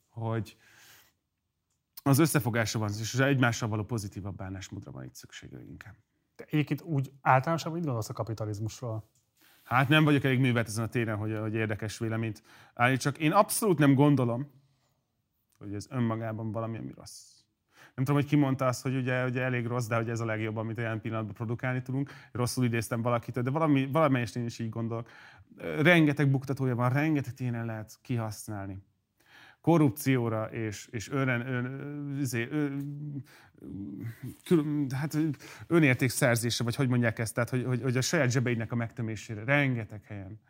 hogy 0.09 0.57
az 2.03 2.19
összefogásra 2.19 2.81
van, 2.81 2.91
és 3.01 3.15
az 3.15 3.21
egymással 3.21 3.69
való 3.69 3.85
pozitívabb 3.85 4.37
bánásmódra 4.37 4.91
van 4.91 5.05
itt 5.05 5.15
szükség 5.15 5.51
inkább. 5.69 5.95
De 6.37 6.45
egyébként 6.51 6.83
úgy 6.83 7.13
általánosan 7.21 7.73
mit 7.73 7.85
gondolsz 7.85 8.09
a 8.09 8.13
kapitalizmusról? 8.13 9.09
Hát 9.69 9.89
nem 9.89 10.05
vagyok 10.05 10.25
elég 10.25 10.41
művelt 10.41 10.67
ezen 10.67 10.85
a 10.85 10.89
téren, 10.89 11.17
hogy, 11.17 11.39
hogy 11.41 11.55
érdekes 11.55 11.99
véleményt 11.99 12.43
állítsak. 12.75 13.19
Én 13.19 13.33
abszolút 13.33 13.79
nem 13.79 13.95
gondolom, 13.95 14.51
hogy 15.59 15.75
ez 15.75 15.87
önmagában 15.91 16.53
valami, 16.53 16.79
ami 16.79 16.93
rossz. 16.97 17.39
Nem 17.95 18.05
tudom, 18.05 18.21
hogy 18.21 18.31
ki 18.31 18.37
mondta 18.37 18.67
azt, 18.67 18.83
hogy 18.83 18.97
ugye, 18.97 19.25
ugye 19.25 19.43
elég 19.43 19.67
rossz, 19.67 19.87
de 19.87 19.97
hogy 19.97 20.11
ez 20.11 20.21
a 20.21 20.25
legjobb, 20.25 20.57
amit 20.57 20.79
olyan 20.79 21.01
pillanatban 21.01 21.35
produkálni 21.35 21.83
tudunk. 21.83 22.11
Rosszul 22.33 22.65
idéztem 22.65 23.03
valakitől, 23.03 23.43
de 23.43 23.51
valami, 23.51 23.89
valamelyest 23.93 24.37
én 24.37 24.45
is 24.45 24.59
így 24.59 24.69
gondolok. 24.69 25.09
Rengeteg 25.79 26.31
buktatója 26.31 26.75
van, 26.75 26.91
rengeteg 26.91 27.35
tényleg 27.35 27.65
lehet 27.65 27.99
kihasználni. 28.03 28.79
Korrupcióra 29.69 30.45
és, 30.45 30.89
és 30.91 31.11
ön, 31.11 31.29
ön, 31.29 31.47
ön, 31.47 32.25
ön, 32.51 33.25
kül, 34.45 34.87
hát 34.95 35.19
önértékszerzésre, 35.67 36.65
vagy 36.65 36.75
hogy 36.75 36.89
mondják 36.89 37.19
ezt, 37.19 37.35
tehát 37.35 37.51
hogy, 37.51 37.65
hogy, 37.65 37.83
hogy 37.83 37.97
a 37.97 38.01
saját 38.01 38.31
zsebeidnek 38.31 38.73
a 38.73 38.77
megtömésére 38.77 39.45
rengeteg 39.45 40.03
helyen 40.05 40.41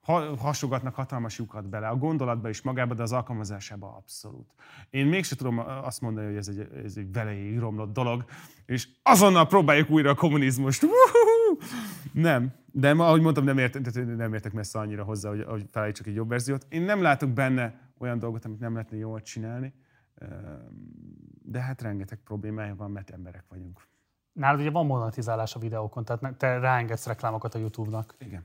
ha, 0.00 0.36
hasogatnak 0.36 0.94
hatalmas 0.94 1.38
lyukat 1.38 1.68
bele, 1.68 1.88
a 1.88 1.96
gondolatba 1.96 2.48
is 2.48 2.62
magába, 2.62 2.94
de 2.94 3.02
az 3.02 3.12
alkalmazásába 3.12 3.94
abszolút. 3.96 4.46
Én 4.90 5.06
mégsem 5.06 5.36
tudom 5.36 5.58
azt 5.58 6.00
mondani, 6.00 6.26
hogy 6.26 6.36
ez 6.36 6.48
egy, 6.48 6.68
ez 6.84 6.96
egy 6.96 7.12
velejéig 7.12 7.58
romlott 7.58 7.92
dolog, 7.92 8.24
és 8.66 8.88
azonnal 9.02 9.46
próbáljuk 9.46 9.90
újra 9.90 10.10
a 10.10 10.14
kommunizmust. 10.14 10.82
Uhuhu! 10.82 11.58
Nem. 12.12 12.54
De 12.72 12.90
ahogy 12.90 13.20
mondtam, 13.20 13.44
nem, 13.44 13.58
ért, 13.58 14.16
nem 14.16 14.34
értek 14.34 14.52
messze 14.52 14.78
annyira 14.78 15.04
hozzá, 15.04 15.28
hogy, 15.28 15.44
hogy 15.44 15.66
felállítsak 15.70 16.06
egy 16.06 16.14
jobb 16.14 16.28
verziót. 16.28 16.66
Én 16.68 16.82
nem 16.82 17.02
látok 17.02 17.30
benne 17.30 17.85
olyan 17.98 18.18
dolgot, 18.18 18.44
amit 18.44 18.60
nem 18.60 18.72
lehetne 18.72 18.96
jól 18.96 19.22
csinálni, 19.22 19.72
de 21.42 21.60
hát 21.60 21.82
rengeteg 21.82 22.18
problémája 22.18 22.74
van, 22.76 22.90
mert 22.90 23.10
emberek 23.10 23.44
vagyunk. 23.48 23.86
Nálad 24.32 24.60
ugye 24.60 24.70
van 24.70 24.86
monetizálás 24.86 25.54
a 25.54 25.58
videókon, 25.58 26.04
tehát 26.04 26.36
te 26.36 26.58
ráengedsz 26.58 27.06
reklámokat 27.06 27.54
a 27.54 27.58
YouTube-nak. 27.58 28.14
Igen. 28.18 28.44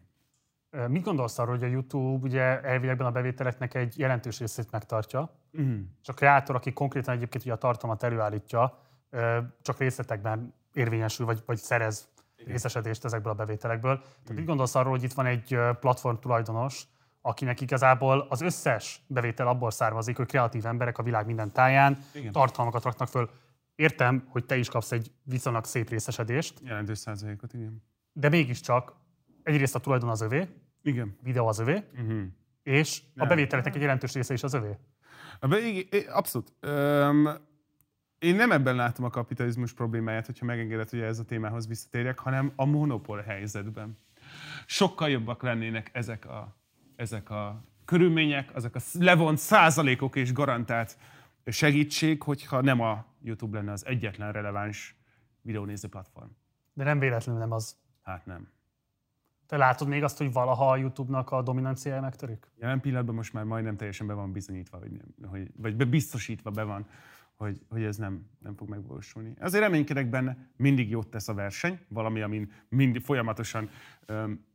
Mit 0.88 1.04
gondolsz 1.04 1.40
arról, 1.40 1.54
hogy 1.58 1.64
a 1.64 1.68
YouTube 1.72 2.28
ugye 2.28 2.62
elvilegben 2.62 3.08
a 3.08 3.12
bevételeknek 3.12 3.74
egy 3.74 3.98
jelentős 4.00 4.40
részét 4.40 4.72
megtartja, 4.72 5.32
Mhm. 5.52 5.80
és 6.02 6.08
a 6.10 6.14
kreátor, 6.14 6.56
aki 6.56 6.74
konkrétan 6.74 7.14
egyébként 7.16 7.44
ugye 7.44 7.54
a 7.54 7.58
tartalmat 7.58 8.04
előállítja, 8.04 8.78
csak 9.62 9.78
részletekben 9.78 10.54
érvényesül, 10.74 11.26
vagy, 11.26 11.44
vagy 11.46 11.58
szerez 11.58 12.10
Igen. 12.36 12.52
részesedést 12.52 13.06
ezekből 13.06 13.32
a 13.32 13.36
bevételekből. 13.36 13.98
Tehát 14.00 14.28
Mhm. 14.28 14.36
mit 14.36 14.46
gondolsz 14.46 14.76
arról, 14.76 14.92
hogy 14.92 15.04
itt 15.04 15.14
van 15.14 15.26
egy 15.26 15.60
platform 15.80 16.16
tulajdonos, 16.18 16.88
akinek 17.22 17.62
igazából 17.62 18.26
az 18.30 18.42
összes 18.42 19.02
bevétel 19.08 19.48
abból 19.48 19.72
származik, 19.72 20.18
hogy 20.18 20.28
kreatív 20.28 20.66
emberek 20.66 20.98
a 20.98 21.04
világ 21.04 21.26
minden 21.26 21.52
táján 21.52 21.98
Igen. 22.14 22.32
tartalmakat 22.32 22.84
raknak 22.84 23.08
föl. 23.08 23.30
Értem, 23.76 24.28
hogy 24.28 24.46
te 24.46 24.58
is 24.58 24.70
kapsz 24.70 24.92
egy 24.92 25.12
viszonylag 25.24 25.66
szép 25.66 25.90
részesedést, 25.90 26.60
Jelentős 26.64 26.98
százalékot, 26.98 27.54
igen. 27.54 27.84
de 28.14 28.30
mégiscsak 28.30 28.94
egyrészt 29.44 29.76
a 29.76 29.80
tulajdon 29.80 30.10
az 30.10 30.22
övé, 30.22 30.48
Igen. 30.84 31.18
videó 31.22 31.48
az 31.48 31.60
övé, 31.60 31.84
Uh-huh. 32.00 32.22
és 32.64 33.02
a 33.16 33.26
bevételeknek 33.26 33.76
egy 33.76 33.82
jelentős 33.82 34.14
része 34.14 34.34
is 34.34 34.44
az 34.44 34.54
övé. 34.54 34.78
A 35.40 35.76
Abszolút. 36.10 36.54
Öm, 36.60 37.30
én 38.20 38.36
nem 38.36 38.52
ebben 38.52 38.76
látom 38.76 39.06
a 39.06 39.10
kapitalizmus 39.10 39.74
problémáját, 39.74 40.26
hogyha 40.26 40.46
megengedett, 40.46 40.90
hogy 40.90 41.00
ez 41.00 41.20
a 41.20 41.24
témához 41.26 41.68
visszatérjek, 41.68 42.20
hanem 42.20 42.52
a 42.56 42.66
monopól 42.66 43.20
helyzetben. 43.22 43.98
Sokkal 44.66 45.10
jobbak 45.10 45.44
lennének 45.44 45.90
ezek 45.94 46.26
a, 46.26 46.61
ezek 47.02 47.30
a 47.30 47.64
körülmények, 47.86 48.56
azok 48.56 48.76
a 48.76 48.80
levont 48.94 49.38
százalékok 49.38 50.16
és 50.16 50.34
garantált 50.34 50.98
segítség, 51.46 52.24
hogyha 52.24 52.62
nem 52.62 52.80
a 52.80 53.06
YouTube 53.22 53.58
lenne 53.58 53.72
az 53.72 53.86
egyetlen 53.86 54.32
releváns 54.32 54.96
videónéző 55.42 55.88
platform. 55.88 56.30
De 56.74 56.84
nem 56.84 57.00
véletlenül 57.00 57.42
nem 57.42 57.52
az. 57.52 57.76
Hát 58.02 58.26
nem. 58.26 58.50
Te 59.48 59.58
látod 59.58 59.88
még 59.88 60.04
azt, 60.04 60.18
hogy 60.18 60.34
valaha 60.34 60.72
a 60.72 60.76
YouTube-nak 60.76 61.32
a 61.32 61.42
dominanciája 61.42 62.02
megtörik? 62.02 62.52
Jelen 62.60 62.82
pillanatban 62.82 63.16
most 63.16 63.34
már 63.34 63.44
majdnem 63.44 63.78
teljesen 63.78 64.08
be 64.08 64.14
van 64.14 64.32
bizonyítva, 64.32 64.78
hogy, 64.78 64.92
nem, 64.92 65.30
hogy 65.30 65.52
vagy 65.56 65.76
be 65.76 65.86
biztosítva 65.86 66.50
be 66.50 66.64
van, 66.64 66.88
hogy, 67.36 67.62
hogy 67.70 67.84
ez 67.84 67.98
nem, 67.98 68.26
nem 68.40 68.56
fog 68.56 68.70
megvalósulni. 68.70 69.34
Azért 69.40 69.64
reménykedek 69.64 70.10
benne, 70.10 70.38
mindig 70.56 70.90
jót 70.90 71.08
tesz 71.08 71.28
a 71.28 71.34
verseny, 71.34 71.80
valami, 71.88 72.22
amin 72.22 72.52
mindig 72.70 73.02
folyamatosan, 73.02 73.70
öm, 74.06 74.50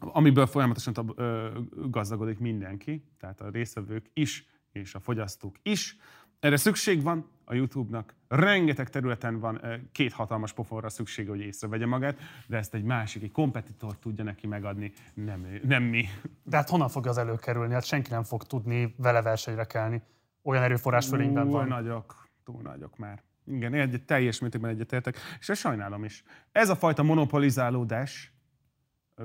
amiből 0.00 0.46
folyamatosan 0.46 0.92
tab- 0.92 1.18
ö, 1.18 1.48
gazdagodik 1.90 2.38
mindenki, 2.38 3.04
tehát 3.18 3.40
a 3.40 3.48
résztvevők 3.50 4.06
is, 4.12 4.46
és 4.72 4.94
a 4.94 5.00
fogyasztók 5.00 5.56
is. 5.62 5.96
Erre 6.40 6.56
szükség 6.56 7.02
van 7.02 7.28
a 7.44 7.54
YouTube-nak. 7.54 8.14
Rengeteg 8.28 8.90
területen 8.90 9.38
van 9.40 9.64
ö, 9.64 9.74
két 9.92 10.12
hatalmas 10.12 10.52
pofonra 10.52 10.88
szüksége, 10.88 11.30
hogy 11.30 11.40
észrevegye 11.40 11.86
magát, 11.86 12.18
de 12.46 12.56
ezt 12.56 12.74
egy 12.74 12.82
másik, 12.82 13.22
egy 13.22 13.32
kompetitor 13.32 13.98
tudja 13.98 14.24
neki 14.24 14.46
megadni, 14.46 14.92
nem, 15.14 15.44
ő- 15.44 15.60
nem 15.64 15.82
mi. 15.82 16.04
De 16.42 16.56
hát 16.56 16.68
honnan 16.68 16.88
fog 16.88 17.06
az 17.06 17.18
előkerülni? 17.18 17.72
Hát 17.72 17.84
senki 17.84 18.10
nem 18.10 18.22
fog 18.22 18.44
tudni 18.44 18.94
vele 18.98 19.22
versenyre 19.22 19.64
kelni. 19.64 20.02
Olyan 20.42 20.62
erőforrás 20.62 21.06
fölényben 21.06 21.48
van. 21.48 21.68
nagyok, 21.68 22.28
túl 22.44 22.62
nagyok 22.62 22.96
már. 22.96 23.22
Igen, 23.46 23.74
egy, 23.74 24.04
teljes 24.04 24.38
mértékben 24.38 24.70
egyetértek, 24.70 25.16
és 25.40 25.48
ezt 25.48 25.60
sajnálom 25.60 26.04
is. 26.04 26.22
Ez 26.52 26.68
a 26.68 26.76
fajta 26.76 27.02
monopolizálódás, 27.02 28.32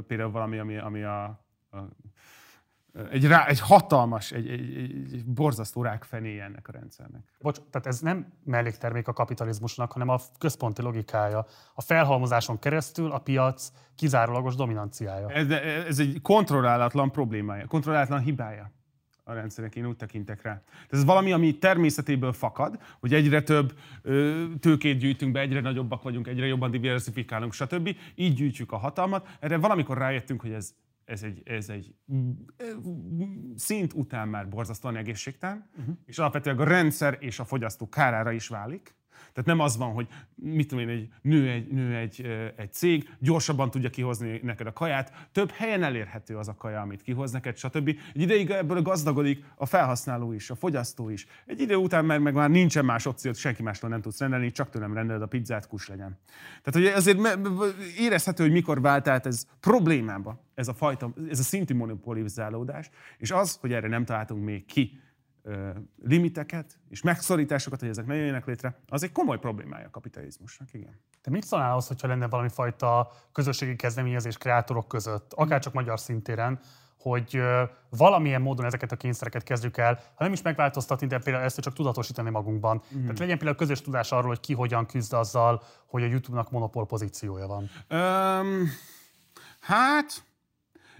például 0.07 0.31
valami, 0.31 0.57
ami, 0.57 0.77
ami 0.77 1.03
a, 1.03 1.23
a 1.71 1.77
egy, 3.11 3.27
rá, 3.27 3.45
egy 3.45 3.59
hatalmas, 3.59 4.31
egy, 4.31 4.49
egy, 4.49 4.75
egy, 5.13 5.25
borzasztó 5.25 5.81
rákfenéje 5.81 6.43
ennek 6.43 6.67
a 6.67 6.71
rendszernek. 6.71 7.21
Bocs, 7.39 7.59
tehát 7.69 7.87
ez 7.87 7.99
nem 7.99 8.33
melléktermék 8.43 9.07
a 9.07 9.13
kapitalizmusnak, 9.13 9.91
hanem 9.91 10.09
a 10.09 10.19
központi 10.37 10.81
logikája. 10.81 11.45
A 11.73 11.81
felhalmozáson 11.81 12.59
keresztül 12.59 13.11
a 13.11 13.17
piac 13.17 13.71
kizárólagos 13.95 14.55
dominanciája. 14.55 15.29
Ez, 15.29 15.49
ez 15.87 15.99
egy 15.99 16.21
kontrollálatlan 16.21 17.11
problémája, 17.11 17.67
kontrollálatlan 17.67 18.19
hibája 18.19 18.71
a 19.23 19.33
rendszernek, 19.33 19.75
én 19.75 19.85
úgy 19.85 19.95
tekintek 19.95 20.41
rá. 20.41 20.63
Tehát 20.63 20.93
ez 20.93 21.03
valami, 21.03 21.31
ami 21.31 21.57
természetéből 21.57 22.33
fakad, 22.33 22.79
hogy 22.99 23.13
egyre 23.13 23.41
több 23.41 23.73
ö, 24.01 24.45
tőkét 24.59 24.97
gyűjtünk 24.97 25.31
be, 25.31 25.39
egyre 25.39 25.61
nagyobbak 25.61 26.01
vagyunk, 26.01 26.27
egyre 26.27 26.45
jobban 26.45 26.71
diversifikálunk, 26.71 27.53
stb. 27.53 27.95
Így 28.15 28.33
gyűjtjük 28.33 28.71
a 28.71 28.77
hatalmat. 28.77 29.27
Erre 29.39 29.57
valamikor 29.57 29.97
rájöttünk, 29.97 30.41
hogy 30.41 30.51
ez, 30.51 30.73
ez 31.05 31.23
egy, 31.23 31.41
ez 31.45 31.69
egy 31.69 31.95
szint 33.55 33.93
után 33.93 34.27
már 34.27 34.49
borzasztóan 34.49 34.95
egészségtelen, 34.95 35.69
uh-huh. 35.79 35.95
és 36.05 36.17
alapvetően 36.17 36.57
a 36.57 36.63
rendszer 36.63 37.17
és 37.19 37.39
a 37.39 37.45
fogyasztó 37.45 37.89
kárára 37.89 38.31
is 38.31 38.47
válik. 38.47 38.95
Tehát 39.33 39.45
nem 39.45 39.59
az 39.59 39.77
van, 39.77 39.93
hogy 39.93 40.07
mit 40.35 40.67
tudom 40.67 40.89
én, 40.89 40.95
egy 40.95 41.09
nő 41.21 41.49
egy, 41.49 41.67
nő 41.67 41.95
egy, 41.95 42.25
egy 42.55 42.73
cég, 42.73 43.09
gyorsabban 43.19 43.71
tudja 43.71 43.89
kihozni 43.89 44.39
neked 44.43 44.67
a 44.67 44.73
kaját, 44.73 45.27
több 45.31 45.51
helyen 45.51 45.83
elérhető 45.83 46.37
az 46.37 46.47
a 46.47 46.55
kaja, 46.55 46.81
amit 46.81 47.01
kihoz 47.01 47.31
neked, 47.31 47.57
stb. 47.57 47.87
Egy 47.87 48.21
ideig 48.21 48.49
ebből 48.49 48.81
gazdagodik 48.81 49.45
a 49.55 49.65
felhasználó 49.65 50.31
is, 50.33 50.49
a 50.49 50.55
fogyasztó 50.55 51.09
is. 51.09 51.25
Egy 51.45 51.59
idő 51.59 51.75
után 51.75 52.05
meg, 52.05 52.21
meg 52.21 52.33
már 52.33 52.49
nincsen 52.49 52.85
más 52.85 53.05
opciót, 53.05 53.35
senki 53.35 53.63
mástól 53.63 53.89
nem 53.89 54.01
tudsz 54.01 54.19
rendelni, 54.19 54.51
csak 54.51 54.69
tőlem 54.69 54.93
rendeled 54.93 55.21
a 55.21 55.27
pizzát, 55.27 55.67
kus 55.67 55.87
legyen. 55.87 56.19
Tehát 56.61 56.89
hogy 56.89 56.97
azért 56.97 57.37
érezhető, 57.97 58.43
hogy 58.43 58.51
mikor 58.51 58.81
vált 58.81 59.07
át 59.07 59.25
ez 59.25 59.45
problémába, 59.59 60.43
ez 60.53 60.67
a 60.67 60.73
fajta, 60.73 61.13
ez 61.29 61.39
a 61.39 61.43
szintű 61.43 61.75
monopolizálódás, 61.75 62.89
és 63.17 63.31
az, 63.31 63.57
hogy 63.61 63.73
erre 63.73 63.87
nem 63.87 64.05
találtunk 64.05 64.43
még 64.43 64.65
ki 64.65 64.99
limiteket 66.03 66.79
és 66.89 67.01
megszorításokat, 67.01 67.79
hogy 67.79 67.89
ezek 67.89 68.05
ne 68.05 68.15
jöjjenek 68.15 68.45
létre, 68.45 68.79
az 68.87 69.03
egy 69.03 69.11
komoly 69.11 69.39
problémája 69.39 69.87
a 69.87 69.89
kapitalizmusnak, 69.89 70.73
igen. 70.73 70.99
Te 71.21 71.29
mit 71.29 71.43
szólnál 71.43 71.71
ahhoz, 71.71 71.87
hogyha 71.87 72.07
lenne 72.07 72.27
valami 72.27 72.49
fajta 72.49 73.11
közösségi 73.31 73.75
kezdeményezés 73.75 74.37
kreátorok 74.37 74.87
között, 74.87 75.33
akárcsak 75.33 75.73
magyar 75.73 75.99
szintéren, 75.99 76.59
hogy 76.97 77.41
valamilyen 77.89 78.41
módon 78.41 78.65
ezeket 78.65 78.91
a 78.91 78.95
kényszereket 78.95 79.43
kezdjük 79.43 79.77
el, 79.77 79.99
ha 80.15 80.23
nem 80.23 80.33
is 80.33 80.41
megváltoztatni, 80.41 81.07
de 81.07 81.19
például 81.19 81.45
ezt 81.45 81.59
csak 81.59 81.73
tudatosítani 81.73 82.29
magunkban. 82.29 82.81
Mm. 82.95 83.01
Tehát 83.01 83.19
legyen 83.19 83.37
például 83.37 83.57
közös 83.57 83.81
tudás 83.81 84.11
arról, 84.11 84.27
hogy 84.27 84.39
ki 84.39 84.53
hogyan 84.53 84.85
küzd 84.85 85.13
azzal, 85.13 85.63
hogy 85.85 86.03
a 86.03 86.05
YouTube-nak 86.05 86.51
monopól 86.51 86.85
pozíciója 86.85 87.47
van. 87.47 87.69
Öm, 87.87 88.67
hát, 89.59 90.23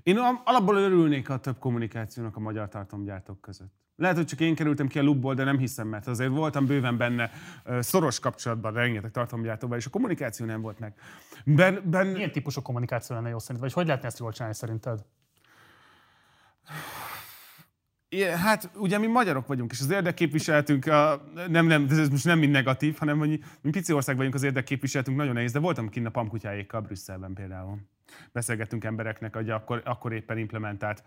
én 0.03 0.17
al- 0.17 0.41
alapból 0.45 0.75
örülnék 0.75 1.29
a 1.29 1.37
több 1.37 1.59
kommunikációnak 1.59 2.35
a 2.35 2.39
magyar 2.39 2.67
tartalomgyártók 2.67 3.41
között. 3.41 3.80
Lehet, 4.01 4.15
hogy 4.15 4.25
csak 4.25 4.39
én 4.39 4.55
kerültem 4.55 4.87
ki 4.87 4.99
a 4.99 5.03
lubból, 5.03 5.33
de 5.33 5.43
nem 5.43 5.57
hiszem, 5.57 5.87
mert 5.87 6.07
azért 6.07 6.29
voltam 6.29 6.65
bőven 6.65 6.97
benne 6.97 7.31
szoros 7.79 8.19
kapcsolatban 8.19 8.73
rengeteg 8.73 9.11
tartalomgyártóval, 9.11 9.77
és 9.77 9.85
a 9.85 9.89
kommunikáció 9.89 10.45
nem 10.45 10.61
volt 10.61 10.79
meg. 10.79 10.93
Ben, 11.45 11.81
ben... 11.85 12.07
Milyen 12.07 12.31
típusú 12.31 12.61
kommunikáció 12.61 13.15
lenne 13.15 13.29
jó 13.29 13.39
szerint? 13.39 13.59
Vagy 13.59 13.73
hogy 13.73 13.85
lehetne 13.85 14.07
ezt 14.07 14.19
jól 14.19 14.31
csinálni 14.31 14.55
szerinted? 14.55 14.99
Igen, 18.09 18.37
hát 18.37 18.69
ugye 18.75 18.97
mi 18.97 19.07
magyarok 19.07 19.47
vagyunk, 19.47 19.71
és 19.71 19.79
az 19.79 19.91
érdekképviseletünk, 19.91 20.85
a, 20.85 21.21
nem, 21.47 21.65
nem, 21.65 21.87
ez 21.89 22.09
most 22.09 22.25
nem 22.25 22.39
mind 22.39 22.51
negatív, 22.51 22.97
hanem 22.97 23.17
hogy 23.17 23.43
mi 23.61 23.69
pici 23.69 23.93
ország 23.93 24.15
vagyunk, 24.15 24.33
az 24.33 24.43
érdekképviseletünk 24.43 25.17
nagyon 25.17 25.33
nehéz, 25.33 25.51
de 25.51 25.59
voltam 25.59 25.89
kint 25.89 26.05
a 26.05 26.09
pamkutyáékkal 26.09 26.81
Brüsszelben 26.81 27.33
például. 27.33 27.77
Beszélgettünk 28.31 28.83
embereknek, 28.83 29.35
hogy 29.35 29.49
akkor, 29.49 29.81
akkor 29.85 30.13
éppen 30.13 30.37
implementált 30.37 31.03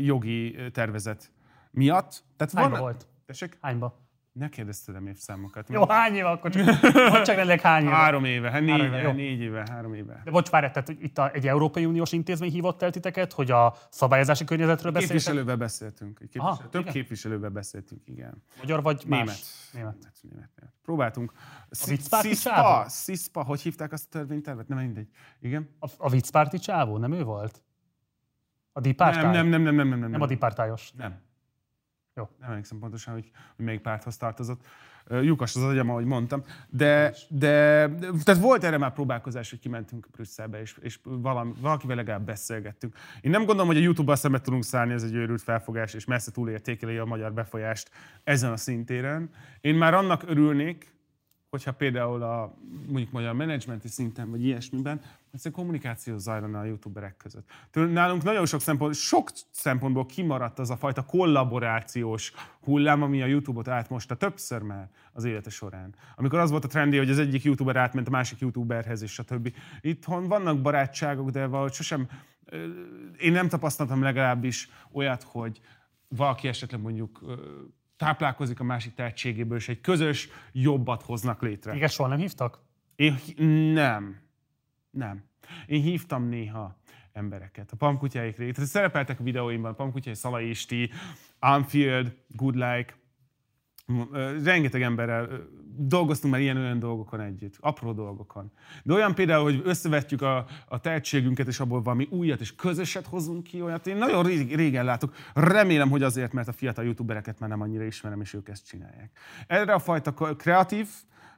jogi 0.00 0.56
tervezet 0.72 1.30
miatt. 1.78 2.24
Tehát 2.36 2.52
Hányba 2.54 2.70
van- 2.70 2.80
volt? 2.80 3.06
Tessék? 3.26 3.58
Hányba? 3.60 4.06
Ne 4.32 4.48
kérdezz 4.48 4.80
tőlem 4.80 5.06
évszámokat. 5.06 5.68
Jó, 5.68 5.86
hány 5.86 6.14
éve 6.14 6.28
akkor 6.28 6.50
csak, 6.50 6.64
mondd 6.92 7.22
csak 7.22 7.26
rendileg 7.26 7.60
hány 7.60 7.82
éve. 7.82 7.94
Három 7.94 8.24
éve, 8.24 8.50
hát 8.50 8.60
négy, 8.60 8.70
Három 8.70 8.86
éve, 8.86 9.02
jó. 9.02 9.12
négy 9.12 9.40
éve, 9.40 9.66
három 9.70 9.94
éve. 9.94 10.20
De 10.24 10.30
bocs, 10.30 10.48
várj, 10.50 10.66
tehát 10.66 10.88
itt 10.88 11.18
a, 11.18 11.30
egy 11.32 11.46
Európai 11.48 11.84
Uniós 11.86 12.12
intézmény 12.12 12.50
hívott 12.50 12.82
el 12.82 12.90
titeket, 12.90 13.32
hogy 13.32 13.50
a 13.50 13.74
szabályozási 13.90 14.44
környezetről 14.44 14.92
beszéltek? 14.92 15.16
Képviselővel 15.16 15.56
beszéltünk. 15.56 16.18
Képviselő, 16.18 16.50
Aha, 16.50 16.68
több 16.68 16.80
igen. 16.80 16.92
képviselővel 16.92 17.50
beszéltünk, 17.50 18.00
igen. 18.04 18.42
Magyar 18.58 18.82
vagy 18.82 19.04
más? 19.06 19.18
Német. 19.18 19.36
Német. 19.72 19.92
Német. 19.94 20.18
német, 20.22 20.50
német. 20.56 20.72
Próbáltunk. 20.82 21.32
A 21.70 21.84
viccpárti 21.88 22.28
Cispa, 22.28 22.50
csávó? 22.50 22.88
Cispa, 22.88 23.42
hogy 23.42 23.60
hívták 23.60 23.92
azt 23.92 24.04
a 24.14 24.18
törvénytervet? 24.18 24.68
Nem 24.68 24.78
mindegy. 24.78 25.08
Igen. 25.40 25.68
A, 25.80 25.86
a 25.98 26.08
viccpárti 26.08 26.58
csávó, 26.58 26.96
nem 26.98 27.12
ő 27.12 27.22
volt? 27.22 27.62
A 28.72 28.80
Nem, 28.80 28.82
dipártály? 28.82 29.32
nem, 29.32 29.46
nem, 29.46 29.62
nem, 29.62 29.74
nem, 29.74 29.88
nem, 29.88 29.98
nem. 29.98 30.10
Nem 30.10 30.20
a 30.20 30.26
dipártályos. 30.26 30.92
Nem. 30.96 31.26
Jó. 32.18 32.28
Nem 32.40 32.50
emlékszem 32.50 32.78
pontosan, 32.78 33.14
hogy, 33.14 33.30
hogy 33.56 33.64
melyik 33.64 33.80
párthoz 33.80 34.16
tartozott. 34.16 34.64
Lyukas 35.10 35.56
az 35.56 35.62
agyam, 35.62 35.90
ahogy 35.90 36.04
mondtam. 36.04 36.42
De, 36.68 37.14
de, 37.28 37.88
tehát 38.24 38.40
volt 38.40 38.64
erre 38.64 38.78
már 38.78 38.92
próbálkozás, 38.92 39.50
hogy 39.50 39.58
kimentünk 39.58 40.06
Brüsszelbe, 40.10 40.60
és, 40.60 40.76
és 40.80 40.98
valami, 41.02 41.52
valakivel 41.60 41.96
legalább 41.96 42.24
beszélgettünk. 42.24 42.94
Én 43.20 43.30
nem 43.30 43.44
gondolom, 43.44 43.66
hogy 43.66 43.76
a 43.76 43.80
YouTube-ban 43.80 44.16
szembe 44.16 44.40
tudunk 44.40 44.64
szállni, 44.64 44.92
ez 44.92 45.02
egy 45.02 45.14
őrült 45.14 45.42
felfogás, 45.42 45.94
és 45.94 46.04
messze 46.04 46.30
túlértékeli 46.30 46.96
a 46.96 47.04
magyar 47.04 47.32
befolyást 47.32 47.90
ezen 48.24 48.52
a 48.52 48.56
szintéren. 48.56 49.30
Én 49.60 49.74
már 49.74 49.94
annak 49.94 50.22
örülnék, 50.26 50.92
hogyha 51.50 51.72
például 51.72 52.22
a 52.22 52.54
mondjuk 52.86 53.10
magyar 53.10 53.34
menedzsmenti 53.34 53.88
szinten, 53.88 54.30
vagy 54.30 54.44
ilyesmiben, 54.44 55.00
a 55.44 55.50
kommunikáció 55.50 56.18
zajlana 56.18 56.60
a 56.60 56.64
youtuberek 56.64 57.16
között. 57.16 57.50
Nálunk 57.72 58.22
nagyon 58.22 58.46
sok, 58.46 58.60
szempont, 58.60 58.94
sok 58.94 59.30
szempontból 59.50 60.06
kimaradt 60.06 60.58
az 60.58 60.70
a 60.70 60.76
fajta 60.76 61.04
kollaborációs 61.04 62.32
hullám, 62.60 63.02
ami 63.02 63.22
a 63.22 63.26
YouTube-ot 63.26 63.68
átmosta 63.68 64.14
többször 64.14 64.62
már 64.62 64.90
az 65.12 65.24
élete 65.24 65.50
során. 65.50 65.94
Amikor 66.16 66.38
az 66.38 66.50
volt 66.50 66.64
a 66.64 66.68
trendi, 66.68 66.96
hogy 66.96 67.10
az 67.10 67.18
egyik 67.18 67.42
youtuber 67.42 67.76
átment 67.76 68.06
a 68.06 68.10
másik 68.10 68.38
youtuberhez, 68.38 69.02
és 69.02 69.12
stb. 69.12 69.54
Itthon 69.80 70.28
vannak 70.28 70.60
barátságok, 70.60 71.30
de 71.30 71.46
valahogy 71.46 71.72
sosem, 71.72 72.08
én 73.18 73.32
nem 73.32 73.48
tapasztaltam 73.48 74.02
legalábbis 74.02 74.68
olyat, 74.92 75.22
hogy 75.22 75.60
valaki 76.08 76.48
esetleg 76.48 76.80
mondjuk 76.80 77.20
táplálkozik 77.98 78.60
a 78.60 78.64
másik 78.64 78.94
tehetségéből, 78.94 79.58
és 79.58 79.68
egy 79.68 79.80
közös 79.80 80.28
jobbat 80.52 81.02
hoznak 81.02 81.42
létre. 81.42 81.74
Igen, 81.74 81.88
soha 81.88 82.08
nem 82.08 82.18
hívtak? 82.18 82.60
Én 82.96 83.18
nem. 83.72 84.20
Nem. 84.90 85.24
Én 85.66 85.82
hívtam 85.82 86.28
néha 86.28 86.76
embereket. 87.12 87.72
A 87.72 87.76
pamkutyáik. 87.76 88.36
Tehát 88.36 88.64
szerepeltek 88.64 89.20
a 89.20 89.22
videóimban, 89.22 89.70
a 89.70 89.74
pamkutyai 89.74 90.14
Szalai 90.14 90.48
Isti, 90.48 90.90
Anfield, 91.38 92.16
Good 92.28 92.54
Like, 92.54 92.94
rengeteg 94.44 94.82
emberrel 94.82 95.28
dolgoztunk 95.80 96.32
már 96.32 96.42
ilyen-olyan 96.42 96.78
dolgokon 96.78 97.20
együtt, 97.20 97.56
apró 97.60 97.92
dolgokon. 97.92 98.50
De 98.82 98.92
olyan 98.92 99.14
például, 99.14 99.42
hogy 99.42 99.60
összevetjük 99.64 100.22
a, 100.22 100.46
a 100.68 100.80
tehetségünket, 100.80 101.46
és 101.46 101.60
abból 101.60 101.82
valami 101.82 102.08
újat 102.10 102.40
és 102.40 102.54
közöset 102.54 103.06
hozunk 103.06 103.42
ki, 103.42 103.62
olyat 103.62 103.86
én 103.86 103.96
nagyon 103.96 104.22
rég, 104.22 104.54
régen 104.54 104.84
látok. 104.84 105.14
Remélem, 105.34 105.90
hogy 105.90 106.02
azért, 106.02 106.32
mert 106.32 106.48
a 106.48 106.52
fiatal 106.52 106.84
youtubereket 106.84 107.38
már 107.38 107.48
nem 107.48 107.60
annyira 107.60 107.84
ismerem, 107.84 108.20
és 108.20 108.34
ők 108.34 108.48
ezt 108.48 108.66
csinálják. 108.66 109.10
Erre 109.46 109.72
a 109.72 109.78
fajta 109.78 110.12
kreatív 110.12 110.88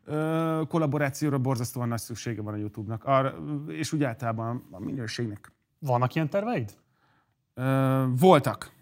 ö, 0.05 0.63
kollaborációra 0.69 1.39
borzasztóan 1.39 1.89
nagy 1.89 1.99
szüksége 1.99 2.43
van 2.43 2.55
a 2.55 2.57
YouTube-nak, 2.57 3.05
arra, 3.05 3.35
és 3.69 3.93
úgy 3.93 4.05
általában 4.05 4.67
a 4.71 4.81
minőségnek. 4.81 5.53
Vannak 5.79 6.15
ilyen 6.15 6.29
terveid? 6.29 6.75
Ö, 7.55 8.05
voltak. 8.19 8.73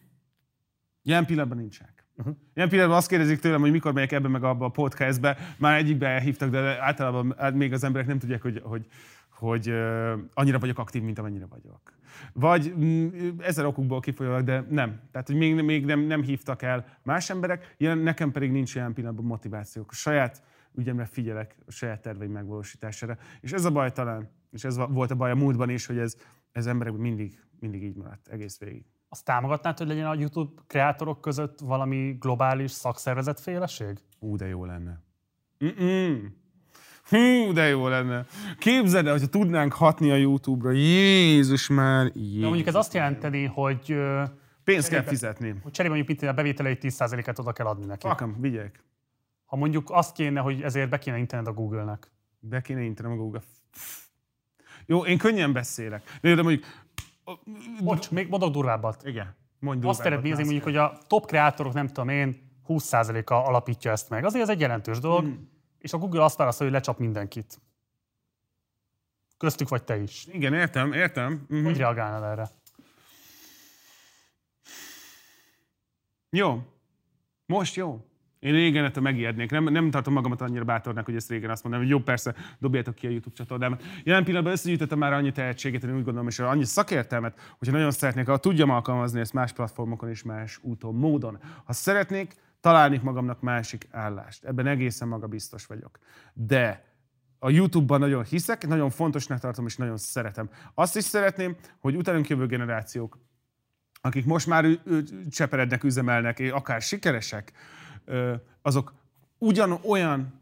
Jelen 1.03 1.27
pillanatban 1.27 1.59
nincsenek. 1.59 1.98
Uh-huh. 2.19 2.37
Ilyen 2.55 2.69
pillanatban 2.69 2.99
azt 2.99 3.09
kérdezik 3.09 3.41
tőlem, 3.41 3.61
hogy 3.61 3.71
mikor 3.71 3.93
megyek 3.93 4.13
ebbe 4.13 4.29
meg 4.29 4.43
abba 4.45 4.65
a 4.65 4.69
podcastbe. 4.69 5.39
Már 5.59 5.77
egyikbe 5.77 6.07
elhívtak, 6.07 6.51
de 6.51 6.83
általában 6.83 7.35
hát 7.39 7.55
még 7.55 7.73
az 7.73 7.85
emberek 7.85 8.07
nem 8.07 8.19
tudják, 8.19 8.43
hogy, 8.43 8.61
hogy, 8.65 8.87
hogy 9.31 9.71
uh, 9.71 10.13
annyira 10.35 10.59
vagyok 10.59 10.79
aktív, 10.79 11.03
mint 11.03 11.19
amennyire 11.19 11.47
vagyok. 11.47 11.81
Vagy 12.33 12.75
mm, 12.79 13.09
ezer 13.39 13.65
okukból 13.65 14.01
kifolyólag, 14.01 14.45
de 14.45 14.65
nem. 14.71 15.01
Tehát, 15.11 15.27
hogy 15.27 15.37
még, 15.37 15.63
még 15.63 15.85
nem, 15.85 16.01
nem 16.01 16.23
hívtak 16.23 16.63
el 16.63 16.99
más 17.03 17.31
emberek, 17.31 17.75
ilyen, 17.77 17.99
nekem 17.99 18.33
pedig 18.33 18.51
nincs 18.51 18.75
ilyen 18.75 18.93
pillanatban 18.93 19.25
motivációk. 19.25 19.91
A 19.91 19.95
saját 19.95 20.43
ügyemre 20.75 21.05
figyelek, 21.05 21.57
a 21.67 21.71
saját 21.71 22.03
terveim 22.03 22.31
megvalósítására. 22.31 23.19
És 23.41 23.53
ez 23.53 23.65
a 23.65 23.71
baj 23.71 23.93
talán, 23.93 24.31
és 24.53 24.65
ez 24.65 24.77
volt 24.77 25.11
a 25.11 25.15
baj 25.15 25.31
a 25.31 25.35
múltban 25.35 25.71
is, 25.71 25.87
hogy 25.87 25.99
ez, 25.99 26.17
ez 26.53 26.67
emberekben 26.67 27.03
mindig, 27.03 27.43
mindig 27.61 27.83
így 27.83 27.97
maradt, 27.97 28.29
egész 28.29 28.59
végig. 28.59 28.85
Azt 29.09 29.25
támogatnád, 29.25 29.79
hogy 29.79 29.87
legyen 29.87 30.07
a 30.07 30.15
YouTube 30.15 30.63
kreátorok 30.67 31.21
között 31.21 31.59
valami 31.61 32.17
globális 32.21 32.71
szakszervezetféleség? 32.71 33.99
Ú, 34.19 34.37
de 34.37 34.47
jó 34.47 34.65
lenne. 34.65 35.03
Mm-mm. 35.65 36.37
Hú, 37.09 37.53
de 37.53 37.69
jó 37.69 37.89
lenne. 37.89 38.27
Képzeld 38.59 39.07
el, 39.07 39.13
hogyha 39.13 39.29
tudnánk 39.29 39.73
hatni 39.73 40.11
a 40.11 40.17
YouTube-ra. 40.17 40.71
Jézus 40.71 41.69
már, 41.69 42.11
Jézus. 42.15 42.41
De 42.41 42.47
mondjuk 42.47 42.67
ez 42.67 42.75
azt 42.75 42.95
jelenteni, 42.95 43.45
hogy... 43.45 43.97
Pénzt 44.65 44.89
kell 44.89 45.03
fizetni. 45.03 45.55
Hogy 45.63 45.73
cserébe 45.73 45.95
mondjuk 45.95 46.19
mint 46.19 46.31
a 46.31 46.35
bevételei 46.35 46.79
10%-át 46.81 47.39
oda 47.39 47.53
kell 47.53 47.67
adni 47.67 47.85
neki. 47.85 48.07
Akam, 48.07 48.37
vigyek. 48.41 48.85
Ha 49.45 49.57
mondjuk 49.57 49.91
azt 49.91 50.15
kéne, 50.15 50.41
hogy 50.41 50.63
ezért 50.63 50.89
be 50.89 50.99
kéne 50.99 51.19
intened 51.19 51.47
a 51.47 51.53
Google-nek. 51.53 52.11
Be 52.41 52.61
kéne 52.61 52.83
intenem 52.83 53.13
a 53.13 53.17
Google. 53.17 53.43
Jó, 54.87 55.05
én 55.05 55.19
könnyen 55.19 55.53
beszélek. 55.53 56.19
De, 56.21 56.35
de 56.35 56.43
mondjuk... 56.43 56.65
Bocs, 57.83 58.11
még 58.11 58.29
mondok 58.29 58.53
durvábbat. 58.53 59.03
Igen. 59.07 59.37
Mondj 59.61 59.87
Azt 59.87 59.99
durvábbat, 59.99 60.07
eredményezi 60.07 60.41
Nász. 60.43 60.51
mondjuk, 60.51 60.65
hogy 60.65 60.77
a 60.77 60.99
top 61.07 61.27
kreátorok, 61.27 61.73
nem 61.73 61.87
tudom 61.87 62.09
én, 62.09 62.51
20%-a 62.69 63.33
alapítja 63.35 63.91
ezt 63.91 64.09
meg. 64.09 64.25
Azért 64.25 64.43
ez 64.43 64.49
egy 64.49 64.61
jelentős 64.61 64.99
dolog, 64.99 65.21
Hmm. 65.25 65.51
és 65.79 65.93
a 65.93 65.99
Google 65.99 66.25
azt 66.25 66.37
válaszolja, 66.37 66.73
hogy 66.73 66.81
lecsap 66.81 66.99
mindenkit. 66.99 67.61
Köztük 69.37 69.69
vagy 69.69 69.85
te 69.85 69.97
is. 69.97 70.27
Igen, 70.27 70.55
értem, 70.55 70.93
értem. 70.93 71.45
Mhm. 71.49 71.65
Hogy 71.65 71.77
reagálnál 71.77 72.25
erre? 72.25 72.49
Jó. 76.31 76.63
Most 77.47 77.75
jó. 77.75 78.08
Én 78.39 78.53
régen 78.53 78.85
ettől 78.85 79.03
megijednék. 79.03 79.51
Nem, 79.51 79.65
nem 79.65 79.91
tartom 79.91 80.13
magamat 80.13 80.41
annyira 80.41 80.65
bátornak, 80.65 81.05
hogy 81.05 81.15
ezt 81.15 81.31
régen 81.31 81.51
azt 81.51 81.63
mondom, 81.63 81.81
hogy 81.81 81.91
jó, 81.91 81.99
persze, 81.99 82.35
dobjátok 82.59 82.95
ki 82.95 83.07
a 83.07 83.11
YouTube 83.11 83.35
csatornámat. 83.37 83.83
Jelen 84.05 84.25
pillanatban 84.25 84.53
összegyűjtöttem 84.53 84.99
már 84.99 85.13
annyi 85.13 85.33
tehetséget, 85.33 85.83
én 85.83 85.97
úgy 85.97 86.05
gondolom, 86.05 86.29
és 86.29 86.39
annyi 86.39 86.65
szakértelmet, 86.65 87.55
hogyha 87.59 87.75
nagyon 87.75 87.91
szeretnék, 87.91 88.27
ha 88.27 88.37
tudjam 88.37 88.71
alkalmazni 88.71 89.21
ezt 89.21 89.33
más 89.33 89.53
platformokon 89.53 90.09
és 90.09 90.23
más 90.23 90.59
úton, 90.63 90.95
módon. 90.95 91.39
Ha 91.65 91.73
szeretnék, 91.73 92.35
találnék 92.61 93.03
magamnak 93.03 93.41
másik 93.41 93.89
állást. 93.91 94.45
Ebben 94.45 94.67
egészen 94.67 95.09
magabiztos 95.09 95.67
vagyok. 95.67 95.99
De 96.33 96.87
a 97.39 97.51
YouTube-ban 97.51 98.01
nagyon 98.01 98.25
hiszek, 98.25 98.67
nagyon 98.67 98.91
fontosnak 98.91 99.39
tartom, 99.39 99.67
és 99.67 99.77
nagyon 99.77 99.97
szeretem. 99.97 100.51
Azt 100.75 100.97
is 100.97 101.05
szeretném, 101.05 101.57
hogy 101.79 101.97
utánunk 101.97 102.29
jövő 102.29 102.47
generációk 102.47 103.19
akik 104.01 104.25
most 104.25 104.47
már 104.47 104.65
cseperednek, 105.31 105.85
üzemelnek, 105.85 106.43
akár 106.53 106.81
sikeresek, 106.81 107.53
azok 108.63 108.95
ugyanolyan 109.39 110.41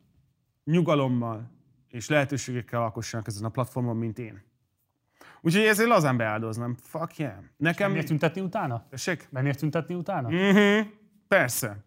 nyugalommal 0.64 1.50
és 1.88 2.08
lehetőségekkel 2.08 2.82
alkossanak 2.82 3.26
ezen 3.26 3.44
a 3.44 3.48
platformon, 3.48 3.96
mint 3.96 4.18
én. 4.18 4.42
Úgyhogy 5.40 5.62
ezért 5.62 5.88
lazán 5.88 6.16
beáldoznám. 6.16 6.76
Fuck 6.82 7.18
yeah. 7.18 7.34
Nekem... 7.56 7.90
Mennél 7.90 8.04
tüntetni 8.06 8.40
utána? 8.40 8.86
Tessék? 8.90 9.28
Mennél 9.30 9.54
tüntetni 9.54 9.94
utána? 9.94 10.28
Mhm. 10.28 10.80
Persze. 11.28 11.84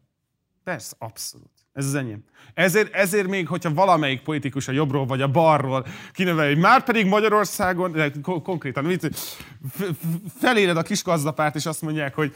Persze, 0.63 0.95
abszolút. 0.99 1.49
Ez 1.73 1.85
az 1.85 1.95
enyém. 1.95 2.23
Ezért, 2.53 2.93
ezért 2.93 3.27
még, 3.27 3.47
hogyha 3.47 3.73
valamelyik 3.73 4.21
politikus 4.21 4.67
a 4.67 4.71
jobbról 4.71 5.05
vagy 5.05 5.21
a 5.21 5.31
balról 5.31 5.85
kinövel, 6.13 6.47
hogy 6.47 6.57
már 6.57 6.83
pedig 6.83 7.05
Magyarországon, 7.05 7.91
de 7.91 8.11
ko- 8.21 8.43
konkrétan, 8.43 8.83
mit, 8.83 9.15
f- 9.15 9.43
f- 9.71 9.95
feléled 10.37 10.77
a 10.77 10.81
kis 10.81 11.03
gazdapárt, 11.03 11.55
és 11.55 11.65
azt 11.65 11.81
mondják, 11.81 12.15
hogy 12.15 12.33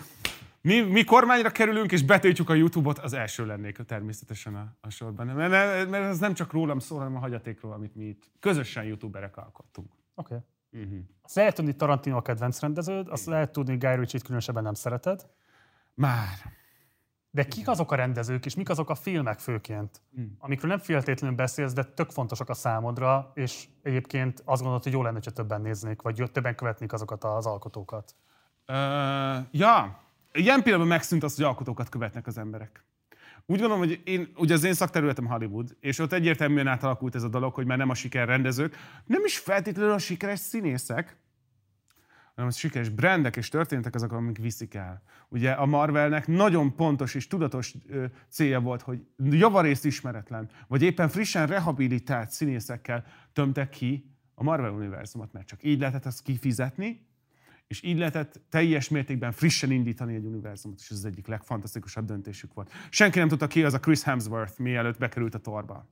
mi, 0.64 0.82
mi 0.82 1.04
kormányra 1.04 1.50
kerülünk, 1.50 1.92
és 1.92 2.04
betiltjuk 2.04 2.50
a 2.50 2.54
YouTube-ot, 2.54 3.00
az 3.00 3.14
első 3.14 3.46
lennék 3.46 3.78
természetesen 3.78 4.56
a, 4.56 4.78
a 4.82 4.90
sorban. 4.90 5.28
Mert, 5.28 5.90
mert, 5.90 6.04
ez 6.04 6.20
nem 6.20 6.34
csak 6.34 6.52
rólam 6.52 6.80
szól, 6.80 6.98
hanem 6.98 7.16
a 7.16 7.20
hagyatékról, 7.20 7.72
amit 7.72 7.96
mi 7.96 8.04
itt 8.04 8.32
közösen 8.40 8.84
youtuberek 8.84 9.38
alkottunk. 9.38 9.92
Oké. 10.16 10.36
Okay. 10.36 10.84
Uh-huh. 10.84 11.00
Azt 11.22 11.36
lehet 11.36 11.56
tudni, 11.56 11.76
Tarantino 11.76 12.18
a 12.18 12.22
kedvenc 12.22 12.60
rendeződ, 12.60 13.08
azt 13.08 13.26
lehet 13.26 13.52
tudni, 13.52 13.78
Guy 13.78 13.96
Ritchie-t 13.96 14.24
különösebben 14.24 14.64
nem 14.64 14.74
szereted. 14.74 15.28
Már. 15.94 16.52
De 17.30 17.44
kik 17.44 17.68
azok 17.68 17.92
a 17.92 17.96
rendezők, 17.96 18.46
és 18.46 18.56
mik 18.56 18.70
azok 18.70 18.90
a 18.90 18.96
filmek 18.96 19.40
főként, 19.40 20.02
Hmm. 20.16 20.36
amikről 20.40 20.70
nem 20.70 20.80
feltétlenül 20.80 21.36
beszélsz, 21.36 21.74
de 21.74 21.84
tök 21.84 22.10
fontosak 22.10 22.50
a 22.50 22.54
számodra, 22.54 23.32
és 23.34 23.68
egyébként 23.82 24.42
azt 24.46 24.62
gondolod, 24.62 24.84
hogy 24.84 24.92
jó 24.92 25.04
lenne, 25.04 25.20
ha 25.24 25.32
többen 25.32 25.62
néznék, 25.62 26.02
vagy 26.02 26.24
többen 26.32 26.56
követnék 26.56 26.94
azokat 26.94 27.24
az 27.24 27.46
alkotókat. 27.46 28.16
Uh, 28.68 28.76
ja, 29.52 30.04
ilyen 30.34 30.62
pillanatban 30.62 30.88
megszűnt 30.88 31.24
az, 31.24 31.36
hogy 31.36 31.46
alkotókat 31.46 31.90
követnek 31.90 32.28
az 32.28 32.38
emberek. 32.38 32.86
Úgy 33.46 33.60
gondolom, 33.60 33.78
hogy 33.78 34.02
én, 34.04 34.32
ugye 34.36 34.54
az 34.54 34.64
én 34.64 34.74
szakterületem 34.74 35.26
Hollywood, 35.26 35.78
és 35.80 36.00
ott 36.00 36.14
egyértelműen 36.14 36.68
átalakult 36.68 37.16
ez 37.16 37.24
a 37.24 37.28
dolog, 37.28 37.54
hogy 37.54 37.66
már 37.66 37.78
nem 37.78 37.90
a 37.90 37.94
siker 37.94 38.28
rendezők, 38.28 38.76
nem 39.06 39.26
is 39.26 39.38
feltétlenül 39.38 39.92
a 39.92 39.98
sikeres 39.98 40.40
színészek, 40.40 41.18
hanem 42.36 42.50
a 42.50 42.54
sikeres 42.54 42.90
brandek 42.90 43.36
és 43.36 43.50
történetek 43.50 43.96
azok, 43.96 44.12
amik 44.12 44.38
viszik 44.38 44.74
el. 44.74 45.04
Ugye 45.30 45.52
a 45.52 45.66
Marvelnek 45.66 46.28
nagyon 46.28 46.76
pontos 46.76 47.16
és 47.16 47.28
tudatos 47.28 47.74
ö, 47.88 48.06
célja 48.30 48.60
volt, 48.60 48.82
hogy 48.82 49.06
javarészt 49.18 49.86
ismeretlen, 49.86 50.50
vagy 50.68 50.82
éppen 50.82 51.10
frissen 51.10 51.48
rehabilitált 51.48 52.30
színészekkel 52.30 53.06
tömtek 53.34 53.70
ki 53.70 54.14
a 54.36 54.44
Marvel 54.44 54.72
univerzumot, 54.72 55.34
mert 55.34 55.48
csak 55.48 55.64
így 55.64 55.80
lehetett 55.80 56.06
azt 56.06 56.22
kifizetni, 56.22 57.08
és 57.68 57.84
így 57.84 57.98
lehetett 57.98 58.42
teljes 58.50 58.90
mértékben 58.90 59.32
frissen 59.32 59.72
indítani 59.72 60.16
egy 60.16 60.26
univerzumot, 60.26 60.80
és 60.80 60.90
ez 60.90 60.98
az 60.98 61.06
egyik 61.06 61.28
legfantasztikusabb 61.28 62.06
döntésük 62.06 62.54
volt. 62.54 62.72
Senki 62.90 63.20
nem 63.20 63.28
tudta 63.28 63.48
ki 63.48 63.64
az 63.64 63.74
a 63.74 63.80
Chris 63.80 64.04
Hemsworth, 64.04 64.60
mielőtt 64.60 64.98
bekerült 64.98 65.36
a 65.36 65.40
torba. 65.40 65.88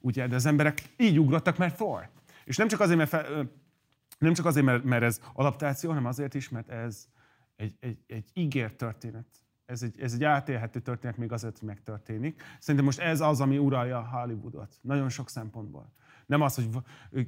Ugye, 0.00 0.26
de 0.26 0.34
az 0.34 0.46
emberek 0.46 0.82
így 0.96 1.18
ugrottak, 1.18 1.58
mert 1.58 1.74
Thor. 1.74 2.08
És 2.44 2.56
nem 2.56 2.68
csak 2.68 2.80
azért, 2.80 2.98
mert, 2.98 3.10
fe, 3.10 3.28
ö, 3.28 3.42
nem 4.18 4.32
csak 4.32 4.46
azért, 4.46 4.66
mert, 4.66 4.84
mert 4.84 5.02
ez 5.02 5.20
adaptáció, 5.32 5.88
hanem 5.90 6.06
azért 6.06 6.34
is, 6.34 6.48
mert 6.48 6.68
ez 6.68 7.08
egy, 7.56 7.76
egy, 7.80 7.98
egy 8.06 8.30
ígért 8.32 8.76
történet. 8.76 9.26
Ez 9.66 9.82
egy, 9.82 10.00
ez 10.00 10.12
egy 10.12 10.24
átélhető 10.24 10.80
történet 10.80 11.16
még 11.16 11.32
azért, 11.32 11.58
hogy 11.58 11.68
megtörténik. 11.68 12.42
Szerintem 12.58 12.84
most 12.84 12.98
ez 12.98 13.20
az, 13.20 13.40
ami 13.40 13.58
uralja 13.58 14.08
Hollywoodot. 14.08 14.78
Nagyon 14.80 15.08
sok 15.08 15.30
szempontból. 15.30 15.92
Nem 16.30 16.40
az, 16.40 16.54
hogy 16.54 16.68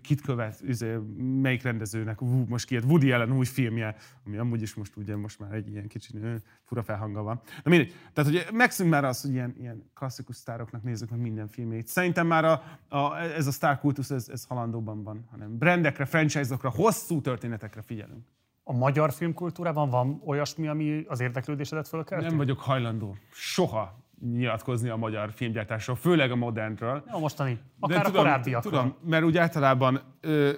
kit 0.00 0.20
követ, 0.20 0.60
üzé, 0.60 0.98
melyik 1.18 1.62
rendezőnek, 1.62 2.18
hú, 2.18 2.44
most 2.48 2.66
kijött 2.66 2.84
Woody 2.84 3.12
Allen 3.12 3.32
új 3.32 3.44
filmje, 3.44 3.96
ami 4.26 4.36
amúgy 4.36 4.62
is 4.62 4.74
most 4.74 4.96
ugye 4.96 5.16
most 5.16 5.38
már 5.38 5.52
egy 5.52 5.68
ilyen 5.68 5.86
kicsit 5.86 6.16
fura 6.62 6.82
felhanga 6.82 7.22
van. 7.22 7.40
Na 7.64 7.70
mindegy. 7.70 7.94
Tehát, 8.12 8.30
hogy 8.30 8.46
megszűnt 8.52 8.90
már 8.90 9.04
az, 9.04 9.22
hogy 9.22 9.30
ilyen, 9.30 9.54
ilyen 9.58 9.90
klasszikus 9.94 10.36
sztároknak 10.36 10.82
nézzük 10.82 11.10
meg 11.10 11.20
minden 11.20 11.48
filmét. 11.48 11.86
Szerintem 11.86 12.26
már 12.26 12.44
a, 12.44 12.62
a, 12.88 13.16
ez 13.18 13.46
a 13.46 13.50
sztárkultusz, 13.50 14.10
ez, 14.10 14.28
ez 14.28 14.44
halandóban 14.44 15.02
van, 15.02 15.26
hanem 15.30 15.58
brandekre, 15.58 16.04
franchise-okra, 16.04 16.70
hosszú 16.70 17.20
történetekre 17.20 17.82
figyelünk. 17.82 18.26
A 18.64 18.72
magyar 18.72 19.12
filmkultúrában 19.12 19.90
van 19.90 20.22
olyasmi, 20.24 20.68
ami 20.68 21.04
az 21.08 21.20
érdeklődésedet 21.20 21.88
fölkelti? 21.88 22.24
Nem 22.24 22.36
vagyok 22.36 22.60
hajlandó 22.60 23.16
soha 23.32 24.01
nyilatkozni 24.30 24.88
a 24.88 24.96
magyar 24.96 25.32
filmgyártásról, 25.32 25.96
főleg 25.96 26.30
a 26.30 26.36
modernről. 26.36 27.04
A 27.06 27.18
mostani, 27.18 27.52
De 27.52 27.58
akár 27.80 28.00
a 28.00 28.04
tudom, 28.04 28.22
korábbiakról. 28.22 28.72
Tudom, 28.72 28.96
mert 29.04 29.24
úgy 29.24 29.36
általában 29.36 30.00
ö, 30.20 30.50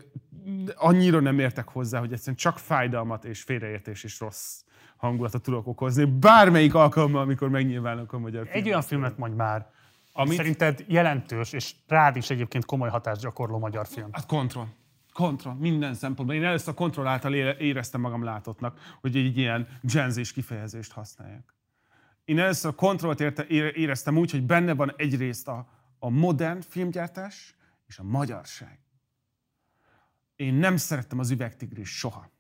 annyira 0.74 1.20
nem 1.20 1.38
értek 1.38 1.68
hozzá, 1.68 1.98
hogy 1.98 2.12
egyszerűen 2.12 2.36
csak 2.36 2.58
fájdalmat 2.58 3.24
és 3.24 3.42
félreértés 3.42 4.04
és 4.04 4.20
rossz 4.20 4.62
hangulatot 4.96 5.42
tudok 5.42 5.66
okozni. 5.66 6.04
Bármelyik 6.04 6.74
alkalommal, 6.74 7.20
amikor 7.22 7.48
megnyilvánulok 7.48 8.12
a 8.12 8.18
magyar 8.18 8.48
Egy 8.50 8.66
olyan 8.66 8.82
filmet 8.82 9.18
mondj 9.18 9.36
már, 9.36 9.70
Amit- 10.12 10.36
szerinted 10.36 10.84
jelentős, 10.88 11.52
és 11.52 11.74
rád 11.86 12.16
is 12.16 12.30
egyébként 12.30 12.64
komoly 12.64 12.88
hatást 12.88 13.20
gyakorló 13.20 13.58
magyar 13.58 13.86
film. 13.86 14.08
Hát 14.12 14.26
kontroll. 14.26 14.66
Kontroll, 15.12 15.54
minden 15.54 15.94
szempontból. 15.94 16.36
Én 16.36 16.44
először 16.44 16.68
a 16.68 16.74
kontroll 16.74 17.06
által 17.06 17.34
ére- 17.34 17.60
éreztem 17.60 18.00
magam 18.00 18.24
látottnak, 18.24 18.96
hogy 19.00 19.16
egy 19.16 19.38
ilyen 19.38 19.68
genzés 19.82 20.32
kifejezést 20.32 20.92
használják. 20.92 21.54
Én 22.24 22.38
először 22.38 22.74
kontrollt 22.74 23.20
érte, 23.20 23.46
ére- 23.46 23.76
éreztem 23.76 24.18
úgy, 24.18 24.30
hogy 24.30 24.46
benne 24.46 24.74
van 24.74 24.92
egyrészt 24.96 25.48
a, 25.48 25.68
a 25.98 26.08
modern 26.08 26.60
filmgyártás 26.60 27.54
és 27.86 27.98
a 27.98 28.02
magyarság. 28.02 28.78
Én 30.36 30.54
nem 30.54 30.76
szerettem 30.76 31.18
az 31.18 31.30
üvegtigris 31.30 31.98
soha. 31.98 32.32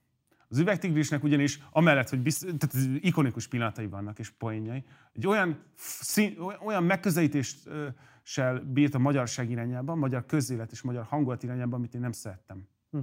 Az 0.48 0.58
üvegtigrisnek 0.58 1.24
ugyanis, 1.24 1.62
amellett, 1.70 2.08
hogy 2.08 2.20
bizt, 2.20 2.40
tehát 2.58 3.00
ikonikus 3.00 3.48
pillanatai 3.48 3.86
vannak 3.86 4.18
és 4.18 4.30
poénjai, 4.30 4.84
egy 5.12 5.26
olyan, 5.26 5.62
szín, 5.76 6.38
olyan 6.64 6.84
megközelítéssel 6.84 8.60
bírt 8.66 8.94
a 8.94 8.98
magyarság 8.98 9.50
irányában, 9.50 9.98
magyar 9.98 10.26
közélet 10.26 10.72
és 10.72 10.82
magyar 10.82 11.04
hangulat 11.04 11.42
irányában, 11.42 11.78
amit 11.78 11.94
én 11.94 12.00
nem 12.00 12.12
szerettem. 12.12 12.68
Hm. 12.90 12.98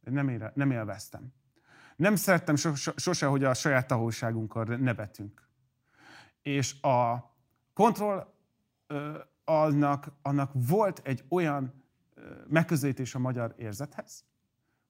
Nem, 0.00 0.28
ére, 0.28 0.52
nem 0.54 0.70
élveztem. 0.70 1.32
Nem 1.96 2.16
szerettem 2.16 2.56
so, 2.56 2.74
so, 2.74 2.92
sose, 2.96 3.26
hogy 3.26 3.44
a 3.44 3.54
saját 3.54 3.86
tahóságunkkal 3.86 4.64
nevetünk. 4.64 5.45
És 6.46 6.80
a 6.80 7.30
kontroll 7.72 8.26
annak, 9.44 10.12
annak 10.22 10.50
volt 10.52 11.00
egy 11.04 11.24
olyan 11.28 11.84
megközelítés 12.48 13.14
a 13.14 13.18
magyar 13.18 13.54
érzethez, 13.58 14.24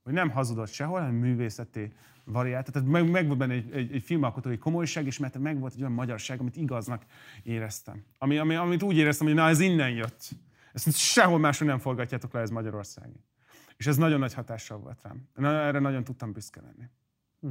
hogy 0.02 0.12
nem 0.12 0.31
hazudott 0.31 0.68
sehol, 0.68 0.99
hanem 0.99 1.15
művészeti 1.15 1.93
variált. 2.25 2.73
Tehát 2.73 2.89
meg, 2.89 3.10
meg 3.10 3.26
volt 3.26 3.39
benne 3.39 3.52
egy, 3.52 3.73
egy, 3.73 3.93
egy 3.93 4.02
filmalkotói 4.02 4.59
komolyság, 4.59 5.07
és 5.07 5.18
mert 5.18 5.39
meg 5.39 5.59
volt 5.59 5.73
egy 5.73 5.81
olyan 5.81 5.93
magyarság, 5.93 6.41
amit 6.41 6.57
igaznak 6.57 7.05
éreztem. 7.43 8.05
Ami, 8.18 8.39
ami, 8.39 8.55
amit 8.55 8.83
úgy 8.83 8.97
éreztem, 8.97 9.26
hogy 9.26 9.36
na, 9.36 9.49
ez 9.49 9.60
innen 9.60 9.91
jött. 9.91 10.31
Ezt 10.73 10.97
sehol 10.97 11.39
máshol 11.39 11.68
nem 11.68 11.78
forgatjátok 11.78 12.33
le, 12.33 12.41
ez 12.41 12.51
Magyarországi. 12.51 13.25
És 13.76 13.86
ez 13.86 13.97
nagyon 13.97 14.18
nagy 14.18 14.35
hatással 14.35 14.78
volt 14.78 15.02
rám. 15.02 15.28
Erre 15.35 15.78
nagyon 15.78 16.05
tudtam 16.05 16.33
büszke 16.33 16.60
lenni. 16.60 16.89
Hm. 17.41 17.49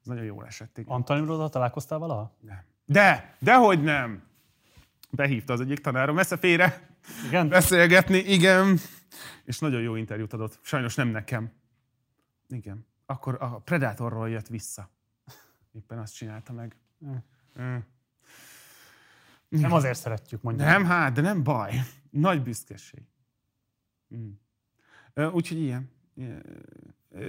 Ez 0.00 0.06
nagyon 0.06 0.24
jól 0.24 0.46
esett. 0.46 0.78
Igen. 0.78 0.92
Antal 0.92 1.18
Imroddal 1.18 1.48
találkoztál 1.48 1.98
valaha? 1.98 2.36
Nem. 2.40 2.76
De, 2.88 3.36
dehogy 3.38 3.82
nem. 3.82 4.22
Behívta 5.10 5.52
az 5.52 5.60
egyik 5.60 5.78
tanárom 5.78 6.18
eszefére 6.18 6.88
Igen? 7.26 7.48
beszélgetni, 7.48 8.18
igen. 8.18 8.78
És 9.44 9.58
nagyon 9.58 9.80
jó 9.80 9.94
interjút 9.94 10.32
adott. 10.32 10.58
Sajnos 10.62 10.94
nem 10.94 11.08
nekem. 11.08 11.52
Igen. 12.48 12.86
Akkor 13.06 13.36
a 13.40 13.58
Predatorról 13.58 14.30
jött 14.30 14.46
vissza. 14.46 14.90
Éppen 15.72 15.98
azt 15.98 16.14
csinálta 16.14 16.52
meg. 16.52 16.76
Mm. 17.60 17.76
Nem 19.48 19.72
azért 19.72 19.98
szeretjük, 19.98 20.42
mondjuk. 20.42 20.68
Nem, 20.68 20.84
hát, 20.84 21.12
de 21.12 21.20
nem 21.20 21.42
baj. 21.42 21.72
Nagy 22.10 22.42
büszkeség. 22.42 23.02
Mm. 24.14 24.30
Úgyhogy 25.32 25.58
ilyen. 25.58 25.90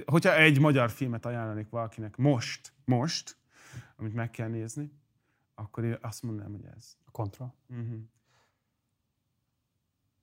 Hogyha 0.05 0.35
egy 0.35 0.59
magyar 0.59 0.89
filmet 0.89 1.25
ajánlanék 1.25 1.69
valakinek 1.69 2.17
most, 2.17 2.73
most, 2.85 3.37
amit 3.95 4.13
meg 4.13 4.29
kell 4.29 4.47
nézni, 4.47 4.91
akkor 5.59 5.83
én 5.83 5.97
azt 6.01 6.23
mondanám, 6.23 6.51
hogy 6.51 6.65
ez. 6.77 6.97
A 7.05 7.11
kontra. 7.11 7.53
Mhm. 7.67 7.95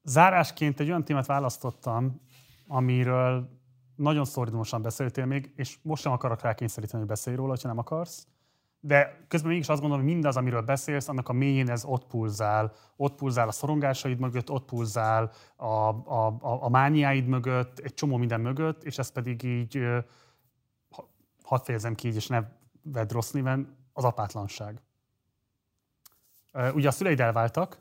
Zárásként 0.02 0.80
egy 0.80 0.88
olyan 0.88 1.04
témát 1.04 1.26
választottam, 1.26 2.20
amiről 2.66 3.48
nagyon 3.96 4.24
szorgalmasan 4.24 4.82
beszéltél 4.82 5.26
még, 5.26 5.52
és 5.56 5.78
most 5.82 6.02
sem 6.02 6.12
akarok 6.12 6.42
rá 6.42 6.54
kényszeríteni, 6.54 6.98
hogy 6.98 7.08
beszélj 7.08 7.36
róla, 7.36 7.56
ha 7.62 7.68
nem 7.68 7.78
akarsz. 7.78 8.26
De 8.80 9.24
közben 9.28 9.50
mégis 9.50 9.68
azt 9.68 9.80
gondolom, 9.80 10.04
hogy 10.04 10.14
mindaz, 10.14 10.36
amiről 10.36 10.62
beszélsz, 10.62 11.08
annak 11.08 11.28
a 11.28 11.32
mélyén 11.32 11.70
ez 11.70 11.84
ott 11.84 12.06
pulzál. 12.06 12.72
Ott 12.96 13.14
pulzál 13.14 13.48
a 13.48 13.52
szorongásaid 13.52 14.18
mögött, 14.18 14.50
ott 14.50 14.64
pulzál 14.64 15.30
a, 15.56 15.64
a, 15.64 16.26
a, 16.26 16.64
a 16.64 16.68
mániáid 16.68 17.26
mögött, 17.26 17.78
egy 17.78 17.94
csomó 17.94 18.16
minden 18.16 18.40
mögött, 18.40 18.84
és 18.84 18.98
ez 18.98 19.08
pedig 19.08 19.42
így, 19.42 19.86
hadd 21.42 21.64
fejezem 21.64 21.94
ki 21.94 22.08
így, 22.08 22.14
és 22.14 22.26
ne 22.26 22.44
vedd 22.82 23.12
rossz 23.12 23.30
néven, 23.30 23.76
az 23.92 24.04
apátlanság. 24.04 24.82
Ugye 26.74 26.88
a 26.88 26.90
szüleid 26.90 27.20
elváltak, 27.20 27.78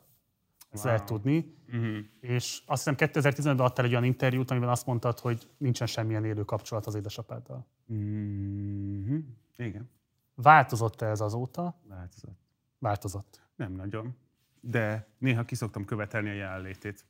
ezt 0.71 0.83
Wow. 0.83 0.93
lehet 0.93 1.07
tudni, 1.07 1.53
Mhm. 1.71 1.97
és 2.19 2.61
azt 2.65 2.83
hiszem 2.89 2.95
2015-ben 3.09 3.65
adtál 3.65 3.85
egy 3.85 3.91
olyan 3.91 4.03
interjút, 4.03 4.51
amiben 4.51 4.69
azt 4.69 4.85
mondtad, 4.85 5.19
hogy 5.19 5.47
nincsen 5.57 5.87
semmilyen 5.87 6.25
élő 6.25 6.43
kapcsolat 6.43 6.85
az 6.85 6.95
édesapáddal. 6.95 7.65
Mhm. 7.85 9.15
Igen, 9.57 9.89
Változott-e 10.35 11.05
ez 11.05 11.21
azóta? 11.21 11.75
változott. 11.87 12.37
Változott. 12.79 13.41
Nem 13.55 13.71
nagyon, 13.71 14.15
de 14.59 15.07
néha 15.17 15.43
kiszoktam 15.43 15.85
követelni 15.85 16.29
a 16.29 16.33
jelenlétét. 16.33 17.05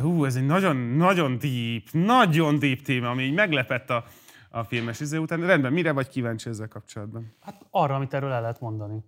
Hú, 0.00 0.24
ez 0.24 0.36
egy 0.36 0.46
nagyon, 0.46 0.76
nagyon 0.76 1.38
deep, 1.38 1.88
nagyon 1.92 2.58
deep 2.58 2.80
téma, 2.82 3.10
ami 3.10 3.22
így 3.22 3.34
meglepett 3.34 3.90
a, 3.90 4.04
a 4.50 4.64
filmes 4.64 5.00
izé 5.00 5.16
után. 5.16 5.40
Rendben, 5.46 5.72
mire 5.72 5.92
vagy 5.92 6.08
kíváncsi 6.08 6.48
ezzel 6.48 6.68
kapcsolatban? 6.68 7.32
Hát 7.40 7.66
arra, 7.70 7.94
amit 7.94 8.14
erről 8.14 8.30
el 8.32 8.40
lehet 8.40 8.60
mondani. 8.60 9.04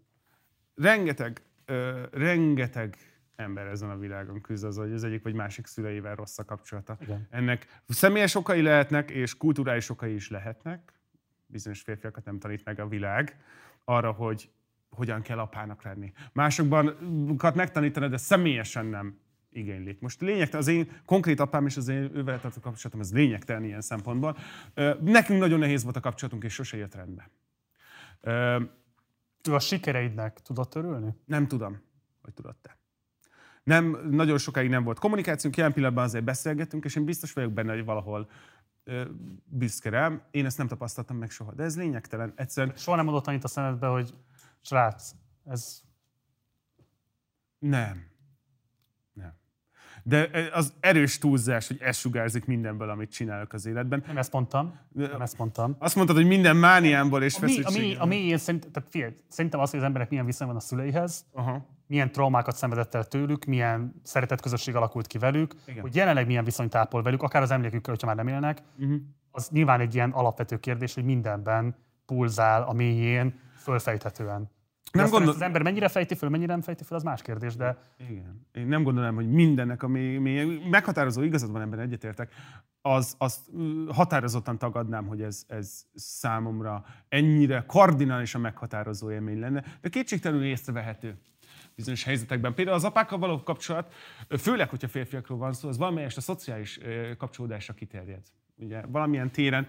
Rengeteg, 0.75 1.43
ö, 1.65 2.03
rengeteg 2.13 2.97
ember 3.37 3.67
ezen 3.67 3.91
a 3.91 3.99
világon 3.99 4.41
küzd 4.41 4.65
az, 4.65 4.77
hogy 4.77 4.93
az 4.93 5.05
egyik 5.05 5.23
vagy 5.23 5.35
másik 5.35 5.67
szüleivel 5.67 6.15
rossz 6.15 6.39
a 6.39 6.45
kapcsolata. 6.45 6.97
Igen. 7.01 7.27
Ennek 7.31 7.81
személyes 7.89 8.35
okai 8.35 8.63
lehetnek, 8.63 9.11
és 9.11 9.37
kulturális 9.37 9.89
okai 9.89 10.15
is 10.15 10.31
lehetnek. 10.31 10.93
Bizonyos 11.47 11.81
férfiakat 11.81 12.25
nem 12.25 12.39
tanít 12.39 12.65
meg 12.65 12.81
a 12.81 12.89
világ 12.89 13.37
arra, 13.85 14.11
hogy 14.11 14.51
hogyan 14.91 15.23
kell 15.23 15.39
apának 15.39 15.83
lenni. 15.83 16.13
Másokban 16.33 16.85
megtanítani, 17.55 18.09
de 18.09 18.17
személyesen 18.17 18.87
nem 18.87 19.19
igénylik. 19.51 20.01
Most 20.01 20.21
lényegtelen, 20.21 20.61
az 20.61 20.69
én 20.69 20.91
konkrét 21.05 21.41
apám 21.41 21.67
és 21.67 21.77
az 21.77 21.89
én 21.89 22.11
ővel 22.15 22.41
tartó 22.41 22.61
kapcsolatom, 22.61 23.01
ez 23.01 23.13
lényegtelen 23.13 23.65
ilyen 23.65 23.81
szempontból. 23.81 24.37
Nekünk 25.01 25.39
nagyon 25.39 25.59
nehéz 25.59 25.83
volt 25.83 25.97
a 25.97 26.01
kapcsolatunk, 26.01 26.45
és 26.45 26.55
sose 26.55 26.77
jött 26.77 26.95
rendbe. 26.95 27.31
A 29.51 29.59
sikereidnek 29.59 30.41
tudott 30.41 30.75
örülni? 30.75 31.15
nem 31.25 31.47
tudom, 31.49 31.81
hogy 32.23 32.35
tudod 32.35 32.57
te. 32.57 32.77
Nem, 33.63 34.09
nagyon 34.11 34.39
sokáig 34.39 34.69
nem 34.69 34.85
volt 34.85 34.99
kommunikációnk, 34.99 35.57
jelen 35.57 35.73
pillanatban 35.73 36.05
azért 36.05 36.25
beszélgetünk, 36.25 36.85
és 36.85 36.97
én 36.97 37.05
biztos 37.05 37.33
vagyok 37.33 37.53
benne, 37.53 37.73
hogy 37.73 37.85
valahol 37.85 38.31
ö, 38.85 39.05
büszke 39.45 39.91
rám. 39.91 40.23
Én 40.31 40.45
ezt 40.45 40.59
nem 40.59 40.67
tapasztaltam 40.67 41.17
meg 41.17 41.31
soha, 41.31 41.55
de 41.55 41.63
ez 41.63 41.77
lényegtelen. 41.77 42.33
Egyszerűen 42.37 42.77
Soha 42.77 42.97
nem 42.97 43.09
adott 43.09 43.27
annyit 43.27 43.45
a 43.45 43.49
szemedbe, 43.49 43.87
hogy 43.87 44.15
srác, 44.61 45.11
ez. 45.45 45.81
Nem. 47.59 48.12
De 50.03 50.29
az 50.53 50.75
erős 50.81 51.19
túlzás, 51.19 51.67
hogy 51.69 51.77
ez 51.81 51.97
sugárzik 51.97 52.45
mindenből, 52.45 52.91
amit 52.91 53.11
csinálok 53.13 53.53
az 53.53 53.67
életben. 53.67 54.03
nem 54.07 54.17
ezt 54.17 54.33
mondtam. 54.33 54.79
Nem 54.93 55.21
ezt 55.21 55.39
mondtam. 55.39 55.77
Azt 55.79 55.95
mondtad, 55.95 56.17
hogy 56.17 56.27
minden 56.27 56.57
mániámból 56.57 57.23
és 57.23 57.39
mély, 57.39 57.51
a, 57.51 57.55
feszültségemből. 57.63 58.03
a 58.03 58.07
mélyén 58.07 58.39
szerint, 58.39 58.71
tehát 58.73 58.89
figyelj, 58.91 59.13
szerintem 59.29 59.61
az, 59.61 59.71
hogy 59.71 59.79
az 59.79 59.85
emberek 59.85 60.11
milyen 60.11 60.25
viszony 60.27 60.47
van 60.47 60.57
a 60.57 60.61
szüleihez, 60.61 61.25
Aha. 61.33 61.67
milyen 61.87 62.13
traumákat 62.13 62.57
szenvedett 62.57 62.95
el 62.95 63.05
tőlük, 63.05 63.45
milyen 63.45 64.01
szeretett 64.03 64.41
közösség 64.41 64.75
alakult 64.77 65.07
ki 65.07 65.19
velük, 65.19 65.55
Igen. 65.67 65.81
hogy 65.83 65.95
jelenleg 65.97 66.27
milyen 66.27 66.45
viszonyt 66.45 66.75
ápol 66.75 67.03
velük, 67.03 67.23
akár 67.23 67.43
az 67.43 67.51
emlékükkel, 67.51 67.93
hogyha 67.93 68.07
már 68.07 68.17
nem 68.17 68.29
élnek, 68.29 68.63
Mhm. 68.77 68.95
az 69.31 69.49
nyilván 69.49 69.81
egy 69.81 69.95
ilyen 69.95 70.11
alapvető 70.11 70.59
kérdés, 70.59 70.95
hogy 70.95 71.05
mindenben 71.05 71.77
pulzál 72.07 72.63
a 72.63 72.73
mélyén, 72.73 73.39
fölfejthetően. 73.57 74.51
Nem 74.93 75.03
Nem 75.03 75.13
gondol... 75.13 75.35
az 75.35 75.41
ember 75.41 75.63
mennyire 75.63 75.89
fejti 75.89 76.15
föl, 76.15 76.29
mennyire 76.29 76.53
nem 76.53 76.63
fejti 76.63 76.85
föl, 76.85 76.97
az 76.97 77.03
más 77.03 77.23
kérdés, 77.23 77.57
de 77.57 77.79
Igen. 78.09 78.47
Én 78.53 78.67
nem 78.67 78.83
gondolom, 78.83 79.15
hogy 79.15 79.31
mindennek, 79.31 79.83
ami, 79.83 80.17
ami 80.17 80.61
meghatározó, 80.71 81.23
igazad 81.23 81.51
van 81.53 81.61
ebben 81.61 81.79
egyetértek, 81.79 82.33
az, 82.83 83.15
azt 83.19 83.41
határozottan 83.89 84.59
tagadnám, 84.59 85.07
hogy 85.07 85.23
ez, 85.23 85.45
ez 85.49 85.85
számomra 85.95 86.85
ennyire 87.09 87.65
kardinálisan 87.67 88.41
meghatározó 88.41 89.11
élmény 89.11 89.39
lenne, 89.39 89.65
de 89.81 89.89
kétségtelenül 89.89 90.45
észrevehető 90.45 91.19
bizonyos 91.75 92.05
helyzetekben. 92.05 92.55
Például 92.55 92.77
az 92.77 92.85
apákkal 92.85 93.19
való 93.19 93.43
kapcsolat, 93.43 93.95
főleg, 94.39 94.69
hogyha 94.69 94.89
férfiakról 94.89 95.39
van 95.39 95.53
szó, 95.53 95.69
az 95.69 95.79
valamelyest 95.79 96.17
a 96.17 96.21
szociális 96.21 96.79
kapcsolódásra 97.19 97.75
kiterjed. 97.75 98.23
Ugye 98.57 98.83
valamilyen 98.87 99.31
téren, 99.31 99.67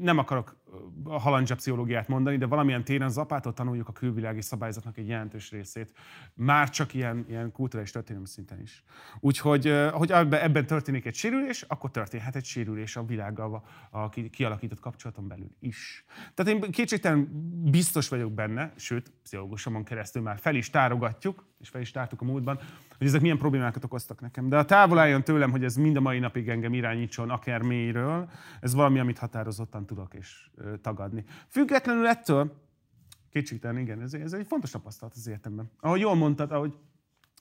nem 0.00 0.18
akarok 0.18 0.56
halandzsa 1.04 1.54
pszichológiát 1.54 2.08
mondani, 2.08 2.36
de 2.36 2.46
valamilyen 2.46 2.84
téren 2.84 3.06
az 3.06 3.18
apától 3.18 3.52
tanuljuk 3.52 3.88
a 3.88 3.92
külvilági 3.92 4.40
szabályzatnak 4.40 4.98
egy 4.98 5.08
jelentős 5.08 5.50
részét. 5.50 5.92
Már 6.34 6.70
csak 6.70 6.94
ilyen, 6.94 7.24
ilyen 7.28 7.52
kulturális 7.52 7.90
történelmi 7.90 8.26
szinten 8.26 8.60
is. 8.60 8.84
Úgyhogy, 9.20 9.74
hogy 9.92 10.12
ebben, 10.12 10.66
történik 10.66 11.06
egy 11.06 11.14
sérülés, 11.14 11.62
akkor 11.62 11.90
történhet 11.90 12.36
egy 12.36 12.44
sérülés 12.44 12.96
a 12.96 13.04
világgal, 13.04 13.54
a, 13.90 13.98
a 14.00 14.08
ki- 14.08 14.30
kialakított 14.30 14.80
kapcsolaton 14.80 15.28
belül 15.28 15.50
is. 15.60 16.04
Tehát 16.34 16.52
én 16.52 16.70
kétségtelen 16.70 17.28
biztos 17.70 18.08
vagyok 18.08 18.32
benne, 18.32 18.72
sőt, 18.76 19.12
pszichológusomon 19.22 19.84
keresztül 19.84 20.22
már 20.22 20.38
fel 20.38 20.54
is 20.54 20.70
tárogatjuk, 20.70 21.44
és 21.60 21.68
fel 21.68 21.80
is 21.80 21.90
tártuk 21.90 22.20
a 22.20 22.24
múltban, 22.24 22.58
hogy 22.98 23.06
ezek 23.06 23.20
milyen 23.20 23.38
problémákat 23.38 23.84
okoztak 23.84 24.20
nekem. 24.20 24.48
De 24.48 24.58
a 24.58 24.64
távol 24.64 24.98
álljon 24.98 25.24
tőlem, 25.24 25.50
hogy 25.50 25.64
ez 25.64 25.76
mind 25.76 25.96
a 25.96 26.00
mai 26.00 26.18
napig 26.18 26.48
engem 26.48 26.74
irányítson, 26.74 27.30
akár 27.30 27.62
mélyről, 27.62 28.30
ez 28.60 28.74
valami, 28.74 28.98
amit 28.98 29.18
határozottan 29.18 29.86
tudok 29.86 30.14
és 30.14 30.50
tagadni. 30.80 31.24
Függetlenül 31.48 32.06
ettől, 32.06 32.60
kétségtelen, 33.30 33.78
igen, 33.78 34.00
ez, 34.00 34.14
ez 34.14 34.32
egy 34.32 34.46
fontos 34.46 34.70
tapasztalat 34.70 35.14
az 35.16 35.26
életemben. 35.26 35.70
Ahogy 35.80 36.00
jól 36.00 36.14
mondtad, 36.14 36.52
ahogy 36.52 36.78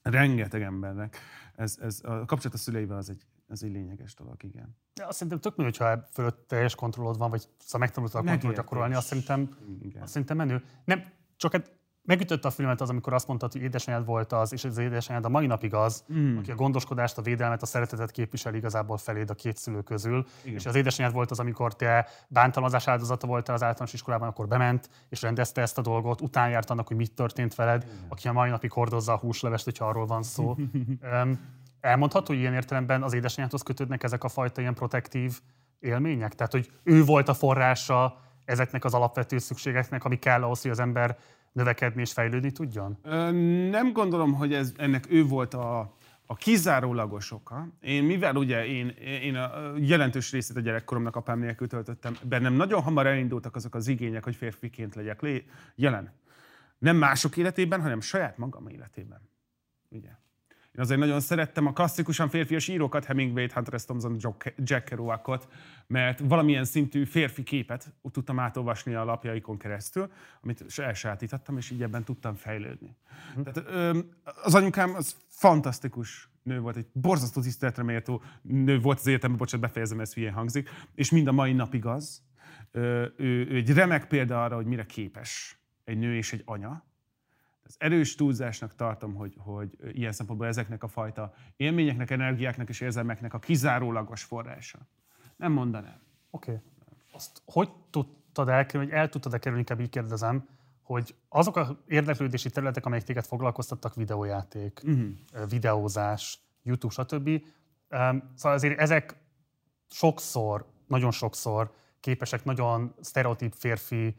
rengeteg 0.03 0.61
embernek 0.61 1.17
ez, 1.56 1.77
ez 1.82 2.00
a 2.03 2.25
kapcsolat 2.25 2.53
a 2.53 2.58
szüleivel 2.58 2.98
az 2.98 3.09
egy, 3.09 3.25
ez 3.48 3.64
egy 3.64 3.72
lényeges 3.72 4.14
dolog, 4.14 4.43
igen. 4.43 4.75
de 4.93 5.06
azt 5.06 5.17
szerintem 5.17 5.40
tök 5.40 5.56
mindegy, 5.56 5.77
ha 5.77 6.03
fölött 6.11 6.48
teljes 6.48 6.75
kontrollod 6.75 7.17
van, 7.17 7.30
vagy 7.30 7.48
szóval 7.58 7.80
megtanultad 7.80 8.25
a 8.25 8.30
kontrollt 8.30 8.56
gyakorolni, 8.56 8.93
azt 8.93 9.08
szerintem, 9.08 9.50
Igen. 9.82 10.01
azt 10.01 10.11
szerintem 10.11 10.38
menő. 10.38 10.64
Nem, 10.85 11.03
csak 11.35 11.51
hát 11.51 11.72
megütötte 12.04 12.48
a 12.48 12.52
filmet 12.52 12.82
az, 12.82 12.90
amikor 12.90 13.14
azt 13.14 13.28
mondtad, 13.28 13.52
hogy 13.52 13.62
édesanyád 13.62 14.06
volt 14.06 14.34
az, 14.34 14.54
és 14.54 14.64
az 14.64 14.78
édesanyád 14.78 15.26
a 15.26 15.30
mai 15.30 15.46
napig 15.46 15.74
az, 15.74 16.04
Mm. 16.14 16.38
aki 16.38 16.52
a 16.52 16.56
gondoskodást, 16.56 17.18
a 17.18 17.22
védelmet, 17.22 17.62
a 17.62 17.66
szeretetet 17.66 18.12
képvisel 18.12 18.54
igazából 18.54 18.98
feléd 18.98 19.30
a 19.30 19.34
két 19.34 19.58
szülő 19.58 19.82
közül. 19.82 20.26
Igen. 20.44 20.56
És 20.56 20.66
az 20.66 20.76
édesanyád 20.76 21.14
volt 21.14 21.32
az, 21.32 21.40
amikor 21.40 21.76
te 21.76 22.08
bántalmazás 22.28 22.88
áldozata 22.88 23.28
voltál 23.28 23.56
az 23.56 23.64
általános 23.64 23.94
iskolában, 23.94 24.28
akkor 24.28 24.48
bement, 24.48 24.90
és 25.10 25.22
rendezte 25.22 25.62
ezt 25.62 25.78
a 25.78 25.82
dolgot, 25.82 26.22
után 26.22 26.50
járt 26.50 26.70
annak, 26.70 26.88
hogy 26.88 26.98
mit 26.98 27.14
történt 27.14 27.56
veled, 27.56 27.86
aki 28.08 28.28
a 28.28 28.32
mai 28.32 28.50
napig 28.50 28.72
hordozza 28.72 29.14
a 29.14 29.18
húslevest, 29.18 29.64
hogyha 29.64 29.86
arról 29.88 30.06
van 30.06 30.24
szó. 30.24 30.56
Elmondható, 31.82 32.26
hogy 32.34 32.42
ilyen 32.42 32.54
értelemben 32.54 33.04
az 33.04 33.14
édesanyádhoz 33.14 33.62
kötődnek 33.62 34.04
ezek 34.04 34.24
a 34.24 34.30
fajta 34.30 34.62
ilyen 34.62 34.74
protektív 34.74 35.40
élmények? 35.80 36.36
Tehát, 36.36 36.52
hogy 36.52 36.72
ő 36.84 37.04
volt 37.04 37.30
a 37.30 37.34
forrása 37.34 38.20
ezeknek 38.46 38.86
az 38.86 38.94
alapvető 38.94 39.38
szükségeknek, 39.38 40.04
ami 40.04 40.20
kell 40.20 40.44
ahhoz, 40.44 40.62
hogy 40.62 40.72
az 40.72 40.80
ember 40.80 41.18
növekedni 41.52 42.02
és 42.02 42.12
fejlődni 42.12 42.52
tudjon? 42.52 42.98
Nem 43.70 43.94
gondolom, 43.94 44.34
hogy 44.34 44.54
ez, 44.54 44.74
ennek 44.78 45.06
ő 45.10 45.26
volt 45.26 45.54
a, 45.54 45.80
a 46.26 46.36
kizárólagos 46.36 47.32
oka. 47.32 47.68
Én, 47.82 48.04
mivel 48.04 48.36
ugye 48.36 48.66
én, 48.66 48.88
én 49.22 49.36
a 49.36 49.74
jelentős 49.78 50.32
részét 50.32 50.58
a 50.58 50.60
gyerekkoromnak 50.60 51.16
apám 51.16 51.40
nélkül 51.40 51.68
töltöttem, 51.68 52.16
bennem 52.24 52.54
nagyon 52.54 52.82
hamar 52.82 53.08
elindultak 53.08 53.56
azok 53.56 53.76
az 53.76 53.88
igények, 53.88 54.24
hogy 54.24 54.36
férfiként 54.36 54.96
legyek 54.96 55.22
lé, 55.22 55.46
jelen. 55.76 56.14
Nem 56.78 56.96
mások 56.96 57.38
életében, 57.38 57.82
hanem 57.82 58.02
saját 58.02 58.38
magam 58.38 58.68
életében. 58.68 59.30
Ugye? 59.90 60.10
Én 60.75 60.82
azért 60.82 61.00
nagyon 61.00 61.19
szerettem 61.19 61.66
a 61.66 61.74
klasszikusan 61.74 62.30
férfias 62.30 62.67
írókat, 62.67 63.06
Hemingway-t, 63.06 63.51
Hunter 63.51 63.80
S. 63.80 63.85
Thompson, 63.85 64.17
Jack- 64.58 64.83
Kerouacot, 64.83 65.48
mert 65.88 66.19
valamilyen 66.19 66.66
szintű 66.66 67.06
férfi 67.06 67.43
képet 67.43 67.93
tudtam 68.11 68.40
átolvasni 68.40 68.93
a 68.93 69.03
lapjaikon 69.03 69.58
keresztül, 69.58 70.11
amit 70.41 70.66
elsajátítottam, 70.77 71.58
és 71.58 71.69
így 71.69 71.82
ebben 71.82 72.03
tudtam 72.03 72.33
fejlődni. 72.35 72.95
Tehát, 73.43 73.69
ö, 73.69 74.00
az 74.43 74.56
anyukám 74.56 74.95
az 74.95 75.16
fantasztikus 75.27 76.30
nő 76.43 76.59
volt, 76.59 76.75
egy 76.75 76.88
borzasztó 76.93 77.41
tiszteletre 77.41 77.83
méltó 77.83 78.22
nő 78.41 78.80
volt 78.80 79.00
az 79.00 79.08
életemben, 79.08 79.38
bocsánat, 79.38 79.67
befejezem, 79.67 80.00
ez 80.00 80.14
hülyén 80.14 80.33
hangzik, 80.33 80.69
és 80.95 81.11
mind 81.11 81.27
a 81.27 81.32
mai 81.32 81.53
napig 81.53 81.85
az. 81.85 82.22
Ő, 82.72 83.14
ő 83.17 83.56
egy 83.56 83.74
remek 83.74 84.08
példa 84.08 84.43
arra, 84.43 84.56
hogy 84.56 84.66
mire 84.66 84.85
képes 84.85 85.59
egy 85.83 85.98
nő 85.98 86.16
és 86.16 86.33
egy 86.33 86.41
anya, 86.45 86.85
az 87.72 87.77
erős 87.80 88.16
túlzásnak 88.16 88.75
tartom, 88.75 89.14
hogy, 89.14 89.35
hogy 89.38 89.69
ilyen 89.91 90.11
szempontból 90.11 90.48
ezeknek 90.48 90.83
a 90.83 90.88
fajta 90.88 91.33
élményeknek, 91.56 92.09
energiáknak 92.09 92.69
és 92.69 92.82
érzelmeknek 92.82 93.33
a 93.33 93.40
kizárólagos 93.40 94.24
forrása. 94.24 94.80
Nem 95.35 95.51
mondanám. 95.51 96.00
Oké. 96.30 96.51
Okay. 96.51 96.64
Azt 97.11 97.41
hogy 97.45 97.69
tudtad 97.90 98.50
elkerülni, 98.50 98.91
vagy 98.91 99.00
el 99.00 99.09
tudtad 99.09 99.33
kerülni, 99.33 99.59
inkább 99.59 99.80
így 99.80 99.90
kérdezem, 99.90 100.48
hogy 100.82 101.16
azok 101.30 101.56
a 101.56 101.77
érdeklődési 101.88 102.50
területek, 102.50 102.85
amelyek 102.85 103.06
téged 103.06 103.25
foglalkoztattak, 103.25 103.93
videójáték, 103.95 104.82
uh-huh. 104.83 105.50
videózás, 105.50 106.40
YouTube, 106.64 106.93
stb. 106.93 107.30
Szóval 108.35 108.53
azért 108.58 108.80
ezek 108.80 109.16
sokszor, 109.90 110.66
nagyon 110.88 111.11
sokszor 111.11 111.72
képesek 112.00 112.43
nagyon 112.43 112.93
sztereotíp 113.00 113.53
férfi 113.53 114.16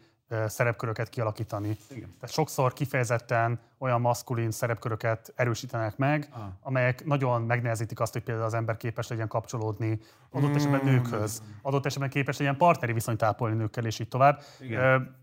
szerepköröket 0.46 1.08
kialakítani. 1.08 1.76
Igen. 1.90 2.14
Tehát 2.20 2.34
sokszor 2.34 2.72
kifejezetten 2.72 3.60
olyan 3.78 4.00
maszkulin 4.00 4.50
szerepköröket 4.50 5.32
erősítenek 5.36 5.96
meg, 5.96 6.28
Ah. 6.30 6.40
amelyek 6.60 7.04
nagyon 7.04 7.42
megnehezítik 7.42 8.00
azt, 8.00 8.12
hogy 8.12 8.22
például 8.22 8.46
az 8.46 8.54
ember 8.54 8.76
képes 8.76 9.08
legyen 9.08 9.28
kapcsolódni 9.28 10.00
adott 10.30 10.54
esetben 10.54 10.80
Mm. 10.80 10.84
nőkhöz, 10.84 11.42
adott 11.62 11.86
esetben 11.86 12.10
képes 12.10 12.38
legyen 12.38 12.56
partneri 12.56 12.92
viszonyt 12.92 13.22
ápolni 13.22 13.56
nőkkel, 13.56 13.84
és 13.84 13.98
így 13.98 14.08
tovább. 14.08 14.42
Igen. 14.60 15.16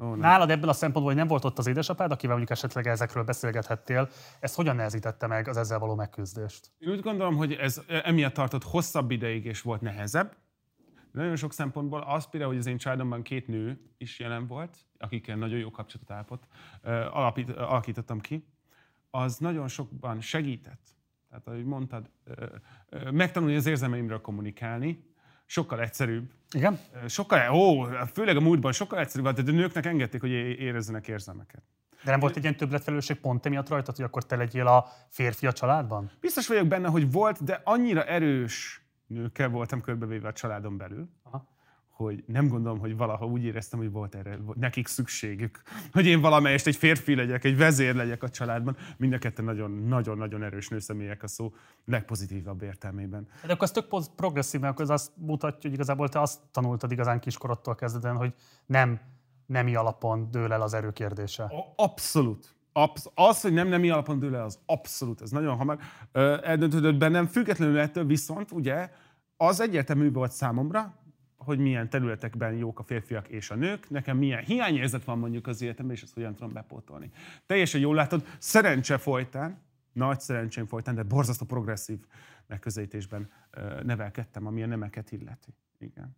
Ó, 0.00 0.08
nem. 0.08 0.18
Nálad 0.18 0.50
ebből 0.50 0.68
a 0.68 0.72
szempontból, 0.72 1.12
hogy 1.12 1.20
nem 1.22 1.26
volt 1.28 1.44
ott 1.44 1.58
az 1.58 1.66
édesapád, 1.66 2.10
akivel 2.12 2.36
mondjuk 2.36 2.58
esetleg 2.58 2.86
ezekről 2.86 3.22
beszélgethettél, 3.24 4.08
ez 4.40 4.54
hogyan 4.54 4.76
nehezítette 4.76 5.26
meg 5.26 5.48
az 5.48 5.56
ezzel 5.56 5.78
való 5.78 5.94
megküzdést? 5.94 6.70
Én 6.78 6.90
úgy 6.90 7.00
gondolom, 7.00 7.36
hogy 7.36 7.52
ez 7.52 7.80
emiatt 8.04 8.34
tartott 8.34 8.64
hosszabb 8.64 9.10
ideig, 9.10 9.44
és 9.44 9.62
volt 9.62 9.80
nehezebb. 9.80 10.36
Nagyon 11.12 11.36
sok 11.36 11.52
szempontból 11.52 12.00
az 12.00 12.28
például, 12.30 12.52
hogy 12.52 12.60
az 12.60 12.66
én 12.66 12.76
családomban 12.76 13.22
két 13.22 13.46
nő 13.46 13.80
is 13.98 14.18
jelen 14.18 14.46
volt, 14.46 14.76
akikkel 14.98 15.36
nagyon 15.36 15.58
jó 15.58 15.70
kapcsolatot 15.70 16.10
állapot, 16.10 16.46
alapít, 17.12 17.50
alakítottam 17.50 18.20
ki, 18.20 18.46
az 19.10 19.38
nagyon 19.38 19.68
sokban 19.68 20.20
segített. 20.20 20.96
Tehát, 21.28 21.46
ahogy 21.46 21.64
mondtad, 21.64 22.10
megtanulni 23.10 23.56
az 23.56 23.66
érzelmeimről 23.66 24.20
kommunikálni, 24.20 25.04
sokkal 25.46 25.80
egyszerűbb. 25.80 26.30
Igen? 26.50 26.78
Sokkal, 27.06 27.54
ó, 27.54 27.84
főleg 28.12 28.36
a 28.36 28.40
múltban 28.40 28.72
sokkal 28.72 28.98
egyszerűbb 28.98 29.24
volt, 29.24 29.42
de 29.42 29.50
a 29.50 29.54
nőknek 29.54 29.86
engedték, 29.86 30.20
hogy 30.20 30.30
érezzenek 30.30 31.08
érzelmeket. 31.08 31.62
De 32.04 32.10
nem 32.10 32.20
volt 32.20 32.36
egy 32.36 32.42
ilyen 32.42 32.56
többletfelelősség 32.56 33.16
pont 33.16 33.46
emiatt 33.46 33.68
rajtad, 33.68 33.96
hogy 33.96 34.04
akkor 34.04 34.26
te 34.26 34.36
legyél 34.36 34.66
a 34.66 34.86
férfi 35.08 35.46
a 35.46 35.52
családban? 35.52 36.10
Biztos 36.20 36.46
vagyok 36.48 36.66
benne, 36.66 36.88
hogy 36.88 37.12
volt, 37.12 37.44
de 37.44 37.60
annyira 37.64 38.04
erős 38.04 38.82
nőkkel 39.08 39.48
voltam 39.48 39.80
körbevéve 39.80 40.28
a 40.28 40.32
családon 40.32 40.76
belül, 40.76 41.08
Aha. 41.22 41.48
hogy 41.88 42.24
nem 42.26 42.48
gondolom, 42.48 42.78
hogy 42.78 42.96
valaha 42.96 43.26
úgy 43.26 43.44
éreztem, 43.44 43.78
hogy 43.78 43.90
volt 43.90 44.14
erre 44.14 44.38
nekik 44.54 44.86
szükségük, 44.86 45.62
hogy 45.92 46.06
én 46.06 46.20
valamelyest 46.20 46.66
egy 46.66 46.76
férfi 46.76 47.14
legyek, 47.14 47.44
egy 47.44 47.56
vezér 47.56 47.94
legyek 47.94 48.22
a 48.22 48.28
családban. 48.28 48.76
Mind 48.96 49.12
a 49.12 49.18
ketten 49.18 49.44
nagyon-nagyon 49.84 50.42
erős 50.42 50.68
nőszemélyek 50.68 51.22
a 51.22 51.26
szó 51.26 51.54
legpozitívabb 51.84 52.62
értelmében. 52.62 53.28
De 53.46 53.52
akkor 53.52 53.62
az 53.62 53.70
tök 53.70 54.14
progresszív, 54.16 54.60
mert 54.60 54.72
akkor 54.72 54.84
ez 54.84 54.90
azt 54.90 55.12
mutatja, 55.14 55.60
hogy 55.62 55.72
igazából 55.72 56.08
te 56.08 56.20
azt 56.20 56.40
tanultad 56.50 56.90
igazán 56.90 57.20
kiskorodtól 57.20 57.74
kezdődően, 57.74 58.16
hogy 58.16 58.34
nem 58.66 59.00
nemi 59.46 59.74
alapon 59.74 60.30
dől 60.30 60.52
el 60.52 60.62
az 60.62 60.74
erő 60.74 60.92
kérdése. 60.92 61.52
Abszolút. 61.76 62.56
Absz- 62.78 63.10
az, 63.14 63.40
hogy 63.40 63.52
nem 63.52 63.68
nemi 63.68 63.90
alapon 63.90 64.18
dől 64.18 64.36
el, 64.36 64.44
az 64.44 64.58
abszolút, 64.66 65.20
ez 65.20 65.30
nagyon 65.30 65.56
hamar 65.56 65.78
ö, 66.12 66.38
eldöntődött 66.42 66.96
bennem. 66.96 67.26
Függetlenül 67.26 67.78
ettől 67.78 68.04
viszont, 68.06 68.50
ugye, 68.50 68.90
az 69.36 69.60
egyértelmű 69.60 70.12
volt 70.12 70.32
számomra, 70.32 70.94
hogy 71.36 71.58
milyen 71.58 71.88
területekben 71.88 72.52
jók 72.52 72.78
a 72.78 72.82
férfiak 72.82 73.28
és 73.28 73.50
a 73.50 73.54
nők, 73.54 73.90
nekem 73.90 74.16
milyen 74.16 74.44
hiányérzet 74.44 75.04
van 75.04 75.18
mondjuk 75.18 75.46
az 75.46 75.62
életemben, 75.62 75.96
és 75.96 76.02
ezt 76.02 76.14
hogyan 76.14 76.34
tudom 76.34 76.52
bepótolni. 76.52 77.10
Teljesen 77.46 77.80
jól 77.80 77.94
látod, 77.94 78.26
szerencse 78.38 78.98
folytán, 78.98 79.62
nagy 79.92 80.20
szerencsém 80.20 80.66
folytán, 80.66 80.94
de 80.94 81.02
borzasztó 81.02 81.46
progresszív 81.46 81.98
megközelítésben 82.46 83.30
nevelkedtem, 83.82 84.46
ami 84.46 84.62
a 84.62 84.66
nemeket 84.66 85.12
illeti. 85.12 85.54
Igen. 85.78 86.16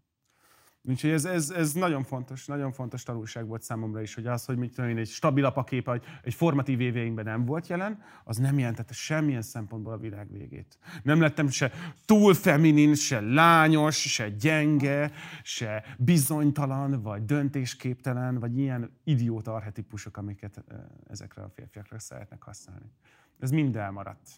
Úgyhogy 0.83 1.10
ez, 1.10 1.25
ez, 1.25 1.50
ez 1.50 1.73
nagyon 1.73 2.02
fontos, 2.02 2.47
nagyon 2.47 2.73
fontos 2.73 3.02
tanulság 3.02 3.47
volt 3.47 3.62
számomra 3.62 4.00
is, 4.00 4.15
hogy 4.15 4.26
az, 4.26 4.44
hogy 4.44 4.57
mit 4.57 4.75
tudom 4.75 4.91
én, 4.91 4.97
egy 4.97 5.09
stabil 5.09 5.44
apakép, 5.44 5.89
egy, 5.89 6.02
egy 6.23 6.34
formatív 6.34 6.81
éveinkben 6.81 7.25
nem 7.25 7.44
volt 7.44 7.67
jelen, 7.67 8.02
az 8.25 8.36
nem 8.36 8.59
jelentette 8.59 8.92
semmilyen 8.92 9.42
szempontból 9.42 9.92
a 9.92 9.97
világ 9.97 10.33
végét. 10.33 10.78
Nem 11.02 11.20
lettem 11.20 11.49
se 11.49 11.73
túl 12.05 12.34
feminin, 12.34 12.94
se 12.94 13.20
lányos, 13.20 14.12
se 14.12 14.28
gyenge, 14.28 15.12
se 15.42 15.84
bizonytalan, 15.99 17.02
vagy 17.02 17.25
döntésképtelen, 17.25 18.39
vagy 18.39 18.59
ilyen 18.59 18.97
idióta 19.05 19.55
arhetipusok, 19.55 20.17
amiket 20.17 20.65
ezekre 21.09 21.42
a 21.42 21.49
férfiakra 21.49 21.99
szeretnek 21.99 22.42
használni. 22.42 22.92
Ez 23.39 23.50
mind 23.50 23.76
elmaradt. 23.76 24.28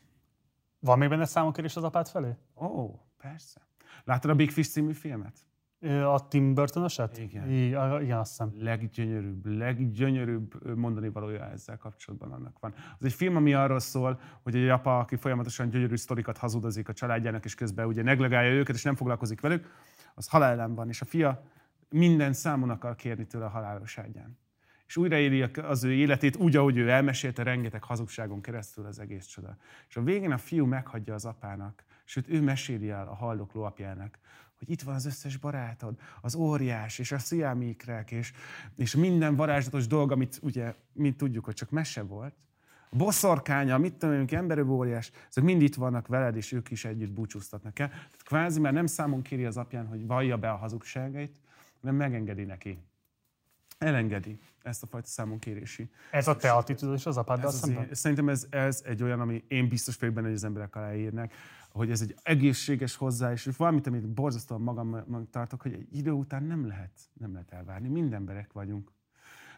Van 0.81 0.99
még 0.99 1.09
benne 1.09 1.25
számonkérés 1.25 1.77
az 1.77 1.85
apád 1.85 2.09
felé? 2.09 2.37
Ó, 2.55 3.01
persze. 3.19 3.61
Láttad 4.05 4.31
a 4.31 4.35
Big 4.35 4.51
Fish 4.51 4.71
című 4.71 4.93
filmet? 4.93 5.47
A 5.89 6.29
Tim 6.29 6.55
burton 6.55 6.85
eset? 6.85 7.19
Igen. 7.19 7.51
I, 7.51 7.67
igen, 8.03 8.19
azt 8.19 8.31
hiszem. 8.31 8.53
leggyönyörűbb, 8.59 9.47
leggyönyörűbb 9.47 10.77
mondani 10.77 11.09
valója 11.09 11.51
ezzel 11.51 11.77
kapcsolatban 11.77 12.33
annak 12.33 12.59
van. 12.61 12.75
Az 12.99 13.05
egy 13.05 13.13
film, 13.13 13.37
ami 13.37 13.55
arról 13.55 13.79
szól, 13.79 14.21
hogy 14.43 14.57
egy 14.57 14.69
apa, 14.69 14.99
aki 14.99 15.17
folyamatosan 15.17 15.69
gyönyörű 15.69 15.97
sztorikat 15.97 16.39
hazudozik 16.39 16.89
a 16.89 16.93
családjának, 16.93 17.45
és 17.45 17.55
közben 17.55 17.87
ugye 17.87 18.03
neglegálja 18.03 18.53
őket, 18.53 18.75
és 18.75 18.83
nem 18.83 18.95
foglalkozik 18.95 19.41
velük, 19.41 19.71
az 20.15 20.29
halálán 20.29 20.75
van, 20.75 20.89
és 20.89 21.01
a 21.01 21.05
fia 21.05 21.43
minden 21.89 22.33
számon 22.33 22.71
akar 22.71 22.95
kérni 22.95 23.27
tőle 23.27 23.45
a 23.45 23.49
halálos 23.49 23.99
ágyán. 23.99 24.39
És 24.87 24.97
újraéli 24.97 25.43
az 25.43 25.85
ő 25.85 25.93
életét 25.93 26.37
úgy, 26.37 26.57
ahogy 26.57 26.77
ő 26.77 26.91
elmesélte 26.91 27.43
rengeteg 27.43 27.85
hazugságon 27.85 28.41
keresztül 28.41 28.87
az 28.87 28.99
egész 28.99 29.27
csoda. 29.27 29.57
És 29.89 29.97
a 29.97 30.03
végén 30.03 30.33
a 30.33 30.39
fiú 30.39 30.67
meghagyja 30.67 31.15
az 31.15 31.25
apának, 31.25 31.85
sőt 32.05 32.29
ő 32.29 32.43
meséli 32.43 32.91
el 32.91 33.09
a 33.09 33.15
haldokló 33.15 33.63
apjának, 33.63 34.19
hogy 34.65 34.71
itt 34.75 34.83
van 34.83 34.95
az 34.95 35.07
összes 35.07 35.37
barátod, 35.37 35.99
az 36.21 36.35
óriás, 36.35 36.99
és 36.99 37.13
a 37.13 37.19
sziámikrek, 37.19 38.11
és, 38.11 38.33
és 38.77 38.95
minden 38.95 39.37
varázslatos 39.37 39.87
dolog, 39.87 40.13
amit 40.13 40.39
ugye 40.43 40.75
mi 40.93 41.13
tudjuk, 41.13 41.45
hogy 41.45 41.55
csak 41.55 41.71
mese 41.71 42.03
volt. 42.03 42.35
A 42.91 42.97
boszorkánya, 42.97 43.79
mit 43.79 43.95
tudom 43.95 44.15
én, 44.15 44.27
emberő 44.31 44.65
óriás, 44.65 45.11
ezek 45.29 45.45
mind 45.45 45.63
itt 45.63 45.75
vannak 45.75 46.07
veled, 46.07 46.37
és 46.37 46.53
ők 46.53 46.71
is 46.71 46.85
együtt 46.85 47.13
búcsúztatnak 47.13 47.79
el. 47.79 47.89
Tehát 47.89 48.23
kvázi 48.23 48.61
már 48.61 48.73
nem 48.73 48.87
számon 48.87 49.23
kéri 49.23 49.45
az 49.45 49.57
apján, 49.57 49.87
hogy 49.87 50.07
vallja 50.07 50.37
be 50.37 50.51
a 50.51 50.57
hazugságait, 50.57 51.41
hanem 51.81 51.97
megengedi 51.97 52.45
neki. 52.45 52.79
Elengedi 53.83 54.39
ezt 54.63 54.83
a 54.83 54.87
fajta 54.87 55.07
számon 55.07 55.39
kérési. 55.39 55.91
Ez 56.11 56.29
a 56.29 56.37
te 56.37 56.51
attitűdöd 56.51 56.95
és 56.95 57.07
az 57.07 57.17
apáddal 57.17 57.49
Ez 57.49 57.55
az 57.55 57.61
szemben? 57.61 57.85
én, 57.85 57.95
szerintem 57.95 58.29
ez, 58.29 58.47
ez 58.51 58.83
egy 58.85 59.03
olyan, 59.03 59.21
ami 59.21 59.45
én 59.49 59.69
biztos 59.69 59.97
vagyok 59.97 60.15
benne, 60.15 60.27
hogy 60.27 60.37
az 60.37 60.45
emberek 60.45 60.77
aláírnak, 60.77 61.33
hogy 61.71 61.91
ez 61.91 62.01
egy 62.01 62.15
egészséges 62.23 62.97
hozzá, 62.97 63.33
és 63.33 63.49
valamit, 63.57 63.87
amit 63.87 64.09
borzasztóan 64.09 64.61
magam 64.61 65.29
tartok, 65.31 65.63
hogy 65.63 65.73
egy 65.73 65.87
idő 65.97 66.11
után 66.11 66.43
nem 66.43 66.67
lehet, 66.67 66.93
nem 67.13 67.33
lehet 67.33 67.53
elvárni. 67.53 67.89
Mind 67.89 68.13
emberek 68.13 68.53
vagyunk. 68.53 68.93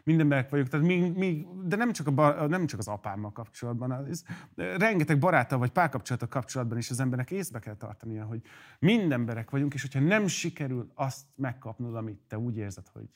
Mind 0.03 0.19
emberek 0.19 0.49
vagyunk, 0.49 0.69
tehát 0.69 0.85
mi, 0.85 1.09
mi, 1.09 1.47
de 1.63 1.75
nem 1.75 1.91
csak, 1.91 2.07
a, 2.07 2.47
nem 2.47 2.65
csak 2.65 2.79
az 2.79 2.87
apámmal 2.87 3.31
kapcsolatban, 3.31 4.07
ez, 4.07 4.23
rengeteg 4.55 5.19
baráttal 5.19 5.57
vagy 5.57 5.71
párkapcsolatok 5.71 6.29
kapcsolatban 6.29 6.77
is 6.77 6.89
az 6.89 6.99
embernek 6.99 7.31
észbe 7.31 7.59
kell 7.59 7.75
tartania, 7.75 8.25
hogy 8.25 8.41
mind 8.79 9.11
emberek 9.11 9.49
vagyunk, 9.49 9.73
és 9.73 9.81
hogyha 9.81 9.99
nem 9.99 10.27
sikerül 10.27 10.91
azt 10.95 11.25
megkapnod, 11.35 11.95
amit 11.95 12.19
te 12.27 12.37
úgy 12.37 12.57
érzed, 12.57 12.87
hogy 12.93 13.09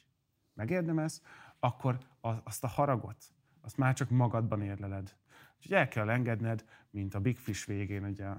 megérdemelsz, 0.60 1.22
akkor 1.60 1.98
azt 2.44 2.64
a 2.64 2.68
haragot, 2.68 3.18
azt 3.62 3.78
már 3.78 3.94
csak 3.94 4.10
magadban 4.10 4.62
érleled. 4.62 5.16
Úgyhogy 5.58 5.74
el 5.74 5.88
kell 5.88 6.10
engedned, 6.10 6.66
mint 6.90 7.16
a 7.16 7.20
Big 7.20 7.38
Fish 7.38 7.68
végén, 7.68 8.04
ugye 8.04 8.26
a 8.26 8.38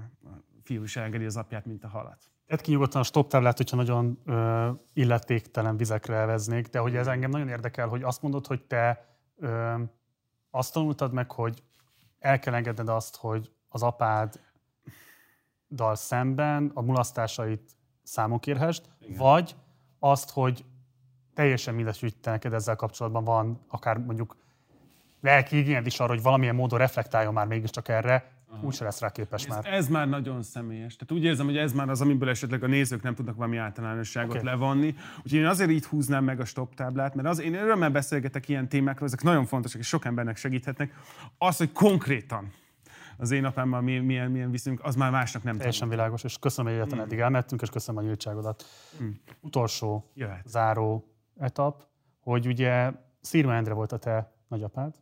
fiú 0.62 0.82
is 0.82 0.96
elengedi 0.96 1.24
az 1.24 1.36
apját, 1.36 1.66
mint 1.66 1.84
a 1.84 1.88
halat. 1.88 2.30
Tedd 2.46 2.62
ki 2.62 2.70
nyugodtan 2.70 3.00
a 3.00 3.04
stop 3.04 3.28
táblát, 3.28 3.56
hogyha 3.56 3.76
nagyon 3.76 4.18
ö, 4.24 4.70
illetéktelen 4.92 5.76
vizekre 5.76 6.14
elveznék, 6.14 6.68
de 6.68 6.78
hogy 6.78 6.96
ez 6.96 7.06
engem 7.06 7.30
nagyon 7.30 7.48
érdekel, 7.48 7.88
hogy 7.88 8.02
azt 8.02 8.22
mondod, 8.22 8.46
hogy 8.46 8.62
te 8.62 9.06
ö, 9.36 9.82
azt 10.50 10.72
tanultad 10.72 11.12
meg, 11.12 11.30
hogy 11.30 11.62
el 12.18 12.38
kell 12.38 12.54
engedned 12.54 12.88
azt, 12.88 13.16
hogy 13.16 13.52
az 13.68 13.82
apád 13.82 14.40
dal 15.70 15.94
szemben 15.94 16.70
a 16.74 16.82
mulasztásait 16.82 17.70
számon 18.02 18.38
kérhest, 18.38 18.90
vagy 19.16 19.56
azt, 19.98 20.30
hogy 20.30 20.64
teljesen 21.34 21.74
mindegy, 21.74 22.00
hogy 22.00 22.14
te 22.16 22.30
neked 22.30 22.52
ezzel 22.52 22.76
kapcsolatban 22.76 23.24
van 23.24 23.60
akár 23.68 23.98
mondjuk 23.98 24.36
lelki 25.20 25.58
igényed 25.58 25.86
is 25.86 26.00
arra, 26.00 26.12
hogy 26.12 26.22
valamilyen 26.22 26.54
módon 26.54 26.78
reflektáljon 26.78 27.32
már 27.32 27.46
mégiscsak 27.46 27.88
erre, 27.88 28.40
úgyse 28.60 28.84
lesz 28.84 29.00
rá 29.00 29.10
képes 29.10 29.44
Ez, 29.44 29.48
már. 29.54 29.66
ez 29.66 29.88
már 29.88 30.08
nagyon 30.08 30.42
személyes. 30.42 30.96
Tehát 30.96 31.12
úgy 31.12 31.24
érzem, 31.24 31.46
hogy 31.46 31.56
ez 31.56 31.72
már 31.72 31.88
az, 31.88 32.00
amiből 32.00 32.28
esetleg 32.28 32.62
a 32.62 32.66
nézők 32.66 33.02
nem 33.02 33.14
tudnak 33.14 33.36
valami 33.36 33.56
általánosságot 33.56 34.34
okay. 34.34 34.44
levonni. 34.44 34.94
Úgyhogy 35.16 35.38
én 35.38 35.46
azért 35.46 35.70
így 35.70 35.84
húznám 35.84 36.24
meg 36.24 36.40
a 36.40 36.44
stop 36.44 36.74
táblát, 36.74 37.14
mert 37.14 37.28
az, 37.28 37.40
én 37.40 37.54
örömmel 37.54 37.90
beszélgetek 37.90 38.48
ilyen 38.48 38.68
témákról, 38.68 39.06
ezek 39.06 39.22
nagyon 39.22 39.44
fontosak, 39.44 39.80
és 39.80 39.86
sok 39.86 40.04
embernek 40.04 40.36
segíthetnek. 40.36 40.94
Az, 41.38 41.56
hogy 41.56 41.72
konkrétan 41.72 42.52
az 43.16 43.30
én 43.30 43.44
apámmal 43.44 43.80
milyen, 43.80 44.04
milyen, 44.04 44.30
milyen 44.30 44.50
viszonyunk, 44.50 44.84
az 44.84 44.94
már 44.94 45.10
másnak 45.10 45.42
nem 45.42 45.56
Teljesen 45.56 45.88
világos, 45.88 46.24
és 46.24 46.38
köszönöm, 46.38 46.72
hogy 46.72 46.80
egyetlen 46.80 47.04
eddig 47.04 47.18
elmentünk, 47.18 47.62
és 47.62 47.70
köszönöm 47.70 48.02
a 48.02 48.06
nyíltságodat. 48.06 48.64
Utolsó, 49.40 50.10
Jöhet. 50.14 50.42
záró 50.46 51.09
etap, 51.40 51.86
hogy 52.20 52.46
ugye 52.46 52.92
Szirma 53.20 53.54
Endre 53.54 53.72
volt 53.72 53.92
a 53.92 53.98
te 53.98 54.32
nagyapád, 54.48 54.94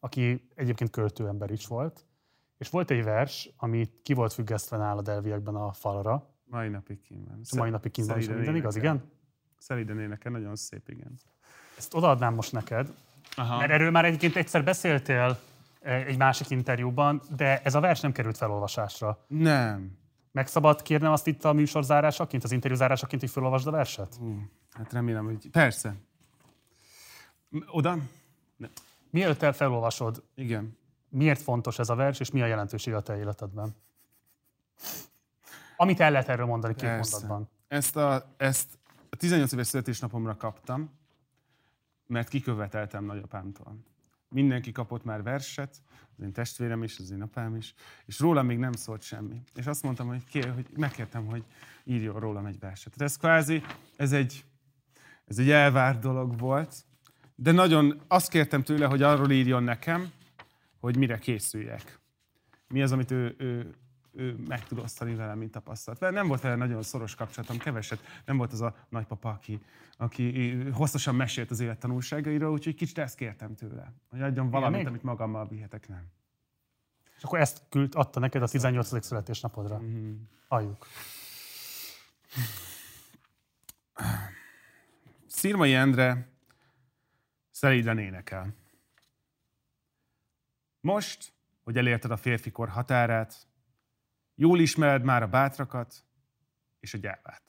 aki 0.00 0.48
egyébként 0.54 0.90
költőember 0.90 1.50
is 1.50 1.66
volt, 1.66 2.06
és 2.58 2.68
volt 2.70 2.90
egy 2.90 3.04
vers, 3.04 3.50
ami 3.56 3.90
ki 4.02 4.14
volt 4.14 4.32
függesztve 4.32 4.76
nálad 4.76 5.08
elviekben 5.08 5.54
a 5.54 5.72
falra, 5.72 6.28
Mai 6.44 6.68
napig 6.68 7.00
kín 7.00 7.24
van. 7.28 7.38
és 7.42 7.52
a 7.52 7.56
mai 7.56 7.70
napig 7.70 7.90
kint 7.90 8.06
van, 8.06 8.18
minden 8.18 8.56
igaz, 8.56 8.76
igen? 8.76 9.02
Szelíden 9.58 10.00
énekel, 10.00 10.32
nagyon 10.32 10.56
szép, 10.56 10.88
igen. 10.88 11.18
Ezt 11.76 11.94
odaadnám 11.94 12.34
most 12.34 12.52
neked, 12.52 12.92
Aha. 13.36 13.58
mert 13.58 13.70
erről 13.70 13.90
már 13.90 14.04
egyébként 14.04 14.36
egyszer 14.36 14.64
beszéltél 14.64 15.38
eh, 15.80 16.06
egy 16.06 16.16
másik 16.16 16.50
interjúban, 16.50 17.22
de 17.36 17.62
ez 17.62 17.74
a 17.74 17.80
vers 17.80 18.00
nem 18.00 18.12
került 18.12 18.36
felolvasásra. 18.36 19.24
Nem. 19.26 19.98
Meg 20.32 20.46
szabad 20.46 20.82
kérnem 20.82 21.12
azt 21.12 21.26
itt 21.26 21.44
a 21.44 21.52
műsor 21.52 21.84
zárásaként, 21.84 22.44
az 22.44 22.52
interjú 22.52 22.76
zárásaként, 22.76 23.20
hogy 23.20 23.30
felolvasd 23.30 23.66
a 23.66 23.70
verset? 23.70 24.20
Hát 24.70 24.92
remélem, 24.92 25.24
hogy... 25.24 25.48
Persze. 25.50 25.94
Oda? 27.66 27.98
Ne. 28.56 28.68
Mielőtt 29.10 29.42
el 29.42 29.52
felolvasod, 29.52 30.22
Igen. 30.34 30.78
miért 31.08 31.40
fontos 31.40 31.78
ez 31.78 31.88
a 31.88 31.94
vers, 31.94 32.20
és 32.20 32.30
mi 32.30 32.42
a 32.42 32.46
jelentősége 32.46 32.96
a 32.96 33.00
te 33.00 33.16
életedben? 33.16 33.74
Amit 35.76 36.00
el 36.00 36.10
lehet 36.10 36.28
erről 36.28 36.46
mondani 36.46 36.74
két 36.74 36.82
Persze. 36.82 37.18
mondatban. 37.18 37.48
Ezt 37.68 37.96
a, 37.96 38.34
ezt 38.36 38.78
a 39.10 39.16
18 39.16 39.52
éves 39.52 39.66
születésnapomra 39.66 40.36
kaptam, 40.36 40.90
mert 42.06 42.28
kiköveteltem 42.28 43.04
nagyapámtól. 43.04 43.76
Mindenki 44.30 44.72
kapott 44.72 45.04
már 45.04 45.22
verset, 45.22 45.82
az 46.16 46.24
én 46.24 46.32
testvérem 46.32 46.82
is, 46.82 46.98
az 46.98 47.10
én 47.10 47.22
apám 47.22 47.56
is, 47.56 47.74
és 48.06 48.18
rólam 48.18 48.46
még 48.46 48.58
nem 48.58 48.72
szólt 48.72 49.02
semmi. 49.02 49.42
És 49.54 49.66
azt 49.66 49.82
mondtam, 49.82 50.06
hogy, 50.06 50.24
kér, 50.24 50.54
hogy 50.54 50.66
megkértem, 50.76 51.26
hogy 51.26 51.44
írjon 51.84 52.20
rólam 52.20 52.46
egy 52.46 52.58
verset. 52.58 52.92
Tehát 52.96 53.10
ez 53.10 53.16
kvázi, 53.16 53.62
ez 53.96 54.12
egy, 54.12 54.44
ez 55.26 55.38
egy 55.38 55.50
elvárt 55.50 56.00
dolog 56.00 56.38
volt, 56.38 56.84
de 57.34 57.52
nagyon 57.52 58.00
azt 58.08 58.30
kértem 58.30 58.62
tőle, 58.62 58.86
hogy 58.86 59.02
arról 59.02 59.30
írjon 59.30 59.62
nekem, 59.62 60.12
hogy 60.80 60.96
mire 60.96 61.18
készüljek. 61.18 61.98
Mi 62.68 62.82
az, 62.82 62.92
amit 62.92 63.10
ő, 63.10 63.34
ő, 63.38 63.74
ő 64.12 64.36
meg 64.48 64.64
tud 64.64 64.78
osztani 64.78 65.14
velem, 65.14 65.38
mint 65.38 65.50
tapasztalat. 65.50 66.00
Vele 66.00 66.12
Nem 66.12 66.28
volt 66.28 66.40
vele 66.40 66.54
nagyon 66.54 66.82
szoros 66.82 67.14
kapcsolatom, 67.14 67.58
keveset. 67.58 68.22
Nem 68.24 68.36
volt 68.36 68.52
az 68.52 68.60
a 68.60 68.76
nagypapa, 68.88 69.30
aki, 69.30 69.60
aki 69.96 70.54
hosszasan 70.70 71.14
mesélt 71.14 71.50
az 71.50 71.60
élet 71.60 71.78
tanulságairól, 71.78 72.52
úgyhogy 72.52 72.74
kicsit 72.74 72.98
ezt 72.98 73.16
kértem 73.16 73.54
tőle. 73.54 73.92
Hogy 74.10 74.22
adjon 74.22 74.50
valamit, 74.50 74.78
még? 74.78 74.86
amit 74.86 75.02
magammal 75.02 75.48
vihetek, 75.48 75.88
nem. 75.88 76.06
És 77.16 77.22
akkor 77.22 77.38
ezt 77.38 77.62
küld, 77.68 77.92
adta 77.94 78.20
neked 78.20 78.42
a 78.42 78.48
18. 78.48 79.04
születésnapodra. 79.04 79.78
Mhm. 79.78 80.12
Halljuk. 80.48 80.86
Szirmai 85.26 85.74
Endre 85.74 86.28
szelíden 87.50 87.98
énekel. 87.98 88.54
Most, 90.80 91.32
hogy 91.62 91.76
elérted 91.76 92.10
a 92.10 92.16
férfikor 92.16 92.68
határát, 92.68 93.46
jól 94.40 94.60
ismered 94.60 95.02
már 95.02 95.22
a 95.22 95.26
bátrakat 95.26 96.04
és 96.80 96.94
a 96.94 96.98
gyávát. 96.98 97.42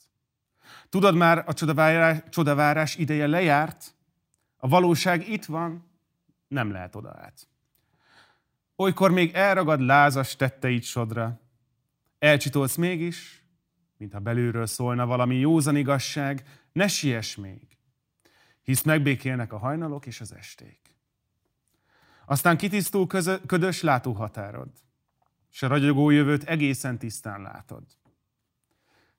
Tudod 0.88 1.14
már, 1.14 1.44
a 1.46 1.52
csodavárás, 1.52 2.18
csodavárás 2.28 2.96
ideje 2.96 3.26
lejárt, 3.26 3.94
a 4.56 4.68
valóság 4.68 5.28
itt 5.28 5.44
van, 5.44 5.90
nem 6.48 6.70
lehet 6.70 6.94
oda 6.94 7.14
át. 7.18 7.48
Olykor 8.76 9.10
még 9.10 9.34
elragad 9.34 9.80
lázas 9.80 10.36
tetteid 10.36 10.82
sodra, 10.82 11.40
elcsitolsz 12.18 12.76
mégis, 12.76 13.44
mintha 13.96 14.18
belülről 14.18 14.66
szólna 14.66 15.06
valami 15.06 15.36
józan 15.36 15.76
igazság, 15.76 16.44
ne 16.72 16.88
siess 16.88 17.36
még, 17.36 17.78
hisz 18.62 18.82
megbékélnek 18.82 19.52
a 19.52 19.58
hajnalok 19.58 20.06
és 20.06 20.20
az 20.20 20.34
esték. 20.34 20.80
Aztán 22.26 22.56
kitisztul 22.56 23.06
közö, 23.06 23.36
ködös 23.46 23.82
látóhatárod, 23.82 24.68
s 25.52 25.62
a 25.62 25.66
ragyogó 25.66 26.10
jövőt 26.10 26.42
egészen 26.42 26.98
tisztán 26.98 27.42
látod. 27.42 27.82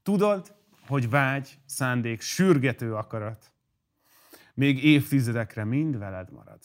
Tudod, 0.03 0.55
hogy 0.87 1.09
vágy, 1.09 1.59
szándék, 1.65 2.21
sürgető 2.21 2.95
akarat, 2.95 3.51
még 4.53 4.83
évtizedekre 4.83 5.63
mind 5.63 5.97
veled 5.97 6.31
marad. 6.31 6.59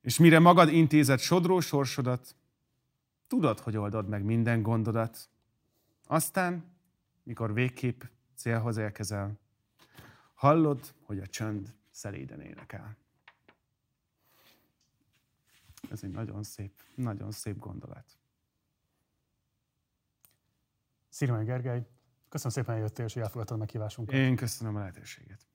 És 0.00 0.18
mire 0.18 0.38
magad 0.38 0.72
intézed 0.72 1.18
sodró 1.18 1.60
sorsodat, 1.60 2.36
tudod, 3.26 3.60
hogy 3.60 3.76
oldod 3.76 4.08
meg 4.08 4.24
minden 4.24 4.62
gondodat. 4.62 5.28
Aztán, 6.06 6.64
mikor 7.22 7.54
végképp 7.54 8.02
célhoz 8.34 8.76
érkezel, 8.76 9.38
hallod, 10.34 10.94
hogy 11.02 11.18
a 11.18 11.26
csönd 11.26 11.74
szeléden 11.90 12.40
énekel. 12.40 12.96
Ez 15.92 16.02
egy 16.02 16.10
nagyon 16.10 16.42
szép, 16.42 16.72
nagyon 16.94 17.30
szép 17.30 17.58
gondolat. 17.58 18.04
Szirmai 21.08 21.44
Gergely, 21.44 21.86
köszönöm 22.28 22.52
szépen, 22.52 22.74
hogy 22.74 22.82
jöttél, 22.82 23.04
és 23.04 23.12
hogy 23.12 23.22
elfogadtad 23.22 23.56
a 23.56 23.58
meghívásunkat. 23.58 24.14
Én 24.14 24.36
köszönöm 24.36 24.76
a 24.76 24.78
lehetőséget. 24.78 25.46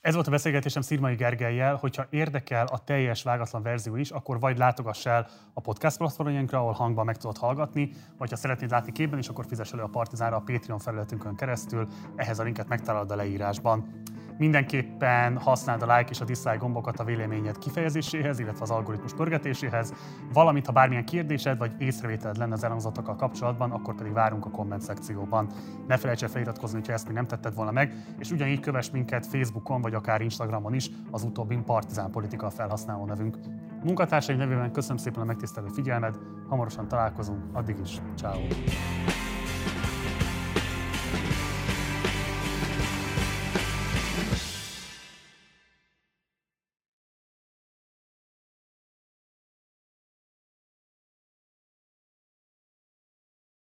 Ez 0.00 0.14
volt 0.14 0.26
a 0.26 0.30
beszélgetésem 0.30 0.82
Szirmai 0.82 1.14
Gergelyel, 1.14 1.76
hogyha 1.76 2.06
érdekel 2.10 2.66
a 2.66 2.78
teljes 2.78 3.22
vágatlan 3.22 3.62
verzió 3.62 3.96
is, 3.96 4.10
akkor 4.10 4.40
vagy 4.40 4.58
látogass 4.58 5.06
el 5.06 5.28
a 5.52 5.60
podcast 5.60 5.96
platformjainkra, 5.96 6.58
ahol 6.58 6.72
hangban 6.72 7.04
meg 7.04 7.16
tudod 7.16 7.36
hallgatni, 7.36 7.90
vagy 8.18 8.30
ha 8.30 8.36
szeretnéd 8.36 8.70
látni 8.70 8.92
képben 8.92 9.18
is, 9.18 9.28
akkor 9.28 9.46
fizess 9.46 9.72
elő 9.72 9.82
a 9.82 9.88
Partizánra 9.88 10.36
a 10.36 10.40
Patreon 10.40 10.78
felületünkön 10.78 11.36
keresztül, 11.36 11.88
ehhez 12.16 12.38
a 12.38 12.42
linket 12.42 12.68
megtalálod 12.68 13.10
a 13.10 13.16
leírásban. 13.16 14.02
Mindenképpen 14.38 15.38
használd 15.38 15.82
a 15.82 15.96
like 15.96 16.10
és 16.10 16.20
a 16.20 16.24
dislike 16.24 16.56
gombokat 16.56 17.00
a 17.00 17.04
véleményed 17.04 17.58
kifejezéséhez, 17.58 18.38
illetve 18.38 18.62
az 18.62 18.70
algoritmus 18.70 19.14
pörgetéséhez, 19.14 19.92
valamint 20.32 20.66
ha 20.66 20.72
bármilyen 20.72 21.04
kérdésed 21.04 21.58
vagy 21.58 21.72
észrevételed 21.78 22.36
lenne 22.36 22.52
az 22.52 22.62
elhangzottokkal 22.64 23.16
kapcsolatban, 23.16 23.70
akkor 23.70 23.94
pedig 23.94 24.12
várunk 24.12 24.46
a 24.46 24.50
komment 24.50 24.82
szekcióban. 24.82 25.48
Ne 25.86 25.96
felejts 25.96 26.22
el 26.22 26.28
feliratkozni, 26.28 26.80
ha 26.86 26.92
ezt 26.92 27.06
még 27.06 27.14
nem 27.16 27.26
tetted 27.26 27.54
volna 27.54 27.70
meg, 27.70 27.94
és 28.18 28.30
ugyanígy 28.30 28.60
kövess 28.60 28.90
minket 28.90 29.26
Facebookon 29.26 29.80
vagy 29.80 29.94
akár 29.94 30.20
Instagramon 30.20 30.74
is, 30.74 30.90
az 31.10 31.22
utóbbin 31.22 31.64
Partizán 31.64 32.10
Politika 32.10 32.50
felhasználó 32.50 33.04
nevünk. 33.04 33.38
Munkatársaim 33.84 34.38
nevében 34.38 34.72
köszönöm 34.72 34.96
szépen 34.96 35.22
a 35.22 35.24
megtisztelő 35.24 35.66
figyelmed, 35.66 36.18
hamarosan 36.48 36.88
találkozunk, 36.88 37.42
addig 37.52 37.76
is, 37.82 37.98
ciao. 38.16 38.40